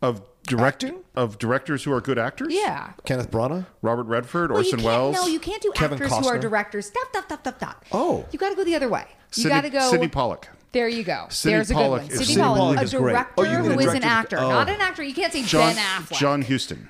Of 0.00 0.22
directing 0.48 1.00
of 1.14 1.38
directors 1.38 1.84
who 1.84 1.92
are 1.92 2.00
good 2.00 2.18
actors. 2.18 2.48
Yeah. 2.52 2.92
Kenneth 3.04 3.30
Branagh. 3.30 3.66
Robert 3.82 4.04
Redford, 4.04 4.50
Well, 4.50 4.58
Orson 4.58 4.78
can't, 4.80 4.86
Welles. 4.86 5.14
No, 5.16 5.26
you 5.26 5.38
can't 5.40 5.62
do 5.62 5.70
Kevin 5.74 6.00
actors 6.02 6.16
who 6.18 6.26
are 6.28 6.38
directors. 6.38 6.86
Stop, 6.86 7.08
stop, 7.10 7.24
stop, 7.24 7.40
stop, 7.40 7.56
stop. 7.58 7.84
Oh. 7.92 8.24
You 8.32 8.38
got 8.38 8.50
to 8.50 8.54
go 8.56 8.64
the 8.64 8.74
other 8.74 8.88
way. 8.88 9.04
You 9.34 9.48
got 9.48 9.62
to 9.62 9.70
go. 9.70 9.90
Sydney 9.90 10.08
Pollack. 10.08 10.48
There 10.72 10.88
you 10.88 11.02
go. 11.04 11.26
Sydney 11.30 11.56
There's 11.56 11.70
a 11.70 11.74
good 11.74 11.80
Pollack 11.80 12.02
one. 12.02 12.10
is- 12.10 12.18
Sydney 12.18 12.24
Sydney 12.26 12.42
Pollack, 12.42 12.58
Pollack 12.58 12.78
a 12.78 12.82
is 12.82 12.94
great. 12.94 13.12
director 13.12 13.32
Oh, 13.38 13.42
you 13.42 13.48
mean 13.50 13.58
a 13.58 13.62
who 13.74 13.80
is 13.80 13.86
an 13.86 13.92
director- 14.02 14.06
actor, 14.06 14.38
oh. 14.38 14.48
not 14.50 14.68
an 14.68 14.80
actor. 14.80 15.02
You 15.02 15.14
can't 15.14 15.32
say 15.32 15.42
John 15.44 15.74
Ben 15.74 15.84
Affleck. 16.02 16.18
John 16.18 16.42
Huston. 16.42 16.88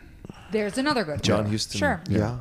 There's 0.51 0.79
another 0.79 1.05
good 1.05 1.11
one. 1.13 1.21
John 1.21 1.51
Huston. 1.51 1.79
Sure. 1.79 2.01
Yeah. 2.09 2.39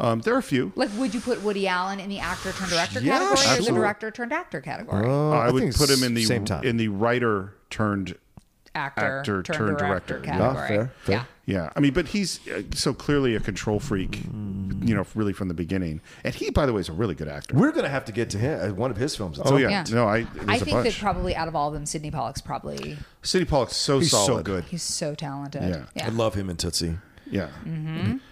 Um, 0.00 0.20
there 0.20 0.34
are 0.34 0.38
a 0.38 0.42
few. 0.44 0.72
Like, 0.76 0.90
would 0.96 1.12
you 1.12 1.20
put 1.20 1.42
Woody 1.42 1.66
Allen 1.66 1.98
in 1.98 2.08
the 2.08 2.20
actor 2.20 2.52
turned 2.52 2.70
director 2.70 3.00
Yeah, 3.00 3.18
category 3.18 3.32
or 3.32 3.36
the 3.42 3.48
absolutely. 3.50 3.78
director 3.80 4.10
turned 4.12 4.32
actor 4.32 4.60
category? 4.60 5.04
Uh, 5.08 5.30
I, 5.30 5.50
would 5.50 5.60
think 5.62 5.76
put 5.76 5.90
it's 5.90 5.98
him 6.00 6.06
in 6.06 6.14
the 6.14 6.22
same 6.24 6.44
time. 6.44 6.62
in 6.62 6.76
the 6.76 6.86
writer 6.88 7.54
turned 7.68 8.16
actor, 8.74 9.18
actor 9.20 9.42
turned, 9.42 9.58
turned 9.58 9.78
director, 9.78 10.20
director. 10.20 10.20
category. 10.38 10.60
Yeah, 10.62 10.66
fair, 10.68 10.92
fair. 11.04 11.14
Yeah. 11.14 11.24
Yeah, 11.46 11.70
I 11.74 11.80
mean, 11.80 11.94
but 11.94 12.08
he's 12.08 12.46
uh, 12.48 12.60
so 12.74 12.92
clearly 12.92 13.34
a 13.34 13.40
control 13.40 13.80
freak, 13.80 14.16
you 14.82 14.94
know, 14.94 15.06
really 15.14 15.32
from 15.32 15.48
the 15.48 15.54
beginning. 15.54 16.02
And 16.22 16.34
he, 16.34 16.50
by 16.50 16.66
the 16.66 16.74
way, 16.74 16.80
is 16.82 16.90
a 16.90 16.92
really 16.92 17.14
good 17.14 17.26
actor. 17.28 17.56
We're 17.56 17.72
gonna 17.72 17.88
have 17.88 18.04
to 18.04 18.12
get 18.12 18.28
to 18.30 18.38
him. 18.38 18.70
uh, 18.70 18.74
One 18.74 18.90
of 18.90 18.98
his 18.98 19.16
films. 19.16 19.38
Oh 19.40 19.44
some 19.44 19.58
yeah. 19.58 19.82
no, 19.90 20.06
I. 20.06 20.24
There's 20.24 20.46
I 20.48 20.56
a 20.56 20.58
think 20.58 20.82
that 20.84 20.94
probably 21.00 21.34
out 21.34 21.48
of 21.48 21.56
all 21.56 21.68
of 21.68 21.74
them, 21.74 21.86
Sydney 21.86 22.10
Pollack's 22.10 22.42
probably 22.42 22.98
Sydney 23.22 23.46
Pollack's 23.46 23.76
so 23.76 23.98
He's 24.00 24.10
so 24.10 24.26
solid. 24.26 24.44
good. 24.44 24.64
he's 24.64 24.82
so 24.82 25.14
talented. 25.14 25.62
Yeah. 25.62 25.84
Yeah. 25.94 26.06
I 26.06 26.10
love 26.10 26.34
him 26.34 26.50
in 26.50 26.58
Tootsie. 26.58 26.96
Yeah, 27.30 27.48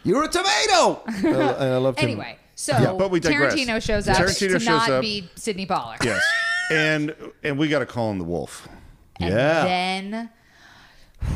You're 0.04 0.24
a 0.24 0.28
tomato. 0.28 1.02
and 1.06 1.36
I 1.36 1.76
loved 1.78 1.98
him. 2.00 2.08
Anyway, 2.10 2.38
so 2.54 2.72
Yeah, 2.78 2.92
but 2.98 3.10
we 3.10 3.20
digress. 3.20 3.54
Tarantino 3.54 3.82
shows 3.82 4.08
up 4.08 4.16
Tarantino 4.18 4.38
to 4.52 4.60
shows 4.60 4.66
not 4.66 4.90
up. 4.90 5.00
be 5.02 5.28
Sydney 5.36 5.64
Pollack. 5.66 6.02
yes, 6.04 6.22
and 6.70 7.14
and 7.42 7.58
we 7.58 7.68
got 7.68 7.78
to 7.80 7.86
call 7.86 8.10
him 8.10 8.18
the 8.18 8.24
Wolf. 8.24 8.68
And 9.20 9.34
Yeah. 9.34 9.64
then 9.64 10.30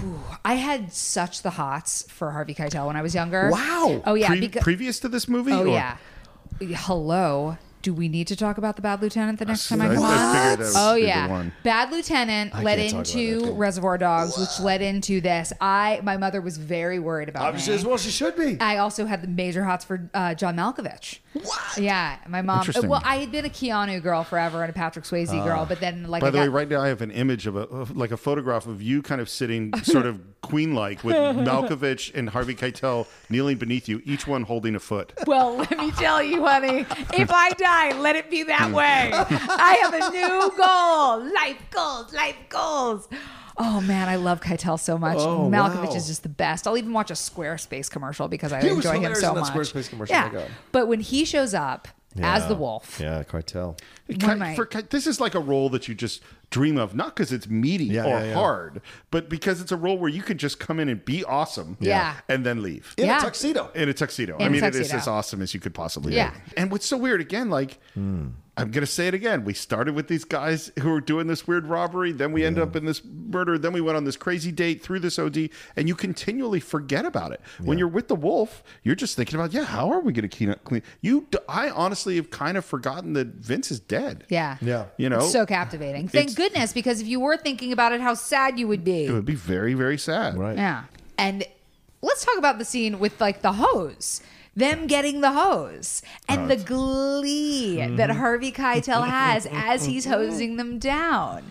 whew, 0.00 0.20
I 0.44 0.54
had 0.54 0.92
such 0.92 1.42
the 1.42 1.50
hots 1.50 2.04
for 2.08 2.30
Harvey 2.32 2.54
Keitel 2.54 2.86
when 2.86 2.96
I 2.96 3.02
was 3.02 3.14
younger. 3.14 3.50
Wow. 3.50 4.02
Oh 4.06 4.14
yeah. 4.14 4.28
Pre- 4.28 4.40
because, 4.40 4.62
previous 4.62 5.00
to 5.00 5.08
this 5.08 5.28
movie. 5.28 5.52
oh 5.52 5.62
or- 5.64 5.68
yeah. 5.68 5.96
Hello. 6.60 7.56
Do 7.82 7.94
we 7.94 8.10
need 8.10 8.26
to 8.26 8.36
talk 8.36 8.58
about 8.58 8.76
the 8.76 8.82
Bad 8.82 9.00
Lieutenant 9.00 9.38
the 9.38 9.46
next 9.46 9.66
time 9.70 9.80
I 9.80 9.88
I- 9.90 9.94
come 9.94 10.04
I 10.04 10.08
on? 10.50 10.56
figured 10.58 10.72
Oh 10.76 10.94
yeah. 10.96 11.44
Bad 11.64 11.90
Lieutenant 11.90 12.52
led 12.62 12.78
about 12.78 13.06
that 13.06 13.14
into. 13.16 13.52
Reservoir 13.54 13.96
Dogs, 13.96 14.36
which 14.36 14.60
led 14.60 14.82
into 14.82 15.22
this. 15.22 15.50
I 15.62 16.00
my 16.02 16.18
mother 16.18 16.42
was 16.42 16.58
very 16.58 16.98
worried 16.98 17.30
about 17.30 17.44
Obviously, 17.44 17.72
me. 17.72 17.78
as 17.78 17.86
well 17.86 17.96
she 17.96 18.10
should 18.10 18.36
be. 18.36 18.60
I 18.60 18.76
also 18.76 19.06
had 19.06 19.22
the 19.22 19.28
major 19.28 19.64
hots 19.64 19.86
for 19.86 20.10
uh, 20.12 20.34
John 20.34 20.56
Malkovich. 20.56 21.20
What? 21.32 21.78
Yeah, 21.78 22.16
my 22.28 22.42
mom. 22.42 22.66
Well, 22.82 23.00
I 23.04 23.18
had 23.18 23.30
been 23.30 23.44
a 23.44 23.48
Keanu 23.50 24.02
girl 24.02 24.24
forever 24.24 24.62
and 24.62 24.70
a 24.70 24.72
Patrick 24.72 25.04
Swayze 25.04 25.30
girl, 25.44 25.64
but 25.64 25.78
then 25.78 26.04
like 26.08 26.22
By 26.22 26.26
I 26.26 26.30
the 26.30 26.38
way, 26.38 26.48
right 26.48 26.68
now 26.68 26.80
I 26.82 26.88
have 26.88 27.02
an 27.02 27.12
image 27.12 27.46
of 27.46 27.54
a 27.54 27.60
of 27.60 27.96
like 27.96 28.10
a 28.10 28.16
photograph 28.16 28.66
of 28.66 28.82
you 28.82 29.00
kind 29.00 29.20
of 29.20 29.28
sitting 29.28 29.72
sort 29.84 30.06
of 30.06 30.20
queen 30.40 30.74
like 30.74 31.04
with 31.04 31.14
Malkovich 31.14 32.12
and 32.16 32.30
Harvey 32.30 32.56
Keitel 32.56 33.06
kneeling 33.28 33.58
beneath 33.58 33.88
you, 33.88 34.02
each 34.04 34.26
one 34.26 34.42
holding 34.42 34.74
a 34.74 34.80
foot. 34.80 35.12
Well, 35.26 35.56
let 35.56 35.78
me 35.78 35.92
tell 35.92 36.20
you, 36.20 36.44
honey, 36.44 36.80
if 37.14 37.30
I 37.32 37.50
die, 37.50 37.96
let 38.00 38.16
it 38.16 38.28
be 38.28 38.42
Hmm. 38.42 38.48
that 38.48 38.72
way. 38.72 39.10
I 39.14 39.78
have 39.82 39.94
a 39.94 40.10
new 40.10 40.50
goal. 40.56 41.32
Life 41.32 41.62
goals, 41.70 42.12
life 42.12 42.36
goals. 42.48 43.08
Oh 43.62 43.80
man, 43.82 44.08
I 44.08 44.16
love 44.16 44.40
Keitel 44.40 44.80
so 44.80 44.96
much. 44.96 45.18
Oh, 45.18 45.50
Malkovich 45.52 45.88
wow. 45.90 45.94
is 45.94 46.06
just 46.06 46.22
the 46.22 46.30
best. 46.30 46.66
I'll 46.66 46.78
even 46.78 46.94
watch 46.94 47.10
a 47.10 47.14
Squarespace 47.14 47.90
commercial 47.90 48.26
because 48.26 48.52
I 48.54 48.62
He 48.62 48.68
was 48.68 48.76
enjoy 48.78 48.92
him 48.92 48.96
hilarious 49.02 49.20
so 49.20 49.28
in 49.28 49.34
that 49.34 49.40
much. 49.42 49.52
Squarespace 49.52 49.88
commercial. 49.90 50.14
Yeah, 50.16 50.48
but 50.72 50.88
when 50.88 51.00
he 51.00 51.26
shows 51.26 51.52
up 51.52 51.86
as 52.20 52.48
the 52.48 52.54
wolf, 52.54 52.98
Yeah, 53.00 53.22
Keitel. 53.22 53.78
One 54.22 54.30
of 54.32 54.38
my- 54.38 54.54
for, 54.56 54.64
this 54.90 55.06
is 55.06 55.20
like 55.20 55.34
a 55.34 55.40
role 55.40 55.68
that 55.70 55.86
you 55.88 55.94
just 55.94 56.22
dream 56.50 56.78
of, 56.78 56.94
not 56.94 57.14
because 57.14 57.32
it's 57.32 57.48
meaty 57.48 57.84
Yeah, 57.84 58.04
or 58.06 58.08
yeah, 58.08 58.24
yeah. 58.24 58.34
hard, 58.34 58.80
but 59.10 59.28
because 59.28 59.60
it's 59.60 59.70
a 59.70 59.76
role 59.76 59.96
where 59.98 60.08
you 60.10 60.22
can 60.22 60.36
just 60.38 60.58
come 60.58 60.80
in 60.80 60.88
and 60.88 61.04
be 61.04 61.22
awesome, 61.22 61.76
Yeah. 61.80 62.14
and 62.28 62.44
then 62.46 62.62
leave 62.62 62.94
In 62.96 63.06
Yeah. 63.06 63.18
a 63.18 63.20
tuxedo. 63.20 63.70
in 63.74 63.88
a 63.90 63.92
tuxedo. 63.94 64.36
In 64.38 64.42
I 64.42 64.46
a 64.46 64.50
mean, 64.50 64.64
it 64.64 64.74
is 64.74 64.92
as 64.92 65.06
awesome 65.06 65.42
as 65.42 65.52
you 65.54 65.60
could 65.60 65.74
possibly 65.74 66.14
Yeah. 66.16 66.30
be. 66.30 66.36
And 66.56 66.72
what's 66.72 66.86
so 66.86 66.96
weird, 66.96 67.20
again, 67.20 67.50
like 67.50 67.78
hmm. 67.94 68.28
I'm 68.60 68.70
gonna 68.70 68.86
say 68.86 69.08
it 69.08 69.14
again. 69.14 69.44
We 69.44 69.54
started 69.54 69.94
with 69.94 70.08
these 70.08 70.24
guys 70.24 70.70
who 70.80 70.90
were 70.90 71.00
doing 71.00 71.26
this 71.26 71.46
weird 71.46 71.66
robbery, 71.66 72.12
then 72.12 72.32
we 72.32 72.44
end 72.44 72.58
up 72.58 72.76
in 72.76 72.84
this 72.84 73.02
murder, 73.04 73.58
then 73.58 73.72
we 73.72 73.80
went 73.80 73.96
on 73.96 74.04
this 74.04 74.16
crazy 74.16 74.52
date 74.52 74.82
through 74.82 75.00
this 75.00 75.18
OD, 75.18 75.50
and 75.76 75.88
you 75.88 75.94
continually 75.94 76.60
forget 76.60 77.04
about 77.04 77.32
it. 77.32 77.40
When 77.58 77.78
you're 77.78 77.88
with 77.88 78.08
the 78.08 78.14
wolf, 78.14 78.62
you're 78.82 78.94
just 78.94 79.16
thinking 79.16 79.36
about, 79.36 79.52
yeah, 79.52 79.64
how 79.64 79.90
are 79.90 80.00
we 80.00 80.12
gonna 80.12 80.28
clean 80.28 80.50
up? 80.50 80.62
Clean? 80.64 80.82
You, 81.00 81.26
I 81.48 81.70
honestly 81.70 82.16
have 82.16 82.30
kind 82.30 82.56
of 82.56 82.64
forgotten 82.64 83.14
that 83.14 83.28
Vince 83.28 83.70
is 83.70 83.80
dead. 83.80 84.24
yeah, 84.28 84.56
Yeah. 84.60 84.86
You 84.96 85.08
know, 85.08 85.20
so 85.20 85.46
captivating. 85.46 86.08
Thank 86.08 86.34
goodness, 86.34 86.72
because 86.72 87.00
if 87.00 87.06
you 87.06 87.20
were 87.20 87.36
thinking 87.36 87.72
about 87.72 87.92
it, 87.92 88.00
how 88.00 88.14
sad 88.14 88.58
you 88.58 88.68
would 88.68 88.84
be. 88.84 89.06
it 89.06 89.12
would 89.12 89.24
be 89.24 89.34
very, 89.34 89.74
very 89.74 89.98
sad. 89.98 90.36
Right. 90.38 90.56
Yeah. 90.56 90.84
And 91.18 91.44
let's 92.02 92.24
talk 92.24 92.38
about 92.38 92.58
the 92.58 92.64
scene 92.64 92.98
with 92.98 93.20
like 93.20 93.42
the 93.42 93.52
hose. 93.52 94.20
Them 94.56 94.86
getting 94.86 95.20
the 95.20 95.32
hose 95.32 96.02
and 96.28 96.50
the 96.50 96.56
glee 96.56 97.76
Mm-hmm. 97.80 97.96
that 97.96 98.10
Harvey 98.10 98.50
Keitel 98.52 99.06
has 99.06 99.46
as 99.52 99.84
he's 99.86 100.04
hosing 100.06 100.56
them 100.56 100.78
down. 100.78 101.44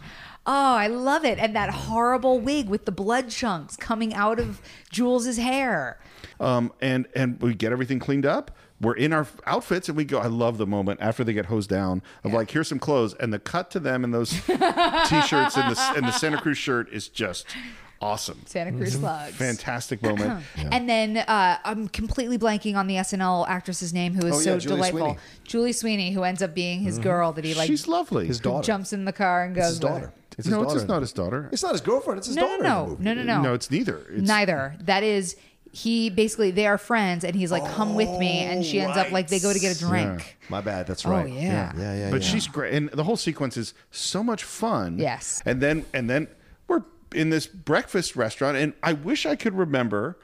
Oh, 0.45 0.73
I 0.76 0.88
love 0.88 1.23
it. 1.26 1.38
And 1.39 1.55
that 1.55 1.69
horrible 1.69 2.39
wig 2.39 2.67
with 2.69 2.85
the 2.85 2.91
blood 2.91 3.30
chunks 3.30 3.76
coming 3.77 4.13
out 4.13 4.39
of 4.39 4.61
Jules's 4.91 5.38
hair. 5.38 5.99
um, 6.39 6.71
and 6.81 7.07
and 7.15 7.39
we 7.41 7.53
get 7.53 7.71
everything 7.71 7.99
cleaned 7.99 8.26
up. 8.26 8.51
We're 8.81 8.95
in 8.95 9.11
our 9.13 9.27
outfits 9.45 9.89
and 9.89 9.97
we 9.97 10.05
go. 10.05 10.19
I 10.19 10.27
love 10.27 10.57
the 10.57 10.65
moment 10.65 10.99
after 11.01 11.23
they 11.23 11.34
get 11.34 11.47
hosed 11.47 11.69
down 11.69 12.01
of 12.23 12.31
like, 12.34 12.49
here's 12.51 12.67
some 12.69 12.80
clothes, 12.80 13.13
and 13.15 13.31
the 13.34 13.39
cut 13.39 13.69
to 13.71 13.80
them 13.80 14.03
in 14.05 14.11
those 14.11 14.30
t-shirts 14.47 15.57
and 15.57 15.76
the 15.76 15.93
and 15.95 16.05
the 16.07 16.11
Santa 16.11 16.39
Cruz 16.41 16.57
shirt 16.57 16.89
is 16.91 17.09
just 17.09 17.45
awesome. 18.01 18.41
Santa 18.45 18.71
Cruz 18.71 18.93
slugs. 18.93 19.35
Fantastic 19.35 20.01
moment. 20.01 20.43
And 20.71 20.88
then 20.89 21.17
uh, 21.17 21.57
I'm 21.63 21.88
completely 21.88 22.38
blanking 22.38 22.76
on 22.76 22.88
the 22.88 22.95
SNL 22.95 23.47
actress's 23.47 23.93
name 23.93 24.13
who 24.13 24.26
is 24.27 24.35
Oh, 24.35 24.38
yeah, 24.38 24.43
so 24.43 24.59
Julie 24.59 24.76
delightful. 24.76 24.99
Sweeney. 24.99 25.17
Julie 25.43 25.71
Sweeney, 25.73 26.11
who 26.11 26.23
ends 26.23 26.41
up 26.41 26.53
being 26.53 26.80
his 26.81 26.99
girl 26.99 27.31
that 27.34 27.43
he 27.45 27.53
like 27.55 27.67
She's 27.67 27.88
lovely. 27.88 28.27
His 28.27 28.39
daughter. 28.39 28.65
jumps 28.65 28.93
in 28.93 29.05
the 29.05 29.13
car 29.13 29.43
and 29.45 29.55
goes 29.55 29.65
his 29.65 29.73
with. 29.80 29.81
daughter. 29.81 30.13
It's 30.38 30.45
his 30.45 30.47
no, 30.47 30.61
it's 30.61 30.67
daughter 30.67 30.80
just 30.80 30.88
not 30.88 31.01
his 31.01 31.11
daughter. 31.13 31.49
It's 31.51 31.63
not 31.63 31.71
his 31.73 31.81
girlfriend. 31.81 32.19
It's 32.19 32.27
his 32.27 32.35
No, 32.35 32.43
daughter. 32.47 32.63
no, 32.63 32.84
in 32.84 33.03
the 33.03 33.03
no, 33.03 33.15
movie. 33.15 33.26
no, 33.27 33.35
no, 33.35 33.41
No, 33.41 33.53
it's 33.53 33.69
neither. 33.71 34.05
It's, 34.09 34.27
Neither. 34.27 34.76
That 34.81 35.03
is 35.03 35.35
he 35.71 36.09
basically 36.09 36.49
they 36.51 36.65
are 36.65 36.77
friends 36.80 37.23
and 37.23 37.35
he's 37.35 37.51
like 37.51 37.63
come 37.73 37.93
with 37.95 38.09
me 38.17 38.39
and 38.39 38.65
she 38.65 38.80
ends 38.80 38.97
up 38.97 39.11
like 39.11 39.27
they 39.27 39.39
go 39.39 39.51
to 39.53 39.59
get 39.59 39.76
a 39.76 39.80
drink. 39.80 40.38
My 40.49 40.61
bad. 40.61 40.88
That's 40.88 41.05
right. 41.05 41.21
Oh, 41.21 41.23
right. 41.26 41.34
yeah. 41.34 41.73
yeah, 41.77 41.95
yeah. 41.95 42.09
but 42.11 42.21
yeah. 42.23 42.27
she's 42.27 42.47
great, 42.47 42.73
and 42.73 42.89
the 42.89 43.03
whole 43.03 43.17
sequence 43.17 43.55
is 43.57 43.73
so 43.91 44.23
much 44.23 44.43
fun. 44.43 44.97
Yes. 44.97 45.41
and 45.45 45.61
then 45.61 45.85
and 45.93 46.09
then 46.09 46.27
we're 46.27 46.39
in 47.14 47.30
this 47.30 47.48
breakfast 47.48 48.15
restaurant, 48.15 48.57
and 48.57 48.73
I 48.84 48.94
wish 48.94 49.26
I 49.26 49.36
could 49.36 49.56
remember 49.56 50.18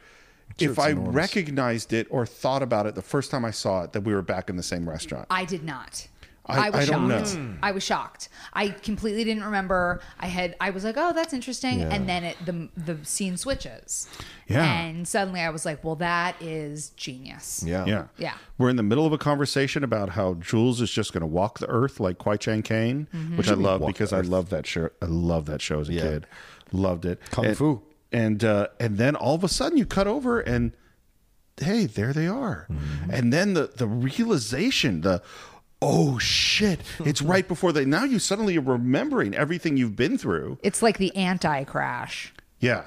Sure, 0.59 0.71
if 0.71 0.79
I 0.79 0.89
enormous. 0.91 1.13
recognized 1.15 1.91
it 1.93 2.07
or 2.09 2.25
thought 2.25 2.61
about 2.63 2.85
it 2.85 2.95
the 2.95 3.01
first 3.01 3.31
time 3.31 3.43
I 3.43 3.51
saw 3.51 3.83
it 3.83 3.93
that 3.93 4.01
we 4.01 4.13
were 4.13 4.21
back 4.21 4.49
in 4.49 4.55
the 4.55 4.63
same 4.63 4.87
restaurant. 4.87 5.25
I 5.29 5.43
did 5.45 5.63
not. 5.63 6.07
I- 6.47 6.69
was 6.69 6.87
I 6.87 6.91
don't 6.91 7.07
know. 7.07 7.23
shocked. 7.25 7.39
I 7.63 7.71
was 7.71 7.83
shocked. 7.83 8.29
I 8.53 8.67
completely 8.69 9.23
didn't 9.23 9.43
remember. 9.45 9.99
I 10.19 10.27
had. 10.27 10.55
I 10.61 10.69
was 10.69 10.83
like, 10.83 10.93
"Oh, 10.95 11.11
that's 11.11 11.33
interesting," 11.33 11.79
Yeah. 11.79 11.89
and 11.89 12.07
then 12.07 12.23
it, 12.23 12.37
the 12.45 12.69
the 12.77 13.03
scene 13.03 13.35
switches. 13.35 14.07
Yeah. 14.47 14.63
And 14.63 15.07
suddenly, 15.07 15.41
I 15.41 15.49
was 15.49 15.65
like, 15.65 15.83
"Well, 15.83 15.95
that 15.95 16.39
is 16.39 16.91
genius." 16.91 17.63
Yeah. 17.65 17.85
Yeah. 17.87 18.03
Yeah. 18.19 18.33
We're 18.59 18.69
in 18.69 18.75
the 18.75 18.83
middle 18.83 19.07
of 19.07 19.11
a 19.11 19.17
conversation 19.17 19.83
about 19.83 20.09
how 20.09 20.35
Jules 20.35 20.81
is 20.81 20.91
just 20.91 21.13
going 21.13 21.21
to 21.21 21.27
walk 21.27 21.57
the 21.57 21.67
earth 21.67 21.99
like 21.99 22.19
Kwai 22.19 22.37
Chang 22.37 22.61
Caine, 22.61 23.07
Mhm. 23.11 23.37
which 23.37 23.47
I 23.47 23.49
do 23.49 23.55
you 23.55 23.63
mean 23.63 23.65
love 23.65 23.87
because 23.87 24.13
I 24.13 24.21
love 24.21 24.49
that 24.51 24.67
show. 24.67 24.89
I 25.01 25.05
love 25.07 25.47
that 25.47 25.63
show 25.63 25.79
as 25.79 25.89
a 25.89 25.93
Yeah. 25.93 26.01
kid. 26.03 26.27
Loved 26.75 27.05
it. 27.05 27.19
Kung 27.31 27.45
and, 27.45 27.57
Fu. 27.57 27.81
And 28.11 28.43
uh, 28.43 28.67
and 28.79 28.97
then 28.97 29.15
all 29.15 29.35
of 29.35 29.43
a 29.43 29.47
sudden 29.47 29.77
you 29.77 29.85
cut 29.85 30.07
over 30.07 30.39
and 30.39 30.73
hey, 31.57 31.85
there 31.85 32.13
they 32.13 32.27
are. 32.27 32.67
Mm-hmm. 32.69 33.11
And 33.11 33.33
then 33.33 33.53
the 33.53 33.71
the 33.75 33.87
realization, 33.87 35.01
the 35.01 35.21
oh 35.81 36.17
shit, 36.19 36.81
it's 36.99 37.21
right 37.33 37.47
before 37.47 37.71
they 37.71 37.85
now 37.85 38.03
you 38.03 38.19
suddenly 38.19 38.57
are 38.57 38.61
remembering 38.61 39.33
everything 39.33 39.77
you've 39.77 39.95
been 39.95 40.17
through. 40.17 40.59
It's 40.63 40.81
like 40.81 40.97
the 40.97 41.15
anti-crash. 41.15 42.33
Yeah. 42.65 42.83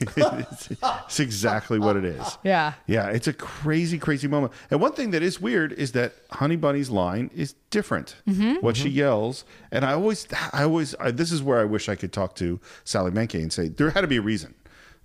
it's, 0.00 0.68
it's 1.06 1.20
exactly 1.20 1.78
what 1.78 1.96
it 1.96 2.04
is. 2.04 2.38
Yeah. 2.44 2.74
Yeah, 2.86 3.08
it's 3.08 3.26
a 3.28 3.32
crazy, 3.32 3.98
crazy 3.98 4.28
moment. 4.28 4.52
And 4.70 4.80
one 4.80 4.92
thing 4.92 5.10
that 5.12 5.22
is 5.22 5.40
weird 5.40 5.72
is 5.72 5.92
that 5.92 6.12
Honey 6.30 6.56
Bunny's 6.56 6.90
line 6.90 7.30
is 7.34 7.54
different. 7.70 8.16
Mhm. 8.28 8.62
What 8.62 8.76
she 8.76 8.88
yells, 8.90 9.44
and 9.70 9.84
I 9.84 9.92
always, 9.94 10.26
I 10.52 10.62
always, 10.64 10.94
I, 11.00 11.10
this 11.10 11.32
is 11.32 11.42
where 11.42 11.58
I 11.60 11.64
wish 11.64 11.88
I 11.88 11.94
could 11.94 12.12
talk 12.12 12.34
to 12.36 12.60
Sally 12.84 13.10
Menke 13.10 13.40
and 13.42 13.52
say 13.52 13.68
there 13.68 13.90
had 13.90 14.02
to 14.02 14.06
be 14.06 14.16
a 14.18 14.22
reason 14.22 14.54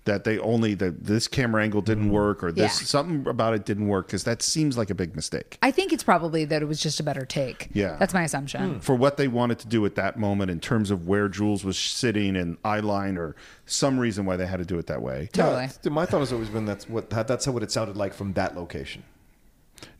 that 0.04 0.24
they 0.24 0.36
only 0.40 0.74
that 0.74 1.04
this 1.04 1.28
camera 1.28 1.62
angle 1.62 1.80
didn't 1.80 2.10
work 2.10 2.42
or 2.42 2.50
this 2.50 2.80
Yeah. 2.80 2.86
something 2.86 3.24
about 3.28 3.54
it 3.54 3.64
didn't 3.64 3.86
work 3.86 4.06
because 4.08 4.24
that 4.24 4.42
seems 4.42 4.76
like 4.76 4.90
a 4.90 4.94
big 4.96 5.14
mistake. 5.14 5.58
I 5.62 5.70
think 5.70 5.92
it's 5.92 6.02
probably 6.02 6.44
that 6.46 6.60
it 6.60 6.64
was 6.66 6.80
just 6.80 6.98
a 6.98 7.04
better 7.04 7.24
take. 7.24 7.68
Yeah. 7.72 7.96
That's 8.00 8.12
my 8.12 8.24
assumption. 8.24 8.74
Hmm. 8.74 8.78
For 8.80 8.96
what 8.96 9.16
they 9.16 9.28
wanted 9.28 9.60
to 9.60 9.68
do 9.68 9.86
at 9.86 9.94
that 9.94 10.18
moment 10.18 10.50
in 10.50 10.58
terms 10.58 10.90
of 10.90 11.06
where 11.06 11.28
Jules 11.28 11.64
was 11.64 11.78
sitting 11.78 12.34
and 12.36 12.56
eye 12.64 12.80
line 12.80 13.16
or 13.16 13.36
some 13.64 13.98
reason 13.98 14.24
why 14.24 14.36
they 14.36 14.46
had 14.46 14.58
to 14.58 14.64
do 14.64 14.76
it 14.78 14.88
that 14.88 15.02
way. 15.02 15.28
Totally. 15.32 15.68
Yeah, 15.84 15.90
my 15.90 16.04
thought 16.04 16.18
has 16.20 16.32
always 16.32 16.48
been 16.48 16.64
that's 16.64 16.88
what 16.88 17.08
that's 17.10 17.46
what 17.46 17.62
it 17.62 17.70
sounded 17.70 17.96
like 17.96 18.12
from 18.12 18.32
that 18.32 18.56
location. 18.56 19.04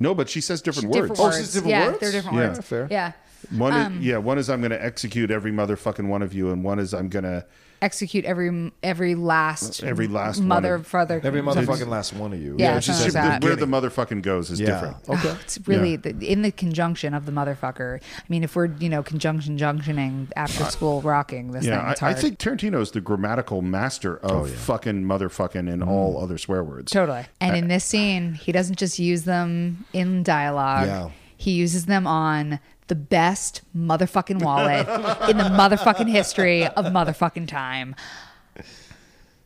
No, 0.00 0.14
but 0.14 0.28
she 0.28 0.40
says 0.40 0.62
different 0.62 0.92
Different 0.92 1.10
words. 1.10 1.20
words. 1.20 1.36
Oh, 1.36 1.40
it's 1.40 1.52
different 1.52 1.70
yeah, 1.70 1.86
words? 1.86 1.98
they're 2.00 2.12
different 2.12 2.38
Yeah. 2.38 2.48
words. 2.48 2.66
Fair. 2.66 2.88
Yeah. 2.90 3.12
One 3.50 3.72
Um, 3.72 3.98
is 3.98 4.04
yeah, 4.04 4.16
one 4.18 4.38
is 4.38 4.48
I'm 4.50 4.60
going 4.60 4.70
to 4.70 4.84
execute 4.84 5.30
every 5.30 5.50
motherfucking 5.50 6.06
one 6.08 6.22
of 6.22 6.32
you, 6.32 6.50
and 6.52 6.62
one 6.62 6.78
is 6.78 6.92
I'm 6.94 7.08
going 7.08 7.24
to 7.24 7.44
Execute 7.82 8.24
every 8.24 8.72
every 8.82 9.14
last 9.16 9.82
Every 9.82 10.06
last 10.06 10.38
one 10.38 10.48
mother 10.48 10.76
of- 10.76 10.86
father 10.86 11.20
Every 11.22 11.42
motherfucking 11.42 11.88
last 11.88 12.12
one 12.12 12.32
of 12.32 12.40
you. 12.40 12.54
Yeah, 12.58 12.76
it's 12.76 12.86
just 12.86 13.00
something 13.00 13.20
like 13.20 13.40
that. 13.40 13.44
where 13.44 13.56
the 13.56 13.66
motherfucking 13.66 14.22
goes 14.22 14.50
is 14.50 14.60
Yeah. 14.60 14.66
different. 14.66 14.96
Oh, 15.08 15.14
okay. 15.14 15.36
It's 15.42 15.58
really 15.66 15.96
the, 15.96 16.10
in 16.24 16.42
the 16.42 16.52
conjunction 16.52 17.12
of 17.12 17.26
the 17.26 17.32
motherfucker. 17.32 18.00
I 18.00 18.24
mean, 18.28 18.44
if 18.44 18.54
we're 18.54 18.66
you 18.66 18.88
know 18.88 19.02
conjunction 19.02 19.58
junctioning 19.58 20.28
after 20.36 20.64
school 20.64 21.02
rocking 21.02 21.50
this 21.50 21.64
Yeah, 21.64 21.80
thing, 21.82 21.90
it's 21.90 22.02
I, 22.02 22.06
I 22.06 22.10
hard. 22.12 22.22
think 22.22 22.38
Tarantino's 22.38 22.92
the 22.92 23.00
grammatical 23.00 23.62
master 23.62 24.16
of 24.18 24.30
oh, 24.30 24.46
fucking 24.46 25.02
motherfucking 25.02 25.70
and 25.72 25.82
all 25.82 26.14
mm. 26.14 26.22
other 26.22 26.38
swear 26.38 26.62
words. 26.62 26.92
Totally. 26.92 27.26
And 27.40 27.56
in 27.56 27.66
this 27.68 27.84
scene, 27.84 28.34
he 28.34 28.52
doesn't 28.52 28.78
just 28.78 29.00
use 29.00 29.24
them 29.24 29.84
in 29.92 30.22
dialogue. 30.22 30.86
Yeah. 30.86 31.10
He 31.36 31.50
uses 31.50 31.86
them 31.86 32.06
on 32.06 32.60
the 32.92 32.96
best 32.96 33.62
motherfucking 33.74 34.42
wallet 34.42 34.86
in 35.30 35.38
the 35.38 35.44
motherfucking 35.44 36.10
history 36.10 36.66
of 36.66 36.84
motherfucking 36.84 37.48
time. 37.48 37.96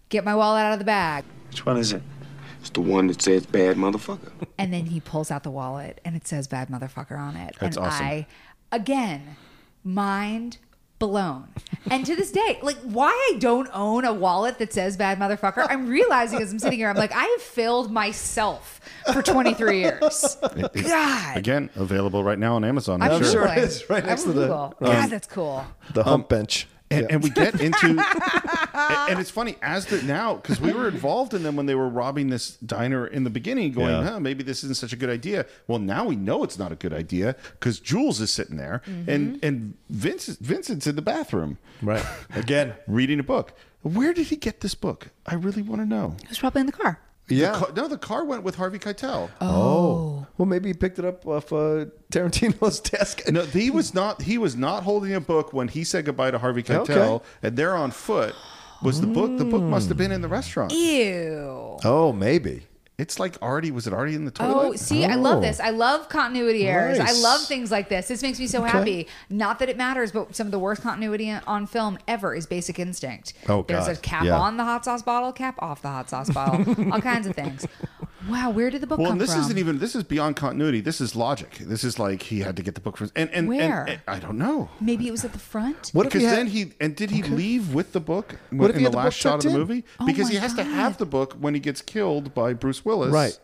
Get 0.09 0.25
my 0.25 0.35
wallet 0.35 0.65
out 0.65 0.73
of 0.73 0.81
the 0.81 0.85
bag. 0.85 1.25
Which 1.51 1.65
one 1.65 1.77
is 1.77 1.93
it? 1.93 2.03
It's 2.61 2.71
the 2.71 2.81
one 2.81 3.07
that 3.07 3.23
says 3.23 3.47
bad 3.47 3.77
motherfucker. 3.77 4.33
And 4.59 4.73
then 4.73 4.87
he 4.87 4.99
pulls 4.99 5.31
out 5.31 5.45
the 5.45 5.53
wallet 5.53 6.01
and 6.05 6.17
it 6.17 6.27
says 6.27 6.49
bad 6.49 6.71
motherfucker 6.71 7.17
on 7.17 7.37
it. 7.37 7.55
That's 7.61 7.77
and 7.77 7.87
awesome. 7.87 8.05
I, 8.05 8.27
again, 8.73 9.37
mind 9.85 10.59
blown. 10.99 11.49
And 11.91 12.05
to 12.07 12.17
this 12.17 12.33
day, 12.33 12.59
like 12.63 12.77
why 12.79 13.09
I 13.11 13.39
don't 13.39 13.69
own 13.73 14.05
a 14.05 14.13
wallet 14.13 14.59
that 14.59 14.73
says 14.73 14.97
bad 14.97 15.19
motherfucker, 15.19 15.67
I'm 15.69 15.87
realizing 15.89 16.41
as 16.41 16.51
I'm 16.53 16.59
sitting 16.59 16.79
here, 16.79 16.89
I'm 16.89 16.97
like, 16.97 17.13
I 17.15 17.25
have 17.25 17.43
failed 17.43 17.93
myself 17.93 18.81
for 19.13 19.23
23 19.23 19.81
years. 19.81 20.37
It- 20.43 20.71
it- 20.75 20.85
God. 20.87 21.37
Again, 21.37 21.71
available 21.77 22.25
right 22.25 22.39
now 22.39 22.57
on 22.57 22.65
Amazon. 22.65 23.03
I'm 23.03 23.13
I'm 23.13 23.23
sure. 23.25 23.47
Googling. 23.47 23.57
it 23.59 23.65
is, 23.65 23.91
right 23.91 24.03
I 24.05 24.07
next 24.09 24.27
will 24.27 24.33
to 24.35 24.39
the- 24.41 24.47
Google. 24.47 24.75
um, 24.81 24.93
God, 24.93 25.11
that's 25.11 25.29
cool. 25.29 25.65
The 25.95 26.03
hump 26.05 26.29
bench. 26.29 26.67
And, 26.91 27.01
Yeah. 27.03 27.07
and 27.11 27.23
we 27.23 27.31
get 27.31 27.61
into, 27.61 27.87
and, 27.89 29.11
and 29.11 29.19
it's 29.19 29.31
funny 29.31 29.57
as 29.61 29.87
the 29.87 30.03
now 30.03 30.35
because 30.35 30.61
we 30.61 30.73
were 30.73 30.87
involved 30.89 31.35
in 31.35 31.43
them 31.43 31.57
when 31.57 31.67
they 31.67 31.75
were 31.75 31.89
robbing 31.89 32.31
this 32.31 32.57
diner 32.59 33.07
in 33.07 33.25
the 33.25 33.31
beginning, 33.31 33.73
going, 33.73 33.91
Yeah. 33.91 34.05
huh, 34.05 34.21
maybe 34.21 34.45
this 34.45 34.63
isn't 34.63 34.77
such 34.77 34.93
a 34.93 34.97
good 34.97 35.11
idea. 35.11 35.47
Well, 35.67 35.81
now 35.81 36.05
we 36.05 36.15
know 36.17 36.45
it's 36.45 36.59
not 36.59 36.71
a 36.71 36.77
good 36.77 36.93
idea 36.93 37.35
because 37.53 37.81
Jules 37.81 38.21
is 38.21 38.33
sitting 38.33 38.57
there 38.57 38.83
mm-hmm. 38.87 39.11
and 39.11 39.45
and 39.45 39.75
Vince 39.91 40.27
Vincent's 40.29 40.87
in 40.87 40.95
the 40.97 41.03
bathroom, 41.03 41.59
right? 41.83 42.05
Again, 42.35 42.75
reading 42.87 43.19
a 43.19 43.25
book. 43.25 43.53
Where 43.83 44.13
did 44.13 44.27
he 44.27 44.37
get 44.37 44.61
this 44.61 44.75
book? 44.75 45.09
I 45.27 45.35
really 45.35 45.63
want 45.63 45.81
to 45.81 45.87
know. 45.87 46.17
It 46.23 46.29
was 46.29 46.39
probably 46.39 46.61
in 46.61 46.67
the 46.67 46.73
car. 46.73 47.01
Yeah. 47.29 47.53
The 47.53 47.59
car, 47.59 47.73
no, 47.77 47.89
the 47.89 47.99
car 47.99 48.25
went 48.25 48.43
with 48.45 48.55
Harvey 48.55 48.79
Keitel. 48.79 49.31
Oh. 49.41 50.27
Well, 50.39 50.47
maybe 50.47 50.69
he 50.69 50.75
picked 50.75 50.99
it 50.99 51.05
up 51.05 51.27
off 51.27 51.53
uh, 51.53 51.87
Tarantino's 52.13 52.79
desk. 52.91 53.23
No, 53.29 53.43
he 53.43 53.71
was 53.71 53.95
not. 53.95 54.23
He 54.23 54.39
was 54.39 54.55
not 54.55 54.83
holding 54.85 55.13
a 55.15 55.21
book 55.21 55.53
when 55.53 55.69
he 55.69 55.83
said 55.83 56.05
goodbye 56.05 56.31
to 56.31 56.39
Harvey 56.39 56.63
Keitel, 56.63 56.89
Okay. 56.91 57.25
and 57.43 57.57
they're 57.57 57.75
on 57.75 57.91
foot. 57.91 58.35
Was 58.83 59.01
the 59.01 59.07
book? 59.07 59.39
The 59.39 59.45
book 59.45 59.63
must 59.63 59.89
have 59.89 59.97
been 59.97 60.13
in 60.13 60.21
the 60.21 60.29
restaurant. 60.29 60.71
Ew. 60.73 61.79
Oh, 61.85 62.13
maybe. 62.15 62.63
It's 62.99 63.21
like 63.21 63.41
already. 63.43 63.71
Was 63.71 63.87
it 63.87 63.93
already 63.93 64.15
in 64.15 64.25
the 64.25 64.31
toilet? 64.31 64.67
Oh, 64.69 64.75
see, 64.75 65.05
I 65.05 65.17
love 65.17 65.39
Oh. 65.39 65.41
this. 65.43 65.61
I 65.61 65.69
oh. 65.69 65.75
love 65.75 66.09
continuity 66.09 66.67
errors. 66.67 66.99
I 66.99 67.13
love 67.13 67.43
things 67.43 67.71
like 67.71 67.91
this. 67.91 68.09
This 68.09 68.23
makes 68.23 68.39
me 68.39 68.47
so 68.47 68.63
Okay. 68.63 68.71
happy. 68.71 69.09
Not 69.29 69.59
that 69.59 69.69
it 69.69 69.77
matters, 69.77 70.13
but 70.13 70.35
some 70.35 70.47
of 70.47 70.51
the 70.51 70.59
worst 70.59 70.81
continuity 70.83 71.31
on 71.31 71.67
film 71.67 71.99
ever 72.09 72.35
is 72.35 72.47
Basic 72.47 72.79
Instinct. 72.79 73.35
Oh, 73.51 73.63
There's 73.69 73.87
a 73.89 73.97
cap 73.97 74.25
Yeah. 74.25 74.39
on 74.39 74.57
the 74.57 74.65
hot 74.65 74.85
sauce 74.87 75.03
bottle, 75.03 75.31
cap 75.33 75.57
off 75.59 75.83
the 75.83 75.89
hot 75.89 76.09
sauce 76.09 76.31
bottle, 76.31 76.93
all 76.93 77.01
kinds 77.03 77.27
of 77.27 77.35
things. 77.35 77.67
Wow, 78.29 78.51
where 78.51 78.71
did 78.71 78.81
the 78.81 78.87
book 78.87 78.99
Well, 78.99 79.09
come 79.09 79.13
and 79.13 79.21
this 79.21 79.33
from? 79.33 79.41
isn't 79.43 79.59
even. 79.59 79.79
This 79.79 79.95
is 79.95 80.03
beyond 80.03 80.37
continuity. 80.37 80.81
This 80.81 81.01
is 81.01 81.15
logic. 81.15 81.59
This 81.61 81.85
is 81.85 81.99
like 81.99 82.23
he 82.23 82.41
had 82.41 82.57
to 82.57 82.63
get 82.63 82.75
the 82.75 82.81
book 82.81 82.97
from. 82.97 83.11
And 83.15 83.29
and, 83.31 83.39
and- 83.41 83.49
Where? 83.49 83.85
and 83.89 84.01
I 84.09 84.19
don't 84.19 84.39
know. 84.39 84.69
Maybe 84.81 85.07
it 85.07 85.11
was 85.11 85.25
at 85.25 85.33
the 85.33 85.39
front. 85.39 85.91
What 85.93 86.07
if 86.07 86.13
because 86.13 86.23
he 86.23 86.27
had- 86.29 86.39
then 86.39 86.47
he 86.49 86.73
and 86.81 86.97
did 86.97 87.11
he 87.11 87.23
leave 87.23 87.75
with 87.75 87.93
the 87.93 88.01
book 88.01 88.37
What 88.51 88.71
if 88.71 88.77
in 88.77 88.81
he 88.81 88.85
the 88.85 88.91
had 88.91 88.93
the 88.93 88.97
last 89.05 89.15
shot 89.15 89.35
of 89.37 89.41
tucked 89.41 89.45
the 89.45 89.51
in? 89.51 89.57
movie? 89.59 89.85
Oh 90.01 90.07
because 90.07 90.25
my 90.27 90.31
he 90.33 90.37
has 90.39 90.55
to 90.55 90.65
have 90.65 90.99
the 90.99 91.07
book 91.07 91.35
when 91.41 91.55
he 91.55 91.61
gets 91.61 91.83
killed 91.83 92.35
by 92.35 92.53
Bruce 92.55 92.85
Willis. 92.85 93.13
Right. 93.13 93.39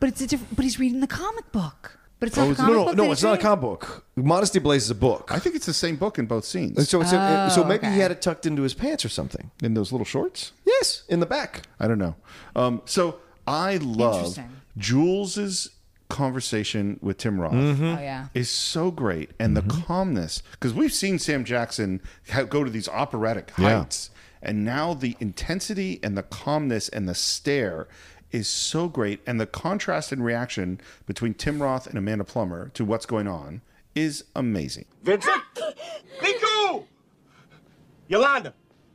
But 0.00 0.08
it's 0.10 0.20
a 0.20 0.26
different. 0.26 0.54
But 0.56 0.64
he's 0.64 0.78
reading 0.78 1.00
the 1.00 1.06
comic 1.06 1.50
book. 1.52 1.98
But 2.20 2.28
it's 2.28 2.36
not 2.36 2.44
Oh, 2.44 2.46
the 2.46 2.52
it's- 2.52 2.64
comic 2.66 2.76
no, 2.76 2.82
no, 2.82 2.86
book. 2.86 2.96
no, 2.96 3.12
it's 3.12 3.20
he 3.20 3.26
not 3.26 3.32
a 3.32 3.36
read? 3.36 3.42
comic 3.42 3.60
book. 3.62 4.04
Modesty 4.16 4.58
Blaise 4.58 4.84
is 4.84 4.90
a 4.90 4.94
book. 4.94 5.30
I 5.32 5.38
think 5.38 5.56
it's 5.56 5.66
the 5.66 5.74
same 5.74 5.96
book 5.96 6.18
in 6.18 6.26
both 6.26 6.44
scenes. 6.44 6.88
So 6.88 7.00
it's 7.00 7.12
a, 7.12 7.50
so 7.52 7.62
Oh, 7.62 7.66
maybe 7.66 7.86
he 7.88 7.98
had 7.98 8.10
it 8.12 8.22
tucked 8.22 8.46
into 8.46 8.62
his 8.62 8.72
pants 8.74 9.04
or 9.04 9.08
something. 9.08 9.50
in 9.62 9.74
those 9.74 9.92
little 9.92 10.04
shorts. 10.06 10.52
Yes, 10.64 11.02
in 11.08 11.20
the 11.20 11.26
back. 11.26 11.62
I 11.80 11.88
don't 11.88 11.98
know. 11.98 12.14
Um, 12.56 12.80
so 12.84 13.16
I 13.46 13.76
love 13.78 14.16
Interesting. 14.16 14.50
Jules's 14.78 15.70
conversation 16.08 16.98
with 17.02 17.18
Tim 17.18 17.40
Roth. 17.40 17.52
Mm-hmm. 17.52 17.84
Oh 17.84 18.00
yeah. 18.00 18.28
Is 18.34 18.50
so 18.50 18.90
great, 18.90 19.30
and 19.38 19.56
the 19.56 19.62
calmness 19.62 20.42
because 20.52 20.72
we've 20.74 20.92
seen 20.92 21.18
Sam 21.18 21.44
Jackson 21.44 22.00
go 22.48 22.62
to 22.64 22.70
these 22.70 22.88
operatic 22.88 23.52
Yeah. 23.58 23.78
heights, 23.80 24.10
and 24.42 24.64
now 24.64 24.94
the 24.94 25.16
intensity 25.20 26.00
and 26.02 26.16
the 26.16 26.22
calmness 26.22 26.88
and 26.88 27.08
the 27.08 27.14
stare 27.14 27.88
is 28.30 28.48
so 28.48 28.88
great, 28.88 29.20
and 29.26 29.40
the 29.40 29.46
contrast 29.46 30.10
and 30.12 30.24
reaction 30.24 30.80
between 31.06 31.34
Tim 31.34 31.62
Roth 31.62 31.86
and 31.86 31.96
Amanda 31.96 32.24
Plummer 32.24 32.68
to 32.74 32.84
what's 32.84 33.06
going 33.06 33.28
on 33.28 33.60
is 33.94 34.24
amazing. 34.34 34.86
Vincent, 35.04 35.40
be 36.20 36.34
cool. 36.42 36.86
Yolanda, 38.08 38.52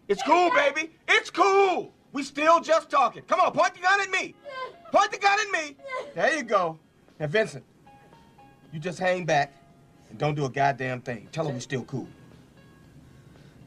it's 0.09 0.21
cool, 0.23 0.51
baby. 0.51 0.91
It's 1.07 1.29
cool. 1.29 1.93
We 2.11 2.23
still 2.23 2.59
just 2.59 2.89
talking. 2.89 3.23
Come 3.23 3.39
on, 3.39 3.51
point 3.51 3.73
the 3.75 3.81
gun 3.81 4.01
at 4.01 4.09
me. 4.09 4.35
Point 4.91 5.11
the 5.11 5.17
gun 5.17 5.37
at 5.39 5.51
me. 5.51 5.75
There 6.15 6.35
you 6.35 6.43
go. 6.43 6.79
Now, 7.19 7.27
Vincent, 7.27 7.63
you 8.71 8.79
just 8.79 8.99
hang 8.99 9.25
back 9.25 9.53
and 10.09 10.17
don't 10.17 10.35
do 10.35 10.45
a 10.45 10.49
goddamn 10.49 11.01
thing. 11.01 11.27
Tell 11.31 11.47
her 11.47 11.53
we're 11.53 11.59
still 11.59 11.83
cool. 11.83 12.07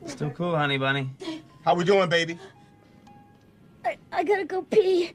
Still 0.06 0.31
cool, 0.31 0.56
honey 0.56 0.78
bunny. 0.78 1.10
How 1.64 1.74
we 1.74 1.85
doing, 1.85 2.09
baby? 2.09 2.39
I, 3.85 3.97
I 4.10 4.24
gotta 4.24 4.44
go 4.44 4.62
pee. 4.62 5.12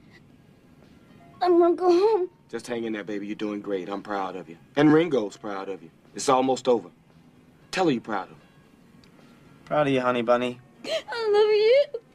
I'm 1.42 1.60
gonna 1.60 1.76
go 1.76 1.90
home. 1.90 2.30
Just 2.50 2.68
hang 2.68 2.86
in 2.86 2.94
there, 2.94 3.04
baby. 3.04 3.28
You're 3.28 3.36
doing 3.36 3.60
great. 3.60 3.90
I'm 3.90 4.02
proud 4.02 4.38
of 4.38 4.48
you. 4.48 4.58
And 4.78 4.94
Ringo's 4.94 5.36
proud 5.36 5.68
of 5.68 5.84
you. 5.84 5.90
It's 6.16 6.30
almost 6.30 6.68
over. 6.68 6.90
Tell 7.72 7.86
her 7.86 7.92
you're 7.92 8.02
proud 8.02 8.32
of 8.32 8.38
her. 8.38 8.44
Proud 9.66 9.88
of 9.88 9.94
you, 9.94 10.00
honey 10.00 10.22
bunny. 10.22 10.60
I 10.86 11.30
love 11.32 11.52
you. 11.52 12.07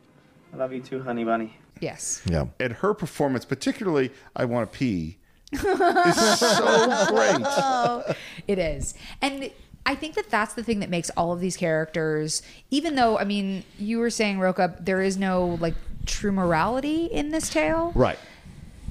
I 0.53 0.57
love 0.57 0.73
you 0.73 0.81
too, 0.81 1.03
honey 1.03 1.25
bunny. 1.25 1.57
Yes. 1.81 2.23
Yeah. 2.27 2.47
And 2.61 2.73
her 2.75 2.95
performance, 2.95 3.45
particularly 3.45 4.11
I 4.37 4.45
Want 4.45 4.71
to 4.71 4.79
Pee, 4.79 5.19
is 5.53 5.61
so 5.61 7.07
great. 7.09 8.17
It 8.47 8.59
is. 8.59 8.95
And 9.21 9.51
I 9.85 9.95
think 9.95 10.15
that 10.15 10.31
that's 10.31 10.55
the 10.55 10.63
thing 10.63 10.81
that 10.81 10.91
makes 10.91 11.11
all 11.11 11.33
of 11.33 11.41
these 11.41 11.57
characters, 11.57 12.43
even 12.71 12.95
though, 12.95 13.19
I 13.19 13.25
mean, 13.25 13.65
you 13.79 13.99
were 13.99 14.11
saying, 14.11 14.39
Rocha, 14.41 14.77
there 14.81 15.03
is 15.03 15.17
no 15.17 15.59
like 15.61 15.75
true 16.07 16.33
morality 16.33 17.07
in 17.07 17.31
this 17.31 17.49
tale. 17.51 17.93
Right. 17.95 18.19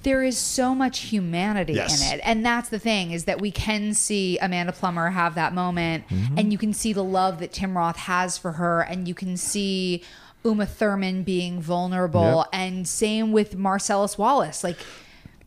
There 0.03 0.23
is 0.23 0.37
so 0.37 0.73
much 0.73 0.99
humanity 0.99 1.73
Yes. 1.73 2.01
in 2.11 2.17
it. 2.17 2.21
And 2.25 2.43
that's 2.45 2.69
the 2.69 2.79
thing 2.79 3.11
is 3.11 3.25
that 3.25 3.39
we 3.39 3.51
can 3.51 3.93
see 3.93 4.37
Amanda 4.39 4.71
Plummer 4.73 5.11
have 5.11 5.35
that 5.35 5.53
moment 5.53 6.07
Mm-hmm. 6.09 6.37
and 6.39 6.51
you 6.51 6.57
can 6.57 6.73
see 6.73 6.91
the 6.91 7.03
love 7.03 7.39
that 7.39 7.53
Tim 7.53 7.77
Roth 7.77 7.97
has 7.97 8.37
for 8.37 8.53
her 8.53 8.81
and 8.81 9.07
you 9.07 9.13
can 9.13 9.37
see 9.37 10.03
Uma 10.43 10.65
Thurman 10.65 11.23
being 11.23 11.61
vulnerable 11.61 12.37
Yep. 12.37 12.47
and 12.53 12.87
same 12.87 13.31
with 13.31 13.55
Marcellus 13.55 14.17
Wallace. 14.17 14.63
Like 14.63 14.77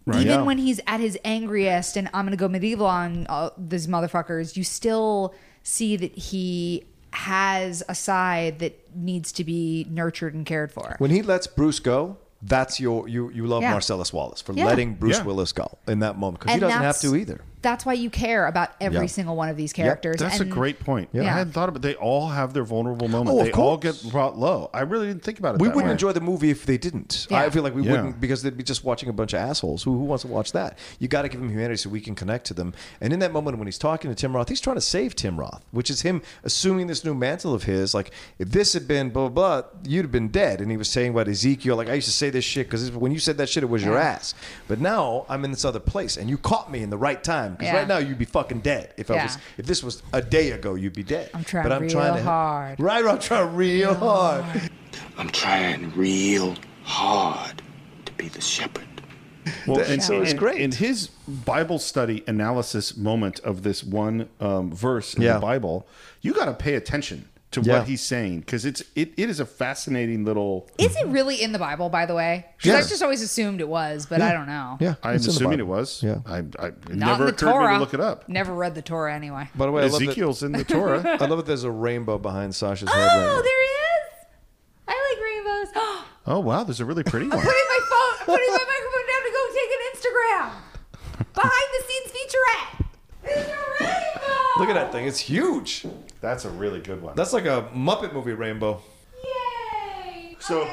Right. 0.07 0.21
even 0.21 0.41
Yeah. 0.41 0.43
when 0.43 0.59
he's 0.59 0.81
at 0.87 1.01
his 1.01 1.19
angriest 1.25 1.97
and 1.97 2.09
I'm 2.13 2.27
gonna 2.27 2.37
go 2.37 2.47
medieval 2.49 2.87
on 2.87 3.27
uh, 3.29 3.51
these 3.57 3.87
motherfuckers, 3.87 4.57
you 4.57 4.63
still 4.65 5.35
see 5.63 5.97
that 5.97 6.17
he 6.17 6.85
has 7.13 7.83
a 7.89 7.95
side 7.95 8.59
that 8.59 8.79
needs 8.95 9.33
to 9.33 9.45
be 9.45 9.87
nurtured 9.91 10.35
and 10.35 10.45
cared 10.45 10.71
for. 10.73 10.97
When 10.99 11.11
he 11.11 11.23
lets 11.23 11.47
Bruce 11.47 11.79
go, 11.81 12.17
that's 12.43 12.79
your 12.79 13.09
you 13.09 13.31
you 13.31 13.47
love 13.47 13.63
Yeah. 13.63 13.71
Marcellus 13.71 14.13
Wallace 14.13 14.43
for 14.43 14.53
Yeah. 14.53 14.67
letting 14.67 14.95
Bruce 14.95 15.17
Yeah. 15.19 15.25
Willis 15.25 15.53
go 15.53 15.79
in 15.89 16.01
that 16.01 16.19
moment 16.19 16.41
because 16.41 16.55
he 16.55 16.61
doesn't 16.61 16.83
have 16.83 17.01
to 17.01 17.17
either. 17.17 17.41
That's 17.65 17.85
why 17.85 17.95
you 17.95 18.11
care 18.11 18.47
about 18.47 18.71
every 18.81 19.01
Yeah. 19.01 19.07
single 19.07 19.35
one 19.35 19.49
of 19.49 19.57
these 19.57 19.73
characters. 19.73 20.17
That's 20.21 20.39
and 20.39 20.49
a 20.49 20.55
great 20.55 20.79
point. 20.79 21.09
Yeah. 21.13 21.23
I 21.23 21.39
hadn't 21.39 21.53
thought 21.53 21.69
about. 21.69 21.83
They 21.83 21.95
all 21.97 22.29
have 22.29 22.53
their 22.55 22.63
vulnerable 22.63 23.09
moment. 23.09 23.37
Oh, 23.37 23.41
of 23.41 23.47
they 23.47 23.53
all 23.53 23.77
get 23.77 24.01
brought 24.11 24.39
low. 24.39 24.71
I 24.73 24.83
really 24.83 25.09
didn't 25.09 25.25
think 25.25 25.41
about 25.41 25.57
it. 25.57 25.61
We 25.61 25.67
that 25.69 25.75
wouldn't 25.75 25.89
way. 25.89 25.93
enjoy 25.93 26.13
the 26.13 26.21
movie 26.21 26.51
if 26.51 26.65
they 26.67 26.79
didn't. 26.79 27.27
Yeah. 27.31 27.41
I 27.41 27.51
feel 27.51 27.65
like 27.65 27.75
we 27.75 27.83
Yeah. 27.83 27.91
wouldn't 27.93 28.21
because 28.21 28.43
they'd 28.43 28.57
be 28.57 28.63
just 28.63 28.85
watching 28.85 29.09
a 29.09 29.13
bunch 29.13 29.33
of 29.33 29.41
assholes. 29.41 29.83
Who, 29.83 29.93
who 29.99 30.05
wants 30.05 30.23
to 30.23 30.29
watch 30.29 30.53
that? 30.53 30.79
You 31.01 31.09
got 31.09 31.23
to 31.23 31.29
give 31.29 31.41
them 31.41 31.49
humanity 31.51 31.79
so 31.79 31.91
we 31.91 32.01
can 32.01 32.15
connect 32.15 32.45
to 32.47 32.55
them. 32.55 32.75
And 33.01 33.13
in 33.13 33.19
that 33.19 33.33
moment 33.33 33.59
when 33.59 33.67
he's 33.67 33.79
talking 33.79 34.11
to 34.11 34.15
Tim 34.15 34.37
Roth, 34.37 34.49
he's 34.51 34.61
trying 34.61 34.77
to 34.77 34.81
save 34.83 35.17
Tim 35.17 35.41
Roth, 35.41 35.65
which 35.73 35.91
is 35.91 36.03
him 36.03 36.23
assuming 36.45 36.87
this 36.87 37.05
new 37.05 37.15
mantle 37.15 37.55
of 37.55 37.65
his. 37.65 37.95
Like 37.95 38.11
if 38.39 38.51
this 38.51 38.75
had 38.75 38.87
been 38.87 39.11
blah 39.11 39.29
blah 39.29 39.61
blah, 39.63 39.69
you'd 39.87 40.03
have 40.03 40.13
been 40.13 40.29
dead. 40.29 40.61
And 40.61 40.71
he 40.71 40.77
was 40.77 40.89
saying 40.89 41.11
about 41.13 41.29
Ezekiel, 41.29 41.77
like 41.77 41.89
I 41.89 41.95
used 41.95 42.09
to 42.09 42.13
say 42.15 42.29
this 42.31 42.45
shit 42.45 42.67
because 42.67 42.91
when 42.93 43.11
you 43.13 43.19
said 43.19 43.39
that 43.39 43.49
shit, 43.49 43.63
it 43.63 43.71
was 43.71 43.83
your 43.83 43.97
ass. 43.99 44.35
But 44.69 44.81
now 44.81 45.25
I'm 45.31 45.45
in 45.45 45.51
this 45.51 45.65
other 45.65 45.81
place, 45.81 46.17
and 46.19 46.29
you 46.29 46.37
caught 46.37 46.71
me 46.71 46.83
in 46.83 46.91
the 46.91 46.99
right 46.99 47.23
time 47.25 47.54
because 47.59 47.73
Yeah. 47.73 47.79
right 47.79 47.89
now 47.89 47.99
you'd 47.99 48.19
be 48.19 48.25
fucking 48.25 48.61
dead. 48.61 48.93
If 48.97 49.11
I 49.11 49.23
was, 49.25 49.39
if 49.59 49.67
this 49.67 49.83
was 49.83 50.03
a 50.13 50.21
day 50.23 50.51
ago, 50.53 50.75
you'd 50.75 50.93
be 50.95 51.03
dead. 51.03 51.31
I'm 51.35 51.45
trying 51.45 51.65
but 51.65 51.73
I'm 51.73 51.83
real 51.83 51.91
trying 51.91 52.17
to 52.17 52.23
hard. 52.23 52.81
Right, 52.81 53.05
I'm 53.05 53.19
trying 53.19 53.55
real 53.57 53.95
hard. 53.95 54.45
I'm 55.19 55.29
trying 55.31 55.93
real 55.97 56.57
hard 56.83 57.63
to 58.07 58.13
be 58.13 58.29
the 58.29 58.41
shepherd. 58.41 58.85
Well, 59.67 59.81
And 59.81 60.03
so 60.03 60.21
it's 60.23 60.33
great. 60.35 60.61
In 60.61 60.73
his 60.73 61.09
Bible 61.29 61.79
study 61.79 62.25
analysis 62.27 62.97
moment 62.97 63.41
of 63.41 63.63
this 63.63 63.83
one 63.85 64.29
um, 64.41 64.73
verse 64.73 65.15
in 65.15 65.23
Yeah. 65.23 65.35
the 65.35 65.41
Bible, 65.41 65.87
you 66.23 66.33
got 66.33 66.47
to 66.47 66.55
pay 66.55 66.75
attention 66.75 67.29
to 67.55 67.61
Yeah. 67.63 67.79
what 67.79 67.89
he's 67.89 68.01
saying 68.03 68.41
because 68.41 68.65
it's 68.65 68.83
it, 68.95 69.13
it 69.17 69.29
is 69.31 69.41
a 69.41 69.47
fascinating 69.47 70.25
little. 70.25 70.69
Is 70.79 70.95
it 70.97 71.07
really 71.09 71.43
in 71.43 71.53
the 71.53 71.59
Bible, 71.59 71.89
by 71.89 72.07
the 72.07 72.15
way? 72.15 72.47
'Cause 72.61 72.67
Yeah. 72.71 72.77
I 72.77 72.81
just 72.83 73.03
always 73.03 73.23
assumed 73.23 73.61
it 73.61 73.69
was, 73.69 74.07
but 74.07 74.21
I 74.21 74.33
don't 74.33 74.47
know. 74.47 74.77
Yeah, 74.81 74.95
I'm 75.03 75.15
it's 75.17 75.25
in 75.27 75.31
the 75.31 75.37
assuming 75.37 75.59
it 75.61 75.67
was. 75.67 76.03
Yeah. 76.03 76.19
I, 76.27 76.39
I 76.39 76.41
Not 76.41 76.89
never 76.89 76.95
in 76.95 76.95
the 76.95 77.33
occurred 77.33 77.39
to 77.39 77.47
me 77.47 77.53
Torah. 77.53 77.73
to 77.75 77.79
look 77.81 77.95
it 77.95 78.01
up. 78.01 78.29
Never 78.29 78.53
read 78.55 78.75
the 78.75 78.83
Torah 78.83 79.15
anyway. 79.15 79.49
By 79.55 79.67
the 79.67 79.73
way, 79.73 79.83
I 79.83 79.87
love 79.87 79.99
that- 80.01 80.07
Ezekiel's 80.09 80.43
in 80.43 80.53
the 80.53 80.65
Torah. 80.77 81.01
I 81.21 81.27
love 81.27 81.39
that 81.39 81.47
there's 81.47 81.65
a 81.65 81.71
rainbow 81.71 82.19
behind 82.19 82.55
Sasha's 82.55 82.89
head. 82.93 82.99
Oh, 82.99 83.35
right 83.35 83.43
there 83.45 83.63
he 83.63 83.69
is. 83.69 84.27
I 84.89 85.15
like 85.15 85.25
rainbows. 85.25 86.05
Oh 86.27 86.41
wow, 86.41 86.65
there's 86.65 86.81
a 86.81 86.87
really 86.87 87.03
pretty 87.05 87.27
I'm 87.27 87.31
one. 87.33 87.41
putting 87.45 87.69
my 87.69 87.81
phone, 87.91 88.15
I'm 88.21 88.25
putting 88.25 88.49
my 88.51 88.65
microphone 88.65 89.07
down 89.13 89.23
to 89.25 89.31
go 89.31 89.43
take 89.53 89.71
an 89.77 89.83
Instagram. 89.93 91.35
Behind 91.35 91.69
the 91.77 91.85
scenes 91.87 92.13
featurette. 92.17 92.87
It's 93.25 93.49
a 93.51 93.85
rainbow. 93.85 94.59
Look 94.59 94.69
at 94.71 94.75
that 94.75 94.91
thing. 94.93 95.07
It's 95.07 95.19
huge. 95.19 95.85
That's 96.25 96.45
a 96.47 96.51
really 96.51 96.81
good 96.81 97.03
one. 97.03 97.15
That's 97.17 97.33
like 97.35 97.45
a 97.45 97.69
Muppet 97.75 98.13
movie 98.15 98.33
rainbow. 98.33 98.81
Yay. 99.23 100.37
So- 100.41 100.69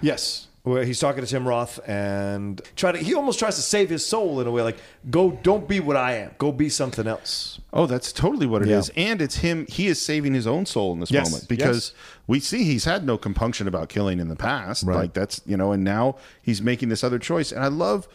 Yes. 0.00 0.46
Where 0.62 0.84
he's 0.84 0.98
talking 0.98 1.22
to 1.24 1.30
Tim 1.30 1.46
Roth 1.46 1.78
and 1.88 2.60
try 2.74 2.90
to 2.90 2.98
he 2.98 3.14
almost 3.14 3.38
tries 3.38 3.54
to 3.54 3.62
save 3.62 3.88
his 3.88 4.04
soul 4.04 4.40
in 4.40 4.48
a 4.48 4.50
way 4.50 4.62
like 4.62 4.76
go 5.10 5.30
don't 5.44 5.68
be 5.68 5.78
what 5.78 5.96
I 5.96 6.14
am. 6.14 6.32
Go 6.38 6.50
be 6.50 6.68
something 6.68 7.06
else. 7.06 7.60
Oh, 7.72 7.86
that's 7.86 8.12
totally 8.12 8.46
what 8.46 8.62
it 8.62 8.68
is, 8.68 8.90
Yeah. 8.96 9.10
And 9.10 9.22
it's 9.22 9.36
him. 9.36 9.66
He 9.68 9.86
is 9.86 10.00
saving 10.02 10.34
his 10.34 10.44
own 10.46 10.66
soul 10.66 10.92
in 10.92 10.98
this 10.98 11.10
Yes, 11.12 11.30
moment 11.30 11.48
because 11.48 11.92
yes. 11.94 12.02
we 12.26 12.40
see 12.40 12.64
he's 12.64 12.84
had 12.84 13.04
no 13.06 13.16
compunction 13.16 13.68
about 13.68 13.88
killing 13.88 14.18
in 14.18 14.26
the 14.28 14.34
past. 14.34 14.82
Right. 14.82 14.96
Like 14.96 15.12
that's 15.12 15.40
you 15.46 15.56
know, 15.56 15.70
and 15.70 15.84
now 15.84 16.16
he's 16.42 16.60
making 16.60 16.88
this 16.88 17.04
other 17.04 17.20
choice. 17.20 17.52
And 17.52 17.62
I 17.62 17.68
love 17.68 18.08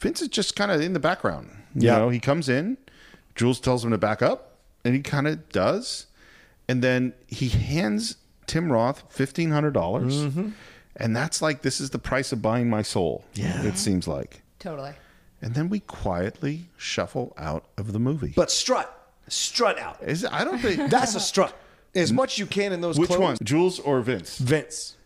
Vince 0.00 0.20
is 0.20 0.28
just 0.28 0.54
kind 0.56 0.70
of 0.70 0.82
in 0.82 0.92
the 0.92 1.00
background. 1.00 1.50
You 1.74 1.86
Yeah. 1.88 1.98
know, 1.98 2.10
he 2.10 2.20
comes 2.20 2.50
in, 2.50 2.76
Jules 3.34 3.60
tells 3.60 3.82
him 3.82 3.92
to 3.92 3.98
back 3.98 4.20
up, 4.20 4.58
and 4.84 4.94
he 4.94 5.00
kind 5.00 5.26
of 5.26 5.48
does, 5.48 6.06
and 6.68 6.82
then 6.82 7.12
he 7.26 7.48
hands 7.48 8.16
Tim 8.46 8.70
Roth 8.70 9.04
fifteen 9.08 9.50
hundred 9.50 9.72
dollars, 9.74 10.14
Mm-hmm. 10.14 10.50
and 10.96 11.16
that's 11.16 11.40
like 11.42 11.62
this 11.62 11.80
is 11.80 11.90
the 11.90 11.98
price 11.98 12.32
of 12.32 12.40
buying 12.42 12.68
my 12.70 12.82
soul. 12.82 13.24
Yeah, 13.34 13.62
it 13.64 13.78
seems 13.78 14.06
like. 14.08 14.42
Totally. 14.58 14.92
And 15.42 15.54
then 15.54 15.68
we 15.68 15.80
quietly 15.80 16.66
shuffle 16.78 17.34
out 17.36 17.64
of 17.76 17.92
the 17.92 17.98
movie. 17.98 18.32
But 18.34 18.50
strut. 18.50 18.90
Strut 19.28 19.78
out. 19.78 20.02
Is 20.02 20.24
I 20.24 20.44
don't 20.44 20.58
think 20.58 20.90
That's 20.90 21.14
a 21.14 21.20
strut. 21.20 21.54
As 21.94 22.12
much 22.12 22.38
you 22.38 22.46
can 22.46 22.72
in 22.72 22.80
those 22.80 22.98
Which 22.98 23.08
clothes. 23.08 23.20
one, 23.20 23.36
Jules 23.42 23.78
or 23.78 24.00
Vince? 24.00 24.38
Vince. 24.38 24.96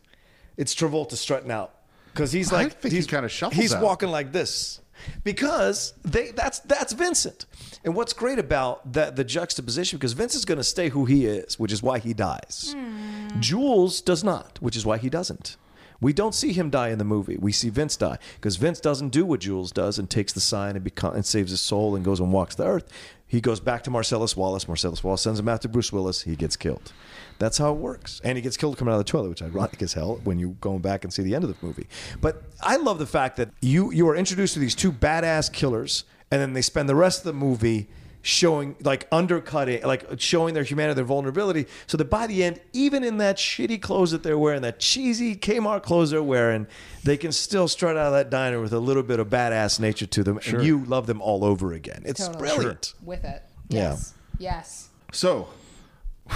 It's 0.56 0.74
Travolta 0.74 1.12
strutting 1.14 1.50
out 1.50 1.72
because 2.12 2.32
he's 2.32 2.52
I 2.52 2.62
like 2.64 2.72
think 2.80 2.92
he 2.92 2.98
he's 2.98 3.06
kinda 3.06 3.28
shuffles 3.28 3.60
He's 3.60 3.74
out. 3.74 3.82
walking 3.82 4.08
like 4.10 4.32
this 4.32 4.80
because 5.24 5.94
they 6.02 6.30
that's 6.32 6.60
that's 6.60 6.92
Vincent. 6.92 7.46
And 7.84 7.94
what's 7.94 8.12
great 8.12 8.38
about 8.38 8.92
that 8.92 9.16
the 9.16 9.24
juxtaposition 9.24 9.98
because 9.98 10.12
Vince 10.12 10.34
is 10.34 10.44
going 10.44 10.58
to 10.58 10.64
stay 10.64 10.88
who 10.88 11.04
he 11.04 11.26
is, 11.26 11.58
which 11.58 11.72
is 11.72 11.82
why 11.82 11.98
he 11.98 12.14
dies. 12.14 12.74
Hmm. 12.76 13.40
Jules 13.40 14.00
does 14.00 14.24
not, 14.24 14.58
which 14.60 14.76
is 14.76 14.84
why 14.84 14.98
he 14.98 15.08
doesn't. 15.08 15.56
We 16.00 16.12
don't 16.12 16.34
see 16.34 16.52
him 16.52 16.70
die 16.70 16.90
in 16.90 16.98
the 16.98 17.04
movie. 17.04 17.36
We 17.36 17.50
see 17.50 17.70
Vince 17.70 17.96
die 17.96 18.18
because 18.36 18.56
Vince 18.56 18.80
doesn't 18.80 19.08
do 19.08 19.26
what 19.26 19.40
Jules 19.40 19.72
does 19.72 19.98
and 19.98 20.08
takes 20.08 20.32
the 20.32 20.40
sign 20.40 20.76
and, 20.76 20.84
become, 20.84 21.14
and 21.14 21.26
saves 21.26 21.50
his 21.50 21.60
soul 21.60 21.96
and 21.96 22.04
goes 22.04 22.20
and 22.20 22.32
walks 22.32 22.54
the 22.54 22.66
earth. 22.66 22.88
He 23.26 23.40
goes 23.40 23.60
back 23.60 23.82
to 23.84 23.90
Marcellus 23.90 24.36
Wallace. 24.36 24.68
Marcellus 24.68 25.02
Wallace 25.02 25.22
sends 25.22 25.40
him 25.40 25.48
after 25.48 25.68
Bruce 25.68 25.92
Willis. 25.92 26.22
He 26.22 26.36
gets 26.36 26.56
killed. 26.56 26.92
That's 27.38 27.58
how 27.58 27.72
it 27.72 27.76
works. 27.78 28.20
And 28.24 28.36
he 28.36 28.42
gets 28.42 28.56
killed 28.56 28.76
coming 28.78 28.92
out 28.92 28.98
of 29.00 29.06
the 29.06 29.10
toilet, 29.10 29.28
which 29.30 29.42
is 29.42 29.54
ironic 29.54 29.80
as 29.82 29.92
hell 29.92 30.20
when 30.24 30.38
you 30.38 30.56
go 30.60 30.78
back 30.78 31.04
and 31.04 31.12
see 31.12 31.22
the 31.22 31.34
end 31.34 31.44
of 31.44 31.50
the 31.50 31.66
movie. 31.66 31.86
But 32.20 32.42
I 32.60 32.76
love 32.76 32.98
the 32.98 33.06
fact 33.06 33.36
that 33.36 33.50
you 33.60 33.90
you 33.92 34.08
are 34.08 34.16
introduced 34.16 34.54
to 34.54 34.60
these 34.60 34.74
two 34.74 34.90
badass 34.92 35.52
killers, 35.52 36.04
and 36.30 36.40
then 36.40 36.52
they 36.52 36.62
spend 36.62 36.88
the 36.88 36.94
rest 36.96 37.20
of 37.20 37.24
the 37.24 37.32
movie 37.32 37.88
showing 38.20 38.74
like 38.82 39.06
undercutting 39.12 39.80
like 39.84 40.04
showing 40.20 40.52
their 40.52 40.64
humanity 40.64 40.96
their 40.96 41.04
vulnerability 41.04 41.66
so 41.86 41.96
that 41.96 42.10
by 42.10 42.26
the 42.26 42.42
end 42.42 42.60
even 42.72 43.04
in 43.04 43.18
that 43.18 43.36
shitty 43.36 43.80
clothes 43.80 44.10
that 44.10 44.24
they're 44.24 44.36
wearing 44.36 44.60
that 44.60 44.80
cheesy 44.80 45.36
kmart 45.36 45.84
clothes 45.84 46.10
they're 46.10 46.20
wearing 46.22 46.66
they 47.04 47.16
can 47.16 47.30
still 47.30 47.68
strut 47.68 47.96
out 47.96 48.06
of 48.08 48.12
that 48.12 48.28
diner 48.28 48.60
with 48.60 48.72
a 48.72 48.78
little 48.80 49.04
bit 49.04 49.20
of 49.20 49.28
badass 49.28 49.78
nature 49.78 50.04
to 50.04 50.24
them 50.24 50.40
Sure. 50.40 50.58
and 50.58 50.66
you 50.66 50.84
love 50.86 51.06
them 51.06 51.22
all 51.22 51.44
over 51.44 51.72
again 51.72 52.02
it's 52.04 52.26
Totally. 52.26 52.48
brilliant 52.48 52.92
With 53.04 53.24
it. 53.24 53.44
Yeah. 53.68 53.90
Yes. 53.90 54.14
Yes. 54.38 54.88
So 55.12 55.48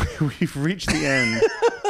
we've 0.20 0.56
reached 0.56 0.88
the 0.88 1.06
end 1.06 1.42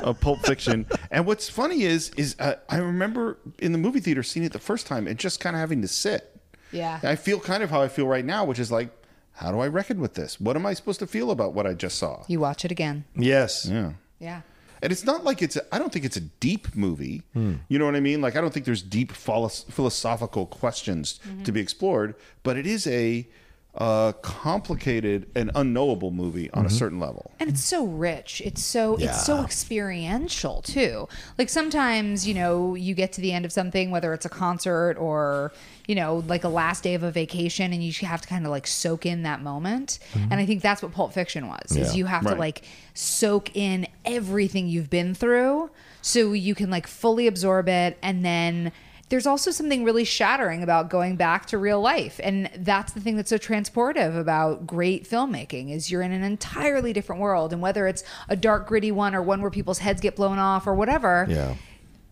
of 0.02 0.20
Pulp 0.20 0.40
Fiction, 0.40 0.86
and 1.10 1.26
what's 1.26 1.48
funny 1.48 1.82
is 1.82 2.10
is 2.16 2.36
uh, 2.38 2.54
I 2.68 2.78
remember 2.78 3.38
in 3.58 3.72
the 3.72 3.78
movie 3.78 4.00
theater 4.00 4.22
seeing 4.22 4.44
it 4.44 4.52
the 4.52 4.58
first 4.58 4.86
time 4.86 5.06
and 5.06 5.18
just 5.18 5.40
kind 5.40 5.54
of 5.56 5.60
having 5.60 5.82
to 5.82 5.88
sit. 5.88 6.28
Yeah. 6.72 7.00
I 7.02 7.16
feel 7.16 7.38
kind 7.38 7.62
of 7.62 7.70
how 7.70 7.82
I 7.82 7.88
feel 7.88 8.06
right 8.06 8.24
now, 8.24 8.44
which 8.44 8.58
is 8.58 8.72
like, 8.72 8.90
how 9.32 9.52
do 9.52 9.60
I 9.60 9.68
reckon 9.68 10.00
with 10.00 10.14
this? 10.14 10.40
What 10.40 10.56
am 10.56 10.64
I 10.64 10.72
supposed 10.74 11.00
to 11.00 11.06
feel 11.06 11.30
about 11.30 11.52
what 11.52 11.66
I 11.66 11.74
just 11.74 11.98
saw? 11.98 12.24
You 12.28 12.40
watch 12.40 12.64
it 12.64 12.70
again. 12.70 13.04
yes 13.14 13.66
Yeah. 13.70 13.92
Yeah. 14.18 14.40
And 14.82 14.90
it's 14.90 15.04
not 15.04 15.22
like 15.22 15.42
it's, 15.42 15.54
a, 15.54 15.62
I 15.72 15.78
don't 15.78 15.92
think 15.92 16.04
it's 16.04 16.16
a 16.16 16.20
deep 16.22 16.74
movie. 16.74 17.22
You 17.34 17.78
know 17.78 17.84
what 17.84 17.94
I 17.94 18.00
mean? 18.00 18.20
Like, 18.20 18.34
I 18.34 18.40
don't 18.40 18.52
think 18.52 18.66
there's 18.66 18.82
deep 18.82 19.12
philosophical 19.12 20.46
questions 20.46 21.20
to 21.44 21.52
be 21.52 21.60
explored, 21.60 22.16
but 22.42 22.56
it 22.56 22.66
is 22.66 22.86
a 22.88 23.28
uh, 23.74 24.12
complicated 24.20 25.30
and 25.34 25.50
unknowable 25.54 26.10
movie 26.10 26.50
on 26.50 26.66
a 26.66 26.70
certain 26.70 27.00
level. 27.00 27.30
And 27.40 27.48
it's 27.48 27.64
so 27.64 27.86
rich. 27.86 28.42
It's 28.44 28.62
so 28.62 28.96
it's 28.96 29.24
so 29.24 29.42
experiential 29.42 30.60
too. 30.60 31.08
Like 31.38 31.48
sometimes, 31.48 32.28
you 32.28 32.34
know, 32.34 32.74
you 32.74 32.94
get 32.94 33.12
to 33.14 33.22
the 33.22 33.32
end 33.32 33.46
of 33.46 33.52
something, 33.52 33.90
whether 33.90 34.12
it's 34.12 34.26
a 34.26 34.28
concert 34.28 34.96
or, 34.98 35.52
you 35.86 35.94
know, 35.94 36.22
like 36.26 36.44
a 36.44 36.48
last 36.48 36.82
day 36.84 36.92
of 36.92 37.02
a 37.02 37.10
vacation 37.10 37.72
and 37.72 37.82
you 37.82 37.92
have 38.06 38.20
to 38.20 38.28
kind 38.28 38.44
of 38.44 38.50
like 38.50 38.66
soak 38.66 39.06
in 39.06 39.22
that 39.22 39.40
moment. 39.40 39.98
And 40.14 40.34
I 40.34 40.44
think 40.44 40.60
that's 40.60 40.82
what 40.82 40.92
Pulp 40.92 41.14
Fiction 41.14 41.48
was. 41.48 41.74
Is 41.74 41.96
you 41.96 42.04
have 42.04 42.26
to 42.26 42.34
like 42.34 42.62
soak 42.92 43.56
in 43.56 43.86
everything 44.04 44.68
you've 44.68 44.90
been 44.90 45.14
through 45.14 45.70
so 46.02 46.32
you 46.32 46.54
can 46.54 46.68
like 46.68 46.86
fully 46.86 47.26
absorb 47.26 47.68
it 47.68 47.96
and 48.02 48.22
then 48.22 48.70
there's 49.12 49.26
also 49.26 49.50
something 49.50 49.84
really 49.84 50.04
shattering 50.04 50.62
about 50.62 50.88
going 50.88 51.16
back 51.16 51.44
to 51.44 51.58
real 51.58 51.82
life. 51.82 52.18
And 52.24 52.48
that's 52.56 52.94
the 52.94 53.00
thing 53.00 53.16
that's 53.16 53.28
so 53.28 53.36
transportive 53.36 54.18
about 54.18 54.66
great 54.66 55.06
filmmaking 55.06 55.70
is 55.70 55.90
you're 55.90 56.00
in 56.00 56.12
an 56.12 56.22
entirely 56.22 56.94
different 56.94 57.20
world. 57.20 57.52
And 57.52 57.60
whether 57.60 57.86
it's 57.86 58.02
a 58.30 58.36
dark 58.36 58.66
gritty 58.66 58.90
one 58.90 59.14
or 59.14 59.20
one 59.20 59.42
where 59.42 59.50
people's 59.50 59.80
heads 59.80 60.00
get 60.00 60.16
blown 60.16 60.38
off 60.38 60.66
or 60.66 60.72
whatever 60.74 61.26
Yeah. 61.28 61.56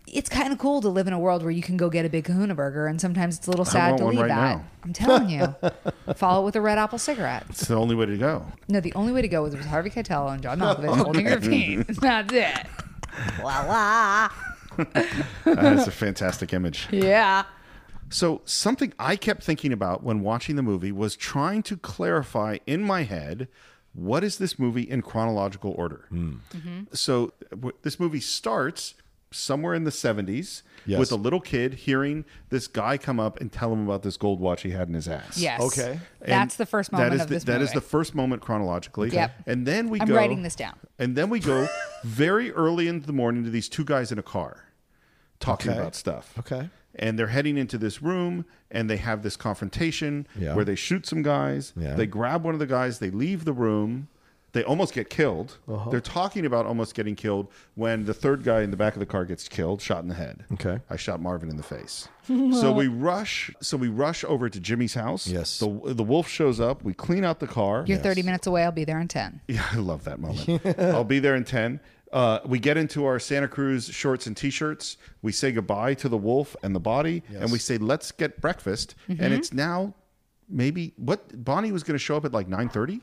it's 0.05 0.29
kind 0.29 0.53
of 0.53 0.59
cool 0.59 0.79
to 0.81 0.89
live 0.89 1.07
in 1.07 1.13
a 1.13 1.19
world 1.19 1.41
where 1.41 1.49
you 1.51 1.63
can 1.63 1.75
go 1.75 1.89
get 1.89 2.05
a 2.05 2.09
big 2.09 2.25
kahuna 2.25 2.53
burger 2.53 2.85
and 2.85 3.01
sometimes 3.01 3.35
it's 3.37 3.47
a 3.47 3.49
little 3.49 3.65
sad 3.65 3.97
to 3.97 4.05
leave 4.05 4.19
right 4.19 4.27
that. 4.27 4.57
now. 4.57 4.63
i'm 4.83 4.93
telling 4.93 5.27
you. 5.27 5.55
Follow 6.15 6.43
it 6.43 6.45
with 6.45 6.55
a 6.55 6.61
red 6.61 6.77
apple 6.77 6.99
cigarette. 6.99 7.45
It's 7.49 7.67
the 7.67 7.75
only 7.77 7.95
way 7.95 8.05
to 8.05 8.17
go. 8.17 8.45
no 8.67 8.79
the 8.79 8.93
only 8.93 9.11
way 9.11 9.23
to 9.23 9.27
go 9.27 9.41
was 9.41 9.55
with 9.55 9.65
harvey 9.65 9.89
keitel 9.89 10.31
and 10.31 10.43
john 10.43 10.59
malkovich 10.59 10.97
holding 11.03 11.25
your 11.25 11.41
feet. 11.41 11.87
That's 11.99 12.31
it. 12.31 12.67
Voila 13.39 14.29
That's 15.45 15.87
a 15.87 15.91
fantastic 15.91 16.53
image. 16.53 16.87
yeah 16.91 17.43
So, 18.09 18.41
something 18.45 18.93
I 18.99 19.15
kept 19.15 19.43
thinking 19.43 19.71
about 19.71 20.03
when 20.03 20.21
watching 20.21 20.55
the 20.57 20.61
movie 20.63 20.91
was 20.91 21.15
trying 21.15 21.63
to 21.63 21.77
clarify 21.77 22.57
in 22.67 22.83
my 22.83 23.03
head 23.03 23.47
what 23.93 24.23
is 24.23 24.37
this 24.37 24.57
movie 24.59 24.83
in 24.83 25.01
chronological 25.01 25.71
order. 25.77 26.05
Mm-hmm. 26.11 26.83
So, 26.93 27.33
w- 27.49 27.75
this 27.83 27.99
movie 27.99 28.19
starts 28.21 28.95
somewhere 29.31 29.73
in 29.73 29.83
the 29.85 29.91
70s 29.91 30.61
Yes. 30.85 30.99
with 30.99 31.11
a 31.11 31.15
little 31.15 31.39
kid 31.39 31.75
hearing 31.75 32.25
this 32.49 32.67
guy 32.67 32.97
come 32.97 33.19
up 33.19 33.39
and 33.39 33.51
tell 33.51 33.71
him 33.71 33.85
about 33.85 34.01
this 34.01 34.17
gold 34.17 34.39
watch 34.39 34.63
he 34.63 34.71
had 34.71 34.87
in 34.87 34.95
his 34.95 35.07
ass. 35.07 35.37
Yes. 35.37 35.61
Okay. 35.61 35.99
That's 36.19 36.55
the 36.55 36.65
first 36.65 36.91
moment 36.91 37.13
is 37.13 37.21
of 37.21 37.27
the, 37.27 37.35
this 37.35 37.43
That 37.43 37.61
is 37.61 37.69
movie. 37.69 37.75
the 37.75 37.81
first 37.81 38.15
moment 38.15 38.41
chronologically. 38.41 39.09
Yep. 39.09 39.31
And 39.45 39.65
then 39.67 39.89
we 39.89 39.99
go 39.99 40.05
I'm 40.05 40.11
writing 40.13 40.41
this 40.41 40.55
down. 40.55 40.73
And 40.97 41.15
then 41.15 41.29
we 41.29 41.39
go 41.39 41.67
very 42.03 42.51
early 42.51 42.87
in 42.87 43.01
the 43.01 43.13
morning 43.13 43.43
to 43.43 43.51
these 43.51 43.69
two 43.69 43.83
guys 43.85 44.11
in 44.11 44.17
a 44.17 44.23
car 44.23 44.65
talking 45.39 45.71
Okay. 45.71 45.79
about 45.79 45.93
stuff. 45.95 46.33
Okay. 46.39 46.69
And 46.95 47.17
they're 47.17 47.27
heading 47.27 47.57
into 47.57 47.77
this 47.77 48.01
room 48.01 48.45
and 48.71 48.89
they 48.89 48.97
have 48.97 49.21
this 49.23 49.35
confrontation 49.37 50.27
Yeah. 50.37 50.55
where 50.55 50.65
they 50.65 50.75
shoot 50.75 51.05
some 51.05 51.21
guys. 51.21 51.73
Yeah. 51.77 51.93
They 51.93 52.07
grab 52.07 52.43
one 52.43 52.53
of 52.55 52.59
the 52.59 52.65
guys, 52.67 52.97
they 52.99 53.11
leave 53.11 53.45
the 53.45 53.53
room. 53.53 54.07
They 54.53 54.63
almost 54.63 54.93
get 54.93 55.09
killed. 55.09 55.57
Uh-huh. 55.67 55.89
They're 55.89 56.01
talking 56.01 56.45
about 56.45 56.65
almost 56.65 56.93
getting 56.93 57.15
killed 57.15 57.47
when 57.75 58.03
the 58.05 58.13
third 58.13 58.43
guy 58.43 58.61
in 58.61 58.71
the 58.71 58.77
back 58.77 58.93
of 58.95 58.99
the 58.99 59.05
car 59.05 59.23
gets 59.23 59.47
killed, 59.47 59.81
shot 59.81 60.03
in 60.03 60.09
the 60.09 60.15
head. 60.15 60.43
Okay. 60.53 60.79
I 60.89 60.97
shot 60.97 61.21
Marvin 61.21 61.49
in 61.49 61.55
the 61.57 61.63
face. 61.63 62.09
so 62.27 62.71
we 62.73 62.87
rush. 62.87 63.49
So 63.61 63.77
we 63.77 63.87
rush 63.87 64.23
over 64.25 64.49
to 64.49 64.59
Jimmy's 64.59 64.93
house. 64.93 65.25
Yes. 65.27 65.59
The 65.59 65.93
the 65.93 66.03
wolf 66.03 66.27
shows 66.27 66.59
up. 66.59 66.83
We 66.83 66.93
clean 66.93 67.23
out 67.23 67.39
the 67.39 67.47
car. 67.47 67.85
you're 67.87 67.97
30 67.97 68.23
minutes 68.23 68.47
away 68.47 68.63
i'll 68.63 68.71
be 68.71 68.83
there 68.83 68.99
in 68.99 69.07
10 69.07 69.41
Yeah, 69.47 69.65
I 69.71 69.77
love 69.77 70.03
that 70.03 70.19
moment. 70.19 70.61
I'll 70.79 71.03
be 71.03 71.19
there 71.19 71.35
in 71.35 71.43
10. 71.45 71.79
Uh, 72.11 72.39
we 72.45 72.59
get 72.59 72.75
into 72.75 73.05
our 73.05 73.19
Santa 73.19 73.47
Cruz 73.47 73.85
shorts 73.87 74.27
and 74.27 74.35
t-shirts. 74.35 74.97
We 75.21 75.31
say 75.31 75.53
goodbye 75.53 75.93
to 75.95 76.09
the 76.09 76.17
wolf 76.17 76.57
and 76.61 76.75
the 76.75 76.79
body, 76.81 77.23
and 77.33 77.49
we 77.53 77.57
say, 77.57 77.77
"Let's 77.77 78.11
get 78.11 78.41
breakfast." 78.41 78.95
And 79.07 79.33
it's 79.33 79.53
now 79.53 79.93
maybe 80.49 80.93
what 80.97 81.43
Bonnie 81.45 81.71
was 81.71 81.83
going 81.83 81.95
to 81.95 82.03
show 82.03 82.17
up 82.17 82.25
at 82.25 82.33
like 82.33 82.49
nine 82.49 82.67
thirty 82.67 82.99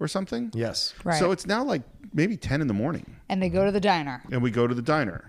or 0.00 0.08
something. 0.08 0.50
Yes. 0.54 0.94
Right. 1.04 1.18
So 1.18 1.30
it's 1.32 1.46
now 1.46 1.62
like 1.64 1.82
maybe 2.12 2.36
ten 2.36 2.60
in 2.60 2.66
the 2.66 2.74
morning, 2.74 3.16
and 3.28 3.42
they 3.42 3.48
go 3.48 3.64
to 3.64 3.72
the 3.72 3.80
diner 3.80 4.22
and 4.30 4.42
we 4.42 4.50
go 4.50 4.66
to 4.66 4.74
the 4.74 4.82
diner. 4.82 5.28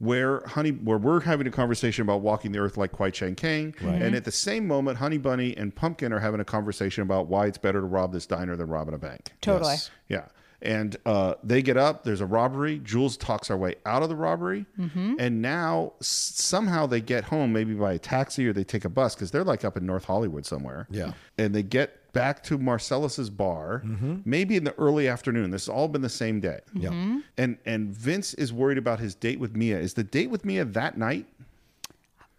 Where 0.00 0.42
honey, 0.44 0.70
where 0.70 0.98
we're 0.98 1.20
having 1.20 1.46
a 1.46 1.50
conversation 1.52 2.02
about 2.02 2.20
walking 2.20 2.50
the 2.50 2.58
earth 2.58 2.76
like 2.76 2.90
Kwai 2.92 3.10
Chang 3.10 3.36
Caine, 3.36 3.74
and 3.80 4.14
at 4.16 4.24
the 4.24 4.32
same 4.32 4.66
moment, 4.66 4.98
Honey 4.98 5.18
Bunny 5.18 5.56
and 5.56 5.74
Pumpkin 5.74 6.12
are 6.12 6.18
having 6.18 6.40
a 6.40 6.44
conversation 6.44 7.02
about 7.04 7.28
why 7.28 7.46
it's 7.46 7.58
better 7.58 7.80
to 7.80 7.86
rob 7.86 8.12
this 8.12 8.26
diner 8.26 8.56
than 8.56 8.68
robbing 8.68 8.94
a 8.94 8.98
bank. 8.98 9.32
totally 9.40 9.74
Yes. 9.74 9.90
Yeah. 10.08 10.24
And 10.60 10.96
uh, 11.06 11.34
they 11.44 11.60
get 11.62 11.76
up. 11.76 12.04
There's 12.04 12.20
a 12.22 12.26
robbery. 12.26 12.78
Jules 12.80 13.16
talks 13.18 13.50
our 13.50 13.56
way 13.56 13.74
out 13.86 14.02
of 14.02 14.08
the 14.08 14.16
robbery. 14.16 14.64
Mm-hmm. 14.78 15.16
And 15.18 15.42
now 15.42 15.92
s- 16.00 16.06
somehow 16.34 16.86
they 16.86 17.02
get 17.02 17.24
home, 17.24 17.52
maybe 17.52 17.74
by 17.74 17.92
a 17.92 17.98
taxi 17.98 18.46
or 18.48 18.52
they 18.54 18.64
take 18.64 18.86
a 18.86 18.88
bus 18.88 19.14
because 19.14 19.30
they're 19.30 19.44
like 19.44 19.62
up 19.64 19.76
in 19.76 19.84
North 19.84 20.06
Hollywood 20.06 20.46
somewhere. 20.46 20.86
Yeah. 20.90 21.12
And 21.36 21.54
they 21.54 21.62
get 21.62 22.00
back 22.14 22.42
to 22.44 22.56
Marcellus's 22.56 23.28
bar, 23.28 23.82
maybe 24.24 24.56
in 24.56 24.64
the 24.64 24.72
early 24.78 25.06
afternoon. 25.08 25.50
This 25.50 25.66
has 25.66 25.68
all 25.68 25.88
been 25.88 26.00
the 26.00 26.08
same 26.08 26.40
day. 26.40 26.60
Yeah. 26.72 26.88
Mm-hmm. 26.88 27.18
And 27.36 27.58
and 27.66 27.88
Vince 27.90 28.32
is 28.34 28.50
worried 28.52 28.78
about 28.78 29.00
his 29.00 29.14
date 29.14 29.38
with 29.38 29.54
Mia. 29.54 29.78
Is 29.78 29.92
the 29.94 30.04
date 30.04 30.30
with 30.30 30.44
Mia 30.46 30.64
that 30.64 30.96
night? 30.96 31.26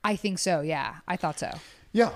i 0.03 0.15
think 0.15 0.37
so 0.37 0.61
yeah 0.61 0.97
i 1.07 1.15
thought 1.17 1.39
so 1.39 1.51
Yeah. 1.93 2.11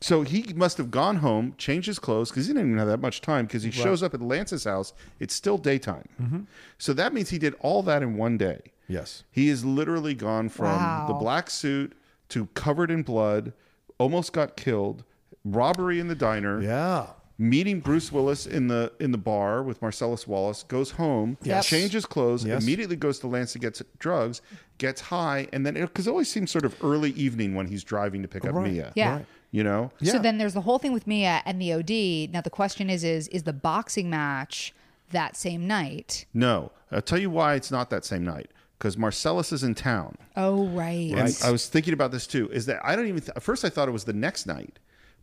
So 0.00 0.22
he 0.22 0.52
must 0.54 0.76
have 0.78 0.90
gone 0.92 1.16
home, 1.16 1.54
changed 1.58 1.86
his 1.86 1.98
clothes 1.98 2.30
because 2.30 2.46
he 2.46 2.52
didn't 2.52 2.68
even 2.68 2.78
have 2.78 2.86
that 2.88 3.00
much 3.00 3.20
time. 3.20 3.46
Because 3.46 3.64
he 3.64 3.72
shows 3.72 4.00
up 4.00 4.14
at 4.14 4.22
Lance's 4.22 4.62
house, 4.62 4.92
it's 5.18 5.34
still 5.34 5.58
daytime. 5.58 6.46
So 6.78 6.92
that 6.92 7.12
means 7.12 7.30
he 7.30 7.38
did 7.38 7.54
all 7.60 7.82
that 7.82 8.00
in 8.02 8.16
one 8.16 8.38
day. 8.38 8.60
Yes. 8.86 9.24
He 9.32 9.48
is 9.48 9.64
literally 9.64 10.14
gone 10.14 10.48
from 10.50 11.06
the 11.08 11.14
black 11.14 11.50
suit 11.50 11.96
to 12.28 12.46
covered 12.54 12.90
in 12.92 13.02
blood, 13.02 13.52
almost 13.98 14.32
got 14.32 14.56
killed, 14.56 15.02
robbery 15.54 16.00
in 16.00 16.08
the 16.08 16.14
diner, 16.14 16.60
Yeah. 16.62 17.06
meeting 17.38 17.80
Bruce 17.80 18.10
Willis 18.10 18.46
in 18.46 18.68
the 18.68 18.92
in 19.00 19.12
the 19.12 19.18
bar 19.18 19.62
with 19.62 19.80
Marcellus 19.80 20.26
Wallace, 20.26 20.64
goes 20.64 20.92
home, 20.92 21.36
Yep. 21.42 21.64
changes 21.64 22.04
clothes, 22.06 22.44
Yes. 22.44 22.62
immediately 22.62 22.96
goes 22.96 23.18
to 23.20 23.26
Lance 23.28 23.52
to 23.52 23.58
get 23.58 23.80
drugs, 23.98 24.40
gets 24.78 25.00
high, 25.02 25.48
and 25.52 25.64
then 25.64 25.74
because 25.74 26.06
it 26.06 26.10
always 26.10 26.30
seems 26.30 26.50
sort 26.50 26.64
of 26.64 26.74
early 26.82 27.10
evening 27.12 27.54
when 27.54 27.66
he's 27.66 27.84
driving 27.84 28.22
to 28.22 28.28
pick 28.28 28.44
up 28.44 28.54
Right. 28.54 28.72
Mia. 28.72 28.92
Yeah. 28.94 29.16
Right. 29.16 29.26
You 29.50 29.64
know? 29.64 29.90
yeah. 30.00 30.12
So 30.12 30.18
then 30.18 30.36
there's 30.38 30.52
the 30.54 30.60
whole 30.62 30.78
thing 30.78 30.92
with 30.92 31.06
Mia 31.06 31.40
and 31.46 31.60
the 31.60 31.72
OD. 31.72 32.28
Now 32.32 32.40
the 32.42 32.50
question 32.50 32.90
is 32.90 33.02
is 33.04 33.28
is 33.28 33.44
the 33.44 33.52
boxing 33.52 34.10
match 34.10 34.74
that 35.10 35.36
same 35.36 35.66
night? 35.66 36.26
No. 36.34 36.70
I'll 36.92 37.00
tell 37.02 37.18
you 37.18 37.30
why 37.30 37.54
it's 37.54 37.70
not 37.70 37.88
that 37.90 38.04
same 38.04 38.24
night. 38.24 38.50
Because 38.78 38.96
Marcellus 38.96 39.50
is 39.52 39.62
in 39.64 39.74
town. 39.74 40.16
Oh 40.36 40.66
right. 40.68 41.12
And 41.16 41.36
I 41.42 41.50
was 41.50 41.66
thinking 41.68 41.92
about 41.94 42.12
this 42.12 42.26
too. 42.26 42.48
Is 42.52 42.66
that 42.66 42.80
I 42.84 42.94
don't 42.94 43.06
even, 43.08 43.20
th- 43.20 43.32
at 43.34 43.42
first 43.42 43.64
I 43.64 43.68
thought 43.70 43.88
it 43.88 43.92
was 43.92 44.04
the 44.04 44.12
next 44.12 44.46
night, 44.46 44.78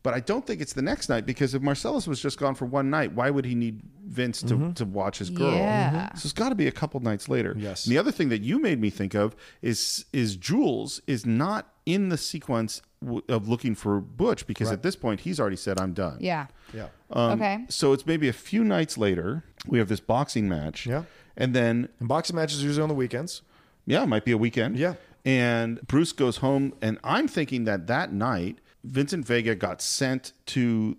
but 0.06 0.14
I 0.14 0.22
don't 0.22 0.46
think 0.48 0.62
it's 0.62 0.74
the 0.74 0.82
next 0.82 1.10
night 1.10 1.26
because 1.26 1.54
if 1.56 1.62
Marcellus 1.62 2.06
was 2.08 2.22
just 2.22 2.38
gone 2.38 2.54
for 2.56 2.66
one 2.66 2.90
night, 2.90 3.12
why 3.14 3.30
would 3.30 3.44
he 3.46 3.56
need 3.56 3.82
Vince 4.06 4.42
to, 4.44 4.72
to 4.76 4.86
watch 4.86 5.18
his 5.18 5.30
girl? 5.32 5.52
Yeah. 5.54 6.14
So 6.14 6.28
it's 6.28 6.34
got 6.34 6.50
to 6.50 6.56
be 6.56 6.68
a 6.68 6.72
couple 6.72 7.00
nights 7.02 7.28
later. 7.28 7.56
Yes. 7.58 7.86
And 7.86 7.92
the 7.94 7.98
other 7.98 8.12
thing 8.12 8.30
that 8.30 8.42
you 8.42 8.60
made 8.60 8.80
me 8.80 8.90
think 8.90 9.14
of 9.16 9.36
is 9.62 10.06
is 10.14 10.36
Jules 10.38 11.02
is 11.08 11.26
not 11.26 11.62
in 11.86 12.10
the 12.10 12.18
sequence 12.18 12.82
w- 13.04 13.22
of 13.30 13.48
looking 13.48 13.76
for 13.76 14.00
Butch 14.00 14.48
because 14.48 14.72
at 14.72 14.82
this 14.84 14.96
point 14.96 15.22
he's 15.22 15.40
already 15.40 15.56
said 15.58 15.80
I'm 15.80 15.94
done. 15.94 16.18
yeah. 16.22 16.48
Yeah. 16.74 16.88
Um, 17.12 17.32
okay. 17.42 17.66
So 17.70 17.94
it's 17.94 18.06
maybe 18.06 18.28
a 18.28 18.34
few 18.34 18.64
nights 18.64 18.98
later. 18.98 19.44
We 19.68 19.80
have 19.80 19.88
this 19.88 20.00
boxing 20.00 20.48
match. 20.50 20.86
Yeah. 20.88 21.04
And 21.38 21.54
then 21.54 21.90
And 22.00 22.08
boxing 22.08 22.36
matches 22.36 22.62
are 22.62 22.66
usually 22.68 22.84
on 22.84 22.90
the 22.90 22.96
weekends. 22.96 23.42
yeah, 23.86 24.04
it 24.04 24.08
might 24.08 24.26
be 24.26 24.32
a 24.32 24.38
weekend. 24.38 24.78
Yeah. 24.78 24.94
And 25.26 25.80
Bruce 25.88 26.12
goes 26.12 26.38
home, 26.38 26.74
and 26.84 27.00
I'm 27.04 27.28
thinking 27.28 27.64
that 27.66 27.88
that 27.88 28.14
night, 28.14 28.60
Vincent 28.86 29.26
Vega 29.26 29.56
got 29.56 29.82
sent 29.82 30.34
to 30.48 30.98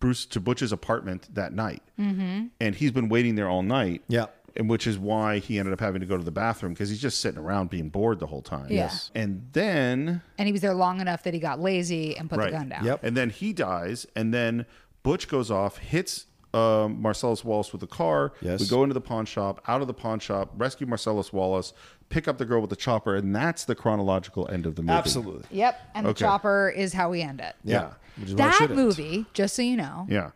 Bruce 0.00 0.26
to 0.26 0.40
Butch's 0.40 0.72
apartment 0.72 1.34
that 1.34 1.52
night, 1.52 1.82
mm-hmm. 1.98 2.46
and 2.60 2.74
he's 2.74 2.92
been 2.92 3.08
waiting 3.08 3.34
there 3.34 3.48
all 3.48 3.62
night. 3.62 4.02
Yeah. 4.08 4.26
And 4.56 4.70
which 4.70 4.86
is 4.86 4.96
why 4.96 5.40
he 5.40 5.58
ended 5.58 5.72
up 5.72 5.80
having 5.80 6.00
to 6.00 6.06
go 6.06 6.16
to 6.16 6.22
the 6.22 6.30
bathroom 6.30 6.74
because 6.74 6.88
he's 6.88 7.02
just 7.02 7.18
sitting 7.18 7.40
around 7.40 7.70
being 7.70 7.88
bored 7.88 8.20
the 8.20 8.26
whole 8.28 8.42
time. 8.42 8.66
Yeah. 8.68 8.84
Yes. 8.84 9.10
And 9.12 9.48
then 9.52 10.22
And 10.38 10.46
he 10.46 10.52
was 10.52 10.60
there 10.60 10.74
long 10.74 11.00
enough 11.00 11.24
that 11.24 11.34
he 11.34 11.40
got 11.40 11.58
lazy 11.58 12.16
and 12.16 12.30
put 12.30 12.38
the 12.38 12.50
gun 12.52 12.68
down. 12.68 12.84
Yep. 12.84 13.00
and 13.02 13.16
then 13.16 13.30
he 13.30 13.52
dies, 13.52 14.06
and 14.14 14.32
then 14.32 14.66
Butch 15.02 15.26
goes 15.26 15.50
off, 15.50 15.78
hits 15.78 16.26
um, 16.54 17.02
Marcellus 17.02 17.44
Wallace 17.44 17.72
with 17.72 17.80
the 17.80 17.86
car. 17.86 18.32
Yes. 18.40 18.60
We 18.60 18.66
go 18.68 18.82
into 18.82 18.94
the 18.94 19.00
pawn 19.00 19.26
shop, 19.26 19.60
out 19.66 19.80
of 19.80 19.86
the 19.86 19.94
pawn 19.94 20.18
shop, 20.20 20.52
rescue 20.56 20.86
Marcellus 20.86 21.32
Wallace, 21.32 21.72
pick 22.08 22.28
up 22.28 22.38
the 22.38 22.44
girl 22.44 22.60
with 22.60 22.70
the 22.70 22.76
chopper, 22.76 23.16
and 23.16 23.34
that's 23.34 23.64
the 23.64 23.74
chronological 23.74 24.48
end 24.50 24.66
of 24.66 24.76
the 24.76 24.82
movie. 24.82 24.92
Absolutely. 24.98 25.44
Yep. 25.50 25.80
And 25.94 26.06
Okay. 26.06 26.12
the 26.12 26.18
chopper 26.18 26.72
is 26.74 26.92
how 26.92 27.10
we 27.10 27.22
end 27.22 27.40
it. 27.40 27.56
Yeah. 27.64 27.92
Which 28.16 28.28
is 28.30 28.34
why 28.34 28.44
it 28.46 28.48
That 28.48 28.54
should 28.54 28.70
end. 28.70 28.78
movie, 28.80 29.26
just 29.32 29.56
so 29.56 29.62
you 29.62 29.76
know, 29.76 30.06
Yeah. 30.08 30.30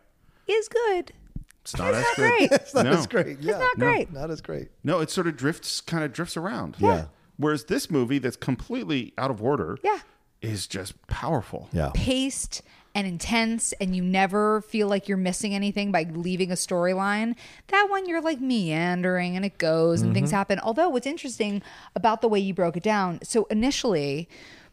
is 0.47 0.67
good. 0.67 1.13
It's 1.61 1.77
not 1.77 1.93
as 1.93 2.03
not 2.03 2.15
good. 2.15 2.29
great. 2.29 2.51
It's 2.51 2.73
not 2.73 2.85
no. 2.85 2.91
as 2.91 3.07
great. 3.07 3.39
Yeah. 3.39 3.57
not 3.59 3.75
great. 3.77 4.11
Not 4.11 4.31
as 4.31 4.41
great. 4.41 4.69
No, 4.83 4.99
it 4.99 5.09
sort 5.11 5.27
of 5.27 5.37
drifts, 5.37 5.81
kind 5.81 6.03
of 6.03 6.11
drifts 6.11 6.35
around. 6.35 6.75
Yeah. 6.79 7.05
Whereas 7.37 7.65
this 7.65 7.89
movie, 7.91 8.17
that's 8.19 8.35
completely 8.35 9.13
out 9.17 9.29
of 9.31 9.41
order, 9.43 9.77
Yeah. 9.83 9.99
is 10.41 10.67
just 10.67 11.05
powerful. 11.07 11.69
Yeah. 11.71 11.91
Paced 11.93 12.61
and 12.95 13.05
intense, 13.07 13.71
and 13.79 13.95
you 13.95 14.01
never 14.03 14.61
feel 14.61 14.87
like 14.87 15.07
you're 15.07 15.17
missing 15.17 15.53
anything 15.53 15.91
by 15.91 16.03
leaving 16.11 16.51
a 16.51 16.55
storyline. 16.55 17.35
That 17.67 17.87
one, 17.89 18.07
you're 18.07 18.21
like 18.21 18.41
meandering 18.41 19.35
and 19.35 19.45
it 19.45 19.57
goes 19.57 20.01
and 20.01 20.09
Mm-hmm. 20.09 20.13
things 20.15 20.31
happen. 20.31 20.59
Although, 20.59 20.89
what's 20.89 21.05
interesting 21.07 21.61
about 21.95 22.21
the 22.21 22.27
way 22.27 22.39
you 22.39 22.53
broke 22.53 22.75
it 22.77 22.83
down, 22.83 23.19
so 23.23 23.45
initially, 23.51 24.27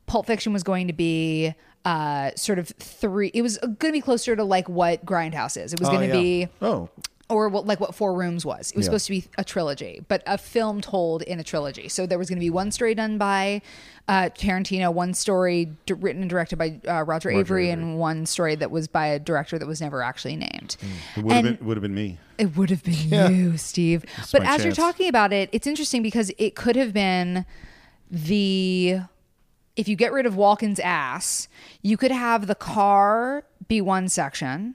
Pulp 0.06 0.26
Fiction 0.26 0.52
was 0.52 0.62
going 0.62 0.86
to 0.86 0.92
be 0.92 1.54
uh, 1.84 2.30
sort 2.36 2.58
of 2.58 2.68
three, 2.78 3.28
it 3.34 3.42
was 3.42 3.58
going 3.58 3.76
to 3.78 3.92
be 3.92 4.00
closer 4.00 4.34
to 4.34 4.44
like 4.44 4.68
what 4.68 5.04
Grindhouse 5.04 5.56
is. 5.62 5.72
It 5.72 5.78
was 5.80 5.88
Oh, 5.88 5.92
going 5.92 6.08
to 6.10 6.16
yeah. 6.16 6.22
be 6.22 6.48
Oh, 6.62 6.88
or 7.28 7.48
what, 7.48 7.66
like 7.66 7.80
what 7.80 7.94
Four 7.94 8.14
Rooms 8.14 8.44
was. 8.46 8.70
It 8.70 8.76
was 8.76 8.84
Yeah. 8.84 8.90
supposed 8.90 9.06
to 9.06 9.10
be 9.12 9.24
a 9.36 9.42
trilogy, 9.42 10.00
but 10.06 10.22
a 10.26 10.38
film 10.38 10.80
told 10.80 11.22
in 11.22 11.40
a 11.40 11.44
trilogy. 11.44 11.88
So 11.88 12.06
there 12.06 12.18
was 12.18 12.28
going 12.28 12.38
to 12.38 12.44
be 12.44 12.50
one 12.50 12.70
story 12.70 12.94
done 12.94 13.18
by 13.18 13.62
uh, 14.06 14.30
Tarantino, 14.38 14.92
one 14.92 15.12
story 15.12 15.72
d- 15.86 15.94
written 15.94 16.22
and 16.22 16.30
directed 16.30 16.56
by 16.56 16.80
uh, 16.86 17.02
Roger, 17.02 17.30
Avary, 17.30 17.72
and 17.72 17.98
one 17.98 18.26
story 18.26 18.54
that 18.54 18.70
was 18.70 18.86
by 18.86 19.06
a 19.08 19.18
director 19.18 19.58
that 19.58 19.66
was 19.66 19.80
never 19.80 20.02
actually 20.04 20.36
named. 20.36 20.76
it 21.16 21.24
would 21.24 21.32
have 21.34 21.42
been, 21.58 21.66
would 21.66 21.76
have 21.76 21.82
been 21.82 21.94
me. 21.96 22.18
It 22.38 22.56
would 22.56 22.70
have 22.70 22.84
been 22.84 22.94
you, 23.34 23.56
Steve. 23.56 24.04
but 24.30 24.44
as 24.44 24.62
you're 24.64 24.72
talking 24.72 25.08
about 25.08 25.32
it, 25.32 25.48
it's 25.50 25.66
interesting 25.66 26.02
because 26.04 26.30
it 26.38 26.54
could 26.54 26.76
have 26.76 26.92
been 26.92 27.44
the 28.10 29.00
if 29.74 29.88
you 29.88 29.96
get 29.96 30.12
rid 30.12 30.24
of 30.26 30.34
Walken's 30.34 30.80
ass, 30.80 31.48
you 31.82 31.96
could 31.96 32.10
have 32.10 32.46
the 32.46 32.54
car 32.54 33.44
be 33.68 33.80
one 33.80 34.08
section, 34.08 34.74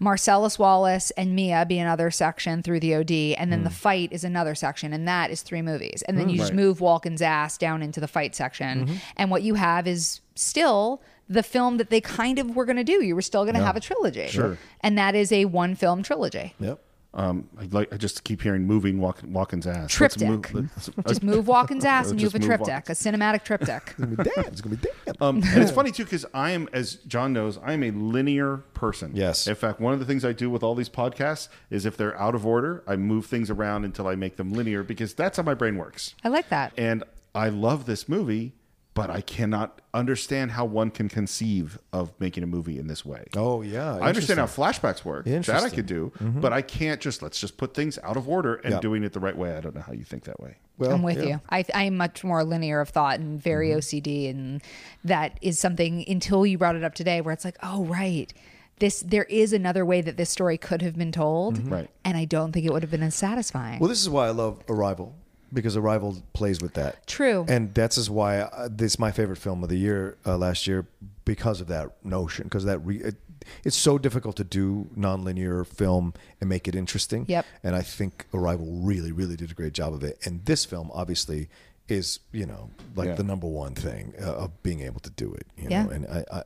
Marcellus 0.00 0.58
Wallace 0.58 1.10
and 1.12 1.34
Mia 1.34 1.66
be 1.66 1.78
another 1.78 2.10
section 2.10 2.62
through 2.62 2.80
the 2.80 2.94
OD, 2.94 3.34
and 3.36 3.50
then 3.52 3.64
the 3.64 3.70
fight 3.70 4.12
is 4.12 4.22
another 4.24 4.54
section, 4.54 4.92
and 4.92 5.08
that 5.08 5.30
is 5.30 5.42
three 5.42 5.62
movies. 5.62 6.02
And 6.06 6.16
then 6.18 6.28
Mm. 6.28 6.32
you 6.32 6.36
just 6.38 6.52
move 6.52 6.78
Walken's 6.78 7.20
ass 7.20 7.58
down 7.58 7.82
into 7.82 7.98
the 8.00 8.06
fight 8.08 8.34
section, 8.36 8.86
Mhm. 8.86 8.96
and 9.16 9.30
what 9.30 9.42
you 9.42 9.54
have 9.54 9.86
is 9.88 10.20
still 10.36 11.02
the 11.28 11.42
film 11.42 11.76
that 11.78 11.90
they 11.90 12.00
kind 12.00 12.38
of 12.38 12.54
were 12.56 12.64
going 12.64 12.76
to 12.76 12.84
do. 12.84 13.02
You 13.04 13.14
were 13.14 13.22
still 13.22 13.42
going 13.44 13.54
to 13.54 13.60
Yeah. 13.60 13.66
have 13.66 13.76
a 13.76 13.80
trilogy, 13.80 14.28
Sure. 14.28 14.56
and 14.80 14.96
that 14.96 15.14
is 15.14 15.32
a 15.32 15.44
one 15.46 15.74
film 15.74 16.02
trilogy. 16.02 16.54
Yep. 16.60 16.78
Um, 17.18 17.48
I 17.60 17.64
like. 17.72 17.92
I 17.92 17.96
just 17.96 18.22
keep 18.24 18.40
hearing 18.42 18.62
moving 18.64 19.00
Walk, 19.00 19.20
Walken's 19.22 19.66
ass. 19.66 19.76
Let's 20.00 20.14
Triptych. 20.16 20.54
move- 20.54 20.70
Just 21.06 21.22
move 21.22 21.46
Walken's 21.46 21.84
ass, 21.94 22.10
and 22.10 22.20
you 22.20 22.26
have 22.28 22.34
a 22.34 22.38
move 22.38 22.46
triptych, 22.48 22.88
a 22.88 22.92
cinematic 22.92 23.42
triptych. 23.44 23.94
It's 23.98 24.60
gonna 24.60 24.76
be 24.76 24.88
damn. 25.04 25.14
Um, 25.20 25.36
and 25.46 25.62
it's 25.62 25.72
funny 25.72 25.90
too 25.90 26.04
because 26.04 26.24
I 26.32 26.52
am, 26.52 26.68
as 26.72 26.94
John 26.94 27.32
knows, 27.32 27.58
I 27.58 27.72
am 27.72 27.82
a 27.82 27.90
linear 27.90 28.58
person. 28.74 29.12
Yes. 29.14 29.46
In 29.48 29.54
fact, 29.56 29.80
one 29.80 29.92
of 29.92 29.98
the 29.98 30.06
things 30.06 30.24
I 30.24 30.32
do 30.32 30.48
with 30.48 30.62
all 30.62 30.74
these 30.76 30.88
podcasts 30.88 31.48
is 31.70 31.84
if 31.86 31.96
they're 31.96 32.16
out 32.20 32.34
of 32.36 32.46
order, 32.46 32.84
I 32.86 32.94
move 32.96 33.26
things 33.26 33.50
around 33.50 33.84
until 33.84 34.06
I 34.06 34.14
make 34.14 34.36
them 34.36 34.52
linear 34.52 34.82
because 34.84 35.12
that's 35.14 35.36
how 35.38 35.42
my 35.42 35.54
brain 35.54 35.76
works. 35.76 36.14
I 36.22 36.28
like 36.28 36.48
that. 36.50 36.72
And 36.78 37.02
I 37.34 37.48
love 37.48 37.86
this 37.86 38.08
movie, 38.08 38.52
but 38.98 39.10
I 39.10 39.20
cannot 39.20 39.80
understand 39.94 40.50
how 40.52 40.64
one 40.64 40.90
can 40.90 41.08
conceive 41.08 41.78
of 41.92 42.12
making 42.20 42.42
a 42.42 42.46
movie 42.46 42.78
in 42.78 42.86
this 42.86 43.04
way. 43.04 43.24
Oh 43.36 43.62
yeah, 43.62 43.96
I 43.96 44.08
understand 44.08 44.38
how 44.40 44.46
flashbacks 44.46 45.04
work. 45.04 45.24
That 45.24 45.48
I 45.64 45.70
could 45.70 45.86
do, 45.86 46.12
Mhm. 46.18 46.40
but 46.40 46.52
I 46.52 46.62
can't 46.62 47.00
just 47.00 47.22
let's 47.22 47.40
just 47.40 47.56
put 47.56 47.74
things 47.74 47.98
out 48.02 48.16
of 48.16 48.28
order 48.28 48.56
and 48.56 48.74
Yeah. 48.74 48.80
doing 48.80 49.04
it 49.04 49.12
the 49.12 49.20
right 49.20 49.36
way. 49.36 49.56
I 49.56 49.60
don't 49.60 49.74
know 49.74 49.82
how 49.82 49.92
you 49.92 50.04
think 50.04 50.24
that 50.24 50.40
way. 50.40 50.56
Well, 50.78 50.92
I'm 50.92 51.02
with 51.02 51.22
you. 51.24 51.40
I, 51.50 51.64
I'm 51.74 51.96
much 51.96 52.22
more 52.22 52.44
linear 52.44 52.80
of 52.80 52.90
thought 52.90 53.18
and 53.18 53.42
very 53.42 53.70
Mm-hmm. 53.70 53.78
OCD, 53.78 54.28
and 54.30 54.62
that 55.04 55.38
is 55.42 55.58
something 55.58 56.04
until 56.08 56.46
you 56.46 56.56
brought 56.58 56.76
it 56.76 56.84
up 56.84 56.94
today, 56.94 57.20
where 57.20 57.32
it's 57.32 57.44
like, 57.44 57.56
oh 57.62 57.84
right, 57.84 58.32
this 58.78 59.00
there 59.00 59.24
is 59.24 59.52
another 59.52 59.84
way 59.84 60.00
that 60.00 60.16
this 60.16 60.30
story 60.30 60.56
could 60.56 60.82
have 60.82 60.96
been 60.96 61.10
told, 61.12 61.58
Mhm. 61.58 61.70
Right. 61.72 61.90
And 62.04 62.16
I 62.16 62.24
don't 62.26 62.52
think 62.52 62.64
it 62.64 62.72
would 62.72 62.82
have 62.82 62.92
been 62.92 63.02
as 63.02 63.16
satisfying. 63.16 63.80
Well, 63.80 63.88
this 63.88 64.00
is 64.00 64.08
why 64.08 64.26
I 64.28 64.30
love 64.30 64.62
Arrival 64.68 65.14
because 65.52 65.76
Arrival 65.76 66.22
plays 66.32 66.60
with 66.60 66.74
that. 66.74 67.06
True. 67.06 67.44
And 67.48 67.72
that's 67.74 67.96
is 67.98 68.10
why 68.10 68.40
uh, 68.40 68.68
this 68.70 68.92
is 68.92 68.98
my 68.98 69.12
favorite 69.12 69.36
film 69.38 69.62
of 69.62 69.68
the 69.68 69.76
year 69.78 70.16
uh, 70.26 70.36
last 70.36 70.66
year 70.66 70.86
because 71.24 71.60
of 71.60 71.68
that 71.68 72.04
notion. 72.04 72.44
Because 72.44 72.64
that 72.64 72.78
re- 72.80 72.98
it, 72.98 73.16
it's 73.64 73.76
so 73.76 73.96
difficult 73.98 74.36
to 74.36 74.44
do 74.44 74.88
nonlinear 74.96 75.66
film 75.66 76.12
and 76.40 76.48
make 76.50 76.68
it 76.68 76.74
interesting. 76.74 77.24
Yep. 77.28 77.46
And 77.62 77.74
I 77.74 77.82
think 77.82 78.26
Arrival 78.34 78.66
really, 78.82 79.12
really 79.12 79.36
did 79.36 79.50
a 79.50 79.54
great 79.54 79.72
job 79.72 79.92
of 79.94 80.02
it. 80.04 80.18
And 80.24 80.44
this 80.44 80.64
film, 80.64 80.90
obviously, 80.92 81.48
is 81.88 82.20
you 82.32 82.44
know 82.44 82.68
like 82.96 83.08
Yeah. 83.08 83.14
the 83.14 83.22
number 83.22 83.46
one 83.46 83.74
thing 83.74 84.12
uh, 84.20 84.24
of 84.44 84.62
being 84.62 84.80
able 84.82 85.00
to 85.00 85.10
do 85.10 85.32
it. 85.32 85.46
You 85.56 85.68
Yeah. 85.70 85.84
know, 85.84 85.90
and 85.90 86.06
I, 86.06 86.24
I 86.30 86.42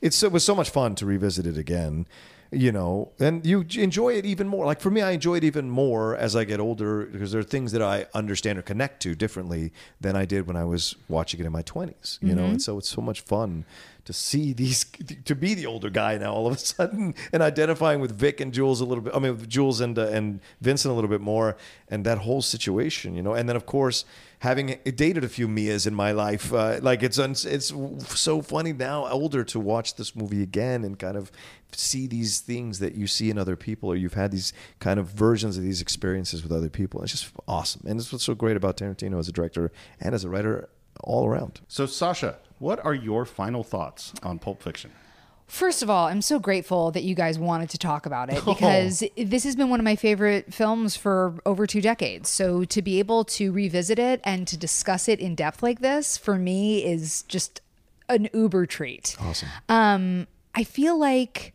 it's 0.00 0.22
it 0.22 0.30
was 0.30 0.44
so 0.44 0.54
much 0.54 0.70
fun 0.70 0.94
to 0.96 1.06
revisit 1.06 1.46
it 1.46 1.58
again. 1.58 2.06
You 2.54 2.72
know, 2.72 3.12
and 3.18 3.44
you 3.44 3.64
enjoy 3.78 4.14
it 4.14 4.24
even 4.24 4.46
more. 4.48 4.64
Like 4.64 4.80
for 4.80 4.90
me, 4.90 5.02
I 5.02 5.10
enjoy 5.12 5.36
it 5.36 5.44
even 5.44 5.68
more 5.68 6.16
as 6.16 6.36
I 6.36 6.44
get 6.44 6.60
older 6.60 7.06
because 7.06 7.32
there 7.32 7.40
are 7.40 7.44
things 7.44 7.72
that 7.72 7.82
I 7.82 8.06
understand 8.14 8.58
or 8.58 8.62
connect 8.62 9.02
to 9.02 9.14
differently 9.14 9.72
than 10.00 10.14
I 10.16 10.24
did 10.24 10.46
when 10.46 10.56
I 10.56 10.64
was 10.64 10.94
watching 11.08 11.40
it 11.40 11.46
in 11.46 11.52
my 11.52 11.62
twenties. 11.62 12.18
You 12.22 12.34
know, 12.34 12.44
Mhm. 12.46 12.50
and 12.52 12.62
so 12.62 12.78
it's 12.78 12.88
so 12.88 13.00
much 13.02 13.20
fun 13.22 13.64
to 14.04 14.12
see 14.12 14.52
these 14.52 14.84
to 15.24 15.34
be 15.34 15.54
the 15.54 15.66
older 15.66 15.88
guy 15.90 16.18
now 16.18 16.32
all 16.32 16.46
of 16.46 16.54
a 16.54 16.58
sudden 16.58 17.14
and 17.32 17.42
identifying 17.42 18.00
with 18.00 18.12
Vic 18.16 18.40
and 18.40 18.52
Jules 18.52 18.80
a 18.80 18.84
little 18.84 19.02
bit. 19.04 19.14
I 19.14 19.18
mean, 19.18 19.32
with 19.36 19.48
Jules 19.48 19.80
and 19.80 19.98
uh, 19.98 20.08
and 20.08 20.40
Vincent 20.60 20.90
a 20.92 20.94
little 20.94 21.10
bit 21.10 21.20
more, 21.20 21.56
and 21.88 22.04
that 22.06 22.18
whole 22.18 22.42
situation. 22.42 23.14
You 23.16 23.22
know, 23.22 23.34
and 23.34 23.48
then 23.48 23.56
of 23.56 23.66
course 23.66 24.04
having 24.40 24.78
dated 24.84 25.24
a 25.24 25.28
few 25.28 25.48
Mias 25.48 25.86
in 25.86 25.94
my 25.94 26.12
life, 26.12 26.52
uh, 26.52 26.78
like 26.82 27.02
it's 27.02 27.18
it's 27.18 27.72
so 28.08 28.42
funny 28.42 28.74
now, 28.74 29.06
older, 29.08 29.42
to 29.42 29.58
watch 29.58 29.94
this 29.96 30.14
movie 30.14 30.42
again 30.42 30.84
and 30.84 30.98
kind 30.98 31.16
of 31.16 31.32
see 31.74 32.06
these 32.06 32.40
things 32.40 32.78
that 32.78 32.94
you 32.94 33.06
see 33.06 33.30
in 33.30 33.38
other 33.38 33.56
people, 33.56 33.88
or 33.90 33.96
you've 33.96 34.14
had 34.14 34.30
these 34.30 34.52
kind 34.78 34.98
of 35.00 35.06
versions 35.08 35.56
of 35.56 35.62
these 35.62 35.80
experiences 35.80 36.42
with 36.42 36.52
other 36.52 36.70
people. 36.70 37.02
It's 37.02 37.12
just 37.12 37.30
awesome, 37.48 37.82
and 37.86 37.98
it's 38.00 38.12
what's 38.12 38.24
so 38.24 38.34
great 38.34 38.56
about 38.56 38.76
Tarantino 38.76 39.18
as 39.18 39.28
a 39.28 39.32
director 39.32 39.70
and 40.00 40.14
as 40.14 40.24
a 40.24 40.28
writer 40.28 40.68
all 41.02 41.26
around. 41.26 41.60
So, 41.68 41.86
Sasha, 41.86 42.36
what 42.58 42.84
are 42.84 42.94
your 42.94 43.24
final 43.24 43.62
thoughts 43.64 44.12
on 44.22 44.38
Pulp 44.38 44.62
Fiction? 44.62 44.92
First 45.46 45.82
of 45.82 45.90
all, 45.90 46.06
I'm 46.06 46.22
so 46.22 46.38
grateful 46.38 46.90
that 46.92 47.02
you 47.02 47.14
guys 47.14 47.38
wanted 47.38 47.68
to 47.70 47.78
talk 47.78 48.06
about 48.06 48.30
it 48.32 48.40
Oh. 48.46 48.54
because 48.54 49.04
this 49.16 49.44
has 49.44 49.54
been 49.54 49.68
one 49.68 49.78
of 49.78 49.84
my 49.84 49.94
favorite 49.96 50.54
films 50.54 50.96
for 50.96 51.34
over 51.44 51.66
two 51.66 51.82
decades. 51.82 52.30
So 52.30 52.64
to 52.64 52.80
be 52.80 52.98
able 52.98 53.24
to 53.26 53.52
revisit 53.52 53.98
it 53.98 54.20
and 54.24 54.48
to 54.48 54.56
discuss 54.56 55.06
it 55.08 55.20
in 55.20 55.34
depth 55.34 55.62
like 55.62 55.80
this 55.80 56.16
for 56.16 56.36
me 56.38 56.82
is 56.84 57.22
just 57.24 57.60
an 58.08 58.28
uber 58.32 58.64
treat. 58.66 59.16
Awesome. 59.20 59.48
Um, 59.68 60.26
I 60.54 60.64
feel 60.64 60.98
like 60.98 61.52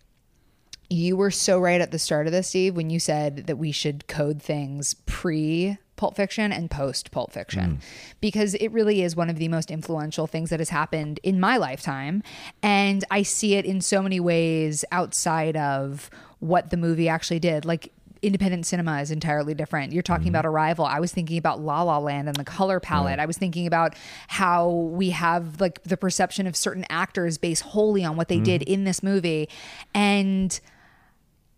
you 0.90 1.16
were 1.16 1.32
so 1.32 1.60
right 1.60 1.82
at 1.82 1.92
the 1.92 2.00
start 2.00 2.26
of 2.26 2.32
this, 2.34 2.48
Steve, 2.48 2.76
when 2.76 2.90
you 2.90 3.00
said 3.00 3.48
that 3.48 3.58
we 3.58 3.72
should 3.72 4.08
code 4.08 4.42
things 4.42 4.96
pre 5.06 5.78
Pulp 5.96 6.16
Fiction 6.16 6.54
and 6.54 6.72
post 6.72 7.12
Pulp 7.12 7.34
Fiction, 7.34 7.82
because 8.22 8.56
it 8.56 8.70
really 8.72 9.02
is 9.02 9.18
one 9.18 9.30
of 9.30 9.36
the 9.36 9.50
most 9.50 9.70
influential 9.70 10.28
things 10.28 10.50
that 10.50 10.62
has 10.62 10.70
happened 10.70 11.20
in 11.24 11.42
my 11.42 11.58
lifetime. 11.58 12.24
And 12.64 13.04
I 13.12 13.22
see 13.24 13.56
it 13.56 13.66
in 13.66 13.82
so 13.82 14.02
many 14.02 14.18
ways 14.22 14.86
outside 14.94 15.58
of 15.58 16.10
what 16.40 16.70
the 16.70 16.78
movie 16.78 17.10
actually 17.10 17.40
did. 17.40 17.66
Like, 17.66 17.92
independent 18.22 18.66
cinema 18.66 19.02
is 19.02 19.12
entirely 19.12 19.54
different. 19.54 19.92
You're 19.92 20.02
talking 20.04 20.30
about 20.30 20.46
Arrival. 20.46 20.86
I 20.86 21.00
was 21.02 21.12
thinking 21.12 21.38
about 21.38 21.60
La 21.62 21.82
La 21.84 21.98
Land 22.00 22.28
and 22.30 22.36
the 22.38 22.46
color 22.46 22.80
palette. 22.80 23.20
I 23.20 23.26
was 23.26 23.38
thinking 23.38 23.68
about 23.68 23.94
how 24.30 24.70
we 24.70 25.10
have 25.12 25.60
like 25.60 25.84
the 25.84 25.98
perception 25.98 26.48
of 26.48 26.56
certain 26.56 26.86
actors 26.90 27.38
based 27.38 27.64
wholly 27.64 28.04
on 28.06 28.16
what 28.18 28.28
they 28.30 28.40
Mhm. 28.40 28.44
did 28.46 28.62
in 28.64 28.84
this 28.86 29.04
movie. 29.04 29.48
And 29.94 30.58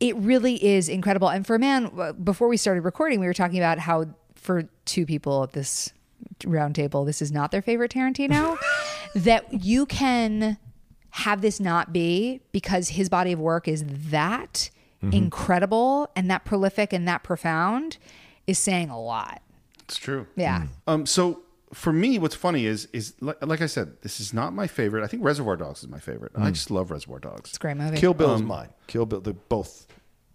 it 0.02 0.16
really 0.18 0.56
is 0.66 0.90
incredible. 0.90 1.30
And 1.30 1.48
for 1.48 1.56
a 1.56 1.60
man, 1.60 2.14
before 2.22 2.50
we 2.50 2.58
started 2.58 2.82
recording, 2.82 3.20
we 3.22 3.28
were 3.28 3.34
talking 3.34 3.58
about 3.60 3.80
how 3.80 4.06
for 4.36 4.64
two 4.86 5.06
people 5.06 5.44
at 5.44 5.54
this 5.54 5.94
round 6.44 6.76
table, 6.76 7.06
this 7.06 7.22
is 7.22 7.32
not 7.32 7.52
their 7.52 7.62
favorite 7.62 7.92
Tarantino. 7.92 8.58
that 9.16 9.64
you 9.64 9.86
can 9.86 10.58
have 11.12 11.42
this 11.42 11.60
not 11.60 11.94
be 11.94 12.42
because 12.52 12.90
his 12.90 13.08
body 13.10 13.32
of 13.32 13.40
work 13.40 13.68
is 13.68 13.84
that 14.10 14.70
Mhm. 15.04 15.14
incredible 15.14 16.10
and 16.16 16.30
that 16.30 16.46
prolific 16.46 16.94
and 16.94 17.08
that 17.08 17.24
profound 17.24 17.98
is 18.48 18.58
saying 18.60 18.90
a 18.90 19.00
lot. 19.00 19.42
It's 19.84 19.98
true. 19.98 20.28
Yeah. 20.36 20.68
Um. 20.88 21.06
So 21.06 21.42
for 21.74 21.94
me, 21.94 22.20
what's 22.20 22.36
funny 22.36 22.66
is 22.66 22.88
is 22.94 23.14
like, 23.22 23.38
like 23.46 23.62
I 23.62 23.66
said, 23.68 24.02
this 24.02 24.20
is 24.20 24.34
not 24.34 24.54
my 24.54 24.68
favorite. 24.68 25.04
I 25.04 25.08
think 25.08 25.24
Reservoir 25.24 25.56
Dogs 25.58 25.82
is 25.84 25.88
my 25.90 26.00
favorite. 26.00 26.32
I 26.36 26.50
Mm. 26.50 26.54
just 26.54 26.72
love 26.72 26.92
Reservoir 26.92 27.20
Dogs. 27.20 27.50
It's 27.52 27.58
a 27.58 27.60
great 27.60 27.78
movie. 27.78 27.98
Kill 27.98 28.14
Bill 28.14 28.34
is 28.36 28.42
Um, 28.42 28.48
mine. 28.48 28.70
Kill 28.88 29.06
Bill, 29.06 29.22
the 29.22 29.34
both. 29.34 29.88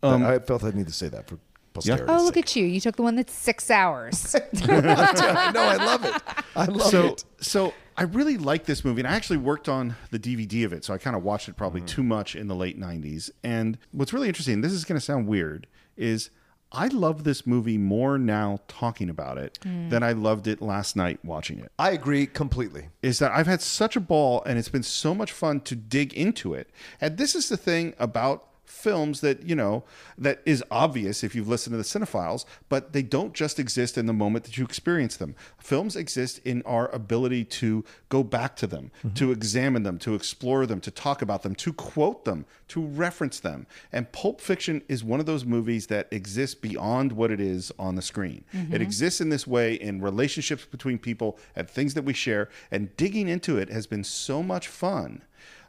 Um, 0.03 0.25
I 0.25 0.39
felt 0.39 0.63
I 0.65 0.71
need 0.71 0.87
to 0.87 0.93
say 0.93 1.09
that 1.09 1.27
for 1.29 1.39
posterity. 1.73 2.05
Oh, 2.09 2.23
look 2.25 2.37
at 2.37 2.55
you. 2.57 2.65
You 2.65 2.81
took 2.81 2.97
the 2.97 3.03
one 3.03 3.17
that's 3.17 3.33
six 3.33 3.71
hours. 3.71 4.35
no. 4.69 4.75
I 4.75 5.77
love 5.77 6.05
it. 6.05 6.23
I 6.55 6.65
love 6.67 6.91
so, 6.91 7.07
it. 7.09 7.25
So 7.41 7.75
I 7.97 8.03
really 8.05 8.37
like 8.39 8.65
this 8.67 8.85
movie, 8.85 9.01
and 9.01 9.09
I 9.09 9.15
actually 9.15 9.39
worked 9.39 9.69
on 9.69 9.97
the 10.11 10.19
DVD 10.19 10.65
of 10.65 10.73
it, 10.73 10.85
so 10.85 10.95
I 10.95 10.99
kind 10.99 11.17
of 11.17 11.23
watched 11.23 11.49
it 11.49 11.57
probably 11.57 11.81
too 11.81 12.03
much 12.03 12.37
in 12.37 12.47
the 12.49 12.55
late 12.55 12.79
'90s. 12.79 13.31
And 13.43 13.79
what's 13.93 14.13
really 14.13 14.29
interesting, 14.29 14.61
this 14.61 14.73
is 14.73 14.85
going 14.85 14.99
to 14.99 15.05
sound 15.05 15.27
weird, 15.27 15.67
is 15.97 16.31
I 16.73 16.89
love 16.89 17.25
this 17.25 17.47
movie 17.47 17.79
more 17.79 18.19
now 18.19 18.61
talking 18.69 19.09
about 19.09 19.39
it 19.39 19.59
Mm. 19.65 19.89
than 19.91 20.03
I 20.03 20.13
loved 20.13 20.47
it 20.47 20.61
last 20.61 20.97
night 20.97 21.21
watching 21.25 21.61
it. 21.61 21.71
I 21.79 21.91
agree 21.93 22.27
completely. 22.27 22.89
Is 23.03 23.19
that 23.21 23.31
I've 23.33 23.47
had 23.47 23.63
such 23.63 23.97
a 23.97 24.01
ball, 24.01 24.43
and 24.45 24.59
it's 24.59 24.69
been 24.69 24.83
so 24.83 25.15
much 25.15 25.31
fun 25.33 25.61
to 25.61 25.77
dig 25.77 26.13
into 26.15 26.55
it. 26.55 26.69
And 27.01 27.17
this 27.19 27.35
is 27.35 27.49
the 27.49 27.57
thing 27.57 27.95
about 27.99 28.49
films 28.67 29.21
that 29.21 29.43
you 29.43 29.55
know 29.55 29.85
that 30.19 30.43
is 30.45 30.63
obvious 30.71 31.23
if 31.25 31.35
you've 31.35 31.49
listened 31.49 31.73
to 31.73 31.79
the 31.79 31.83
Cine-Files 31.85 32.45
but 32.69 32.93
they 32.93 33.03
don't 33.03 33.33
just 33.35 33.59
exist 33.59 33.97
in 33.97 34.07
the 34.07 34.13
moment 34.13 34.45
that 34.45 34.59
you 34.59 34.65
experience 34.65 35.17
them. 35.17 35.35
Films 35.59 35.97
exist 35.97 36.39
in 36.45 36.63
our 36.63 36.89
ability 36.95 37.45
to 37.45 37.85
go 38.09 38.23
back 38.23 38.57
to 38.57 38.67
them 38.67 38.91
to 39.15 39.31
examine 39.33 39.83
them 39.83 39.99
to 39.99 40.15
explore 40.15 40.67
them 40.67 40.81
to 40.81 40.91
talk 40.91 41.23
about 41.23 41.43
them 41.43 41.55
to 41.55 41.73
quote 41.73 42.25
them 42.25 42.45
to 42.69 42.85
reference 42.85 43.41
them. 43.41 43.67
And 43.93 44.11
pulp 44.13 44.41
fiction 44.41 44.83
is 44.89 45.05
one 45.05 45.21
of 45.21 45.27
those 45.27 45.45
movies 45.45 45.87
that 45.87 46.09
exists 46.11 46.55
beyond 46.55 47.13
what 47.13 47.31
it 47.31 47.41
is 47.41 47.73
on 47.79 47.95
the 47.95 48.03
screen. 48.03 48.45
Mhm. 48.53 48.73
it 48.75 48.83
exists 48.83 49.21
in 49.21 49.29
this 49.29 49.47
way 49.47 49.75
in 49.75 50.01
relationships 50.01 50.65
between 50.65 50.99
people 50.99 51.39
and 51.55 51.69
things 51.69 51.95
that 51.95 52.03
we 52.05 52.13
share 52.13 52.49
and 52.71 52.97
digging 52.97 53.29
into 53.29 53.59
it 53.59 53.69
has 53.71 53.87
been 53.87 54.05
so 54.05 54.43
much 54.43 54.69
fun 54.69 55.23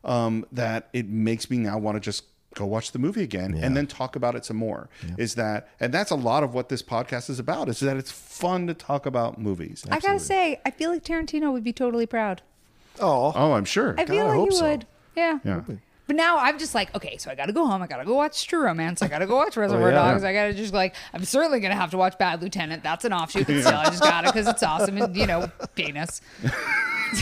um, 0.03 0.45
that 0.52 0.90
it 0.94 1.07
makes 1.07 1.49
me 1.49 1.57
now 1.57 1.78
want 1.78 1.95
to 1.95 1.99
just 1.99 2.24
go 2.58 2.66
watch 2.66 2.92
the 2.92 3.00
movie 3.00 3.24
again 3.24 3.54
and 3.56 3.78
then 3.78 3.88
talk 3.88 4.16
about 4.16 4.36
it 4.36 4.46
some 4.46 4.58
more. 4.58 4.90
Is 5.18 5.36
that 5.36 5.70
and 5.80 5.94
that's 5.94 6.12
a 6.12 6.16
lot 6.16 6.44
of 6.44 6.54
what 6.54 6.70
this 6.70 6.82
podcast 6.82 7.30
is 7.30 7.40
about 7.40 7.70
is 7.70 7.80
that 7.80 7.98
it's 7.98 8.12
fun 8.12 8.68
to 8.68 8.74
talk 8.74 9.06
about 9.06 9.40
movies. 9.40 9.86
I 9.90 10.00
gotta 10.00 10.20
say, 10.20 10.60
I 10.66 10.72
feel 10.72 10.92
like 10.92 11.04
Tarantino 11.04 11.52
would 11.54 11.64
be 11.64 11.74
totally 11.74 12.06
proud. 12.06 12.42
Oh, 13.00 13.32
oh 13.36 13.54
i'm 13.54 13.66
sure. 13.66 13.96
I 13.98 14.06
feel 14.06 14.26
like 14.26 14.52
he 14.52 14.62
would. 14.62 14.86
Yeah. 15.15 15.40
yeah 15.44 15.62
But 16.07 16.15
now 16.15 16.37
I'm 16.37 16.57
just 16.57 16.73
like, 16.73 16.95
okay, 16.95 17.18
so 17.18 17.29
I 17.29 17.36
gotta 17.36 17.53
go 17.53 17.65
home. 17.68 17.81
I 17.81 17.87
gotta 17.87 18.05
go 18.05 18.15
watch 18.15 18.47
True 18.47 18.63
Romance. 18.63 19.02
I 19.02 19.07
gotta 19.07 19.27
go 19.27 19.36
watch 19.36 19.55
Reservoir 19.57 19.87
Oh, 19.91 19.91
yeah. 19.91 20.11
Dogs. 20.13 20.23
I 20.23 20.34
gotta 20.34 20.53
just 20.53 20.73
like, 20.73 20.95
I'm 21.13 21.23
certainly 21.26 21.60
gonna 21.60 21.76
have 21.76 21.91
to 21.91 21.97
watch 21.97 22.18
Bad 22.18 22.41
Lieutenant. 22.41 22.81
That's 22.84 23.05
an 23.05 23.13
offshoot, 23.13 23.45
but 23.47 23.61
still, 23.61 23.76
I 23.77 23.86
just 23.86 24.02
gotta 24.03 24.27
because 24.27 24.47
it's 24.47 24.63
awesome 24.63 24.97
and 24.97 25.15
you 25.15 25.27
know, 25.27 25.52
penis. 25.76 26.21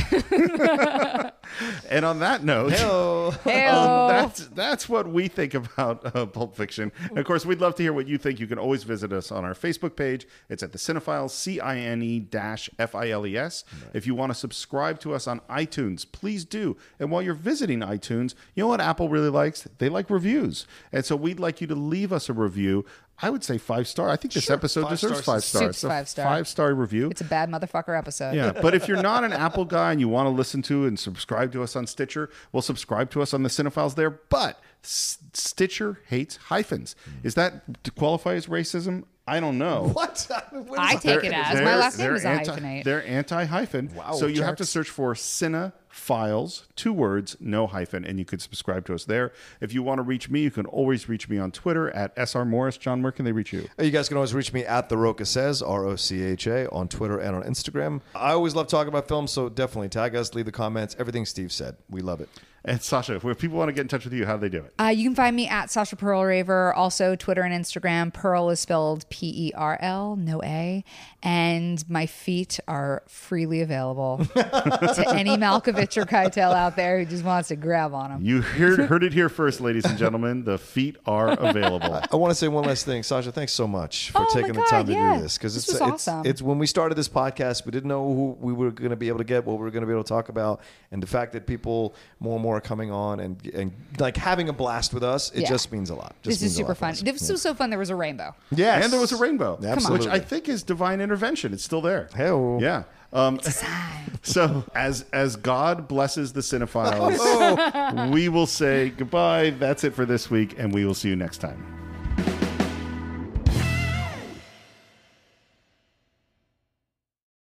and 1.90 2.06
on 2.06 2.20
that 2.20 2.44
note, 2.44 2.74
Heyo. 2.74 3.28
um, 3.46 4.08
that's 4.10 4.48
that's 4.48 4.90
what 4.90 5.08
we 5.08 5.28
think 5.28 5.54
about 5.54 6.16
uh, 6.16 6.26
Pulp 6.26 6.56
Fiction. 6.56 6.92
And 7.10 7.20
of 7.20 7.26
course, 7.26 7.46
we'd 7.46 7.62
love 7.62 7.76
to 7.76 7.84
hear 7.84 7.94
what 7.94 8.08
you 8.08 8.18
think. 8.18 8.40
You 8.40 8.48
can 8.48 8.58
always 8.58 8.84
visit 8.84 9.14
us 9.14 9.32
on 9.32 9.46
our 9.46 9.54
Facebook 9.54 9.96
page. 9.96 10.28
It's 10.50 10.64
at 10.64 10.72
the 10.72 10.78
Cine-Files, 10.80 11.34
C 11.34 11.60
I 11.60 11.78
N 11.78 12.02
E 12.02 12.20
dash 12.20 12.70
F 12.80 12.96
I 12.96 13.10
L 13.10 13.26
E 13.26 13.38
S. 13.38 13.64
If 13.94 14.08
you 14.08 14.16
want 14.16 14.32
to 14.32 14.36
subscribe 14.36 15.00
to 15.02 15.14
us 15.14 15.28
on 15.28 15.40
iTunes, 15.50 16.06
please 16.12 16.46
do. 16.46 16.78
And 17.00 17.12
while 17.12 17.22
you're 17.22 17.34
visiting 17.34 17.80
iTunes, 17.80 18.34
you 18.56 18.64
know 18.64 18.68
what 18.76 18.82
Apple 18.86 19.08
really 19.08 19.30
likes? 19.30 19.66
They 19.78 19.88
like 19.88 20.10
reviews. 20.10 20.68
And 20.92 21.06
so 21.06 21.16
we'd 21.16 21.40
like 21.40 21.62
you 21.62 21.68
to 21.68 21.76
leave 21.76 22.12
us 22.12 22.28
a 22.28 22.34
review. 22.34 22.86
I 23.20 23.30
would 23.30 23.42
say 23.46 23.58
five 23.58 23.88
star. 23.88 24.10
I 24.10 24.18
think 24.18 24.34
this 24.34 24.50
episode 24.50 24.82
Five 24.82 24.90
deserves 24.92 25.20
stars. 25.22 25.26
five 25.26 25.44
stars. 25.46 25.78
Super 25.78 25.90
five 25.94 26.10
star. 26.10 26.26
Five 26.26 26.48
star 26.50 26.74
review. 26.74 27.10
It's 27.10 27.22
a 27.22 27.26
bad 27.26 27.50
motherfucker 27.50 27.98
episode. 27.98 28.36
Yeah, 28.36 28.52
but 28.52 28.76
if 28.76 28.90
you're 28.90 29.02
not 29.02 29.24
an 29.24 29.32
Apple 29.48 29.64
guy 29.64 29.92
and 29.94 30.02
you 30.02 30.10
want 30.10 30.26
to 30.26 30.32
listen 30.32 30.62
to 30.64 30.86
and 30.86 31.00
subscribe 31.00 31.54
to 31.54 31.64
us 31.64 31.78
on 31.78 31.88
Stitcher, 31.88 32.30
well, 32.52 32.62
subscribe 32.62 33.10
to 33.12 33.22
us 33.22 33.34
on 33.34 33.44
the 33.44 33.50
Cine-Files 33.50 33.96
there. 33.96 34.10
But 34.10 34.60
S- 34.84 35.20
Stitcher 35.32 36.02
hates 36.08 36.36
hyphens. 36.36 36.98
Mm. 37.10 37.26
Is 37.26 37.36
that 37.36 37.84
to 37.86 37.92
qualify 37.92 38.34
as 38.34 38.48
racism? 38.48 39.04
I 39.28 39.40
don't 39.40 39.58
know. 39.58 39.90
What? 39.94 40.28
What 40.52 40.80
I 40.80 40.94
is 40.96 41.02
take 41.02 41.22
They're- 41.22 41.32
it 41.32 41.34
as 41.34 41.62
my 41.62 41.76
last 41.76 41.98
name 42.00 42.14
is 42.16 42.24
anti- 42.26 42.52
hyphenate. 42.52 42.84
They're 42.84 43.06
anti 43.06 43.44
hyphen. 43.46 43.92
Wow, 43.96 44.14
so 44.14 44.26
you 44.28 44.44
have 44.44 44.56
to 44.58 44.66
search 44.66 44.90
for 44.90 45.14
Cinephiles, 45.16 46.64
two 46.76 46.94
words, 46.94 47.36
no 47.40 47.68
hyphen, 47.68 48.06
and 48.06 48.20
you 48.20 48.26
could 48.26 48.42
subscribe 48.42 48.86
to 48.86 48.94
us 48.94 49.06
there. 49.06 49.32
If 49.62 49.74
you 49.74 49.84
want 49.84 50.00
to 50.00 50.04
reach 50.04 50.30
me, 50.30 50.42
you 50.42 50.52
can 50.52 50.66
always 50.66 51.10
reach 51.10 51.28
me 51.30 51.38
on 51.38 51.52
Twitter 51.52 51.90
at 51.92 52.14
SR 52.18 52.46
Morris. 52.46 52.78
John, 52.78 53.02
where 53.02 53.12
can 53.12 53.26
they 53.26 53.32
reach 53.32 53.52
you? 53.54 53.68
Uh, 53.80 53.84
you 53.84 53.92
guys 53.92 54.08
can 54.08 54.18
always 54.18 54.34
reach 54.34 54.54
me 54.54 54.64
at 54.66 54.90
the 54.90 54.98
Rocha 54.98 55.26
Says 55.26 55.62
R 55.62 55.86
O 55.86 55.96
C 55.96 56.24
H 56.24 56.48
A 56.48 56.70
on 56.70 56.88
Twitter 56.88 57.20
and 57.20 57.36
on 57.36 57.44
Instagram. 57.44 58.02
I 58.14 58.32
always 58.32 58.56
love 58.56 58.68
talking 58.68 58.90
about 58.90 59.08
films, 59.08 59.32
so 59.32 59.50
definitely 59.50 59.90
tag 59.90 60.16
us, 60.16 60.34
leave 60.34 60.46
the 60.46 60.52
comments. 60.52 60.96
Everything 61.00 61.26
Steve 61.26 61.52
said, 61.52 61.76
we 61.90 62.02
love 62.02 62.22
it. 62.22 62.30
And 62.68 62.82
Sasha, 62.82 63.16
if 63.16 63.38
people 63.38 63.58
want 63.58 63.70
to 63.70 63.74
get 63.74 63.82
in 63.82 63.88
touch 63.88 64.06
with 64.06 64.14
you, 64.14 64.26
how 64.26 64.38
do 64.38 64.42
they 64.42 64.50
do 64.50 64.64
it? 64.64 64.74
Uh, 64.80 64.86
you 64.86 65.04
can 65.04 65.14
find 65.16 65.36
me 65.36 65.48
at 65.48 65.70
Sasha 65.70 65.96
Perl 65.96 66.24
Raver, 66.24 66.74
also 66.74 67.16
Twitter 67.16 67.44
and 67.44 67.54
Instagram. 67.54 68.12
Perl 68.12 68.50
is 68.50 68.60
spelled 68.60 69.08
P 69.10 69.50
E 69.50 69.52
R 69.56 69.78
L, 69.82 70.16
no 70.16 70.42
A. 70.44 70.84
And 71.22 71.88
my 71.90 72.06
feet 72.06 72.60
are 72.68 73.04
freely 73.08 73.62
available 73.62 74.26
to 74.34 75.06
any 75.16 75.38
Malkovich 75.38 75.98
or 75.98 76.06
Keitel 76.06 76.54
out 76.54 76.76
there 76.76 77.00
who 77.00 77.06
just 77.06 77.24
wants 77.24 77.50
to 77.50 77.56
grab 77.56 77.94
on 77.94 78.10
them. 78.12 78.26
You 78.26 78.42
heard, 78.42 78.80
heard 78.90 79.04
it 79.04 79.14
here 79.14 79.30
first, 79.30 79.62
ladies 79.62 79.86
and 79.86 79.98
gentlemen. 79.98 80.44
The 80.44 80.58
feet 80.58 80.98
are 81.06 81.30
available. 81.40 81.94
I 82.12 82.16
want 82.16 82.32
to 82.32 82.36
say 82.36 82.48
one 82.48 82.66
last 82.66 82.86
thing, 82.86 83.04
Sasha. 83.04 83.32
Thanks 83.32 83.54
so 83.54 83.68
much 83.68 84.12
for 84.12 84.20
Oh 84.20 84.22
my 84.24 84.42
taking 84.42 84.54
the 84.54 84.60
God, 84.62 84.70
time 84.70 84.86
to 84.88 84.94
do 84.94 85.22
this 85.22 85.38
because 85.38 85.54
This 85.56 85.70
it's 85.70 85.80
was 85.80 86.08
it's, 86.08 86.28
it's 86.28 86.42
when 86.42 86.58
we 86.60 86.66
started 86.68 86.96
this 86.96 87.10
podcast, 87.10 87.66
we 87.66 87.72
didn't 87.72 87.90
know 87.90 88.06
who 88.06 88.38
we 88.40 88.54
were 88.54 88.72
going 88.72 88.90
to 88.92 88.96
be 88.96 89.08
able 89.08 89.20
to 89.20 89.24
get, 89.24 89.46
what 89.46 89.58
we 89.58 89.64
were 89.64 89.72
going 89.72 89.82
to 89.82 89.88
be 89.88 89.94
able 89.94 90.04
to 90.04 90.10
talk 90.10 90.30
about, 90.30 90.62
and 90.92 91.02
the 91.02 91.08
fact 91.08 91.34
that 91.34 91.46
people 91.48 91.96
more 92.20 92.34
and 92.36 92.44
more 92.44 92.55
are 92.56 92.62
coming 92.62 92.92
on 92.92 93.20
and 93.20 93.46
and 93.54 93.72
like 94.00 94.18
having 94.18 94.50
a 94.50 94.54
blast 94.54 94.94
with 94.94 95.04
us, 95.04 95.32
it 95.32 95.42
Yeah. 95.42 95.50
just 95.50 95.72
means 95.72 95.90
a 95.90 95.96
lot. 95.96 96.16
Just 96.24 96.24
This 96.24 96.36
is 96.38 96.42
means 96.42 96.54
a 96.54 96.56
super 96.58 96.68
lot 96.70 96.78
for 96.78 96.80
fun. 96.80 96.90
us. 96.92 97.02
This 97.02 97.30
was 97.30 97.42
so 97.42 97.54
fun. 97.54 97.70
There 97.70 97.80
was 97.80 97.90
a 97.90 97.96
rainbow. 97.96 98.34
Yes. 98.52 98.84
And 98.84 98.92
there 98.94 99.00
was 99.00 99.12
a 99.12 99.18
rainbow, 99.18 99.60
Absolutely. 99.64 100.08
which 100.08 100.14
I 100.16 100.20
think 100.20 100.50
is 100.50 100.64
divine 100.64 101.02
intervention. 101.02 101.54
It's 101.54 101.64
still 101.64 101.82
there. 101.82 102.10
Hell. 102.14 102.58
Yeah. 102.62 102.84
Um, 103.14 103.40
so 104.24 104.64
as 104.76 105.06
as 105.14 105.36
God 105.36 105.88
blesses 105.88 106.34
the 106.34 106.42
Cine-Files, 106.42 107.18
Oh. 107.22 108.10
we 108.12 108.28
will 108.30 108.48
say 108.48 108.90
goodbye. 108.90 109.52
That's 109.52 109.84
it 109.84 109.94
for 109.94 110.06
this 110.06 110.30
week, 110.30 110.56
and 110.58 110.74
we 110.74 110.86
will 110.86 110.96
see 110.96 111.10
you 111.10 111.16
next 111.16 111.38
time. 111.38 111.64